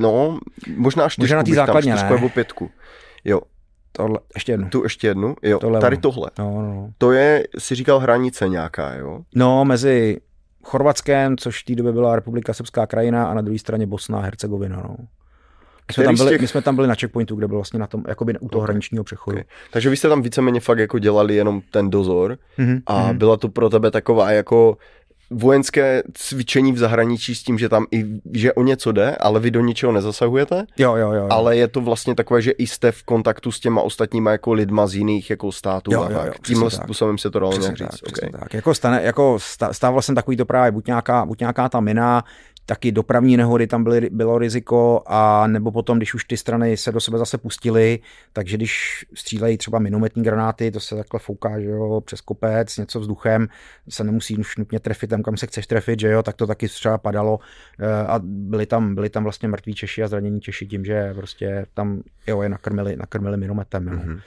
no, 0.00 0.38
možná 0.76 1.08
čtyřku 1.08 1.22
možná 1.22 1.36
na 1.36 1.42
tý 1.42 1.54
základně, 1.54 1.94
tam, 1.94 2.10
nebo 2.10 2.28
pětku. 2.28 2.70
Jo, 3.24 3.40
Tohle, 3.92 4.18
ještě 4.34 4.52
jednu. 4.52 4.68
Tu 4.68 4.82
ještě 4.82 5.06
jednu, 5.06 5.36
jo. 5.42 5.58
Tohle 5.58 5.80
tady 5.80 5.96
tohle. 5.96 6.30
No, 6.38 6.62
no, 6.62 6.74
no. 6.74 6.90
To 6.98 7.12
je, 7.12 7.44
si 7.58 7.74
říkal, 7.74 7.98
hranice 7.98 8.48
nějaká, 8.48 8.94
jo? 8.94 9.20
No, 9.34 9.64
mezi 9.64 10.20
Chorvatskem, 10.68 11.36
což 11.36 11.62
v 11.62 11.64
té 11.64 11.74
době 11.74 11.92
byla 11.92 12.16
Republika 12.16 12.52
Srbská 12.52 12.86
krajina 12.86 13.26
a 13.26 13.34
na 13.34 13.40
druhé 13.40 13.58
straně 13.58 13.86
Bosna 13.86 14.18
a 14.18 14.22
Hercegovina. 14.22 14.76
No. 14.76 14.96
My 15.88 15.94
jsme, 15.94 16.04
tam 16.04 16.16
byli, 16.16 16.30
těch... 16.30 16.40
my 16.40 16.48
jsme 16.48 16.62
tam 16.62 16.76
byli 16.76 16.88
na 16.88 16.94
checkpointu, 16.94 17.36
kde 17.36 17.48
byl 17.48 17.56
vlastně 17.56 17.78
na 17.78 17.86
tom, 17.86 18.04
jakoby 18.08 18.38
u 18.38 18.48
toho 18.48 18.62
okay. 18.62 18.66
hraničního 18.66 19.04
přechodu. 19.04 19.36
Okay. 19.36 19.44
Takže 19.72 19.90
vy 19.90 19.96
jste 19.96 20.08
tam 20.08 20.22
víceméně 20.22 20.60
fakt 20.60 20.78
jako 20.78 20.98
dělali 20.98 21.34
jenom 21.34 21.60
ten 21.70 21.90
dozor 21.90 22.38
mm-hmm. 22.58 22.82
a 22.86 23.02
mm-hmm. 23.02 23.16
byla 23.18 23.36
to 23.36 23.48
pro 23.48 23.70
tebe 23.70 23.90
taková 23.90 24.30
jako 24.30 24.76
vojenské 25.30 26.02
cvičení 26.14 26.72
v 26.72 26.78
zahraničí 26.78 27.34
s 27.34 27.42
tím, 27.42 27.58
že 27.58 27.68
tam 27.68 27.86
i, 27.90 28.04
že 28.32 28.52
o 28.52 28.62
něco 28.62 28.92
jde, 28.92 29.16
ale 29.16 29.40
vy 29.40 29.50
do 29.50 29.60
ničeho 29.60 29.92
nezasahujete. 29.92 30.66
Jo, 30.78 30.96
jo, 30.96 31.12
jo. 31.12 31.12
jo. 31.12 31.26
Ale 31.30 31.56
je 31.56 31.68
to 31.68 31.80
vlastně 31.80 32.14
takové, 32.14 32.42
že 32.42 32.50
i 32.50 32.66
jste 32.66 32.92
v 32.92 33.02
kontaktu 33.02 33.52
s 33.52 33.60
těma 33.60 33.82
ostatníma 33.82 34.30
jako 34.30 34.52
lidma 34.52 34.86
z 34.86 34.94
jiných 34.94 35.30
jako 35.30 35.52
států 35.52 35.92
Jo, 35.92 36.02
a 36.02 36.10
jo, 36.10 36.18
jo, 36.18 36.24
tak. 36.24 36.40
Tímhle 36.40 36.70
tak. 36.70 36.82
způsobem 36.82 37.18
se 37.18 37.30
to 37.30 37.38
dalo 37.38 37.52
nějak 37.52 37.66
tak, 37.66 37.76
říct. 37.76 38.00
přesně 38.02 38.28
Okay. 38.28 38.40
tak. 38.40 38.54
Jako, 38.54 38.74
stane, 38.74 39.02
jako 39.02 39.38
stával 39.72 40.02
jsem 40.02 40.14
takový 40.14 40.36
to 40.36 40.44
právě 40.44 40.72
buď 40.72 40.86
nějaká, 40.86 41.26
buď 41.26 41.40
nějaká 41.40 41.68
ta 41.68 41.80
mina, 41.80 42.24
taky 42.68 42.92
dopravní 42.92 43.36
nehody 43.36 43.66
tam 43.66 43.84
byly, 43.84 44.10
bylo 44.12 44.38
riziko 44.38 45.02
a 45.06 45.46
nebo 45.46 45.72
potom, 45.72 45.96
když 45.96 46.14
už 46.14 46.24
ty 46.24 46.36
strany 46.36 46.76
se 46.76 46.92
do 46.92 47.00
sebe 47.00 47.18
zase 47.18 47.38
pustily, 47.38 47.98
takže 48.32 48.56
když 48.56 49.06
střílejí 49.14 49.58
třeba 49.58 49.78
minometní 49.78 50.22
granáty, 50.22 50.70
to 50.70 50.80
se 50.80 50.96
takhle 50.96 51.20
fouká, 51.20 51.60
že 51.60 51.68
jo, 51.68 52.00
přes 52.00 52.20
kopec, 52.20 52.76
něco 52.76 53.00
vzduchem, 53.00 53.48
se 53.88 54.04
nemusí 54.04 54.36
nutně 54.58 54.80
trefit 54.80 55.10
tam, 55.10 55.22
kam 55.22 55.36
se 55.36 55.46
chceš 55.46 55.66
trefit, 55.66 56.00
že 56.00 56.08
jo, 56.08 56.22
tak 56.22 56.36
to 56.36 56.46
taky 56.46 56.68
třeba 56.68 56.98
padalo 56.98 57.38
eh, 57.78 58.06
a 58.06 58.20
byli 58.24 58.66
tam, 58.66 58.94
byli 58.94 59.10
tam 59.10 59.22
vlastně 59.22 59.48
mrtví 59.48 59.74
Češi 59.74 60.02
a 60.02 60.08
zranění 60.08 60.40
Češi 60.40 60.66
tím, 60.66 60.84
že 60.84 61.14
prostě 61.14 61.66
tam 61.74 62.02
jo, 62.26 62.42
je 62.42 62.48
nakrmili, 62.48 62.96
nakrmili 62.96 63.36
minometem. 63.36 63.88
Jo. 63.88 63.94
Mhm. 63.94 64.20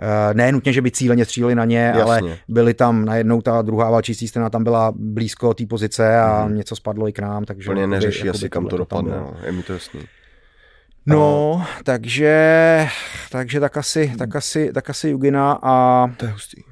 Eh, 0.00 0.34
Ne 0.34 0.52
nutně, 0.52 0.72
že 0.72 0.82
by 0.82 0.90
cíleně 0.90 1.24
stříleli 1.24 1.54
na 1.54 1.64
ně, 1.64 1.78
Jasně. 1.86 2.02
ale 2.02 2.20
byli 2.48 2.74
tam 2.74 3.04
najednou 3.04 3.40
ta 3.40 3.62
druhá 3.62 3.90
válčící 3.90 4.28
strana 4.28 4.50
tam 4.50 4.64
byla 4.64 4.92
blízko 4.96 5.54
té 5.54 5.66
pozice 5.66 6.18
a 6.20 6.44
Mhm. 6.46 6.56
něco 6.56 6.76
spadlo 6.76 7.08
i 7.08 7.12
k 7.12 7.18
nám, 7.18 7.44
takže... 7.44 7.70
Jakoby- 7.70 7.86
neřeší 7.86 8.18
jakoby 8.26 8.38
asi, 8.38 8.48
kam 8.48 8.66
to 8.66 8.76
dopadne. 8.76 9.10
No. 9.16 9.34
Je 9.46 9.52
mi 9.52 9.62
to 9.62 9.72
jasný. 9.72 10.00
No, 11.06 11.64
takže, 11.84 12.86
takže 13.30 13.60
tak 13.60 13.76
asi, 13.76 14.12
tak 14.18 14.36
asi, 14.36 14.70
tak 14.74 14.90
asi 14.90 15.08
Jugina 15.08 15.58
a 15.62 16.06
To 16.16 16.24
je 16.26 16.30
hustý. 16.32 16.62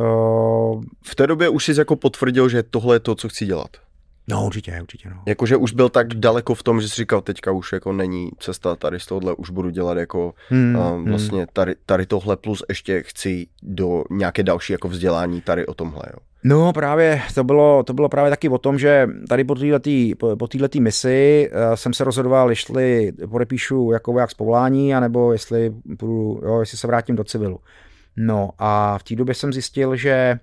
uh, 0.00 0.82
V 1.04 1.14
té 1.14 1.26
době 1.26 1.48
už 1.48 1.64
jsi 1.64 1.74
jako 1.78 1.96
potvrdil, 1.96 2.48
že 2.48 2.62
tohle 2.62 2.96
je 2.96 3.00
to, 3.00 3.14
co 3.14 3.28
chci 3.28 3.46
dělat. 3.46 3.68
No 4.28 4.46
určitě, 4.46 4.78
určitě, 4.82 5.10
no. 5.10 5.22
Jakože 5.26 5.56
už 5.56 5.72
byl 5.72 5.88
tak 5.88 6.14
daleko 6.14 6.54
v 6.54 6.62
tom, 6.62 6.80
že 6.80 6.88
jsi 6.88 6.96
říkal, 6.96 7.20
teďka 7.20 7.52
už 7.52 7.72
jako 7.72 7.92
není 7.92 8.30
cesta 8.38 8.76
tady 8.76 9.00
z 9.00 9.06
tohohle, 9.06 9.34
už 9.34 9.50
budu 9.50 9.70
dělat 9.70 9.98
jako 9.98 10.34
Hmm, 10.48 10.74
hmm, 10.74 11.04
vlastně 11.08 11.46
tady, 11.52 11.74
tady 11.86 12.06
tohle 12.06 12.36
plus 12.36 12.62
ještě 12.68 13.02
chci 13.02 13.46
do 13.62 14.04
nějaké 14.10 14.42
další 14.42 14.72
jako 14.72 14.88
vzdělání 14.88 15.40
tady 15.40 15.66
o 15.66 15.74
tomhle, 15.74 16.02
jo. 16.06 16.18
No 16.44 16.72
právě 16.72 17.22
to 17.34 17.44
bylo, 17.44 17.82
to 17.82 17.92
bylo 17.92 18.08
právě 18.08 18.30
taky 18.30 18.48
o 18.48 18.58
tom, 18.58 18.78
že 18.78 19.08
tady 19.28 19.44
po 19.44 19.54
této 19.54 19.90
po, 20.18 20.36
po 20.36 20.48
misi 20.80 21.50
uh, 21.52 21.74
jsem 21.74 21.92
se 21.92 22.04
rozhodoval, 22.04 22.50
jestli 22.50 23.12
podepíšu 23.30 23.92
jako 23.92 24.12
voják 24.12 24.30
z 24.30 24.34
povolání, 24.34 24.94
anebo 24.94 25.32
jestli, 25.32 25.70
půjdu, 25.98 26.40
jo, 26.44 26.60
jestli 26.60 26.78
se 26.78 26.86
vrátím 26.86 27.16
do 27.16 27.24
civilu. 27.24 27.58
No 28.16 28.50
a 28.58 28.98
v 28.98 29.02
té 29.02 29.16
době 29.16 29.34
jsem 29.34 29.52
zjistil, 29.52 29.96
že 29.96 30.38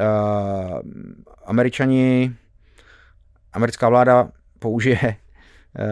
uh, 0.00 0.80
američani, 1.46 2.34
americká 3.52 3.88
vláda 3.88 4.28
použije 4.58 4.98
uh, 5.02 5.84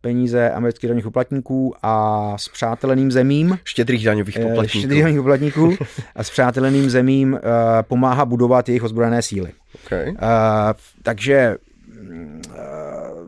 peníze 0.00 0.50
amerických 0.50 0.88
daných 0.88 1.06
uplatníků 1.06 1.74
a 1.82 2.34
s 2.38 2.48
přáteleným 2.48 3.12
zemím 3.12 3.58
Štědrých 3.64 4.04
daňových 4.04 4.36
Eh, 4.36 4.42
poplatníků. 4.42 4.78
štědrých 4.78 5.16
poplatníků 5.16 5.74
a 6.16 6.22
s 6.24 6.30
přáteleným 6.30 6.90
zemím 6.90 7.34
eh, 7.36 7.40
pomáhá 7.82 8.24
budovat 8.24 8.68
jejich 8.68 8.82
ozbrojené 8.82 9.22
síly. 9.22 9.52
Okay. 9.86 10.08
Eh, 10.08 10.74
takže 11.02 11.56
mm, 12.02 12.42
eh, 12.54 12.58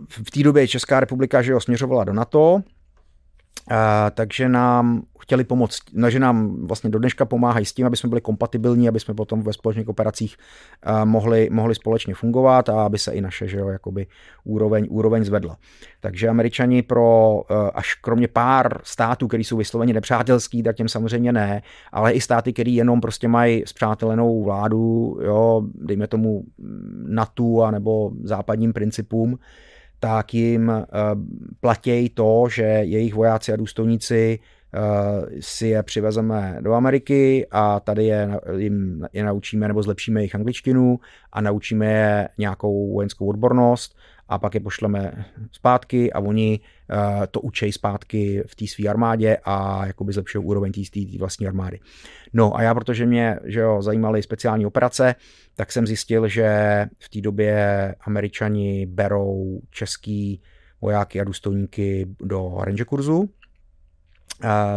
v 0.09 0.31
té 0.31 0.43
době 0.43 0.69
Česká 0.69 1.01
republika 1.01 1.43
že 1.43 1.53
jo, 1.53 1.61
směřovala 1.61 2.05
do 2.05 2.13
NATO, 2.13 2.61
eh, 3.71 4.11
takže 4.11 4.49
nám 4.49 5.03
chtěli 5.25 5.45
pomoct, 5.45 5.83
no, 5.93 6.11
že 6.11 6.19
nám 6.19 6.67
vlastně 6.67 6.91
do 6.91 6.99
dneška 6.99 7.25
pomáhají 7.25 7.67
s 7.67 7.73
tím, 7.73 7.87
aby 7.87 7.97
jsme 7.97 8.09
byli 8.09 8.21
kompatibilní, 8.21 8.89
aby 8.89 9.01
jsme 9.01 9.15
potom 9.15 9.43
ve 9.43 9.53
společných 9.53 9.89
operacích 9.89 10.37
eh, 10.83 11.05
mohli, 11.05 11.49
mohli 11.53 11.75
společně 11.75 12.15
fungovat 12.15 12.69
a 12.69 12.85
aby 12.85 12.99
se 12.99 13.13
i 13.13 13.21
naše 13.21 13.49
že 13.49 13.59
jo, 13.59 13.69
jakoby 13.69 14.07
úroveň, 14.45 14.87
úroveň 14.91 15.25
zvedla. 15.25 15.57
Takže 16.01 16.29
američani 16.29 16.83
pro 16.83 17.41
eh, 17.51 17.71
až 17.75 17.95
kromě 17.95 18.29
pár 18.29 18.81
států, 18.83 19.29
který 19.29 19.45
jsou 19.45 19.57
vysloveně 19.57 19.93
nepřátelský, 19.93 20.63
tak 20.63 20.77
těm 20.77 20.89
samozřejmě 20.89 21.33
ne, 21.33 21.63
ale 21.93 22.13
i 22.13 22.21
státy, 22.21 22.53
které 22.53 22.71
jenom 22.71 23.01
prostě 23.01 23.29
mají 23.29 23.63
spřátelenou 23.67 24.45
vládu, 24.45 25.19
jo, 25.23 25.63
dejme 25.75 26.07
tomu 26.07 26.45
NATO 27.09 27.63
a 27.63 27.71
nebo 27.71 28.11
západním 28.23 28.73
principům, 28.73 29.39
tak 30.05 30.35
jim 30.35 30.69
uh, 30.69 30.85
platějí 31.61 32.09
to, 32.09 32.45
že 32.51 32.63
jejich 32.63 33.15
vojáci 33.15 33.53
a 33.53 33.57
důstojníci 33.57 34.39
uh, 34.39 35.29
si 35.41 35.69
je 35.69 35.83
přivezeme 35.83 36.59
do 36.61 36.73
Ameriky 36.73 37.47
a 37.51 37.81
tady 37.81 38.05
je, 38.05 38.41
jim 38.57 39.07
je 39.13 39.25
naučíme 39.25 39.69
nebo 39.69 39.83
zlepšíme 39.83 40.21
jejich 40.21 40.35
angličtinu 40.35 40.99
a 41.33 41.41
naučíme 41.41 41.87
je 41.87 42.29
nějakou 42.39 42.93
vojenskou 42.93 43.27
odbornost 43.27 43.97
a 44.29 44.39
pak 44.39 44.55
je 44.55 44.61
pošleme 44.61 45.25
zpátky 45.53 46.13
a 46.13 46.21
oni 46.21 46.61
uh, 46.61 46.97
to 47.31 47.41
učej 47.41 47.73
zpátky 47.73 48.43
v 48.47 48.55
té 48.55 48.67
své 48.67 48.89
armádě 48.89 49.39
a 49.45 49.87
jakoby 49.87 50.13
zlepšují 50.13 50.45
úroveň 50.45 50.73
té 50.73 51.19
vlastní 51.19 51.47
armády. 51.47 51.81
No 52.33 52.57
a 52.57 52.63
já, 52.63 52.75
protože 52.75 53.07
mě 53.07 53.39
že 53.45 53.61
jo, 53.61 53.83
zajímaly 53.83 54.23
speciální 54.23 54.67
operace, 54.67 55.15
tak 55.57 55.73
jsem 55.73 55.87
zjistil, 55.87 56.29
že 56.29 56.49
v 56.99 57.09
té 57.09 57.21
době 57.21 57.95
američani 58.01 58.87
berou 58.87 59.61
český 59.71 60.43
vojáky 60.81 61.21
a 61.21 61.25
důstojníky 61.25 62.07
do 62.21 62.59
ranger 62.61 62.87
kurzu, 62.87 63.31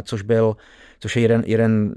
což 0.03 0.21
byl 0.21 0.55
což 0.99 1.15
je 1.15 1.21
jeden, 1.21 1.43
jeden 1.45 1.93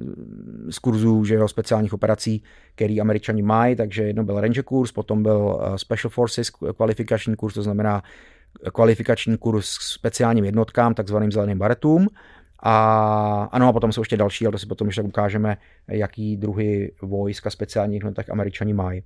z 0.70 0.78
kurzů 0.78 1.24
že 1.24 1.34
jo, 1.34 1.48
speciálních 1.48 1.92
operací, 1.92 2.42
který 2.74 3.00
američani 3.00 3.42
mají, 3.42 3.76
takže 3.76 4.02
jedno 4.02 4.24
byl 4.24 4.40
Ranger 4.40 4.64
kurz, 4.64 4.92
potom 4.92 5.22
byl 5.22 5.60
Special 5.76 6.10
Forces 6.10 6.50
kvalifikační 6.50 7.36
kurz, 7.36 7.54
to 7.54 7.62
znamená 7.62 8.02
kvalifikační 8.72 9.38
kurz 9.38 9.78
k 9.78 9.82
speciálním 9.82 10.44
jednotkám, 10.44 10.94
takzvaným 10.94 11.32
zeleným 11.32 11.58
baretům. 11.58 12.08
A 12.62 13.48
ano, 13.52 13.68
a 13.68 13.72
potom 13.72 13.92
jsou 13.92 14.00
ještě 14.00 14.16
další, 14.16 14.46
ale 14.46 14.52
to 14.52 14.58
si 14.58 14.66
potom 14.66 14.86
ještě 14.86 15.02
ukážeme, 15.02 15.56
jaký 15.88 16.36
druhy 16.36 16.92
vojsk 17.02 17.46
a 17.46 17.50
speciálních 17.50 17.96
jednotek 17.96 18.30
američani 18.30 18.72
mají. 18.72 19.02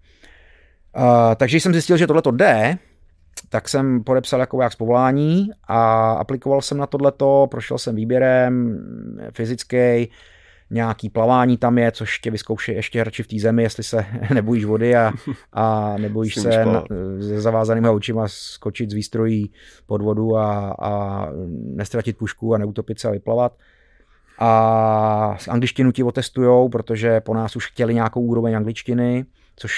Uh, 0.96 1.02
takže 1.36 1.60
jsem 1.60 1.72
zjistil, 1.72 1.96
že 1.96 2.06
tohle 2.06 2.22
to 2.22 2.30
jde, 2.30 2.78
tak 3.48 3.68
jsem 3.68 4.04
podepsal 4.04 4.40
jako 4.40 4.56
voják 4.56 4.72
z 4.72 4.76
povolání 4.76 5.50
a 5.68 6.12
aplikoval 6.12 6.62
jsem 6.62 6.78
na 6.78 6.86
tohleto, 6.86 7.46
prošel 7.50 7.78
jsem 7.78 7.94
výběrem 7.94 8.78
fyzický, 9.32 10.08
nějaký 10.70 11.10
plavání 11.10 11.56
tam 11.56 11.78
je, 11.78 11.92
což 11.92 12.18
tě 12.18 12.30
vyzkouší 12.30 12.72
ještě 12.72 13.04
radši 13.04 13.22
v 13.22 13.26
té 13.26 13.38
zemi, 13.38 13.62
jestli 13.62 13.84
se 13.84 14.06
nebojíš 14.34 14.64
vody 14.64 14.96
a, 14.96 15.12
a 15.52 15.94
nebojíš 15.98 16.34
se 16.40 16.64
na, 16.64 16.84
se 17.20 17.40
zavázanýma 17.40 17.90
očima 17.90 18.28
skočit 18.28 18.90
z 18.90 18.94
výstrojí 18.94 19.50
pod 19.86 20.02
vodu 20.02 20.36
a, 20.36 20.76
a 20.80 21.26
nestratit 21.50 22.16
pušku 22.18 22.54
a 22.54 22.58
neutopit 22.58 23.00
se 23.00 23.08
a 23.08 23.10
vyplavat. 23.10 23.56
A 24.38 25.36
z 25.38 25.48
angličtinu 25.48 25.92
ti 25.92 26.02
otestujou, 26.02 26.68
protože 26.68 27.20
po 27.20 27.34
nás 27.34 27.56
už 27.56 27.70
chtěli 27.70 27.94
nějakou 27.94 28.20
úroveň 28.20 28.56
angličtiny, 28.56 29.24
což 29.56 29.72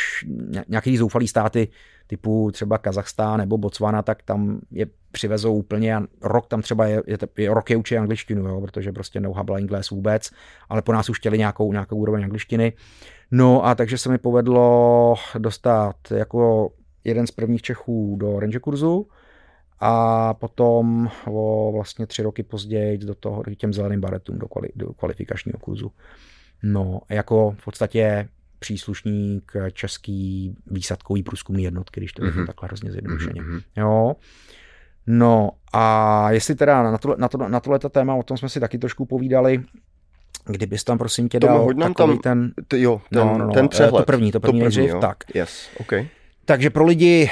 nějaký 0.68 0.96
zoufalý 0.96 1.28
státy 1.28 1.68
typu 2.06 2.50
třeba 2.52 2.78
Kazachstán 2.78 3.38
nebo 3.38 3.58
Botswana, 3.58 4.02
tak 4.02 4.22
tam 4.22 4.60
je 4.70 4.86
přivezou 5.12 5.54
úplně 5.54 5.96
a 5.96 6.02
rok 6.22 6.46
tam 6.46 6.62
třeba 6.62 6.86
je, 6.86 7.02
je, 7.06 7.18
je 7.38 7.54
rok 7.54 7.70
je 7.70 7.76
učí 7.76 7.98
angličtinu, 7.98 8.48
jo, 8.48 8.60
protože 8.60 8.92
prostě 8.92 9.20
neuhabla 9.20 9.58
Ingles 9.58 9.90
vůbec, 9.90 10.30
ale 10.68 10.82
po 10.82 10.92
nás 10.92 11.10
už 11.10 11.18
chtěli 11.18 11.38
nějakou, 11.38 11.72
nějakou 11.72 11.96
úroveň 11.96 12.24
angličtiny. 12.24 12.72
No 13.30 13.66
a 13.66 13.74
takže 13.74 13.98
se 13.98 14.08
mi 14.08 14.18
povedlo 14.18 15.14
dostat 15.38 15.96
jako 16.10 16.72
jeden 17.04 17.26
z 17.26 17.30
prvních 17.30 17.62
Čechů 17.62 18.16
do 18.20 18.40
ranger 18.40 18.60
kurzu 18.60 19.08
a 19.80 20.34
potom 20.34 21.10
o 21.26 21.72
vlastně 21.72 22.06
tři 22.06 22.22
roky 22.22 22.42
později 22.42 22.98
do 22.98 23.14
toho 23.14 23.42
těm 23.56 23.72
zeleným 23.72 24.00
baretům 24.00 24.38
do, 24.38 24.48
kvali, 24.48 24.68
do 24.76 24.92
kvalifikačního 24.92 25.58
kurzu. 25.58 25.92
No, 26.62 27.00
jako 27.08 27.54
v 27.58 27.64
podstatě 27.64 28.28
příslušník 28.58 29.52
český 29.72 30.54
výsadkový 30.66 31.22
průzkumný 31.22 31.62
jednotky, 31.62 32.00
když 32.00 32.12
to 32.12 32.24
je 32.24 32.30
mm-hmm. 32.30 32.46
takhle 32.46 32.66
hrozně 32.66 32.92
zjednodušeně. 32.92 33.42
Mm-hmm. 33.42 33.62
Jo. 33.76 34.16
No 35.06 35.50
a 35.72 36.26
jestli 36.30 36.54
teda 36.54 36.82
na, 36.82 36.98
to, 36.98 37.14
na, 37.18 37.28
to, 37.28 37.38
na 37.38 37.60
tohleto 37.60 37.88
téma, 37.88 38.14
o 38.14 38.22
tom 38.22 38.36
jsme 38.36 38.48
si 38.48 38.60
taky 38.60 38.78
trošku 38.78 39.06
povídali, 39.06 39.62
kdybys 40.46 40.84
tam 40.84 40.98
prosím 40.98 41.28
tě 41.28 41.40
dal 41.40 41.68
Tomu, 41.68 41.94
tam, 41.94 42.18
ten, 42.18 42.52
ty, 42.68 42.80
jo, 42.82 43.00
ten, 43.10 43.18
no, 43.18 43.38
no, 43.38 43.46
no, 43.46 43.52
ten 43.52 43.68
přehled. 43.68 44.00
To 44.00 44.04
první, 44.04 44.32
to 44.32 44.40
první, 44.40 44.40
to 44.40 44.40
první 44.40 44.60
nejdřív, 44.60 44.90
jo. 44.90 45.00
tak. 45.00 45.16
Yes, 45.34 45.70
okay. 45.80 46.08
Takže 46.44 46.70
pro 46.70 46.84
lidi 46.84 47.30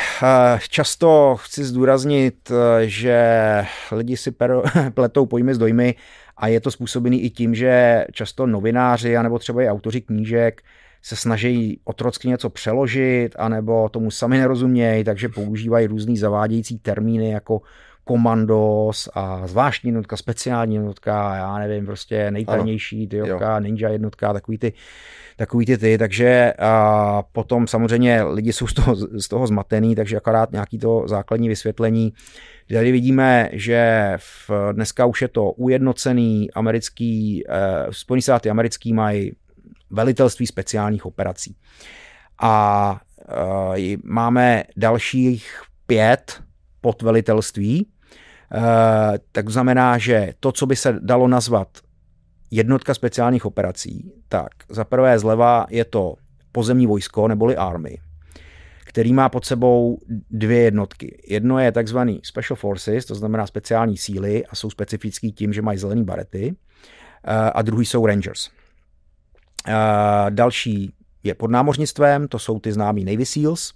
často 0.69 1.37
chci 1.41 1.65
zdůraznit, 1.65 2.53
že 2.85 3.67
lidi 3.93 4.17
si 4.17 4.35
pletou 4.95 5.27
pojmy 5.27 5.55
s 5.55 5.59
dojmy 5.59 5.95
a 6.37 6.49
je 6.49 6.61
to 6.61 6.71
způsobený 6.71 7.23
i 7.23 7.31
tím, 7.31 7.55
že 7.55 8.05
často 8.13 8.47
novináři 8.47 9.17
anebo 9.17 9.39
třeba 9.39 9.63
i 9.63 9.69
autoři 9.69 10.01
knížek 10.01 10.63
se 11.05 11.17
snaží 11.17 11.81
otrocky 11.85 12.29
něco 12.29 12.51
přeložit, 12.51 13.29
anebo 13.39 13.89
tomu 13.89 14.11
sami 14.11 14.39
nerozumějí, 14.39 15.05
takže 15.05 15.29
používají 15.29 15.87
různý 15.87 16.17
zavádějící 16.17 16.79
termíny 16.79 17.31
jako 17.31 17.61
komandos 18.05 19.09
a 19.15 19.47
zvláštní 19.47 19.89
jednotka, 19.89 20.17
speciální 20.17 20.75
jednotka, 20.75 21.37
já 21.37 21.59
nevím, 21.59 21.87
prostě 21.87 22.31
nejtajnější, 22.31 23.07
ty 23.07 23.21
ninja 23.59 23.89
jednotka, 23.89 24.33
takový 24.33 24.59
ty, 24.59 24.73
takový 25.37 25.67
ty 25.67 25.79
ty, 25.79 25.99
takže 25.99 26.53
a 26.59 27.23
potom 27.33 27.67
samozřejmě 27.67 28.23
lidi 28.23 28.53
jsou 28.53 28.67
z 28.67 28.75
toho, 28.75 28.97
z 28.97 29.29
toho 29.29 29.47
zmatený, 29.47 29.95
takže 29.95 30.17
akorát 30.17 30.53
nějaký 30.53 30.79
to 30.79 31.05
základní 31.07 31.49
vysvětlení. 31.49 32.13
Tady 32.73 32.93
vidíme, 32.93 33.49
že 33.53 34.13
v, 34.17 34.51
dneska 34.73 35.07
už 35.07 35.23
je 35.23 35.29
to 35.29 35.53
ujednocený 35.53 36.51
americký, 36.51 37.45
eh, 37.49 37.87
Spojený 37.91 38.23
státy 38.23 38.51
americký 38.51 38.93
mají 38.93 39.33
velitelství 39.95 40.47
speciálních 40.47 41.07
operací. 41.07 41.57
A 42.43 43.01
e, 43.83 43.97
máme 44.05 44.65
dalších 44.77 45.63
pět 45.87 46.43
podvelitelství, 46.81 47.81
e, 47.81 47.87
tak 49.33 49.49
znamená, 49.49 49.99
že 49.99 50.35
to, 50.41 50.53
co 50.53 50.67
by 50.67 50.77
se 50.77 50.99
dalo 51.01 51.29
nazvat 51.29 51.69
jednotka 52.51 52.95
speciálních 52.95 53.45
operací, 53.45 54.13
tak 54.29 54.51
za 54.69 54.85
prvé 54.85 55.19
zleva 55.19 55.67
je 55.71 55.85
to 55.85 56.15
pozemní 56.53 56.87
vojsko 56.87 57.29
neboli 57.29 57.57
army, 57.57 57.99
který 58.85 59.13
má 59.13 59.29
pod 59.29 59.45
sebou 59.45 59.99
dvě 60.31 60.59
jednotky. 60.59 61.23
Jedno 61.29 61.59
je 61.59 61.73
takzvaný 61.73 62.21
Special 62.25 62.57
Forces, 62.57 63.05
to 63.05 63.15
znamená 63.15 63.47
speciální 63.47 63.97
síly 63.97 64.47
a 64.47 64.55
jsou 64.55 64.71
specifický 64.71 65.33
tím, 65.33 65.53
že 65.53 65.63
mají 65.63 65.79
zelený 65.79 66.05
barety, 66.05 66.55
e, 67.25 67.51
a 67.51 67.63
druhý 67.63 67.87
jsou 67.87 68.07
Rangers. 68.07 68.51
Další 70.31 70.93
je 71.23 71.35
pod 71.35 71.51
námořnictvem, 71.51 72.29
to 72.29 72.39
jsou 72.39 72.61
ty 72.61 72.73
známí 72.73 73.05
Navy 73.05 73.27
SEALs. 73.27 73.73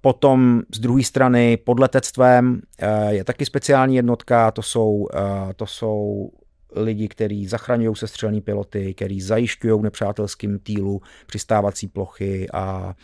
Potom 0.00 0.62
z 0.74 0.80
druhé 0.80 1.02
strany 1.02 1.56
pod 1.56 1.80
letectvem 1.80 2.60
je 3.08 3.24
taky 3.24 3.46
speciální 3.46 3.96
jednotka, 3.96 4.50
to 4.50 4.62
jsou, 4.62 5.08
to 5.56 5.66
jsou 5.66 6.30
lidi, 6.76 7.08
kteří 7.08 7.46
zachraňují 7.46 7.96
sestřelní 7.96 8.40
piloty, 8.40 8.94
kteří 8.94 9.20
zajišťují 9.20 9.82
nepřátelským 9.82 10.58
týlu 10.58 11.00
přistávací 11.26 11.86
plochy 11.88 12.46
a 12.52 12.94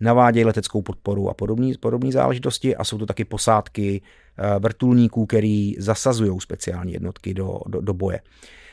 navádějí 0.00 0.44
leteckou 0.44 0.82
podporu 0.82 1.30
a 1.30 1.34
podobné 1.34 2.12
záležitosti. 2.12 2.76
A 2.76 2.84
jsou 2.84 2.98
to 2.98 3.06
taky 3.06 3.24
posádky 3.24 4.02
vrtulníků, 4.58 5.26
který 5.26 5.74
zasazují 5.78 6.40
speciální 6.40 6.92
jednotky 6.92 7.34
do, 7.34 7.60
do, 7.66 7.80
do 7.80 7.94
boje 7.94 8.20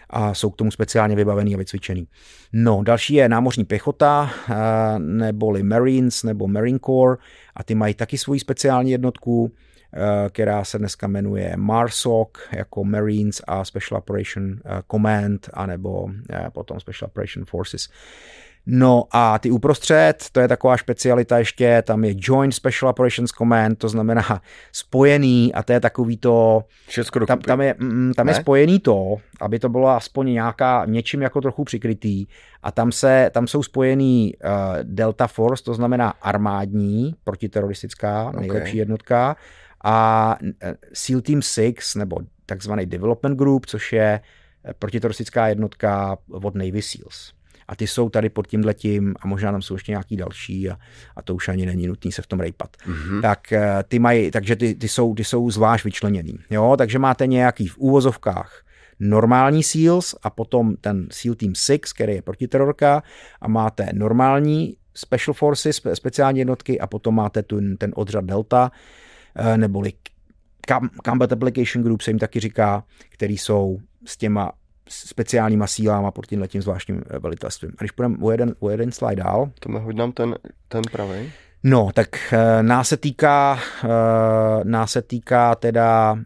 a 0.10 0.34
jsou 0.34 0.50
k 0.50 0.56
tomu 0.56 0.72
speciálně 0.72 1.16
vybavený 1.16 1.56
a 1.56 1.58
vycvičený. 1.58 2.08
No, 2.54 2.84
další 2.84 3.14
je 3.14 3.30
námořní 3.30 3.66
pěchota, 3.66 4.32
eh, 4.50 4.56
neboli 5.00 5.64
Marines 5.64 6.24
nebo 6.24 6.48
Marine 6.48 6.80
Corps 6.80 7.20
a 7.56 7.64
ty 7.64 7.76
mají 7.76 7.94
taky 7.94 8.18
svoji 8.18 8.40
speciální 8.40 8.92
jednotku, 8.92 9.52
eh, 9.94 10.30
která 10.30 10.64
se 10.64 10.80
dneska 10.80 11.08
jmenuje 11.08 11.54
MARSOC 11.58 12.30
jako 12.52 12.84
Marines 12.84 13.42
a 13.48 13.66
Special 13.66 13.98
Operation 13.98 14.60
eh, 14.66 14.82
Command, 14.92 15.50
anebo 15.54 16.08
potom 16.54 16.80
Special 16.80 17.08
Operation 17.08 17.46
Forces. 17.46 17.90
No 18.68 19.04
a 19.12 19.40
ty 19.40 19.52
uprostřed, 19.52 20.26
to 20.32 20.40
je 20.40 20.48
taková 20.48 20.78
specialita 20.78 21.38
ještě, 21.38 21.84
tam 21.86 22.04
je 22.04 22.16
Joint 22.18 22.54
Special 22.54 22.90
Operations 22.90 23.32
Command, 23.32 23.78
to 23.78 23.90
znamená 23.90 24.42
spojený 24.72 25.54
a 25.54 25.64
to 25.64 25.74
je 25.74 25.80
takový 25.80 26.18
to... 26.18 26.64
Všechno 26.88 27.26
tam, 27.26 27.40
tam, 27.40 27.62
je, 27.62 27.76
mm, 27.80 28.14
tam 28.14 28.28
je 28.28 28.34
spojený 28.34 28.80
to, 28.80 29.16
aby 29.42 29.60
to 29.60 29.70
bylo 29.70 29.90
aspoň 29.90 30.28
nějaká, 30.34 30.86
něčím 30.86 31.22
jako 31.22 31.42
trochu 31.42 31.64
přikrytý. 31.64 32.26
A 32.64 32.72
tam, 32.72 32.92
se, 32.92 33.30
tam 33.34 33.48
jsou 33.48 33.64
spojený 33.64 34.34
uh, 34.44 34.52
Delta 34.84 35.28
Force, 35.28 35.64
to 35.64 35.74
znamená 35.74 36.10
armádní, 36.10 37.16
protiteroristická, 37.24 38.30
okay. 38.30 38.40
nejlepší 38.40 38.78
jednotka. 38.78 39.36
A 39.84 40.38
eh, 40.62 40.76
SEAL 40.94 41.22
Team 41.22 41.42
6, 41.42 41.96
nebo 41.96 42.18
takzvaný 42.46 42.86
Development 42.86 43.38
Group, 43.38 43.66
což 43.66 43.94
je 43.94 44.20
eh, 44.66 44.74
protiteroristická 44.80 45.48
jednotka 45.48 46.18
od 46.32 46.56
Navy 46.56 46.82
SEALs 46.82 47.36
a 47.68 47.76
ty 47.76 47.88
jsou 47.88 48.10
tady 48.10 48.30
pod 48.30 48.48
tímhletím 48.48 49.16
a 49.20 49.28
možná 49.28 49.52
tam 49.52 49.62
jsou 49.62 49.74
ještě 49.74 49.92
nějaký 49.92 50.16
další 50.16 50.70
a, 50.70 50.78
a 51.16 51.22
to 51.22 51.36
už 51.36 51.50
ani 51.50 51.66
není 51.66 51.88
nutný 51.88 52.12
se 52.12 52.22
v 52.22 52.28
tom 52.28 52.40
rejpat. 52.40 52.78
Mm-hmm. 52.88 53.22
Tak 53.22 53.52
eh, 53.52 53.84
ty 53.88 54.00
mají, 54.00 54.32
takže 54.32 54.56
ty, 54.56 54.76
ty, 54.76 54.88
jsou, 54.88 55.16
ty 55.16 55.24
jsou 55.24 55.52
zvlášť 55.52 55.86
vyčleněný. 55.86 56.40
Jo? 56.50 56.76
Takže 56.78 57.00
máte 57.00 57.28
nějaký 57.28 57.68
v 57.68 57.78
úvozovkách 57.78 58.62
normální 59.00 59.64
SEALs 59.64 60.16
a 60.24 60.30
potom 60.30 60.76
ten 60.76 61.08
SEAL 61.12 61.36
Team 61.36 61.56
6, 61.56 61.94
který 61.94 62.14
je 62.14 62.22
protiterorka 62.22 63.04
a 63.42 63.48
máte 63.48 63.90
normální 63.94 64.78
Special 64.94 65.34
Forces, 65.34 65.82
speciální 65.94 66.40
jednotky 66.40 66.80
a 66.80 66.88
potom 66.88 67.16
máte 67.16 67.44
ten, 67.44 67.78
ten 67.78 67.92
odřad 67.96 68.26
Delta, 68.26 68.72
eh, 69.36 69.58
neboli 69.58 69.94
Combat 71.06 71.32
Application 71.32 71.84
Group 71.84 72.02
se 72.02 72.10
jim 72.12 72.20
taky 72.20 72.40
říká, 72.40 72.84
který 73.10 73.38
jsou 73.38 73.80
s 74.06 74.18
těma 74.18 74.52
speciálníma 74.90 75.68
sílama 75.68 76.12
pod 76.12 76.28
tím 76.28 76.42
letím 76.42 76.62
zvláštním 76.62 77.04
eh, 77.10 77.20
velitelstvím. 77.20 77.72
A 77.78 77.82
když 77.82 77.92
půjdeme 77.92 78.18
o 78.22 78.32
jeden, 78.32 78.56
o 78.60 78.70
jeden 78.70 78.92
slide 78.92 79.24
dál. 79.24 79.52
To 79.60 79.70
mi 79.70 79.80
hoď 79.80 79.96
nám 79.96 80.12
ten, 80.12 80.36
ten 80.68 80.82
pravý. 80.92 81.32
No, 81.68 81.90
tak 81.94 82.08
uh, 82.34 82.40
nás 82.64 82.88
se 82.88 82.98
týká, 82.98 83.60
uh, 83.84 83.90
nás 84.64 84.92
se 84.92 85.02
týká 85.02 85.56
teda, 85.56 86.18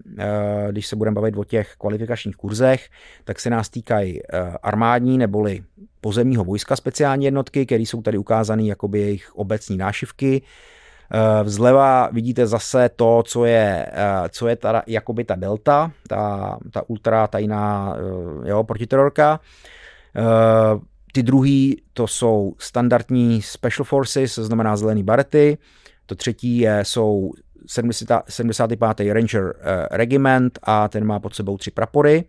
když 0.71 0.87
se 0.87 0.95
budeme 0.95 1.15
bavit 1.15 1.37
o 1.37 1.43
těch 1.43 1.75
kvalifikačních 1.77 2.35
kurzech, 2.35 2.89
tak 3.23 3.39
se 3.39 3.49
nás 3.49 3.69
týkají 3.69 4.21
armádní 4.63 5.17
neboli 5.17 5.63
pozemního 6.01 6.43
vojska 6.43 6.75
speciální 6.75 7.25
jednotky, 7.25 7.65
které 7.65 7.81
jsou 7.81 8.01
tady 8.01 8.17
ukázané 8.17 8.63
jakoby 8.63 8.99
jejich 8.99 9.35
obecní 9.35 9.77
nášivky. 9.77 10.41
Eh, 11.13 11.43
vzleva 11.43 12.09
vidíte 12.11 12.47
zase 12.47 12.89
to, 12.95 13.23
co 13.25 13.45
je, 13.45 13.85
eh, 13.91 14.29
co 14.29 14.47
je 14.47 14.55
ta, 14.55 14.83
jakoby 14.87 15.23
ta 15.23 15.35
delta, 15.35 15.91
ta, 16.07 16.57
ta 16.71 16.89
ultra 16.89 17.27
tajná 17.27 17.95
eh, 17.97 18.49
jo, 18.49 18.63
protiterorka. 18.63 19.39
Ty 21.13 21.23
druhý 21.23 21.81
to 21.93 22.07
jsou 22.07 22.55
standardní 22.57 23.41
special 23.41 23.83
forces, 23.83 24.35
to 24.35 24.43
znamená 24.43 24.77
zelený 24.77 25.03
barety. 25.03 25.57
To 26.05 26.15
třetí 26.15 26.57
je, 26.57 26.85
jsou 26.85 27.31
70, 27.67 28.23
75. 28.29 29.13
Ranger 29.13 29.55
Regiment 29.91 30.59
a 30.63 30.87
ten 30.87 31.05
má 31.05 31.19
pod 31.19 31.35
sebou 31.35 31.57
tři 31.57 31.71
prapory 31.71 32.25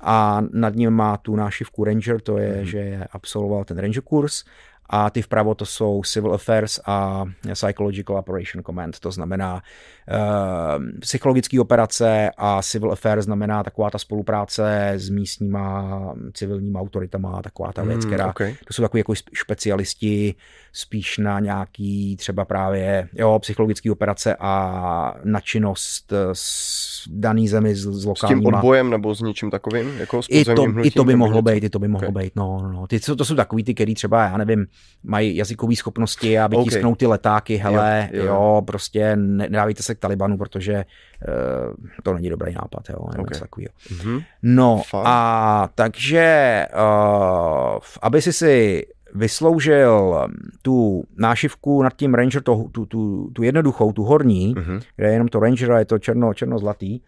a 0.00 0.42
nad 0.52 0.74
ním 0.74 0.90
má 0.90 1.16
tu 1.16 1.36
nášivku 1.36 1.84
Ranger, 1.84 2.20
to 2.20 2.38
je, 2.38 2.52
mm-hmm. 2.52 2.62
že 2.62 2.78
je 2.78 3.06
absolvoval 3.12 3.64
ten 3.64 3.78
Ranger 3.78 4.02
kurz 4.02 4.44
a 4.90 5.10
ty 5.10 5.22
vpravo 5.22 5.54
to 5.54 5.66
jsou 5.66 6.02
Civil 6.02 6.34
Affairs 6.34 6.80
a 6.86 7.24
Psychological 7.52 8.16
Operation 8.16 8.64
Command, 8.64 9.00
to 9.00 9.10
znamená 9.10 9.54
uh, 9.54 10.84
psychologické 11.00 11.60
operace 11.60 12.30
a 12.36 12.62
Civil 12.62 12.92
Affairs 12.92 13.24
znamená 13.24 13.62
taková 13.62 13.90
ta 13.90 13.98
spolupráce 13.98 14.92
s 14.96 15.08
místníma 15.08 16.14
civilníma 16.32 16.80
autoritama, 16.80 17.42
taková 17.42 17.72
ta 17.72 17.82
věc, 17.82 18.04
hmm, 18.04 18.12
která, 18.12 18.30
okay. 18.30 18.54
to 18.66 18.74
jsou 18.74 18.82
takový 18.82 19.00
jako 19.00 19.12
specialisti 19.34 20.34
spíš 20.76 21.18
na 21.18 21.40
nějaký 21.40 22.16
třeba 22.16 22.44
právě 22.44 23.08
jo, 23.12 23.38
psychologické 23.38 23.92
operace 23.92 24.36
a 24.40 25.14
načinnost 25.24 26.12
s 26.32 27.08
daný 27.10 27.48
zemi 27.48 27.74
s, 27.74 27.78
s 27.78 28.04
lokálníma. 28.04 28.40
S 28.40 28.44
tím 28.44 28.54
odbojem 28.54 28.90
nebo 28.90 29.14
s 29.14 29.20
něčím 29.20 29.50
takovým? 29.50 29.98
Jako 29.98 30.22
s 30.22 30.26
I, 30.30 30.44
to, 30.44 30.64
I 30.82 30.90
to 30.90 31.04
by 31.04 31.16
mohlo 31.16 31.42
být, 31.42 31.64
i 31.64 31.70
to 31.70 31.78
by 31.78 31.88
mohlo 31.88 32.08
okay. 32.08 32.24
být, 32.24 32.36
no, 32.36 32.58
no, 32.62 32.72
no. 32.72 32.86
Ty, 32.86 33.00
to, 33.00 33.16
to 33.16 33.24
jsou 33.24 33.34
takový 33.34 33.64
ty, 33.64 33.74
který 33.74 33.94
třeba, 33.94 34.24
já 34.24 34.36
nevím, 34.36 34.66
mají 35.04 35.36
jazykové 35.36 35.76
schopnosti 35.76 36.38
a 36.38 36.46
vytisknou 36.46 36.90
okay. 36.90 36.98
ty 36.98 37.06
letáky, 37.06 37.56
hele, 37.56 38.08
jo, 38.12 38.24
jo. 38.24 38.26
jo 38.26 38.62
prostě 38.66 39.16
nedávejte 39.16 39.82
se 39.82 39.94
k 39.94 39.98
Talibanu, 39.98 40.38
protože 40.38 40.84
uh, 41.28 41.74
to 42.02 42.14
není 42.14 42.30
dobrý 42.30 42.54
nápad, 42.54 42.88
jo, 42.88 43.06
nebo 43.12 43.22
okay. 43.22 43.40
takového. 43.40 43.72
Mm-hmm. 43.88 44.24
No 44.42 44.82
Fun. 44.90 45.02
a 45.04 45.68
takže, 45.74 46.66
uh, 46.74 47.78
aby 48.02 48.22
si 48.22 48.32
si 48.32 48.82
vysloužil 49.16 50.18
tu 50.62 51.04
nášivku 51.16 51.82
nad 51.82 51.96
tím 51.96 52.14
Ranger, 52.14 52.42
tu, 52.42 52.70
tu, 52.72 52.86
tu, 52.86 53.30
tu 53.32 53.42
jednoduchou, 53.42 53.92
tu 53.92 54.04
horní, 54.04 54.54
mm-hmm. 54.54 54.80
kde 54.96 55.06
je 55.08 55.12
jenom 55.12 55.28
to 55.28 55.40
Ranger 55.40 55.72
a 55.72 55.78
je 55.78 55.84
to 55.84 55.98
černo, 55.98 56.34
černo-zlatý, 56.34 57.00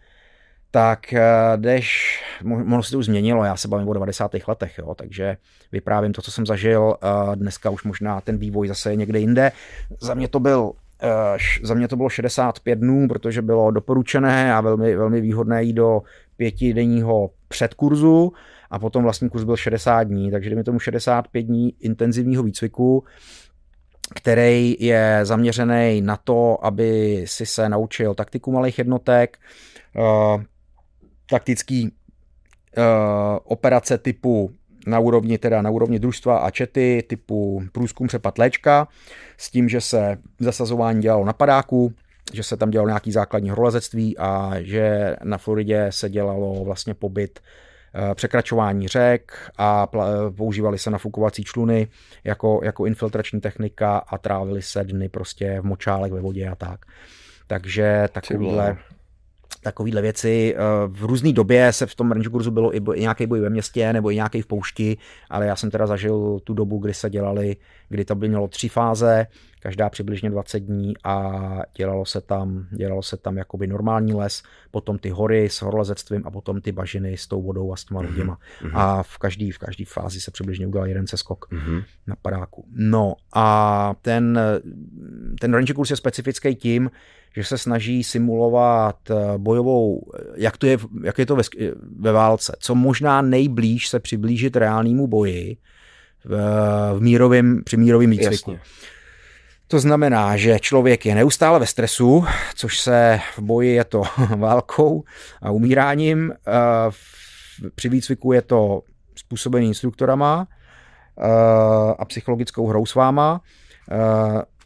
tak 0.71 1.13
eh, 1.13 1.23
jdeš, 1.55 2.19
možná 2.43 2.81
se 2.81 2.91
to 2.91 2.97
už 2.97 3.05
změnilo, 3.05 3.43
já 3.43 3.55
se 3.55 3.67
bavím 3.67 3.87
o 3.87 3.93
90. 3.93 4.31
letech, 4.47 4.77
jo, 4.77 4.95
takže 4.95 5.37
vyprávím 5.71 6.13
to, 6.13 6.21
co 6.21 6.31
jsem 6.31 6.45
zažil, 6.45 6.95
eh, 7.03 7.35
dneska 7.35 7.69
už 7.69 7.83
možná 7.83 8.21
ten 8.21 8.37
vývoj 8.37 8.67
zase 8.67 8.91
je 8.91 8.95
někde 8.95 9.19
jinde. 9.19 9.51
Za 10.01 10.13
mě 10.13 10.27
to 10.27 10.39
byl 10.39 10.71
eh, 11.03 11.37
za 11.63 11.73
mě 11.73 11.87
to 11.87 11.95
bylo 11.95 12.09
65 12.09 12.79
dnů, 12.79 13.07
protože 13.07 13.41
bylo 13.41 13.71
doporučené 13.71 14.53
a 14.53 14.61
velmi, 14.61 14.95
velmi 14.95 15.21
výhodné 15.21 15.63
jít 15.63 15.73
do 15.73 16.01
pětidenního 16.37 17.29
předkurzu 17.47 18.33
a 18.69 18.79
potom 18.79 19.03
vlastní 19.03 19.29
kurz 19.29 19.43
byl 19.43 19.55
60 19.55 20.03
dní, 20.03 20.31
takže 20.31 20.49
jdeme 20.49 20.63
tomu 20.63 20.79
65 20.79 21.41
dní 21.41 21.73
intenzivního 21.79 22.43
výcviku, 22.43 23.03
který 24.15 24.75
je 24.79 25.19
zaměřený 25.23 26.01
na 26.01 26.17
to, 26.17 26.65
aby 26.65 27.23
si 27.27 27.45
se 27.45 27.69
naučil 27.69 28.13
taktiku 28.13 28.51
malých 28.51 28.77
jednotek, 28.77 29.37
taktický 31.29 31.83
uh, 32.77 32.83
operace 33.43 33.97
typu 33.97 34.51
na 34.87 34.99
úrovni, 34.99 35.37
teda 35.37 35.61
na 35.61 35.69
úrovni 35.69 35.99
družstva 35.99 36.37
a 36.37 36.51
čety 36.51 37.03
typu 37.09 37.63
průzkum 37.71 38.07
přepad 38.07 38.37
léčka 38.37 38.87
s 39.37 39.51
tím, 39.51 39.69
že 39.69 39.81
se 39.81 40.17
zasazování 40.39 41.01
dělalo 41.01 41.25
na 41.25 41.33
padáku 41.33 41.93
že 42.33 42.43
se 42.43 42.57
tam 42.57 42.69
dělalo 42.69 42.87
nějaký 42.87 43.11
základní 43.11 43.49
horolezectví 43.49 44.17
a 44.17 44.51
že 44.59 45.15
na 45.23 45.37
Floridě 45.37 45.87
se 45.89 46.09
dělalo 46.09 46.63
vlastně 46.63 46.93
pobyt 46.93 47.39
Eh, 47.39 47.43
překračování 48.13 48.87
řek 48.87 49.51
a 49.57 49.87
používali 50.35 50.77
se 50.77 50.89
nafukovací 50.89 51.43
čluny 51.43 51.87
jako, 52.23 52.59
jako 52.63 52.85
infiltrační 52.85 53.41
technika 53.41 53.97
a 53.97 54.17
trávili 54.17 54.61
se 54.61 54.83
dny 54.83 55.09
prostě 55.09 55.61
v 55.61 55.65
močálech 55.65 56.11
ve 56.11 56.21
vodě 56.21 56.49
a 56.49 56.55
tak. 56.55 56.85
Takže 57.47 58.07
takovýhle, 58.11 58.77
takovýhle 59.63 60.01
věci. 60.01 60.55
Eh, 60.55 60.59
v 60.87 61.05
různé 61.05 61.33
době 61.33 61.73
se 61.73 61.85
v 61.85 61.95
tom 61.95 62.11
range 62.11 62.29
kurzu 62.29 62.51
bylo 62.51 62.75
i, 62.75 62.81
nějaký 62.99 63.25
boj 63.25 63.39
ve 63.39 63.49
městě 63.49 63.93
nebo 63.93 64.11
i 64.11 64.15
nějaký 64.15 64.41
v 64.41 64.47
poušti, 64.47 64.97
ale 65.29 65.45
já 65.45 65.55
jsem 65.55 65.71
teda 65.71 65.87
zažil 65.87 66.39
tu 66.43 66.53
dobu, 66.53 66.77
kdy 66.77 66.93
se 66.93 67.09
dělali, 67.09 67.55
kdy 67.89 68.05
to 68.05 68.15
by 68.15 68.27
mělo 68.27 68.47
tři 68.47 68.69
fáze, 68.69 69.27
každá 69.59 69.89
přibližně 69.89 70.29
20 70.29 70.59
dní 70.59 70.93
a 71.03 71.41
dělalo 71.77 72.05
se 72.05 72.21
tam, 72.21 72.67
dělalo 72.71 73.03
se 73.03 73.17
tam 73.17 73.37
jakoby 73.37 73.67
normální 73.67 74.13
les, 74.13 74.43
potom 74.71 74.99
ty 74.99 75.09
hory 75.09 75.49
s 75.49 75.61
horolezectvím 75.61 76.21
a 76.25 76.31
potom 76.31 76.61
ty 76.61 76.71
bažiny 76.71 77.17
s 77.17 77.27
tou 77.27 77.41
vodou 77.41 77.73
a 77.73 77.75
s 77.75 77.85
těma 77.85 78.01
loděma. 78.01 78.37
Mm-hmm. 78.61 78.71
A 78.73 79.03
v 79.03 79.17
každý, 79.17 79.51
v 79.51 79.57
každý 79.57 79.85
fázi 79.85 80.21
se 80.21 80.31
přibližně 80.31 80.67
udělal 80.67 80.87
jeden 80.87 81.07
seskok 81.07 81.51
mm-hmm. 81.51 81.83
na 82.07 82.15
padáku. 82.21 82.65
No 82.71 83.15
a 83.33 83.93
ten, 84.01 84.39
ten 85.39 85.53
ranger 85.53 85.75
kurz 85.75 85.89
je 85.89 85.95
specifický 85.95 86.55
tím, 86.55 86.91
že 87.35 87.43
se 87.43 87.57
snaží 87.57 88.03
simulovat 88.03 89.11
eh, 89.11 89.37
bojovou, 89.37 90.11
jak, 90.35 90.57
to 90.57 90.67
je, 90.67 90.77
jak 91.03 91.19
je 91.19 91.25
to 91.25 91.35
ve, 91.35 91.43
ve 91.99 92.11
válce, 92.11 92.55
co 92.59 92.75
možná 92.75 93.21
nejblíž 93.21 93.89
se 93.89 93.99
přiblížit 93.99 94.55
reálnému 94.55 95.07
boji 95.07 95.57
v, 96.25 96.29
v 96.97 97.01
mírovém, 97.01 97.63
při 97.63 97.77
mírovém 97.77 98.09
výcviku. 98.09 98.51
Jasně. 98.51 98.59
To 99.71 99.79
znamená, 99.79 100.37
že 100.37 100.59
člověk 100.59 101.05
je 101.05 101.15
neustále 101.15 101.59
ve 101.59 101.65
stresu, 101.65 102.25
což 102.55 102.79
se 102.79 103.19
v 103.37 103.39
boji 103.39 103.73
je 103.73 103.83
to 103.83 104.03
válkou 104.35 105.03
a 105.41 105.51
umíráním. 105.51 106.33
Eh, 106.33 107.71
při 107.75 107.89
výcviku 107.89 108.31
je 108.31 108.41
to 108.41 108.81
způsobený 109.15 109.67
instruktorama 109.67 110.47
eh, 110.47 111.23
a 111.99 112.05
psychologickou 112.05 112.67
hrou 112.67 112.85
s 112.85 112.95
váma. 112.95 113.41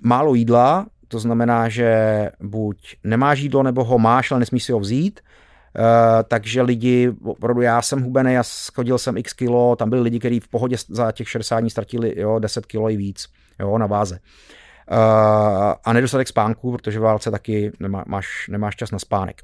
Málo 0.01 0.35
jídla, 0.35 0.85
to 1.07 1.19
znamená, 1.19 1.69
že 1.69 2.29
buď 2.39 2.95
nemáš 3.03 3.39
jídlo, 3.39 3.63
nebo 3.63 3.83
ho 3.83 3.99
máš, 3.99 4.31
ale 4.31 4.39
nesmíš 4.39 4.63
si 4.63 4.71
ho 4.71 4.79
vzít. 4.79 5.19
Uh, 5.79 5.83
takže 6.27 6.61
lidi, 6.61 7.11
opravdu 7.23 7.61
já 7.61 7.81
jsem 7.81 8.01
hubený, 8.01 8.33
já 8.33 8.43
schodil 8.43 8.97
jsem 8.97 9.17
x 9.17 9.33
kilo, 9.33 9.75
tam 9.75 9.89
byli 9.89 10.01
lidi, 10.01 10.19
kteří 10.19 10.39
v 10.39 10.47
pohodě 10.47 10.75
za 10.89 11.11
těch 11.11 11.29
60 11.29 11.59
dní 11.59 11.69
ztratili 11.69 12.19
jo, 12.19 12.39
10 12.39 12.65
kilo 12.65 12.89
i 12.89 12.97
víc 12.97 13.27
jo, 13.59 13.77
na 13.77 13.87
váze. 13.87 14.15
Uh, 14.15 14.62
a 15.83 15.93
nedostatek 15.93 16.27
spánku, 16.27 16.71
protože 16.71 16.99
v 16.99 17.01
válce 17.01 17.31
taky 17.31 17.71
nemá, 17.79 18.03
máš, 18.07 18.47
nemáš 18.49 18.75
čas 18.75 18.91
na 18.91 18.99
spánek, 18.99 19.41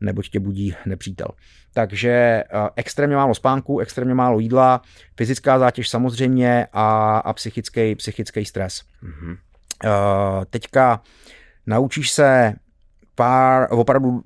neboť 0.00 0.28
tě 0.28 0.40
budí 0.40 0.74
nepřítel. 0.86 1.28
Takže 1.74 2.44
uh, 2.54 2.68
extrémně 2.76 3.16
málo 3.16 3.34
spánku, 3.34 3.78
extrémně 3.78 4.14
málo 4.14 4.38
jídla, 4.38 4.82
fyzická 5.16 5.58
zátěž 5.58 5.88
samozřejmě 5.88 6.66
a, 6.72 7.18
a 7.18 7.32
psychický, 7.32 7.94
psychický 7.94 8.44
stres. 8.44 8.82
Mm-hmm. 9.02 9.36
Uh, 9.84 10.44
teďka 10.50 11.00
naučíš 11.66 12.10
se 12.10 12.54
pár, 13.14 13.68
opravdu 13.70 14.22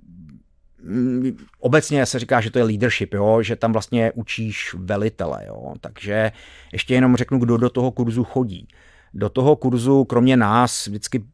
mm, 0.82 1.36
obecně 1.60 2.06
se 2.06 2.18
říká, 2.18 2.40
že 2.40 2.50
to 2.50 2.58
je 2.58 2.64
leadership, 2.64 3.14
jo? 3.14 3.42
že 3.42 3.56
tam 3.56 3.72
vlastně 3.72 4.12
učíš 4.12 4.74
velitele. 4.78 5.44
Jo? 5.46 5.74
Takže 5.80 6.32
ještě 6.72 6.94
jenom 6.94 7.16
řeknu, 7.16 7.38
kdo 7.38 7.56
do 7.56 7.70
toho 7.70 7.90
kurzu 7.90 8.24
chodí. 8.24 8.68
Do 9.14 9.28
toho 9.28 9.56
kurzu, 9.56 10.04
kromě 10.04 10.36
nás, 10.36 10.86
vždycky 10.86 11.24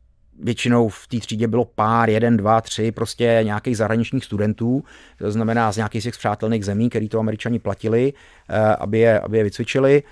většinou 0.43 0.89
v 0.89 1.07
té 1.07 1.19
třídě 1.19 1.49
bylo 1.49 1.65
pár, 1.65 2.11
jeden, 2.11 2.37
dva, 2.37 2.61
tři, 2.61 2.93
prostě 2.93 3.41
nějakých 3.43 3.77
zahraničních 3.77 4.25
studentů, 4.25 4.85
to 5.19 5.31
znamená 5.31 5.73
z 5.73 5.77
nějakých 5.77 6.03
těch 6.03 6.19
přátelných 6.19 6.65
zemí, 6.65 6.91
který 6.91 7.09
to 7.09 7.19
američani 7.19 7.59
platili, 7.59 8.13
eh, 8.49 8.77
aby 8.77 8.99
je, 8.99 9.21
aby 9.21 9.39
je 9.39 9.45
vycvičili 9.45 10.03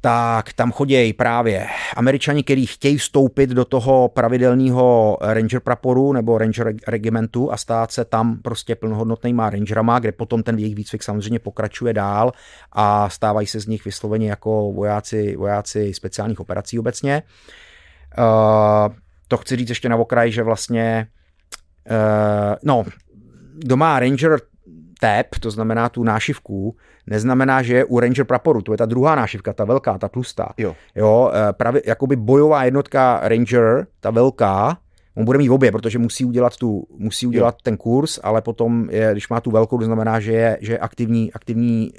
tak 0.00 0.52
tam 0.52 0.72
chodí 0.72 1.12
právě 1.12 1.66
američani, 1.96 2.42
kteří 2.42 2.66
chtějí 2.66 2.96
vstoupit 2.96 3.50
do 3.50 3.64
toho 3.64 4.08
pravidelného 4.08 5.18
ranger 5.20 5.60
praporu 5.60 6.12
nebo 6.12 6.38
ranger 6.38 6.74
regimentu 6.88 7.52
a 7.52 7.56
stát 7.56 7.92
se 7.92 8.04
tam 8.04 8.36
prostě 8.42 8.74
plnohodnotnýma 8.74 9.50
rangerama, 9.50 9.98
kde 9.98 10.12
potom 10.12 10.42
ten 10.42 10.58
jejich 10.58 10.74
výcvik 10.74 11.02
samozřejmě 11.02 11.38
pokračuje 11.38 11.92
dál 11.92 12.32
a 12.72 13.08
stávají 13.08 13.46
se 13.46 13.60
z 13.60 13.66
nich 13.66 13.84
vysloveně 13.84 14.30
jako 14.30 14.72
vojáci, 14.72 15.36
vojáci 15.36 15.94
speciálních 15.94 16.40
operací 16.40 16.78
obecně. 16.78 17.22
Uh, 18.18 18.94
to 19.28 19.36
chci 19.36 19.56
říct 19.56 19.68
ještě 19.68 19.88
na 19.88 19.96
okraj, 19.96 20.32
že 20.32 20.42
vlastně 20.42 21.06
uh, 21.90 22.56
no, 22.62 22.84
kdo 23.54 23.76
má 23.76 24.00
ranger 24.00 24.40
tab, 25.00 25.26
to 25.40 25.50
znamená 25.50 25.88
tu 25.88 26.04
nášivku, 26.04 26.76
neznamená, 27.08 27.62
že 27.62 27.74
je 27.74 27.84
u 27.84 28.00
Ranger 28.00 28.24
praporu. 28.24 28.62
To 28.62 28.72
je 28.72 28.78
ta 28.78 28.86
druhá 28.86 29.14
nášivka, 29.14 29.52
ta 29.52 29.64
velká, 29.64 29.98
ta 29.98 30.08
tlustá. 30.08 30.52
Jo. 30.58 30.76
jo 30.94 31.30
eh, 31.34 31.52
právě 31.52 31.82
jakoby 31.86 32.16
bojová 32.16 32.64
jednotka 32.64 33.20
Ranger, 33.22 33.86
ta 34.00 34.10
velká, 34.10 34.78
on 35.18 35.24
bude 35.24 35.38
mít 35.38 35.50
obě, 35.50 35.72
protože 35.72 35.98
musí 35.98 36.24
udělat, 36.24 36.56
tu, 36.56 36.86
musí 36.96 37.26
udělat 37.26 37.54
jo. 37.54 37.60
ten 37.62 37.76
kurz, 37.76 38.18
ale 38.22 38.42
potom, 38.42 38.88
je, 38.90 39.08
když 39.12 39.28
má 39.28 39.40
tu 39.40 39.50
velkou, 39.50 39.78
to 39.78 39.84
znamená, 39.84 40.20
že 40.20 40.32
je, 40.32 40.58
že 40.60 40.72
je 40.72 40.78
aktivní, 40.78 41.32
aktivní, 41.32 41.92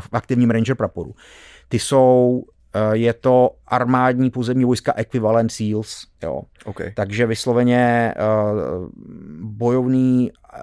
v 0.00 0.08
aktivním 0.12 0.50
Ranger 0.50 0.76
praporu. 0.76 1.14
Ty 1.68 1.78
jsou 1.78 2.42
eh, 2.74 2.96
je 2.96 3.12
to 3.12 3.50
armádní 3.66 4.30
pozemní 4.30 4.64
vojska 4.64 4.92
ekvivalent 4.96 5.52
SEALs. 5.52 6.06
Jo. 6.22 6.42
Okay. 6.64 6.92
Takže 6.96 7.26
vysloveně 7.26 8.14
uh, 8.16 8.88
bojovný 9.40 10.30
uh, 10.30 10.60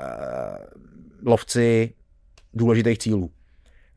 lovci 1.25 1.93
důležitých 2.53 2.97
cílů. 2.97 3.29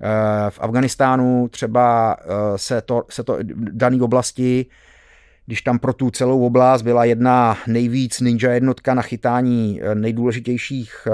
Eh, 0.00 0.50
v 0.50 0.60
Afganistánu 0.60 1.48
třeba 1.48 2.16
eh, 2.20 2.24
se 2.56 2.82
to, 2.82 3.02
se 3.10 3.24
to 3.24 3.38
dané 3.72 4.02
oblasti, 4.02 4.66
když 5.46 5.62
tam 5.62 5.78
pro 5.78 5.92
tu 5.92 6.10
celou 6.10 6.46
oblast 6.46 6.82
byla 6.82 7.04
jedna 7.04 7.56
nejvíc 7.66 8.20
ninja 8.20 8.52
jednotka 8.52 8.94
na 8.94 9.02
chytání 9.02 9.80
eh, 9.82 9.94
nejdůležitějších, 9.94 11.08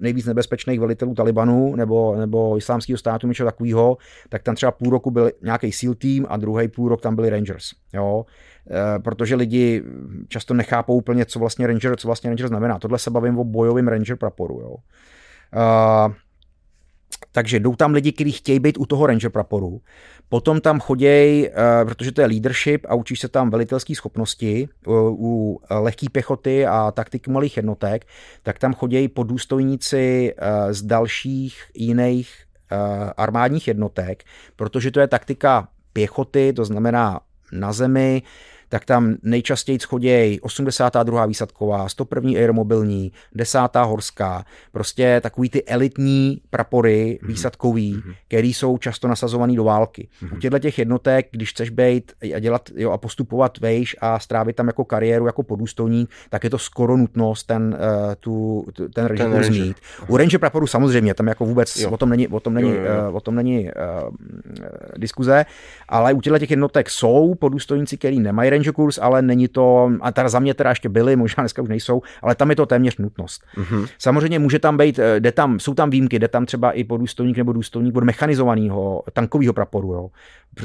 nejvíc 0.00 0.26
nebezpečných 0.26 0.80
velitelů 0.80 1.14
Talibanu 1.14 1.76
nebo, 1.76 2.16
nebo 2.16 2.56
islámského 2.56 2.98
státu, 2.98 3.26
něco 3.26 3.44
takového, 3.44 3.98
tak 4.28 4.42
tam 4.42 4.54
třeba 4.54 4.72
půl 4.72 4.90
roku 4.90 5.10
byl 5.10 5.30
nějaký 5.42 5.72
SEAL 5.72 5.94
team 5.94 6.26
a 6.28 6.36
druhý 6.36 6.68
půl 6.68 6.88
rok 6.88 7.00
tam 7.00 7.16
byli 7.16 7.30
Rangers. 7.30 7.70
Jo? 7.92 8.24
Protože 9.04 9.34
lidi 9.34 9.82
často 10.28 10.54
nechápou 10.54 10.96
úplně, 10.96 11.24
co 11.24 11.38
vlastně 11.38 11.66
Ranger, 11.66 11.96
co 11.96 12.08
vlastně 12.08 12.30
Ranger 12.30 12.48
znamená. 12.48 12.78
Tohle 12.78 12.98
se 12.98 13.10
bavím 13.10 13.38
o 13.38 13.44
bojovém 13.44 13.88
Ranger 13.88 14.16
praporu. 14.16 14.60
Jo? 14.60 14.76
Takže 17.32 17.60
jdou 17.60 17.76
tam 17.76 17.92
lidi, 17.92 18.12
kteří 18.12 18.32
chtějí 18.32 18.60
být 18.60 18.78
u 18.78 18.86
toho 18.86 19.06
ranger 19.06 19.30
praporu, 19.30 19.80
potom 20.28 20.60
tam 20.60 20.80
chodějí, 20.80 21.48
uh, 21.48 21.54
protože 21.84 22.12
to 22.12 22.20
je 22.20 22.26
leadership 22.26 22.86
a 22.88 22.94
učíš 22.94 23.20
se 23.20 23.28
tam 23.28 23.50
velitelské 23.50 23.94
schopnosti 23.94 24.68
uh, 24.86 24.94
u 25.10 25.60
lehké 25.70 26.06
pěchoty 26.12 26.66
a 26.66 26.90
taktiky 26.90 27.30
malých 27.30 27.56
jednotek, 27.56 28.06
tak 28.42 28.58
tam 28.58 28.74
chodějí 28.74 29.08
podůstojníci 29.08 30.34
z 30.70 30.82
dalších 30.82 31.64
jiných 31.74 32.34
armádních 33.16 33.68
jednotek, 33.68 34.24
protože 34.56 34.90
to 34.90 35.00
je 35.00 35.06
taktika 35.06 35.68
pěchoty, 35.92 36.52
to 36.52 36.64
znamená 36.64 37.20
na 37.52 37.72
zemi, 37.72 38.22
tak 38.70 38.84
tam 38.84 39.14
nejčastěji 39.22 39.78
chodějí 39.86 40.40
82. 40.40 41.26
výsadková, 41.26 41.88
101. 41.88 42.30
aeromobilní, 42.38 43.12
10. 43.34 43.58
horská, 43.84 44.44
prostě 44.72 45.20
takový 45.20 45.50
ty 45.50 45.64
elitní 45.64 46.40
prapory 46.50 47.18
mm-hmm. 47.22 47.26
výsadkový, 47.26 47.94
mm-hmm. 47.94 48.14
který 48.28 48.54
jsou 48.54 48.78
často 48.78 49.08
nasazovaný 49.08 49.56
do 49.56 49.64
války. 49.64 50.08
Mm-hmm. 50.22 50.36
U 50.36 50.40
těchto 50.40 50.58
těch 50.58 50.78
jednotek, 50.78 51.28
když 51.30 51.50
chceš 51.50 51.70
být 51.70 52.12
a 52.34 52.38
dělat 52.38 52.70
jo, 52.76 52.90
a 52.90 52.98
postupovat 52.98 53.58
vejš 53.58 53.96
a 54.00 54.18
strávit 54.18 54.56
tam 54.56 54.66
jako 54.66 54.84
kariéru, 54.84 55.26
jako 55.26 55.42
podůstojník, 55.42 56.10
tak 56.30 56.44
je 56.44 56.50
to 56.50 56.58
skoro 56.58 56.96
nutnost 56.96 57.44
ten, 57.44 57.76
uh, 58.06 58.14
tu, 58.20 58.66
ten 58.94 59.06
režim 59.06 59.32
ten 59.32 59.50
mít. 59.50 59.76
U 60.08 60.16
ranger 60.16 60.40
praporu 60.40 60.66
samozřejmě, 60.66 61.14
tam 61.14 61.26
jako 61.26 61.44
vůbec 61.44 61.76
jo. 61.76 61.90
o 61.90 61.96
tom 61.96 62.08
není, 62.08 62.28
o 62.28 62.40
tom 62.40 62.54
není, 62.54 62.70
jo, 62.70 62.76
jo, 62.76 62.84
jo. 62.84 63.10
Uh, 63.10 63.16
o 63.16 63.20
tom 63.20 63.34
není 63.34 63.64
uh, 63.64 63.70
diskuze, 64.96 65.46
ale 65.88 66.12
u 66.12 66.20
těchto 66.20 66.38
těch 66.38 66.50
jednotek 66.50 66.90
jsou 66.90 67.34
podůstojníci, 67.34 67.96
který 67.96 68.20
nemají 68.20 68.50
ranger 68.60 68.72
kurz, 68.72 68.98
ale 68.98 69.22
není 69.22 69.48
to, 69.48 69.92
a 70.00 70.12
teda 70.12 70.28
za 70.28 70.38
mě 70.38 70.54
teda 70.54 70.70
ještě 70.70 70.88
byly, 70.88 71.16
možná 71.16 71.42
dneska 71.42 71.62
už 71.62 71.68
nejsou, 71.68 72.02
ale 72.22 72.34
tam 72.34 72.50
je 72.50 72.56
to 72.56 72.66
téměř 72.66 72.96
nutnost. 72.96 73.42
Mm-hmm. 73.56 73.88
Samozřejmě 73.98 74.38
může 74.38 74.58
tam 74.58 74.76
být, 74.76 74.98
eh, 74.98 75.20
jde 75.20 75.32
tam, 75.32 75.60
jsou 75.60 75.74
tam 75.74 75.90
výjimky, 75.90 76.18
jde 76.18 76.28
tam 76.28 76.46
třeba 76.46 76.72
i 76.72 76.84
podůstojník 76.84 77.36
nebo 77.36 77.52
důstojník 77.52 77.96
od 77.96 78.04
mechanizovaného 78.04 79.02
tankového 79.12 79.52
praporu, 79.52 79.92
jo, 79.92 80.10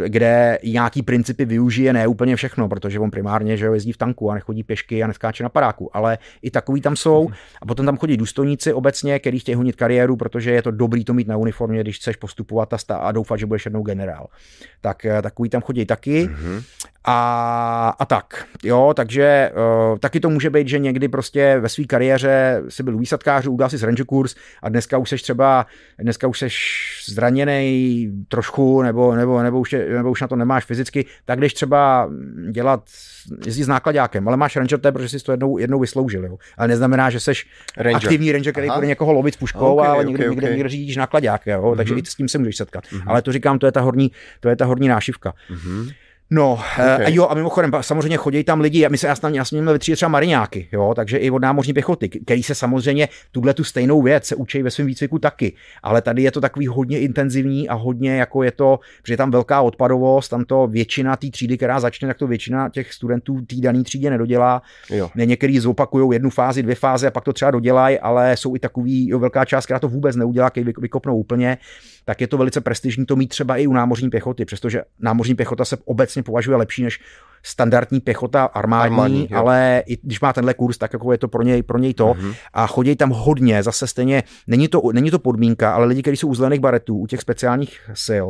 kde 0.08 0.60
nějaký 0.64 1.02
principy 1.02 1.46
využije 1.46 1.94
ne 1.94 2.08
úplně 2.08 2.36
všechno, 2.36 2.70
protože 2.70 3.00
on 3.00 3.12
primárně 3.12 3.58
že 3.58 3.66
jo, 3.66 3.74
jezdí 3.74 3.92
v 3.92 3.98
tanku 3.98 4.32
a 4.32 4.34
nechodí 4.34 4.64
pěšky 4.64 5.04
a 5.04 5.08
neskáče 5.08 5.44
na 5.44 5.50
paráku, 5.50 5.98
ale 5.98 6.18
i 6.42 6.52
takový 6.52 6.82
tam 6.82 6.96
jsou. 6.96 7.30
A 7.62 7.66
potom 7.66 7.86
tam 7.86 7.98
chodí 7.98 8.18
důstojníci 8.18 8.74
obecně, 8.74 9.20
který 9.20 9.40
chtějí 9.40 9.56
honit 9.56 9.76
kariéru, 9.76 10.16
protože 10.16 10.52
je 10.52 10.62
to 10.62 10.72
dobrý 10.72 11.06
to 11.06 11.14
mít 11.14 11.28
na 11.28 11.38
uniformě, 11.38 11.82
když 11.82 11.98
chceš 11.98 12.16
postupovat 12.16 12.74
a, 12.74 12.96
a 12.96 13.12
doufat, 13.12 13.40
že 13.40 13.46
budeš 13.46 13.66
jednou 13.66 13.82
generál. 13.82 14.28
Tak 14.82 15.06
eh, 15.06 15.22
takový 15.22 15.50
tam 15.50 15.62
chodí 15.62 15.86
taky. 15.86 16.28
Mm-hmm. 16.28 16.64
A 17.08 17.16
a, 17.26 17.90
a 18.00 18.06
tak. 18.06 18.46
Jo, 18.64 18.94
takže 18.96 19.52
uh, 19.92 19.98
taky 19.98 20.20
to 20.20 20.30
může 20.30 20.50
být, 20.50 20.68
že 20.68 20.80
někdy 20.80 21.08
prostě 21.08 21.60
ve 21.60 21.70
své 21.70 21.84
kariéře 21.84 22.64
si 22.70 22.84
byl 22.84 22.98
výsadkář, 22.98 23.48
udělal 23.48 23.70
si 23.70 23.86
ranger 23.86 24.06
kurz 24.06 24.36
a 24.64 24.70
dneska 24.70 24.98
už 24.98 25.10
seš 25.10 25.22
třeba, 25.22 25.66
dneska 26.00 26.28
už 26.28 26.40
seš 26.40 26.56
zraněný 27.10 28.12
trošku, 28.28 28.82
nebo, 28.82 29.16
nebo, 29.16 29.44
nebo, 29.44 29.60
už, 29.60 29.76
nebo 29.94 30.12
už 30.12 30.22
na 30.22 30.28
to 30.28 30.36
nemáš 30.36 30.66
fyzicky, 30.66 31.06
tak 31.26 31.40
když 31.40 31.54
třeba 31.54 32.10
dělat, 32.52 32.84
jezdit 33.46 33.64
s 33.64 33.68
nákladňákem, 33.68 34.28
ale 34.28 34.38
máš 34.38 34.56
ranger, 34.56 34.80
to 34.80 34.88
je, 34.88 34.92
protože 34.92 35.10
jsi 35.10 35.26
to 35.26 35.32
jednou, 35.32 35.58
jednou 35.58 35.80
vysloužil, 35.80 36.26
jo. 36.26 36.38
Ale 36.58 36.68
neznamená, 36.68 37.10
že 37.10 37.20
seš 37.20 37.48
ranger. 37.78 37.96
aktivní 37.96 38.32
ranger, 38.32 38.52
který 38.52 38.70
bude 38.76 38.88
někoho 38.88 39.14
lovit 39.14 39.34
s 39.34 39.38
puškou, 39.38 39.76
okay, 39.76 39.88
ale 39.88 40.06
někde, 40.06 40.24
okay, 40.24 40.30
někde, 40.30 40.48
okay. 40.48 40.56
někde 40.56 40.70
řídíš 40.70 40.98
nákladňák, 40.98 41.48
jo. 41.48 41.62
Mm-hmm. 41.62 41.76
takže 41.78 41.94
mhm. 41.94 42.04
i 42.04 42.06
s 42.06 42.16
tím 42.16 42.30
se 42.30 42.38
můžeš 42.38 42.58
setkat. 42.58 42.84
Mm-hmm. 42.84 43.04
Ale 43.08 43.22
to 43.22 43.32
říkám, 43.32 43.60
to 43.60 43.66
je 43.66 43.72
ta 43.72 43.82
horní, 43.82 44.12
to 44.40 44.50
je 44.50 44.56
ta 44.56 44.66
horní 44.66 44.88
nášivka. 44.88 45.34
Mm-hmm. 45.52 45.94
No, 46.30 46.54
okay. 46.54 47.06
a 47.06 47.10
jo, 47.10 47.28
a 47.30 47.34
mimochodem, 47.34 47.72
samozřejmě 47.82 48.18
chodí 48.18 48.44
tam 48.44 48.62
lidi, 48.62 48.90
my 48.90 48.98
se 48.98 49.08
jasně, 49.08 49.30
jasně 49.34 49.62
měli 49.62 49.74
vytřídit 49.74 49.96
třeba 49.96 50.10
mariňáky, 50.10 50.70
jo, 50.72 50.94
takže 50.96 51.18
i 51.18 51.32
od 51.32 51.42
námořní 51.42 51.74
pěchoty, 51.74 52.10
který 52.10 52.44
se 52.44 52.56
samozřejmě 52.56 53.10
tuhle 53.32 53.54
tu 53.54 53.64
stejnou 53.64 54.02
věc 54.02 54.26
se 54.26 54.36
učí 54.36 54.62
ve 54.62 54.72
svém 54.72 54.88
výcviku 54.88 55.20
taky, 55.20 55.56
ale 55.84 56.02
tady 56.02 56.22
je 56.22 56.32
to 56.32 56.42
takový 56.42 56.68
hodně 56.68 57.00
intenzivní 57.00 57.70
a 57.70 57.74
hodně 57.74 58.16
jako 58.16 58.44
je 58.44 58.52
to, 58.52 58.80
že 59.08 59.14
je 59.14 59.18
tam 59.18 59.32
velká 59.32 59.62
odpadovost, 59.62 60.30
tam 60.30 60.46
to 60.46 60.68
většina 60.68 61.16
té 61.16 61.30
třídy, 61.30 61.58
která 61.58 61.80
začne, 61.80 62.08
tak 62.08 62.18
to 62.18 62.28
většina 62.28 62.70
těch 62.70 62.94
studentů 62.94 63.42
té 63.42 63.56
dané 63.56 63.84
třídě 63.84 64.10
nedodělá. 64.10 64.62
Jo. 64.90 65.10
Ne, 65.16 65.26
některý 65.26 65.60
zopakují 65.60 66.16
jednu 66.16 66.30
fázi, 66.30 66.64
dvě 66.64 66.76
fáze 66.76 67.08
a 67.08 67.12
pak 67.12 67.24
to 67.24 67.34
třeba 67.34 67.52
dodělají, 67.52 68.00
ale 68.00 68.38
jsou 68.38 68.56
i 68.56 68.60
takový, 68.60 69.10
jo, 69.10 69.20
velká 69.20 69.46
část, 69.46 69.66
která 69.66 69.80
to 69.80 69.88
vůbec 69.88 70.16
neudělá, 70.16 70.50
když 70.54 70.76
vykopnou 70.78 71.18
úplně 71.18 71.58
tak 72.06 72.22
je 72.22 72.28
to 72.28 72.38
velice 72.38 72.62
prestižní 72.62 73.06
to 73.06 73.16
mít 73.16 73.28
třeba 73.28 73.58
i 73.58 73.68
u 73.68 73.74
námořní 73.74 74.10
pěchoty, 74.10 74.46
přestože 74.46 74.82
námořní 75.00 75.36
pěchota 75.36 75.66
se 75.66 75.78
obecně 75.86 76.24
považuje 76.24 76.58
lepší 76.58 76.84
než 76.84 77.00
standardní 77.44 78.00
pěchota 78.00 78.44
armádní, 78.44 78.96
armádní 78.96 79.30
ale 79.30 79.84
i 79.86 79.98
když 80.04 80.22
má 80.22 80.34
tenhle 80.34 80.54
kurz, 80.54 80.78
tak 80.78 80.94
jako 80.94 81.12
je 81.12 81.18
to 81.18 81.28
pro 81.28 81.44
něj, 81.44 81.64
pro 81.64 81.78
něj 81.78 81.94
to. 81.94 82.08
Mm-hmm. 82.08 82.36
A 82.54 82.68
chodí 82.68 82.96
tam 82.96 83.10
hodně, 83.10 83.64
zase 83.64 83.88
stejně, 83.88 84.24
není 84.48 84.68
to, 84.68 84.82
není 84.94 85.12
to 85.12 85.20
podmínka, 85.20 85.74
ale 85.74 85.86
lidi, 85.86 86.02
kteří 86.02 86.18
jsou 86.18 86.28
u 86.28 86.36
zelených 86.36 86.60
baretů, 86.60 86.98
u 86.98 87.08
těch 87.08 87.22
speciálních 87.22 87.80
sil, 88.08 88.28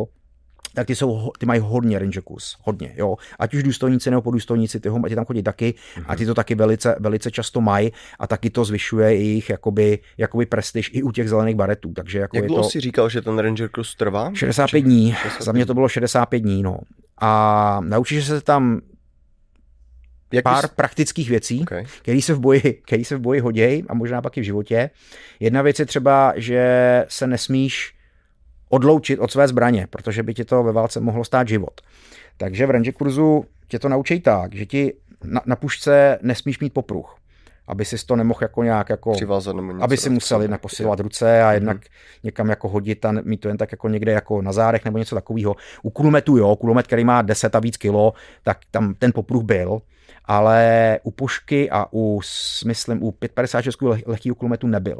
tak 0.75 0.87
ty, 0.87 0.95
jsou, 0.95 1.31
ty 1.37 1.45
mají 1.45 1.61
hodně 1.63 1.99
ranger 1.99 2.23
kus, 2.23 2.57
hodně, 2.61 2.93
jo. 2.97 3.15
Ať 3.39 3.53
už 3.53 3.63
důstojníci 3.63 4.09
nebo 4.09 4.21
podůstojníci, 4.21 4.79
ty, 4.79 4.89
ty 5.09 5.15
tam 5.15 5.25
chodí 5.25 5.43
taky 5.43 5.73
mm-hmm. 5.73 6.05
a 6.07 6.15
ty 6.15 6.25
to 6.25 6.33
taky 6.33 6.55
velice, 6.55 6.95
velice 6.99 7.31
často 7.31 7.61
mají 7.61 7.91
a 8.19 8.27
taky 8.27 8.49
to 8.49 8.65
zvyšuje 8.65 9.15
jejich 9.15 9.49
jakoby, 9.49 9.99
jakoby 10.17 10.45
prestiž 10.45 10.91
i 10.93 11.03
u 11.03 11.11
těch 11.11 11.29
zelených 11.29 11.55
baretů. 11.55 11.93
Takže 11.93 12.19
jako 12.19 12.37
Jak 12.37 12.45
dlouho 12.45 12.63
to... 12.63 12.69
jsi 12.69 12.79
říkal, 12.79 13.09
že 13.09 13.21
ten 13.21 13.39
ranger 13.39 13.69
kus 13.69 13.95
trvá? 13.95 14.31
65 14.33 14.81
dní, 14.81 15.11
65 15.11 15.45
za 15.45 15.51
mě 15.51 15.65
to 15.65 15.73
bylo 15.73 15.89
65 15.89 16.39
dní, 16.39 16.63
no. 16.63 16.77
A 17.17 17.79
naučíš 17.83 18.25
se 18.25 18.41
tam 18.41 18.81
jak 20.33 20.43
pár 20.43 20.63
bys... 20.63 20.71
praktických 20.75 21.29
věcí, 21.29 21.61
okay. 21.61 21.85
které 22.01 22.21
se 22.21 22.33
v 22.33 22.39
boji, 22.39 22.81
který 22.85 23.05
se 23.05 23.15
v 23.15 23.19
boji 23.19 23.39
hodějí 23.39 23.83
a 23.89 23.93
možná 23.93 24.21
pak 24.21 24.37
i 24.37 24.41
v 24.41 24.43
životě. 24.43 24.89
Jedna 25.39 25.61
věc 25.61 25.79
je 25.79 25.85
třeba, 25.85 26.33
že 26.35 27.05
se 27.09 27.27
nesmíš 27.27 27.94
odloučit 28.69 29.19
od 29.19 29.31
své 29.31 29.47
zbraně, 29.47 29.87
protože 29.89 30.23
by 30.23 30.33
ti 30.33 30.45
to 30.45 30.63
ve 30.63 30.71
válce 30.71 30.99
mohlo 30.99 31.23
stát 31.23 31.47
život. 31.47 31.81
Takže 32.37 32.65
v 32.65 32.69
range 32.69 32.91
kurzu 32.91 33.45
tě 33.67 33.79
to 33.79 33.89
naučí 33.89 34.21
tak, 34.21 34.55
že 34.55 34.65
ti 34.65 34.93
na, 35.23 35.41
na 35.45 35.55
pušce 35.55 36.19
nesmíš 36.21 36.59
mít 36.59 36.73
popruh 36.73 37.15
aby 37.67 37.85
si 37.85 38.05
to 38.05 38.15
nemohl 38.15 38.39
jako 38.41 38.63
nějak 38.63 38.89
jako, 38.89 39.11
Přivázat 39.11 39.55
nebo 39.55 39.83
aby 39.83 39.97
si 39.97 40.09
musel 40.09 40.41
jednak 40.41 40.61
posilovat 40.61 40.99
ruce 40.99 41.43
a 41.43 41.53
jednak 41.53 41.77
mm-hmm. 41.77 42.19
někam 42.23 42.49
jako 42.49 42.69
hodit 42.69 43.05
a 43.05 43.11
mít 43.11 43.37
to 43.37 43.47
jen 43.47 43.57
tak 43.57 43.71
jako 43.71 43.89
někde 43.89 44.11
jako 44.11 44.41
na 44.41 44.51
zárech 44.51 44.85
nebo 44.85 44.97
něco 44.97 45.15
takového. 45.15 45.55
U 45.83 45.89
kulometu 45.89 46.37
jo, 46.37 46.55
kulomet, 46.55 46.87
který 46.87 47.03
má 47.03 47.21
10 47.21 47.55
a 47.55 47.59
víc 47.59 47.77
kilo, 47.77 48.13
tak 48.43 48.57
tam 48.71 48.93
ten 48.93 49.11
popruh 49.11 49.43
byl, 49.43 49.81
ale 50.27 50.99
u 51.03 51.11
pušky 51.11 51.69
a 51.69 51.85
u, 51.93 52.19
myslím, 52.65 53.03
u 53.03 53.11
556 53.11 53.77
lehkého 54.05 54.35
kulometu 54.35 54.67
nebyl. 54.67 54.99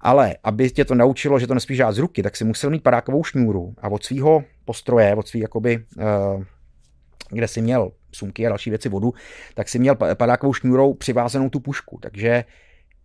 Ale 0.00 0.36
aby 0.44 0.70
tě 0.70 0.84
to 0.84 0.94
naučilo, 0.94 1.38
že 1.38 1.46
to 1.46 1.54
nesmíš 1.54 1.82
z 1.90 1.98
ruky, 1.98 2.22
tak 2.22 2.36
si 2.36 2.44
musel 2.44 2.70
mít 2.70 2.82
padákovou 2.82 3.24
šňůru 3.24 3.74
a 3.82 3.88
od 3.88 4.04
svého 4.04 4.44
postroje, 4.64 5.14
od 5.14 5.28
svý 5.28 5.40
jakoby, 5.40 5.84
uh, 5.96 6.44
kde 7.30 7.48
si 7.48 7.62
měl 7.62 7.92
sumky 8.12 8.46
a 8.46 8.48
další 8.48 8.70
věci 8.70 8.88
vodu, 8.88 9.14
tak 9.54 9.68
si 9.68 9.78
měl 9.78 9.94
padákovou 9.94 10.52
šňůrou 10.52 10.94
přivázenou 10.94 11.48
tu 11.48 11.60
pušku. 11.60 11.98
Takže 12.02 12.44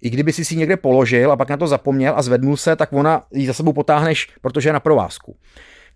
i 0.01 0.09
kdyby 0.09 0.33
si 0.33 0.45
si 0.45 0.55
někde 0.55 0.77
položil 0.77 1.31
a 1.31 1.35
pak 1.37 1.49
na 1.49 1.57
to 1.57 1.67
zapomněl 1.67 2.13
a 2.17 2.21
zvednul 2.21 2.57
se, 2.57 2.75
tak 2.75 2.93
ona 2.93 3.25
ji 3.31 3.47
za 3.47 3.53
sebou 3.53 3.73
potáhneš, 3.73 4.29
protože 4.41 4.69
je 4.69 4.73
na 4.73 4.79
provázku. 4.79 5.35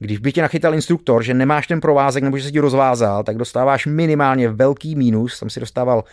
Když 0.02 0.18
by 0.18 0.32
tě 0.32 0.42
nachytal 0.42 0.74
instruktor, 0.74 1.24
že 1.24 1.34
nemáš 1.34 1.68
ten 1.68 1.82
provázek 1.82 2.24
nebo 2.24 2.38
že 2.38 2.44
se 2.44 2.52
ti 2.52 2.60
rozvázal, 2.60 3.24
tak 3.24 3.38
dostáváš 3.38 3.86
minimálně 3.86 4.50
velký 4.50 4.96
mínus, 4.96 5.40
tam 5.40 5.50
si 5.50 5.60
dostával 5.60 6.04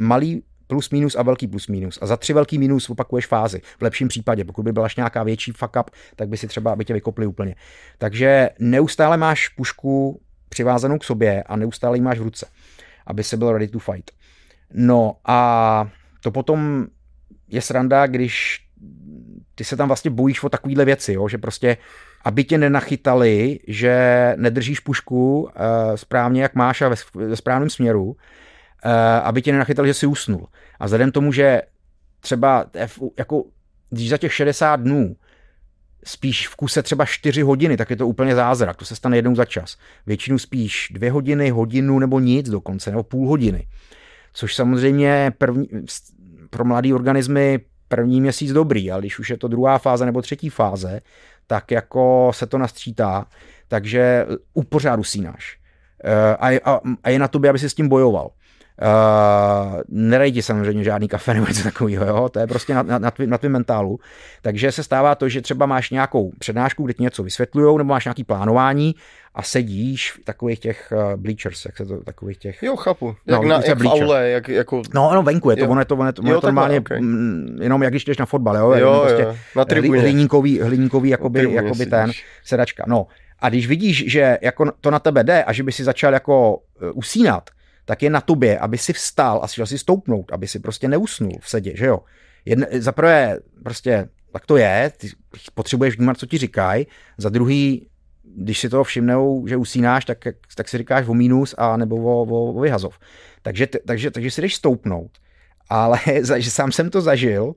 malý 0.00 0.42
plus 0.66 0.90
minus 0.90 1.14
a 1.14 1.22
velký 1.22 1.46
plus 1.46 1.68
minus. 1.68 1.98
A 2.02 2.06
za 2.06 2.16
tři 2.16 2.32
velký 2.32 2.58
minus 2.58 2.90
opakuješ 2.90 3.26
fázi. 3.26 3.60
V 3.78 3.82
lepším 3.82 4.08
případě, 4.08 4.44
pokud 4.44 4.62
by 4.62 4.72
byla 4.72 4.88
nějaká 4.96 5.22
větší 5.22 5.52
fuck 5.52 5.76
up, 5.80 5.90
tak 6.16 6.28
by 6.28 6.36
si 6.36 6.48
třeba 6.48 6.76
by 6.76 6.84
tě 6.84 6.94
vykopli 6.94 7.26
úplně. 7.26 7.54
Takže 7.98 8.50
neustále 8.58 9.16
máš 9.16 9.48
pušku 9.48 10.20
přivázanou 10.48 10.98
k 10.98 11.04
sobě 11.04 11.42
a 11.42 11.56
neustále 11.56 11.96
ji 11.96 12.00
máš 12.00 12.18
v 12.18 12.22
ruce, 12.22 12.46
aby 13.06 13.24
se 13.24 13.36
byl 13.36 13.52
ready 13.52 13.68
to 13.68 13.78
fight. 13.78 14.10
No 14.74 15.16
a 15.24 15.90
to 16.22 16.30
potom 16.30 16.86
je 17.48 17.60
sranda, 17.60 18.06
když 18.06 18.64
ty 19.54 19.64
se 19.64 19.76
tam 19.76 19.88
vlastně 19.88 20.10
bojíš 20.10 20.42
o 20.42 20.48
takovéhle 20.48 20.84
věci, 20.84 21.12
jo? 21.12 21.28
že 21.28 21.38
prostě 21.38 21.76
aby 22.24 22.44
tě 22.44 22.58
nenachytali, 22.58 23.60
že 23.66 24.34
nedržíš 24.36 24.80
pušku 24.80 25.40
uh, 25.40 25.50
správně, 25.94 26.42
jak 26.42 26.54
máš 26.54 26.82
a 26.82 26.88
ve, 27.14 27.36
správném 27.36 27.70
směru, 27.70 28.04
uh, 28.04 28.14
aby 29.22 29.42
tě 29.42 29.52
nenachytali, 29.52 29.88
že 29.88 29.94
jsi 29.94 30.06
usnul. 30.06 30.46
A 30.80 30.84
vzhledem 30.84 31.12
tomu, 31.12 31.32
že 31.32 31.62
třeba 32.20 32.66
jako, 33.18 33.44
když 33.90 34.08
za 34.08 34.18
těch 34.18 34.34
60 34.34 34.76
dnů 34.76 35.16
spíš 36.04 36.48
v 36.48 36.56
kuse 36.56 36.82
třeba 36.82 37.04
4 37.04 37.42
hodiny, 37.42 37.76
tak 37.76 37.90
je 37.90 37.96
to 37.96 38.06
úplně 38.06 38.34
zázrak. 38.34 38.76
To 38.76 38.84
se 38.84 38.96
stane 38.96 39.16
jednou 39.16 39.34
za 39.34 39.44
čas. 39.44 39.76
Většinu 40.06 40.38
spíš 40.38 40.88
dvě 40.92 41.10
hodiny, 41.10 41.50
hodinu 41.50 41.98
nebo 41.98 42.20
nic 42.20 42.48
dokonce, 42.48 42.90
nebo 42.90 43.02
půl 43.02 43.28
hodiny. 43.28 43.66
Což 44.32 44.54
samozřejmě 44.54 45.32
první, 45.38 45.68
pro 46.50 46.64
mladý 46.64 46.94
organismy 46.94 47.60
první 47.88 48.20
měsíc 48.20 48.52
dobrý, 48.52 48.90
ale 48.90 49.02
když 49.02 49.18
už 49.18 49.30
je 49.30 49.36
to 49.38 49.48
druhá 49.48 49.78
fáze 49.78 50.06
nebo 50.06 50.22
třetí 50.22 50.50
fáze, 50.50 51.00
tak 51.48 51.70
jako 51.70 52.30
se 52.34 52.46
to 52.46 52.58
nastřítá, 52.58 53.26
takže 53.68 54.26
u 54.54 54.62
pořádu 54.62 55.04
sínáš. 55.04 55.58
Eh, 56.04 56.36
a, 56.36 56.60
a, 56.64 56.80
a 57.04 57.10
je 57.10 57.18
na 57.18 57.28
tobě, 57.28 57.50
aby 57.50 57.58
si 57.58 57.70
s 57.70 57.74
tím 57.74 57.88
bojoval. 57.88 58.30
Uh, 58.82 59.80
nedej 59.88 60.32
ti 60.32 60.42
samozřejmě 60.42 60.84
žádný 60.84 61.08
kafe 61.08 61.34
nebo 61.34 61.46
něco 61.46 61.62
takového, 61.62 62.06
jo? 62.06 62.28
to 62.28 62.38
je 62.38 62.46
prostě 62.46 62.74
na, 62.74 62.82
na, 62.82 62.98
na, 62.98 63.10
tvý, 63.10 63.26
na 63.26 63.38
tvým 63.38 63.52
mentálu. 63.52 64.00
Takže 64.42 64.72
se 64.72 64.82
stává 64.82 65.14
to, 65.14 65.28
že 65.28 65.42
třeba 65.42 65.66
máš 65.66 65.90
nějakou 65.90 66.32
přednášku, 66.38 66.84
kde 66.84 66.94
ti 66.94 67.02
něco 67.02 67.22
vysvětlují, 67.22 67.78
nebo 67.78 67.88
máš 67.88 68.04
nějaký 68.04 68.24
plánování 68.24 68.94
a 69.34 69.42
sedíš 69.42 70.12
v 70.12 70.24
takových 70.24 70.58
těch 70.58 70.92
uh, 70.96 71.20
bleachers, 71.20 71.64
jak 71.64 71.76
se 71.76 71.86
to, 71.86 72.00
takových 72.04 72.38
těch... 72.38 72.62
Jo, 72.62 72.76
chápu. 72.76 73.16
Jak, 73.26 73.42
no, 73.42 73.48
na, 73.48 73.60
jak 73.66 73.78
v 73.78 73.88
aule, 73.88 74.28
jak, 74.28 74.48
jako... 74.48 74.82
No, 74.94 75.14
no, 75.14 75.22
venku 75.22 75.50
je 75.50 75.56
to, 75.56 75.68
ono 75.68 75.80
je 75.80 75.84
to, 75.84 75.94
ono 75.94 76.06
je 76.06 76.12
to, 76.12 76.22
ono 76.22 76.32
jo, 76.32 76.40
to 76.40 76.46
normálně, 76.46 76.80
okay. 76.80 76.98
m, 76.98 77.58
jenom 77.60 77.82
jak 77.82 77.92
když 77.92 78.04
jdeš 78.04 78.18
na 78.18 78.26
fotbal, 78.26 78.56
jo, 78.56 78.70
jo, 78.70 78.78
jo 78.78 79.04
prostě 79.06 79.38
na 79.56 79.64
tribuně. 79.64 80.00
Hliníkový, 80.00 80.60
hliníkový 80.60 81.10
jakoby, 81.10 81.38
tribuně 81.38 81.56
jakoby 81.56 81.86
ten, 81.86 82.10
sedačka. 82.44 82.84
No, 82.86 83.06
a 83.40 83.48
když 83.48 83.66
vidíš, 83.66 84.04
že 84.10 84.38
jako 84.42 84.72
to 84.80 84.90
na 84.90 84.98
tebe 84.98 85.24
jde 85.24 85.44
a 85.44 85.52
že 85.52 85.62
by 85.62 85.72
si 85.72 85.84
začal 85.84 86.12
jako 86.12 86.60
usínat, 86.94 87.50
tak 87.88 88.02
je 88.02 88.10
na 88.10 88.20
tobě, 88.20 88.58
aby 88.58 88.78
si 88.78 88.92
vstal 88.92 89.40
a 89.42 89.46
šel 89.48 89.66
si 89.66 89.78
stoupnout, 89.78 90.32
aby 90.32 90.48
si 90.48 90.60
prostě 90.60 90.88
neusnul 90.88 91.32
v 91.40 91.48
sedě, 91.48 91.76
že 91.76 91.86
jo. 91.86 92.00
Jedne, 92.44 92.66
za 92.72 92.92
prvé, 92.92 93.38
prostě 93.62 94.08
tak 94.32 94.46
to 94.46 94.56
je, 94.56 94.92
ty 94.96 95.08
potřebuješ 95.54 95.96
vnímat, 95.96 96.18
co 96.18 96.26
ti 96.26 96.38
říkají, 96.38 96.86
za 97.18 97.28
druhý, 97.28 97.88
když 98.36 98.60
si 98.60 98.68
toho 98.68 98.84
všimnou, 98.84 99.46
že 99.46 99.56
usínáš, 99.56 100.04
tak, 100.04 100.18
tak 100.54 100.68
si 100.68 100.78
říkáš 100.78 101.08
o 101.08 101.14
mínus 101.14 101.54
a 101.58 101.76
nebo 101.76 101.96
o, 101.96 102.22
o, 102.22 102.52
o 102.52 102.60
vyhazov. 102.60 102.98
Takže, 103.42 103.66
takže, 103.86 104.10
takže 104.10 104.30
si 104.30 104.40
jdeš 104.40 104.54
stoupnout. 104.54 105.10
Ale 105.68 105.98
že 106.38 106.50
sám 106.50 106.72
jsem 106.72 106.90
to 106.90 107.00
zažil, 107.00 107.54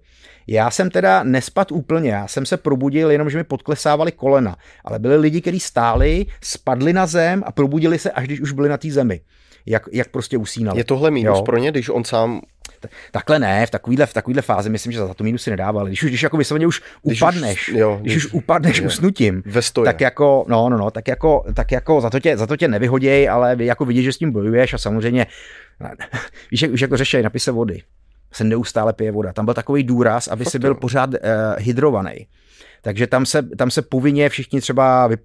já 0.48 0.72
jsem 0.72 0.90
teda 0.90 1.24
nespad 1.24 1.72
úplně, 1.72 2.10
já 2.10 2.28
jsem 2.28 2.46
se 2.46 2.58
probudil 2.58 3.12
jenom, 3.12 3.30
že 3.30 3.38
mi 3.38 3.44
podklesávaly 3.44 4.12
kolena, 4.12 4.56
ale 4.86 5.00
byli 5.00 5.18
lidi, 5.18 5.42
kteří 5.42 5.60
stáli, 5.60 6.26
spadli 6.44 6.94
na 6.94 7.06
zem 7.06 7.44
a 7.46 7.52
probudili 7.52 8.00
se, 8.00 8.12
až 8.12 8.26
když 8.26 8.42
už 8.42 8.52
byli 8.52 8.70
na 8.70 8.78
té 8.78 8.92
zemi 8.92 9.22
jak, 9.66 9.84
jak 9.92 10.08
prostě 10.08 10.38
usínali. 10.38 10.80
Je 10.80 10.84
tohle 10.84 11.12
mínus 11.12 11.38
jo. 11.38 11.44
pro 11.44 11.58
ně, 11.58 11.72
když 11.72 11.90
on 11.90 12.04
sám 12.04 12.42
Takhle 13.12 13.40
ne, 13.40 13.66
v 13.66 13.70
takovýhle, 13.70 14.06
v 14.06 14.14
takovýhle 14.14 14.42
fázi 14.42 14.70
myslím, 14.70 14.92
že 14.92 15.00
za 15.00 15.14
to 15.14 15.24
mínus 15.24 15.44
si 15.44 15.50
nedával. 15.50 15.86
Když 15.86 16.04
už, 16.04 16.10
když 16.10 16.24
jako 16.24 16.38
vysloveně 16.38 16.68
už 16.68 16.82
když 17.04 17.22
upadneš, 17.22 17.70
už, 17.70 17.76
jo, 17.76 17.98
když, 18.02 18.14
když 18.14 18.26
už 18.26 18.34
upadneš 18.34 18.78
je, 18.78 18.88
usnutím, 18.88 19.44
tak 19.86 20.02
jako, 20.02 20.46
no, 20.48 20.70
no, 20.70 20.78
no, 20.78 20.92
tak 20.92 21.08
jako, 21.08 21.46
tak 21.54 21.72
jako 21.72 22.02
za 22.02 22.10
to 22.10 22.20
tě, 22.20 22.38
za 22.38 22.48
to 22.48 22.58
tě 22.58 22.68
nevyhoděj, 22.68 23.30
ale 23.30 23.56
jako 23.60 23.86
vidíš, 23.86 24.06
že 24.06 24.14
s 24.14 24.18
tím 24.18 24.32
bojuješ 24.32 24.74
a 24.74 24.78
samozřejmě, 24.78 25.28
víš, 26.52 26.62
jak, 26.62 26.72
už 26.72 26.82
jako 26.82 26.98
řešej 26.98 27.24
napise 27.24 27.52
vody. 27.52 27.82
se 28.32 28.44
neustále 28.44 28.94
pije 28.94 29.12
voda. 29.12 29.34
Tam 29.34 29.46
byl 29.46 29.54
takový 29.54 29.84
důraz, 29.84 30.28
aby 30.28 30.46
si 30.46 30.60
byl 30.60 30.76
pořád 30.76 31.10
uh, 31.10 31.18
hydrovaný. 31.58 32.28
Takže 32.82 33.08
tam 33.08 33.26
se, 33.26 33.44
tam 33.44 33.72
se 33.72 33.82
povinně 33.82 34.30
všichni 34.30 34.62
třeba 34.62 35.08
vy... 35.08 35.18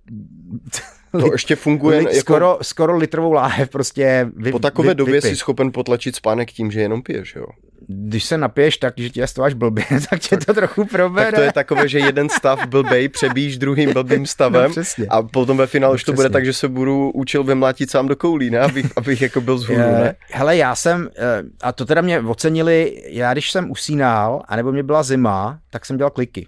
To 1.20 1.32
ještě 1.32 1.56
funguje 1.56 1.98
jako... 1.98 2.14
skoro, 2.14 2.59
skoro 2.62 2.97
litrovou 2.97 3.32
láhev 3.32 3.68
prostě 3.68 4.30
vy, 4.36 4.52
Po 4.52 4.59
takové 4.59 4.88
vy, 4.88 4.94
době 4.94 5.20
jsi 5.20 5.36
schopen 5.36 5.72
potlačit 5.72 6.16
spánek 6.16 6.52
tím, 6.52 6.70
že 6.70 6.80
jenom 6.80 7.02
piješ, 7.02 7.34
jo? 7.34 7.47
Když 7.88 8.24
se 8.24 8.38
napiješ 8.38 8.76
tak, 8.76 8.94
že 8.97 9.10
tě 9.10 9.26
stováš 9.26 9.55
blbě, 9.55 9.84
tak 10.10 10.20
tě 10.20 10.36
to 10.36 10.55
trochu 10.55 10.84
probere. 10.84 11.26
Tak 11.26 11.34
to 11.34 11.40
je 11.40 11.52
takové, 11.52 11.88
že 11.88 11.98
jeden 11.98 12.28
stav 12.28 12.66
blbej 12.66 13.09
přebíš 13.09 13.59
druhým 13.59 13.93
blbým 13.93 14.26
stavem 14.36 14.72
no, 14.98 15.06
a 15.09 15.22
potom 15.22 15.56
ve 15.56 15.66
finále 15.66 15.93
no, 15.93 15.94
už 15.94 16.05
to 16.05 16.12
bude 16.12 16.30
tak, 16.30 16.44
že 16.44 16.52
se 16.52 16.68
budu 16.68 17.10
učil 17.10 17.44
vymlátit 17.44 17.90
sám 17.90 18.09
do 18.09 18.16
koulí, 18.16 18.51
ne? 18.51 18.59
Abych, 18.59 18.86
abych 18.97 19.22
jako 19.22 19.40
byl 19.40 19.59
zhůru, 19.59 19.80
ne? 19.80 20.14
Hele, 20.30 20.56
já 20.56 20.74
jsem, 20.74 21.09
eh, 21.18 21.43
a 21.60 21.72
to 21.72 21.84
teda 21.84 22.01
mě 22.01 22.20
ocenili, 22.20 23.02
já 23.06 23.32
když 23.32 23.51
jsem 23.51 23.70
usínal, 23.70 24.43
anebo 24.48 24.72
mě 24.72 24.82
byla 24.82 25.02
zima, 25.02 25.59
tak 25.70 25.86
jsem 25.86 25.97
dělal 25.97 26.10
kliky. 26.10 26.47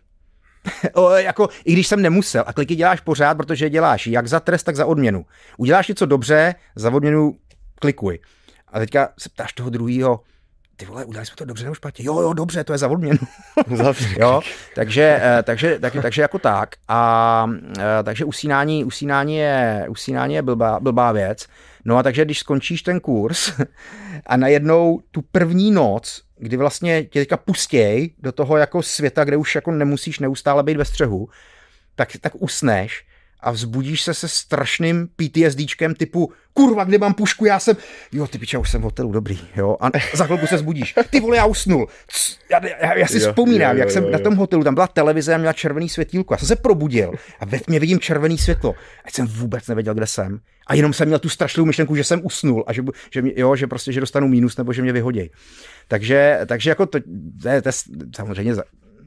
O, 0.95 1.11
jako, 1.11 1.49
I 1.65 1.73
když 1.73 1.87
jsem 1.87 2.03
nemusel. 2.03 2.45
A 2.47 2.53
kliky 2.53 2.77
děláš 2.77 3.01
pořád, 3.01 3.35
protože 3.35 3.71
děláš 3.71 4.07
jak 4.07 4.27
za 4.27 4.41
trest, 4.41 4.63
tak 4.63 4.77
za 4.77 4.87
odměnu. 4.87 5.27
Uděláš 5.57 5.89
něco 5.89 6.07
dobře, 6.07 6.55
za 6.77 6.91
odměnu 6.91 7.37
klikuj. 7.81 8.19
A 8.69 8.79
teďka 8.79 9.09
se 9.19 9.29
ptáš 9.29 9.53
toho 9.53 9.71
druhého, 9.71 10.21
ty 10.77 10.87
vole, 10.87 11.05
udělali 11.05 11.27
jsme 11.27 11.37
to 11.37 11.45
dobře 11.45 11.65
nebo 11.65 11.75
špatně? 11.75 12.05
Jo, 12.05 12.21
jo, 12.21 12.33
dobře, 12.33 12.65
to 12.65 12.73
je 12.73 12.79
za 12.79 12.89
odměnu. 12.89 13.19
jo, 14.19 14.41
takže, 14.75 15.21
eh, 15.23 15.43
takže, 15.43 15.79
tak, 15.79 15.93
takže 16.03 16.23
jako 16.23 16.39
tak. 16.39 16.75
A 16.89 17.51
eh, 17.79 18.03
takže 18.03 18.25
usínání, 18.25 18.85
usínání 18.85 19.37
je, 19.37 19.87
usínání 19.89 20.35
je 20.35 20.43
blbá, 20.43 20.81
blbá 20.81 21.13
věc. 21.13 21.47
No 21.85 21.97
a 21.97 22.03
takže 22.03 22.25
když 22.25 22.39
skončíš 22.39 22.83
ten 22.83 23.01
kurz 23.01 23.53
a 24.27 24.37
najednou 24.37 25.01
tu 25.11 25.23
první 25.33 25.71
noc 25.71 26.23
kdy 26.39 26.57
vlastně 26.57 27.05
tě 27.05 27.21
teďka 27.21 27.37
pustěj 27.37 28.11
do 28.19 28.33
toho 28.33 28.57
jako 28.57 28.83
světa, 28.83 29.25
kde 29.25 29.37
už 29.37 29.55
jako 29.55 29.71
nemusíš 29.71 30.19
neustále 30.19 30.63
být 30.63 30.77
ve 30.77 30.85
střehu, 30.85 31.29
tak, 31.95 32.09
tak 32.21 32.33
usneš 32.35 33.07
vzbudíš 33.51 34.03
se 34.03 34.15
se 34.15 34.29
strašným 34.29 35.09
PTSDčkem 35.17 35.95
typu 35.95 36.33
kurva, 36.53 36.85
kde 36.85 36.99
mám 36.99 37.15
pušku, 37.15 37.45
já 37.45 37.59
jsem, 37.59 37.77
jo, 38.13 38.27
ty 38.27 38.39
piče, 38.39 38.59
už 38.59 38.71
jsem 38.71 38.81
v 38.81 38.85
hotelu, 38.85 39.13
dobrý, 39.13 39.39
jo, 39.57 39.77
a 39.81 39.91
za 40.15 40.25
chvilku 40.25 40.47
se 40.47 40.59
zbudíš, 40.59 40.95
ty 41.11 41.21
vole, 41.21 41.37
já 41.37 41.47
usnul, 41.47 41.87
já, 42.51 42.67
já, 42.67 42.95
já 42.95 43.07
si 43.07 43.19
jo, 43.19 43.29
vzpomínám, 43.29 43.71
jo, 43.71 43.77
jo, 43.77 43.81
jak 43.81 43.91
jsem 43.91 44.03
jo, 44.03 44.09
jo. 44.09 44.13
na 44.13 44.19
tom 44.19 44.37
hotelu, 44.37 44.65
tam 44.65 44.75
byla 44.75 44.87
televize 44.87 45.35
a 45.35 45.39
měla 45.39 45.53
červený 45.53 45.89
světílko, 45.89 46.35
já 46.35 46.39
jsem 46.39 46.49
se 46.49 46.57
probudil 46.57 47.13
a 47.41 47.45
ve 47.45 47.61
tmě 47.61 47.81
vidím 47.81 48.01
červený 48.01 48.39
světlo, 48.39 48.75
ať 49.05 49.15
jsem 49.15 49.27
vůbec 49.27 49.67
nevěděl, 49.67 49.95
kde 49.95 50.07
jsem 50.07 50.41
a 50.67 50.75
jenom 50.75 50.93
jsem 50.93 51.09
měl 51.09 51.19
tu 51.19 51.29
strašnou 51.29 51.65
myšlenku, 51.65 51.97
že 51.97 52.05
jsem 52.05 52.21
usnul 52.25 52.65
a 52.67 52.73
že, 52.73 52.83
že, 53.11 53.23
mě, 53.23 53.33
jo, 53.37 53.57
že 53.57 53.67
prostě, 53.67 53.93
že 53.93 54.01
dostanu 54.01 54.29
mínus 54.29 54.57
nebo 54.57 54.73
že 54.73 54.83
mě 54.83 54.93
vyhodí. 54.93 55.31
Takže, 55.89 56.41
takže 56.47 56.71
jako 56.71 56.87
to, 56.87 56.99
to, 57.43 57.49
je, 57.49 57.63
to 57.63 57.69
je 57.69 57.73
samozřejmě 58.17 58.55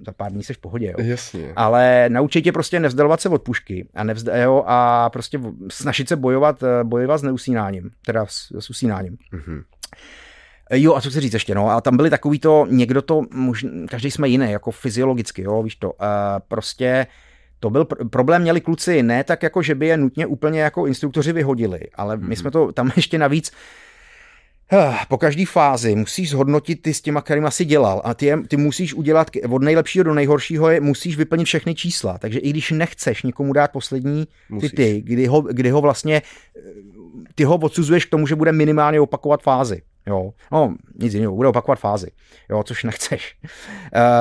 za 0.06 0.12
pár 0.12 0.32
dní 0.32 0.44
jsi 0.44 0.54
v 0.54 0.58
pohodě. 0.58 0.94
Jo. 0.98 1.06
Jasně. 1.06 1.54
Ale 1.56 2.06
naučit 2.10 2.42
tě 2.42 2.52
prostě 2.52 2.80
nevzdalovat 2.80 3.22
se 3.22 3.30
od 3.30 3.42
pušky 3.42 3.88
a, 3.96 4.04
nevzd, 4.04 4.28
jo, 4.42 4.64
a 4.68 5.10
prostě 5.10 5.40
snažit 5.70 6.10
se 6.10 6.16
bojovat, 6.16 6.64
eh, 6.64 6.84
bojovat 6.84 7.18
s 7.18 7.24
neusínáním, 7.24 7.92
teda 8.06 8.26
s, 8.26 8.52
s 8.60 8.70
usínáním. 8.70 9.18
Mm-hmm. 9.34 9.64
Jo, 10.74 10.96
a 10.96 11.02
co 11.02 11.10
chci 11.10 11.20
říct 11.20 11.34
ještě, 11.34 11.56
no, 11.56 11.70
a 11.70 11.82
tam 11.82 11.98
byli 11.98 12.10
takový 12.10 12.40
to, 12.40 12.68
někdo 12.70 13.02
to, 13.02 13.22
možná, 13.34 13.70
každý 13.90 14.12
jsme 14.12 14.30
jiný, 14.30 14.52
jako 14.52 14.72
fyziologicky, 14.72 15.42
jo, 15.42 15.64
víš 15.64 15.76
to, 15.76 15.92
uh, 15.92 15.98
prostě 16.48 17.08
to 17.60 17.70
byl 17.70 17.84
pr- 17.84 18.10
problém, 18.10 18.42
měli 18.42 18.62
kluci 18.62 19.04
ne 19.04 19.24
tak 19.24 19.44
jako, 19.44 19.62
že 19.62 19.76
by 19.76 19.88
je 19.88 19.98
nutně 19.98 20.26
úplně 20.26 20.62
jako 20.62 20.88
instruktoři 20.88 21.34
vyhodili, 21.34 21.80
ale 21.96 22.18
my 22.18 22.24
mm-hmm. 22.24 22.40
jsme 22.40 22.52
to 22.52 22.72
tam 22.72 22.92
ještě 22.96 23.18
navíc, 23.18 23.52
Eh, 23.52 23.91
po 25.08 25.18
každé 25.18 25.46
fázi 25.46 25.96
musíš 25.96 26.30
zhodnotit 26.30 26.82
ty 26.82 26.94
s 26.94 27.02
těma, 27.02 27.22
kterým 27.22 27.48
si 27.50 27.66
dělal 27.66 28.02
a 28.04 28.14
ty, 28.14 28.26
je, 28.26 28.38
ty 28.48 28.58
musíš 28.58 28.94
udělat 28.94 29.28
od 29.50 29.64
nejlepšího 29.64 30.04
do 30.04 30.14
nejhoršího, 30.14 30.70
je, 30.70 30.82
musíš 30.82 31.18
vyplnit 31.18 31.46
všechny 31.46 31.76
čísla. 31.76 32.18
Takže 32.18 32.40
i 32.40 32.50
když 32.50 32.72
nechceš 32.72 33.24
nikomu 33.24 33.54
dát 33.54 33.72
poslední 33.72 34.28
ty 34.60 34.70
ty, 34.70 35.02
kdy 35.02 35.26
ho, 35.26 35.42
kdy 35.42 35.70
ho 35.70 35.82
vlastně, 35.82 36.22
eh, 36.58 36.62
ty 37.36 37.44
ho 37.44 37.56
odsuzuješ 37.56 38.06
k 38.06 38.10
tomu, 38.10 38.28
že 38.28 38.36
bude 38.36 38.52
minimálně 38.52 39.02
opakovat 39.02 39.42
fázi. 39.42 39.82
Jo, 40.08 40.34
no, 40.52 40.76
nic 41.00 41.14
jiného, 41.14 41.36
bude 41.36 41.48
opakovat 41.48 41.80
fázi, 41.80 42.08
jo, 42.50 42.64
což 42.64 42.84
nechceš. 42.84 43.36
Uh, 43.44 43.50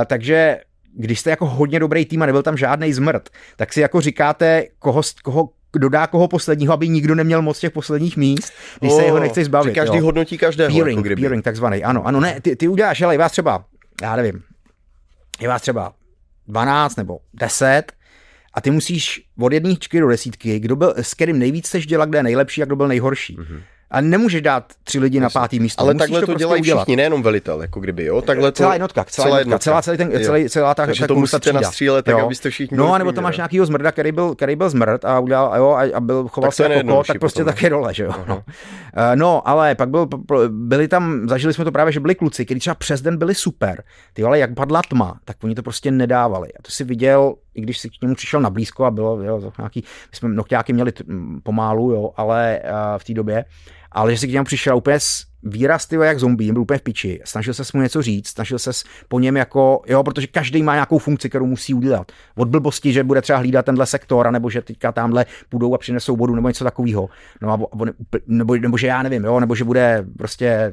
takže 0.06 0.60
když 0.94 1.20
jste 1.20 1.30
jako 1.30 1.46
hodně 1.46 1.80
dobrý 1.80 2.06
tým 2.06 2.22
a 2.22 2.26
nebyl 2.26 2.42
tam 2.42 2.56
žádný 2.56 2.92
zmrt, 2.92 3.28
tak 3.56 3.72
si 3.72 3.80
jako 3.80 4.00
říkáte, 4.00 4.64
koho, 4.78 5.02
koho, 5.22 5.48
dodá 5.78 6.06
koho 6.06 6.28
posledního, 6.28 6.72
aby 6.72 6.88
nikdo 6.88 7.14
neměl 7.14 7.42
moc 7.42 7.58
těch 7.58 7.70
posledních 7.70 8.16
míst, 8.16 8.52
když 8.80 8.92
oh, 8.92 8.98
se 8.98 9.04
jeho 9.04 9.20
nechceš 9.20 9.44
zbavit. 9.44 9.74
Každý 9.74 9.98
jo. 9.98 10.04
hodnotí 10.04 10.38
každého. 10.38 10.76
Peering, 10.76 10.96
jako 10.96 11.02
kdyby. 11.02 11.22
peering 11.22 11.44
takzvaný, 11.44 11.84
ano, 11.84 12.06
ano, 12.06 12.20
ne, 12.20 12.40
ty, 12.40 12.56
ty 12.56 12.68
uděláš, 12.68 13.02
ale 13.02 13.18
vás 13.18 13.32
třeba, 13.32 13.64
já 14.02 14.16
nevím, 14.16 14.42
je 15.40 15.48
vás 15.48 15.62
třeba 15.62 15.92
12 16.48 16.96
nebo 16.96 17.18
10 17.34 17.92
a 18.54 18.60
ty 18.60 18.70
musíš 18.70 19.22
od 19.38 19.52
jedničky 19.52 20.00
do 20.00 20.08
desítky, 20.08 20.58
kdo 20.58 20.76
byl, 20.76 20.94
s 20.96 21.14
kterým 21.14 21.38
nejvíc 21.38 21.68
chceš 21.68 21.86
dělat, 21.86 22.08
kde 22.08 22.18
je 22.18 22.22
nejlepší 22.22 22.62
a 22.62 22.64
kdo 22.64 22.76
byl 22.76 22.88
nejhorší. 22.88 23.36
Mm-hmm 23.36 23.62
a 23.90 24.00
nemůžeš 24.00 24.42
dát 24.42 24.64
tři 24.84 24.98
lidi 24.98 25.20
na 25.20 25.30
pátý 25.30 25.60
místo. 25.60 25.82
Ale 25.82 25.94
takhle 25.94 26.20
to, 26.20 26.26
to 26.26 26.32
prostě 26.32 26.38
dělají 26.38 26.62
udělat. 26.62 26.82
všichni, 26.82 26.96
nejenom 26.96 27.22
velitel, 27.22 27.62
jako 27.62 27.80
kdyby, 27.80 28.04
jo? 28.04 28.22
Takhle 28.22 28.52
to... 28.52 28.56
Celá 28.56 28.72
jednotka, 28.72 29.04
celá, 29.04 29.26
celá 29.26 29.38
jednotka, 29.38 29.58
celá, 29.58 29.82
celý 29.82 29.98
ten, 29.98 30.10
celý, 30.24 30.48
celá 30.48 30.74
ta, 30.74 30.86
Takže 30.86 31.00
ta 31.00 31.06
to 31.06 31.14
musíte 31.14 31.52
nastřílet, 31.52 32.04
tak 32.04 32.18
jo. 32.18 32.24
abyste 32.24 32.50
všichni 32.50 32.76
No, 32.76 32.98
nebo 32.98 33.12
to 33.12 33.22
máš 33.22 33.36
nějakýho 33.36 33.66
zmrda, 33.66 33.92
který 33.92 34.12
byl, 34.12 34.34
který 34.34 34.56
byl 34.56 34.70
zmrd 34.70 35.04
a 35.04 35.18
udělal, 35.18 35.56
jo, 35.56 35.78
a, 35.94 36.00
byl, 36.00 36.28
choval 36.28 36.48
tak 36.50 36.54
se 36.54 36.62
jako 36.62 36.88
ko, 36.88 37.04
tak 37.06 37.18
prostě 37.18 37.42
potom. 37.42 37.54
taky 37.54 37.70
dole, 37.70 37.94
že 37.94 38.04
jo. 38.04 38.12
No. 38.28 38.42
Eh, 38.96 39.16
no, 39.16 39.48
ale 39.48 39.74
pak 39.74 39.88
byl, 39.88 40.08
byli 40.48 40.88
tam, 40.88 41.28
zažili 41.28 41.54
jsme 41.54 41.64
to 41.64 41.72
právě, 41.72 41.92
že 41.92 42.00
byli 42.00 42.14
kluci, 42.14 42.44
kteří 42.44 42.60
třeba 42.60 42.74
přes 42.74 43.00
den 43.02 43.16
byli 43.16 43.34
super. 43.34 43.82
Ty 44.12 44.24
ale 44.24 44.38
jak 44.38 44.54
padla 44.54 44.82
tma, 44.88 45.18
tak 45.24 45.36
oni 45.42 45.54
to 45.54 45.62
prostě 45.62 45.90
nedávali. 45.90 46.48
A 46.48 46.62
to 46.62 46.70
si 46.70 46.84
viděl, 46.84 47.34
i 47.54 47.60
když 47.60 47.78
si 47.78 47.90
k 47.90 48.02
němu 48.02 48.14
přišel 48.14 48.40
na 48.40 48.50
blízko 48.50 48.84
a 48.84 48.90
bylo, 48.90 49.22
jo, 49.22 49.52
nějaký, 49.58 49.84
my 50.10 50.16
jsme 50.16 50.28
nokťáky 50.28 50.72
měli 50.72 50.92
pomálu, 51.42 51.90
jo, 51.90 52.10
ale 52.16 52.60
uh, 52.64 52.98
v 52.98 53.04
té 53.04 53.14
době, 53.14 53.44
ale 53.92 54.12
že 54.12 54.18
si 54.18 54.28
k 54.28 54.32
němu 54.32 54.44
přišel 54.44 54.76
úplně 54.76 54.98
výraz 55.42 55.86
tyho 55.86 56.02
jak 56.02 56.18
zombie, 56.18 56.52
byl 56.52 56.62
úplně 56.62 56.78
v 56.78 56.82
piči, 56.82 57.20
snažil 57.24 57.54
se 57.54 57.62
mu 57.74 57.82
něco 57.82 58.02
říct, 58.02 58.28
snažil 58.28 58.58
se 58.58 58.70
po 59.08 59.20
něm 59.20 59.36
jako, 59.36 59.82
jo, 59.86 60.02
protože 60.02 60.26
každý 60.26 60.62
má 60.62 60.74
nějakou 60.74 60.98
funkci, 60.98 61.28
kterou 61.28 61.46
musí 61.46 61.74
udělat. 61.74 62.12
Od 62.36 62.48
blbosti, 62.48 62.92
že 62.92 63.04
bude 63.04 63.22
třeba 63.22 63.38
hlídat 63.38 63.66
tenhle 63.66 63.86
sektor, 63.86 64.30
nebo 64.30 64.50
že 64.50 64.62
teďka 64.62 64.92
tamhle 64.92 65.26
půjdou 65.48 65.74
a 65.74 65.78
přinesou 65.78 66.16
vodu, 66.16 66.34
nebo 66.34 66.48
něco 66.48 66.64
takového. 66.64 67.08
No 67.40 67.50
a 67.50 67.72
on, 67.72 67.92
nebo, 68.26 68.56
nebo, 68.56 68.78
že 68.78 68.86
já 68.86 69.02
nevím, 69.02 69.24
jo, 69.24 69.40
nebo 69.40 69.54
že 69.54 69.64
bude 69.64 70.06
prostě 70.18 70.72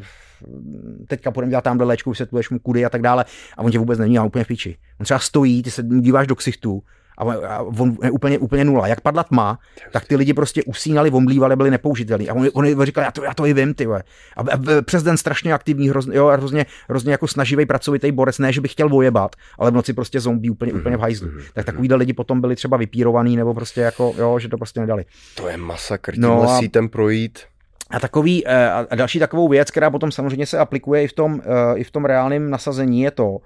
teďka 1.07 1.31
půjdeme 1.31 1.49
dělat 1.49 1.63
tamhle 1.63 1.85
léčku, 1.85 2.09
vysvětluješ 2.09 2.49
mu 2.49 2.59
kudy 2.59 2.85
a 2.85 2.89
tak 2.89 3.01
dále 3.01 3.25
a 3.57 3.61
on 3.61 3.71
tě 3.71 3.79
vůbec 3.79 3.99
není, 3.99 4.17
a 4.17 4.23
úplně 4.23 4.43
v 4.43 4.47
piči. 4.47 4.77
On 4.99 5.03
třeba 5.03 5.19
stojí, 5.19 5.63
ty 5.63 5.71
se 5.71 5.83
díváš 5.83 6.27
do 6.27 6.35
ksichtu 6.35 6.83
a 7.17 7.61
on 7.61 7.97
je 8.03 8.11
úplně, 8.11 8.37
úplně 8.37 8.65
nula. 8.65 8.87
Jak 8.87 9.01
padla 9.01 9.23
tma, 9.23 9.59
tak 9.91 10.05
ty 10.05 10.15
lidi 10.15 10.33
prostě 10.33 10.63
usínali, 10.63 11.11
omlívali, 11.11 11.55
byli 11.55 11.71
nepoužitelní. 11.71 12.29
A 12.29 12.33
on, 12.33 12.49
on 12.53 12.85
říkal, 12.85 13.03
já 13.03 13.11
to, 13.11 13.23
já 13.23 13.33
to 13.33 13.45
i 13.45 13.53
vím, 13.53 13.73
ty 13.73 13.87
A, 13.87 14.01
a 14.37 14.81
přes 14.81 15.03
den 15.03 15.17
strašně 15.17 15.53
aktivní, 15.53 15.89
hrozně, 15.89 16.17
jo, 16.17 16.27
hrozně, 16.27 16.65
hrozně 16.89 17.11
jako 17.11 17.27
snaživý, 17.27 17.65
pracovitý 17.65 18.11
borec, 18.11 18.39
ne, 18.39 18.53
že 18.53 18.61
by 18.61 18.67
chtěl 18.67 18.89
vojebat, 18.89 19.35
ale 19.59 19.71
v 19.71 19.73
noci 19.73 19.93
prostě 19.93 20.19
zombie 20.19 20.51
úplně, 20.51 20.73
úplně 20.73 20.97
v 20.97 20.99
hajzlu. 20.99 21.27
Mm-hmm. 21.27 21.43
Tak 21.53 21.65
takovýhle 21.65 21.97
lidi 21.97 22.13
potom 22.13 22.41
byli 22.41 22.55
třeba 22.55 22.77
vypírovaný, 22.77 23.35
nebo 23.35 23.53
prostě 23.53 23.81
jako, 23.81 24.13
jo, 24.17 24.39
že 24.39 24.49
to 24.49 24.57
prostě 24.57 24.79
nedali. 24.79 25.05
To 25.35 25.47
je 25.47 25.57
masakr, 25.57 26.13
no 26.17 26.43
a... 26.43 26.59
sítem 26.59 26.89
projít. 26.89 27.39
A, 27.89 27.99
takový, 27.99 28.47
eh, 28.47 28.71
a 28.71 28.95
další 28.95 29.19
takovou 29.19 29.47
věc, 29.47 29.71
která 29.71 29.89
potom 29.89 30.11
samozřejmě 30.11 30.45
se 30.45 30.57
aplikuje 30.57 31.03
i 31.03 31.07
v 31.07 31.13
tom, 31.13 31.41
eh, 31.41 31.77
i 31.77 31.83
v 31.83 31.91
tom 31.91 32.05
reálném 32.05 32.49
nasazení, 32.49 33.01
je 33.01 33.11
to, 33.11 33.37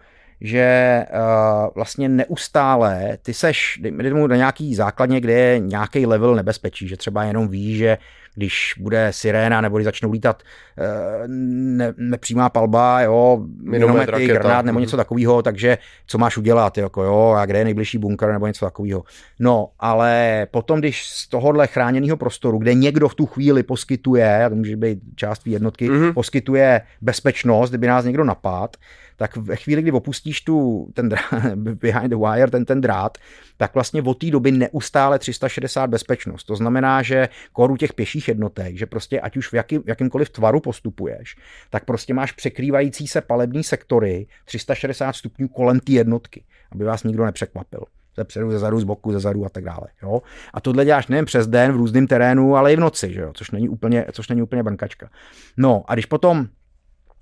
že 0.41 1.05
uh, 1.13 1.69
vlastně 1.75 2.09
neustále 2.09 3.17
ty 3.21 3.33
seš, 3.33 3.79
dejme 3.81 4.09
tomu 4.09 4.27
na 4.27 4.35
nějaký 4.35 4.75
základně, 4.75 5.21
kde 5.21 5.33
je 5.33 5.59
nějaký 5.59 6.05
level 6.05 6.35
nebezpečí, 6.35 6.87
že 6.87 6.97
třeba 6.97 7.23
jenom 7.23 7.47
víš, 7.47 7.77
že 7.77 7.97
když 8.35 8.73
bude 8.79 9.07
siréna 9.11 9.61
nebo 9.61 9.77
když 9.77 9.85
začnou 9.85 10.11
lítat 10.11 10.43
uh, 10.43 10.85
ne, 11.27 11.93
nepřímá 11.97 12.49
palba, 12.49 13.01
jo, 13.01 13.45
minomety, 13.63 14.27
granát 14.27 14.65
nebo 14.65 14.79
něco 14.79 14.97
takového, 14.97 15.41
takže 15.41 15.77
co 16.07 16.17
máš 16.17 16.37
udělat, 16.37 16.77
jako 16.77 17.03
jo, 17.03 17.35
a 17.37 17.45
kde 17.45 17.59
je 17.59 17.63
nejbližší 17.63 17.97
bunkr 17.97 18.31
nebo 18.31 18.47
něco 18.47 18.65
takového. 18.65 19.03
No, 19.39 19.69
ale 19.79 20.47
potom, 20.51 20.79
když 20.79 21.05
z 21.05 21.27
tohohle 21.27 21.67
chráněného 21.67 22.17
prostoru, 22.17 22.57
kde 22.57 22.73
někdo 22.73 23.09
v 23.09 23.15
tu 23.15 23.25
chvíli 23.25 23.63
poskytuje, 23.63 24.45
a 24.45 24.49
to 24.49 24.55
může 24.55 24.77
být 24.77 24.99
část 25.15 25.47
jednotky, 25.47 25.89
mm-hmm. 25.89 26.13
poskytuje 26.13 26.81
bezpečnost, 27.01 27.69
kdyby 27.69 27.87
nás 27.87 28.05
někdo 28.05 28.23
napad, 28.23 28.77
tak 29.15 29.37
ve 29.37 29.55
chvíli, 29.55 29.81
kdy 29.81 29.91
opustíš 29.91 30.41
tu, 30.41 30.87
ten 30.93 31.09
behind 31.55 32.09
the 32.09 32.15
wire, 32.15 32.51
ten, 32.51 32.65
ten 32.65 32.81
drát, 32.81 33.17
tak 33.57 33.73
vlastně 33.73 34.01
od 34.01 34.17
té 34.17 34.31
doby 34.31 34.51
neustále 34.51 35.19
360 35.19 35.87
bezpečnost. 35.87 36.43
To 36.43 36.55
znamená, 36.55 37.01
že 37.01 37.29
koru 37.53 37.77
těch 37.77 37.93
pěších 37.93 38.27
jednotek, 38.27 38.77
že 38.77 38.85
prostě 38.85 39.21
ať 39.21 39.37
už 39.37 39.47
v, 39.47 39.53
jaký, 39.53 39.79
jakýmkoliv 39.85 40.29
tvaru 40.29 40.59
postupuješ, 40.59 41.35
tak 41.69 41.85
prostě 41.85 42.13
máš 42.13 42.31
překrývající 42.31 43.07
se 43.07 43.21
palební 43.21 43.63
sektory 43.63 44.27
360 44.45 45.13
stupňů 45.13 45.47
kolem 45.47 45.79
té 45.79 45.91
jednotky, 45.91 46.43
aby 46.71 46.83
vás 46.83 47.03
nikdo 47.03 47.25
nepřekvapil 47.25 47.83
ze 48.17 48.23
předu, 48.23 48.51
ze 48.51 48.59
zadu, 48.59 48.79
z 48.79 48.83
boku, 48.83 49.11
ze 49.11 49.19
zadu 49.19 49.45
a 49.45 49.49
tak 49.49 49.63
dále. 49.63 49.87
Jo? 50.03 50.21
A 50.53 50.61
tohle 50.61 50.85
děláš 50.85 51.07
nejen 51.07 51.25
přes 51.25 51.47
den 51.47 51.71
v 51.71 51.75
různém 51.75 52.07
terénu, 52.07 52.55
ale 52.55 52.73
i 52.73 52.75
v 52.75 52.79
noci, 52.79 53.13
že 53.13 53.21
jo? 53.21 53.31
Což, 53.33 53.51
není 53.51 53.69
úplně, 53.69 54.05
což 54.11 54.29
není 54.29 54.41
úplně 54.41 54.63
bankačka. 54.63 55.09
No 55.57 55.83
a 55.87 55.93
když 55.93 56.05
potom 56.05 56.47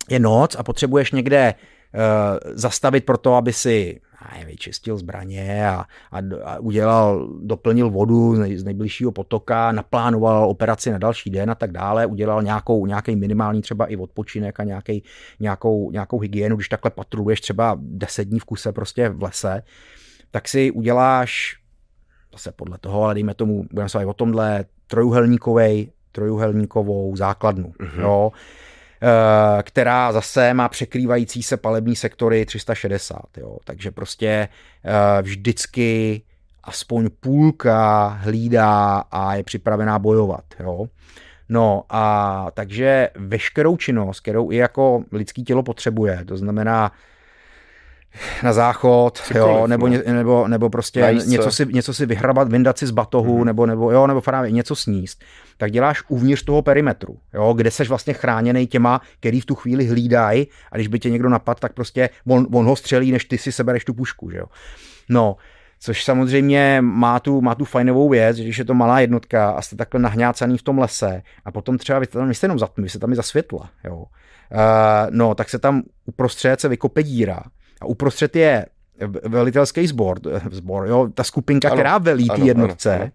je 0.10 0.20
noc 0.20 0.56
a 0.56 0.64
potřebuješ 0.64 1.12
někde 1.12 1.54
zastavit 2.54 3.06
pro 3.06 3.18
to, 3.18 3.36
aby 3.36 3.54
si 3.54 4.02
vyčistil 4.46 4.98
zbraně 4.98 5.70
a, 5.70 5.86
a, 6.12 6.20
a 6.44 6.60
udělal, 6.60 7.30
doplnil 7.42 7.90
vodu 7.90 8.36
z, 8.36 8.40
nej, 8.40 8.58
z 8.58 8.64
nejbližšího 8.64 9.12
potoka, 9.12 9.72
naplánoval 9.72 10.50
operaci 10.50 10.92
na 10.92 10.98
další 10.98 11.30
den 11.30 11.52
a 11.52 11.56
tak 11.56 11.72
dále, 11.72 12.06
udělal 12.06 12.44
nějakou, 12.44 12.86
nějaký 12.86 13.16
minimální 13.16 13.62
třeba 13.62 13.86
i 13.86 13.98
odpočinek 13.98 14.60
a 14.60 14.64
nějaký, 14.64 15.04
nějakou, 15.40 15.92
nějakou 15.92 16.20
hygienu, 16.20 16.56
když 16.56 16.70
takhle 16.70 16.92
patruluješ 16.92 17.42
třeba 17.42 17.78
deset 17.82 18.26
dní 18.26 18.40
v 18.40 18.46
kuse 18.46 18.72
prostě 18.72 19.10
v 19.10 19.24
lese, 19.24 19.64
tak 20.32 20.48
si 20.48 20.72
uděláš 20.72 21.58
zase 22.32 22.52
podle 22.52 22.78
toho, 22.78 23.04
ale 23.04 23.14
dejme 23.14 23.34
tomu, 23.34 23.66
budeme 23.72 23.90
se 23.90 24.06
o 24.06 24.14
tomhle, 24.14 24.66
trojuhelníkovej, 24.88 25.92
trojuhelníkovou 26.12 27.16
základnu. 27.16 27.74
Mm-hmm. 27.80 28.02
Jo 28.02 28.32
Eh, 28.32 28.69
která 29.64 30.12
zase 30.12 30.54
má 30.54 30.70
překrývající 30.70 31.44
se 31.44 31.58
palební 31.58 31.96
sektory 31.96 32.46
360. 32.46 33.20
Jo. 33.38 33.58
Takže 33.64 33.92
prostě 33.92 34.28
eh, 34.84 35.22
vždycky 35.22 36.22
aspoň 36.64 37.10
půlka 37.20 38.08
hlídá 38.08 39.04
a 39.12 39.36
je 39.36 39.44
připravená 39.44 40.00
bojovat. 40.00 40.44
Jo. 40.60 40.86
No 41.50 41.84
a 41.90 42.48
takže 42.54 43.10
veškerou 43.16 43.78
činnost, 43.78 44.20
kterou 44.20 44.52
i 44.52 44.56
jako 44.56 45.04
lidský 45.12 45.44
tělo 45.44 45.64
potřebuje, 45.64 46.26
to 46.28 46.38
znamená 46.38 46.92
na 48.44 48.54
záchod, 48.54 49.22
jo, 49.36 49.68
nebo, 49.68 49.88
no. 49.88 49.98
nebo, 50.06 50.48
nebo 50.48 50.70
prostě 50.70 51.16
něco 51.26 51.52
si, 51.52 51.66
něco 51.66 51.94
si 51.94 52.06
vyhrabat, 52.06 52.50
vyndat 52.52 52.78
si 52.78 52.88
z 52.88 52.92
batohu, 52.92 53.40
mm-hmm. 53.40 53.46
nebo, 53.46 53.66
nebo, 53.66 53.92
jo, 53.92 54.08
nebo 54.08 54.22
právě 54.22 54.52
něco 54.52 54.76
sníst, 54.76 55.24
tak 55.58 55.72
děláš 55.72 56.04
uvnitř 56.08 56.44
toho 56.44 56.62
perimetru, 56.62 57.18
jo, 57.34 57.54
kde 57.54 57.72
seš 57.72 57.90
vlastně 57.90 58.14
chráněný 58.14 58.68
těma, 58.68 59.02
který 59.20 59.42
v 59.42 59.46
tu 59.46 59.56
chvíli 59.56 59.86
hlídají 59.86 60.48
a 60.72 60.76
když 60.76 60.88
by 60.88 61.00
tě 61.00 61.10
někdo 61.10 61.30
napadl, 61.30 61.60
tak 61.60 61.74
prostě 61.74 62.10
on, 62.28 62.48
on 62.54 62.66
ho 62.66 62.76
střelí, 62.76 63.12
než 63.12 63.26
ty 63.26 63.38
si 63.38 63.52
sebereš 63.52 63.86
tu 63.86 63.94
pušku, 63.94 64.30
že 64.30 64.38
jo. 64.38 64.46
No, 65.10 65.36
což 65.80 66.04
samozřejmě 66.04 66.78
má 66.82 67.20
tu, 67.20 67.42
má 67.42 67.56
tu 67.56 67.66
fajnovou 67.66 68.10
věc, 68.10 68.38
že 68.38 68.44
když 68.44 68.58
je 68.58 68.66
to 68.66 68.74
malá 68.74 69.00
jednotka 69.00 69.50
a 69.50 69.62
jste 69.62 69.76
takhle 69.76 70.00
nahňácaný 70.00 70.58
v 70.58 70.64
tom 70.64 70.80
lese 70.80 71.22
a 71.46 71.52
potom 71.52 71.78
třeba 71.78 72.00
vy 72.00 72.08
tam 72.08 72.34
jste 72.34 72.46
jenom 72.46 72.60
zatmí, 72.60 72.84
vy 72.84 72.90
se 72.90 73.00
tam 73.00 73.12
i 73.12 73.16
zasvětla, 73.16 73.70
jo. 73.84 73.96
Uh, 74.52 75.10
no, 75.10 75.36
tak 75.36 75.50
se 75.50 75.60
tam 75.60 75.82
uprostřed 76.06 76.60
se 76.60 76.68
vykope 76.68 77.04
díra 77.04 77.44
a 77.82 77.86
uprostřed 77.86 78.36
je 78.36 78.66
velitelský 79.24 79.88
sbor, 79.88 80.20
sbor 80.52 80.88
jo, 80.88 81.10
ta 81.14 81.24
skupinka, 81.24 81.68
ano, 81.68 81.76
která 81.78 81.98
velí 81.98 82.30
ty 82.36 82.42
jednotce. 82.42 82.96
Ano, 82.96 83.04
ano 83.04 83.12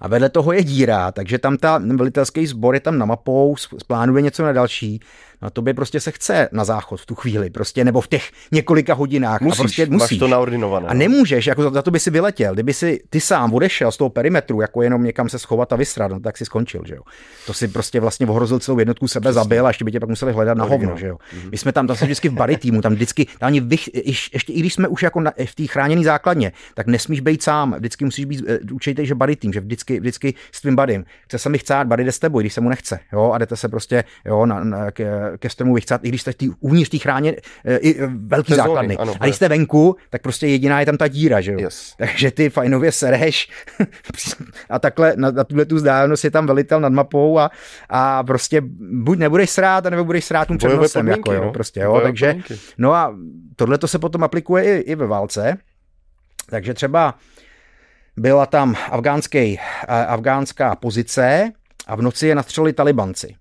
a 0.00 0.08
vedle 0.08 0.28
toho 0.28 0.52
je 0.52 0.64
díra, 0.64 1.12
takže 1.12 1.38
tam 1.38 1.56
ta 1.56 1.78
velitelský 1.78 2.46
sbor 2.46 2.74
je 2.74 2.80
tam 2.80 2.98
na 2.98 3.06
mapou, 3.06 3.56
plánuje 3.86 4.22
něco 4.22 4.42
na 4.42 4.52
další. 4.52 5.00
No 5.42 5.50
to 5.50 5.62
by 5.62 5.74
prostě 5.74 6.00
se 6.00 6.10
chce 6.10 6.48
na 6.52 6.64
záchod 6.64 7.00
v 7.00 7.06
tu 7.06 7.14
chvíli, 7.14 7.50
prostě, 7.50 7.84
nebo 7.84 8.00
v 8.00 8.08
těch 8.08 8.30
několika 8.52 8.94
hodinách. 8.94 9.40
Musíš, 9.40 9.60
a 9.60 9.62
prostě 9.62 9.86
musíš. 9.86 10.10
máš 10.10 10.18
to 10.18 10.28
naordinované. 10.28 10.88
A 10.88 10.92
no. 10.92 10.98
nemůžeš, 10.98 11.46
jako 11.46 11.62
za, 11.62 11.70
za 11.70 11.82
to 11.82 11.90
by 11.90 12.00
si 12.00 12.10
vyletěl. 12.10 12.54
Kdyby 12.54 12.72
si 12.72 13.00
ty 13.10 13.20
sám 13.20 13.54
odešel 13.54 13.92
z 13.92 13.96
toho 13.96 14.10
perimetru, 14.10 14.60
jako 14.60 14.82
jenom 14.82 15.04
někam 15.04 15.28
se 15.28 15.38
schovat 15.38 15.72
a 15.72 15.76
vysrat, 15.76 16.10
no, 16.10 16.20
tak 16.20 16.36
si 16.36 16.44
skončil, 16.44 16.82
že 16.86 16.94
jo. 16.94 17.02
To 17.46 17.54
si 17.54 17.68
prostě 17.68 18.00
vlastně 18.00 18.26
ohrozil 18.26 18.58
celou 18.58 18.78
jednotku, 18.78 19.08
sebe 19.08 19.24
Přesně. 19.24 19.34
zabil 19.34 19.66
a 19.66 19.70
ještě 19.70 19.84
by 19.84 19.92
tě 19.92 20.00
pak 20.00 20.08
museli 20.08 20.32
hledat 20.32 20.58
na 20.58 20.64
hovno, 20.64 20.96
že 20.96 21.06
jo. 21.06 21.16
Mm-hmm. 21.16 21.50
My 21.50 21.58
jsme 21.58 21.72
tam, 21.72 21.86
tam 21.86 21.96
jsme 21.96 22.04
vždycky 22.04 22.28
v 22.28 22.32
bary 22.32 22.56
týmu, 22.56 22.82
tam 22.82 22.92
vždycky, 22.92 23.24
tam 23.24 23.46
ani 23.46 23.60
vych, 23.60 23.94
ještě 24.32 24.52
i 24.52 24.60
když 24.60 24.74
jsme 24.74 24.88
už 24.88 25.02
jako 25.02 25.20
na, 25.20 25.32
v 25.46 25.54
té 25.54 25.66
chráněné 25.66 26.04
základně, 26.04 26.52
tak 26.74 26.86
nesmíš 26.86 27.20
být 27.20 27.42
sám, 27.42 27.74
vždycky 27.78 28.04
musíš 28.04 28.24
být, 28.24 28.42
uh, 28.42 28.56
učejte, 28.72 29.04
že 29.04 29.14
bary 29.14 29.36
tým, 29.36 29.52
že 29.52 29.60
vždycky, 29.68 30.00
vždycky 30.00 30.34
s 30.52 30.60
tvým 30.60 30.76
badym. 30.76 31.04
Chce 31.24 31.38
se 31.38 31.48
mi 31.48 31.58
chcát, 31.58 31.86
bady 31.86 32.04
jde 32.04 32.12
s 32.12 32.18
tebou, 32.18 32.40
když 32.40 32.52
se 32.52 32.60
mu 32.60 32.68
nechce, 32.68 32.98
jo, 33.12 33.30
a 33.32 33.38
jdete 33.38 33.56
se 33.56 33.68
prostě, 33.68 34.04
jo, 34.24 34.46
na, 34.46 34.64
na, 34.64 34.90
ke, 34.90 35.06
ke 35.38 35.50
stromu 35.50 35.74
vychcát, 35.74 36.04
i 36.04 36.08
když 36.08 36.20
jste 36.20 36.32
tý, 36.32 36.50
uvnitř 36.60 36.90
té 36.90 36.98
chráně 36.98 37.36
e, 37.64 37.76
i 37.76 38.06
velký 38.06 38.54
základny. 38.54 38.96
Ano, 38.96 39.14
a 39.20 39.24
když 39.24 39.36
jste 39.36 39.48
venku, 39.48 39.96
tak 40.10 40.22
prostě 40.22 40.46
jediná 40.46 40.80
je 40.80 40.86
tam 40.86 40.96
ta 40.96 41.08
díra, 41.08 41.40
že 41.40 41.52
jo. 41.52 41.58
Yes. 41.60 41.94
Takže 41.98 42.30
ty 42.30 42.50
fajnově 42.50 42.92
sereš 42.92 43.50
a 44.70 44.78
takhle 44.78 45.12
na, 45.16 45.30
na 45.30 45.44
tuhle 45.44 45.64
tu 45.64 45.74
vzdálenost 45.74 46.24
je 46.24 46.30
tam 46.30 46.46
velitel 46.46 46.80
nad 46.80 46.92
mapou 46.92 47.38
a, 47.38 47.50
a 47.88 48.22
prostě 48.22 48.62
buď 48.92 49.18
nebudeš 49.18 49.50
srát, 49.50 49.84
nebo 49.84 50.04
budeš 50.04 50.24
srát 50.24 50.48
tím 50.48 50.58
přenosem, 50.58 51.08
jako 51.08 51.32
jo, 51.32 51.44
no. 51.44 51.52
prostě, 51.52 51.80
jo, 51.80 52.00
takže, 52.02 52.26
podmínky. 52.26 52.58
no 52.78 52.94
a 52.94 53.14
tohle 53.56 53.78
to 53.78 53.88
se 53.88 53.98
potom 53.98 54.24
aplikuje 54.24 54.64
i, 54.64 54.78
i 54.78 54.94
ve 54.94 55.06
válce, 55.06 55.56
takže 56.50 56.74
třeba 56.74 57.14
byla 58.18 58.46
tam 58.46 58.74
afgánský, 58.90 59.58
afgánská 59.88 60.76
pozice 60.76 61.52
a 61.86 61.96
v 61.96 62.02
noci 62.02 62.26
je 62.26 62.34
nastřelili 62.34 62.72
talibanci. 62.72 63.34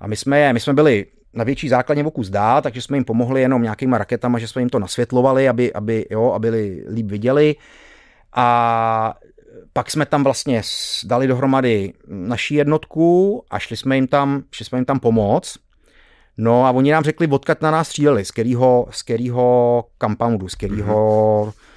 A 0.00 0.06
my 0.06 0.16
jsme, 0.16 0.52
my 0.52 0.60
jsme 0.60 0.72
byli 0.72 1.06
na 1.32 1.44
větší 1.44 1.68
základně 1.68 2.02
v 2.02 2.10
kus 2.10 2.30
dál, 2.30 2.62
takže 2.62 2.82
jsme 2.82 2.96
jim 2.96 3.04
pomohli 3.04 3.40
jenom 3.40 3.62
nějakýma 3.62 3.98
raketama, 3.98 4.38
že 4.38 4.48
jsme 4.48 4.62
jim 4.62 4.68
to 4.68 4.78
nasvětlovali, 4.78 5.48
aby, 5.48 5.72
aby, 5.72 6.06
jo, 6.10 6.32
aby 6.32 6.50
líp 6.90 7.06
viděli. 7.06 7.56
A 8.32 9.14
pak 9.72 9.90
jsme 9.90 10.06
tam 10.06 10.24
vlastně 10.24 10.62
dali 11.04 11.26
dohromady 11.26 11.92
naší 12.06 12.54
jednotku 12.54 13.42
a 13.50 13.58
šli 13.58 13.76
jsme 13.76 13.96
jim 13.96 14.06
tam, 14.06 14.42
šli 14.52 14.64
jsme 14.64 14.78
jim 14.78 14.84
tam 14.84 15.00
pomoct. 15.00 15.56
No 16.36 16.66
a 16.66 16.70
oni 16.70 16.92
nám 16.92 17.04
řekli, 17.04 17.26
odkud 17.26 17.62
na 17.62 17.70
nás 17.70 17.88
stříleli, 17.88 18.24
z 18.24 18.30
kterého, 18.30 18.86
z 18.90 19.02
kterého 19.02 19.84
compoundu, 20.02 20.48
z 20.48 20.54
kterého 20.54 21.44
mm-hmm 21.46 21.67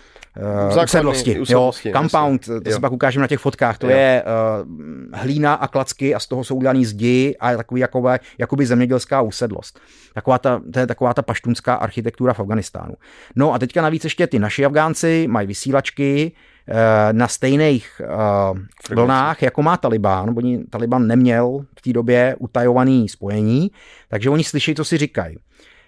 uh, 0.75 0.83
usedlosti. 0.83 1.37
Jo, 1.49 1.71
compound, 1.95 2.41
jasně. 2.41 2.61
to 2.61 2.69
jo. 2.69 2.75
si 2.75 2.81
pak 2.81 2.91
ukážeme 2.91 3.21
na 3.21 3.27
těch 3.27 3.39
fotkách, 3.39 3.77
to 3.77 3.87
jo. 3.87 3.95
je 3.95 4.23
uh, 4.23 5.19
hlína 5.19 5.53
a 5.53 5.67
klacky 5.67 6.15
a 6.15 6.19
z 6.19 6.27
toho 6.27 6.43
jsou 6.43 6.55
udělaný 6.55 6.85
zdi 6.85 7.35
a 7.39 7.51
je 7.51 7.57
takový 7.57 7.81
jakové, 7.81 8.19
jakoby 8.37 8.65
zemědělská 8.65 9.21
usedlost. 9.21 9.79
Taková 10.13 10.37
ta, 10.37 10.61
to 10.73 10.79
je 10.79 10.87
taková 10.87 11.13
ta 11.13 11.21
paštunská 11.21 11.75
architektura 11.75 12.33
v 12.33 12.39
Afganistánu. 12.39 12.93
No 13.35 13.53
a 13.53 13.59
teďka 13.59 13.81
navíc 13.81 14.03
ještě 14.03 14.27
ty 14.27 14.39
naši 14.39 14.65
Afgánci 14.65 15.27
mají 15.29 15.47
vysílačky, 15.47 16.31
eh, 16.67 17.13
na 17.13 17.27
stejných 17.27 18.01
uh, 18.03 18.59
vlnách, 18.95 19.41
jako 19.41 19.61
má 19.61 19.77
Taliban. 19.77 20.33
Oni, 20.37 20.63
Taliban 20.69 21.07
neměl 21.07 21.65
v 21.79 21.81
té 21.81 21.93
době 21.93 22.35
utajovaný 22.39 23.09
spojení, 23.09 23.71
takže 24.09 24.29
oni 24.29 24.43
slyší, 24.43 24.75
co 24.75 24.85
si 24.85 24.97
říkají. 24.97 25.37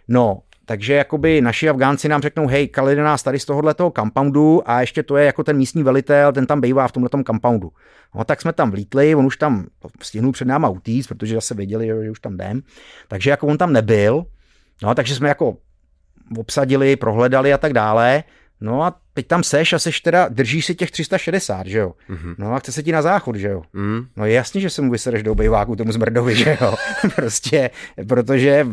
No, 0.07 0.39
takže 0.65 0.93
jakoby 0.93 1.41
naši 1.41 1.69
Afgánci 1.69 2.07
nám 2.07 2.21
řeknou, 2.21 2.47
hej, 2.47 2.67
kalide 2.67 3.03
nás 3.03 3.23
tady 3.23 3.39
z 3.39 3.45
tohohle 3.45 3.73
toho 3.73 3.91
compoundu 3.97 4.69
a 4.69 4.81
ještě 4.81 5.03
to 5.03 5.17
je 5.17 5.25
jako 5.25 5.43
ten 5.43 5.57
místní 5.57 5.83
velitel, 5.83 6.31
ten 6.31 6.45
tam 6.45 6.61
bývá 6.61 6.87
v 6.87 6.91
tomhle 6.91 7.09
compoundu. 7.25 7.71
No 8.15 8.23
tak 8.23 8.41
jsme 8.41 8.53
tam 8.53 8.71
vlítli, 8.71 9.15
on 9.15 9.25
už 9.25 9.37
tam 9.37 9.65
stihnul 10.01 10.31
před 10.31 10.45
náma 10.45 10.69
utíct, 10.69 11.07
protože 11.07 11.35
zase 11.35 11.53
věděli, 11.53 11.87
že 11.87 12.11
už 12.11 12.19
tam 12.19 12.33
jdem. 12.33 12.61
Takže 13.07 13.29
jako 13.29 13.47
on 13.47 13.57
tam 13.57 13.73
nebyl, 13.73 14.25
no 14.83 14.95
takže 14.95 15.15
jsme 15.15 15.29
jako 15.29 15.57
obsadili, 16.37 16.95
prohledali 16.95 17.53
a 17.53 17.57
tak 17.57 17.73
dále. 17.73 18.23
No 18.61 18.83
a 18.83 18.99
teď 19.13 19.27
tam 19.27 19.43
seš 19.43 19.73
a 19.73 19.79
seš 19.79 20.01
teda, 20.01 20.27
držíš 20.29 20.65
si 20.65 20.75
těch 20.75 20.91
360, 20.91 21.67
že 21.67 21.77
jo? 21.77 21.93
Mm-hmm. 22.09 22.35
No 22.37 22.53
a 22.53 22.59
chce 22.59 22.71
se 22.71 22.83
ti 22.83 22.91
na 22.91 23.01
záchod, 23.01 23.35
že 23.35 23.47
jo? 23.47 23.61
Mm. 23.73 24.05
No 24.17 24.25
je 24.25 24.33
jasně, 24.33 24.61
že 24.61 24.69
se 24.69 24.81
mu 24.81 24.91
vysereš 24.91 25.23
do 25.23 25.31
obejváku 25.31 25.75
tomu 25.75 25.91
zmrdovi, 25.91 26.35
že 26.35 26.57
jo? 26.61 26.75
prostě, 27.15 27.69
protože 28.07 28.67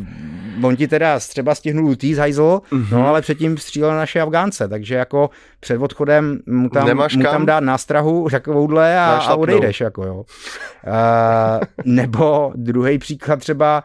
on 0.63 0.77
ti 0.77 0.89
teda 0.89 1.19
třeba 1.19 1.55
stihnul 1.55 1.97
tý 1.97 2.15
z 2.15 2.19
hajzl, 2.19 2.61
mm-hmm. 2.73 2.93
no 2.93 3.07
ale 3.07 3.23
předtím 3.23 3.59
střílel 3.59 3.97
naše 3.97 4.21
Afgánce, 4.21 4.69
takže 4.69 4.95
jako 4.95 5.31
před 5.61 5.79
odchodem 5.79 6.41
mu 6.47 6.69
tam, 6.69 6.97
mu 7.17 7.23
tam 7.23 7.47
dát 7.47 7.61
nástrahu 7.61 8.29
takovouhle 8.31 8.99
a, 8.99 9.07
a 9.07 9.35
odejdeš, 9.35 9.81
jako 9.81 10.05
jo. 10.05 10.15
Uh, 10.17 11.85
nebo 11.85 12.53
druhý 12.57 12.99
příklad 12.99 13.41
třeba, 13.41 13.85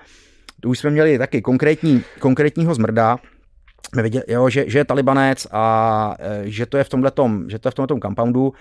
už 0.65 0.79
jsme 0.79 0.89
měli 0.89 1.17
taky 1.17 1.41
konkrétní, 1.41 2.03
konkrétního 2.19 2.75
zmrda, 2.75 3.17
jsme 3.93 4.03
viděli, 4.03 4.25
jo, 4.27 4.49
že, 4.49 4.65
že 4.67 4.79
je 4.79 4.85
talibanec 4.85 5.47
a 5.51 6.15
e, 6.19 6.49
že 6.49 6.65
to 6.65 6.77
je 6.77 6.83
v 6.83 6.89
tomhle 6.89 7.11
že 7.47 7.59
to 7.59 7.67
je 7.67 7.71
v 7.71 7.75
tomhle 7.75 7.99
compoundu, 8.01 8.53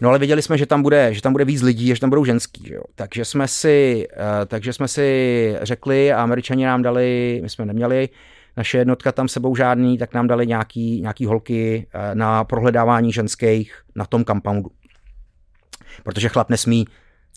No 0.00 0.08
ale 0.08 0.18
viděli 0.18 0.42
jsme, 0.42 0.58
že 0.58 0.66
tam 0.66 0.82
bude, 0.82 1.14
že 1.14 1.22
tam 1.22 1.32
bude 1.32 1.44
víc 1.44 1.62
lidí, 1.62 1.86
že 1.86 2.00
tam 2.00 2.10
budou 2.10 2.24
ženský, 2.24 2.66
že 2.66 2.74
jo. 2.74 2.82
Takže 2.94 3.24
jsme 3.24 3.48
si, 3.48 4.06
e, 4.12 4.46
takže 4.46 4.72
jsme 4.72 4.88
si 4.88 5.56
řekli 5.62 6.12
a 6.12 6.22
američani 6.22 6.64
nám 6.64 6.82
dali, 6.82 7.40
my 7.42 7.48
jsme 7.48 7.66
neměli 7.66 8.08
naše 8.56 8.78
jednotka 8.78 9.12
tam 9.12 9.28
sebou 9.28 9.56
žádný, 9.56 9.98
tak 9.98 10.14
nám 10.14 10.26
dali 10.26 10.46
nějaký, 10.46 11.00
nějaký 11.00 11.26
holky 11.26 11.86
e, 11.92 12.14
na 12.14 12.44
prohledávání 12.44 13.12
ženských 13.12 13.82
na 13.94 14.04
tom 14.04 14.24
compoundu. 14.24 14.70
Protože 16.02 16.28
chlap 16.28 16.50
nesmí 16.50 16.86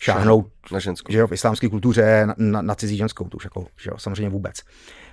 šáhnout 0.02 0.46
na 0.72 0.78
ženskou. 0.78 1.12
Že 1.12 1.18
jo, 1.18 1.26
v 1.26 1.32
islámské 1.32 1.68
kultuře 1.68 2.26
na, 2.26 2.34
na, 2.38 2.62
na 2.62 2.74
cizí 2.74 2.96
ženskou, 2.96 3.28
to 3.28 3.36
už 3.36 3.44
jako, 3.44 3.66
že 3.82 3.90
jo, 3.90 3.98
samozřejmě 3.98 4.30
vůbec. 4.30 4.60
Uh, 4.60 5.03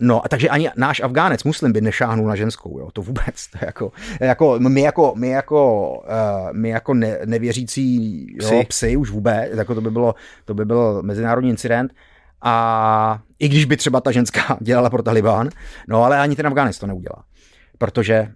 no, 0.00 0.24
a 0.24 0.28
takže 0.28 0.48
ani 0.48 0.70
náš 0.76 1.00
Afgánec, 1.00 1.44
muslim, 1.44 1.72
by 1.72 1.80
nešáhnul 1.80 2.26
na 2.26 2.36
ženskou, 2.36 2.78
jo, 2.78 2.88
to 2.92 3.02
vůbec. 3.02 3.46
To 3.52 3.58
jako, 3.66 3.92
jako, 4.20 4.58
my 4.58 4.80
jako, 4.80 5.12
my 5.16 5.28
jako, 5.28 5.90
uh, 5.98 6.52
my 6.52 6.68
jako 6.68 6.94
ne, 6.94 7.18
nevěřící 7.24 8.26
jo, 8.40 8.48
psy. 8.48 8.64
psy 8.68 8.96
už 8.96 9.10
vůbec, 9.10 9.50
jako 9.54 9.74
to 9.74 9.80
by 9.80 9.90
bylo, 9.90 10.14
to 10.44 10.54
by 10.54 10.64
byl 10.64 11.02
mezinárodní 11.02 11.50
incident. 11.50 11.92
A 12.42 13.18
i 13.38 13.48
když 13.48 13.64
by 13.64 13.76
třeba 13.76 14.00
ta 14.00 14.10
ženská 14.10 14.56
dělala 14.60 14.90
pro 14.90 15.02
Taliban, 15.02 15.48
no 15.88 16.04
ale 16.04 16.18
ani 16.18 16.36
ten 16.36 16.46
Afgánec 16.46 16.78
to 16.78 16.86
neudělá. 16.86 17.24
Protože 17.78 18.28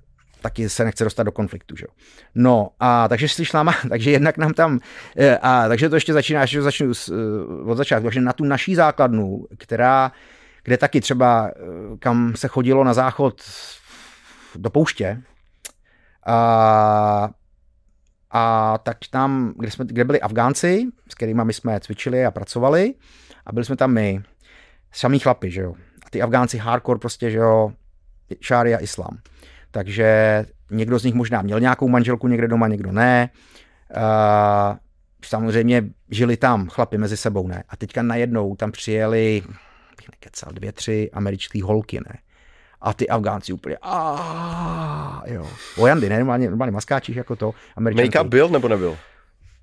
taky 0.43 0.69
se 0.69 0.85
nechce 0.85 1.05
dostat 1.05 1.23
do 1.23 1.33
konfliktu. 1.33 1.77
Že? 1.77 1.87
No 2.35 2.69
a 2.81 3.09
takže 3.09 3.29
si 3.29 3.43
náma, 3.55 3.75
takže 3.89 4.11
jednak 4.11 4.39
nám 4.39 4.55
tam, 4.55 4.79
eh, 5.17 5.39
a 5.39 5.69
takže 5.69 5.89
to 5.89 5.97
ještě 5.97 6.13
začíná, 6.13 6.41
ještě 6.41 6.63
začnu 6.63 6.93
od 7.65 7.75
začátku, 7.75 8.05
takže 8.05 8.21
na 8.21 8.33
tu 8.33 8.45
naší 8.45 8.75
základnu, 8.75 9.47
která 9.59 10.13
kde 10.63 10.77
taky 10.77 11.01
třeba, 11.01 11.51
eh, 11.51 11.97
kam 11.99 12.37
se 12.37 12.49
chodilo 12.49 12.85
na 12.85 12.95
záchod 12.95 13.43
do 14.57 14.71
pouště, 14.71 15.23
a, 16.27 17.31
a 18.31 18.79
tak 18.79 18.99
tam, 19.11 19.55
kde, 19.59 19.71
jsme, 19.71 19.85
kde 19.85 20.05
byli 20.05 20.21
Afgánci, 20.21 20.87
s 21.09 21.15
kterými 21.15 21.45
my 21.45 21.53
jsme 21.53 21.81
cvičili 21.81 22.27
a 22.27 22.31
pracovali, 22.31 22.95
a 23.47 23.53
byli 23.53 23.65
jsme 23.65 23.77
tam 23.77 23.93
my, 23.93 24.23
samý 24.93 25.19
chlapi, 25.19 25.51
že 25.51 25.61
jo. 25.61 25.75
A 26.07 26.11
ty 26.11 26.23
Afgánci 26.23 26.59
hardcore 26.59 26.99
prostě, 26.99 27.31
že 27.31 27.39
jo, 27.39 27.73
šária 28.41 28.79
islám. 28.79 29.19
Takže 29.71 30.45
někdo 30.71 30.99
z 30.99 31.05
nich 31.05 31.15
možná 31.15 31.43
měl 31.43 31.61
nějakou 31.61 31.89
manželku 31.89 32.29
někde 32.29 32.49
doma, 32.49 32.69
někdo 32.69 32.93
ne. 32.93 33.31
Uh, 33.97 34.77
samozřejmě 35.25 35.85
žili 36.11 36.37
tam 36.37 36.69
chlapi 36.69 36.99
mezi 36.99 37.17
sebou, 37.17 37.49
ne. 37.49 37.65
A 37.69 37.77
teďka 37.77 38.03
najednou 38.03 38.57
tam 38.57 38.73
přijeli, 38.73 39.43
bych 40.03 40.09
nekecal, 40.11 40.53
dvě, 40.53 40.73
tři 40.73 41.11
americké 41.13 41.63
holky, 41.65 42.01
ne. 42.09 42.19
A 42.81 42.95
ty 42.95 43.09
Afgánci 43.09 43.53
úplně, 43.53 43.77
a 43.83 45.23
jo. 45.27 45.47
Vojandy, 45.77 46.09
ne, 46.09 46.17
normálně, 46.17 46.49
normálně 46.49 46.73
maskáčích 46.73 47.17
jako 47.17 47.37
to. 47.37 47.55
Make-up 47.79 48.29
byl 48.29 48.49
nebo 48.49 48.69
nebyl? 48.69 48.97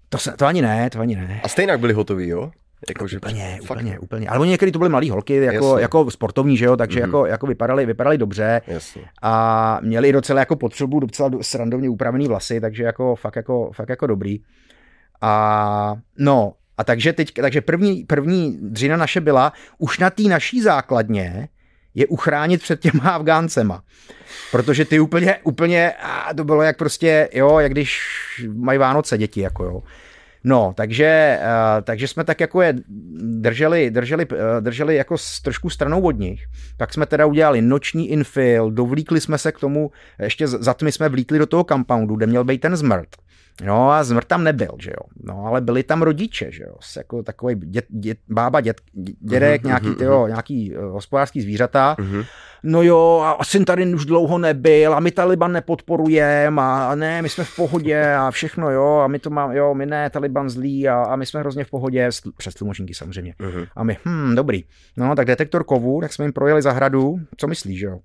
To, 0.09 0.17
se, 0.17 0.31
to 0.31 0.45
ani 0.45 0.61
ne, 0.61 0.89
to 0.89 0.99
ani 0.99 1.15
ne. 1.15 1.41
A 1.43 1.47
stejně 1.47 1.77
byli 1.77 1.93
hotoví, 1.93 2.27
jo? 2.27 2.51
Jako, 2.89 3.07
že 3.07 3.17
úplně, 3.17 3.57
fakt. 3.61 3.77
úplně, 3.77 3.99
úplně. 3.99 4.27
Ale 4.27 4.39
oni 4.39 4.49
někdy 4.49 4.71
to 4.71 4.79
byly 4.79 4.89
malé 4.89 5.11
holky, 5.11 5.35
jako, 5.35 5.77
jako 5.77 6.11
sportovní, 6.11 6.57
že 6.57 6.65
jo, 6.65 6.77
takže 6.77 6.99
mm-hmm. 6.99 7.03
jako, 7.03 7.25
jako 7.25 7.47
vypadaly, 7.47 7.85
vypadaly 7.85 8.17
dobře 8.17 8.61
Jasně. 8.67 9.01
a 9.21 9.79
měli 9.83 10.11
docela 10.11 10.39
jako 10.39 10.55
potřebu 10.55 10.99
docela 10.99 11.31
srandovně 11.41 11.89
upravený 11.89 12.27
vlasy, 12.27 12.61
takže 12.61 12.83
jako 12.83 13.15
fakt 13.15 13.35
jako, 13.35 13.71
fakt 13.73 13.89
jako 13.89 14.07
dobrý. 14.07 14.39
A 15.21 15.95
no, 16.17 16.53
a 16.79 16.83
takže 16.83 17.13
teď, 17.13 17.33
takže 17.33 17.61
první, 17.61 18.03
první 18.03 18.57
dřina 18.61 18.97
naše 18.97 19.21
byla, 19.21 19.53
už 19.77 19.99
na 19.99 20.09
té 20.09 20.23
naší 20.23 20.61
základně 20.61 21.49
je 21.95 22.07
uchránit 22.07 22.61
před 22.61 22.79
těma 22.79 23.09
Afgáncema. 23.09 23.83
Protože 24.51 24.85
ty 24.85 24.99
úplně, 24.99 25.35
úplně, 25.43 25.91
a 25.91 26.33
to 26.33 26.43
bylo 26.43 26.61
jak 26.61 26.77
prostě, 26.77 27.29
jo, 27.33 27.59
jak 27.59 27.71
když 27.71 27.99
mají 28.53 28.79
Vánoce 28.79 29.17
děti, 29.17 29.41
jako 29.41 29.63
jo. 29.63 29.83
No, 30.43 30.73
takže, 30.77 31.39
uh, 31.41 31.83
takže 31.83 32.07
jsme 32.07 32.23
tak 32.23 32.39
jako 32.39 32.61
je 32.61 32.73
drželi, 33.21 33.91
drželi, 33.91 34.25
uh, 34.25 34.37
drželi 34.59 34.95
jako 34.95 35.17
s, 35.17 35.41
trošku 35.41 35.69
stranou 35.69 36.01
od 36.01 36.19
nich. 36.19 36.43
Tak 36.77 36.93
jsme 36.93 37.05
teda 37.05 37.25
udělali 37.25 37.61
noční 37.61 38.09
infill, 38.09 38.71
dovlíkli 38.71 39.21
jsme 39.21 39.37
se 39.37 39.51
k 39.51 39.59
tomu, 39.59 39.91
ještě 40.19 40.47
za 40.47 40.73
tmy 40.73 40.91
jsme 40.91 41.09
vlítli 41.09 41.39
do 41.39 41.45
toho 41.45 41.63
compoundu, 41.63 42.15
kde 42.15 42.27
měl 42.27 42.43
být 42.43 42.61
ten 42.61 42.75
zmrt. 42.75 43.09
No 43.63 43.91
a 43.91 44.03
zmrt 44.03 44.27
tam 44.27 44.43
nebyl, 44.43 44.71
že 44.79 44.89
jo. 44.89 45.09
No 45.23 45.45
ale 45.45 45.61
byli 45.61 45.83
tam 45.83 46.01
rodiče, 46.01 46.51
že 46.51 46.63
jo. 46.63 46.75
Jako 46.97 47.23
takový 47.23 47.55
dět, 47.55 47.85
dět, 47.89 48.17
bába, 48.29 48.61
dět, 48.61 48.81
dědek, 49.19 49.61
uh-huh, 49.61 49.67
nějaký, 49.67 49.87
uh-huh. 49.87 49.97
tyjo, 49.97 50.27
nějaký 50.27 50.75
uh, 50.75 50.83
hospodářský 50.83 51.41
zvířata. 51.41 51.95
Uh-huh. 51.99 52.25
No 52.63 52.81
jo, 52.81 53.35
a 53.39 53.43
syn 53.43 53.65
tady 53.65 53.93
už 53.93 54.05
dlouho 54.05 54.37
nebyl 54.37 54.93
a 54.93 54.99
my 54.99 55.11
Taliban 55.11 55.51
nepodporujeme 55.51 56.61
a 56.61 56.95
ne, 56.95 57.21
my 57.21 57.29
jsme 57.29 57.43
v 57.43 57.55
pohodě 57.55 58.13
a 58.13 58.31
všechno, 58.31 58.71
jo, 58.71 58.97
a 58.97 59.07
my 59.07 59.19
to 59.19 59.29
máme, 59.29 59.57
jo, 59.57 59.73
my 59.73 59.85
ne, 59.85 60.09
Taliban 60.09 60.49
zlý 60.49 60.89
a, 60.89 61.03
a 61.03 61.15
my 61.15 61.25
jsme 61.25 61.39
hrozně 61.39 61.63
v 61.63 61.69
pohodě, 61.69 62.09
přes 62.37 62.53
tlumočníky 62.53 62.93
samozřejmě. 62.93 63.35
Uh-huh. 63.39 63.67
A 63.75 63.83
my, 63.83 63.97
hm, 64.05 64.35
dobrý. 64.35 64.63
No, 64.97 65.15
tak 65.15 65.27
detektor 65.27 65.63
kovu, 65.63 66.01
tak 66.01 66.13
jsme 66.13 66.25
jim 66.25 66.33
projeli 66.33 66.61
zahradu, 66.61 67.19
co 67.37 67.47
myslíš, 67.47 67.79
že 67.79 67.85
jo? 67.85 67.99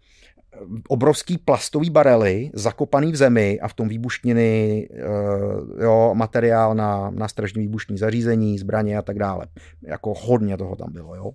Obrovský 0.89 1.39
plastový 1.39 1.91
barely 1.91 2.51
zakopaný 2.55 3.13
v 3.13 3.17
zemi 3.17 3.61
a 3.61 3.69
v 3.69 3.75
tom 3.75 3.89
výbušniny, 3.89 4.89
eh, 4.93 5.85
jo, 5.85 6.11
materiál 6.15 6.75
na, 6.75 7.11
na 7.11 7.29
stražní 7.29 7.63
výbušní 7.63 7.99
zařízení, 7.99 8.59
zbraně 8.59 8.99
a 8.99 9.03
tak 9.03 9.19
dále. 9.19 9.47
Jako 9.83 10.15
hodně 10.21 10.57
toho 10.57 10.77
tam 10.77 10.93
bylo, 10.93 11.15
jo. 11.15 11.31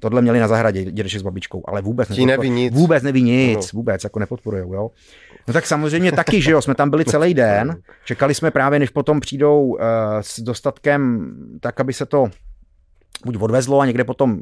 Tohle 0.00 0.22
měli 0.22 0.40
na 0.40 0.48
zahradě 0.48 0.84
dědeši 0.84 1.18
s 1.18 1.22
babičkou, 1.22 1.62
ale 1.66 1.82
vůbec 1.82 2.08
neví 2.08 2.50
nic. 2.50 2.74
Vůbec 2.74 3.02
neví 3.02 3.22
nic, 3.22 3.72
no. 3.72 3.78
vůbec, 3.78 4.04
jako 4.04 4.18
nepodporujou, 4.18 4.74
jo. 4.74 4.90
No 5.48 5.54
tak 5.54 5.66
samozřejmě 5.66 6.12
taky, 6.12 6.42
že 6.42 6.50
jo, 6.50 6.62
jsme 6.62 6.74
tam 6.74 6.90
byli 6.90 7.04
celý 7.04 7.34
den, 7.34 7.76
čekali 8.04 8.34
jsme 8.34 8.50
právě, 8.50 8.78
než 8.78 8.90
potom 8.90 9.20
přijdou 9.20 9.62
uh, 9.62 9.78
s 10.20 10.40
dostatkem, 10.40 11.32
tak 11.60 11.80
aby 11.80 11.92
se 11.92 12.06
to 12.06 12.26
buď 13.24 13.36
odvezlo 13.40 13.80
a 13.80 13.86
někde 13.86 14.04
potom 14.04 14.40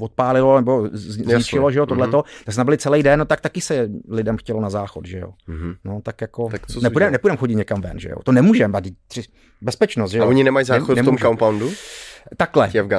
odpálilo 0.00 0.56
nebo 0.60 0.88
zničilo, 0.92 1.70
že 1.70 1.78
jo, 1.78 1.86
tohleto, 1.86 2.18
mm-hmm. 2.18 2.44
tak 2.44 2.54
jsme 2.54 2.64
byli 2.64 2.78
celý 2.78 3.02
den, 3.02 3.18
no 3.18 3.24
tak 3.24 3.40
taky 3.40 3.60
se 3.60 3.88
lidem 4.08 4.36
chtělo 4.36 4.60
na 4.60 4.70
záchod, 4.70 5.06
že 5.06 5.18
jo. 5.18 5.32
Mm-hmm. 5.48 5.76
No 5.84 6.00
tak 6.02 6.20
jako, 6.20 6.48
tak 6.50 6.62
nepůjdeme 6.82 7.10
nepůjdem 7.10 7.36
chodit 7.36 7.54
někam 7.54 7.80
ven, 7.80 7.98
že 7.98 8.08
jo, 8.08 8.16
to 8.24 8.32
nemůžeme, 8.32 8.80
bezpečnost, 9.60 10.10
že 10.10 10.18
jo. 10.18 10.24
A 10.24 10.26
oni 10.26 10.44
nemají 10.44 10.66
záchod 10.66 10.96
ne, 10.96 11.02
v 11.02 11.04
tom 11.04 11.18
compoundu? 11.18 11.70
Takhle, 12.36 12.70
uh, 12.84 12.90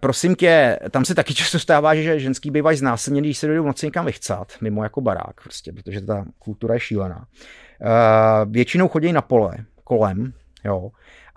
prosím 0.00 0.34
tě, 0.34 0.78
tam 0.90 1.04
se 1.04 1.14
taky 1.14 1.34
často 1.34 1.58
stává, 1.58 1.94
že 1.94 2.20
ženský 2.20 2.50
bývají 2.50 2.76
znásilněný, 2.76 3.28
když 3.28 3.38
se 3.38 3.46
jdou 3.46 3.62
v 3.62 3.66
noci 3.66 3.86
někam 3.86 4.06
vychcat, 4.06 4.52
mimo 4.60 4.82
jako 4.82 5.00
barák, 5.00 5.40
prostě, 5.42 5.72
protože 5.72 6.00
ta 6.00 6.24
kultura 6.38 6.74
je 6.74 6.80
šílená. 6.80 7.16
Uh, 7.16 8.52
většinou 8.52 8.88
chodí 8.88 9.12
na 9.12 9.22
pole, 9.22 9.56
kolem, 9.84 10.32
jo, 10.64 10.90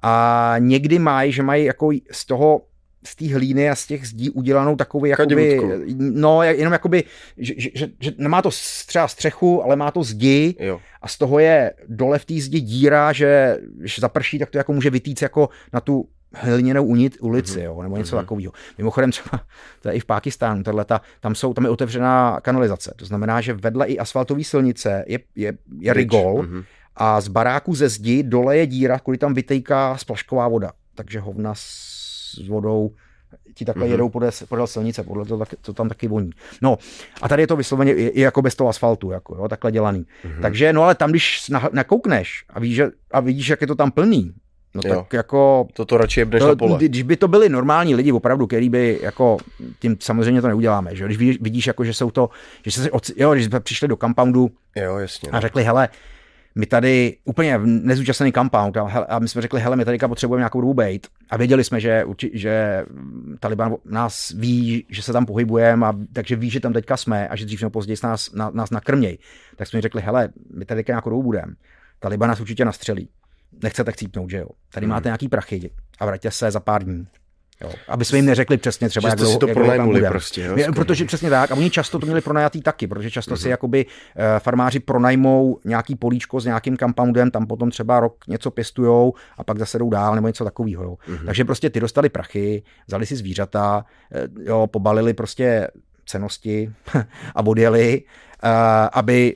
a 0.03 0.55
někdy 0.59 0.99
mají, 0.99 1.31
že 1.31 1.43
mají 1.43 1.65
jako 1.65 1.89
z 2.11 2.25
toho 2.25 2.61
z 3.05 3.15
té 3.15 3.33
hlíny 3.33 3.69
a 3.69 3.75
z 3.75 3.87
těch 3.87 4.07
zdí 4.07 4.29
udělanou 4.29 4.75
takový 4.75 5.09
jakoby, 5.09 5.61
no 5.97 6.43
jenom 6.43 6.73
jakoby, 6.73 7.03
že, 7.37 7.53
že, 7.57 7.69
že, 7.75 7.87
že 7.99 8.11
nemá 8.17 8.41
to 8.41 8.49
třeba 8.85 9.07
střechu, 9.07 9.63
ale 9.63 9.75
má 9.75 9.91
to 9.91 10.03
zdi 10.03 10.55
jo. 10.59 10.79
a 11.01 11.07
z 11.07 11.17
toho 11.17 11.39
je 11.39 11.73
dole 11.87 12.19
v 12.19 12.25
té 12.25 12.33
zdi 12.33 12.61
díra, 12.61 13.11
že 13.11 13.57
když 13.77 13.99
zaprší, 13.99 14.39
tak 14.39 14.49
to 14.49 14.57
jako 14.57 14.73
může 14.73 14.89
vytýct 14.89 15.21
jako 15.21 15.49
na 15.73 15.81
tu 15.81 16.07
hliněnou 16.33 16.85
unit, 16.85 17.17
ulici, 17.21 17.59
mm-hmm. 17.59 17.63
jo, 17.63 17.81
nebo 17.81 17.97
něco 17.97 18.15
mm-hmm. 18.15 18.19
takového. 18.19 18.53
Mimochodem 18.77 19.11
třeba, 19.11 19.41
to 19.81 19.89
je 19.89 19.95
i 19.95 19.99
v 19.99 20.05
Pákistánu, 20.05 20.63
ta, 20.63 21.01
tam, 21.19 21.35
jsou, 21.35 21.53
tam 21.53 21.63
je 21.63 21.69
otevřená 21.69 22.39
kanalizace, 22.41 22.93
to 22.95 23.05
znamená, 23.05 23.41
že 23.41 23.53
vedle 23.53 23.87
i 23.87 23.99
asfaltové 23.99 24.43
silnice 24.43 25.05
je, 25.07 25.19
je, 25.35 25.53
je 25.79 25.93
rigol 25.93 26.43
mm-hmm. 26.43 26.63
a 26.95 27.21
z 27.21 27.27
baráku 27.27 27.75
ze 27.75 27.89
zdi 27.89 28.23
dole 28.23 28.57
je 28.57 28.67
díra, 28.67 28.99
kvůli 28.99 29.17
tam 29.17 29.33
vytejká 29.33 29.97
splašková 29.97 30.47
voda. 30.47 30.71
Takže 30.95 31.19
hovna 31.19 31.53
s 32.35 32.47
vodou 32.47 32.91
ti 33.53 33.65
takhle 33.65 33.85
mm-hmm. 33.85 33.91
jedou 33.91 34.09
podle, 34.09 34.31
podle 34.49 34.67
silnice, 34.67 35.03
podle 35.03 35.25
to, 35.25 35.39
to 35.61 35.73
tam 35.73 35.89
taky 35.89 36.07
voní. 36.07 36.29
No 36.61 36.77
a 37.21 37.29
tady 37.29 37.43
je 37.43 37.47
to 37.47 37.55
vysloveně 37.55 37.93
i, 37.93 38.07
i 38.07 38.21
jako 38.21 38.41
bez 38.41 38.55
toho 38.55 38.69
asfaltu, 38.69 39.11
jako, 39.11 39.35
jo, 39.35 39.47
takhle 39.47 39.71
dělaný. 39.71 40.05
Mm-hmm. 40.25 40.41
Takže 40.41 40.73
no 40.73 40.83
ale 40.83 40.95
tam, 40.95 41.09
když 41.09 41.51
nakoukneš 41.71 42.45
a, 42.49 42.59
víš, 42.59 42.75
že, 42.75 42.91
a 43.11 43.19
vidíš, 43.19 43.49
jak 43.49 43.61
je 43.61 43.67
to 43.67 43.75
tam 43.75 43.91
plný, 43.91 44.33
No 44.75 44.81
jo. 44.85 44.95
tak 44.95 45.13
jako... 45.13 45.67
Toto 45.73 45.97
radši 45.97 46.19
jebneš 46.19 46.41
to, 46.41 46.47
na 46.47 46.55
pole. 46.55 46.77
Když 46.77 47.03
by 47.03 47.17
to 47.17 47.27
byli 47.27 47.49
normální 47.49 47.95
lidi 47.95 48.11
opravdu, 48.11 48.47
který 48.47 48.69
by 48.69 48.99
jako, 49.01 49.37
tím 49.79 49.97
samozřejmě 49.99 50.41
to 50.41 50.47
neuděláme, 50.47 50.95
že 50.95 51.05
když 51.05 51.17
vidíš, 51.17 51.41
vidíš 51.41 51.67
jako, 51.67 51.83
že 51.83 51.93
jsou 51.93 52.11
to, 52.11 52.29
že 52.65 52.71
se, 52.71 52.89
jo, 53.15 53.33
když 53.33 53.45
jsme 53.45 53.59
přišli 53.59 53.87
do 53.87 53.95
compoundu 53.97 54.51
jo, 54.75 54.97
jasně, 54.97 55.29
a 55.29 55.35
no. 55.35 55.41
řekli, 55.41 55.63
hele, 55.63 55.89
my 56.55 56.65
tady 56.65 57.17
úplně 57.23 57.59
nezúčastněný 57.63 58.33
compound 58.33 58.77
a, 58.77 58.81
a 58.81 59.19
my 59.19 59.27
jsme 59.27 59.41
řekli, 59.41 59.61
hele, 59.61 59.75
my 59.75 59.85
tady 59.85 59.97
potřebujeme 59.97 60.39
nějakou 60.39 60.61
dobu 60.61 60.73
bejt 60.73 61.07
a 61.29 61.37
věděli 61.37 61.63
jsme, 61.63 61.79
že, 61.79 62.03
že 62.33 62.85
Taliban 63.39 63.75
nás 63.85 64.29
ví, 64.29 64.85
že 64.89 65.01
se 65.01 65.13
tam 65.13 65.25
pohybujeme 65.25 65.87
a 65.87 65.93
takže 66.13 66.35
ví, 66.35 66.49
že 66.49 66.59
tam 66.59 66.73
teďka 66.73 66.97
jsme 66.97 67.27
a 67.27 67.35
že 67.35 67.45
dřív 67.45 67.61
nebo 67.61 67.69
později 67.69 67.97
nás, 68.03 68.33
na, 68.33 68.49
nás 68.49 68.69
nakrmějí. 68.69 69.19
Tak 69.55 69.67
jsme 69.67 69.81
řekli, 69.81 70.01
hele, 70.01 70.29
my 70.53 70.65
tady 70.65 70.83
nějakou 70.87 71.09
dobu 71.09 71.23
budeme. 71.23 71.53
Taliban 71.99 72.29
nás 72.29 72.39
určitě 72.39 72.65
nastřelí. 72.65 73.09
Nechcete 73.63 73.91
chcípnout, 73.91 74.29
že 74.29 74.37
jo? 74.37 74.47
Tady 74.73 74.85
hmm. 74.85 74.91
máte 74.91 75.07
nějaký 75.07 75.27
prachy 75.27 75.69
a 75.99 76.05
vraťte 76.05 76.31
se 76.31 76.51
za 76.51 76.59
pár 76.59 76.83
dní. 76.83 77.07
Jo. 77.63 77.71
Aby 77.87 78.05
jsme 78.05 78.17
jim 78.17 78.25
neřekli 78.25 78.57
přesně 78.57 78.89
třeba, 78.89 79.09
jak 79.09 79.17
dlouho, 79.17 79.33
si 79.33 79.39
to 79.39 79.47
jak 79.47 79.57
pronajmuli 79.57 80.01
prostě. 80.01 80.41
Jo, 80.41 80.73
protože 80.75 81.05
přesně 81.05 81.29
tak. 81.29 81.51
A 81.51 81.55
oni 81.55 81.69
často 81.69 81.99
to 81.99 82.05
měli 82.05 82.21
pronajatý 82.21 82.61
taky, 82.61 82.87
protože 82.87 83.11
často 83.11 83.33
mm-hmm. 83.33 83.37
si 83.37 83.47
mhm. 83.47 83.51
jakoby 83.51 83.85
uh, 83.85 84.21
farmáři 84.39 84.79
pronajmou 84.79 85.59
nějaký 85.65 85.95
políčko 85.95 86.39
s 86.39 86.45
nějakým 86.45 86.77
compoundem, 86.77 87.31
tam 87.31 87.47
potom 87.47 87.71
třeba 87.71 87.99
rok 87.99 88.27
něco 88.27 88.51
pěstujou 88.51 89.13
a 89.37 89.43
pak 89.43 89.59
zase 89.59 89.79
jdou 89.79 89.89
dál 89.89 90.15
nebo 90.15 90.27
něco 90.27 90.43
takového. 90.43 90.95
Mm-hmm. 90.95 91.25
Takže 91.25 91.45
prostě 91.45 91.69
ty 91.69 91.79
dostali 91.79 92.09
prachy, 92.09 92.63
vzali 92.87 93.05
si 93.05 93.15
zvířata, 93.15 93.85
uh, 94.15 94.45
jo, 94.45 94.67
pobalili 94.67 95.13
prostě 95.13 95.67
cenosti 96.05 96.73
a 97.35 97.45
odjeli, 97.45 98.01
uh, 98.43 98.49
aby 98.93 99.35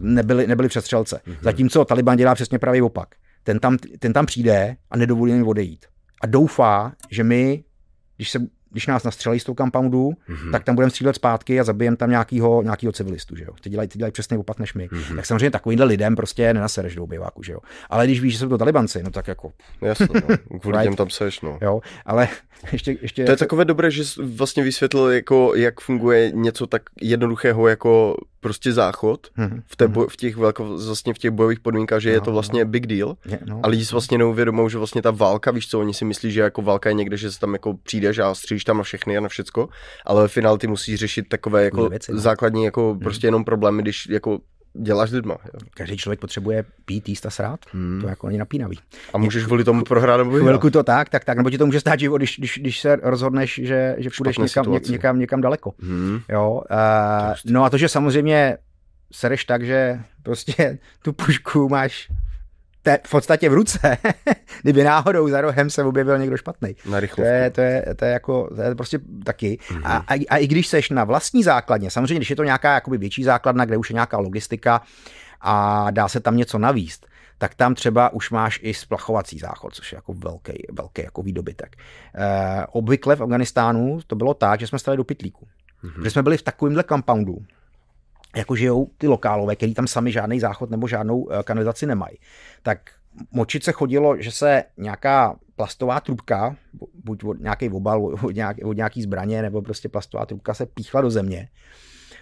nebyli, 0.00 0.46
nebyli 0.46 0.68
přestřelce. 0.68 1.20
Mm-hmm. 1.26 1.36
Zatímco 1.40 1.84
Taliban 1.84 2.16
dělá 2.16 2.34
přesně 2.34 2.58
pravý 2.58 2.82
opak. 2.82 3.08
Ten 3.44 3.58
tam, 3.58 3.78
ten 3.98 4.12
tam 4.12 4.26
přijde 4.26 4.76
a 4.90 4.96
nedovolí 4.96 5.32
jim 5.32 5.48
odejít 5.48 5.86
a 6.20 6.26
doufá, 6.26 6.92
že 7.10 7.24
my, 7.24 7.64
když, 8.16 8.30
se, 8.30 8.38
když 8.70 8.86
nás 8.86 9.04
nastřelí 9.04 9.40
z 9.40 9.44
toho 9.44 9.56
compoundu, 9.56 10.10
mm-hmm. 10.10 10.52
tak 10.52 10.64
tam 10.64 10.74
budeme 10.74 10.90
střílet 10.90 11.16
zpátky 11.16 11.60
a 11.60 11.64
zabijeme 11.64 11.96
tam 11.96 12.10
nějakýho, 12.10 12.62
nějakýho 12.62 12.92
civilistu, 12.92 13.36
že 13.36 13.44
jo. 13.44 13.50
Ty 13.60 13.70
dělají, 13.70 13.88
ty 13.88 13.98
dělají 13.98 14.12
přesně 14.12 14.38
opak 14.38 14.58
než 14.58 14.74
my. 14.74 14.88
Mm-hmm. 14.88 15.16
Tak 15.16 15.26
samozřejmě 15.26 15.50
takovýmhle 15.50 15.86
lidem 15.86 16.16
prostě 16.16 16.54
nenasereš 16.54 16.94
do 16.94 17.04
obyváku, 17.04 17.42
že 17.42 17.52
jo. 17.52 17.58
Ale 17.90 18.06
když 18.06 18.20
víš, 18.20 18.32
že 18.32 18.38
jsou 18.38 18.48
to 18.48 18.58
talibanci, 18.58 19.02
no 19.02 19.10
tak 19.10 19.28
jako. 19.28 19.52
Jasně, 19.80 20.08
no. 20.14 20.36
kvůli 20.60 20.78
right. 20.78 20.84
těm 20.84 20.96
tam 20.96 21.10
seš, 21.10 21.40
no. 21.40 21.58
Jo, 21.62 21.80
ale 22.06 22.28
ještě, 22.72 22.96
ještě... 23.02 23.24
To 23.24 23.30
je 23.30 23.36
takové 23.36 23.64
dobré, 23.64 23.90
že 23.90 24.02
vlastně 24.22 24.62
vysvětlil, 24.62 25.10
jako, 25.10 25.54
jak 25.54 25.80
funguje 25.80 26.30
něco 26.34 26.66
tak 26.66 26.82
jednoduchého, 27.00 27.68
jako 27.68 28.16
prostě 28.44 28.72
záchod 28.72 29.26
Mhm. 29.36 29.62
v, 29.66 29.76
té 29.76 29.88
boj, 29.88 30.06
v 30.10 30.16
těch 30.16 30.36
velko, 30.36 30.64
vlastně 30.64 31.14
v 31.14 31.18
těch 31.18 31.30
bojových 31.30 31.60
podmínkách, 31.60 32.00
že 32.00 32.10
je 32.10 32.18
No, 32.18 32.24
to 32.24 32.32
vlastně 32.32 32.64
big 32.64 32.86
deal. 32.86 33.16
Je, 33.26 33.38
no. 33.44 33.60
A 33.62 33.68
lidi 33.68 33.84
si 33.84 33.92
vlastně 33.92 34.18
neuvědomují, 34.18 34.70
že 34.70 34.78
vlastně 34.78 35.02
ta 35.02 35.10
válka, 35.10 35.50
víš 35.50 35.68
co, 35.68 35.80
oni 35.80 35.94
si 35.94 36.04
myslí, 36.04 36.30
že 36.32 36.40
jako 36.40 36.62
válka 36.62 36.88
je 36.88 36.94
někde, 36.94 37.16
že 37.16 37.32
se 37.32 37.40
tam 37.40 37.52
jako 37.52 37.74
přijdeš 37.82 38.18
a 38.18 38.34
střílíš 38.34 38.64
tam 38.64 38.76
na 38.76 38.82
všechny 38.82 39.16
a 39.16 39.20
na 39.20 39.28
všecko, 39.28 39.68
ale 40.04 40.22
ve 40.22 40.28
finále 40.28 40.58
ty 40.58 40.66
musíš 40.66 41.00
řešit 41.00 41.28
takové 41.28 41.64
jako 41.64 41.88
věci, 41.88 42.12
no. 42.12 42.18
základní 42.18 42.64
jako 42.64 42.96
prostě 43.02 43.26
jenom 43.26 43.44
problémy, 43.44 43.82
když 43.82 44.08
jako 44.08 44.38
děláš 44.74 45.10
s 45.10 45.12
lidma. 45.12 45.36
Jo. 45.44 45.60
Každý 45.74 45.96
člověk 45.96 46.20
potřebuje 46.20 46.64
pít, 46.84 47.08
jíst 47.08 47.26
a 47.26 47.30
srát. 47.30 47.60
Hmm. 47.72 48.00
To 48.00 48.08
jako 48.08 48.26
není 48.26 48.38
napínavý. 48.38 48.78
A 49.14 49.18
můžeš 49.18 49.44
kvůli 49.44 49.64
tomu 49.64 49.84
prohrát 49.84 50.18
nebo 50.18 50.30
vyhrát. 50.30 50.48
Chvilku 50.48 50.70
to 50.70 50.82
tak, 50.82 51.08
tak, 51.08 51.24
tak, 51.24 51.36
nebo 51.36 51.50
ti 51.50 51.58
to 51.58 51.66
může 51.66 51.80
stát 51.80 52.00
život, 52.00 52.16
když, 52.16 52.38
když, 52.38 52.58
když 52.58 52.80
se 52.80 52.96
rozhodneš, 53.02 53.60
že, 53.64 53.96
že 53.98 54.10
půjdeš 54.16 54.38
někam, 54.38 54.72
ně, 54.72 54.80
někam, 54.88 55.18
někam 55.18 55.40
daleko. 55.40 55.72
Hmm. 55.80 56.20
Jo, 56.28 56.62
uh, 56.70 57.34
no 57.44 57.64
a 57.64 57.70
to, 57.70 57.78
že 57.78 57.88
samozřejmě 57.88 58.56
sereš 59.12 59.44
tak, 59.44 59.66
že 59.66 60.00
prostě 60.22 60.78
tu 61.02 61.12
pušku 61.12 61.68
máš 61.68 62.10
te, 62.84 62.98
v 63.06 63.10
podstatě 63.10 63.48
v 63.48 63.52
ruce, 63.52 63.96
kdyby 64.62 64.84
náhodou 64.84 65.28
za 65.28 65.40
rohem 65.40 65.70
se 65.70 65.82
objevil 65.82 66.18
někdo 66.18 66.36
špatný. 66.36 66.76
Na 66.86 66.92
To 66.92 67.00
rychlovku. 67.00 67.32
je, 67.32 67.50
to, 67.50 67.60
je, 67.60 67.94
to 67.96 68.04
je 68.04 68.10
jako, 68.12 68.50
to 68.54 68.62
je 68.62 68.74
prostě 68.74 68.98
taky. 69.24 69.58
Mhm. 69.70 69.82
A, 69.86 69.96
a, 69.96 70.26
a 70.28 70.36
i 70.36 70.46
když 70.46 70.66
seš 70.66 70.90
na 70.90 71.04
vlastní 71.04 71.42
základně, 71.42 71.90
samozřejmě, 71.90 72.14
když 72.18 72.30
je 72.30 72.36
to 72.36 72.44
nějaká 72.44 72.74
jakoby 72.74 72.98
větší 72.98 73.24
základna, 73.24 73.64
kde 73.64 73.76
už 73.76 73.90
je 73.90 73.94
nějaká 73.94 74.18
logistika 74.18 74.80
a 75.40 75.86
dá 75.90 76.08
se 76.08 76.20
tam 76.20 76.36
něco 76.36 76.58
navíst, 76.58 77.06
tak 77.38 77.54
tam 77.54 77.74
třeba 77.74 78.12
už 78.12 78.30
máš 78.30 78.60
i 78.62 78.74
splachovací 78.74 79.38
záchod, 79.38 79.74
což 79.74 79.92
je 79.92 79.96
jako 79.96 80.12
velký, 80.12 80.52
velký 80.72 81.02
jako 81.02 81.22
výdobytek. 81.22 81.76
E, 82.14 82.66
obvykle 82.66 83.16
v 83.16 83.22
Afganistánu 83.22 83.98
to 84.06 84.16
bylo 84.16 84.34
tak, 84.34 84.60
že 84.60 84.66
jsme 84.66 84.78
stali 84.78 84.96
do 84.96 85.04
pitlíku. 85.04 85.46
Mhm. 85.82 86.04
Že 86.04 86.10
jsme 86.10 86.22
byli 86.22 86.36
v 86.36 86.42
takovémhle 86.42 86.84
compoundu, 86.88 87.38
jako 88.34 88.56
žijou 88.56 88.90
ty 88.98 89.08
lokálové, 89.08 89.56
který 89.56 89.74
tam 89.74 89.86
sami 89.86 90.12
žádný 90.12 90.40
záchod 90.40 90.70
nebo 90.70 90.88
žádnou 90.88 91.28
eh, 91.30 91.42
kanalizaci 91.42 91.86
nemají. 91.86 92.16
Tak 92.62 92.78
močit 93.32 93.64
se 93.64 93.72
chodilo, 93.72 94.16
že 94.22 94.30
se 94.30 94.64
nějaká 94.76 95.36
plastová 95.56 96.00
trubka, 96.00 96.56
buď 97.04 97.24
od 97.24 97.40
nějaký 97.40 97.68
obal, 97.70 98.04
od, 98.24 98.34
nějak, 98.34 98.56
od 98.64 98.76
nějaký 98.76 99.02
zbraně, 99.02 99.42
nebo 99.42 99.62
prostě 99.62 99.88
plastová 99.88 100.26
trubka 100.26 100.54
se 100.54 100.66
píchla 100.66 101.00
do 101.00 101.10
země, 101.10 101.48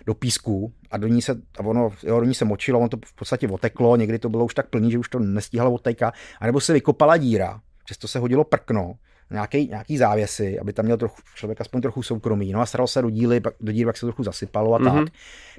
do 0.06 0.14
písku 0.14 0.72
a 0.90 0.96
do 0.96 1.06
ní 1.06 1.22
se, 1.22 1.32
a 1.58 1.60
ono, 1.60 1.90
jo, 2.02 2.20
do 2.20 2.26
ní 2.26 2.34
se 2.34 2.44
močilo, 2.44 2.80
on 2.80 2.88
to 2.88 2.96
v 3.06 3.14
podstatě 3.14 3.48
oteklo, 3.48 3.96
někdy 3.96 4.18
to 4.18 4.28
bylo 4.28 4.44
už 4.44 4.54
tak 4.54 4.68
plný, 4.68 4.90
že 4.90 4.98
už 4.98 5.08
to 5.08 5.18
nestíhalo 5.18 5.72
odtékat, 5.72 6.14
anebo 6.40 6.60
se 6.60 6.72
vykopala 6.72 7.16
díra, 7.16 7.60
přesto 7.84 8.08
se 8.08 8.18
hodilo 8.18 8.44
prkno, 8.44 8.94
nějaký, 9.32 9.68
nějaký 9.68 9.98
závěsy, 9.98 10.58
aby 10.58 10.72
tam 10.72 10.84
měl 10.84 10.96
trochu, 10.96 11.16
člověk 11.34 11.60
aspoň 11.60 11.80
trochu 11.80 12.02
soukromí. 12.02 12.52
No 12.52 12.60
a 12.60 12.66
staral 12.66 12.86
se 12.86 13.02
do 13.02 13.10
díly, 13.10 13.40
pak, 13.40 13.54
do 13.60 13.72
díry 13.72 13.86
pak 13.86 13.96
se 13.96 14.06
trochu 14.06 14.22
zasypalo 14.22 14.74
a 14.74 14.78
tak. 14.78 14.94
Mhm. 14.94 15.06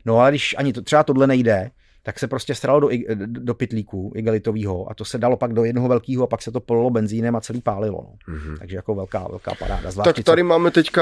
No 0.06 0.20
ale 0.20 0.32
když 0.32 0.56
ani 0.58 0.74
to, 0.74 0.82
třeba 0.82 1.04
tohle 1.04 1.28
nejde, 1.28 1.72
tak 2.06 2.20
se 2.20 2.28
prostě 2.28 2.56
staralo 2.56 2.80
do, 2.80 2.90
do 3.26 3.54
pytlíku 3.54 4.12
igelitového 4.16 4.91
a 4.91 4.94
to 4.94 5.06
se 5.06 5.18
dalo 5.18 5.38
pak 5.38 5.54
do 5.54 5.64
jednoho 5.64 5.88
velkého 5.88 6.24
a 6.24 6.28
pak 6.28 6.41
se 6.41 6.52
to 6.52 6.60
polilo 6.60 6.90
benzínem 6.90 7.36
a 7.36 7.41
celý 7.41 7.62
pálilo. 7.62 8.08
No. 8.28 8.34
Mhm. 8.36 8.58
Takže 8.58 8.76
jako 8.76 8.95
velká, 8.95 9.28
velká 9.30 9.52
paráda. 9.60 9.91
Zvláště, 9.91 10.14
Tak 10.14 10.24
tady 10.26 10.44
máme 10.44 10.72
teďka 10.72 11.02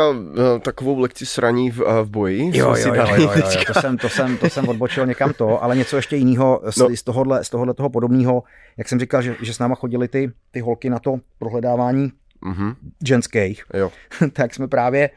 eh, 0.56 0.60
takovou 0.60 1.00
lekci 1.00 1.26
sraní 1.26 1.72
v, 1.72 1.82
eh, 1.82 2.04
v 2.04 2.10
boji. 2.10 2.58
Jo, 2.58 2.76
jo, 2.76 2.94
jo, 2.94 3.06
jo, 3.16 3.32
jo, 3.36 3.64
to, 3.68 3.74
jsem, 3.74 3.98
to, 3.98 4.10
jsem, 4.10 4.38
to 4.38 4.50
jsem 4.50 4.70
odbočil 4.70 5.06
někam 5.06 5.34
to, 5.34 5.64
ale 5.64 5.76
něco 5.76 5.96
ještě 5.96 6.16
jiného 6.16 6.62
z, 6.70 6.78
No. 6.78 6.90
z 6.96 7.04
tohohle, 7.04 7.44
z 7.44 7.50
tohohle 7.50 7.74
toho 7.74 7.90
podobného, 7.90 8.44
jak 8.78 8.90
jsem 8.90 9.00
říkal, 9.00 9.22
že, 9.22 9.36
že 9.42 9.54
s 9.54 9.60
náma 9.60 9.76
chodili 9.76 10.08
ty, 10.08 10.32
ty 10.52 10.60
holky 10.60 10.90
na 10.90 11.00
to 11.00 11.18
prohledávání 11.40 12.12
Mhm, 12.42 12.76
ženských, 13.06 13.64
Jo. 13.74 13.92
tak 14.34 14.56
jsme 14.56 14.68
právě 14.68 15.10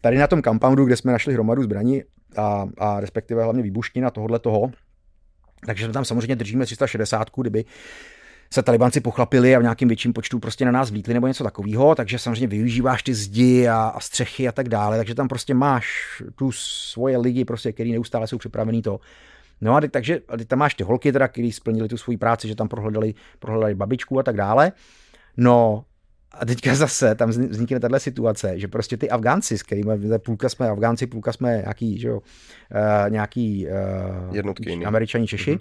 tady 0.00 0.18
na 0.18 0.26
tom 0.26 0.42
compoundu, 0.42 0.84
kde 0.84 0.96
jsme 0.96 1.12
našli 1.12 1.34
hromadu 1.34 1.62
zbraní 1.62 2.02
a, 2.36 2.68
a 2.78 3.00
respektive 3.00 3.42
hlavně 3.44 3.62
výbuštin 3.62 4.06
a 4.06 4.10
tohohle 4.10 4.38
toho, 4.38 4.70
takže 5.66 5.84
jsme 5.84 5.92
tam 5.92 6.04
samozřejmě 6.04 6.36
držíme 6.36 6.64
360, 6.64 7.30
kdyby 7.36 7.64
se 8.52 8.62
talibanci 8.62 9.00
pochlapili 9.00 9.56
a 9.56 9.58
v 9.58 9.62
nějakým 9.62 9.88
větším 9.88 10.12
počtu 10.12 10.38
prostě 10.38 10.64
na 10.64 10.70
nás 10.70 10.90
vlítli 10.90 11.14
nebo 11.14 11.26
něco 11.26 11.44
takového, 11.44 11.94
takže 11.94 12.18
samozřejmě 12.18 12.46
využíváš 12.46 13.02
ty 13.02 13.14
zdi 13.14 13.68
a, 13.68 13.92
a 13.94 14.00
střechy 14.00 14.48
a 14.48 14.52
tak 14.52 14.68
dále, 14.68 14.96
takže 14.96 15.14
tam 15.14 15.28
prostě 15.28 15.54
máš 15.54 15.92
tu 16.34 16.52
svoje 16.52 17.18
lidi, 17.18 17.44
prostě, 17.44 17.72
který 17.72 17.92
neustále 17.92 18.26
jsou 18.26 18.38
připravený 18.38 18.82
to. 18.82 19.00
No 19.60 19.74
a 19.74 19.80
teď, 19.80 19.92
takže 19.92 20.20
a 20.28 20.36
teď 20.36 20.48
tam 20.48 20.58
máš 20.58 20.74
ty 20.74 20.84
holky, 20.84 21.12
teda, 21.12 21.28
který 21.28 21.52
splnili 21.52 21.88
tu 21.88 21.96
svoji 21.96 22.16
práci, 22.16 22.48
že 22.48 22.54
tam 22.54 22.68
prohledali, 22.68 23.14
prohledali 23.38 23.74
babičku 23.74 24.18
a 24.18 24.22
tak 24.22 24.36
dále. 24.36 24.72
No 25.36 25.84
a 26.34 26.46
teďka 26.46 26.74
zase 26.84 27.14
tam 27.14 27.30
vzni- 27.30 27.48
vznikne 27.48 27.80
tahle 27.80 28.00
situace, 28.00 28.58
že 28.58 28.68
prostě 28.68 28.96
ty 28.96 29.10
Afgánci, 29.10 29.58
s 29.58 29.62
kterými 29.62 30.18
půlka 30.18 30.48
jsme 30.48 30.68
Afgánci, 30.68 31.06
půlka 31.06 31.32
jsme 31.32 31.56
nějaký, 31.56 31.98
že 31.98 32.08
jo, 32.08 32.16
uh, 32.16 33.10
nějaký 33.10 33.66
uh, 33.66 34.36
Jednotky 34.36 34.84
američani, 34.84 35.26
Češi, 35.26 35.58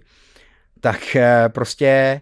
tak 0.80 0.99
uh, 1.15 1.22
prostě 1.48 2.22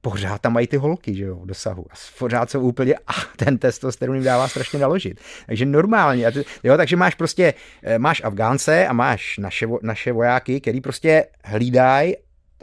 pořád 0.00 0.40
tam 0.40 0.52
mají 0.52 0.66
ty 0.66 0.76
holky, 0.76 1.14
že 1.14 1.24
jo, 1.24 1.40
dosahu. 1.44 1.86
A 1.90 1.94
pořád 2.18 2.50
jsou 2.50 2.60
úplně, 2.60 2.94
a 3.06 3.12
ten 3.36 3.58
testosteron 3.58 4.16
jim 4.16 4.24
dává 4.24 4.48
strašně 4.48 4.78
naložit. 4.78 5.20
Takže 5.46 5.66
normálně, 5.66 6.26
a 6.26 6.30
ty, 6.30 6.44
jo, 6.62 6.76
takže 6.76 6.96
máš 6.96 7.14
prostě, 7.14 7.54
máš 7.98 8.22
Afgánce 8.24 8.86
a 8.86 8.92
máš 8.92 9.38
naše, 9.38 9.66
naše 9.82 10.12
vojáky, 10.12 10.60
který 10.60 10.80
prostě 10.80 11.26
hlídají 11.44 12.14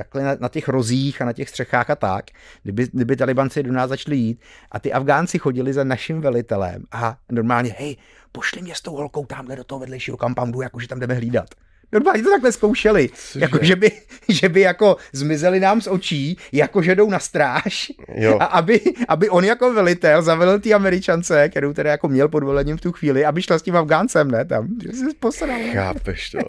takhle 0.04 0.24
na, 0.24 0.36
na 0.40 0.50
těch 0.50 0.68
rozích 0.68 1.22
a 1.22 1.26
na 1.26 1.34
těch 1.34 1.50
střechách 1.50 1.90
a 1.90 1.96
tak, 1.96 2.26
kdyby, 2.64 2.88
kdyby 2.94 3.16
talibanci 3.16 3.64
do 3.64 3.72
nás 3.72 3.90
začali 3.90 4.16
jít 4.18 4.40
a 4.72 4.80
ty 4.80 4.94
Afgánci 4.94 5.40
chodili 5.40 5.74
za 5.74 5.84
naším 5.84 6.22
velitelem 6.22 6.84
a 6.92 7.18
normálně, 7.32 7.76
hej, 7.80 7.98
pošli 8.32 8.62
mě 8.62 8.76
s 8.76 8.82
tou 8.82 8.96
holkou 8.96 9.26
tamhle 9.26 9.56
do 9.56 9.64
toho 9.64 9.80
vedlejšího 9.80 10.18
compoundu, 10.18 10.62
jakože 10.62 10.88
tam 10.88 11.00
jdeme 11.00 11.14
hlídat. 11.14 11.50
Normálně 11.94 12.24
to 12.24 12.30
takhle 12.30 12.52
zkoušeli. 12.52 13.10
Jako, 13.36 13.60
že, 13.62 13.76
by, 13.76 13.92
že 14.30 14.50
by 14.50 14.62
jako 14.62 14.98
zmizeli 15.14 15.60
nám 15.60 15.82
z 15.82 15.88
očí, 15.88 16.38
jako 16.52 16.82
že 16.82 16.96
jdou 16.96 17.10
na 17.10 17.20
stráž 17.20 17.92
Jo. 18.16 18.38
a 18.40 18.46
aby, 18.46 18.82
aby 19.08 19.30
on 19.30 19.44
jako 19.44 19.74
velitel 19.74 20.22
zavelil 20.22 20.60
ty 20.60 20.74
američance, 20.74 21.50
kterou 21.50 21.74
teda 21.74 21.92
jako 21.92 22.08
měl 22.08 22.28
pod 22.28 22.44
velením 22.44 22.78
v 22.78 22.82
tu 22.82 22.92
chvíli, 22.92 23.26
aby 23.26 23.42
šla 23.42 23.60
s 23.60 23.62
tím 23.62 23.76
Afgáncem, 23.78 24.32
ne, 24.32 24.46
tam, 24.46 24.68
že 24.84 24.92
se 24.94 25.06
posral. 25.20 25.50
ne? 25.50 25.74
Chápeš 25.74 26.30
to. 26.30 26.40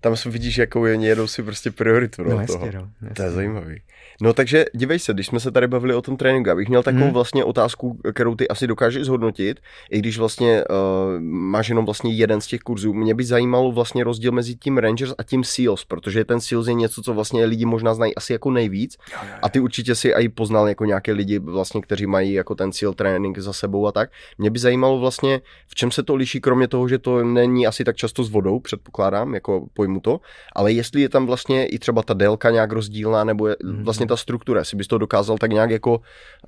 Tam 0.00 0.16
si 0.16 0.30
vidíš, 0.30 0.58
jakou 0.58 0.84
je 0.84 0.94
jedou 0.94 1.26
si 1.26 1.42
prostě 1.42 1.70
prioritu 1.70 2.22
no, 2.24 2.30
No, 2.30 2.46
toho. 2.46 2.64
jasně, 2.66 2.78
no, 2.78 2.88
jasně. 3.02 3.14
To 3.14 3.22
je 3.22 3.30
zajímavý. 3.30 3.80
No 4.22 4.32
takže 4.32 4.64
dívej 4.74 4.98
se, 4.98 5.12
když 5.12 5.26
jsme 5.26 5.40
se 5.40 5.50
tady 5.50 5.66
bavili 5.66 5.94
o 5.94 6.02
tom 6.02 6.16
tréninku, 6.16 6.48
já 6.48 6.54
bych 6.56 6.68
měl 6.68 6.82
takovou 6.82 7.04
Mhm. 7.04 7.12
vlastně 7.14 7.44
otázku, 7.44 8.00
kterou 8.14 8.34
ty 8.34 8.48
asi 8.48 8.66
dokážeš 8.66 9.04
zhodnotit, 9.04 9.60
i 9.90 9.98
když 9.98 10.18
vlastně 10.18 10.64
uh, 10.70 11.20
máš 11.22 11.68
jenom 11.68 11.84
vlastně 11.84 12.12
jeden 12.12 12.40
z 12.40 12.46
těch 12.46 12.60
kurzů. 12.60 12.94
Mě 12.94 13.14
by 13.14 13.24
zajímalo 13.24 13.72
vlastně 13.72 14.04
rozdíl 14.04 14.32
mezi 14.32 14.54
tím 14.54 14.78
Rangers 14.78 15.12
a 15.18 15.22
tím 15.22 15.44
SEALs, 15.44 15.84
protože 15.84 16.24
ten 16.24 16.40
SEALs 16.40 16.66
je 16.66 16.74
něco, 16.74 17.02
co 17.02 17.14
vlastně 17.14 17.44
lidi 17.44 17.64
možná 17.64 17.94
znají 17.94 18.14
asi 18.14 18.32
jako 18.32 18.50
nejvíc. 18.50 18.96
A 19.42 19.48
ty 19.48 19.60
určitě 19.60 19.94
si 19.94 20.08
i 20.08 20.28
poznal 20.28 20.68
jako 20.68 20.84
nějaké 20.84 21.12
lidi 21.12 21.38
vlastně, 21.38 21.80
kteří 21.82 22.06
mají 22.06 22.32
jako 22.32 22.54
ten 22.54 22.72
SEAL 22.72 22.92
trénink 22.92 23.38
za 23.38 23.52
sebou 23.52 23.86
a 23.86 23.92
tak. 23.92 24.10
Mě 24.38 24.50
by 24.50 24.58
zajímalo 24.58 24.98
vlastně, 24.98 25.40
v 25.68 25.74
čem 25.74 25.90
se 25.90 26.02
to 26.02 26.14
liší, 26.14 26.40
kromě 26.40 26.68
toho, 26.68 26.88
že 26.88 26.98
to 26.98 27.24
není 27.24 27.66
asi 27.66 27.84
tak 27.84 27.96
často 27.96 28.24
s 28.24 28.30
vodou, 28.30 28.60
předpokládám, 28.60 29.34
jako 29.34 29.66
pojmu 29.90 30.00
to, 30.00 30.20
ale 30.56 30.72
jestli 30.72 31.00
je 31.00 31.08
tam 31.08 31.26
vlastně 31.26 31.66
i 31.66 31.78
třeba 31.78 32.02
ta 32.02 32.14
délka 32.14 32.50
nějak 32.50 32.72
rozdílná, 32.72 33.24
nebo 33.24 33.48
je 33.48 33.56
Mhm. 33.64 33.84
vlastně 33.84 34.06
ta 34.06 34.16
struktura, 34.16 34.60
jestli 34.60 34.76
bys 34.76 34.86
to 34.86 34.98
dokázal 34.98 35.38
tak 35.38 35.50
nějak 35.52 35.70
jako 35.70 35.92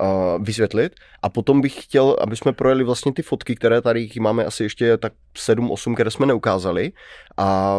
uh, 0.01 0.45
vysvětlit. 0.45 0.93
A 1.23 1.29
potom 1.29 1.61
bych 1.61 1.83
chtěl, 1.85 2.17
aby 2.21 2.37
jsme 2.37 2.53
projeli 2.53 2.85
vlastně 2.85 3.13
ty 3.13 3.23
fotky, 3.23 3.55
které 3.55 3.81
tady 3.83 4.09
máme 4.21 4.45
asi 4.45 4.63
ještě 4.63 4.97
tak 4.97 5.13
7-8, 5.35 5.95
které 5.95 6.11
jsme 6.11 6.27
neukázali. 6.27 6.93
A 7.37 7.79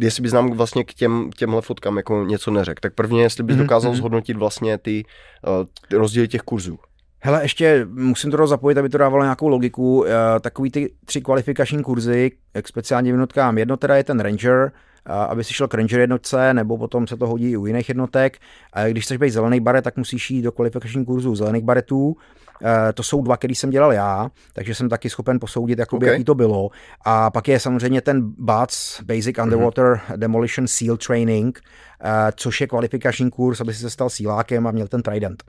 jestli 0.00 0.22
bys 0.22 0.32
nám 0.32 0.50
vlastně 0.50 0.84
k 0.84 0.94
těm, 0.94 1.30
těmhle 1.36 1.62
fotkám 1.62 1.96
jako 1.96 2.24
něco 2.24 2.50
neřekl. 2.50 2.80
Tak 2.82 2.94
prvně, 2.94 3.22
jestli 3.22 3.44
bys 3.44 3.56
Mhm, 3.56 3.64
dokázal 3.64 3.90
mhm. 3.90 3.98
zhodnotit 3.98 4.36
vlastně 4.36 4.78
ty, 4.78 5.04
uh, 5.46 5.98
rozdíly 5.98 6.28
těch 6.28 6.42
kurzů. 6.42 6.78
Hele, 7.20 7.42
ještě 7.44 7.86
musím 7.90 8.30
to 8.30 8.46
zapojit, 8.46 8.78
aby 8.78 8.88
to 8.88 8.98
dávalo 8.98 9.22
nějakou 9.22 9.48
logiku. 9.48 10.04
Eh, 10.06 10.40
Takový 10.40 10.70
ty 10.70 10.92
tři 11.04 11.20
kvalifikační 11.20 11.82
kurzy 11.82 12.30
k 12.62 12.68
speciálním 12.68 13.14
jednotkám. 13.14 13.58
Jedno 13.58 13.76
teda 13.76 13.96
je 13.96 14.04
ten 14.04 14.20
Ranger, 14.20 14.72
aby 15.06 15.44
si 15.44 15.54
šel 15.54 15.68
k 15.68 15.74
Ranger 15.74 16.00
jednotce, 16.00 16.54
nebo 16.54 16.78
potom 16.78 17.06
se 17.06 17.16
to 17.16 17.26
hodí 17.26 17.50
i 17.50 17.56
u 17.56 17.66
jiných 17.66 17.88
jednotek. 17.88 18.38
A 18.72 18.86
když 18.88 19.04
chceš 19.04 19.16
být 19.16 19.30
zelený 19.30 19.60
baret, 19.60 19.82
tak 19.82 19.96
musíš 19.96 20.30
jít 20.30 20.42
do 20.42 20.52
kvalifikačních 20.52 21.06
kurzů 21.06 21.34
zelených 21.34 21.64
baretů. 21.64 22.16
Eh, 22.64 22.92
To 22.92 23.02
jsou 23.02 23.22
dva, 23.22 23.36
který 23.36 23.54
jsem 23.54 23.70
dělal 23.70 23.92
já, 23.92 24.30
takže 24.52 24.74
jsem 24.74 24.88
taky 24.88 25.10
schopen 25.10 25.40
posoudit, 25.40 25.78
jakoby, 25.78 26.06
Ok. 26.06 26.12
jaký 26.12 26.24
to 26.24 26.34
bylo. 26.34 26.70
A 27.04 27.30
pak 27.30 27.48
je 27.48 27.60
samozřejmě 27.60 28.00
ten 28.00 28.22
BATS, 28.38 29.00
Basic 29.02 29.38
Underwater 29.42 30.00
Demolition 30.16 30.66
SEAL 30.68 30.96
Training, 30.96 31.60
eh, 32.00 32.32
což 32.36 32.60
je 32.60 32.66
kvalifikační 32.66 33.30
kurz, 33.30 33.60
aby 33.60 33.74
si 33.74 33.80
se 33.80 33.90
stal 33.90 34.10
sílákem 34.10 34.66
a 34.66 34.70
měl 34.70 34.88
ten 34.88 35.02
Trident. 35.02 35.44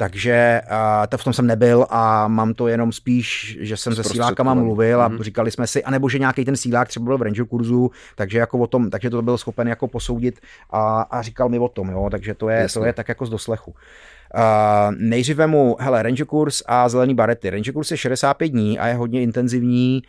Takže 0.00 0.60
uh, 0.70 1.06
to 1.08 1.18
v 1.18 1.24
tom 1.24 1.32
jsem 1.32 1.46
nebyl 1.46 1.86
a 1.90 2.28
mám 2.28 2.54
to 2.54 2.68
jenom 2.68 2.92
spíš, 2.92 3.58
že 3.60 3.76
jsem 3.76 3.94
se 3.94 4.04
sílákama 4.04 4.54
mluvil 4.54 5.02
a 5.02 5.08
Mhm. 5.08 5.22
říkali 5.22 5.50
jsme 5.50 5.66
si, 5.66 5.84
anebo 5.84 6.08
že 6.08 6.18
nějaký 6.18 6.44
ten 6.44 6.56
sílák 6.56 6.88
třeba 6.88 7.04
byl 7.04 7.18
v 7.18 7.22
ranger 7.22 7.44
kurzu, 7.44 7.90
takže 8.16 8.38
jako 8.38 8.58
o 8.58 8.66
tom, 8.66 8.90
takže 8.90 9.10
to 9.10 9.22
byl 9.22 9.38
schopen 9.38 9.68
jako 9.68 9.88
posoudit 9.88 10.40
a, 10.70 11.00
a 11.02 11.22
říkal 11.22 11.48
mi 11.48 11.58
o 11.58 11.68
tom, 11.68 11.88
jo, 11.90 12.08
takže 12.10 12.34
to 12.34 12.48
je, 12.48 12.60
Jasně. 12.60 12.80
to 12.80 12.86
je 12.86 12.92
tak 12.92 13.08
jako 13.08 13.26
z 13.26 13.30
doslechu. 13.30 13.70
Uh, 13.70 14.94
nejdříve 14.98 15.46
mu, 15.46 15.76
hele, 15.80 16.02
ranger 16.02 16.26
kurz 16.26 16.62
a 16.66 16.88
zelený 16.88 17.14
barety. 17.14 17.50
Ranger 17.50 17.74
kurz 17.74 17.90
je 17.90 17.96
65 17.96 18.48
dní 18.48 18.78
a 18.78 18.86
je 18.86 18.94
hodně 18.94 19.22
intenzivní. 19.22 20.02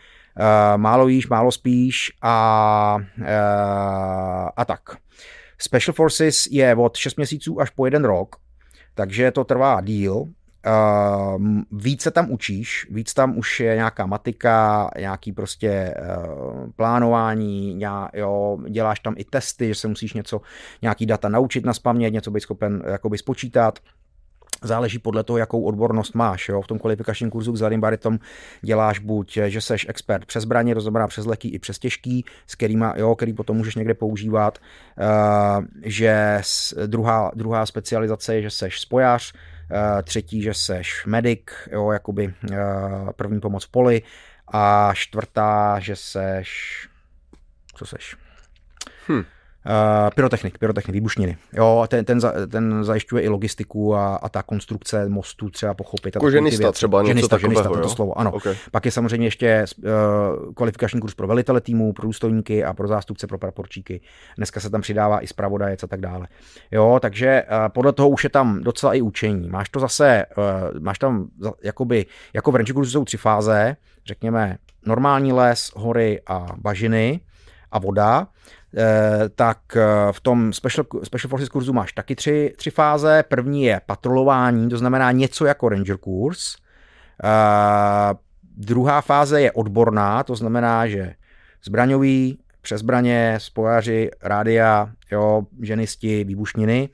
málo 0.77 1.07
jíš, 1.07 1.27
málo 1.27 1.51
spíš 1.51 2.11
a, 2.22 2.97
a 4.57 4.65
tak. 4.65 4.80
Special 5.57 5.93
Forces 5.93 6.47
je 6.51 6.76
od 6.76 6.97
6 6.97 7.15
měsíců 7.18 7.61
až 7.61 7.69
po 7.69 7.85
jeden 7.85 8.05
rok, 8.05 8.35
takže 8.93 9.31
to 9.31 9.43
trvá 9.43 9.81
díl. 9.81 10.26
Uh, 10.68 11.41
víc 11.72 12.01
se 12.01 12.11
tam 12.11 12.31
učíš, 12.31 12.88
víc 12.91 13.13
tam 13.13 13.38
už 13.38 13.59
je 13.59 13.76
nějaká 13.76 14.05
matika, 14.05 14.91
nějaký 14.99 15.31
prostě 15.31 15.95
uh, 15.99 16.69
plánování, 16.76 17.73
nějak, 17.73 18.09
jo, 18.13 18.57
děláš 18.69 18.99
tam 18.99 19.13
i 19.18 19.23
testy, 19.23 19.68
že 19.68 19.76
se 19.76 19.88
musíš 19.88 20.13
něco, 20.13 20.41
nějaký 20.81 21.05
data 21.05 21.30
naučit 21.30 21.65
na 21.65 21.73
spaměť, 21.73 22.13
něco 22.13 22.31
být 22.31 22.41
schopen 22.41 22.84
jakoby 22.85 23.18
spočítat 23.18 23.80
záleží 24.63 24.99
podle 24.99 25.23
toho, 25.23 25.38
jakou 25.38 25.63
odbornost 25.63 26.15
máš. 26.15 26.49
Jo? 26.49 26.61
V 26.61 26.67
tom 26.67 26.79
kvalifikačním 26.79 27.29
kurzu 27.29 27.53
k 27.53 27.55
Zarimbaritom 27.55 28.19
děláš 28.61 28.99
buď, 28.99 29.38
že 29.47 29.61
seš 29.61 29.85
expert 29.89 30.25
přes 30.25 30.43
zbraně, 30.43 30.75
to 30.75 30.81
znamená 30.81 31.07
přes 31.07 31.25
lehký 31.25 31.53
i 31.53 31.59
přes 31.59 31.79
těžký, 31.79 32.25
s 32.47 32.55
kterýma, 32.55 32.93
jo, 32.97 33.15
který 33.15 33.33
potom 33.33 33.57
můžeš 33.57 33.75
někde 33.75 33.93
používat, 33.93 34.57
uh, 34.57 35.65
že 35.83 36.41
druhá, 36.85 37.31
druhá 37.35 37.65
specializace 37.65 38.35
je, 38.35 38.41
že 38.41 38.49
seš 38.49 38.81
spojař, 38.81 39.33
uh, 39.33 40.01
třetí, 40.01 40.41
že 40.41 40.53
seš 40.53 41.05
medic, 41.05 41.41
jo, 41.71 41.91
jakoby 41.91 42.33
první 43.15 43.39
pomoc 43.39 43.65
v 43.65 43.71
poli 43.71 44.01
a 44.53 44.91
čtvrtá, 44.93 45.79
že 45.79 45.95
seš 45.95 46.91
co 47.75 47.85
seš? 47.85 48.15
Hm. 49.09 49.23
Uh, 49.65 50.09
pyrotechnik, 50.15 50.57
pyrotechnik, 50.57 50.93
výbušniny. 50.93 51.38
Jo, 51.53 51.85
ten, 51.88 52.05
ten, 52.05 52.19
za, 52.19 52.33
ten 52.51 52.83
zajišťuje 52.83 53.23
i 53.23 53.29
logistiku 53.29 53.95
a, 53.95 54.15
a 54.15 54.29
ta 54.29 54.43
konstrukce 54.43 55.09
mostu 55.09 55.49
třeba 55.49 55.73
pochopit. 55.73 56.15
Jako 56.15 56.31
ženista 56.31 56.71
třeba, 56.71 57.01
něco 57.01 57.07
ženista, 57.07 57.35
takového, 57.35 57.63
ženista, 57.63 57.81
to 57.81 57.89
slovo, 57.89 58.19
ano. 58.19 58.31
Okay. 58.31 58.55
Pak 58.71 58.85
je 58.85 58.91
samozřejmě 58.91 59.27
ještě 59.27 59.65
uh, 59.77 60.53
kvalifikační 60.53 60.99
kurz 60.99 61.13
pro 61.13 61.27
velitele 61.27 61.61
týmu, 61.61 61.93
pro 61.93 62.03
důstojníky 62.07 62.63
a 62.63 62.73
pro 62.73 62.88
zástupce, 62.88 63.27
pro 63.27 63.38
praporčíky. 63.38 64.01
Dneska 64.38 64.59
se 64.59 64.69
tam 64.69 64.81
přidává 64.81 65.23
i 65.23 65.27
zpravodajec 65.27 65.83
a 65.83 65.88
tak 65.88 66.01
dále. 66.01 66.27
Jo, 66.71 66.99
takže 67.01 67.43
uh, 67.43 67.69
podle 67.69 67.93
toho 67.93 68.09
už 68.09 68.23
je 68.23 68.29
tam 68.29 68.63
docela 68.63 68.93
i 68.93 69.01
učení. 69.01 69.49
Máš 69.49 69.69
to 69.69 69.79
zase, 69.79 70.25
uh, 70.38 70.79
máš 70.79 70.99
tam 70.99 71.27
jakoby, 71.63 72.05
jako 72.33 72.51
v 72.51 72.55
range 72.55 72.73
kurzu 72.73 72.91
jsou 72.91 73.05
tři 73.05 73.17
fáze, 73.17 73.75
řekněme 74.05 74.57
normální 74.85 75.33
les, 75.33 75.71
hory 75.75 76.21
a 76.27 76.47
bažiny 76.57 77.19
a 77.71 77.79
voda. 77.79 78.27
Eh, 78.77 79.30
tak 79.35 79.57
eh, 79.76 79.84
v 80.11 80.22
tom 80.22 80.53
Special, 80.53 80.85
Special 81.03 81.30
Forces 81.30 81.49
kurzu 81.49 81.73
máš 81.73 81.93
taky 81.93 82.15
tři, 82.15 82.53
tři 82.57 82.72
fáze. 82.72 83.23
První 83.27 83.64
je 83.64 83.81
patrolování, 83.85 84.69
to 84.69 84.77
znamená 84.77 85.11
něco 85.11 85.45
jako 85.45 85.69
Ranger 85.69 85.98
kurz. 85.98 86.56
Eh, 87.23 88.14
druhá 88.57 89.02
fáze 89.02 89.41
je 89.41 89.52
odborná, 89.52 90.23
to 90.23 90.35
znamená, 90.35 90.88
že 90.88 91.14
zbraňový, 91.64 92.39
přes 92.61 92.80
zbraně, 92.80 93.35
spojaři, 93.38 94.11
rádia, 94.22 94.89
jo, 95.11 95.41
ženisti, 95.61 96.23
výbušniny, 96.23 96.89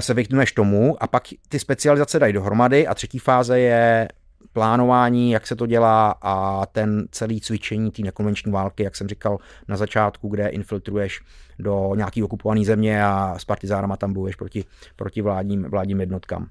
se 0.00 0.14
vyhneš 0.14 0.52
tomu 0.52 1.02
a 1.02 1.06
pak 1.06 1.22
ty 1.48 1.58
specializace 1.58 2.18
dají 2.18 2.32
dohromady 2.32 2.86
a 2.86 2.94
třetí 2.94 3.18
fáze 3.18 3.60
je 3.60 4.08
plánování, 4.52 5.30
jak 5.30 5.46
se 5.46 5.56
to 5.56 5.66
dělá 5.66 6.14
a 6.22 6.66
ten 6.66 7.06
celý 7.10 7.40
cvičení 7.40 7.90
té 7.90 8.02
nekonvenční 8.02 8.52
války, 8.52 8.82
jak 8.82 8.96
jsem 8.96 9.08
říkal 9.08 9.38
na 9.68 9.76
začátku, 9.76 10.28
kde 10.28 10.48
infiltruješ 10.48 11.20
do 11.58 11.92
nějaký 11.94 12.22
okupované 12.22 12.64
země 12.64 13.04
a 13.04 13.34
s 13.38 13.44
partizánama 13.44 13.96
tam 13.96 14.12
bojuješ 14.12 14.36
proti, 14.36 14.64
proti 14.96 15.22
vládním, 15.22 15.62
vládním 15.62 16.00
jednotkám. 16.00 16.48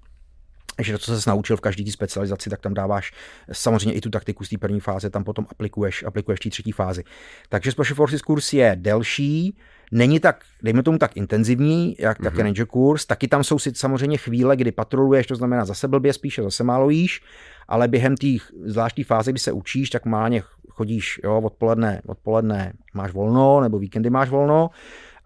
Takže 0.76 0.94
to, 0.94 1.00
co 1.00 1.22
se 1.22 1.30
naučil 1.30 1.58
v 1.58 1.62
každé 1.62 1.84
té 1.84 1.92
specializaci, 1.92 2.50
tak 2.50 2.62
tam 2.62 2.74
dáváš 2.74 3.14
samozřejmě 3.52 3.94
i 3.94 4.02
tu 4.02 4.10
taktiku 4.10 4.44
z 4.44 4.50
té 4.50 4.58
první 4.58 4.80
fáze, 4.80 5.10
tam 5.10 5.24
potom 5.24 5.46
aplikuješ, 5.50 6.04
aplikuješ 6.04 6.40
té 6.40 6.50
třetí 6.50 6.72
fázi. 6.72 7.04
Takže 7.50 7.72
Special 7.72 7.96
Forces 7.96 8.22
kurz 8.22 8.54
je 8.54 8.76
delší, 8.80 9.58
není 9.92 10.20
tak, 10.20 10.44
dejme 10.64 10.84
tomu 10.84 10.98
tak 10.98 11.18
intenzivní, 11.18 11.96
jak 12.00 12.20
mm-hmm. 12.20 12.24
tak 12.24 12.40
Ranger 12.40 12.66
kurz, 12.66 13.06
taky 13.06 13.28
tam 13.28 13.44
jsou 13.44 13.60
si 13.60 13.72
samozřejmě 13.76 14.18
chvíle, 14.18 14.56
kdy 14.56 14.72
patroluješ, 14.72 15.28
to 15.28 15.36
znamená 15.36 15.66
zase 15.66 15.88
blbě 15.88 16.14
spíše, 16.14 16.44
zase 16.44 16.64
málo 16.64 16.90
jíš, 16.90 17.22
ale 17.68 17.88
během 17.88 18.18
té 18.18 18.28
zvláštní 18.66 19.04
fáze, 19.04 19.32
kdy 19.32 19.40
se 19.40 19.52
učíš, 19.52 19.90
tak 19.90 20.06
máně 20.06 20.44
chodíš, 20.70 21.20
jo, 21.24 21.42
odpoledne, 21.44 22.02
odpoledne 22.08 22.74
máš 22.94 23.12
volno, 23.12 23.62
nebo 23.62 23.80
víkendy 23.80 24.10
máš 24.10 24.30
volno, 24.30 24.70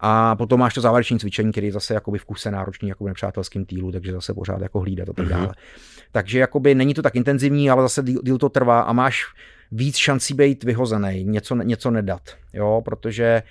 a 0.00 0.36
potom 0.36 0.60
máš 0.60 0.74
to 0.74 0.80
závěrečné 0.80 1.18
cvičení, 1.18 1.52
který 1.52 1.66
je 1.66 1.72
zase 1.72 1.94
jakoby 1.94 2.18
v 2.18 2.24
kuse 2.24 2.50
náročný 2.50 2.88
jako 2.88 3.04
v 3.04 3.06
nepřátelském 3.06 3.64
týlu, 3.64 3.92
takže 3.92 4.12
zase 4.12 4.34
pořád 4.34 4.62
jako 4.62 4.80
hlídat 4.80 5.08
a 5.08 5.12
tak 5.12 5.26
mhm. 5.26 5.34
dále. 5.34 5.46
Mm-hmm. 5.46 6.02
Takže 6.12 6.38
jakoby 6.38 6.74
není 6.74 6.94
to 6.94 7.02
tak 7.02 7.16
intenzivní, 7.16 7.70
ale 7.70 7.82
zase 7.82 8.02
díl, 8.02 8.20
díl 8.24 8.38
to 8.38 8.48
trvá 8.48 8.80
a 8.80 8.92
máš 8.92 9.24
víc 9.72 9.96
šancí 9.96 10.34
být 10.34 10.64
vyhozený, 10.64 11.24
něco, 11.24 11.54
něco 11.54 11.90
nedat, 11.90 12.22
jo, 12.52 12.82
protože 12.84 13.42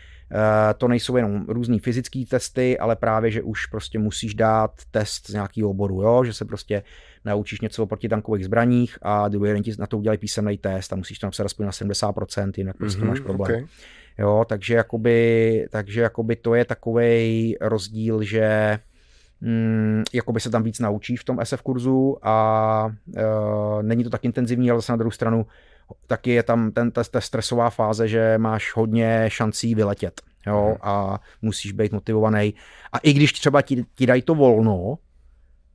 to 0.77 0.87
nejsou 0.87 1.15
jenom 1.15 1.45
různý 1.47 1.79
fyzické 1.79 2.23
testy, 2.29 2.79
ale 2.79 2.95
právě, 2.95 3.31
že 3.31 3.41
už 3.41 3.65
prostě 3.65 3.99
musíš 3.99 4.35
dát 4.35 4.71
test 4.91 5.27
z 5.27 5.33
nějakého 5.33 5.69
oboru, 5.69 6.01
jo? 6.01 6.23
že 6.23 6.33
se 6.33 6.45
prostě 6.45 6.83
naučíš 7.25 7.61
něco 7.61 7.83
o 7.83 7.85
protitankových 7.85 8.45
zbraních 8.45 8.97
a 9.01 9.27
druhý 9.27 9.51
den 9.51 9.63
ti 9.63 9.73
na 9.79 9.87
to 9.87 9.97
udělají 9.97 10.17
písemný 10.17 10.57
test 10.57 10.93
a 10.93 10.95
musíš 10.95 11.19
tam 11.19 11.27
napsat 11.27 11.43
aspoň 11.43 11.65
na 11.65 11.71
70%, 11.71 12.51
jinak 12.57 12.77
prostě 12.77 13.01
mm-hmm, 13.01 13.07
máš 13.07 13.19
problém. 13.19 13.51
Okay. 13.51 13.67
Jo, 14.17 14.45
takže 14.49 14.75
jakoby, 14.75 15.67
takže 15.69 16.01
jakoby 16.01 16.35
to 16.35 16.55
je 16.55 16.65
takový 16.65 17.55
rozdíl, 17.61 18.23
že 18.23 18.79
mm, 19.41 20.03
jakoby 20.13 20.39
se 20.39 20.49
tam 20.49 20.63
víc 20.63 20.79
naučí 20.79 21.15
v 21.15 21.23
tom 21.23 21.39
SF 21.43 21.61
kurzu 21.61 22.17
a 22.21 22.89
uh, 23.07 23.83
není 23.83 24.03
to 24.03 24.09
tak 24.09 24.25
intenzivní, 24.25 24.71
ale 24.71 24.79
zase 24.79 24.91
na 24.91 24.95
druhou 24.95 25.11
stranu 25.11 25.45
taky 26.07 26.31
je 26.31 26.43
tam 26.43 26.71
ten, 26.71 26.91
ta, 26.91 27.03
ta 27.03 27.21
stresová 27.21 27.69
fáze, 27.69 28.07
že 28.07 28.37
máš 28.37 28.75
hodně 28.75 29.25
šancí 29.27 29.75
vyletět 29.75 30.21
jo, 30.47 30.67
mhm. 30.67 30.77
a 30.81 31.19
musíš 31.41 31.71
být 31.71 31.91
motivovaný. 31.91 32.53
A 32.93 32.97
i 32.97 33.13
když 33.13 33.33
třeba 33.33 33.61
ti, 33.61 33.85
ti 33.95 34.05
dají 34.05 34.21
to 34.21 34.35
volno, 34.35 34.97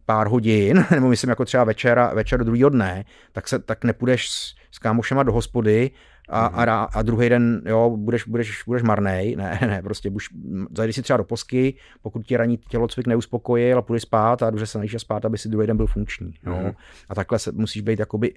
pár 0.07 0.27
hodin, 0.27 0.85
nebo 0.91 1.09
myslím 1.09 1.31
jako 1.31 1.45
třeba 1.45 1.65
večera, 1.65 2.15
večer 2.15 2.39
do 2.39 2.45
druhého 2.45 2.71
dne, 2.71 3.05
tak, 3.33 3.49
se, 3.49 3.59
tak 3.59 3.85
nepůjdeš 3.85 4.31
s, 4.31 4.55
s 4.71 4.79
kámošema 4.79 5.23
do 5.23 5.33
hospody 5.33 5.91
a, 6.29 6.49
mm. 6.49 6.69
a, 6.69 6.85
a 6.85 7.03
druhý 7.03 7.29
den 7.29 7.63
jo, 7.67 7.97
budeš, 7.97 8.27
budeš, 8.27 8.63
budeš 8.67 8.83
marnej, 8.83 9.37
ne, 9.37 9.59
ne, 9.67 9.83
prostě 9.83 10.11
buš, 10.11 10.29
zajdeš 10.77 10.97
si 10.97 11.03
třeba 11.03 11.17
do 11.17 11.25
posky, 11.25 11.75
pokud 12.03 12.27
ti 12.27 12.37
raní 12.37 12.59
tělocvik 12.69 13.07
neuspokojil 13.07 13.79
a 13.79 13.83
půjdeš 13.83 14.03
spát 14.03 14.43
a 14.43 14.51
dobře 14.51 14.67
se 14.67 14.79
najíš 14.79 14.97
spát, 14.99 15.25
aby 15.25 15.39
si 15.39 15.49
druhý 15.49 15.67
den 15.67 15.77
byl 15.77 15.87
funkční. 15.87 16.35
Mm. 16.43 16.53
Jo. 16.53 16.73
A 17.09 17.15
takhle 17.15 17.39
se, 17.39 17.53
musíš 17.53 17.83
být 17.83 17.99
jakoby 17.99 18.35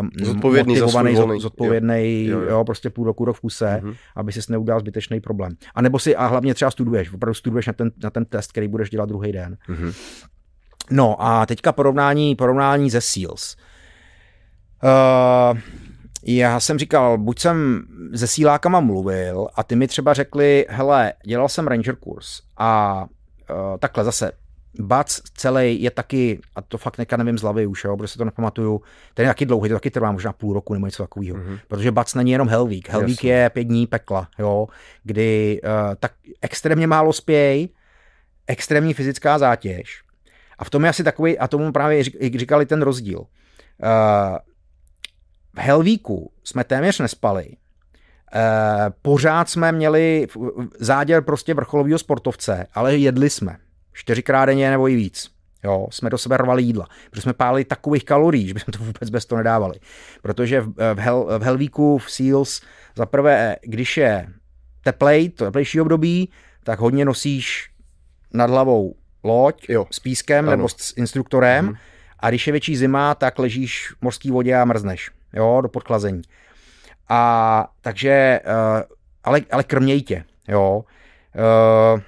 um, 0.00 0.10
zodpovědný 0.22 0.74
motivovaný, 0.74 1.16
za 1.16 1.38
zodpovědný, 1.38 2.26
jo. 2.26 2.40
Jo, 2.40 2.48
jo. 2.48 2.64
prostě 2.64 2.90
půl 2.90 3.04
roku, 3.04 3.24
rok 3.24 3.36
v 3.36 3.40
kuse, 3.40 3.80
mm. 3.84 3.94
aby 4.16 4.32
si 4.32 4.40
neudělal 4.52 4.80
zbytečný 4.80 5.20
problém. 5.20 5.52
A 5.74 5.82
nebo 5.82 5.98
si, 5.98 6.16
a 6.16 6.26
hlavně 6.26 6.54
třeba 6.54 6.70
studuješ, 6.70 7.12
opravdu 7.12 7.34
studuješ 7.34 7.66
na 7.66 7.72
ten, 7.72 7.90
na 8.02 8.10
ten 8.10 8.24
test, 8.24 8.52
který 8.52 8.68
budeš 8.68 8.90
dělat 8.90 9.08
druhý 9.08 9.32
den. 9.32 9.56
Mm. 9.68 9.92
No 10.90 11.22
a 11.22 11.46
teďka 11.46 11.72
porovnání, 11.72 12.34
porovnání 12.34 12.90
ze 12.90 13.00
SEALS. 13.00 13.56
Uh, 14.82 15.58
já 16.22 16.60
jsem 16.60 16.78
říkal, 16.78 17.18
buď 17.18 17.38
jsem 17.38 17.82
se 18.16 18.26
sílákama 18.26 18.80
mluvil 18.80 19.48
a 19.54 19.62
ty 19.62 19.76
mi 19.76 19.86
třeba 19.86 20.14
řekli, 20.14 20.66
hele, 20.68 21.12
dělal 21.26 21.48
jsem 21.48 21.66
ranger 21.66 21.96
kurz 21.96 22.40
a 22.56 23.04
uh, 23.50 23.78
takhle 23.78 24.04
zase, 24.04 24.32
Bac 24.80 25.20
celý 25.34 25.82
je 25.82 25.90
taky, 25.90 26.40
a 26.56 26.62
to 26.62 26.78
fakt 26.78 26.98
neka 26.98 27.16
nevím 27.16 27.38
z 27.38 27.42
hlavy 27.42 27.66
už, 27.66 27.84
jo, 27.84 27.96
protože 27.96 28.12
se 28.12 28.18
to 28.18 28.24
nepamatuju, 28.24 28.82
ten 29.14 29.24
je 29.24 29.30
taky 29.30 29.46
dlouhý, 29.46 29.68
to 29.68 29.74
taky 29.74 29.90
trvá 29.90 30.12
možná 30.12 30.32
půl 30.32 30.54
roku 30.54 30.74
nebo 30.74 30.86
něco 30.86 31.02
takového, 31.02 31.36
mm-hmm. 31.36 31.58
protože 31.68 31.92
Bac 31.92 32.14
není 32.14 32.30
jenom 32.30 32.48
Helvík, 32.48 32.88
Helvík 32.88 33.24
je 33.24 33.50
pět 33.50 33.64
dní 33.64 33.86
pekla, 33.86 34.28
jo, 34.38 34.66
kdy 35.04 35.60
uh, 35.64 35.70
tak 36.00 36.12
extrémně 36.42 36.86
málo 36.86 37.12
spěj, 37.12 37.68
extrémní 38.46 38.94
fyzická 38.94 39.38
zátěž 39.38 40.02
a 40.58 40.64
v 40.64 40.70
tom 40.70 40.84
je 40.84 40.90
asi 40.90 41.04
takový, 41.04 41.38
a 41.38 41.48
tomu 41.48 41.72
právě 41.72 42.04
říkali 42.34 42.66
ten 42.66 42.82
rozdíl. 42.82 43.18
Uh, 43.18 43.26
v 45.54 45.58
Helvíku 45.58 46.32
jsme 46.44 46.64
téměř 46.64 46.98
nespali. 46.98 47.46
E, 47.46 47.56
pořád 49.02 49.48
jsme 49.48 49.72
měli 49.72 50.26
záděr 50.78 51.22
prostě 51.22 51.54
vrcholového 51.54 51.98
sportovce, 51.98 52.66
ale 52.74 52.96
jedli 52.96 53.30
jsme. 53.30 53.56
Čtyřikrát 53.92 54.46
denně 54.46 54.70
nebo 54.70 54.88
i 54.88 54.96
víc. 54.96 55.30
Jo, 55.64 55.86
jsme 55.90 56.10
do 56.10 56.18
sebe 56.18 56.36
rvali 56.36 56.62
jídla, 56.62 56.86
protože 57.10 57.22
jsme 57.22 57.32
pálili 57.32 57.64
takových 57.64 58.04
kalorií, 58.04 58.48
že 58.48 58.54
bychom 58.54 58.72
to 58.72 58.78
vůbec 58.78 59.10
bez 59.10 59.26
toho 59.26 59.36
nedávali. 59.36 59.74
Protože 60.22 60.60
v, 60.60 60.94
v, 60.94 60.98
Hel, 60.98 61.38
v 61.38 61.42
Helvíku, 61.42 61.98
v 61.98 62.10
Seals, 62.10 62.62
za 62.96 63.06
prvé, 63.06 63.56
když 63.62 63.96
je 63.96 64.26
teplej, 64.84 65.28
to 65.28 65.44
teplejší 65.44 65.80
období, 65.80 66.30
tak 66.64 66.80
hodně 66.80 67.04
nosíš 67.04 67.70
nad 68.32 68.50
hlavou 68.50 68.94
loď 69.24 69.68
jo. 69.68 69.86
s 69.90 69.98
pískem 69.98 70.48
ano. 70.48 70.56
nebo 70.56 70.68
s 70.68 70.96
instruktorem 70.96 71.64
mhm. 71.64 71.76
a 72.18 72.28
když 72.28 72.46
je 72.46 72.52
větší 72.52 72.76
zima, 72.76 73.14
tak 73.14 73.38
ležíš 73.38 73.92
v 73.98 74.02
mořské 74.02 74.32
vodě 74.32 74.56
a 74.56 74.64
mrzneš 74.64 75.10
jo, 75.32 75.60
do 75.60 75.68
podchlazení. 75.68 76.22
A 77.08 77.72
takže, 77.80 78.40
uh, 78.46 78.82
ale, 79.24 79.40
ale 79.50 79.64
krměj 79.64 80.02
tě, 80.02 80.24
jo. 80.48 80.84
Uh, 81.94 82.00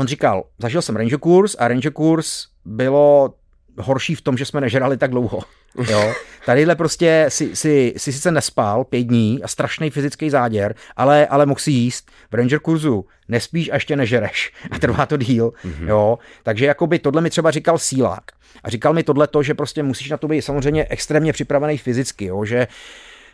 on 0.00 0.06
říkal, 0.06 0.44
zažil 0.58 0.82
jsem 0.82 0.96
ranger 0.96 1.18
kurz 1.18 1.56
a 1.58 1.68
ranger 1.68 1.92
kurz 1.92 2.46
bylo 2.64 3.34
horší 3.78 4.14
v 4.14 4.22
tom, 4.22 4.36
že 4.36 4.44
jsme 4.44 4.60
nežrali 4.60 4.96
tak 4.96 5.10
dlouho. 5.10 5.40
Jo. 5.90 6.12
Tadyhle 6.46 6.76
prostě 6.76 7.26
si, 7.28 7.56
si, 7.56 7.94
si 7.96 8.12
sice 8.12 8.30
nespal 8.30 8.84
pět 8.84 9.02
dní 9.02 9.42
a 9.42 9.48
strašný 9.48 9.90
fyzický 9.90 10.30
záděr, 10.30 10.74
ale, 10.96 11.26
ale 11.26 11.46
mohl 11.46 11.60
si 11.60 11.70
jíst. 11.70 12.10
V 12.30 12.34
Ranger 12.34 12.60
kurzu 12.60 13.06
nespíš 13.28 13.70
a 13.70 13.74
ještě 13.74 13.96
nežereš 13.96 14.52
a 14.70 14.78
trvá 14.78 15.06
to 15.06 15.16
díl. 15.16 15.52
Mm-hmm. 15.64 15.88
Jo. 15.88 16.18
Takže 16.42 16.66
jakoby 16.66 16.98
tohle 16.98 17.22
mi 17.22 17.30
třeba 17.30 17.50
říkal 17.50 17.78
sílák. 17.78 18.24
A 18.64 18.70
říkal 18.70 18.92
mi 18.92 19.02
tohle 19.02 19.26
to, 19.26 19.42
že 19.42 19.54
prostě 19.54 19.82
musíš 19.82 20.10
na 20.10 20.16
to 20.16 20.28
být 20.28 20.42
samozřejmě 20.42 20.86
extrémně 20.90 21.32
připravený 21.32 21.78
fyzicky, 21.78 22.24
jo, 22.24 22.44
že 22.44 22.66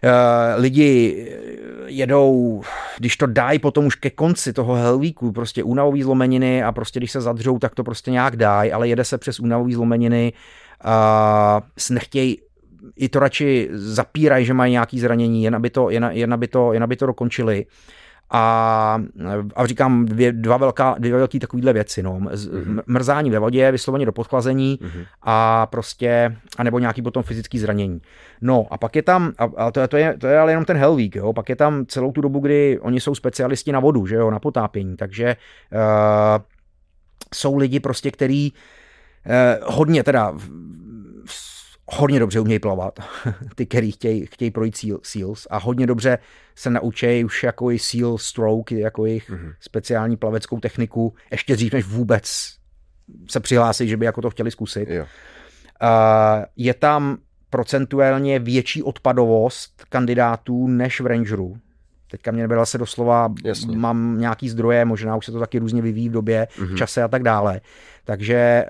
Uh, 0.04 0.62
lidi 0.62 1.26
jedou, 1.86 2.62
když 2.98 3.16
to 3.16 3.26
dají 3.26 3.58
potom 3.58 3.86
už 3.86 3.94
ke 3.94 4.10
konci 4.10 4.52
toho 4.52 4.74
helvíku, 4.74 5.32
prostě 5.32 5.62
únavový 5.62 6.02
zlomeniny 6.02 6.62
a 6.62 6.72
prostě 6.72 7.00
když 7.00 7.10
se 7.10 7.20
zadřou, 7.20 7.58
tak 7.58 7.74
to 7.74 7.84
prostě 7.84 8.10
nějak 8.10 8.36
dají, 8.36 8.72
ale 8.72 8.88
jede 8.88 9.04
se 9.04 9.18
přes 9.18 9.40
únavový 9.40 9.74
zlomeniny 9.74 10.32
a 10.84 11.62
nechtějí 11.90 12.38
i 12.96 13.08
to 13.08 13.18
radši 13.18 13.68
zapírají, 13.72 14.46
že 14.46 14.54
mají 14.54 14.72
nějaké 14.72 14.98
zranění, 14.98 15.44
jen 15.44 15.54
aby 15.54 15.70
to, 15.70 15.90
jen, 15.90 16.10
jen 16.12 16.34
aby 16.34 16.48
to, 16.48 16.72
jen 16.72 16.82
aby 16.82 16.96
to 16.96 17.06
dokončili. 17.06 17.66
A, 18.34 19.02
a 19.56 19.66
říkám 19.66 20.04
dvě, 20.04 20.32
dva 20.32 20.56
velká, 20.56 20.96
dvě 20.98 21.12
velké 21.12 21.38
takovéhle 21.38 21.72
věci. 21.72 22.02
No. 22.02 22.18
Mm-hmm. 22.18 22.82
Mrzání 22.86 23.30
ve 23.30 23.38
vodě, 23.38 23.70
vysloveně 23.70 24.06
do 24.06 24.12
podchlazení 24.12 24.78
mm-hmm. 24.82 25.06
a 25.22 25.66
prostě, 25.66 26.36
a 26.56 26.62
nebo 26.62 26.78
nějaký 26.78 27.02
potom 27.02 27.22
fyzický 27.22 27.58
zranění. 27.58 28.00
No 28.40 28.66
a 28.70 28.78
pak 28.78 28.96
je 28.96 29.02
tam, 29.02 29.32
a, 29.38 29.48
a 29.56 29.70
to, 29.70 29.80
je, 29.80 29.88
to, 29.88 29.96
je, 29.96 30.16
to 30.18 30.26
je 30.26 30.38
ale 30.38 30.52
jenom 30.52 30.64
ten 30.64 30.76
Hell 30.76 30.96
Week, 30.96 31.16
jo. 31.16 31.32
pak 31.32 31.48
je 31.48 31.56
tam 31.56 31.86
celou 31.86 32.12
tu 32.12 32.20
dobu, 32.20 32.40
kdy 32.40 32.78
oni 32.80 33.00
jsou 33.00 33.14
specialisti 33.14 33.72
na 33.72 33.80
vodu, 33.80 34.06
že 34.06 34.14
jo, 34.14 34.30
na 34.30 34.38
potápění, 34.38 34.96
takže 34.96 35.36
uh, 35.72 36.42
jsou 37.34 37.56
lidi 37.56 37.80
prostě, 37.80 38.10
který 38.10 38.52
uh, 38.52 38.58
hodně 39.62 40.02
teda 40.02 40.34
hodně 41.86 42.20
dobře 42.20 42.40
umějí 42.40 42.58
plavat, 42.58 43.00
ty, 43.54 43.66
který 43.66 43.92
chtějí, 43.92 44.26
chtějí 44.26 44.50
projít 44.50 44.76
seal, 44.76 44.98
SEALs 45.02 45.46
a 45.50 45.58
hodně 45.58 45.86
dobře 45.86 46.18
se 46.54 46.70
naučí 46.70 47.24
už 47.24 47.42
jako 47.42 47.70
i 47.70 47.78
SEAL 47.78 48.18
stroke, 48.18 48.74
jako 48.74 49.06
jejich 49.06 49.30
mm-hmm. 49.30 49.54
speciální 49.60 50.16
plaveckou 50.16 50.60
techniku, 50.60 51.14
ještě 51.30 51.54
dřív, 51.54 51.72
než 51.72 51.84
vůbec 51.84 52.52
se 53.30 53.40
přihlásí, 53.40 53.88
že 53.88 53.96
by 53.96 54.06
jako 54.06 54.22
to 54.22 54.30
chtěli 54.30 54.50
zkusit. 54.50 54.88
Jo. 54.88 55.02
Uh, 55.02 55.88
je 56.56 56.74
tam 56.74 57.16
procentuálně 57.50 58.38
větší 58.38 58.82
odpadovost 58.82 59.84
kandidátů 59.88 60.66
než 60.66 61.00
v 61.00 61.06
Rangeru. 61.06 61.56
Teďka 62.10 62.30
mě 62.30 62.42
nebyla 62.42 62.66
se 62.66 62.78
doslova, 62.78 63.34
Jasně. 63.44 63.76
mám 63.76 64.18
nějaký 64.18 64.48
zdroje, 64.48 64.84
možná 64.84 65.16
už 65.16 65.26
se 65.26 65.32
to 65.32 65.38
taky 65.38 65.58
různě 65.58 65.82
vyvíjí 65.82 66.08
v 66.08 66.12
době, 66.12 66.48
mm-hmm. 66.56 66.76
čase 66.76 67.02
a 67.02 67.08
tak 67.08 67.22
dále. 67.22 67.60
Takže 68.04 68.66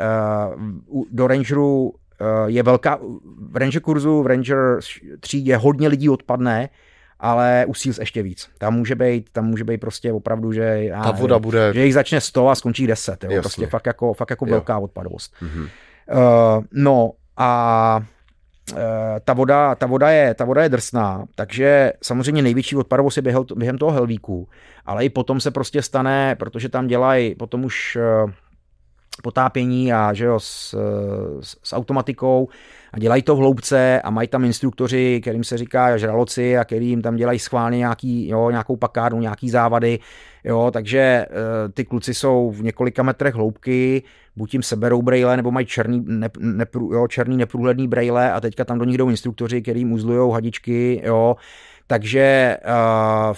uh, 0.88 1.04
do 1.10 1.26
Rangeru 1.26 1.94
Eh, 2.22 2.50
je 2.50 2.62
velká, 2.62 2.98
v 3.50 3.56
Ranger 3.56 3.82
kurzu, 3.82 4.22
v 4.22 4.26
Ranger 4.26 4.78
3 5.20 5.38
je 5.38 5.56
hodně 5.56 5.88
lidí 5.88 6.09
odpadne, 6.09 6.68
ale 7.20 7.64
u 7.68 7.74
Seals 7.74 7.98
ještě 7.98 8.22
víc. 8.22 8.48
Tam 8.59 8.74
může 8.74 8.94
být, 8.94 9.30
tam 9.32 9.46
může 9.46 9.64
být 9.64 9.78
prostě 9.78 10.12
opravdu, 10.12 10.52
že, 10.52 10.62
já, 10.62 11.02
Ta 11.02 11.10
voda 11.10 11.38
bude... 11.38 11.74
že 11.74 11.84
jich 11.84 11.94
začne 11.94 12.20
100 12.20 12.48
a 12.48 12.54
skončí 12.54 12.86
10. 12.86 13.24
Jo? 13.24 13.42
Prostě 13.42 13.66
fakt 13.66 13.86
jako, 13.86 14.14
fakt 14.14 14.30
jako 14.30 14.44
velká 14.44 14.78
odpadovost. 14.78 15.34
Mm-hmm. 15.42 15.68
Uh, 16.12 16.64
no 16.72 17.12
a 17.36 18.00
uh, 18.72 18.78
ta 19.24 19.32
voda, 19.32 19.74
ta, 19.74 19.86
voda 19.86 20.10
je, 20.10 20.34
ta 20.34 20.44
voda 20.44 20.62
je 20.62 20.68
drsná, 20.68 21.24
takže 21.34 21.92
samozřejmě 22.02 22.42
největší 22.42 22.76
odpadovost 22.76 23.16
je 23.16 23.22
během, 23.22 23.44
během 23.56 23.78
toho 23.78 23.92
helvíku, 23.92 24.48
ale 24.86 25.04
i 25.04 25.10
potom 25.10 25.40
se 25.40 25.50
prostě 25.50 25.82
stane, 25.82 26.36
protože 26.38 26.68
tam 26.68 26.86
dělají 26.86 27.34
potom 27.34 27.64
už 27.64 27.98
uh, 28.24 28.30
potápění 29.22 29.93
a 29.93 30.12
že 30.12 30.24
jo, 30.24 30.40
s, 30.40 30.74
s, 31.40 31.56
s 31.62 31.72
automatikou. 31.72 32.48
A 32.93 32.98
dělají 32.98 33.22
to 33.22 33.36
v 33.36 33.39
hloubce 33.39 34.01
a 34.05 34.10
mají 34.10 34.28
tam 34.28 34.44
instruktoři, 34.44 35.20
kterým 35.22 35.44
se 35.44 35.59
říká 35.59 35.97
žraloci 35.97 36.59
a 36.59 36.64
kterým 36.64 37.02
tam 37.02 37.16
dělají 37.16 37.39
schválně 37.39 37.78
nějaký, 37.78 38.28
jo, 38.28 38.51
nějakou 38.51 38.76
pakárnu, 38.76 39.20
nějaký 39.20 39.51
závady, 39.51 39.98
jo, 40.44 40.70
takže 40.72 40.98
e, 40.98 41.26
ty 41.74 41.84
kluci 41.84 42.14
jsou 42.14 42.51
v 42.51 42.62
několika 42.62 43.02
metrech 43.02 43.34
hloubky, 43.34 44.02
buď 44.36 44.55
jim 44.55 44.62
seberou 44.62 45.02
brejle, 45.02 45.36
nebo 45.36 45.51
mají 45.51 45.66
černý, 45.66 46.05
ne, 46.06 46.30
neprů, 46.39 46.93
jo, 46.93 47.09
černý 47.09 47.36
neprůhledný 47.36 47.89
brejle 47.89 48.32
a 48.32 48.40
teďka 48.40 48.64
tam 48.64 48.78
do 48.78 48.84
nich 48.84 48.98
jdou 48.98 49.10
instruktoři, 49.10 49.62
kterým 49.62 49.93
uzlujou 49.93 50.30
hadičky, 50.30 51.02
jo, 51.05 51.36
takže 51.86 52.56
uh, 52.64 53.32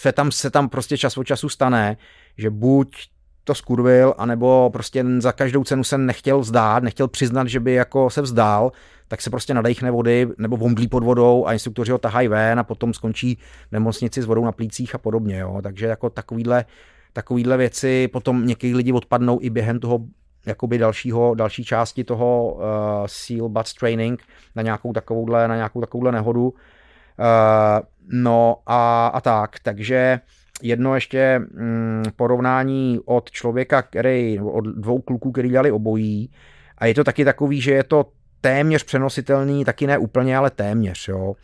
se 0.00 0.12
tam, 0.12 0.32
se 0.32 0.50
tam 0.50 0.68
prostě 0.68 0.98
čas 0.98 1.18
od 1.18 1.24
času 1.24 1.48
stane, 1.48 1.96
že 2.36 2.50
buď 2.50 3.08
to 3.48 3.54
skurvil, 3.54 4.14
anebo 4.18 4.70
prostě 4.72 5.04
za 5.18 5.32
každou 5.32 5.64
cenu 5.64 5.84
se 5.84 5.98
nechtěl 5.98 6.38
vzdát, 6.40 6.82
nechtěl 6.82 7.08
přiznat, 7.08 7.48
že 7.48 7.60
by 7.60 7.72
jako 7.72 8.10
se 8.10 8.22
vzdál, 8.22 8.72
tak 9.08 9.22
se 9.22 9.30
prostě 9.30 9.54
nadechne 9.54 9.90
vody 9.90 10.28
nebo 10.38 10.56
vomdlí 10.56 10.88
pod 10.88 11.04
vodou 11.04 11.46
a 11.46 11.52
instruktoři 11.52 11.92
ho 11.92 11.98
tahají 11.98 12.28
ven 12.28 12.58
a 12.58 12.64
potom 12.64 12.94
skončí 12.94 13.38
v 13.68 13.72
nemocnici 13.72 14.22
s 14.22 14.24
vodou 14.24 14.44
na 14.44 14.52
plících 14.52 14.94
a 14.94 14.98
podobně. 14.98 15.38
Jo. 15.38 15.60
Takže 15.62 15.86
jako 15.86 16.10
takovýhle, 16.10 16.64
takovýhle 17.12 17.56
věci 17.56 18.08
potom 18.08 18.46
některý 18.46 18.74
lidi 18.74 18.92
odpadnou 18.92 19.38
i 19.42 19.50
během 19.50 19.80
toho 19.80 20.00
jakoby 20.46 20.78
dalšího, 20.78 21.34
další 21.34 21.64
části 21.64 22.04
toho 22.04 22.52
uh, 22.52 22.60
SEAL 23.06 23.48
Bats 23.48 23.74
Training 23.74 24.22
na 24.56 24.62
nějakou 24.62 24.92
takovouhle, 24.92 25.48
na 25.48 25.56
nějakou 25.56 25.80
takovouhle 25.80 26.12
nehodu. 26.12 26.48
Uh, 26.48 26.54
no 28.08 28.56
a, 28.66 29.06
a 29.06 29.20
tak, 29.20 29.56
takže 29.62 30.20
jedno 30.62 30.94
ještě 30.94 31.38
mm, 31.38 32.04
porovnání 32.16 33.00
od 33.04 33.30
člověka, 33.30 33.82
který, 33.82 34.40
od 34.40 34.64
dvou 34.64 35.00
kluků, 35.00 35.32
který 35.32 35.48
dělali 35.48 35.70
obojí. 35.70 36.30
A 36.78 36.86
je 36.86 36.94
to 36.94 37.04
taky 37.04 37.24
takový, 37.24 37.60
že 37.60 37.72
je 37.72 37.84
to 37.84 38.06
téměř 38.40 38.84
přenositelný, 38.84 39.64
taky 39.64 39.86
ne 39.86 39.98
úplně, 39.98 40.36
ale 40.36 40.50
téměř. 40.50 41.08
Jo. 41.08 41.34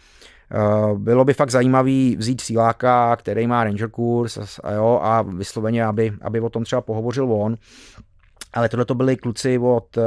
Eh, 0.53 0.95
bylo 0.99 1.24
by 1.24 1.35
fakt 1.35 1.51
zajímavý 1.51 2.16
vzít 2.16 2.41
síláka, 2.41 3.16
který 3.16 3.47
má 3.47 3.65
ranger 3.65 3.91
kurz 3.91 4.39
a, 4.62 4.73
jo, 4.73 5.01
a 5.03 5.23
vysloveně, 5.23 5.85
aby, 5.85 6.12
aby 6.23 6.41
o 6.41 6.49
tom 6.49 6.65
třeba 6.65 6.81
pohovořil 6.81 7.32
on. 7.32 7.57
Ale 8.53 8.69
tohle 8.69 8.85
to 8.85 8.95
byli 8.95 9.16
kluci 9.16 9.59
od 9.59 9.97
uh, 9.97 10.05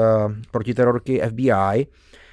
protiterorky 0.51 1.21
FBI, 1.29 1.87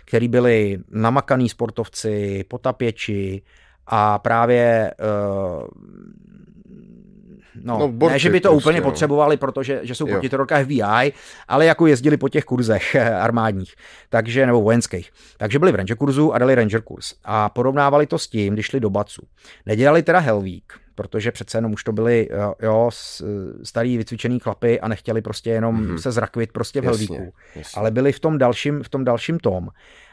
který 0.04 0.28
byli 0.28 0.78
namakaný 0.90 1.48
sportovci, 1.48 2.44
potapěči 2.48 3.42
a 3.86 4.18
právě 4.18 4.94
uh, 5.00 5.68
No, 7.62 7.78
no 7.78 7.88
borci, 7.88 8.12
ne, 8.12 8.18
že 8.18 8.30
by 8.30 8.40
to 8.40 8.48
prostě, 8.48 8.64
úplně 8.64 8.78
jo. 8.78 8.84
potřebovali, 8.84 9.36
protože 9.36 9.80
že 9.82 9.94
jsou 9.94 10.06
protiterorka 10.06 10.62
FBI, 10.62 11.12
ale 11.48 11.66
jako 11.66 11.86
jezdili 11.86 12.16
po 12.16 12.28
těch 12.28 12.44
kurzech 12.44 12.96
armádních, 13.20 13.74
takže, 14.08 14.46
nebo 14.46 14.62
vojenských. 14.62 15.10
Takže 15.36 15.58
byli 15.58 15.72
v 15.72 15.74
ranger 15.74 15.96
kurzu 15.96 16.32
a 16.32 16.38
dali 16.38 16.54
ranger 16.54 16.82
kurz. 16.82 17.14
A 17.24 17.48
porovnávali 17.48 18.06
to 18.06 18.18
s 18.18 18.28
tím, 18.28 18.54
když 18.54 18.66
šli 18.66 18.80
do 18.80 18.90
Bacu. 18.90 19.26
Nedělali 19.66 20.02
teda 20.02 20.18
Hellweek, 20.18 20.72
protože 20.94 21.32
přece 21.32 21.58
jenom 21.58 21.72
už 21.72 21.84
to 21.84 21.92
byli 21.92 22.28
jo, 22.62 22.90
starý 23.62 23.96
vycvičený 23.96 24.38
chlapy 24.38 24.80
a 24.80 24.88
nechtěli 24.88 25.22
prostě 25.22 25.50
jenom 25.50 25.84
mm-hmm. 25.84 25.96
se 25.96 26.12
zrakvit 26.12 26.52
prostě 26.52 26.80
v 26.80 26.84
Hellweeku. 26.84 27.32
Ale 27.74 27.90
byli 27.90 28.12
v 28.12 28.20
tom 28.20 28.38
dalším, 28.38 28.82
v 28.82 28.88
tom 28.88 29.04
dalším 29.04 29.38
tom. 29.38 29.68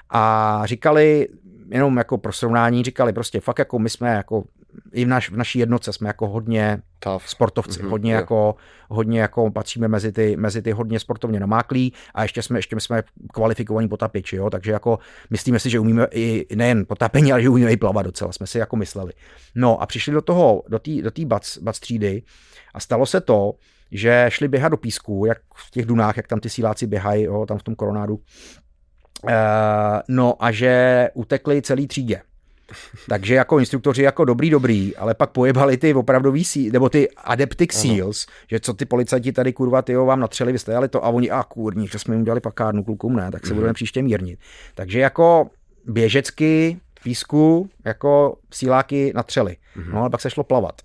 A 0.10 0.62
říkali, 0.66 1.28
jenom 1.70 1.98
jako 1.98 2.18
pro 2.18 2.32
srovnání, 2.32 2.84
říkali 2.84 3.14
prostě 3.14 3.40
fakt 3.40 3.60
jako 3.60 3.80
my 3.80 3.90
jsme 3.90 4.10
jako 4.10 4.44
i 4.92 5.06
v, 5.06 5.08
naš, 5.08 5.30
v 5.32 5.38
naší 5.38 5.60
jednotce 5.60 5.94
jsme 5.94 6.10
jako 6.10 6.28
hodně 6.28 6.82
Tough. 7.00 7.28
sportovci, 7.28 7.80
mm-hmm, 7.80 7.90
hodně, 7.90 8.12
yeah. 8.12 8.22
jako, 8.22 8.56
hodně 8.90 9.22
jako 9.22 9.52
patříme 9.52 9.88
mezi 9.88 10.12
ty, 10.12 10.38
mezi 10.38 10.62
ty 10.62 10.72
hodně 10.72 11.00
sportovně 11.00 11.40
namáklí 11.40 11.94
a 12.14 12.24
ještě 12.24 12.42
jsme, 12.42 12.60
ještě 12.60 12.80
jsme 12.80 13.04
kvalifikovaní 13.34 13.88
potapiči, 13.88 14.36
jo, 14.36 14.50
takže 14.50 14.72
jako 14.72 15.00
myslíme 15.30 15.60
si, 15.60 15.70
že 15.70 15.80
umíme 15.80 16.08
i 16.12 16.46
nejen 16.56 16.86
potapení, 16.86 17.32
ale 17.32 17.42
že 17.42 17.50
umíme 17.50 17.72
i 17.72 17.78
plavat 17.78 18.06
docela, 18.06 18.32
jsme 18.32 18.48
si 18.48 18.58
jako 18.58 18.76
mysleli. 18.76 19.14
No 19.56 19.82
a 19.82 19.86
přišli 19.86 20.14
do 20.14 20.22
toho, 20.22 20.64
do 20.68 20.80
té 20.80 21.02
do 21.02 21.12
tý 21.12 21.26
bac, 21.26 21.58
bac 21.58 21.80
třídy 21.80 22.24
a 22.74 22.80
stalo 22.80 23.06
se 23.06 23.22
to, 23.22 23.54
že 23.92 24.26
šli 24.30 24.48
běhat 24.48 24.72
do 24.72 24.78
písku, 24.78 25.26
jak 25.26 25.38
v 25.56 25.72
těch 25.72 25.86
dunách, 25.86 26.18
jak 26.18 26.28
tam 26.28 26.40
ty 26.40 26.50
síláci 26.50 26.88
běhají, 26.88 27.24
jo, 27.24 27.46
tam 27.46 27.58
v 27.58 27.64
tom 27.64 27.76
koronádu. 27.76 28.16
Uh, 29.24 29.32
no 30.08 30.44
a 30.44 30.52
že 30.52 31.10
utekli 31.14 31.62
celý 31.62 31.88
třídě. 31.88 32.22
Takže 33.10 33.36
jako 33.36 33.60
instruktoři 33.60 34.04
jako 34.04 34.26
dobrý, 34.26 34.50
dobrý, 34.50 34.96
ale 34.96 35.14
pak 35.14 35.30
pojebali 35.30 35.78
ty 35.78 35.94
opravdový 35.94 36.46
sí, 36.46 36.72
nebo 36.72 36.90
ty 36.90 37.10
Adeptic 37.10 37.74
Seals, 37.74 38.26
ano. 38.28 38.36
že 38.50 38.60
co 38.60 38.74
ty 38.74 38.86
policajti 38.86 39.32
tady 39.32 39.54
kurva, 39.54 39.82
ty 39.82 39.96
vám 39.96 40.20
natřeli, 40.20 40.52
vy 40.52 40.60
jste 40.60 40.72
jeli 40.72 40.88
to 40.88 41.06
a 41.06 41.10
oni, 41.10 41.30
a 41.30 41.44
kurní, 41.44 41.88
že 41.88 42.00
jsme 42.00 42.16
jim 42.16 42.22
udělali 42.22 42.42
pakárnu, 42.42 42.84
klukům 42.84 43.16
ne, 43.16 43.32
tak 43.32 43.46
se 43.46 43.52
mm-hmm. 43.52 43.56
budeme 43.56 43.74
příště 43.74 44.02
mírnit. 44.02 44.40
Takže 44.76 45.00
jako 45.00 45.50
běžecky 45.86 46.80
písku 47.04 47.70
jako 47.86 48.38
síláky 48.54 49.12
natřeli. 49.16 49.52
Mm-hmm. 49.52 49.94
No 49.94 50.00
ale 50.00 50.10
pak 50.10 50.22
se 50.22 50.30
šlo 50.30 50.44
plavat. 50.44 50.82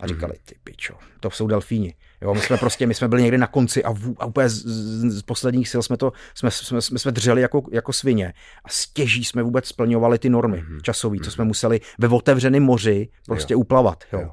A 0.00 0.06
říkali, 0.06 0.32
ty 0.44 0.54
pičo, 0.64 0.94
to 1.20 1.30
jsou 1.30 1.46
delfíni. 1.46 1.94
Jo, 2.22 2.34
my 2.34 2.40
jsme 2.40 2.56
prostě, 2.56 2.86
my 2.86 2.94
jsme 2.94 3.08
byli 3.08 3.22
někdy 3.22 3.38
na 3.38 3.46
konci 3.46 3.84
a, 3.84 3.92
v, 3.92 4.14
a 4.18 4.26
úplně 4.26 4.48
z, 4.48 4.54
z, 4.54 5.18
z, 5.18 5.22
posledních 5.22 5.68
sil 5.72 5.82
jsme 5.82 5.96
to, 5.96 6.12
jsme, 6.34 6.50
jsme, 6.50 6.82
jsme, 6.82 6.98
jsme 6.98 7.12
dřeli 7.12 7.42
jako, 7.42 7.62
jako 7.72 7.92
svině 7.92 8.34
a 8.64 8.68
stěží 8.68 9.24
jsme 9.24 9.42
vůbec 9.42 9.66
splňovali 9.66 10.18
ty 10.18 10.30
normy 10.30 10.56
mm-hmm. 10.56 10.80
časové, 10.82 11.16
co 11.24 11.30
jsme 11.30 11.44
museli 11.44 11.80
ve 11.98 12.08
otevřeném 12.08 12.62
moři 12.62 13.08
prostě 13.26 13.54
jo. 13.54 13.58
uplavat. 13.58 14.04
Jo. 14.12 14.20
Jo. 14.20 14.30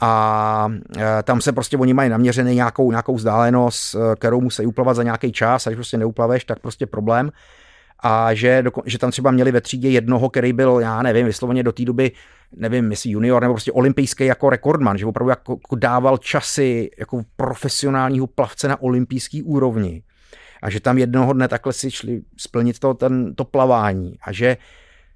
A 0.00 0.72
e, 0.98 1.22
tam 1.22 1.40
se 1.40 1.52
prostě 1.52 1.76
oni 1.76 1.94
mají 1.94 2.10
naměřený 2.10 2.54
nějakou, 2.54 2.90
nějakou 2.90 3.14
vzdálenost, 3.14 3.94
e, 3.94 4.16
kterou 4.16 4.40
musí 4.40 4.66
uplavat 4.66 4.96
za 4.96 5.02
nějaký 5.02 5.32
čas, 5.32 5.66
a 5.66 5.70
když 5.70 5.76
prostě 5.76 5.98
neuplaveš, 5.98 6.44
tak 6.44 6.58
prostě 6.58 6.86
problém. 6.86 7.30
A 8.02 8.34
že, 8.34 8.64
že 8.86 8.98
tam 8.98 9.10
třeba 9.10 9.30
měli 9.30 9.52
ve 9.52 9.60
třídě 9.60 9.88
jednoho, 9.88 10.30
který 10.30 10.52
byl, 10.52 10.78
já 10.80 11.02
nevím, 11.02 11.26
vysloveně 11.26 11.62
do 11.62 11.72
té 11.72 11.84
doby, 11.84 12.12
nevím, 12.56 12.90
jestli 12.90 13.10
junior 13.10 13.42
nebo 13.42 13.54
prostě 13.54 13.72
olympijský 13.72 14.24
jako 14.24 14.50
rekordman, 14.50 14.98
že 14.98 15.06
opravdu 15.06 15.30
jako, 15.30 15.52
jako 15.52 15.76
dával 15.76 16.18
časy 16.18 16.90
jako 16.98 17.22
profesionálního 17.36 18.26
plavce 18.26 18.68
na 18.68 18.82
olympijský 18.82 19.42
úrovni. 19.42 20.02
A 20.62 20.70
že 20.70 20.80
tam 20.80 20.98
jednoho 20.98 21.32
dne 21.32 21.48
takhle 21.48 21.72
si 21.72 21.90
šli 21.90 22.22
splnit 22.36 22.78
to, 22.78 22.94
ten, 22.94 23.34
to 23.34 23.44
plavání. 23.44 24.14
A 24.22 24.32
že 24.32 24.56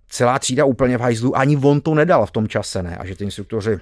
celá 0.09 0.39
třída 0.39 0.65
úplně 0.65 0.99
v 0.99 1.01
hajzlu, 1.01 1.37
ani 1.37 1.57
on 1.57 1.81
to 1.81 1.95
nedal 1.95 2.27
v 2.27 2.31
tom 2.31 2.49
čase, 2.49 2.83
ne? 2.83 2.97
A 2.97 3.07
že 3.07 3.17
ty 3.17 3.25
instruktoři, 3.25 3.79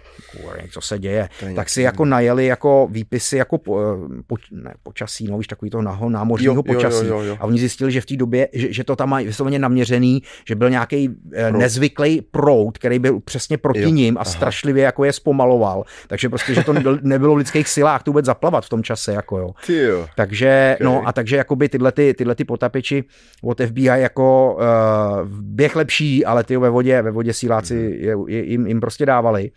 co 0.70 0.80
se 0.80 0.98
děje, 0.98 1.28
tak 1.56 1.68
si 1.68 1.82
jako 1.82 2.04
najeli 2.04 2.46
jako 2.46 2.88
výpisy 2.90 3.36
jako 3.36 3.58
po, 3.58 3.80
po, 4.26 4.36
ne, 4.50 4.74
počasí, 4.82 5.26
no 5.26 5.38
víš, 5.38 5.46
takový 5.46 5.70
to 5.70 5.82
naho, 5.82 6.10
námořního 6.10 6.62
počasí. 6.62 7.06
Jo, 7.06 7.18
jo, 7.18 7.22
jo. 7.22 7.36
A 7.40 7.44
oni 7.44 7.58
zjistili, 7.58 7.92
že 7.92 8.00
v 8.00 8.06
té 8.06 8.16
době, 8.16 8.48
že, 8.52 8.72
že, 8.72 8.84
to 8.84 8.96
tam 8.96 9.08
mají 9.08 9.26
vysloveně 9.26 9.58
naměřený, 9.58 10.22
že 10.48 10.54
byl 10.54 10.70
nějaký 10.70 11.10
eh, 11.32 11.52
nezvyklý 11.52 12.20
proud, 12.20 12.78
který 12.78 12.98
byl 12.98 13.20
přesně 13.20 13.58
proti 13.58 13.82
jo. 13.82 13.88
ním 13.88 14.18
a 14.18 14.20
Aha. 14.20 14.30
strašlivě 14.30 14.84
jako 14.84 15.04
je 15.04 15.12
zpomaloval. 15.12 15.84
Takže 16.06 16.28
prostě, 16.28 16.54
že 16.54 16.64
to 16.64 16.72
nebylo 17.02 17.34
v 17.34 17.36
lidských 17.36 17.68
silách 17.68 18.02
to 18.02 18.10
vůbec 18.10 18.26
zaplavat 18.26 18.64
v 18.64 18.68
tom 18.68 18.82
čase, 18.82 19.12
jako 19.12 19.38
jo. 19.38 19.50
jo. 19.68 20.06
Takže, 20.16 20.76
okay. 20.76 20.84
no 20.84 21.02
a 21.06 21.12
takže 21.12 21.36
jakoby 21.36 21.68
tyhle, 21.68 21.92
ty, 21.92 22.14
tyhle 22.14 22.34
ty 22.34 22.44
potapiči 22.44 23.04
od 23.42 23.60
FBI 23.60 23.84
jako 23.84 24.54
uh, 24.54 25.28
běh 25.28 25.76
lepší 25.76 26.11
ale 26.24 26.44
ty 26.44 26.56
ve 26.56 26.70
vodě, 26.70 27.02
ve 27.02 27.10
vodě 27.10 27.32
síláci 27.32 27.74
mhm. 27.74 28.28
je, 28.28 28.36
je, 28.36 28.44
jim, 28.44 28.66
jim 28.66 28.80
prostě 28.80 29.06
dávali. 29.06 29.50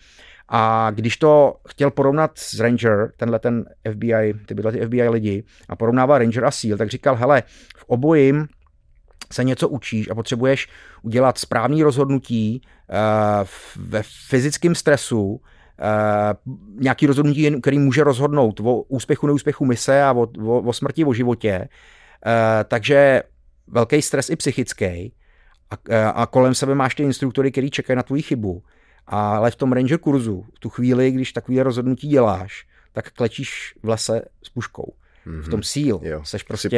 A 0.50 0.92
když 0.92 1.18
to 1.18 1.56
chtěl 1.68 1.92
porovnat 1.92 2.32
s 2.36 2.60
Ranger, 2.60 3.12
tenhle 3.18 3.40
ten 3.40 3.66
FBI, 3.92 4.34
ty 4.46 4.54
byly 4.54 4.72
ty 4.72 4.86
FBI 4.86 5.10
lidi, 5.10 5.44
a 5.70 5.76
porovnával 5.76 6.18
Ranger 6.18 6.46
a 6.46 6.52
SEAL, 6.52 6.78
tak 6.78 6.90
říkal, 6.90 7.16
hele, 7.16 7.44
v 7.78 7.84
obojím 7.88 8.48
se 9.32 9.44
něco 9.44 9.70
učíš 9.70 10.10
a 10.10 10.16
potřebuješ 10.16 10.68
udělat 11.02 11.38
správný 11.38 11.84
rozhodnutí 11.84 12.62
uh, 12.90 13.48
ve 13.76 14.04
fyzickém 14.04 14.76
stresu, 14.76 15.24
uh, 15.24 15.40
nějaký 16.80 17.08
rozhodnutí, 17.08 17.62
který 17.62 17.80
může 17.80 18.04
rozhodnout 18.04 18.60
o 18.60 18.82
úspěchu, 18.82 19.28
neúspěchu 19.28 19.66
mise 19.66 20.04
a 20.04 20.12
o, 20.12 20.28
o, 20.46 20.60
o 20.62 20.74
smrti, 20.74 21.06
o 21.06 21.14
životě. 21.14 21.70
Uh, 22.26 22.32
takže 22.64 23.24
velký 23.68 24.02
stres 24.02 24.30
i 24.30 24.36
psychický 24.36 25.14
a, 25.90 26.10
a 26.10 26.26
kolem 26.26 26.56
sebe 26.56 26.76
máš 26.76 26.96
ty 26.96 27.04
instruktory, 27.04 27.52
který 27.52 27.70
čekají 27.70 27.96
na 27.98 28.04
tvoji 28.04 28.22
chybu. 28.22 28.64
Ale 29.08 29.52
v 29.52 29.56
tom 29.56 29.74
ranger 29.74 29.98
kurzu, 29.98 30.46
v 30.56 30.60
tu 30.60 30.70
chvíli, 30.70 31.12
když 31.12 31.34
takové 31.34 31.64
rozhodnutí 31.64 32.08
děláš, 32.08 32.66
tak 32.94 33.12
klečíš 33.12 33.76
v 33.84 33.90
lese 33.90 34.22
s 34.44 34.50
puškou. 34.50 34.94
Mm-hmm. 35.28 35.42
V 35.42 35.50
tom 35.50 35.64
síl 35.64 36.00
jo, 36.04 36.22
seš 36.24 36.44
prostě 36.44 36.70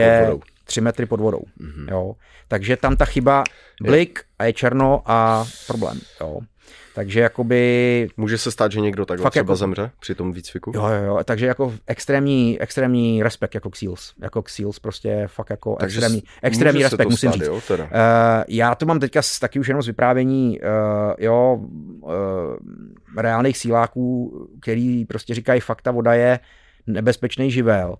tři 0.63 0.81
metry 0.81 1.05
pod 1.05 1.19
vodou. 1.19 1.41
Mm-hmm. 1.59 1.91
Jo. 1.91 2.15
Takže 2.47 2.77
tam 2.77 2.95
ta 2.95 3.05
chyba 3.05 3.43
blik 3.81 4.23
a 4.39 4.45
je 4.45 4.53
černo 4.53 5.01
a 5.05 5.45
problém. 5.67 5.99
Jo. 6.21 6.39
Takže 6.95 7.19
jakoby... 7.19 8.09
Může 8.17 8.37
se 8.37 8.51
stát, 8.51 8.71
že 8.71 8.79
někdo 8.79 9.05
takhle 9.05 9.29
třeba 9.29 9.41
jako, 9.43 9.55
zemře 9.55 9.91
při 9.99 10.15
tom 10.15 10.31
výcviku? 10.31 10.71
Jo, 10.75 10.87
jo, 10.87 11.03
jo, 11.03 11.19
takže 11.23 11.45
jako 11.45 11.73
extrémní, 11.87 12.61
extrémní 12.61 13.23
respekt 13.23 13.55
jako 13.55 13.69
k 13.69 13.75
SEALs. 13.75 14.13
Jako 14.21 14.41
k 14.41 14.49
SEALs 14.49 14.79
prostě 14.79 15.23
fakt 15.27 15.49
jako 15.49 15.75
takže 15.79 15.97
extrémní, 15.97 16.23
extrémní 16.41 16.83
respekt, 16.83 17.09
musím 17.09 17.29
stát, 17.29 17.39
říct. 17.39 17.47
Jo, 17.47 17.61
teda. 17.67 17.83
Uh, 17.83 17.89
já 18.47 18.75
to 18.75 18.85
mám 18.85 18.99
teďka 18.99 19.21
taky 19.39 19.59
už 19.59 19.67
jenom 19.67 19.81
z 19.81 19.87
vyprávění, 19.87 20.59
uh, 20.59 21.13
jo, 21.17 21.59
uh, 22.01 22.11
reálných 23.17 23.57
síláků, 23.57 24.33
který 24.61 25.05
prostě 25.05 25.33
říkají 25.33 25.61
fakt, 25.61 25.81
ta 25.81 25.91
voda 25.91 26.13
je 26.13 26.39
nebezpečný 26.87 27.51
živel. 27.51 27.95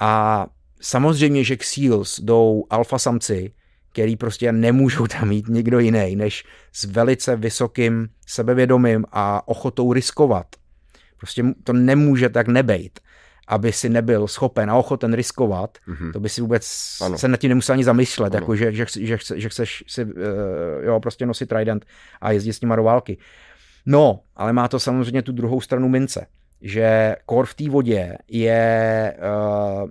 A 0.00 0.46
samozřejmě, 0.80 1.44
že 1.44 1.56
k 1.56 1.64
SEALs 1.64 2.20
jdou 2.20 2.64
alfa 2.70 2.98
samci, 2.98 3.52
který 3.94 4.16
prostě 4.16 4.52
nemůžou 4.52 5.06
tam 5.06 5.28
mít 5.28 5.48
nikdo 5.48 5.78
jiný, 5.78 6.16
než 6.16 6.44
s 6.72 6.84
velice 6.84 7.36
vysokým 7.36 8.08
sebevědomím 8.26 9.04
a 9.12 9.48
ochotou 9.48 9.92
riskovat. 9.92 10.46
Prostě 11.18 11.44
to 11.64 11.72
nemůže 11.72 12.28
tak 12.28 12.48
nebejt, 12.48 13.00
aby 13.48 13.72
si 13.72 13.88
nebyl 13.88 14.28
schopen 14.28 14.70
a 14.70 14.74
ochoten 14.74 15.14
riskovat, 15.14 15.78
mm-hmm. 15.88 16.12
to 16.12 16.20
by 16.20 16.28
si 16.28 16.40
vůbec 16.40 16.96
ano. 17.02 17.18
se 17.18 17.28
nad 17.28 17.40
tím 17.40 17.48
nemusel 17.48 17.72
ani 17.72 17.84
zamýšlet, 17.84 18.34
jako 18.34 18.56
že, 18.56 18.72
že, 18.72 18.86
že, 19.00 19.18
že 19.34 19.48
chceš 19.48 19.84
si 19.86 20.04
uh, 20.04 20.12
jo, 20.82 21.00
prostě 21.00 21.26
nosit 21.26 21.48
trident 21.48 21.86
a 22.20 22.30
jezdit 22.30 22.52
s 22.52 22.60
nima 22.60 22.76
do 22.76 22.82
války. 22.82 23.18
No, 23.86 24.20
ale 24.36 24.52
má 24.52 24.68
to 24.68 24.78
samozřejmě 24.78 25.22
tu 25.22 25.32
druhou 25.32 25.60
stranu 25.60 25.88
mince, 25.88 26.26
že 26.62 27.16
kor 27.26 27.46
v 27.46 27.54
té 27.54 27.70
vodě 27.70 28.18
je 28.28 29.14
uh, 29.18 29.90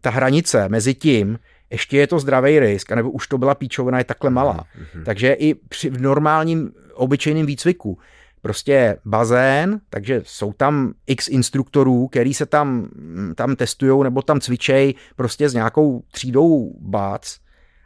ta 0.00 0.10
hranice 0.10 0.68
mezi 0.68 0.94
tím, 0.94 1.38
ještě 1.72 1.98
je 1.98 2.06
to 2.06 2.18
zdravý 2.18 2.58
risk, 2.58 2.92
anebo 2.92 3.10
už 3.10 3.28
to 3.28 3.38
byla 3.38 3.54
píčovina, 3.54 3.98
je 3.98 4.04
takhle 4.04 4.30
malá. 4.30 4.56
Mm-hmm. 4.56 5.04
Takže 5.04 5.32
i 5.32 5.54
při 5.54 5.90
v 5.90 6.00
normálním 6.00 6.72
obyčejném 6.94 7.46
výcviku 7.46 7.98
prostě 8.42 8.96
bazén, 9.04 9.80
takže 9.90 10.22
jsou 10.24 10.52
tam 10.52 10.92
x 11.06 11.28
instruktorů, 11.28 12.08
který 12.08 12.34
se 12.34 12.46
tam, 12.46 12.88
tam 13.34 13.56
testují 13.56 14.02
nebo 14.02 14.22
tam 14.22 14.40
cvičej 14.40 14.94
prostě 15.16 15.48
s 15.48 15.54
nějakou 15.54 16.02
třídou 16.12 16.72
bác, 16.80 17.38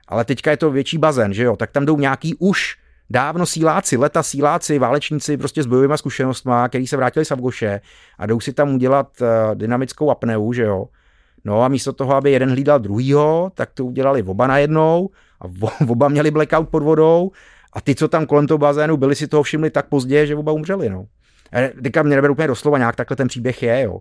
ale 0.08 0.24
teďka 0.24 0.50
je 0.50 0.56
to 0.56 0.70
větší 0.70 0.98
bazén, 0.98 1.34
že 1.34 1.44
jo, 1.44 1.56
tak 1.56 1.70
tam 1.70 1.86
jdou 1.86 1.98
nějaký 1.98 2.34
už 2.38 2.76
dávno 3.10 3.46
síláci, 3.46 3.96
leta 3.96 4.22
síláci, 4.22 4.78
válečníci 4.78 5.36
prostě 5.36 5.62
s 5.62 5.66
bojovými 5.66 5.98
zkušenostmi, 5.98 6.52
který 6.68 6.86
se 6.86 6.96
vrátili 6.96 7.24
z 7.24 7.30
Afgoše 7.30 7.80
a 8.18 8.26
jdou 8.26 8.40
si 8.40 8.52
tam 8.52 8.74
udělat 8.74 9.20
uh, 9.20 9.26
dynamickou 9.54 10.10
apneu, 10.10 10.52
že 10.52 10.62
jo, 10.62 10.86
No 11.46 11.62
a 11.62 11.68
místo 11.68 11.92
toho, 11.92 12.14
aby 12.14 12.32
jeden 12.32 12.50
hlídal 12.50 12.78
druhýho, 12.78 13.52
tak 13.54 13.70
to 13.74 13.84
udělali 13.84 14.22
oba 14.22 14.46
najednou 14.46 15.10
a 15.40 15.44
oba 15.88 16.08
měli 16.08 16.30
blackout 16.30 16.68
pod 16.68 16.82
vodou 16.82 17.30
a 17.72 17.80
ty, 17.80 17.94
co 17.94 18.08
tam 18.08 18.26
kolem 18.26 18.46
toho 18.46 18.58
bazénu 18.58 18.96
byli, 18.96 19.14
si 19.14 19.26
toho 19.28 19.42
všimli 19.42 19.70
tak 19.70 19.86
pozdě, 19.88 20.26
že 20.26 20.36
oba 20.36 20.52
umřeli. 20.52 20.90
No. 20.90 21.06
A 21.52 21.82
teďka 21.82 22.02
mě 22.02 22.16
neberu 22.16 22.32
úplně 22.32 22.48
doslova, 22.48 22.78
nějak 22.78 22.96
takhle 22.96 23.16
ten 23.16 23.28
příběh 23.28 23.62
je, 23.62 23.82
jo. 23.82 24.00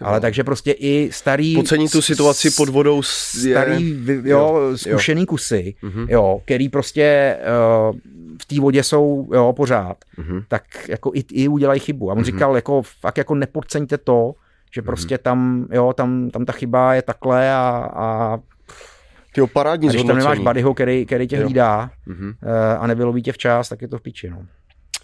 Ale 0.00 0.20
takže 0.20 0.44
prostě 0.44 0.72
i 0.72 1.08
starý... 1.12 1.54
Pocení 1.54 1.88
tu 1.88 2.02
situaci 2.02 2.50
pod 2.50 2.68
vodou 2.68 3.02
je... 3.42 3.52
Starý, 3.52 3.96
jo, 4.24 4.60
zkušený 4.74 5.20
jo. 5.20 5.26
kusy, 5.26 5.74
mm-hmm. 5.82 6.06
jo, 6.10 6.40
který 6.44 6.68
prostě 6.68 7.36
uh, 7.90 7.96
v 8.42 8.46
té 8.46 8.60
vodě 8.60 8.82
jsou, 8.82 9.28
jo, 9.34 9.52
pořád, 9.56 9.96
mm-hmm. 10.18 10.44
tak 10.48 10.62
jako 10.88 11.10
i, 11.14 11.24
i 11.32 11.48
udělají 11.48 11.80
chybu. 11.80 12.10
A 12.10 12.12
on 12.14 12.20
mm-hmm. 12.20 12.24
říkal, 12.24 12.56
jako 12.56 12.82
fakt 13.00 13.18
jako 13.18 13.34
nepodceňte 13.34 13.98
to, 13.98 14.34
že 14.74 14.80
mhm. 14.80 14.86
prostě 14.86 15.18
tam, 15.18 15.66
jo, 15.72 15.92
tam, 15.92 16.30
tam 16.30 16.44
ta 16.44 16.52
chyba 16.52 16.94
je 16.94 17.02
takhle 17.02 17.52
a, 17.54 17.90
a 17.94 18.38
ty 19.34 19.40
parádní 19.52 19.88
a 19.88 19.92
když 19.92 20.04
tam 20.04 20.16
nemáš 20.16 20.38
bodyho, 20.38 20.74
který, 20.74 21.06
který 21.06 21.28
tě 21.28 21.38
hlídá 21.38 21.90
mm-hmm. 22.06 22.34
a 22.80 22.86
nevyloví 22.86 23.22
tě 23.22 23.32
včas, 23.32 23.68
tak 23.68 23.82
je 23.82 23.88
to 23.88 23.98
v 23.98 24.02
piči. 24.02 24.30
No. 24.30 24.46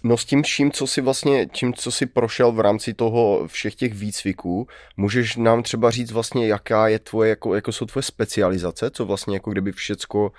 No 0.03 0.17
s 0.17 0.25
tím 0.25 0.43
vším, 0.43 0.71
co 0.71 0.87
si 0.87 1.01
vlastně, 1.01 1.45
tím, 1.45 1.73
co 1.73 1.91
si 1.91 2.05
prošel 2.05 2.51
v 2.51 2.59
rámci 2.59 2.93
toho 2.93 3.47
všech 3.47 3.75
těch 3.75 3.93
výcviků, 3.93 4.67
můžeš 4.97 5.35
nám 5.35 5.63
třeba 5.63 5.91
říct 5.91 6.11
vlastně, 6.11 6.47
jaká 6.47 6.87
je 6.87 6.99
tvoje, 6.99 7.29
jako, 7.29 7.55
jako 7.55 7.71
jsou 7.71 7.85
tvoje 7.85 8.03
specializace, 8.03 8.89
co 8.89 9.05
vlastně 9.05 9.35
jako 9.35 9.51
kdyby 9.51 9.71
všecko 9.71 10.31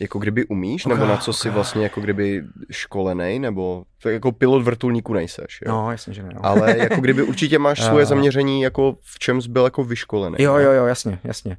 jako 0.00 0.18
kdyby 0.18 0.46
umíš, 0.46 0.86
okay, 0.86 0.98
nebo 0.98 1.08
na 1.08 1.16
co 1.16 1.30
okay. 1.30 1.38
jsi 1.38 1.50
vlastně 1.50 1.82
jako 1.82 2.00
kdyby 2.00 2.44
školený, 2.70 3.38
nebo 3.38 3.84
tak 4.02 4.12
jako 4.12 4.32
pilot 4.32 4.62
vrtulníku 4.62 5.14
nejseš, 5.14 5.60
jo? 5.66 5.72
No, 5.72 5.90
jasně, 5.90 6.14
že 6.14 6.22
ne. 6.22 6.30
No. 6.34 6.46
Ale 6.46 6.78
jako 6.78 7.00
kdyby 7.00 7.22
určitě 7.32 7.58
máš 7.58 7.82
svoje 7.82 8.06
zaměření, 8.06 8.62
jako 8.62 8.96
v 9.00 9.18
čem 9.18 9.42
jsi 9.42 9.48
byl 9.48 9.64
jako 9.64 9.84
vyškolený. 9.84 10.36
Jo, 10.38 10.54
jo, 10.54 10.72
jo, 10.72 10.86
jasně, 10.86 11.18
jasně. 11.24 11.56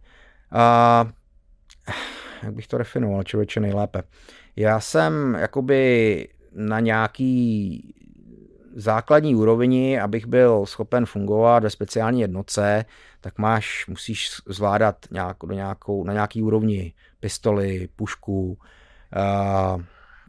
Uh, 0.53 1.11
jak 2.43 2.53
bych 2.53 2.67
to 2.67 2.77
definoval, 2.77 3.23
člověče 3.23 3.59
nejlépe. 3.59 4.03
Já 4.55 4.79
jsem 4.79 5.37
jakoby 5.39 6.27
na 6.51 6.79
nějaký 6.79 7.93
základní 8.75 9.35
úrovni, 9.35 9.99
abych 9.99 10.25
byl 10.25 10.65
schopen 10.65 11.05
fungovat 11.05 11.63
ve 11.63 11.69
speciální 11.69 12.21
jednotce, 12.21 12.85
tak 13.21 13.37
máš, 13.37 13.85
musíš 13.87 14.29
zvládat 14.45 14.95
nějak, 15.11 15.37
do 15.43 15.53
nějakou, 15.53 16.03
na 16.03 16.13
nějaký 16.13 16.41
úrovni 16.43 16.93
pistoli, 17.19 17.89
pušku, 17.95 18.57
uh, 19.15 19.81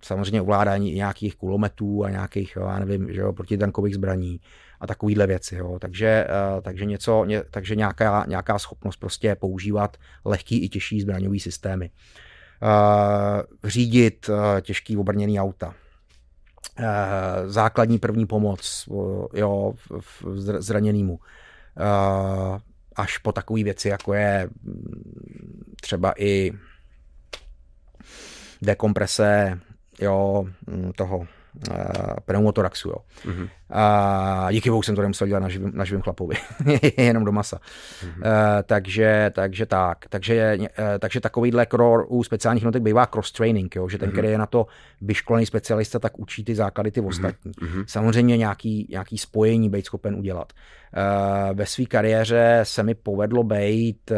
samozřejmě 0.04 0.42
ovládání 0.42 0.94
nějakých 0.94 1.36
kulometů 1.36 2.04
a 2.04 2.10
nějakých, 2.10 2.58
já 2.60 2.78
nevím, 2.78 3.12
že 3.12 3.20
jo, 3.20 3.32
protitankových 3.32 3.94
zbraní 3.94 4.40
a 4.80 4.86
takovýhle 4.86 5.26
věci. 5.26 5.56
Jo. 5.56 5.78
Takže, 5.80 6.26
uh, 6.54 6.60
takže, 6.60 6.84
něco, 6.84 7.24
ně, 7.24 7.42
takže 7.50 7.76
nějaká, 7.76 8.24
nějaká 8.28 8.58
schopnost 8.58 8.96
prostě 8.96 9.34
používat 9.34 9.96
lehký 10.24 10.64
i 10.64 10.68
těžší 10.68 11.00
zbraňový 11.00 11.40
systémy. 11.40 11.90
Uh, 12.62 13.70
řídit 13.70 14.28
uh, 14.28 14.36
těžký 14.60 14.96
obrněný 14.96 15.40
auta. 15.40 15.74
Uh, 16.78 16.84
základní 17.46 17.98
první 17.98 18.26
pomoc 18.26 18.84
uh, 18.88 19.26
jo, 19.34 19.74
v, 19.76 20.22
v 20.22 20.62
zraněnému. 20.62 21.12
Uh, 21.12 22.58
až 22.96 23.18
po 23.18 23.32
takové 23.32 23.62
věci, 23.62 23.88
jako 23.88 24.14
je 24.14 24.50
třeba 25.80 26.12
i 26.18 26.52
dekomprese 28.62 29.58
jo, 30.00 30.46
mm, 30.66 30.92
toho 30.92 31.26
pneumotoraxu. 32.24 32.88
Jo. 32.88 32.96
Mm-hmm. 33.24 33.48
A 33.70 34.48
díky 34.52 34.70
bohu 34.70 34.82
jsem 34.82 34.96
to 34.96 35.02
nemusel 35.02 35.26
dělat 35.26 35.40
na 35.40 35.48
živým, 35.48 35.72
na 35.74 35.84
živým 35.84 36.02
chlapovi, 36.02 36.34
jenom 36.96 37.24
do 37.24 37.32
masa. 37.32 37.58
Mm-hmm. 37.58 38.16
Uh, 38.16 38.62
takže, 38.66 39.30
takže 39.34 39.66
tak. 39.66 39.98
Takže, 40.08 40.58
uh, 40.60 40.66
takže 40.98 41.20
takovýhle 41.20 41.66
kror 41.66 42.06
u 42.08 42.24
speciálních 42.24 42.62
jednotek 42.62 42.82
bývá 42.82 43.06
cross-training, 43.06 43.76
jo, 43.76 43.88
že 43.88 43.98
ten, 43.98 44.08
mm-hmm. 44.08 44.12
který 44.12 44.28
je 44.28 44.38
na 44.38 44.46
to 44.46 44.66
vyškolený 45.00 45.46
specialista, 45.46 45.98
tak 45.98 46.18
učí 46.18 46.44
ty 46.44 46.54
základy 46.54 46.90
ty 46.90 47.00
mhm. 47.00 47.08
ostatní. 47.08 47.52
Mm-hmm. 47.52 47.84
Samozřejmě 47.88 48.36
nějaký, 48.36 48.86
nějaký 48.90 49.18
spojení 49.18 49.70
být 49.70 49.86
schopen 49.86 50.14
udělat. 50.14 50.52
Uh, 50.52 51.56
ve 51.56 51.66
své 51.66 51.84
kariéře 51.84 52.60
se 52.62 52.82
mi 52.82 52.94
povedlo 52.94 53.44
být 53.44 54.10
uh, 54.10 54.16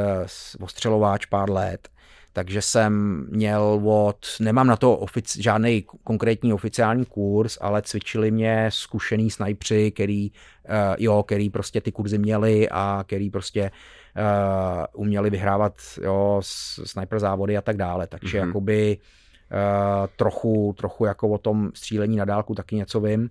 ostřelováč 0.64 1.26
pár 1.26 1.50
let 1.50 1.88
takže 2.32 2.62
jsem 2.62 3.26
měl 3.30 3.80
od, 3.84 4.26
nemám 4.40 4.66
na 4.66 4.76
to 4.76 4.96
ofic, 4.96 5.36
žádný 5.36 5.84
konkrétní 6.04 6.52
oficiální 6.52 7.04
kurz, 7.04 7.58
ale 7.60 7.82
cvičili 7.82 8.30
mě 8.30 8.66
zkušený 8.72 9.30
snajpři, 9.30 9.90
který, 9.90 10.30
uh, 10.30 10.94
jo, 10.98 11.22
který 11.22 11.50
prostě 11.50 11.80
ty 11.80 11.92
kurzy 11.92 12.18
měli 12.18 12.68
a 12.70 13.04
který 13.06 13.30
prostě 13.30 13.70
uh, 13.70 15.00
uměli 15.02 15.30
vyhrávat 15.30 15.74
jo, 16.02 16.40
sniper 16.84 17.18
závody 17.18 17.56
a 17.56 17.60
tak 17.60 17.76
dále. 17.76 18.06
Takže 18.06 18.38
mm-hmm. 18.38 18.46
jakoby 18.46 18.98
uh, 18.98 20.06
trochu, 20.16 20.74
trochu 20.78 21.04
jako 21.04 21.28
o 21.28 21.38
tom 21.38 21.70
střílení 21.74 22.16
na 22.16 22.24
dálku 22.24 22.54
taky 22.54 22.76
něco 22.76 23.00
vím. 23.00 23.30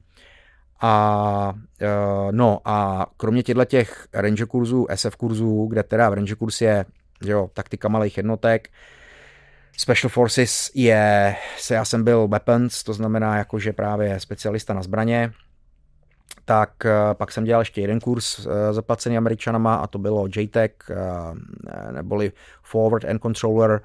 A 0.82 1.54
no 2.32 2.60
a 2.66 3.08
kromě 3.18 3.44
těchto 3.44 3.66
těch 3.66 4.08
ranger 4.14 4.48
kurzů, 4.48 4.88
SF 4.96 5.16
kurzů, 5.16 5.68
kde 5.70 5.84
teda 5.84 6.10
ranger 6.10 6.36
kurz 6.36 6.62
je 6.62 6.86
jo, 7.24 7.50
taktika 7.54 7.88
malých 7.88 8.18
jednotek. 8.18 8.70
Special 9.78 10.10
Forces 10.10 10.72
je, 10.74 11.36
se 11.58 11.74
já 11.74 11.86
jsem 11.86 12.04
byl 12.04 12.28
weapons, 12.28 12.84
to 12.84 12.94
znamená 12.94 13.38
jakože 13.38 13.74
právě 13.74 14.20
specialista 14.20 14.74
na 14.74 14.82
zbraně, 14.82 15.32
tak 16.46 16.86
eh, 16.86 16.91
pak 17.14 17.32
jsem 17.32 17.44
dělal 17.44 17.62
ještě 17.62 17.82
jeden 17.82 18.00
kurz 18.00 18.40
eh, 18.40 18.74
zaplacený 18.74 19.18
američanama 19.18 19.76
a 19.76 19.88
to 19.88 19.98
bylo 19.98 20.28
JTEC, 20.36 20.72
eh, 20.90 20.96
neboli 21.91 22.32
Forward 22.64 23.06
and 23.06 23.22
Controller, 23.22 23.82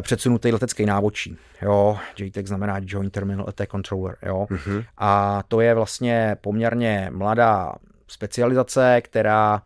předsunutý 0.00 0.52
letecký 0.52 0.86
návočí. 0.86 1.36
Jo, 1.62 1.98
JTEC 2.18 2.46
znamená 2.46 2.80
Joint 2.82 3.12
Terminal 3.12 3.48
Attack 3.48 3.70
Controller. 3.70 4.16
Jo. 4.22 4.46
Mm-hmm. 4.50 4.84
A 4.98 5.42
to 5.48 5.60
je 5.60 5.74
vlastně 5.74 6.36
poměrně 6.40 7.10
mladá 7.12 7.72
specializace, 8.08 9.00
která 9.00 9.62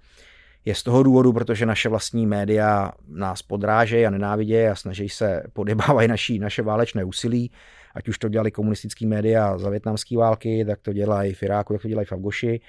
je 0.69 0.75
z 0.75 0.83
toho 0.83 1.03
důvodu, 1.03 1.33
protože 1.33 1.67
naše 1.67 1.89
vlastní 1.89 2.27
média 2.27 2.93
nás 3.09 3.43
podrážejí 3.43 4.07
a 4.07 4.11
nenávidějí 4.11 4.67
a 4.67 4.75
snaží 4.75 5.09
se, 5.09 5.43
podebávají 5.53 6.09
naší, 6.09 6.39
naše 6.39 6.63
válečné 6.63 7.05
úsilí, 7.05 7.51
ať 7.95 8.09
už 8.09 8.19
to 8.19 8.29
dělali 8.29 8.51
komunistický 8.51 9.07
média 9.07 9.59
za 9.59 9.71
větnamské 9.71 10.17
války, 10.17 10.65
tak 10.65 10.79
to 10.81 10.93
dělají 10.93 11.35
v 11.35 11.43
Iráku, 11.43 11.73
tak 11.73 11.83
to 11.83 11.89
dělají 11.89 12.07
v 12.07 12.13
Afgoši. 12.13 12.61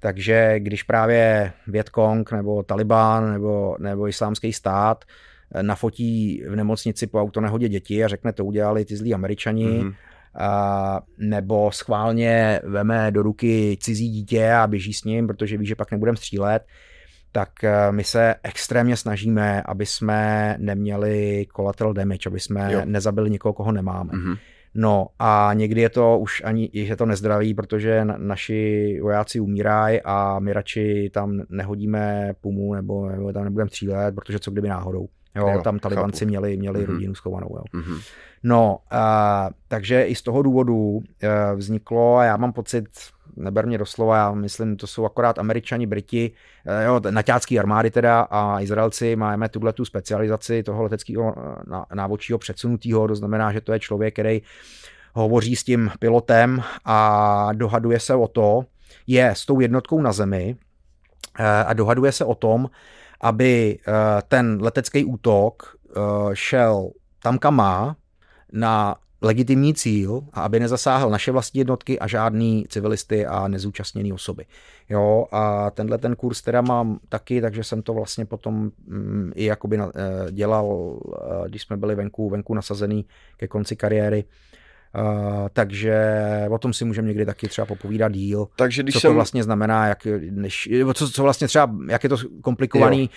Takže 0.00 0.54
když 0.58 0.82
právě 0.82 1.52
Vietkong 1.66 2.32
nebo 2.32 2.62
Taliban 2.62 3.32
nebo, 3.32 3.76
nebo 3.78 4.08
islámský 4.08 4.52
stát 4.52 5.04
eh, 5.54 5.62
nafotí 5.62 6.42
v 6.48 6.56
nemocnici 6.56 7.06
po 7.06 7.20
autonehodě 7.20 7.68
děti 7.68 8.04
a 8.04 8.08
řekne, 8.08 8.32
to 8.32 8.44
udělali 8.44 8.84
ty 8.84 8.96
zlí 8.96 9.14
američani, 9.14 9.66
mm-hmm. 9.66 9.94
a, 10.34 11.00
nebo 11.18 11.70
schválně 11.72 12.60
veme 12.64 13.10
do 13.10 13.22
ruky 13.22 13.76
cizí 13.80 14.08
dítě 14.08 14.52
a 14.52 14.66
běží 14.66 14.92
s 14.92 15.04
ním, 15.04 15.26
protože 15.26 15.56
ví, 15.56 15.66
že 15.66 15.76
pak 15.76 15.90
nebudeme 15.90 16.16
střílet, 16.16 16.62
tak 17.32 17.64
eh, 17.64 17.92
my 17.92 18.04
se 18.04 18.34
extrémně 18.42 18.96
snažíme, 18.96 19.62
aby 19.62 19.86
jsme 19.86 20.54
neměli 20.58 21.46
collateral 21.56 21.92
damage, 21.92 22.28
aby 22.28 22.40
jsme 22.40 22.72
jo. 22.72 22.80
nezabili 22.84 23.30
někoho, 23.30 23.52
koho 23.52 23.72
nemáme. 23.72 24.12
Mm-hmm. 24.12 24.38
No 24.74 25.06
a 25.18 25.50
někdy 25.54 25.80
je 25.80 25.88
to 25.88 26.18
už 26.18 26.42
ani, 26.44 26.70
je 26.72 26.96
to 26.96 27.06
nezdraví, 27.06 27.54
protože 27.54 28.04
na, 28.04 28.16
naši 28.18 28.98
vojáci 29.02 29.40
umírají 29.40 30.00
a 30.04 30.38
my 30.38 30.52
radši 30.52 31.10
tam 31.14 31.42
nehodíme 31.48 32.34
pumu 32.40 32.74
nebo, 32.74 33.08
nebo 33.08 33.32
tam 33.32 33.44
nebudeme 33.44 33.68
střílet, 33.68 34.14
protože 34.14 34.38
co 34.38 34.50
kdyby 34.50 34.68
náhodou. 34.68 35.08
Jo, 35.36 35.48
jo 35.48 35.60
tam 35.62 35.78
talibanci 35.78 36.18
chápu. 36.24 36.28
měli, 36.28 36.56
měli 36.56 36.80
mm-hmm. 36.80 36.92
rodinu 36.92 37.14
schovanou. 37.14 37.48
Jo. 37.56 37.80
Mm-hmm. 37.80 38.00
No, 38.42 38.78
a, 38.90 39.50
takže 39.68 40.02
i 40.02 40.14
z 40.14 40.22
toho 40.22 40.42
důvodu 40.42 41.00
eh, 41.22 41.54
vzniklo, 41.54 42.16
a 42.16 42.24
já 42.24 42.36
mám 42.36 42.52
pocit, 42.52 42.84
neber 43.36 43.66
mě 43.66 43.78
doslova, 43.78 44.16
já 44.16 44.32
myslím, 44.32 44.76
to 44.76 44.86
jsou 44.86 45.04
akorát 45.04 45.38
američani, 45.38 45.86
briti, 45.86 46.30
eh, 46.66 46.84
jo, 46.84 47.00
naťácký 47.10 47.58
armády 47.58 47.90
teda 47.90 48.20
a 48.20 48.60
Izraelci 48.60 49.16
máme 49.16 49.48
tuhle 49.48 49.72
tu 49.72 49.84
specializaci 49.84 50.62
toho 50.62 50.82
leteckého 50.82 51.34
eh, 51.38 51.94
návodčího 51.94 52.38
předsunutého, 52.38 53.08
to 53.08 53.14
znamená, 53.14 53.52
že 53.52 53.60
to 53.60 53.72
je 53.72 53.80
člověk, 53.80 54.14
který 54.14 54.42
hovoří 55.14 55.56
s 55.56 55.64
tím 55.64 55.90
pilotem 55.98 56.62
a 56.84 57.48
dohaduje 57.52 58.00
se 58.00 58.14
o 58.14 58.28
to, 58.28 58.64
je 59.06 59.30
s 59.30 59.46
tou 59.46 59.60
jednotkou 59.60 60.00
na 60.00 60.12
zemi 60.12 60.56
a 61.66 61.72
dohaduje 61.72 62.12
se 62.12 62.24
o 62.24 62.34
tom, 62.34 62.70
aby 63.20 63.78
ten 64.28 64.58
letecký 64.62 65.04
útok 65.04 65.76
šel 66.32 66.90
tam, 67.22 67.38
kam 67.38 67.56
má, 67.56 67.96
na 68.52 68.94
legitimní 69.22 69.74
cíl 69.74 70.22
a 70.32 70.42
aby 70.42 70.60
nezasáhl 70.60 71.10
naše 71.10 71.32
vlastní 71.32 71.58
jednotky 71.58 71.98
a 71.98 72.06
žádný 72.06 72.66
civilisty 72.68 73.26
a 73.26 73.48
nezúčastněné 73.48 74.14
osoby. 74.14 74.44
Jo, 74.88 75.26
a 75.32 75.70
tenhle 75.70 75.98
ten 75.98 76.16
kurz 76.16 76.42
teda 76.42 76.60
mám 76.60 76.98
taky, 77.08 77.40
takže 77.40 77.64
jsem 77.64 77.82
to 77.82 77.94
vlastně 77.94 78.24
potom 78.24 78.70
mm, 78.86 79.32
i 79.34 79.44
jakoby 79.44 79.76
na, 79.76 79.92
eh, 79.94 80.32
dělal, 80.32 80.96
eh, 81.14 81.48
když 81.48 81.62
jsme 81.62 81.76
byli 81.76 81.94
venku, 81.94 82.30
venku 82.30 82.54
nasazený 82.54 83.04
ke 83.36 83.48
konci 83.48 83.76
kariéry, 83.76 84.24
Uh, 84.94 85.48
takže 85.52 85.96
o 86.50 86.58
tom 86.58 86.72
si 86.72 86.84
můžeme 86.84 87.08
někdy 87.08 87.26
taky 87.26 87.48
třeba 87.48 87.66
popovídat 87.66 88.12
díl. 88.12 88.48
Takže 88.56 88.82
když 88.82 88.94
co 88.94 89.00
jsem... 89.00 89.10
to 89.10 89.14
vlastně 89.14 89.42
znamená, 89.42 89.86
jak, 89.86 90.06
než, 90.30 90.68
co, 90.94 91.10
co 91.10 91.22
vlastně 91.22 91.46
třeba, 91.46 91.74
jak 91.88 92.02
je 92.02 92.08
to 92.08 92.16
komplikovaný. 92.40 93.10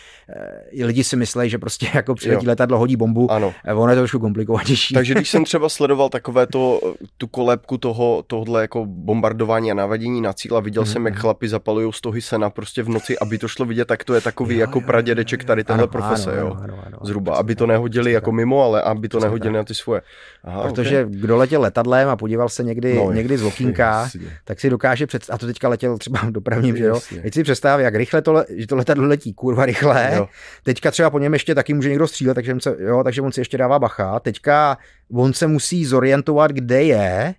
Jo. 0.71 0.87
Lidi 0.87 1.03
si 1.03 1.15
myslí, 1.15 1.49
že 1.49 1.57
prostě 1.57 1.87
jako 1.93 2.15
přiletí 2.15 2.45
jo. 2.45 2.49
letadlo, 2.49 2.77
hodí 2.77 2.95
bombu. 2.95 3.31
Ano. 3.31 3.53
Ono 3.75 3.89
je 3.91 3.95
to 3.95 4.01
trošku 4.01 4.19
komplikovanější. 4.19 4.93
Takže 4.93 5.13
když 5.13 5.29
jsem 5.29 5.43
třeba 5.45 5.69
sledoval 5.69 6.09
takové 6.09 6.47
to, 6.47 6.81
tu 7.17 7.27
kolébku 7.27 7.77
toho, 7.77 8.23
tohle 8.27 8.61
jako 8.61 8.85
bombardování 8.85 9.71
a 9.71 9.73
navadění 9.73 10.21
na 10.21 10.33
cíl 10.33 10.57
a 10.57 10.59
viděl 10.59 10.83
mm-hmm. 10.83 10.91
jsem, 10.91 11.05
jak 11.05 11.13
mhm. 11.13 11.21
chlapi 11.21 11.49
zapalují 11.49 11.93
stohy 11.93 12.21
sena 12.21 12.49
prostě 12.49 12.83
v 12.83 12.89
noci, 12.89 13.19
aby 13.19 13.37
to 13.37 13.47
šlo 13.47 13.65
vidět, 13.65 13.85
tak 13.85 14.03
to 14.03 14.13
je 14.13 14.21
takový 14.21 14.55
jo, 14.55 14.61
jako 14.61 14.79
jo, 14.79 14.85
pradědeček 14.85 15.43
tady 15.43 15.63
tenhle 15.63 15.87
profese, 15.87 16.31
ano, 16.31 16.39
jo. 16.39 16.47
Ano, 16.47 16.63
ano, 16.63 16.83
ano, 16.85 16.97
Zhruba, 17.01 17.35
aby 17.35 17.55
to 17.55 17.67
nehodili 17.67 18.11
jako 18.11 18.31
mimo, 18.31 18.63
ale 18.63 18.81
aby 18.81 19.09
to 19.09 19.19
nehodili 19.19 19.53
na 19.53 19.63
ty 19.63 19.75
svoje. 19.75 20.01
Aha, 20.43 20.63
Protože 20.63 21.05
okay. 21.05 21.19
kdo 21.19 21.37
letěl 21.37 21.61
letadlem 21.65 22.09
a 22.09 22.15
podíval 22.15 22.49
se 22.49 22.63
někdy, 22.63 22.95
no, 22.95 23.11
někdy 23.11 23.37
z 23.37 23.43
okýnka, 23.43 24.09
tak 24.43 24.59
si 24.59 24.69
dokáže 24.69 25.07
před, 25.07 25.23
a 25.29 25.37
to 25.37 25.45
teďka 25.45 25.69
letěl 25.69 25.97
třeba 25.97 26.19
dopravním, 26.29 26.77
že 26.77 26.83
jo, 26.83 26.99
teď 27.21 27.33
si 27.33 27.43
představí, 27.43 27.83
jak 27.83 27.95
rychle 27.95 28.21
to, 28.21 28.43
že 28.49 28.67
to 28.67 28.75
letadlo 28.75 29.07
letí, 29.07 29.33
kurva 29.33 29.65
rychle, 29.65 30.11
jo. 30.15 30.27
teďka 30.63 30.91
třeba 30.91 31.09
po 31.09 31.19
něm 31.19 31.33
ještě 31.33 31.55
taky 31.55 31.73
může 31.73 31.89
někdo 31.89 32.07
střílet, 32.07 32.33
takže, 32.33 32.55
se, 32.59 32.75
jo, 32.79 33.03
takže 33.03 33.21
on 33.21 33.31
si 33.31 33.41
ještě 33.41 33.57
dává 33.57 33.79
bacha, 33.79 34.19
teďka 34.19 34.77
on 35.13 35.33
se 35.33 35.47
musí 35.47 35.85
zorientovat, 35.85 36.51
kde 36.51 36.83
je, 36.83 37.35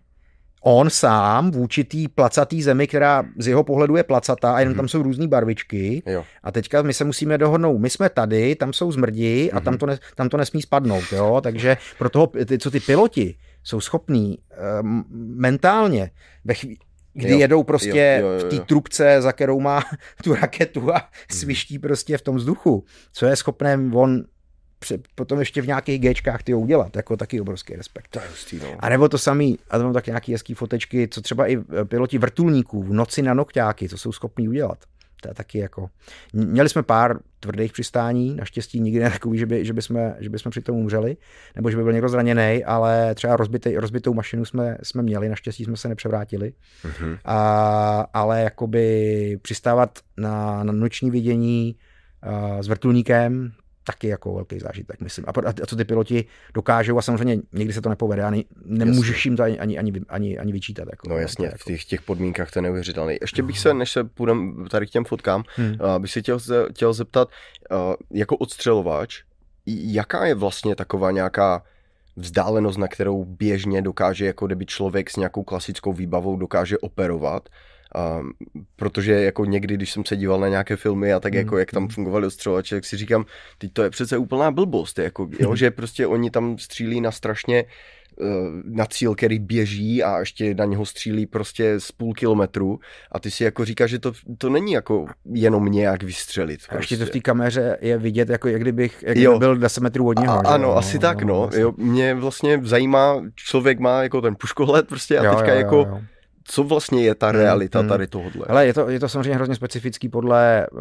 on 0.69 0.91
sám 0.91 1.51
v 1.51 1.59
určitý 1.59 2.09
placatý 2.09 2.63
zemi, 2.63 2.87
která 2.87 3.25
z 3.39 3.49
jeho 3.49 3.65
pohledu 3.65 3.97
je 3.97 4.03
placatá 4.03 4.53
a 4.53 4.61
jenom 4.61 4.73
mm-hmm. 4.73 4.77
tam 4.77 4.89
jsou 4.89 5.03
různé 5.03 5.29
barvičky. 5.29 6.03
Jo. 6.07 6.25
A 6.43 6.53
teďka 6.53 6.83
my 6.83 6.95
se 6.95 7.05
musíme 7.05 7.39
dohodnout, 7.39 7.79
my 7.79 7.91
jsme 7.91 8.09
tady, 8.09 8.55
tam 8.55 8.73
jsou 8.73 8.93
zmrdi 8.93 9.51
a 9.51 9.57
mm-hmm. 9.57 9.65
tam, 9.65 9.73
mhm. 9.73 9.79
to 9.79 9.87
ne, 9.87 9.99
tam 10.15 10.29
to 10.29 10.37
nesmí 10.37 10.63
spadnout. 10.63 11.05
Jo? 11.13 11.41
Takže 11.43 11.77
pro 11.99 12.11
toho, 12.11 12.27
ty, 12.27 12.59
co 12.59 12.71
ty 12.71 12.81
piloti 12.81 13.35
jsou 13.67 13.81
schopní 13.81 14.39
uh, 14.39 14.89
mentálně 15.37 16.11
ve 16.45 16.55
chvíli, 16.55 16.77
kdy 17.13 17.31
jo, 17.31 17.39
jedou 17.39 17.63
prostě 17.63 18.19
jo, 18.21 18.27
jo, 18.27 18.33
jo, 18.33 18.41
jo. 18.41 18.47
v 18.47 18.51
té 18.51 18.65
trubce, 18.65 19.23
za 19.23 19.33
kterou 19.33 19.61
má 19.61 19.83
tu 20.25 20.35
raketu 20.35 20.95
a 20.95 20.99
mhm. 20.99 21.39
sviští 21.39 21.79
prostě 21.79 22.19
v 22.19 22.23
tom 22.23 22.37
vzduchu, 22.37 22.85
co 23.13 23.27
je 23.27 23.37
schopné 23.37 23.79
on 23.95 24.25
potom 25.15 25.39
ještě 25.39 25.63
v 25.63 25.67
nějakých 25.67 26.01
Gčkách 26.01 26.43
ty 26.43 26.55
udělat, 26.55 26.97
jako 26.97 27.17
taky 27.17 27.41
obrovský 27.41 27.75
respekt. 27.77 28.09
To 28.11 28.19
je 28.19 28.29
hustý, 28.29 28.59
no. 28.59 28.77
A 28.79 28.89
nebo 28.89 29.09
to 29.09 29.19
samý, 29.19 29.59
a 29.71 29.79
to 29.79 29.85
mám 29.85 29.93
tak 29.93 30.07
nějaký 30.07 30.33
hezký 30.33 30.55
fotečky, 30.55 31.09
co 31.09 31.21
třeba 31.21 31.47
i 31.47 31.57
eh, 31.57 31.85
piloti 31.85 32.19
vrtulníků 32.19 32.83
v 32.83 32.93
noci 32.93 33.23
na 33.23 33.35
nokťáky, 33.35 33.89
co 33.89 33.99
jsou 33.99 34.13
schopní 34.13 34.49
udělat. 34.49 34.85
To 35.23 35.29
je 35.29 35.35
taky 35.35 35.59
jako... 35.59 35.89
Měli 36.33 36.69
jsme 36.69 36.83
pár 36.83 37.19
tvrdých 37.41 37.73
přistání, 37.73 38.37
naštěstí 38.37 38.81
nikdy 38.81 39.01
ne 39.01 39.11
takový, 39.11 39.39
že 39.39 39.47
by, 39.47 39.65
že 39.65 39.73
by, 39.73 39.83
jsme, 39.83 40.17
že 40.19 40.31
by 40.31 40.39
jsme 40.39 40.51
při 40.51 40.61
tom 40.61 40.77
umřeli, 40.77 41.17
nebo 41.57 41.71
že 41.71 41.77
by 41.77 41.83
byl 41.83 41.93
někdo 41.93 42.09
zraněný, 42.09 42.65
ale 42.65 43.15
třeba 43.15 43.37
rozbitý, 43.37 43.77
rozbitou 43.77 44.15
mašinu 44.15 44.45
jsme, 44.45 44.79
jsme 44.83 45.03
měli, 45.03 45.29
naštěstí 45.29 45.65
jsme 45.65 45.77
se 45.77 45.89
nepřevrátili. 45.89 46.53
Mm-hmm. 46.83 47.19
A, 47.25 48.07
ale 48.13 48.43
jakoby 48.43 49.39
přistávat 49.43 49.99
na, 50.17 50.65
na 50.65 50.73
noční 50.73 51.11
vidění 51.11 51.77
s 52.61 52.69
vrtulníkem, 52.69 53.53
taky 53.87 54.09
jako 54.09 54.35
velký 54.35 54.59
zážitek, 54.59 55.01
myslím. 55.01 55.25
A, 55.29 55.33
a 55.49 55.67
co 55.67 55.77
ty 55.77 55.85
piloti 55.85 56.25
dokážou 56.55 56.99
a 56.99 57.03
samozřejmě 57.03 57.39
někdy 57.53 57.75
se 57.75 57.81
to 57.81 57.89
nepovede 57.89 58.23
ani 58.23 58.45
nemůžeš 58.65 59.17
jasně. 59.17 59.29
jim 59.29 59.37
to 59.37 59.43
ani, 59.43 59.59
ani, 59.59 59.79
ani, 60.09 60.39
ani, 60.39 60.53
vyčítat. 60.53 60.89
Jako, 60.91 61.09
no 61.09 61.19
jasně, 61.19 61.47
jako. 61.47 61.59
v 61.59 61.65
těch, 61.65 61.85
těch 61.85 62.03
podmínkách 62.03 62.51
to 62.51 62.59
je 62.59 62.63
neuvěřitelný. 62.63 63.17
Ještě 63.21 63.43
bych 63.43 63.59
se, 63.59 63.75
než 63.75 63.91
se 63.93 64.05
půjdem 64.05 64.67
tady 64.71 64.87
k 64.87 64.91
těm 64.91 65.05
fotkám, 65.05 65.45
hmm. 65.57 65.77
uh, 65.81 65.99
bych 65.99 66.11
se 66.11 66.21
chtěl, 66.21 66.39
chtěl 66.71 66.93
zeptat, 66.93 67.29
uh, 67.71 67.95
jako 68.11 68.37
odstřelovač, 68.37 69.23
jaká 69.67 70.27
je 70.27 70.35
vlastně 70.35 70.75
taková 70.75 71.11
nějaká 71.11 71.63
vzdálenost, 72.17 72.79
na 72.79 72.89
kterou 72.89 73.25
běžně 73.25 73.83
dokáže, 73.83 74.27
jako 74.27 74.47
kdyby 74.47 74.67
člověk 74.67 75.11
s 75.11 75.17
nějakou 75.17 75.43
klasickou 75.43 75.93
výbavou 75.93 76.37
dokáže 76.37 76.79
operovat. 76.79 77.49
Um, 77.97 78.33
protože 78.77 79.13
jako 79.13 79.45
někdy, 79.45 79.75
když 79.75 79.93
jsem 79.93 80.05
se 80.05 80.17
díval 80.17 80.41
na 80.41 80.49
nějaké 80.49 80.77
filmy 80.77 81.13
a 81.13 81.21
tak 81.21 81.33
mm. 81.33 81.39
jako 81.39 81.59
jak 81.59 81.71
tam 81.71 81.89
fungovaly 81.89 82.27
ostřelovače, 82.27 82.75
tak 82.75 82.85
si 82.85 82.97
říkám, 82.97 83.25
teď 83.59 83.73
to 83.73 83.83
je 83.83 83.91
přece 83.91 84.19
úplná 84.19 84.51
blbost, 84.51 84.99
jako, 84.99 85.29
jo, 85.41 85.57
že 85.57 85.71
prostě 85.71 86.07
oni 86.07 86.31
tam 86.31 86.59
střílí 86.59 87.01
na 87.01 87.11
strašně 87.11 87.65
na 88.65 88.87
cíl, 88.87 89.15
který 89.15 89.39
běží 89.39 90.03
a 90.03 90.19
ještě 90.19 90.55
na 90.55 90.65
něho 90.65 90.87
střílí 90.87 91.27
prostě 91.27 91.81
z 91.81 91.93
půl 91.93 92.15
kilometru 92.15 92.79
a 93.13 93.19
ty 93.19 93.31
si 93.31 93.45
jako 93.45 93.65
říkáš, 93.65 93.91
že 93.91 93.99
to, 93.99 94.13
to 94.39 94.51
není 94.51 94.73
jako 94.73 95.07
jenom 95.33 95.65
nějak 95.67 96.03
vystřelit. 96.03 96.61
Prostě. 96.61 96.75
A 96.75 96.79
ještě 96.79 96.97
to 96.97 97.07
v 97.07 97.11
té 97.11 97.21
kameře 97.21 97.79
je 97.81 97.99
vidět, 97.99 98.29
jako 98.29 98.49
jak 98.49 98.61
kdybych 98.61 99.05
jak 99.07 99.17
kdyby 99.17 99.39
byl 99.39 99.57
10 99.57 99.81
metrů 99.81 100.09
od 100.09 100.19
něho. 100.19 100.33
A, 100.35 100.55
ano, 100.55 100.69
no, 100.69 100.77
asi 100.77 100.97
no, 100.97 101.01
tak, 101.01 101.23
no. 101.23 101.29
no 101.29 101.41
vlastně. 101.41 101.63
jo, 101.63 101.73
mě 101.77 102.15
vlastně 102.15 102.61
zajímá, 102.63 103.23
člověk 103.35 103.79
má 103.79 104.03
jako 104.03 104.21
ten 104.21 104.37
puškohled 104.41 104.89
prostě 104.89 105.19
a 105.19 105.25
jo, 105.25 105.35
teďka 105.35 105.53
jo, 105.53 105.59
jako 105.59 105.77
jo, 105.77 105.87
jo 105.91 106.01
co 106.47 106.65
vlastně 106.65 107.03
je 107.03 107.15
ta 107.15 107.29
hmm, 107.29 107.37
realita 107.37 107.79
hmm. 107.79 107.89
tady 107.89 108.07
tohohle? 108.07 108.47
Ale 108.49 108.67
je 108.67 108.75
to, 108.75 108.89
je 108.89 109.01
to 109.01 109.09
samozřejmě 109.09 109.35
hrozně 109.35 109.55
specifický 109.55 110.09
podle 110.09 110.67
uh, 110.73 110.81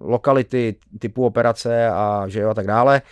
lokality, 0.00 0.74
typu 0.98 1.26
operace 1.26 1.88
a 1.88 2.24
že 2.28 2.40
jo 2.40 2.50
a 2.50 2.54
tak 2.54 2.66
dále. 2.66 3.02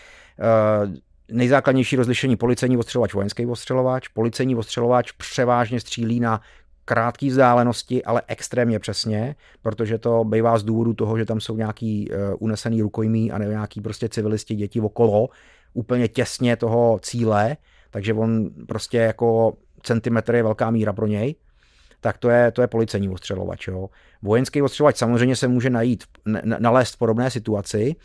Uh, 0.87 0.95
nejzákladnější 1.33 1.97
rozlišení 1.97 2.37
policejní 2.37 2.77
ostřelovač, 2.77 3.15
vojenský 3.15 3.47
ostřelovač. 3.47 4.09
Policejní 4.09 4.57
ostřelovač 4.57 5.13
převážně 5.13 5.81
střílí 5.81 6.21
na 6.21 6.41
krátké 6.85 7.27
vzdálenosti, 7.27 8.05
ale 8.05 8.23
extrémně 8.27 8.79
přesně, 8.79 9.35
protože 9.63 9.99
to 9.99 10.25
bývá 10.25 10.59
z 10.59 10.63
důvodu 10.63 10.95
toho, 10.95 11.19
že 11.19 11.25
tam 11.25 11.41
jsou 11.41 11.57
nějaký 11.57 12.11
uh, 12.11 12.17
unesený 12.39 12.83
rukojmí 12.83 13.33
a 13.33 13.39
nebo 13.39 13.51
nějaký 13.51 13.81
prostě 13.81 14.09
civilisti, 14.09 14.55
děti 14.55 14.81
okolo, 14.81 15.29
úplně 15.75 16.09
těsně 16.09 16.57
toho 16.57 16.99
cíle, 17.03 17.57
takže 17.91 18.15
on 18.15 18.51
prostě 18.69 18.99
jako 18.99 19.57
centimetr 19.83 20.35
je 20.35 20.43
velká 20.43 20.71
míra 20.71 20.93
pro 20.93 21.07
něj 21.07 21.35
tak 22.01 22.19
to 22.19 22.31
je, 22.31 22.51
to 22.51 22.63
je 22.63 22.69
policejní 22.69 23.09
ostřelovač. 23.09 23.69
Jo. 23.69 23.89
Vojenský 24.23 24.63
ostřelovač 24.63 24.97
samozřejmě 24.97 25.37
se 25.37 25.49
může 25.49 25.71
najít, 25.71 26.05
nalézt 26.59 26.95
v 26.95 26.99
podobné 26.99 27.31
situaci 27.31 27.97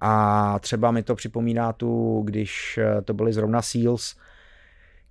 a 0.00 0.58
třeba 0.58 0.90
mi 0.90 1.02
to 1.02 1.14
připomíná 1.14 1.72
tu, 1.72 2.22
když 2.24 2.78
eh, 2.78 3.02
to 3.02 3.14
byly 3.14 3.32
zrovna 3.32 3.62
SEALs, 3.62 4.16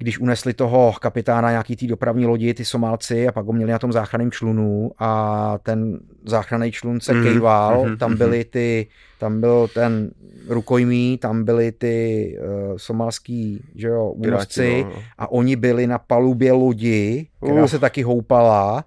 když 0.03 0.19
unesli 0.19 0.53
toho 0.53 0.93
kapitána 1.01 1.49
nějaký 1.49 1.75
té 1.75 1.87
dopravní 1.87 2.25
lodi, 2.25 2.53
ty 2.53 2.65
Somálci, 2.65 3.27
a 3.27 3.31
pak 3.31 3.45
ho 3.45 3.53
měli 3.53 3.71
na 3.71 3.79
tom 3.79 3.91
záchranném 3.91 4.31
člunu 4.31 4.91
a 4.99 5.57
ten 5.63 5.99
záchranný 6.25 6.71
člun 6.71 6.99
se 6.99 7.13
mm, 7.13 7.23
kejval, 7.23 7.85
mm, 7.85 7.97
tam 7.97 8.09
mhm. 8.09 8.17
byly 8.17 8.45
ty, 8.45 8.87
tam 9.19 9.41
byl 9.41 9.67
ten 9.73 10.11
rukojmí, 10.47 11.17
tam 11.17 11.43
byly 11.43 11.71
ty 11.71 12.37
uh, 12.39 12.77
somalský, 12.77 13.63
že 13.75 13.87
jo, 13.87 14.09
únosci 14.09 14.83
no, 14.83 14.89
no. 14.89 15.01
a 15.17 15.31
oni 15.31 15.55
byli 15.55 15.87
na 15.87 15.97
palubě 15.97 16.51
lodi, 16.51 17.27
která 17.43 17.61
uh. 17.61 17.67
se 17.67 17.79
taky 17.79 18.01
houpala 18.01 18.85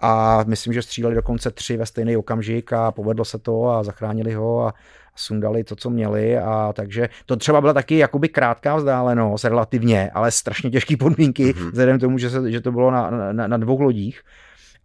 a 0.00 0.44
myslím, 0.46 0.72
že 0.72 0.82
stříleli 0.82 1.14
dokonce 1.14 1.50
tři 1.50 1.76
ve 1.76 1.86
stejný 1.86 2.16
okamžik 2.16 2.72
a 2.72 2.90
povedlo 2.92 3.24
se 3.24 3.38
to 3.38 3.68
a 3.68 3.82
zachránili 3.82 4.34
ho 4.34 4.66
a, 4.66 4.74
sundali 5.18 5.64
to, 5.64 5.76
co 5.76 5.90
měli 5.90 6.38
a 6.38 6.72
takže 6.72 7.08
to 7.26 7.36
třeba 7.36 7.60
byla 7.60 7.72
taky 7.72 7.98
jakoby 7.98 8.28
krátká 8.28 8.76
vzdálenost 8.76 9.44
relativně, 9.44 10.10
ale 10.10 10.30
strašně 10.30 10.70
těžké 10.70 10.96
podmínky, 10.96 11.52
mm-hmm. 11.52 11.70
vzhledem 11.70 11.98
k 11.98 12.00
tomu, 12.00 12.18
že, 12.18 12.30
se, 12.30 12.50
že 12.50 12.60
to 12.60 12.72
bylo 12.72 12.90
na, 12.90 13.10
na, 13.32 13.46
na 13.46 13.56
dvou 13.56 13.80
lodích 13.80 14.20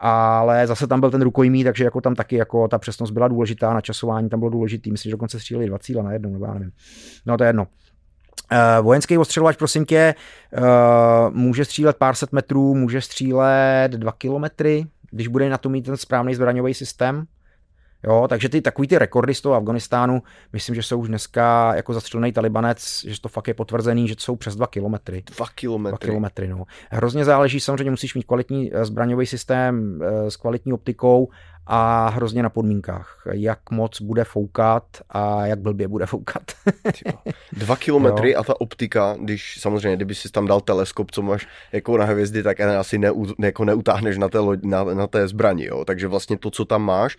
ale 0.06 0.68
zase 0.68 0.88
tam 0.88 1.00
byl 1.00 1.12
ten 1.12 1.22
rukojmí, 1.22 1.64
takže 1.64 1.84
jako 1.84 2.02
tam 2.02 2.16
taky 2.16 2.36
jako 2.36 2.68
ta 2.68 2.78
přesnost 2.78 3.12
byla 3.12 3.28
důležitá, 3.28 3.74
načasování 3.74 4.30
tam 4.30 4.40
bylo 4.40 4.50
důležitý, 4.50 4.92
myslím, 4.92 5.10
že 5.10 5.14
dokonce 5.14 5.40
stříleli 5.40 5.68
dva 5.68 5.80
cíle 5.80 6.04
na 6.04 6.14
jednu, 6.14 6.34
nebo 6.34 6.46
já 6.46 6.54
nevím. 6.54 6.72
No 7.26 7.38
to 7.38 7.44
je 7.44 7.50
jedno. 7.50 7.68
Uh, 8.52 8.86
vojenský 8.86 9.18
ostřelovač, 9.18 9.56
prosím 9.56 9.86
tě, 9.86 10.16
uh, 10.58 10.64
může 11.36 11.66
střílet 11.66 11.98
pár 11.98 12.16
set 12.16 12.32
metrů, 12.32 12.76
může 12.76 13.02
střílet 13.02 13.92
dva 13.92 14.12
kilometry, 14.12 14.86
když 15.12 15.28
bude 15.28 15.50
na 15.50 15.58
to 15.58 15.70
mít 15.70 15.86
ten 15.86 15.98
správný 15.98 16.36
zbraňový 16.36 16.74
systém. 16.74 17.26
Jo, 18.08 18.26
takže 18.30 18.50
ty 18.50 18.62
takový 18.62 18.88
ty 18.88 18.98
rekordy 18.98 19.34
z 19.34 19.42
toho 19.42 19.56
Afganistánu, 19.56 20.24
myslím, 20.54 20.76
že 20.76 20.84
jsou 20.84 21.00
už 21.00 21.08
dneska 21.08 21.76
jako 21.76 21.94
zastřelený 21.94 22.32
talibanec, 22.32 23.06
že 23.08 23.22
to 23.22 23.30
fakt 23.30 23.48
je 23.48 23.54
potvrzený, 23.54 24.08
že 24.08 24.16
to 24.16 24.22
jsou 24.22 24.36
přes 24.36 24.56
dva 24.56 24.68
kilometry. 24.68 25.24
Dva 25.36 25.46
kilometry. 25.56 25.92
Dva 25.92 26.12
kilometry, 26.12 26.48
no. 26.48 26.64
Hrozně 26.92 27.26
záleží, 27.26 27.60
samozřejmě 27.60 27.92
musíš 27.92 28.16
mít 28.16 28.24
kvalitní 28.24 28.72
eh, 28.74 28.86
zbraňový 28.86 29.26
systém 29.26 30.02
eh, 30.04 30.32
s 30.32 30.36
kvalitní 30.36 30.74
optikou 30.74 31.30
a 31.68 32.10
hrozně 32.10 32.44
na 32.44 32.50
podmínkách, 32.50 33.22
jak 33.32 33.72
moc 33.72 34.02
bude 34.02 34.24
foukat 34.24 34.84
a 35.10 35.46
jak 35.46 35.60
blbě 35.60 35.88
bude 35.88 36.06
foukat. 36.06 36.44
Dva 37.54 37.76
kilometry 37.76 38.32
jo. 38.32 38.40
a 38.40 38.44
ta 38.44 38.62
optika, 38.62 39.16
když 39.20 39.60
samozřejmě, 39.62 39.96
kdyby 39.96 40.16
si 40.16 40.30
tam 40.30 40.48
dal 40.48 40.62
teleskop, 40.62 41.12
co 41.12 41.22
máš 41.22 41.48
jako 41.72 41.98
na 41.98 42.06
hvězdy, 42.06 42.44
tak 42.44 42.60
asi 42.60 42.98
ne, 42.98 43.12
jako 43.44 43.66
neutáhneš 43.66 44.18
na 44.18 44.30
té, 44.30 44.40
na, 44.64 44.84
na 44.84 45.08
té 45.08 45.28
zbrani, 45.28 45.66
jo. 45.66 45.86
Takže 45.86 46.08
vlastně 46.08 46.38
to, 46.38 46.52
co 46.52 46.66
tam 46.66 46.82
máš, 46.82 47.18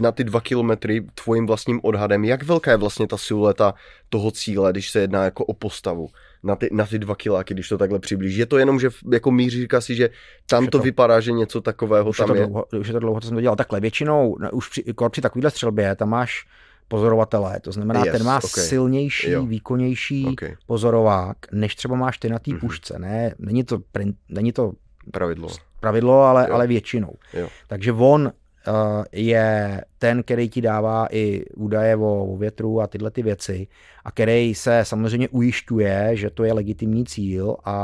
na 0.00 0.12
ty 0.12 0.24
dva 0.24 0.40
kilometry 0.40 1.06
tvojím 1.24 1.46
vlastním 1.46 1.80
odhadem, 1.82 2.24
jak 2.24 2.42
velká 2.42 2.70
je 2.70 2.76
vlastně 2.76 3.06
ta 3.06 3.16
silueta 3.16 3.74
toho 4.08 4.30
cíle, 4.30 4.72
když 4.72 4.90
se 4.90 5.00
jedná 5.00 5.24
jako 5.24 5.44
o 5.44 5.54
postavu 5.54 6.08
na 6.42 6.56
ty, 6.56 6.68
na 6.72 6.86
ty 6.86 6.98
dva 6.98 7.14
kiláky, 7.14 7.54
když 7.54 7.68
to 7.68 7.78
takhle 7.78 7.98
přiblíží. 7.98 8.38
Je 8.38 8.46
to 8.46 8.58
jenom, 8.58 8.80
že 8.80 8.88
jako 9.12 9.30
míří, 9.30 9.60
říká 9.60 9.80
si, 9.80 9.94
že 9.94 10.10
tam 10.46 10.64
to, 10.64 10.70
to 10.70 10.78
vypadá, 10.78 11.20
že 11.20 11.32
něco 11.32 11.60
takového 11.60 12.10
už 12.10 12.16
tam 12.16 12.34
je. 12.34 12.40
To. 12.40 12.46
Dlouho, 12.46 12.64
už 12.80 12.86
je 12.86 12.92
to 12.92 12.98
dlouho, 12.98 13.20
co 13.20 13.28
jsem 13.28 13.36
to 13.36 13.40
dělal. 13.40 13.56
Takhle 13.56 13.80
většinou, 13.80 14.36
už 14.52 14.68
při, 14.68 14.84
při 15.10 15.20
takovéhle 15.20 15.50
střelbě, 15.50 15.96
tam 15.96 16.08
máš 16.08 16.46
pozorovatele, 16.88 17.60
to 17.60 17.72
znamená, 17.72 18.04
yes, 18.04 18.12
ten 18.12 18.24
má 18.24 18.36
okay. 18.36 18.64
silnější, 18.64 19.30
jo. 19.30 19.46
výkonnější 19.46 20.26
okay. 20.32 20.56
pozorovák, 20.66 21.36
než 21.52 21.74
třeba 21.74 21.96
máš 21.96 22.18
ty 22.18 22.28
na 22.28 22.38
té 22.38 22.50
mm-hmm. 22.50 22.60
pušce. 22.60 22.98
Ne, 22.98 23.34
není 23.38 23.64
to, 23.64 23.78
print, 23.92 24.16
není 24.28 24.52
to 24.52 24.72
pravidlo, 25.12 25.48
pravidlo 25.80 26.22
ale, 26.22 26.46
ale 26.46 26.66
většinou. 26.66 27.14
Jo. 27.34 27.48
Takže 27.66 27.92
on 27.92 28.32
je 29.12 29.80
ten, 29.98 30.22
který 30.22 30.48
ti 30.48 30.60
dává 30.60 31.06
i 31.10 31.44
údaje 31.56 31.96
o, 31.96 32.24
o 32.24 32.36
větru 32.36 32.80
a 32.80 32.86
tyhle 32.86 33.10
ty 33.10 33.22
věci 33.22 33.66
a 34.04 34.10
který 34.10 34.54
se 34.54 34.80
samozřejmě 34.82 35.28
ujišťuje, 35.28 36.10
že 36.12 36.30
to 36.30 36.44
je 36.44 36.52
legitimní 36.52 37.04
cíl 37.04 37.56
a, 37.64 37.76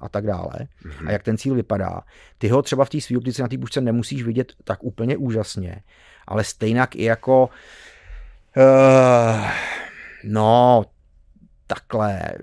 a 0.00 0.08
tak 0.08 0.26
dále. 0.26 0.52
Mm-hmm. 0.52 1.08
A 1.08 1.12
jak 1.12 1.22
ten 1.22 1.38
cíl 1.38 1.54
vypadá. 1.54 2.00
Ty 2.38 2.48
ho 2.48 2.62
třeba 2.62 2.84
v 2.84 2.90
té 2.90 3.00
svý 3.00 3.16
optice 3.16 3.42
na 3.42 3.48
té 3.48 3.56
bušce 3.56 3.80
nemusíš 3.80 4.22
vidět 4.22 4.52
tak 4.64 4.84
úplně 4.84 5.16
úžasně, 5.16 5.82
ale 6.26 6.44
stejnak 6.44 6.96
i 6.96 7.04
jako 7.04 7.48
uh, 8.56 9.48
no 10.24 10.84
takhle 11.66 12.22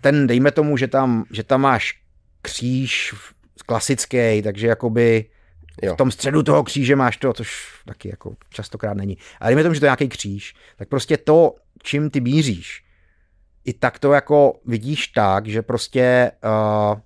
ten 0.00 0.26
dejme 0.26 0.50
tomu, 0.50 0.76
že 0.76 0.88
tam, 0.88 1.24
že 1.32 1.42
tam 1.42 1.60
máš 1.60 2.02
kříž 2.42 3.14
klasický, 3.66 4.42
takže 4.42 4.66
jakoby 4.66 5.24
Jo. 5.82 5.94
V 5.94 5.96
tom 5.96 6.10
středu 6.10 6.42
toho 6.42 6.64
kříže 6.64 6.96
máš 6.96 7.16
to, 7.16 7.32
což 7.32 7.82
taky 7.86 8.08
jako 8.08 8.34
častokrát 8.50 8.96
není. 8.96 9.18
Ale 9.40 9.50
dejme 9.50 9.62
tomu, 9.62 9.74
že 9.74 9.80
to 9.80 9.86
je 9.86 9.88
nějaký 9.88 10.08
kříž, 10.08 10.54
tak 10.76 10.88
prostě 10.88 11.16
to, 11.16 11.54
čím 11.82 12.10
ty 12.10 12.20
bíříš, 12.20 12.84
i 13.64 13.72
tak 13.72 13.98
to 13.98 14.12
jako 14.12 14.60
vidíš 14.64 15.08
tak, 15.08 15.46
že 15.46 15.62
prostě 15.62 16.32
uh, 16.44 17.00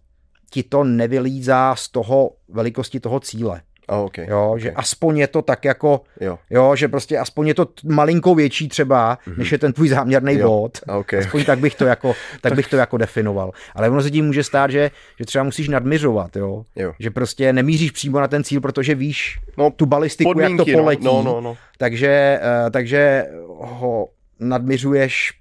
ti 0.51 0.63
to 0.63 0.85
nevylízá 0.85 1.77
z 1.77 1.89
toho 1.89 2.31
velikosti 2.49 3.01
toho 3.01 3.21
cíle. 3.21 3.63
Oh, 3.89 4.05
okay. 4.05 4.27
Jo, 4.29 4.49
okay. 4.51 4.61
že 4.61 4.73
aspoň 4.73 5.19
je 5.19 5.27
to 5.27 5.43
tak 5.43 5.65
jako, 5.65 6.01
jo. 6.21 6.39
jo. 6.51 6.77
že 6.77 6.89
prostě 6.89 7.19
aspoň 7.19 7.49
je 7.49 7.55
to 7.55 7.67
malinko 7.85 8.35
větší 8.35 8.69
třeba, 8.69 9.19
mm-hmm. 9.27 9.39
než 9.39 9.53
je 9.53 9.59
ten 9.59 9.73
tvůj 9.73 9.89
záměrný 9.89 10.39
bod. 10.39 10.79
Okay. 10.99 11.21
Aspoň 11.21 11.45
tak 11.45 11.59
bych 11.59 11.75
to 11.75 11.85
jako, 11.85 12.15
tak 12.41 12.55
bych 12.55 12.69
to 12.69 12.77
jako 12.77 12.97
definoval. 12.97 13.53
Ale 13.75 13.91
ono 13.91 14.03
se 14.03 14.11
tím 14.11 14.27
může 14.27 14.45
stát, 14.45 14.71
že, 14.71 14.91
že 15.19 15.25
třeba 15.25 15.45
musíš 15.45 15.69
nadměřovat, 15.69 16.37
jo? 16.37 16.65
jo. 16.77 16.93
Že 16.99 17.11
prostě 17.11 17.53
nemíříš 17.53 17.91
přímo 17.91 18.21
na 18.21 18.29
ten 18.29 18.45
cíl, 18.45 18.61
protože 18.61 18.95
víš 18.95 19.39
no, 19.59 19.71
tu 19.71 19.87
balistiku, 19.87 20.31
podmínky, 20.31 20.71
jak 20.71 20.77
to 20.77 20.83
poletí. 20.83 21.05
No, 21.05 21.23
no, 21.23 21.41
no. 21.41 21.57
Takže, 21.79 22.41
uh, 22.65 22.71
takže 22.71 23.25
ho 23.59 24.09
nadměřuješ 24.41 25.33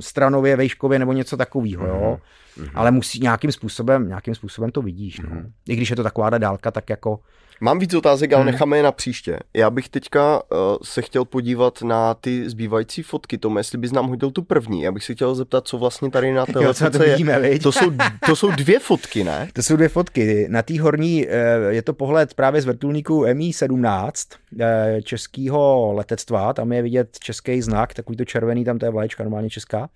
stranově, 0.00 0.56
vejškově 0.56 0.98
nebo 0.98 1.12
něco 1.12 1.36
takového, 1.36 1.86
jo. 1.86 2.18
Mm-hmm. 2.58 2.70
Ale 2.74 2.90
musí 2.90 3.20
nějakým 3.20 3.52
způsobem, 3.52 4.08
nějakým 4.08 4.34
způsobem 4.34 4.70
to 4.70 4.82
vidíš, 4.82 5.20
no. 5.20 5.28
Mm-hmm. 5.28 5.50
I 5.68 5.76
když 5.76 5.90
je 5.90 5.96
to 5.96 6.02
taková 6.02 6.30
dálka, 6.30 6.70
tak 6.70 6.90
jako 6.90 7.20
Mám 7.64 7.78
víc 7.78 7.94
otázek, 7.94 8.32
ale 8.32 8.42
hmm. 8.42 8.52
necháme 8.52 8.76
je 8.76 8.82
na 8.82 8.92
příště. 8.92 9.38
Já 9.54 9.70
bych 9.70 9.88
teďka 9.88 10.42
uh, 10.42 10.58
se 10.82 11.02
chtěl 11.02 11.24
podívat 11.24 11.82
na 11.82 12.14
ty 12.14 12.50
zbývající 12.50 13.02
fotky. 13.02 13.38
Tomu, 13.38 13.58
jestli 13.58 13.78
bys 13.78 13.92
nám 13.92 14.08
hodil 14.08 14.30
tu 14.30 14.42
první. 14.42 14.82
Já 14.82 14.92
bych 14.92 15.04
se 15.04 15.14
chtěl 15.14 15.34
zeptat, 15.34 15.68
co 15.68 15.78
vlastně 15.78 16.10
tady 16.10 16.32
na 16.32 16.46
té 16.52 16.52
fotce 16.52 16.90
to 16.90 16.98
vidíme, 16.98 17.48
je. 17.48 17.58
To 17.58 17.72
jsou, 17.72 17.92
to 18.26 18.36
jsou 18.36 18.50
dvě 18.50 18.78
fotky, 18.78 19.24
ne? 19.24 19.48
To 19.52 19.62
jsou 19.62 19.76
dvě 19.76 19.88
fotky. 19.88 20.46
Na 20.50 20.62
té 20.62 20.80
horní 20.80 21.26
uh, 21.26 21.32
je 21.68 21.82
to 21.82 21.92
pohled 21.92 22.34
právě 22.34 22.62
z 22.62 22.64
vrtulníku 22.64 23.26
Mi-17 23.34 24.12
uh, 24.52 24.60
eh, 24.60 25.02
českého 25.02 25.92
letectva. 25.92 26.52
Tam 26.52 26.72
je 26.72 26.82
vidět 26.82 27.18
český 27.18 27.62
znak, 27.62 27.94
takový 27.94 28.16
to 28.16 28.24
červený, 28.24 28.64
tam 28.64 28.78
to 28.78 28.86
je 28.86 28.90
vlaječka 28.90 29.22
normálně 29.22 29.50
česká. 29.50 29.80
Uh, 29.80 29.88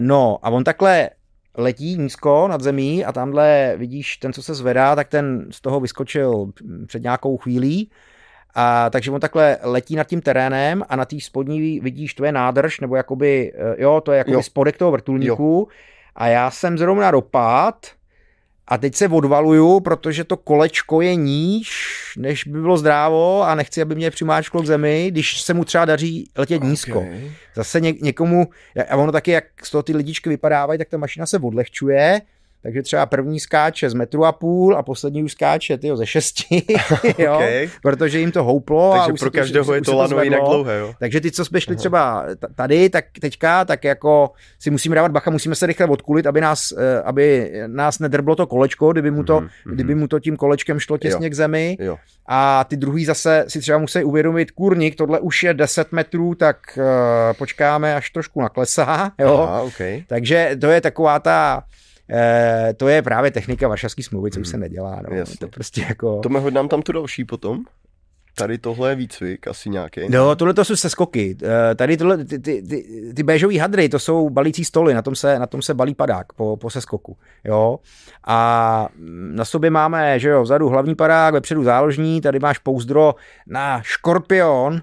no 0.00 0.38
a 0.42 0.50
on 0.50 0.64
takhle 0.64 1.10
letí 1.56 1.96
nízko 1.98 2.48
nad 2.48 2.60
zemí 2.60 3.04
a 3.04 3.12
tamhle 3.12 3.74
vidíš 3.76 4.16
ten, 4.16 4.32
co 4.32 4.42
se 4.42 4.54
zvedá, 4.54 4.96
tak 4.96 5.08
ten 5.08 5.46
z 5.50 5.60
toho 5.60 5.80
vyskočil 5.80 6.52
před 6.86 7.02
nějakou 7.02 7.36
chvílí 7.36 7.90
A 8.54 8.90
takže 8.90 9.10
on 9.10 9.20
takhle 9.20 9.58
letí 9.62 9.96
nad 9.96 10.04
tím 10.04 10.20
terénem 10.20 10.82
a 10.88 10.96
na 10.96 11.04
té 11.04 11.20
spodní 11.20 11.80
vidíš, 11.80 12.14
to 12.14 12.24
je 12.24 12.32
nádrž, 12.32 12.80
nebo 12.80 12.96
jakoby, 12.96 13.52
eh, 13.56 13.82
jo, 13.82 14.00
to 14.00 14.12
je 14.12 14.18
jakoby 14.18 14.34
Jo. 14.34 14.42
spodek 14.42 14.76
toho 14.76 14.90
vrtulníku. 14.90 15.68
A 16.14 16.26
já 16.26 16.50
jsem 16.50 16.78
zrovna 16.78 17.10
dopad 17.10 17.86
a 18.68 18.78
teď 18.78 18.94
se 18.94 19.08
odvaluju, 19.08 19.80
protože 19.80 20.24
to 20.24 20.36
kolečko 20.36 21.00
je 21.00 21.14
níž, 21.14 21.72
než 22.18 22.44
by 22.44 22.60
bylo 22.60 22.78
zdrávo 22.78 23.42
a 23.42 23.54
nechci, 23.54 23.82
aby 23.82 23.94
mě 23.94 24.10
přimáčklo 24.10 24.62
k 24.62 24.66
zemi, 24.66 25.06
když 25.10 25.40
se 25.40 25.54
mu 25.54 25.64
třeba 25.64 25.84
daří 25.84 26.30
letět 26.36 26.62
nízko. 26.62 26.98
Okay. 26.98 27.30
Zase 27.54 27.80
ně, 27.80 27.92
někomu, 27.92 28.48
a 28.90 28.96
ono 28.96 29.12
taky, 29.12 29.30
jak 29.30 29.44
z 29.62 29.70
toho 29.70 29.82
ty 29.82 29.96
lidičky 29.96 30.28
vypadávají, 30.28 30.78
tak 30.78 30.88
ta 30.88 30.98
mašina 30.98 31.26
se 31.26 31.38
odlehčuje, 31.38 32.20
takže 32.62 32.82
třeba 32.82 33.06
první 33.06 33.40
skáče 33.40 33.90
z 33.90 33.94
metru 33.94 34.24
a 34.24 34.32
půl 34.32 34.76
a 34.76 34.82
poslední 34.82 35.22
už 35.24 35.32
skáče 35.32 35.78
tyjo, 35.78 35.96
ze 35.96 36.06
šesti, 36.06 36.62
jo, 37.18 37.34
Okay. 37.34 37.68
protože 37.82 38.18
jim 38.18 38.32
to 38.32 38.44
houplo. 38.44 38.92
a 38.92 38.96
Takže 38.98 39.12
už 39.12 39.20
pro 39.20 39.30
to- 39.30 39.38
každého 39.38 39.74
je 39.74 39.80
to 39.82 39.96
lano 39.96 40.22
jinak 40.22 40.40
dlouhé, 40.40 40.78
jo? 40.78 40.94
Takže 40.98 41.20
ty, 41.20 41.30
co 41.30 41.44
jsme 41.44 41.60
šli 41.60 41.76
třeba 41.76 42.26
tady, 42.54 42.90
tak 42.90 43.04
teďka, 43.20 43.64
tak 43.64 43.84
jako 43.84 44.30
si 44.58 44.70
musíme 44.70 44.94
dávat 44.96 45.12
bacha, 45.12 45.30
musíme 45.30 45.54
se 45.54 45.66
rychle 45.66 45.86
odkulit, 45.86 46.26
aby 46.26 46.40
nás, 46.40 46.72
eh, 46.78 47.02
aby 47.02 47.52
nás 47.66 47.98
nedrblo 47.98 48.36
to 48.36 48.46
kolečko, 48.46 48.92
kdyby 48.92 49.10
mu 49.10 49.24
to, 49.24 49.40
Mhm, 49.40 49.48
mhm. 49.66 49.74
kdyby 49.74 49.94
mu 49.94 50.08
to 50.08 50.20
tím 50.20 50.36
kolečkem 50.36 50.78
šlo 50.80 50.98
těsně 50.98 51.26
Jo. 51.26 51.30
k 51.30 51.34
zemi. 51.34 51.76
Jo. 51.80 51.96
A 52.28 52.64
ty 52.64 52.76
druhý 52.76 53.04
zase 53.04 53.44
si 53.48 53.60
třeba 53.60 53.78
musí 53.78 54.04
uvědomit, 54.04 54.50
kurník, 54.50 54.94
tohle 54.94 55.20
už 55.20 55.42
je 55.42 55.54
10 55.54 55.92
metrů, 55.92 56.34
tak 56.34 56.56
uh, 56.76 56.84
počkáme, 57.38 57.94
až 57.94 58.10
trošku 58.10 58.40
naklesá. 58.42 59.12
Jo? 59.18 59.38
Aha, 59.48 59.62
okay. 59.62 60.04
Takže 60.06 60.56
to 60.60 60.66
je 60.66 60.80
taková 60.80 61.18
ta, 61.18 61.62
eh, 62.10 62.74
to 62.76 62.88
je 62.88 63.02
právě 63.02 63.30
technika 63.30 63.68
Varšavské 63.68 64.02
smlouvy, 64.02 64.30
co 64.30 64.40
už 64.40 64.48
se 64.48 64.58
nedělá. 64.58 65.00
No. 65.10 65.16
Jasně. 65.16 65.36
To 65.40 65.48
prostě 65.48 65.80
jako... 65.88 66.20
To 66.20 66.40
hodám 66.40 66.68
tam 66.68 66.82
tu 66.82 66.92
další 66.92 67.24
potom. 67.24 67.64
Tady 68.38 68.58
tohle 68.58 68.90
je 68.90 68.94
výcvik, 68.94 69.48
asi 69.48 69.70
nějaký. 69.70 70.00
No, 70.08 70.36
tohle 70.36 70.54
to 70.54 70.64
jsou 70.64 70.76
seskoky. 70.76 71.36
Eh, 71.42 71.74
Tady 71.74 71.96
tohle, 71.96 72.24
ty, 72.24 72.38
ty, 72.38 72.62
ty, 72.62 72.84
ty 73.16 73.22
béžový 73.22 73.58
hadry, 73.58 73.88
to 73.88 73.98
jsou 73.98 74.30
balící 74.30 74.64
stoly, 74.64 74.94
na 74.94 75.02
tom 75.02 75.16
se, 75.16 75.38
na 75.38 75.46
tom 75.46 75.62
se 75.62 75.74
balí 75.74 75.94
padák 75.94 76.32
po, 76.32 76.56
po 76.56 76.70
seskoku. 76.70 77.16
Jo? 77.44 77.78
A 78.26 78.88
na 79.32 79.44
sobě 79.44 79.70
máme, 79.70 80.18
že 80.18 80.28
jo, 80.28 80.42
vzadu 80.42 80.68
hlavní 80.68 80.94
padák, 80.94 81.34
vepředu 81.34 81.64
záložní, 81.64 82.20
tady 82.20 82.38
máš 82.38 82.58
pouzdro 82.58 83.14
na 83.46 83.82
Škorpion 83.82 84.82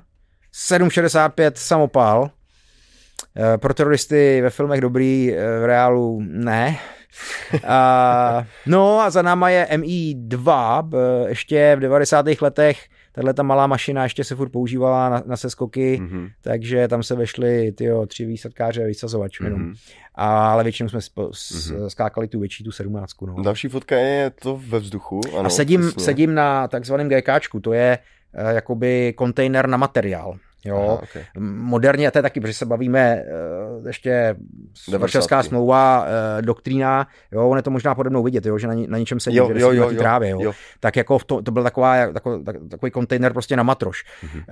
765 0.52 1.58
samopal. 1.58 2.30
Eh, 3.38 3.58
Pro 3.58 3.74
teroristy 3.74 4.42
ve 4.42 4.50
filmech 4.50 4.82
dobrý, 4.82 5.32
v 5.62 5.66
reálu 5.66 6.22
ne. 6.26 6.78
A, 7.68 8.46
no 8.66 9.00
a 9.00 9.10
za 9.10 9.22
náma 9.22 9.50
je 9.50 9.68
MI2, 9.72 10.82
b- 10.84 10.98
ještě 11.28 11.76
v 11.76 11.80
90. 11.80 12.26
letech 12.42 12.80
tahle 13.12 13.34
ta 13.34 13.44
malá 13.44 13.68
mašina 13.68 14.04
ještě 14.04 14.24
se 14.24 14.36
furt 14.36 14.50
používala 14.50 15.10
na, 15.10 15.24
na 15.26 15.38
seskoky, 15.38 16.00
Mhm. 16.02 16.28
takže 16.42 16.88
tam 16.88 17.04
se 17.04 17.16
vešly 17.16 17.72
tyjo, 17.72 18.06
tři 18.06 18.26
výsadkáře 18.26 18.84
a 18.84 18.88
vysazovač 18.88 19.40
jenom. 19.40 19.60
Mhm. 19.62 19.74
A, 20.16 20.52
ale 20.52 20.64
většinou 20.64 20.90
jsme 20.90 21.02
spo, 21.02 21.30
s, 21.34 21.72
Mhm. 21.72 21.90
skákali 21.90 22.28
tu 22.28 22.40
větší, 22.40 22.64
tu 22.64 22.72
sedmnáctku. 22.72 23.26
No. 23.26 23.44
Další 23.44 23.68
fotka 23.68 23.96
je 23.96 24.30
to 24.30 24.62
ve 24.68 24.80
vzduchu. 24.80 25.22
Ano, 25.38 25.46
a 25.46 25.50
sedím, 25.50 25.82
přesně. 25.82 26.04
sedím 26.04 26.34
na 26.36 26.68
takzvaném 26.68 27.10
GKčku, 27.10 27.60
to 27.60 27.74
je 27.74 27.98
eh, 28.36 28.54
jakoby 28.54 29.14
kontejner 29.18 29.68
na 29.68 29.78
materiál. 29.78 30.36
Jo, 30.66 30.78
Aha, 30.78 30.94
okay. 31.04 31.24
moderně, 31.40 32.08
a 32.08 32.12
to 32.12 32.18
je 32.18 32.22
taky, 32.22 32.40
protože 32.42 32.54
se 32.54 32.66
bavíme 32.66 33.24
uh, 33.80 33.88
ještě. 33.88 34.36
Varšavská 34.98 35.44
smlouva, 35.44 36.02
uh, 36.06 36.42
doktrína, 36.42 37.08
jo, 37.32 37.50
on 37.50 37.58
je 37.58 37.64
to 37.64 37.72
možná 37.72 37.96
pode 37.96 38.10
mnou 38.10 38.24
vidět, 38.24 38.46
jo, 38.46 38.58
že 38.58 38.68
na, 38.68 38.74
na 38.88 38.98
něčem 38.98 39.20
sedí, 39.20 39.38
Jo, 39.38 39.50
že 39.54 39.60
jo, 39.62 39.72
jo, 39.72 39.90
jo, 39.92 39.98
trávě, 39.98 40.30
jo. 40.30 40.40
jo. 40.42 40.52
tak 40.80 40.96
jako 40.96 41.20
to, 41.26 41.42
to 41.42 41.52
byl 41.52 41.64
taková, 41.64 42.12
tako, 42.14 42.40
tak, 42.40 42.56
takový 42.70 42.92
kontejner 42.92 43.34
prostě 43.34 43.56
na 43.58 43.64
matroš. 43.64 44.04
Mhm. 44.24 44.38
Uh, 44.38 44.44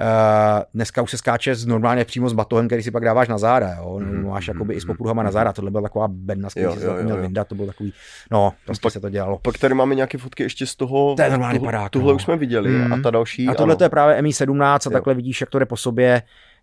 dneska 0.73 1.01
už 1.01 1.11
se 1.11 1.17
skáče 1.17 1.55
z 1.55 1.65
normálně 1.65 2.05
přímo 2.05 2.29
s 2.29 2.33
batohem, 2.33 2.67
který 2.67 2.83
si 2.83 2.91
pak 2.91 3.03
dáváš 3.05 3.27
na 3.27 3.37
záda, 3.37 3.75
jo, 3.77 3.99
Mhm, 3.99 4.27
máš 4.27 4.47
mhm, 4.47 4.55
jakoby 4.57 4.73
i 4.73 4.81
s 4.81 4.85
mhm, 4.85 4.93
popruhama 4.93 5.23
na 5.23 5.31
záda, 5.31 5.53
tohle 5.53 5.71
byla 5.71 5.83
taková 5.83 6.07
bedna, 6.07 6.49
z 6.49 6.55
Jo, 6.55 6.69
který 6.69 6.81
si 6.81 6.87
jo, 6.87 7.03
měl 7.03 7.15
jo. 7.15 7.21
vyndat, 7.21 7.47
to 7.47 7.55
byl 7.55 7.65
takový, 7.65 7.93
no, 8.31 8.53
prostě 8.65 8.81
Pak- 8.83 8.93
se 8.93 8.99
to 8.99 9.09
dělalo. 9.09 9.39
Pak 9.41 9.57
tady 9.57 9.73
máme 9.73 9.95
nějaké 9.95 10.17
fotky 10.17 10.43
ještě 10.43 10.65
z 10.67 10.75
toho. 10.75 11.15
To 11.15 11.21
je 11.21 11.29
normálně 11.29 11.59
tuhle- 11.89 12.11
no. 12.11 12.15
už 12.15 12.23
jsme 12.23 12.37
viděli. 12.37 12.69
Mhm. 12.69 12.93
A 12.93 12.97
ta 13.03 13.11
další. 13.11 13.47
A 13.47 13.53
tohle 13.53 13.71
ano. 13.73 13.77
to 13.77 13.83
je 13.83 13.89
právě 13.89 14.21
MI17 14.21 14.87
a 14.87 14.89
takhle 14.89 15.13
vidíš, 15.13 15.41
jak 15.41 15.49
to 15.49 15.59
jde 15.59 15.65
po 15.65 15.77
sobě, 15.77 16.00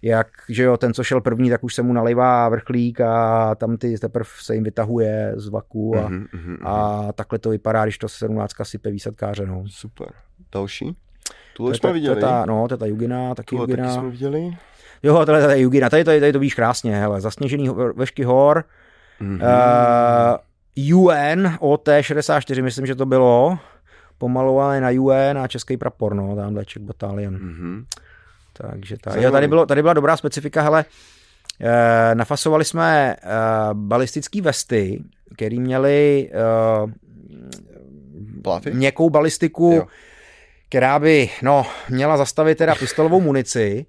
jak, 0.03 0.27
že 0.49 0.63
jo, 0.63 0.77
ten, 0.77 0.95
co 0.95 1.05
šel 1.05 1.21
první, 1.21 1.51
tak 1.51 1.65
už 1.65 1.75
se 1.75 1.83
mu 1.83 1.93
nalejvá 1.93 2.49
vrchlík 2.49 3.01
a 3.01 3.55
tam 3.55 3.77
ty 3.77 3.99
teprve 3.99 4.25
se 4.41 4.55
jim 4.55 4.65
vytahuje 4.65 5.33
z 5.37 5.49
vaku 5.49 5.97
a, 5.99 6.09
Mhm, 6.09 6.27
mhm, 6.33 6.53
mhm. 6.53 6.67
a 6.67 7.03
takhle 7.13 7.39
to 7.39 7.51
vypadá, 7.51 7.85
když 7.85 7.99
to 7.99 8.09
17 8.09 8.53
sype 8.63 8.91
výsadkáře, 8.91 9.47
no. 9.47 9.65
Super. 9.67 10.09
Další? 10.53 10.97
Tuhle 11.57 11.75
jsme 11.75 11.93
viděli. 11.93 12.15
To 12.21 12.27
je 12.27 12.31
ta, 12.31 12.45
no, 12.47 12.69
to 12.69 12.77
ta 12.77 12.87
Jugina, 12.87 13.35
taky 13.35 13.47
Tuhle 13.47 13.67
taky 13.67 13.81
Jugina. 13.81 13.95
jsme 13.95 14.11
viděli. 14.11 14.51
Jo, 15.03 15.27
tohle 15.27 15.41
je 15.41 15.47
ta 15.47 15.55
Jugina, 15.55 15.91
tady, 15.91 16.05
tady, 16.05 16.21
tady 16.21 16.33
to 16.33 16.39
víš 16.39 16.55
krásně, 16.55 16.97
hele, 16.97 17.21
zasněžený 17.21 17.69
vešky 17.97 18.25
hor, 18.25 18.65
Mhm. 19.21 19.41
uh, 19.41 20.95
UN, 20.95 21.51
OT 21.61 21.89
64, 22.01 22.63
myslím, 22.63 22.87
že 22.87 22.95
to 22.95 23.07
bylo, 23.07 23.59
pomalované 24.19 24.81
na 24.81 24.89
UN 25.03 25.39
a 25.39 25.49
český 25.49 25.77
prapor, 25.77 26.15
no, 26.15 26.37
tamhle 26.37 26.65
Czech 26.65 26.83
Battalion. 26.83 27.35
Mhm. 27.35 27.85
Takže 28.61 28.97
ta, 29.01 29.11
Zajímavý. 29.11 29.25
jo, 29.25 29.33
tady, 29.33 29.49
bylo, 29.49 29.67
tady 29.67 29.83
byla 29.83 29.95
dobrá 29.95 30.17
specifika, 30.17 30.63
hele, 30.63 30.85
eh, 31.61 32.15
nafasovali 32.15 32.65
jsme 32.65 33.17
eh, 33.17 33.19
balistické 33.73 34.43
vesty, 34.43 35.03
které 35.35 35.57
měly 35.57 36.31
eh, 36.33 36.39
měkkou 38.73 39.11
balistiku, 39.11 39.73
jo. 39.77 39.87
která 40.69 40.99
by 40.99 41.31
no, 41.43 41.67
měla 41.91 42.17
zastavit 42.17 42.59
teda 42.59 42.75
pistolovou 42.75 43.21
munici 43.21 43.87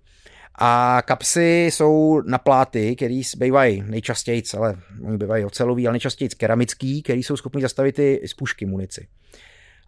a 0.61 1.01
kapsy 1.05 1.65
jsou 1.65 2.21
na 2.25 2.37
pláty, 2.37 2.95
které 2.95 3.21
bývají 3.37 3.83
nejčastěji, 3.87 4.43
ale 4.57 4.75
oni 5.05 5.17
bývají 5.17 5.45
ocelový, 5.45 5.87
ale 5.87 5.93
nejčastěji 5.93 6.29
keramický, 6.29 7.03
který 7.03 7.23
jsou 7.23 7.37
schopni 7.37 7.61
zastavit 7.61 7.99
i 7.99 8.21
z 8.25 8.33
pušky 8.33 8.65
munici. 8.65 9.07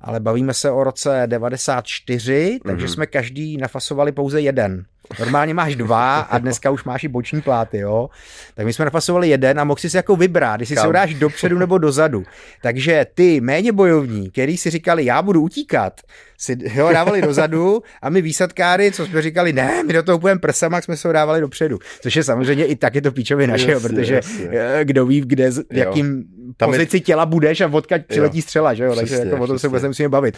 Ale 0.03 0.19
bavíme 0.19 0.53
se 0.53 0.71
o 0.71 0.83
roce 0.83 1.23
94, 1.25 2.59
takže 2.65 2.85
Mhm. 2.85 2.93
jsme 2.93 3.05
každý 3.05 3.57
nafasovali 3.57 4.11
pouze 4.11 4.41
jeden. 4.41 4.83
Normálně 5.19 5.53
máš 5.53 5.75
dva 5.75 6.19
a 6.19 6.37
dneska 6.37 6.69
už 6.71 6.83
máš 6.83 7.03
i 7.03 7.07
boční 7.07 7.41
pláty, 7.41 7.77
jo. 7.77 8.09
Tak 8.55 8.65
my 8.65 8.73
jsme 8.73 8.85
nafasovali 8.85 9.29
jeden 9.29 9.59
a 9.59 9.63
mohl 9.63 9.79
si 9.79 9.89
si 9.89 9.97
jako 9.97 10.15
vybrat, 10.15 10.59
jestli 10.59 10.75
Kam? 10.75 10.81
se 10.83 10.87
ho 10.87 10.91
dáš 10.93 11.13
dopředu 11.13 11.59
nebo 11.59 11.77
dozadu. 11.77 12.23
Takže 12.61 13.05
ty 13.13 13.41
méně 13.41 13.71
bojovní, 13.71 14.29
který 14.31 14.57
si 14.57 14.69
říkali, 14.69 15.05
já 15.05 15.21
budu 15.21 15.41
utíkat, 15.41 16.01
si 16.37 16.57
ho 16.79 16.93
dávali 16.93 17.21
dozadu 17.21 17.83
a 18.01 18.09
my 18.09 18.21
výsadkáři, 18.21 18.91
co 18.91 19.05
jsme 19.05 19.21
říkali, 19.21 19.53
ne, 19.53 19.83
my 19.83 19.93
do 19.93 20.03
toho 20.03 20.19
půjdeme 20.19 20.39
prsama, 20.39 20.81
jsme 20.81 20.97
se 20.97 21.07
ho 21.07 21.11
dávali 21.13 21.41
dopředu. 21.41 21.79
Což 22.01 22.15
je 22.15 22.23
samozřejmě 22.23 22.65
i 22.65 22.75
tak 22.75 22.95
je 22.95 23.01
to 23.01 23.11
píčově 23.11 23.47
naše, 23.47 23.71
Jasně, 23.71 23.89
protože 23.89 24.15
jasně. 24.15 24.47
eh, 24.51 24.79
kdo 24.85 25.05
ví, 25.05 25.21
kde, 25.21 25.51
jakým 25.71 26.23
Tam 26.57 26.69
je- 26.69 26.79
pozici 26.79 27.01
těla 27.01 27.25
budeš 27.25 27.61
a 27.61 27.67
odkud 27.71 28.01
přiletí 28.07 28.41
střela, 28.41 28.73
že 28.73 28.83
jo, 28.83 28.95
takže 28.95 29.15
Přesně, 29.15 29.31
jako 29.31 29.43
o 29.43 29.47
tom 29.47 29.55
se 29.55 29.59
přesně. 29.59 29.69
vůbec 29.69 29.83
nemusíme 29.83 30.09
bavit. 30.09 30.37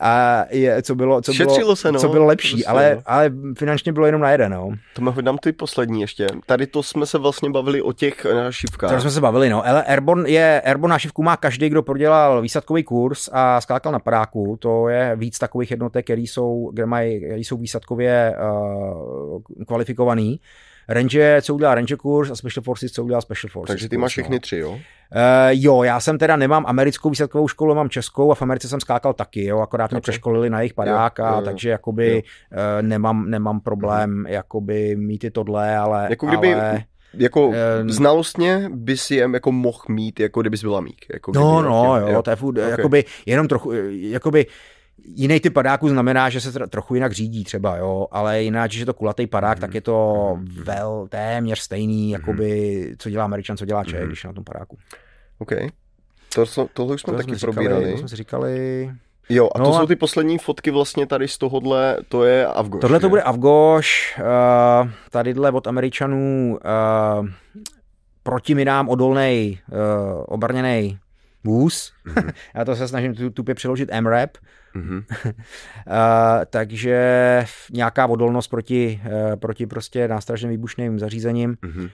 A 0.00 0.44
je, 0.50 0.82
co 0.82 0.94
bylo, 0.94 1.22
co 1.22 1.32
Šetřilo 1.32 1.58
bylo, 1.58 1.76
se, 1.76 1.92
no, 1.92 2.00
co 2.00 2.08
bylo 2.08 2.26
lepší, 2.26 2.50
prostě, 2.52 2.66
ale, 2.66 2.92
no. 2.96 3.02
ale 3.06 3.32
finančně 3.58 3.92
bylo 3.92 4.06
jenom 4.06 4.20
na 4.20 4.30
jeden, 4.30 4.52
no. 4.52 4.70
To 4.94 5.02
mi 5.02 5.22
dám 5.22 5.38
ty 5.38 5.52
poslední 5.52 6.00
ještě. 6.00 6.26
Tady 6.46 6.66
to 6.66 6.82
jsme 6.82 7.06
se 7.06 7.18
vlastně 7.18 7.50
bavili 7.50 7.82
o 7.82 7.92
těch 7.92 8.24
našivkách. 8.24 8.94
To 8.94 9.00
jsme 9.00 9.10
se 9.10 9.20
bavili, 9.20 9.50
no. 9.50 9.66
Ale 9.66 9.84
Airborne, 9.84 10.30
je, 10.30 10.60
Airborne 10.64 10.92
nášivku 10.94 11.22
má 11.22 11.36
každý, 11.36 11.68
kdo 11.68 11.82
prodělal 11.82 12.42
výsadkový 12.42 12.82
kurz 12.84 13.28
a 13.32 13.60
skákal 13.60 13.92
na 13.92 13.98
padáku. 13.98 14.56
To 14.60 14.88
je 14.88 15.16
víc 15.16 15.38
takových 15.38 15.70
jednotek, 15.70 16.04
který 16.06 16.26
jsou, 16.26 16.70
kde 16.72 16.86
mají, 16.86 17.24
jsou 17.36 17.56
výsadkově 17.56 18.34
uh, 19.32 19.40
kvalifikovaný. 19.66 20.40
Range, 20.90 21.42
co 21.42 21.54
udělal 21.54 21.74
Ranger 21.74 21.96
kurz 21.96 22.30
a 22.30 22.34
Special 22.36 22.62
Forces, 22.62 22.92
co 22.92 23.04
udělal 23.04 23.22
Special 23.22 23.50
Forces. 23.50 23.68
Takže 23.72 23.88
ty 23.88 23.96
kurz, 23.96 24.00
máš 24.02 24.10
všechny 24.12 24.36
No. 24.36 24.40
tři, 24.40 24.56
jo? 24.56 24.70
Uh, 24.70 24.78
jo, 25.50 25.82
já 25.82 26.00
jsem 26.00 26.18
teda 26.18 26.36
nemám 26.36 26.64
americkou 26.66 27.10
výsadkovou 27.10 27.48
školu, 27.48 27.74
mám 27.74 27.88
českou 27.88 28.32
a 28.32 28.34
v 28.34 28.42
Americe 28.42 28.68
jsem 28.68 28.80
skákal 28.80 29.12
taky, 29.12 29.44
jo, 29.44 29.58
akorát 29.60 29.90
mě 29.90 30.00
přeškolili 30.00 30.50
na 30.50 30.60
jejich 30.60 30.74
padák, 30.74 31.18
Jo, 31.18 31.24
a 31.24 31.30
jo, 31.30 31.36
jo. 31.36 31.42
takže 31.44 31.70
jakoby 31.70 32.10
Jo. 32.14 32.20
uh, 32.20 32.82
nemám, 32.82 33.30
nemám 33.30 33.60
problém 33.60 34.24
jakoby 34.28 34.96
mít 34.96 35.24
i 35.24 35.30
tohle, 35.30 35.76
ale... 35.76 36.06
Jako 36.10 36.26
kdyby 36.26 36.54
ale... 36.54 36.84
Jako 37.14 37.52
Ehm. 37.80 37.90
znalostně 37.90 38.70
bys 38.74 39.10
je 39.10 39.28
jako 39.32 39.52
mohl 39.52 39.78
mít, 39.88 40.20
jako 40.20 40.40
kdybys 40.40 40.62
byla 40.62 40.80
mík. 40.80 41.06
Jako 41.12 41.32
No, 41.34 41.54
kdyby, 41.56 41.68
no, 41.68 41.96
jak 41.96 42.06
je- 42.06 42.12
jo, 42.14 42.22
to 42.22 42.30
je 42.30 42.36
furt, 42.36 42.58
Ok. 42.58 42.62
okay. 42.64 42.70
jakoby, 42.70 43.04
jenom 43.26 43.48
trochu, 43.48 43.72
jakoby, 43.90 44.46
jiný 45.04 45.40
typ 45.40 45.54
padáků 45.54 45.88
znamená, 45.88 46.30
že 46.30 46.40
se 46.40 46.50
tro- 46.50 46.68
trochu 46.68 46.94
jinak 46.94 47.12
řídí 47.12 47.44
třeba, 47.44 47.76
jo, 47.76 48.06
ale 48.10 48.42
jinak, 48.42 48.70
když 48.70 48.80
je 48.80 48.86
to 48.86 48.94
kulatý 48.94 49.26
padák, 49.26 49.56
Mhm. 49.56 49.60
tak 49.60 49.74
je 49.74 49.80
to 49.80 50.38
vel, 50.64 51.06
téměř 51.10 51.58
stejný, 51.58 52.10
jakoby, 52.10 52.94
co 52.98 53.10
dělá 53.10 53.24
Američan, 53.24 53.56
co 53.56 53.64
dělá 53.64 53.84
Čech, 53.84 53.98
Mhm. 54.00 54.06
když 54.08 54.24
je 54.24 54.28
na 54.28 54.34
tom 54.34 54.44
padáku. 54.44 54.78
OK. 55.38 55.50
To, 56.34 56.66
tohle 56.74 56.94
už 56.94 57.00
jsme 57.00 57.12
To 57.12 57.16
taky 57.16 57.28
jsme 57.30 57.38
říkali, 57.38 57.52
probírali. 57.54 57.92
to 57.92 57.98
jsme 57.98 58.08
si 58.08 58.16
říkali, 58.16 58.90
Jo, 59.28 59.48
a 59.54 59.58
to 59.58 59.64
No 59.64 59.74
a- 59.74 59.80
jsou 59.80 59.86
ty 59.86 59.96
poslední 59.96 60.38
fotky 60.38 60.70
vlastně 60.70 61.06
tady 61.06 61.28
z 61.28 61.38
tohohle, 61.38 61.96
to 62.08 62.24
je 62.24 62.46
Avgoš. 62.46 62.80
Tohle 62.80 63.00
to 63.00 63.06
že? 63.06 63.08
bude 63.08 63.22
Avgoš, 63.22 64.18
uh, 64.84 64.90
tadyhle 65.10 65.50
od 65.52 65.66
Američanů 65.66 66.58
uh, 67.20 67.28
proti 68.22 68.54
minám 68.54 68.88
odolnej, 68.88 69.58
uh, 69.68 69.76
obrněný 70.26 70.98
vůz. 71.44 71.92
Mm-hmm. 72.06 72.32
Já 72.54 72.64
to 72.64 72.76
se 72.76 72.88
snažím 72.88 73.14
tu, 73.14 73.30
tupě 73.30 73.54
přeložit 73.54 73.90
MRAP. 74.00 74.30
Mm-hmm. 74.74 75.04
uh, 75.26 75.32
takže 76.50 76.98
nějaká 77.72 78.06
odolnost 78.06 78.48
proti, 78.48 79.00
uh, 79.04 79.36
proti 79.36 79.66
prostě 79.66 80.08
nástražně 80.08 80.48
výbušným 80.48 80.98
zařízením. 80.98 81.54
Mm-hmm. 81.54 81.90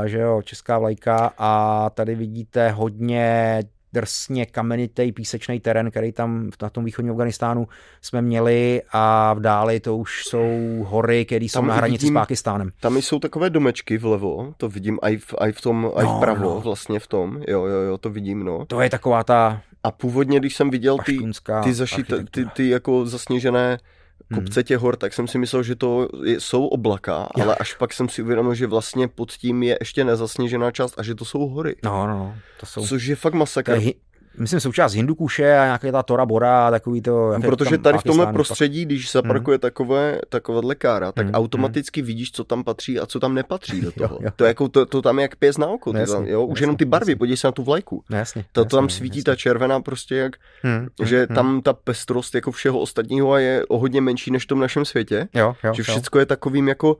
Uh, 0.00 0.04
že 0.04 0.18
jo, 0.18 0.42
česká 0.44 0.78
vlajka 0.78 1.32
a 1.38 1.90
tady 1.90 2.14
vidíte 2.14 2.70
hodně 2.70 3.62
drsně 3.92 4.46
kamenitý 4.46 5.12
písečný 5.12 5.60
terén, 5.60 5.90
který 5.90 6.12
tam 6.12 6.50
na 6.62 6.70
tom 6.70 6.84
východním 6.84 7.12
Afganistánu 7.12 7.68
jsme 8.02 8.22
měli 8.22 8.82
a 8.92 9.34
v 9.34 9.40
dáli 9.40 9.80
to 9.80 9.96
už 9.96 10.22
jsou 10.24 10.48
hory, 10.88 11.24
které 11.24 11.44
jsou 11.44 11.64
na 11.64 11.74
hranici 11.74 12.04
vidím, 12.06 12.14
s 12.14 12.20
Pákistánem. 12.20 12.70
Tam 12.80 12.96
jsou 12.96 13.18
takové 13.18 13.50
domečky 13.50 13.98
vlevo, 13.98 14.54
to 14.56 14.68
vidím 14.68 14.98
aj 15.02 15.16
v, 15.16 15.34
aj 15.38 15.52
v 15.52 15.60
tom, 15.60 15.90
aj 15.96 16.04
no, 16.04 16.16
vpravo 16.16 16.54
no. 16.54 16.60
vlastně 16.60 17.00
v 17.00 17.06
tom, 17.06 17.42
jo, 17.48 17.64
jo, 17.64 17.80
jo, 17.80 17.98
to 17.98 18.10
vidím, 18.10 18.44
no. 18.44 18.64
To 18.66 18.80
je 18.80 18.90
taková 18.90 19.24
ta 19.24 19.60
a 19.88 19.90
původně, 19.90 20.40
když 20.40 20.56
jsem 20.56 20.70
viděl 20.70 20.98
ty, 20.98 21.18
ty, 21.64 21.74
zaši, 21.74 22.04
ty, 22.30 22.46
ty, 22.46 22.68
jako 22.68 23.06
zasněžené 23.06 23.78
kopce 24.34 24.62
těch 24.62 24.78
hor, 24.78 24.96
tak 24.96 25.14
jsem 25.14 25.28
si 25.28 25.38
myslel, 25.38 25.62
že 25.62 25.76
to 25.76 26.08
jsou 26.24 26.66
oblaka, 26.66 27.28
ale 27.34 27.56
až 27.56 27.74
pak 27.74 27.92
jsem 27.92 28.08
si 28.08 28.22
uvědomil, 28.22 28.54
že 28.54 28.66
vlastně 28.66 29.08
pod 29.08 29.32
tím 29.32 29.62
je 29.62 29.76
ještě 29.80 30.04
nezasněžená 30.04 30.70
část 30.70 30.98
a 30.98 31.02
že 31.02 31.14
to 31.14 31.24
jsou 31.24 31.48
hory. 31.48 31.76
No, 31.84 32.06
no, 32.06 32.18
no. 32.18 32.34
To 32.60 32.66
jsou... 32.66 32.86
Což 32.86 33.04
je 33.04 33.16
fakt 33.16 33.34
masakr. 33.34 33.74
To 33.74 33.80
je, 33.80 33.92
myslím, 34.38 34.60
součást 34.60 34.92
Hindukuše 34.92 35.58
a 35.58 35.64
nějaká 35.64 35.92
ta 35.92 36.02
Tora 36.02 36.26
Bora 36.26 36.66
a 36.66 36.70
takový 36.70 37.02
to... 37.02 37.32
No, 37.32 37.40
protože 37.40 37.78
tady 37.78 37.98
v 37.98 38.02
tomhle 38.02 38.32
prostředí, 38.32 38.84
když 38.84 39.12
zaparkuje 39.12 39.54
hmm. 39.54 39.60
takové, 39.60 40.20
takovéhle 40.28 40.74
kára, 40.74 41.12
tak 41.12 41.26
hmm. 41.26 41.34
automaticky 41.34 42.00
hmm. 42.00 42.06
vidíš, 42.06 42.32
co 42.32 42.44
tam 42.44 42.64
patří 42.64 43.00
a 43.00 43.06
co 43.06 43.20
to 43.20 43.30
patří 43.48 43.80
do 43.80 43.92
toho. 43.98 44.14
jo, 44.14 44.20
jo. 44.22 44.30
To, 44.36 44.44
je 44.44 44.48
jako, 44.48 44.68
to, 44.68 44.86
to 44.86 45.02
tam 45.02 45.18
je 45.18 45.22
jak 45.22 45.36
pěs 45.36 45.58
na 45.58 45.66
oko. 45.66 45.92
No, 45.92 46.00
jasně, 46.00 46.14
tam, 46.14 46.26
jo? 46.26 46.44
Už 46.44 46.50
jasně, 46.50 46.62
jenom 46.62 46.76
ty 46.76 46.84
barvy, 46.84 47.12
jasně. 47.12 47.16
podívej 47.16 47.36
se 47.36 47.46
na 47.46 47.52
tu 47.52 47.62
vlajku. 47.62 48.02
No, 48.10 48.16
jasně, 48.16 48.44
to, 48.52 48.64
to 48.64 48.76
tam 48.76 48.88
svítí 48.88 49.18
jasně. 49.18 49.24
ta 49.24 49.36
červená 49.36 49.80
prostě 49.80 50.16
jak, 50.16 50.36
hmm. 50.62 50.88
že 51.02 51.26
hmm. 51.26 51.34
tam 51.34 51.62
ta 51.62 51.72
pestrost 51.72 52.34
jako 52.34 52.50
všeho 52.50 52.78
ostatního 52.78 53.36
je 53.36 53.66
o 53.66 53.78
hodně 53.78 54.00
menší 54.00 54.30
než 54.30 54.44
v 54.44 54.46
tom 54.46 54.60
našem 54.60 54.84
světě. 54.84 55.28
Jo, 55.34 55.54
jo, 55.64 55.74
že 55.74 55.82
všechno 55.82 56.20
je 56.20 56.26
takovým 56.26 56.68
jako 56.68 56.96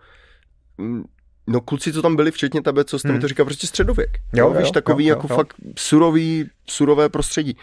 mm, 0.79 1.05
No 1.49 1.61
kluci, 1.61 1.93
co 1.93 2.03
tam 2.03 2.16
byli, 2.16 2.31
včetně 2.31 2.62
tebe, 2.62 2.85
co 2.85 2.99
jste 2.99 3.09
hmm. 3.09 3.16
mi 3.16 3.20
to 3.20 3.29
říkal, 3.29 3.47
prostě 3.47 3.66
středověk. 3.66 4.19
Jo, 4.35 4.53
jo, 4.55 4.61
víš, 4.61 4.70
takový 4.70 5.07
jo, 5.07 5.16
jako 5.16 5.27
jo. 5.31 5.37
fakt 5.37 5.55
surový, 5.79 6.51
surové 6.66 7.09
prostředí. 7.09 7.57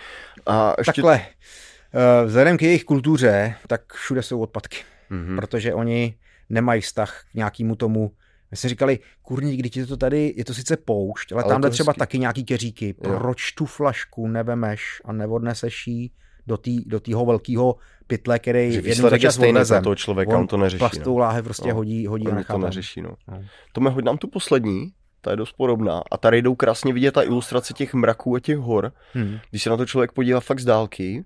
A 0.46 0.74
ještě... 0.78 0.92
Takhle, 0.92 1.16
uh, 1.22 2.28
vzhledem 2.28 2.58
k 2.58 2.62
jejich 2.62 2.84
kultuře, 2.84 3.56
tak 3.68 3.94
všude 3.94 4.24
jsou 4.24 4.40
odpadky. 4.40 4.78
Mm-hmm. 5.12 5.36
Protože 5.36 5.74
oni 5.74 6.16
nemají 6.50 6.82
vztah 6.82 7.24
k 7.32 7.34
nějakému 7.34 7.76
tomu 7.76 8.12
my 8.52 8.58
jsme 8.58 8.70
říkali, 8.70 9.00
kurník, 9.22 9.60
když 9.60 9.76
je 9.76 9.86
to 9.86 9.98
tady, 9.98 10.34
je 10.38 10.46
to 10.46 10.54
sice 10.54 10.78
poušť, 10.78 11.32
ale, 11.32 11.44
ale 11.44 11.54
tamhle 11.54 11.70
třeba 11.70 11.92
hezky. 11.92 12.00
taky 12.00 12.20
nějaký 12.20 12.44
keříky. 12.44 12.94
Proč 12.94 13.52
tu 13.52 13.66
flašku 13.66 14.28
nevemeš 14.28 15.02
a 15.06 15.14
neodneseš 15.14 15.88
ji 15.88 16.10
do 16.48 16.58
té 16.58 16.72
do 16.86 17.26
velkého 17.26 17.76
pytle, 18.08 18.40
který 18.40 18.72
že 18.72 18.82
jednou 18.84 19.10
za 19.10 19.18
čas 19.18 19.36
stejný 19.36 19.60
za 19.64 19.82
toho 19.82 19.96
člověka, 19.96 20.36
on, 20.36 20.42
on 20.42 20.48
to 20.48 20.58
neřeší. 20.58 20.80
Plastovou 20.80 21.18
no. 21.18 21.22
láhe 21.22 21.44
prostě 21.44 21.70
no. 21.70 21.76
hodí, 21.76 22.08
hodí 22.08 22.28
on 22.28 22.40
a 22.40 22.44
to 22.44 22.58
neřeší, 22.58 23.02
no. 23.02 23.10
no. 23.28 23.44
Tome, 23.74 23.90
hoď 23.90 24.04
nám 24.04 24.18
tu 24.18 24.28
poslední, 24.28 24.92
ta 25.22 25.32
je 25.32 25.38
dost 25.38 25.52
podobná. 25.52 26.02
A 26.12 26.18
tady 26.18 26.42
jdou 26.42 26.56
krásně 26.56 26.94
vidět 26.94 27.12
ta 27.12 27.24
ilustrace 27.24 27.74
těch 27.74 27.94
mraků 27.94 28.36
a 28.36 28.40
těch 28.40 28.58
hor. 28.58 28.92
Hmm. 29.14 29.38
Když 29.50 29.64
se 29.64 29.70
na 29.70 29.78
to 29.78 29.86
člověk 29.86 30.12
podívá 30.12 30.40
fakt 30.40 30.60
z 30.60 30.66
dálky, 30.66 31.24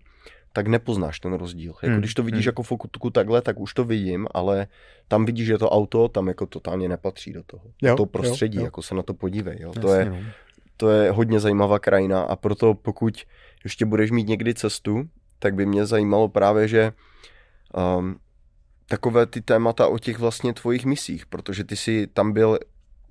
tak 0.53 0.67
nepoznáš 0.67 1.19
ten 1.19 1.33
rozdíl. 1.33 1.73
Jako 1.81 1.87
hmm. 1.87 1.99
když 1.99 2.13
to 2.13 2.23
vidíš 2.23 2.45
hmm. 2.45 2.49
jako 2.49 2.63
fotku 2.63 3.09
takhle, 3.09 3.41
tak 3.41 3.59
už 3.59 3.73
to 3.73 3.83
vidím, 3.83 4.27
ale 4.31 4.67
tam 5.07 5.25
vidíš, 5.25 5.47
že 5.47 5.57
to 5.57 5.69
auto 5.69 6.07
tam 6.07 6.27
jako 6.27 6.45
totálně 6.45 6.89
nepatří 6.89 7.33
do 7.33 7.43
toho. 7.43 7.63
Jo, 7.81 7.95
to 7.95 8.05
prostředí, 8.05 8.57
jo, 8.57 8.61
jo. 8.61 8.65
jako 8.65 8.81
se 8.81 8.95
na 8.95 9.03
to 9.03 9.13
podívej. 9.13 9.57
Jo. 9.59 9.67
Jasně, 9.67 9.81
to, 9.81 9.93
je, 9.93 10.05
no. 10.05 10.17
to 10.77 10.89
je 10.89 11.11
hodně 11.11 11.39
zajímavá 11.39 11.79
krajina 11.79 12.21
a 12.21 12.35
proto 12.35 12.73
pokud 12.73 13.23
ještě 13.63 13.85
budeš 13.85 14.11
mít 14.11 14.27
někdy 14.27 14.53
cestu, 14.53 15.03
tak 15.39 15.55
by 15.55 15.65
mě 15.65 15.85
zajímalo 15.85 16.29
právě, 16.29 16.67
že 16.67 16.91
um, 17.97 18.19
takové 18.85 19.25
ty 19.25 19.41
témata 19.41 19.87
o 19.87 19.97
těch 19.97 20.19
vlastně 20.19 20.53
tvojich 20.53 20.85
misích, 20.85 21.25
protože 21.25 21.63
ty 21.63 21.75
si 21.75 22.07
tam 22.07 22.31
byl 22.31 22.59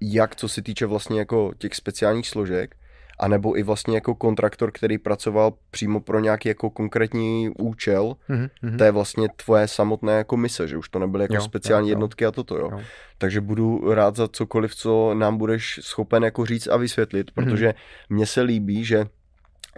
jak 0.00 0.36
co 0.36 0.48
se 0.48 0.62
týče 0.62 0.86
vlastně 0.86 1.18
jako 1.18 1.52
těch 1.58 1.74
speciálních 1.74 2.28
složek, 2.28 2.76
anebo 3.18 3.58
i 3.58 3.62
vlastně 3.62 3.94
jako 3.94 4.14
kontraktor, 4.14 4.70
který 4.72 4.98
pracoval 4.98 5.54
přímo 5.70 6.00
pro 6.00 6.20
nějaký 6.20 6.48
jako 6.48 6.70
konkrétní 6.70 7.50
účel, 7.58 8.16
mm-hmm. 8.30 8.76
to 8.78 8.84
je 8.84 8.90
vlastně 8.90 9.28
tvoje 9.36 9.68
samotné 9.68 10.12
jako 10.12 10.36
mise, 10.36 10.68
že 10.68 10.76
už 10.76 10.88
to 10.88 10.98
nebyly 10.98 11.24
jako 11.24 11.34
jo, 11.34 11.40
speciální 11.40 11.88
jo, 11.88 11.92
jednotky 11.92 12.24
jo. 12.24 12.28
a 12.28 12.32
toto, 12.32 12.58
jo. 12.58 12.68
jo. 12.72 12.80
Takže 13.18 13.40
budu 13.40 13.94
rád 13.94 14.16
za 14.16 14.28
cokoliv, 14.28 14.74
co 14.74 15.14
nám 15.14 15.36
budeš 15.36 15.80
schopen 15.82 16.24
jako 16.24 16.46
říct 16.46 16.66
a 16.66 16.76
vysvětlit, 16.76 17.30
protože 17.30 17.68
mm-hmm. 17.68 17.74
mně 18.08 18.26
se 18.26 18.42
líbí, 18.42 18.84
že 18.84 19.06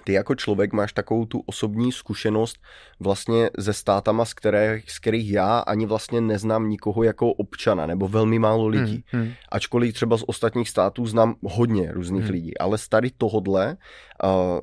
ty 0.05 0.13
jako 0.13 0.35
člověk 0.35 0.73
máš 0.73 0.93
takovou 0.93 1.27
tu 1.27 1.43
osobní 1.47 1.93
zkušenost 1.93 2.57
vlastně 3.01 3.51
ze 3.59 3.73
státama, 3.73 4.25
z, 4.25 4.35
které, 4.35 4.81
z 4.87 4.99
kterých 4.99 5.31
já 5.31 5.59
ani 5.59 5.87
vlastně 5.87 6.21
neznám 6.21 6.69
nikoho 6.69 7.03
jako 7.03 7.33
občana, 7.33 7.87
nebo 7.87 8.09
velmi 8.09 8.39
málo 8.39 8.67
lidí. 8.67 9.05
Hmm, 9.07 9.23
hmm. 9.23 9.33
Ačkoliv 9.53 9.95
třeba 9.95 10.17
z 10.17 10.25
ostatních 10.27 10.69
států 10.69 11.07
znám 11.07 11.35
hodně 11.43 11.93
různých 11.93 12.23
hmm. 12.23 12.33
lidí, 12.33 12.59
ale 12.59 12.79
z 12.79 12.89
tady 12.89 13.11
tohodle 13.11 13.77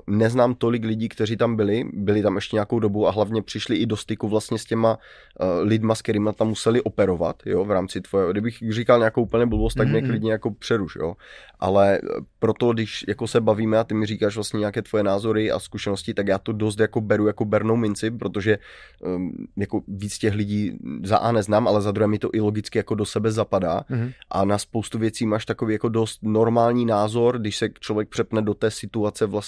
neznám 0.07 0.55
tolik 0.55 0.85
lidí, 0.85 1.09
kteří 1.09 1.37
tam 1.37 1.55
byli, 1.55 1.83
byli 1.93 2.21
tam 2.21 2.35
ještě 2.35 2.55
nějakou 2.55 2.79
dobu 2.79 3.07
a 3.07 3.11
hlavně 3.11 3.41
přišli 3.41 3.75
i 3.75 3.85
do 3.85 3.97
styku 3.97 4.27
vlastně 4.27 4.57
s 4.57 4.65
těma 4.65 4.97
uh, 4.97 5.67
lidma, 5.67 5.95
s 5.95 6.01
kterými 6.01 6.29
tam 6.35 6.47
museli 6.47 6.81
operovat, 6.81 7.35
jo, 7.45 7.65
v 7.65 7.71
rámci 7.71 8.01
tvoje, 8.01 8.31
kdybych 8.31 8.57
říkal 8.69 8.99
nějakou 8.99 9.21
úplně 9.21 9.45
blbost, 9.45 9.73
tak 9.73 9.87
mě 9.87 10.01
klidně 10.01 10.31
jako 10.31 10.51
přeruš, 10.51 10.95
jo. 10.95 11.15
Ale 11.59 11.99
proto, 12.39 12.73
když 12.73 13.05
jako 13.07 13.27
se 13.27 13.41
bavíme 13.41 13.77
a 13.77 13.83
ty 13.83 13.93
mi 13.93 14.05
říkáš 14.05 14.35
vlastně 14.35 14.59
nějaké 14.59 14.81
tvoje 14.81 15.03
názory 15.03 15.51
a 15.51 15.59
zkušenosti, 15.59 16.13
tak 16.13 16.27
já 16.27 16.37
to 16.37 16.51
dost 16.51 16.79
jako 16.79 17.01
beru 17.01 17.27
jako 17.27 17.45
bernou 17.45 17.75
minci, 17.75 18.11
protože 18.11 18.57
um, 18.99 19.47
jako 19.57 19.81
víc 19.87 20.17
těch 20.17 20.33
lidí 20.33 20.77
za 21.03 21.17
A 21.17 21.31
neznám, 21.31 21.67
ale 21.67 21.81
za 21.81 21.91
druhé 21.91 22.07
mi 22.07 22.19
to 22.19 22.29
i 22.33 22.39
logicky 22.39 22.77
jako 22.79 22.95
do 22.95 23.05
sebe 23.05 23.31
zapadá 23.31 23.81
mm-hmm. 23.81 24.13
a 24.29 24.45
na 24.45 24.57
spoustu 24.57 24.99
věcí 24.99 25.25
máš 25.25 25.45
takový 25.45 25.73
jako 25.73 25.89
dost 25.89 26.19
normální 26.23 26.85
názor, 26.85 27.39
když 27.39 27.57
se 27.57 27.69
člověk 27.79 28.09
přepne 28.09 28.41
do 28.41 28.53
té 28.53 28.71
situace 28.71 29.25
vlastně 29.25 29.46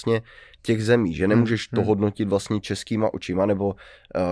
těch 0.62 0.84
zemí, 0.84 1.14
že 1.14 1.28
nemůžeš 1.28 1.68
mm-hmm. 1.68 1.74
to 1.74 1.82
hodnotit 1.82 2.28
vlastně 2.28 2.60
českýma 2.60 3.14
očima 3.14 3.46
nebo 3.46 3.66
uh, 3.66 3.74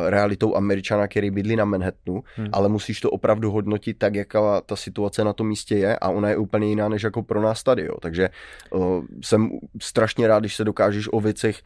realitou 0.06 0.56
Američana, 0.56 1.08
který 1.08 1.30
bydlí 1.30 1.56
na 1.56 1.64
Manhattanu, 1.64 2.18
mm-hmm. 2.18 2.50
ale 2.52 2.68
musíš 2.68 3.00
to 3.00 3.10
opravdu 3.10 3.50
hodnotit 3.50 3.98
tak, 3.98 4.14
jaká 4.14 4.60
ta 4.60 4.76
situace 4.76 5.24
na 5.24 5.32
tom 5.32 5.48
místě 5.48 5.76
je 5.76 5.98
a 5.98 6.08
ona 6.08 6.28
je 6.28 6.36
úplně 6.36 6.68
jiná 6.68 6.88
než 6.88 7.02
jako 7.02 7.22
pro 7.22 7.42
nás 7.42 7.62
tady, 7.62 7.84
jo. 7.84 7.94
takže 8.00 8.28
uh, 8.70 9.04
jsem 9.24 9.50
strašně 9.82 10.28
rád, 10.28 10.40
když 10.40 10.56
se 10.56 10.64
dokážeš 10.64 11.08
o 11.12 11.20
věcech 11.20 11.62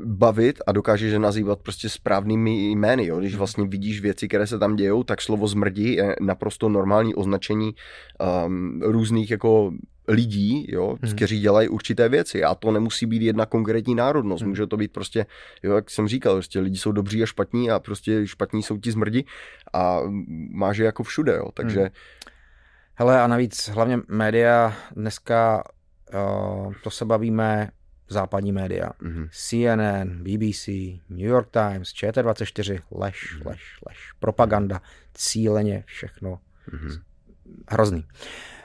bavit 0.00 0.60
a 0.66 0.72
dokážeš 0.72 1.12
je 1.12 1.18
nazývat 1.18 1.58
prostě 1.60 1.88
správnými 1.88 2.70
jmény. 2.70 3.06
Jo? 3.06 3.18
Když 3.18 3.32
hmm. 3.32 3.38
vlastně 3.38 3.66
vidíš 3.66 4.00
věci, 4.00 4.28
které 4.28 4.46
se 4.46 4.58
tam 4.58 4.76
dějou, 4.76 5.02
tak 5.02 5.22
slovo 5.22 5.48
zmrdí 5.48 5.94
je 5.94 6.16
naprosto 6.20 6.68
normální 6.68 7.14
označení 7.14 7.74
um, 8.46 8.80
různých 8.82 9.30
jako 9.30 9.72
lidí, 10.08 10.66
jo, 10.68 10.96
hmm. 11.02 11.14
kteří 11.14 11.40
dělají 11.40 11.68
určité 11.68 12.08
věci. 12.08 12.44
A 12.44 12.54
to 12.54 12.70
nemusí 12.70 13.06
být 13.06 13.22
jedna 13.22 13.46
konkrétní 13.46 13.94
národnost. 13.94 14.40
Hmm. 14.40 14.48
Může 14.50 14.66
to 14.66 14.76
být 14.76 14.92
prostě, 14.92 15.26
jo, 15.62 15.74
jak 15.74 15.90
jsem 15.90 16.08
říkal, 16.08 16.34
prostě 16.34 16.60
lidi 16.60 16.78
jsou 16.78 16.92
dobří 16.92 17.22
a 17.22 17.26
špatní 17.26 17.70
a 17.70 17.78
prostě 17.78 18.26
špatní 18.26 18.62
jsou 18.62 18.78
ti 18.78 18.90
zmrdi 18.90 19.24
a 19.72 20.00
máš 20.50 20.76
je 20.76 20.86
jako 20.86 21.02
všude, 21.02 21.36
jo. 21.36 21.50
Takže... 21.54 21.80
Hmm. 21.80 21.90
Hele, 22.98 23.20
a 23.20 23.26
navíc 23.26 23.68
hlavně 23.68 23.98
média 24.08 24.76
dneska, 24.94 25.64
uh, 26.14 26.72
to 26.82 26.90
se 26.90 27.04
bavíme 27.04 27.70
západní 28.08 28.52
média. 28.52 28.90
Mm-hmm. 29.02 29.28
CNN, 29.32 30.22
BBC, 30.22 30.68
New 31.08 31.28
York 31.28 31.48
Times, 31.50 31.88
ČT24, 31.88 32.82
lež, 32.90 33.38
lež, 33.44 33.78
lež. 33.88 34.12
Propaganda, 34.18 34.80
cíleně 35.14 35.84
všechno. 35.86 36.38
Mm-hmm. 36.70 37.02
Hrozný. 37.68 37.98
Uh, 37.98 38.55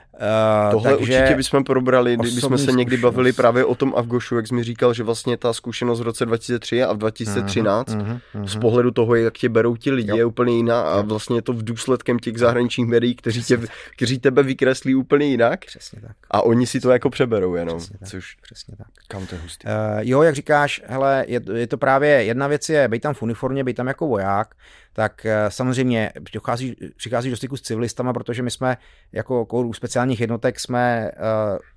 Tohle 0.71 0.91
takže 0.91 1.01
určitě 1.01 1.35
bychom 1.35 1.63
probrali, 1.63 2.17
kdybychom 2.17 2.57
se 2.57 2.71
někdy 2.71 2.97
zkušenost. 2.97 3.13
bavili 3.13 3.33
právě 3.33 3.65
o 3.65 3.75
tom 3.75 3.93
Avgošu, 3.97 4.35
jak 4.35 4.47
jsi 4.47 4.55
mi 4.55 4.63
říkal, 4.63 4.93
že 4.93 5.03
vlastně 5.03 5.37
ta 5.37 5.53
zkušenost 5.53 5.99
v 5.99 6.03
roce 6.03 6.25
2003 6.25 6.83
a 6.83 6.93
v 6.93 6.97
2013 6.97 7.87
uh-huh, 7.87 8.01
uh-huh, 8.01 8.19
uh-huh. 8.35 8.45
z 8.45 8.55
pohledu 8.55 8.91
toho, 8.91 9.15
jak 9.15 9.37
tě 9.37 9.49
berou 9.49 9.75
ti 9.75 9.91
lidi, 9.91 10.09
jo. 10.09 10.17
je 10.17 10.25
úplně 10.25 10.57
jiná 10.57 10.81
a 10.81 11.01
vlastně 11.01 11.37
je 11.37 11.41
to 11.41 11.53
v 11.53 11.63
důsledkem 11.63 12.19
těch 12.19 12.37
zahraničních 12.37 12.87
médií, 12.87 13.15
kteří, 13.15 13.43
tě, 13.43 13.59
kteří 13.95 14.19
tebe 14.19 14.43
vykreslí 14.43 14.95
úplně 14.95 15.25
jinak 15.25 15.65
Přesně 15.65 16.01
tak. 16.01 16.15
a 16.31 16.41
oni 16.41 16.67
si 16.67 16.79
to 16.79 16.91
jako 16.91 17.09
přeberou 17.09 17.55
jenom. 17.55 17.77
Přesně 17.77 17.97
tak. 17.99 18.09
Což... 18.09 18.35
Přesně 18.41 18.75
tak. 18.77 18.87
Kam 19.07 19.25
to 19.25 19.35
je 19.35 19.41
hustý. 19.41 19.67
Uh, 19.67 19.71
jo, 19.99 20.21
jak 20.21 20.35
říkáš, 20.35 20.81
hele, 20.85 21.25
je, 21.27 21.41
je 21.53 21.67
to 21.67 21.77
právě 21.77 22.09
jedna 22.09 22.47
věc 22.47 22.69
je 22.69 22.87
být 22.87 23.01
tam 23.01 23.13
v 23.13 23.21
uniformě, 23.23 23.63
být 23.63 23.77
tam 23.77 23.87
jako 23.87 24.07
voják, 24.07 24.55
tak 24.93 25.25
eh, 25.25 25.45
samozřejmě 25.49 26.11
přichází, 26.23 26.75
přichází 26.97 27.29
do 27.29 27.37
styku 27.37 27.57
s 27.57 27.61
civilistama, 27.61 28.13
protože 28.13 28.43
my 28.43 28.51
jsme 28.51 28.77
jako 29.11 29.45
u 29.45 29.73
speciálních 29.73 30.21
jednotek 30.21 30.59
jsme 30.59 31.11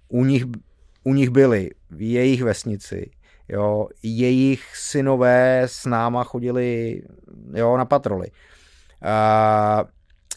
uh, 0.08 0.20
u, 0.20 0.24
nich, 0.24 0.44
u 1.04 1.14
nich 1.14 1.30
byli 1.30 1.70
v 1.90 2.12
jejich 2.12 2.42
vesnici, 2.42 3.10
jo, 3.48 3.88
jejich 4.02 4.76
synové 4.76 5.62
s 5.62 5.86
náma 5.86 6.24
chodili 6.24 7.02
jo, 7.54 7.76
na 7.76 7.84
patroly. 7.84 8.30
Uh, 9.02 9.88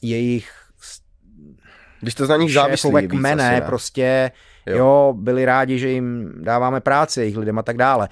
jejich 0.01 0.51
vy 2.01 2.11
jste 2.11 2.25
za 2.25 2.37
nich 2.37 2.53
závislí 2.53 3.07
kmene, 3.07 3.61
prostě 3.65 4.31
jo. 4.65 4.77
jo, 4.77 5.13
byli 5.17 5.45
rádi, 5.45 5.79
že 5.79 5.89
jim 5.89 6.33
dáváme 6.43 6.81
práci, 6.81 7.19
jejich 7.19 7.37
lidem 7.37 7.59
a 7.59 7.63
tak 7.63 7.77
dále. 7.77 8.09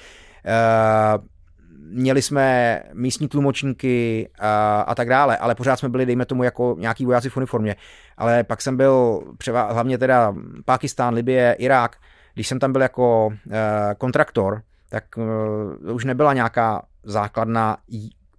Měli 1.89 2.21
jsme 2.21 2.81
místní 2.93 3.27
tlumočníky 3.27 4.29
a, 4.39 4.81
a 4.81 4.95
tak 4.95 5.09
dále, 5.09 5.37
ale 5.37 5.55
pořád 5.55 5.75
jsme 5.75 5.89
byli, 5.89 6.05
dejme 6.05 6.25
tomu, 6.25 6.43
jako 6.43 6.75
nějaký 6.79 7.05
vojáci 7.05 7.29
v 7.29 7.37
uniformě. 7.37 7.75
Ale 8.17 8.43
pak 8.43 8.61
jsem 8.61 8.77
byl 8.77 9.21
převa, 9.37 9.71
hlavně 9.73 9.97
teda 9.97 10.35
Pakistán, 10.65 11.13
Libie, 11.13 11.55
Irák, 11.59 11.97
když 12.33 12.47
jsem 12.47 12.59
tam 12.59 12.71
byl 12.71 12.81
jako 12.81 13.25
uh, 13.27 13.53
kontraktor, 13.97 14.61
tak 14.89 15.03
uh, 15.17 15.93
už 15.93 16.05
nebyla 16.05 16.33
nějaká 16.33 16.85
základna 17.03 17.77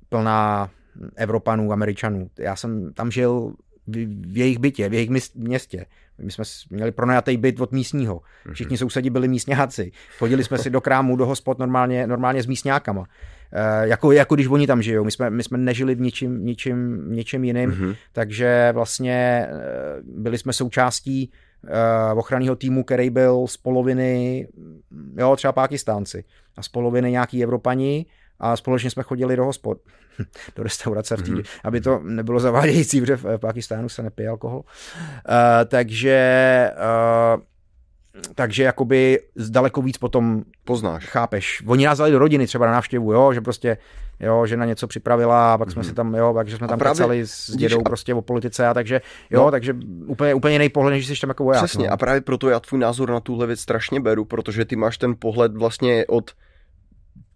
plná 0.09 0.71
Evropanů, 1.17 1.73
Američanů. 1.73 2.31
Já 2.39 2.57
jsem 2.57 2.93
tam 2.93 3.11
žil 3.11 3.53
v 3.87 4.37
jejich 4.37 4.59
bytě, 4.59 4.89
v 4.89 4.95
jejich 4.95 5.11
městě. 5.35 5.87
My 6.19 6.33
jsme 6.33 6.45
měli 6.71 6.93
pronajatý 6.93 7.37
byt 7.37 7.61
od 7.61 7.73
místního. 7.73 8.21
Mhm. 8.45 8.55
Všichni 8.55 8.79
sousedi 8.79 9.11
byli 9.11 9.29
místňáci. 9.29 9.93
Chodili 10.19 10.45
jsme 10.45 10.59
si 10.59 10.71
do 10.71 10.81
krámu, 10.81 11.17
do 11.17 11.27
hospod 11.27 11.59
normálně, 11.59 12.07
normálně 12.07 12.43
s 12.43 12.47
místňákama. 12.47 13.05
E, 13.53 13.89
jako, 13.89 14.13
jako 14.13 14.35
když 14.35 14.47
oni 14.47 14.67
tam 14.67 14.83
žijou. 14.83 15.05
My 15.05 15.11
jsme, 15.11 15.31
my 15.31 15.43
jsme 15.43 15.59
nežili 15.59 15.95
v 15.95 16.01
ničím, 16.01 16.47
ničím, 16.47 17.05
ničím 17.13 17.45
jiným, 17.45 17.71
mm-hmm. 17.71 17.97
takže 18.13 18.71
vlastně 18.73 19.49
eh, 19.51 19.53
byli 20.03 20.39
jsme 20.39 20.53
součástí 20.53 21.31
uh, 21.65 22.19
ochranného 22.19 22.57
týmu, 22.57 22.85
který 22.85 23.11
byl 23.11 23.47
z 23.47 23.57
poloviny, 23.57 24.49
jo, 25.17 25.37
třeba 25.37 25.53
Pákistánci, 25.53 26.25
a 26.57 26.63
z 26.63 26.69
poloviny 26.69 27.11
nějaký 27.11 27.43
Evropani 27.43 28.07
a 28.41 28.57
společně 28.57 28.91
jsme 28.91 29.03
chodili 29.03 29.37
do 29.37 29.45
hospod, 29.45 29.79
do 30.57 30.63
restaurace 30.63 31.17
v 31.17 31.23
týdě, 31.23 31.43
mm-hmm. 31.43 31.61
aby 31.65 31.81
to 31.81 32.01
nebylo 32.05 32.41
zavádějící, 32.41 33.01
protože 33.01 33.17
v 33.17 33.39
Pakistánu 33.39 33.89
se 33.89 34.03
nepije 34.03 34.29
alkohol. 34.29 34.59
Uh, 34.59 34.65
takže 35.67 36.71
uh, 37.37 37.43
takže 38.35 38.63
jakoby 38.63 39.21
daleko 39.51 39.83
víc 39.83 39.99
potom 39.99 40.43
poznáš. 40.65 41.07
Chápeš. 41.07 41.63
Oni 41.67 41.87
nás 41.87 41.99
dali 41.99 42.11
do 42.11 42.19
rodiny 42.19 42.47
třeba 42.47 42.67
na 42.67 42.73
návštěvu, 42.73 43.13
jo, 43.13 43.33
že 43.33 43.41
prostě 43.41 43.79
jo, 44.21 44.47
že 44.47 44.57
na 44.57 44.65
něco 44.65 44.87
připravila 44.87 45.55
a 45.55 45.59
pak 45.59 45.69
mm-hmm. 45.69 45.73
jsme 45.73 45.81
mhm. 45.81 45.89
si 45.89 45.95
tam, 45.95 46.15
jo, 46.15 46.33
takže 46.37 46.57
jsme 46.57 46.69
tam 46.69 46.79
právě, 46.79 47.27
s 47.27 47.57
dědou 47.57 47.81
a... 47.81 47.83
prostě 47.83 48.15
o 48.15 48.23
politice 48.23 48.67
a 48.67 48.75
takže, 48.75 49.01
jo, 49.31 49.45
no. 49.45 49.51
takže 49.51 49.75
úplně, 50.07 50.35
úplně 50.35 50.55
jiný 50.55 50.69
pohled, 50.69 50.91
než 50.91 51.07
jsi 51.07 51.21
tam 51.21 51.31
jako 51.31 51.45
voják. 51.45 51.65
Přesně 51.65 51.87
no. 51.87 51.93
a 51.93 51.97
právě 51.97 52.21
proto 52.21 52.49
já 52.49 52.61
tvůj 52.61 52.81
názor 52.81 53.11
na 53.11 53.21
tuhle 53.21 53.47
věc 53.47 53.61
strašně 53.61 54.01
beru, 54.01 54.25
protože 54.25 54.65
ty 54.65 54.77
máš 54.77 54.99
ten 54.99 55.15
pohled 55.19 55.57
vlastně 55.57 56.07
od 56.07 56.31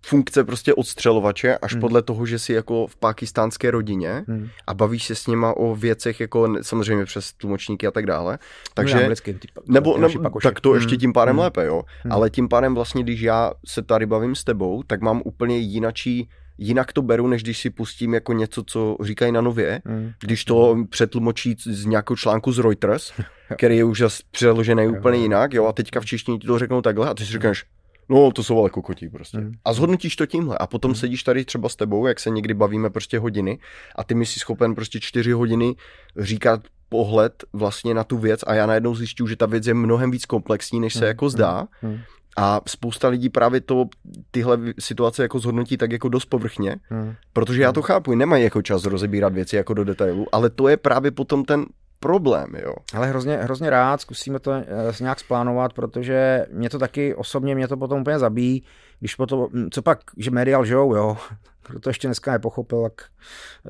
funkce 0.02 0.44
prostě 0.44 0.74
odstřelovače 0.74 1.58
až 1.58 1.72
hmm. 1.72 1.80
podle 1.80 2.02
toho, 2.02 2.26
že 2.26 2.38
jsi 2.38 2.52
jako 2.52 2.86
v 2.86 2.96
pakistánské 2.96 3.70
rodině 3.70 4.24
hmm. 4.28 4.48
a 4.66 4.74
bavíš 4.74 5.04
se 5.04 5.14
s 5.14 5.26
nima 5.26 5.56
o 5.56 5.76
věcech 5.76 6.20
jako 6.20 6.54
samozřejmě 6.62 7.04
přes 7.04 7.32
tlumočníky 7.32 7.86
a 7.86 7.90
tak 7.90 8.06
dále. 8.06 8.38
Takže, 8.74 8.94
no, 8.94 9.00
anglicky, 9.00 9.34
typ, 9.34 9.50
nebo, 9.68 9.98
nebo 9.98 10.40
tak 10.42 10.60
to 10.60 10.68
hmm. 10.68 10.78
ještě 10.78 10.96
tím 10.96 11.12
pádem 11.12 11.36
hmm. 11.36 11.42
lépe, 11.42 11.66
jo. 11.66 11.82
Hmm. 12.02 12.12
Ale 12.12 12.30
tím 12.30 12.48
pádem 12.48 12.74
vlastně, 12.74 13.02
když 13.02 13.20
já 13.20 13.52
se 13.66 13.82
tady 13.82 14.06
bavím 14.06 14.34
s 14.34 14.44
tebou, 14.44 14.82
tak 14.82 15.00
mám 15.00 15.22
úplně 15.24 15.58
jinačí 15.58 16.28
jinak 16.60 16.92
to 16.92 17.02
beru, 17.02 17.26
než 17.26 17.42
když 17.42 17.58
si 17.58 17.70
pustím 17.70 18.14
jako 18.14 18.32
něco, 18.32 18.62
co 18.66 18.96
říkají 19.02 19.32
na 19.32 19.40
nově, 19.40 19.82
hmm. 19.84 20.12
když 20.20 20.44
to 20.44 20.76
přetlmočí 20.90 21.56
z 21.58 21.84
nějakého 21.84 22.16
článku 22.16 22.52
z 22.52 22.58
Reuters, 22.58 23.12
který 23.56 23.76
je 23.76 23.84
už 23.84 24.02
přeložený 24.30 24.88
úplně 24.88 25.18
jinak, 25.18 25.54
jo, 25.54 25.66
a 25.66 25.72
teďka 25.72 26.00
v 26.00 26.04
češtině 26.04 26.38
ti 26.38 26.46
to 26.46 26.58
řeknou 26.58 26.82
takhle 26.82 27.08
a 27.08 27.14
ty 27.14 27.26
si 27.26 27.32
říkáš, 27.32 27.64
No, 28.10 28.30
to 28.32 28.42
jsou 28.42 28.58
ale 28.58 28.70
kokotí 28.70 29.08
prostě. 29.08 29.38
Mm. 29.38 29.52
A 29.64 29.72
zhodnotíš 29.72 30.16
to 30.16 30.26
tímhle. 30.26 30.58
A 30.58 30.66
potom 30.66 30.90
mm. 30.90 30.94
sedíš 30.94 31.22
tady 31.22 31.44
třeba 31.44 31.68
s 31.68 31.76
tebou, 31.76 32.06
jak 32.06 32.20
se 32.20 32.30
někdy 32.30 32.54
bavíme 32.54 32.90
prostě 32.90 33.18
hodiny 33.18 33.58
a 33.96 34.04
ty 34.04 34.14
mi 34.14 34.26
si 34.26 34.40
schopen 34.40 34.74
prostě 34.74 35.00
čtyři 35.00 35.32
hodiny 35.32 35.74
říkat 36.16 36.60
pohled 36.88 37.44
vlastně 37.52 37.94
na 37.94 38.04
tu 38.04 38.18
věc 38.18 38.40
a 38.46 38.54
já 38.54 38.66
najednou 38.66 38.94
zjišťuju, 38.94 39.28
že 39.28 39.36
ta 39.36 39.46
věc 39.46 39.66
je 39.66 39.74
mnohem 39.74 40.10
víc 40.10 40.26
komplexní, 40.26 40.80
než 40.80 40.92
se 40.92 41.04
mm. 41.04 41.06
jako 41.06 41.30
zdá. 41.30 41.68
Mm. 41.82 41.98
A 42.36 42.60
spousta 42.66 43.08
lidí 43.08 43.28
právě 43.28 43.60
to, 43.60 43.84
tyhle 44.30 44.58
situace 44.78 45.22
jako 45.22 45.38
zhodnotí 45.38 45.76
tak 45.76 45.92
jako 45.92 46.08
dost 46.08 46.24
povrchně, 46.24 46.76
hmm. 46.88 47.14
protože 47.32 47.62
já 47.62 47.72
to 47.72 47.82
chápu, 47.82 48.14
nemají 48.14 48.44
jako 48.44 48.62
čas 48.62 48.84
rozebírat 48.84 49.32
věci 49.32 49.56
jako 49.56 49.74
do 49.74 49.84
detailu, 49.84 50.26
ale 50.32 50.50
to 50.50 50.68
je 50.68 50.76
právě 50.76 51.10
potom 51.10 51.44
ten 51.44 51.66
problém, 52.00 52.52
jo. 52.62 52.74
Ale 52.94 53.06
hrozně, 53.06 53.36
hrozně 53.36 53.70
rád, 53.70 54.00
zkusíme 54.00 54.38
to 54.38 54.50
uh, 54.50 54.56
nějak 55.00 55.20
splánovat, 55.20 55.72
protože 55.72 56.46
mě 56.52 56.70
to 56.70 56.78
taky 56.78 57.14
osobně, 57.14 57.54
mě 57.54 57.68
to 57.68 57.76
potom 57.76 58.00
úplně 58.00 58.18
zabíjí, 58.18 58.62
když 59.00 59.14
potom, 59.14 59.48
hm, 59.52 59.68
co 59.70 59.82
pak, 59.82 59.98
že 60.16 60.30
média 60.30 60.58
lžou, 60.58 60.94
jo, 60.94 61.16
kdo 61.68 61.80
to 61.80 61.90
ještě 61.90 62.08
dneska 62.08 62.32
nepochopil, 62.32 62.82
tak 62.82 63.04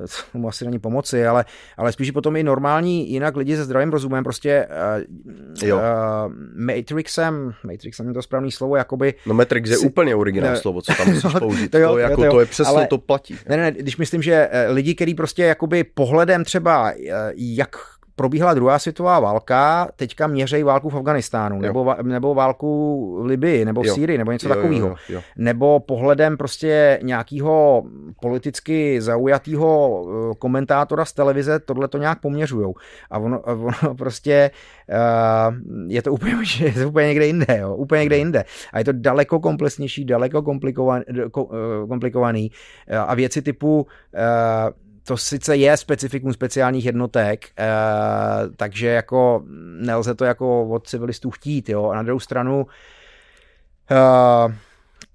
eh, 0.05 0.39
mu 0.39 0.49
asi 0.49 0.65
není 0.65 0.79
pomoci, 0.79 1.27
ale, 1.27 1.45
ale 1.77 1.93
spíš 1.93 2.11
potom 2.11 2.37
i 2.37 2.43
normální, 2.43 3.11
jinak 3.11 3.37
lidi 3.37 3.57
se 3.57 3.65
zdravým 3.65 3.91
rozumem, 3.91 4.25
prostě 4.25 4.69
uh, 4.71 5.69
jo. 5.69 5.77
Uh, 5.77 5.83
Matrixem, 6.55 7.55
Matrixem 7.65 8.09
je 8.09 8.15
to 8.15 8.23
správný 8.23 8.53
slovo, 8.53 8.77
jakoby... 8.77 9.15
No 9.27 9.35
Matrix 9.35 9.71
je 9.71 9.77
si, 9.77 9.87
úplně 9.87 10.15
originální 10.15 10.55
ne, 10.55 10.61
slovo, 10.61 10.83
co 10.83 10.95
tam 10.95 11.09
musíš 11.09 11.35
použít, 11.39 11.71
to, 11.71 11.79
jo, 11.79 11.89
to, 11.89 11.99
jako, 11.99 12.17
to, 12.17 12.25
jo, 12.25 12.33
to 12.33 12.41
je 12.41 12.47
přesně, 12.47 12.75
ale, 12.75 12.87
to 12.87 12.99
platí. 12.99 13.37
Ne, 13.49 13.57
ne, 13.57 13.73
když 13.73 13.97
myslím, 13.97 14.23
že 14.23 14.51
lidi, 14.69 14.95
kteří 14.95 15.15
prostě 15.15 15.45
jakoby 15.45 15.85
pohledem 15.85 16.45
třeba, 16.45 16.93
jak 17.35 17.77
probíhala 18.21 18.55
druhá 18.55 18.79
světová 18.79 19.21
válka, 19.21 19.89
teďka 19.97 20.27
měřejí 20.27 20.63
válku 20.63 20.91
v 20.91 20.97
Afganistánu, 20.97 21.61
nebo, 21.61 21.95
nebo 22.03 22.35
válku 22.35 22.69
v 23.23 23.27
Libii, 23.27 23.65
nebo 23.65 23.83
v 23.83 23.87
jo. 23.87 23.95
Sýrii, 23.95 24.19
nebo 24.19 24.33
něco 24.33 24.49
jo, 24.49 24.55
takového. 24.55 24.89
Jo, 24.89 24.95
jo, 25.09 25.15
jo. 25.15 25.21
Nebo 25.37 25.81
pohledem 25.81 26.37
prostě 26.37 26.99
nějakého 27.03 27.85
politicky 28.21 29.01
zaujatého 29.01 29.71
eh, 30.05 30.35
komentátora 30.39 31.05
z 31.05 31.13
televize 31.13 31.59
tohle 31.59 31.89
to 31.89 31.99
nějak 31.99 32.21
poměřujou. 32.21 32.75
A 33.11 33.19
ono, 33.19 33.41
ono 33.41 33.95
prostě 33.99 34.51
uh, 34.89 35.55
je 35.89 36.03
to 36.03 36.13
úplně, 36.13 36.35
je 36.61 36.73
to 36.73 36.89
úplně 36.89 37.09
někde 37.09 37.27
jinde, 37.27 37.59
jo, 37.59 37.75
úplně 37.75 37.99
někde 37.99 38.17
jinde. 38.17 38.45
A 38.73 38.79
je 38.79 38.85
to 38.85 38.93
daleko 38.93 39.41
komplexnější, 39.41 40.05
daleko 40.05 40.43
komplikovaný, 40.43 41.05
eh, 41.09 41.29
komplikovaný 41.89 42.51
a 43.07 43.15
věci 43.15 43.43
typu 43.43 43.81
uh, 43.81 44.90
to 45.05 45.17
sice 45.17 45.57
je 45.57 45.77
specifikum 45.77 46.33
speciálních 46.33 46.85
jednotek, 46.85 47.51
eh, 47.59 47.65
takže 48.57 48.87
jako 48.87 49.43
nelze 49.81 50.15
to 50.15 50.25
jako 50.25 50.69
od 50.69 50.89
civilistů 50.89 51.31
chtít, 51.31 51.69
jo. 51.69 51.89
A 51.89 51.95
na 51.95 52.03
druhou 52.03 52.21
stranu 52.21 52.67
eh, 53.91 54.55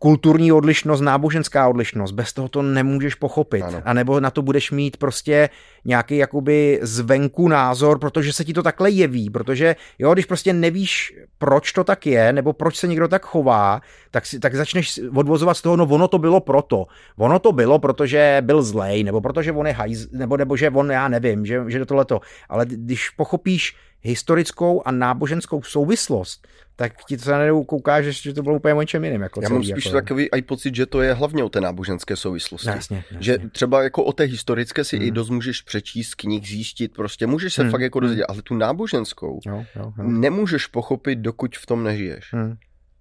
kulturní 0.06 0.52
odlišnost, 0.52 1.02
náboženská 1.02 1.68
odlišnost, 1.68 2.12
bez 2.12 2.34
toho 2.34 2.48
to 2.50 2.62
nemůžeš 2.62 3.16
pochopit. 3.16 3.62
Ano. 3.62 3.82
A 3.86 3.94
nebo 3.94 4.20
na 4.20 4.30
to 4.30 4.42
budeš 4.42 4.72
mít 4.72 4.98
prostě 4.98 5.50
nějaký 5.86 6.18
jakoby 6.18 6.80
zvenku 6.82 7.48
názor, 7.48 8.00
protože 8.00 8.34
se 8.34 8.46
ti 8.46 8.54
to 8.54 8.64
takhle 8.64 8.90
jeví, 8.90 9.30
protože 9.30 9.76
jo, 10.00 10.14
když 10.14 10.26
prostě 10.26 10.54
nevíš, 10.54 11.18
proč 11.38 11.72
to 11.72 11.84
tak 11.84 12.06
je, 12.06 12.34
nebo 12.34 12.54
proč 12.54 12.78
se 12.78 12.88
někdo 12.88 13.08
tak 13.08 13.26
chová, 13.26 13.82
tak, 14.12 14.26
si, 14.26 14.40
tak 14.40 14.56
začneš 14.56 15.02
odvozovat 15.16 15.58
z 15.58 15.62
toho, 15.62 15.76
no 15.76 15.86
ono 15.86 16.08
to 16.08 16.18
bylo 16.18 16.40
proto. 16.40 16.86
Ono 17.18 17.40
to 17.40 17.52
bylo, 17.52 17.80
protože 17.80 18.38
byl 18.46 18.62
zlej, 18.62 19.04
nebo 19.04 19.22
protože 19.22 19.52
on 19.52 19.68
je 19.68 19.74
hajz, 19.74 20.12
nebo, 20.12 20.38
nebo 20.38 20.58
že 20.58 20.70
on, 20.70 20.92
já 20.92 21.08
nevím, 21.08 21.46
že, 21.46 21.64
že 21.68 21.80
to 21.80 21.86
tohleto. 21.86 22.22
Ale 22.50 22.66
když 22.66 23.10
pochopíš 23.10 23.76
historickou 24.06 24.82
a 24.86 24.92
náboženskou 24.92 25.64
souvislost, 25.64 26.48
tak 26.76 26.94
ti 27.08 27.18
to 27.18 27.32
najednou 27.32 27.64
koukáš, 27.64 28.06
že 28.06 28.34
to 28.34 28.44
bylo 28.44 28.56
úplně 28.56 28.74
o 28.74 28.82
něčem 28.82 29.04
jiným. 29.04 29.22
Jako 29.22 29.42
Já 29.42 29.48
celý, 29.48 29.60
mám 29.60 29.64
spíš 29.64 29.86
jako... 29.86 29.98
takový 29.98 30.32
aj 30.32 30.42
pocit, 30.42 30.76
že 30.76 30.86
to 30.86 31.02
je 31.02 31.14
hlavně 31.14 31.44
o 31.44 31.50
té 31.50 31.62
náboženské 31.62 32.16
souvislosti. 32.16 32.68
Jasně, 32.68 32.98
jasně. 32.98 33.18
Že 33.20 33.38
třeba 33.52 33.84
jako 33.84 34.04
o 34.04 34.14
té 34.14 34.24
historické 34.24 34.84
si 34.84 34.98
hmm. 34.98 35.08
i 35.08 35.12
dost 35.12 35.30
můžeš 35.30 35.62
přečíst 35.62 36.16
knih, 36.16 36.48
zjistit, 36.48 36.94
prostě 36.94 37.28
můžeš 37.28 37.54
se 37.54 37.62
hmm. 37.62 37.72
fakt 37.72 37.82
jako 37.82 38.00
dozvědět, 38.00 38.26
ale 38.30 38.42
tu 38.42 38.56
náboženskou 38.56 39.40
jo, 39.46 39.66
jo, 39.76 39.94
jo. 39.98 40.04
nemůžeš 40.04 40.68
pochopit, 40.68 41.20
dokud 41.20 41.56
v 41.58 41.66
tom 41.66 41.84
nežiješ. 41.84 42.34
Hmm. 42.34 42.56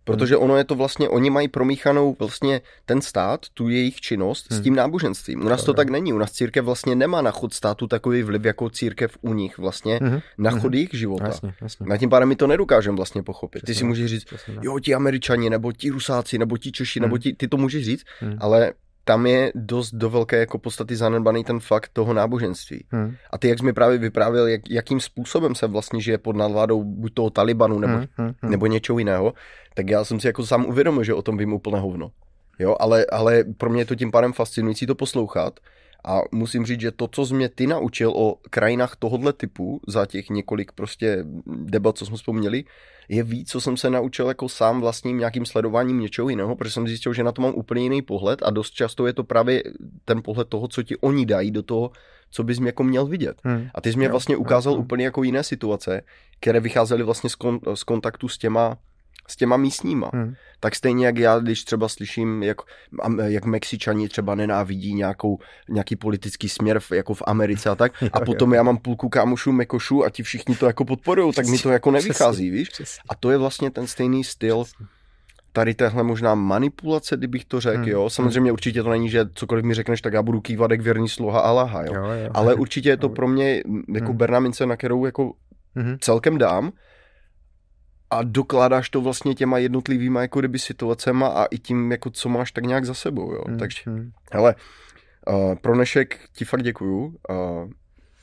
Protože 0.05 0.37
ono 0.37 0.57
je 0.57 0.65
to 0.65 0.75
vlastně, 0.75 1.09
oni 1.09 1.31
mají 1.31 1.49
promíchanou 1.49 2.17
vlastně 2.19 2.61
ten 2.87 3.01
stát, 3.01 3.41
tu 3.55 3.69
jejich 3.69 4.01
činnost 4.01 4.47
hmm. 4.51 4.61
s 4.61 4.63
tím 4.63 4.75
náboženstvím. 4.75 5.47
U 5.47 5.49
nás 5.49 5.65
to, 5.65 5.75
tak 5.75 5.91
není. 5.91 6.13
U 6.13 6.19
nás 6.19 6.33
církev 6.33 6.65
vlastně 6.65 6.95
nemá 6.95 7.23
na 7.23 7.31
chod 7.31 7.55
státu 7.55 7.87
takový 7.87 8.23
vliv 8.23 8.45
jako 8.45 8.71
církev 8.71 9.17
u 9.21 9.35
nich 9.35 9.59
vlastně 9.59 9.99
hmm. 10.03 10.21
na 10.39 10.51
chod 10.51 10.63
hmm. 10.63 10.75
jejich 10.75 10.95
života. 10.95 11.27
Jasně, 11.27 11.55
jasně. 11.61 11.87
Na 11.87 11.97
tím 11.97 12.11
pádem 12.11 12.29
my 12.29 12.37
to 12.37 12.47
nedokážeme 12.47 12.97
vlastně 12.97 13.23
pochopit. 13.23 13.63
Přesně, 13.63 13.75
ty 13.75 13.79
si 13.79 13.85
můžeš 13.85 14.11
říct, 14.11 14.25
přesně, 14.25 14.55
jo, 14.63 14.79
ti 14.79 14.95
američani, 14.95 15.51
nebo 15.51 15.73
ti 15.73 15.91
rusáci, 15.91 16.39
nebo 16.39 16.59
ti 16.59 16.73
češi, 16.73 17.01
hmm. 17.01 17.07
nebo 17.09 17.19
ti, 17.19 17.33
ty 17.33 17.49
to 17.49 17.57
můžeš 17.57 17.85
říct, 17.85 18.05
hmm. 18.21 18.37
ale 18.41 18.73
tam 19.05 19.27
je 19.27 19.53
dost 19.55 19.95
do 19.95 20.11
velké 20.11 20.39
jako 20.39 20.59
podstaty 20.59 20.97
zanedbaný 20.97 21.45
ten 21.45 21.61
fakt 21.61 21.91
toho 21.93 22.15
náboženství. 22.15 22.85
Hmm. 22.91 23.15
A 23.31 23.39
ty, 23.39 23.49
jak 23.49 23.59
jsi 23.59 23.65
mi 23.65 23.73
právě 23.73 23.99
vyprávěl, 23.99 24.47
jak, 24.47 24.71
jakým 24.71 25.01
způsobem 25.01 25.55
se 25.55 25.67
vlastně 25.67 26.01
žije 26.01 26.19
pod 26.19 26.37
nadvládou 26.37 26.85
buď 26.85 27.15
toho 27.15 27.31
Talibanu 27.31 27.79
nebo, 27.79 27.93
hmm. 27.93 28.07
Hmm. 28.17 28.51
nebo 28.51 28.67
něčeho 28.67 28.99
jiného, 28.99 29.35
tak 29.75 29.91
já 29.91 30.05
jsem 30.05 30.21
si 30.21 30.27
jako 30.27 30.47
sám 30.47 30.67
uvědomil, 30.67 31.05
že 31.05 31.15
o 31.15 31.23
tom 31.23 31.39
vím 31.39 31.53
úplně 31.53 31.79
hovno. 31.79 32.11
Jo, 32.59 32.77
ale, 32.81 33.07
ale 33.13 33.45
pro 33.57 33.71
mě 33.71 33.81
je 33.81 33.87
to 33.87 33.95
tím 33.95 34.11
pádem 34.11 34.33
fascinující 34.33 34.87
to 34.87 34.95
poslouchat 34.95 35.61
a 36.05 36.21
musím 36.33 36.67
říct, 36.67 36.81
že 36.81 36.91
to, 36.91 37.09
co 37.09 37.27
jsi 37.27 37.35
mě 37.35 37.49
ty 37.49 37.67
naučil 37.67 38.13
o 38.17 38.37
krajinách 38.51 38.97
tohohle 38.97 39.33
typu 39.33 39.81
za 39.89 40.07
těch 40.07 40.31
několik 40.31 40.73
prostě 40.73 41.25
debat, 41.47 41.99
co 41.99 42.07
jsme 42.07 42.17
vzpomněli, 42.17 42.65
je 43.09 43.23
víc, 43.23 43.51
co 43.51 43.61
jsem 43.61 43.77
se 43.77 43.91
naučil 43.91 44.29
jako 44.29 44.49
sám 44.49 44.81
vlastním 44.81 45.19
nějakým 45.19 45.47
sledováním 45.47 46.01
něčeho 46.01 46.29
jiného, 46.29 46.57
protože 46.57 46.73
jsem 46.73 46.89
zjistil, 46.89 47.13
že 47.13 47.25
na 47.25 47.33
to 47.33 47.43
mám 47.43 47.55
úplně 47.55 47.83
jiný 47.83 48.03
pohled 48.03 48.43
a 48.43 48.51
dost 48.51 48.71
často 48.71 49.07
je 49.07 49.13
to 49.13 49.25
právě 49.25 49.63
ten 50.05 50.23
pohled 50.23 50.49
toho, 50.49 50.69
co 50.69 50.83
ti 50.83 50.97
oni 50.97 51.27
dají 51.27 51.51
do 51.51 51.63
toho, 51.63 51.91
co 52.31 52.45
bys 52.45 52.59
mě 52.59 52.69
jako 52.69 52.85
měl 52.85 53.07
vidět. 53.07 53.41
Hmm. 53.45 53.69
A 53.75 53.81
ty 53.81 53.93
jsi 53.93 53.99
mě 53.99 54.09
vlastně 54.09 54.37
ukázal 54.37 54.73
hmm. 54.73 54.83
úplně 54.83 55.05
jako 55.05 55.23
jiné 55.23 55.43
situace, 55.43 56.03
které 56.41 56.61
vycházely 56.61 57.03
vlastně 57.03 57.31
z, 57.31 57.35
kon- 57.35 57.75
z 57.75 57.83
kontaktu 57.83 58.29
s 58.29 58.39
těma 58.39 58.77
s 59.29 59.37
těma 59.37 59.57
místníma. 59.57 60.11
Hmm. 60.15 60.35
Tak 60.61 60.75
stejně 60.75 61.07
jak 61.07 61.19
já, 61.19 61.39
když 61.39 61.65
třeba 61.65 61.89
slyším, 61.89 62.43
jak, 62.43 62.57
jak 63.25 63.45
Mexičani 63.45 64.09
třeba 64.09 64.35
nenávidí 64.35 64.95
nějakou, 64.95 65.39
nějaký 65.69 65.97
politický 65.97 66.49
směr 66.49 66.81
v, 66.81 66.93
jako 66.93 67.15
v 67.15 67.23
Americe 67.27 67.71
a 67.71 67.75
tak, 67.75 67.93
a 68.13 68.21
potom 68.21 68.55
já 68.55 68.63
mám 68.63 68.79
půlku 68.79 69.09
kámošů 69.09 69.53
Mekošů 69.53 70.05
a 70.05 70.11
ti 70.11 70.23
všichni 70.23 70.57
to 70.57 70.67
jako 70.67 70.85
podporují, 70.85 71.33
tak 71.33 71.47
mi 71.47 71.59
to 71.59 71.71
jako 71.71 71.91
nevychází, 71.91 72.51
víš? 72.51 72.69
A 73.09 73.15
to 73.15 73.31
je 73.31 73.39
vlastně 73.39 73.71
ten 73.71 73.87
stejný 73.87 74.25
styl 74.25 74.65
tady 75.53 75.75
téhle 75.75 76.03
možná 76.03 76.35
manipulace, 76.35 77.17
kdybych 77.17 77.45
to 77.45 77.61
řekl, 77.61 77.79
hmm. 77.79 77.89
jo. 77.89 78.11
Samozřejmě 78.11 78.53
určitě 78.53 78.83
to 78.83 78.91
není, 78.91 79.11
že 79.11 79.27
cokoliv 79.35 79.65
mi 79.65 79.75
řekneš, 79.75 80.01
tak 80.01 80.13
já 80.13 80.23
budu 80.23 80.41
kývat 80.41 80.71
jak 80.71 80.81
věrný 80.81 81.09
sloha 81.09 81.41
a 81.41 81.53
laha, 81.53 81.83
jo. 81.83 81.95
jo, 81.95 82.05
jo. 82.05 82.31
Ale 82.35 82.55
určitě 82.55 82.89
je 82.89 82.97
to 82.97 83.09
pro 83.09 83.29
mě 83.29 83.63
jako 83.95 84.09
hmm. 84.09 84.17
bernamince, 84.17 84.67
na 84.67 84.77
kterou 84.77 85.05
jako 85.05 85.33
hmm. 85.75 85.97
celkem 86.01 86.39
dám 86.39 86.73
a 88.15 88.23
dokládáš 88.23 88.91
to 88.91 89.01
vlastně 89.01 89.35
těma 89.35 89.59
jednotlivýma 89.59 90.21
jako 90.21 90.41
kdyby 90.41 90.59
situacema 90.59 91.29
a 91.29 91.45
i 91.45 91.59
tím, 91.59 91.93
jako 91.93 92.11
co 92.11 92.29
máš 92.29 92.53
tak 92.53 92.65
nějak 92.65 92.85
za 92.85 92.95
sebou, 92.95 93.33
jo. 93.33 93.45
Hmm. 93.47 93.59
Takže, 93.59 93.83
hele, 94.33 94.55
uh, 95.29 95.55
pro 95.55 95.75
dnešek 95.75 96.21
ti 96.33 96.45
fakt 96.45 96.63
děkuju. 96.63 97.05
Uh, 97.05 97.71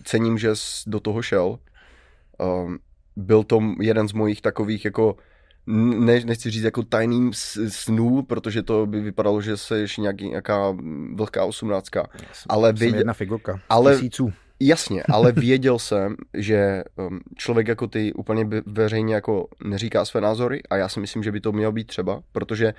cením, 0.04 0.38
že 0.38 0.56
jsi 0.56 0.90
do 0.90 1.00
toho 1.00 1.22
šel. 1.22 1.60
Uh, 2.40 2.76
byl 3.16 3.44
to 3.44 3.60
jeden 3.82 4.08
z 4.08 4.14
mojich 4.14 4.42
takových 4.42 4.86
jako 4.86 5.16
ne, 5.68 6.20
nechci 6.26 6.50
říct 6.50 6.64
jako 6.64 6.84
tajným 6.84 7.32
snů, 7.68 8.22
protože 8.22 8.64
to 8.64 8.86
by 8.86 9.02
vypadalo, 9.02 9.42
že 9.42 9.58
jsi 9.58 9.86
nějaký, 10.00 10.30
nějaká 10.30 10.76
vlhká 11.14 11.46
osmnáctka. 11.46 12.08
Ale 12.50 12.74
věděl, 12.74 13.00
jedna 13.00 13.14
figurka. 13.14 13.60
Ale, 13.70 13.94
tisíců. 13.94 14.34
Jasně, 14.64 15.04
ale 15.04 15.32
věděl 15.48 15.80
jsem, 15.80 16.16
že 16.34 16.84
um, 16.96 17.20
člověk 17.36 17.68
jako 17.68 17.88
ty 17.88 18.14
úplně 18.14 18.48
veřejně 18.66 19.16
jako 19.16 19.48
neříká 19.64 20.06
své 20.06 20.22
názory 20.22 20.62
a 20.70 20.78
já 20.78 20.90
si 20.90 21.00
myslím, 21.00 21.24
že 21.24 21.32
by 21.32 21.42
to 21.42 21.52
mělo 21.52 21.72
být 21.72 21.88
třeba, 21.88 22.22
protože 22.32 22.74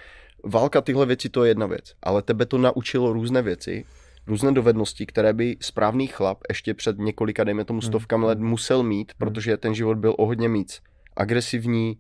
válka 0.45 0.81
tyhle 0.81 1.07
věci 1.07 1.29
to 1.29 1.45
je 1.45 1.51
jedna 1.51 1.67
věc, 1.67 1.95
ale 2.03 2.23
tebe 2.23 2.47
to 2.47 2.59
naučilo 2.59 3.13
různé 3.13 3.43
věci, 3.43 3.85
různé 4.27 4.53
dovednosti, 4.53 5.07
které 5.07 5.33
by 5.33 5.57
správný 5.61 6.07
chlap 6.07 6.39
ještě 6.49 6.75
před 6.75 6.99
několika, 6.99 7.45
dejme 7.45 7.65
tomu 7.65 7.81
stovkami 7.81 8.25
let 8.25 8.39
musel 8.39 8.83
mít, 8.83 9.13
protože 9.19 9.57
ten 9.57 9.75
život 9.75 9.99
byl 9.99 10.15
o 10.19 10.27
hodně 10.27 10.49
víc 10.49 10.81
agresivní, 11.17 11.99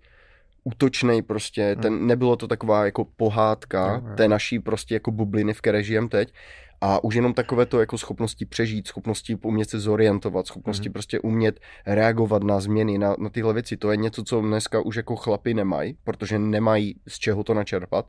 útočný 0.64 1.22
prostě, 1.22 1.72
hmm. 1.72 1.82
ten, 1.82 2.06
nebylo 2.06 2.36
to 2.36 2.48
taková 2.48 2.84
jako 2.84 3.04
pohádka 3.04 4.02
té 4.16 4.28
naší 4.28 4.58
prostě 4.58 4.94
jako 4.94 5.10
bubliny, 5.10 5.54
v 5.54 5.60
které 5.60 5.82
žijem 5.82 6.08
teď. 6.08 6.32
A 6.84 7.04
už 7.04 7.14
jenom 7.14 7.34
takové 7.34 7.66
to 7.66 7.80
jako 7.80 7.98
schopnosti 7.98 8.46
přežít, 8.46 8.86
schopnosti 8.86 9.38
umět 9.42 9.70
se 9.70 9.80
zorientovat, 9.80 10.46
schopnosti 10.46 10.88
hmm. 10.88 10.92
prostě 10.92 11.20
umět 11.20 11.60
reagovat 11.86 12.42
na 12.42 12.60
změny, 12.60 12.98
na, 12.98 13.16
na 13.18 13.30
tyhle 13.30 13.54
věci. 13.54 13.76
To 13.76 13.90
je 13.90 13.96
něco, 13.96 14.24
co 14.24 14.40
dneska 14.40 14.80
už 14.80 14.96
jako 14.96 15.16
chlapi 15.16 15.54
nemají, 15.54 15.96
protože 16.04 16.38
nemají 16.38 16.94
z 17.08 17.18
čeho 17.18 17.44
to 17.44 17.54
načerpat. 17.54 18.06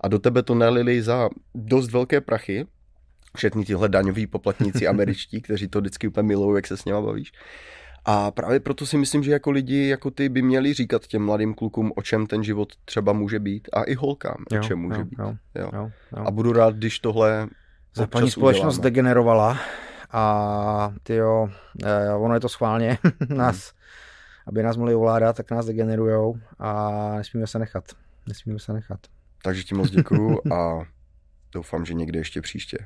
A 0.00 0.08
do 0.08 0.18
tebe 0.18 0.42
to 0.42 0.54
nalili 0.54 1.02
za 1.02 1.30
dost 1.54 1.90
velké 1.90 2.20
prachy, 2.20 2.66
všechny 3.36 3.64
tyhle 3.64 3.88
daňoví 3.88 4.26
poplatníci 4.26 4.86
američtí, 4.88 5.42
kteří 5.42 5.68
to 5.68 5.80
vždycky 5.80 6.08
úplně 6.08 6.26
milují, 6.26 6.58
jak 6.58 6.66
se 6.66 6.76
s 6.76 6.84
něma 6.84 7.00
bavíš. 7.00 7.32
A 8.04 8.30
právě 8.30 8.60
proto 8.60 8.86
si 8.86 8.98
myslím, 8.98 9.22
že 9.22 9.32
jako 9.32 9.50
lidi 9.50 9.88
jako 9.88 10.10
ty 10.10 10.28
by 10.28 10.42
měli 10.42 10.74
říkat 10.74 11.06
těm 11.06 11.24
mladým 11.24 11.54
klukům, 11.54 11.92
o 11.96 12.02
čem 12.02 12.26
ten 12.26 12.44
život 12.44 12.72
třeba 12.84 13.12
může 13.12 13.38
být 13.38 13.68
a 13.72 13.82
i 13.82 13.94
holkám, 13.94 14.44
jo, 14.52 14.60
o 14.60 14.62
čem 14.62 14.78
může 14.78 15.00
jo, 15.00 15.04
být. 15.04 15.18
Jo, 15.18 15.36
jo. 15.54 15.70
Jo, 15.72 15.90
jo. 16.16 16.24
A 16.26 16.30
budu 16.30 16.52
rád, 16.52 16.74
když 16.76 16.98
tohle 16.98 17.48
Západní 17.94 18.30
společnost 18.30 18.74
uděláme. 18.74 18.90
degenerovala 18.90 19.58
a 20.10 20.92
tyjo, 21.02 21.48
eh, 21.84 22.14
ono 22.14 22.34
je 22.34 22.40
to 22.40 22.48
schválně 22.48 22.98
nás, 23.28 23.72
hmm. 23.72 23.80
aby 24.46 24.62
nás 24.62 24.76
mohli 24.76 24.94
ovládat, 24.94 25.36
tak 25.36 25.50
nás 25.50 25.66
degenerujou 25.66 26.38
a 26.58 26.90
nesmíme 27.16 27.46
se 27.46 27.58
nechat. 27.58 27.84
Nesmíme 28.28 28.58
se 28.58 28.72
nechat. 28.72 29.00
Takže 29.42 29.62
ti 29.62 29.74
moc 29.74 29.90
děkuju 29.90 30.40
a 30.54 30.80
doufám, 31.52 31.84
že 31.84 31.94
někde 31.94 32.18
ještě 32.18 32.40
příště. 32.40 32.78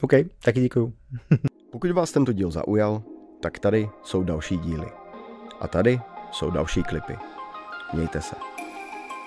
OK, 0.00 0.12
taky 0.44 0.60
děkuju. 0.60 0.92
Pokud 1.72 1.90
vás 1.90 2.12
tento 2.12 2.32
díl 2.32 2.50
zaujal, 2.50 3.02
tak 3.42 3.58
tady 3.58 3.88
jsou 4.02 4.22
další 4.22 4.58
díly. 4.58 4.86
A 5.60 5.68
tady 5.68 6.00
jsou 6.32 6.50
další 6.50 6.82
klipy. 6.82 7.16
Mějte 7.94 8.20
se. 8.20 8.36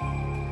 thank 0.02 0.46
you 0.46 0.51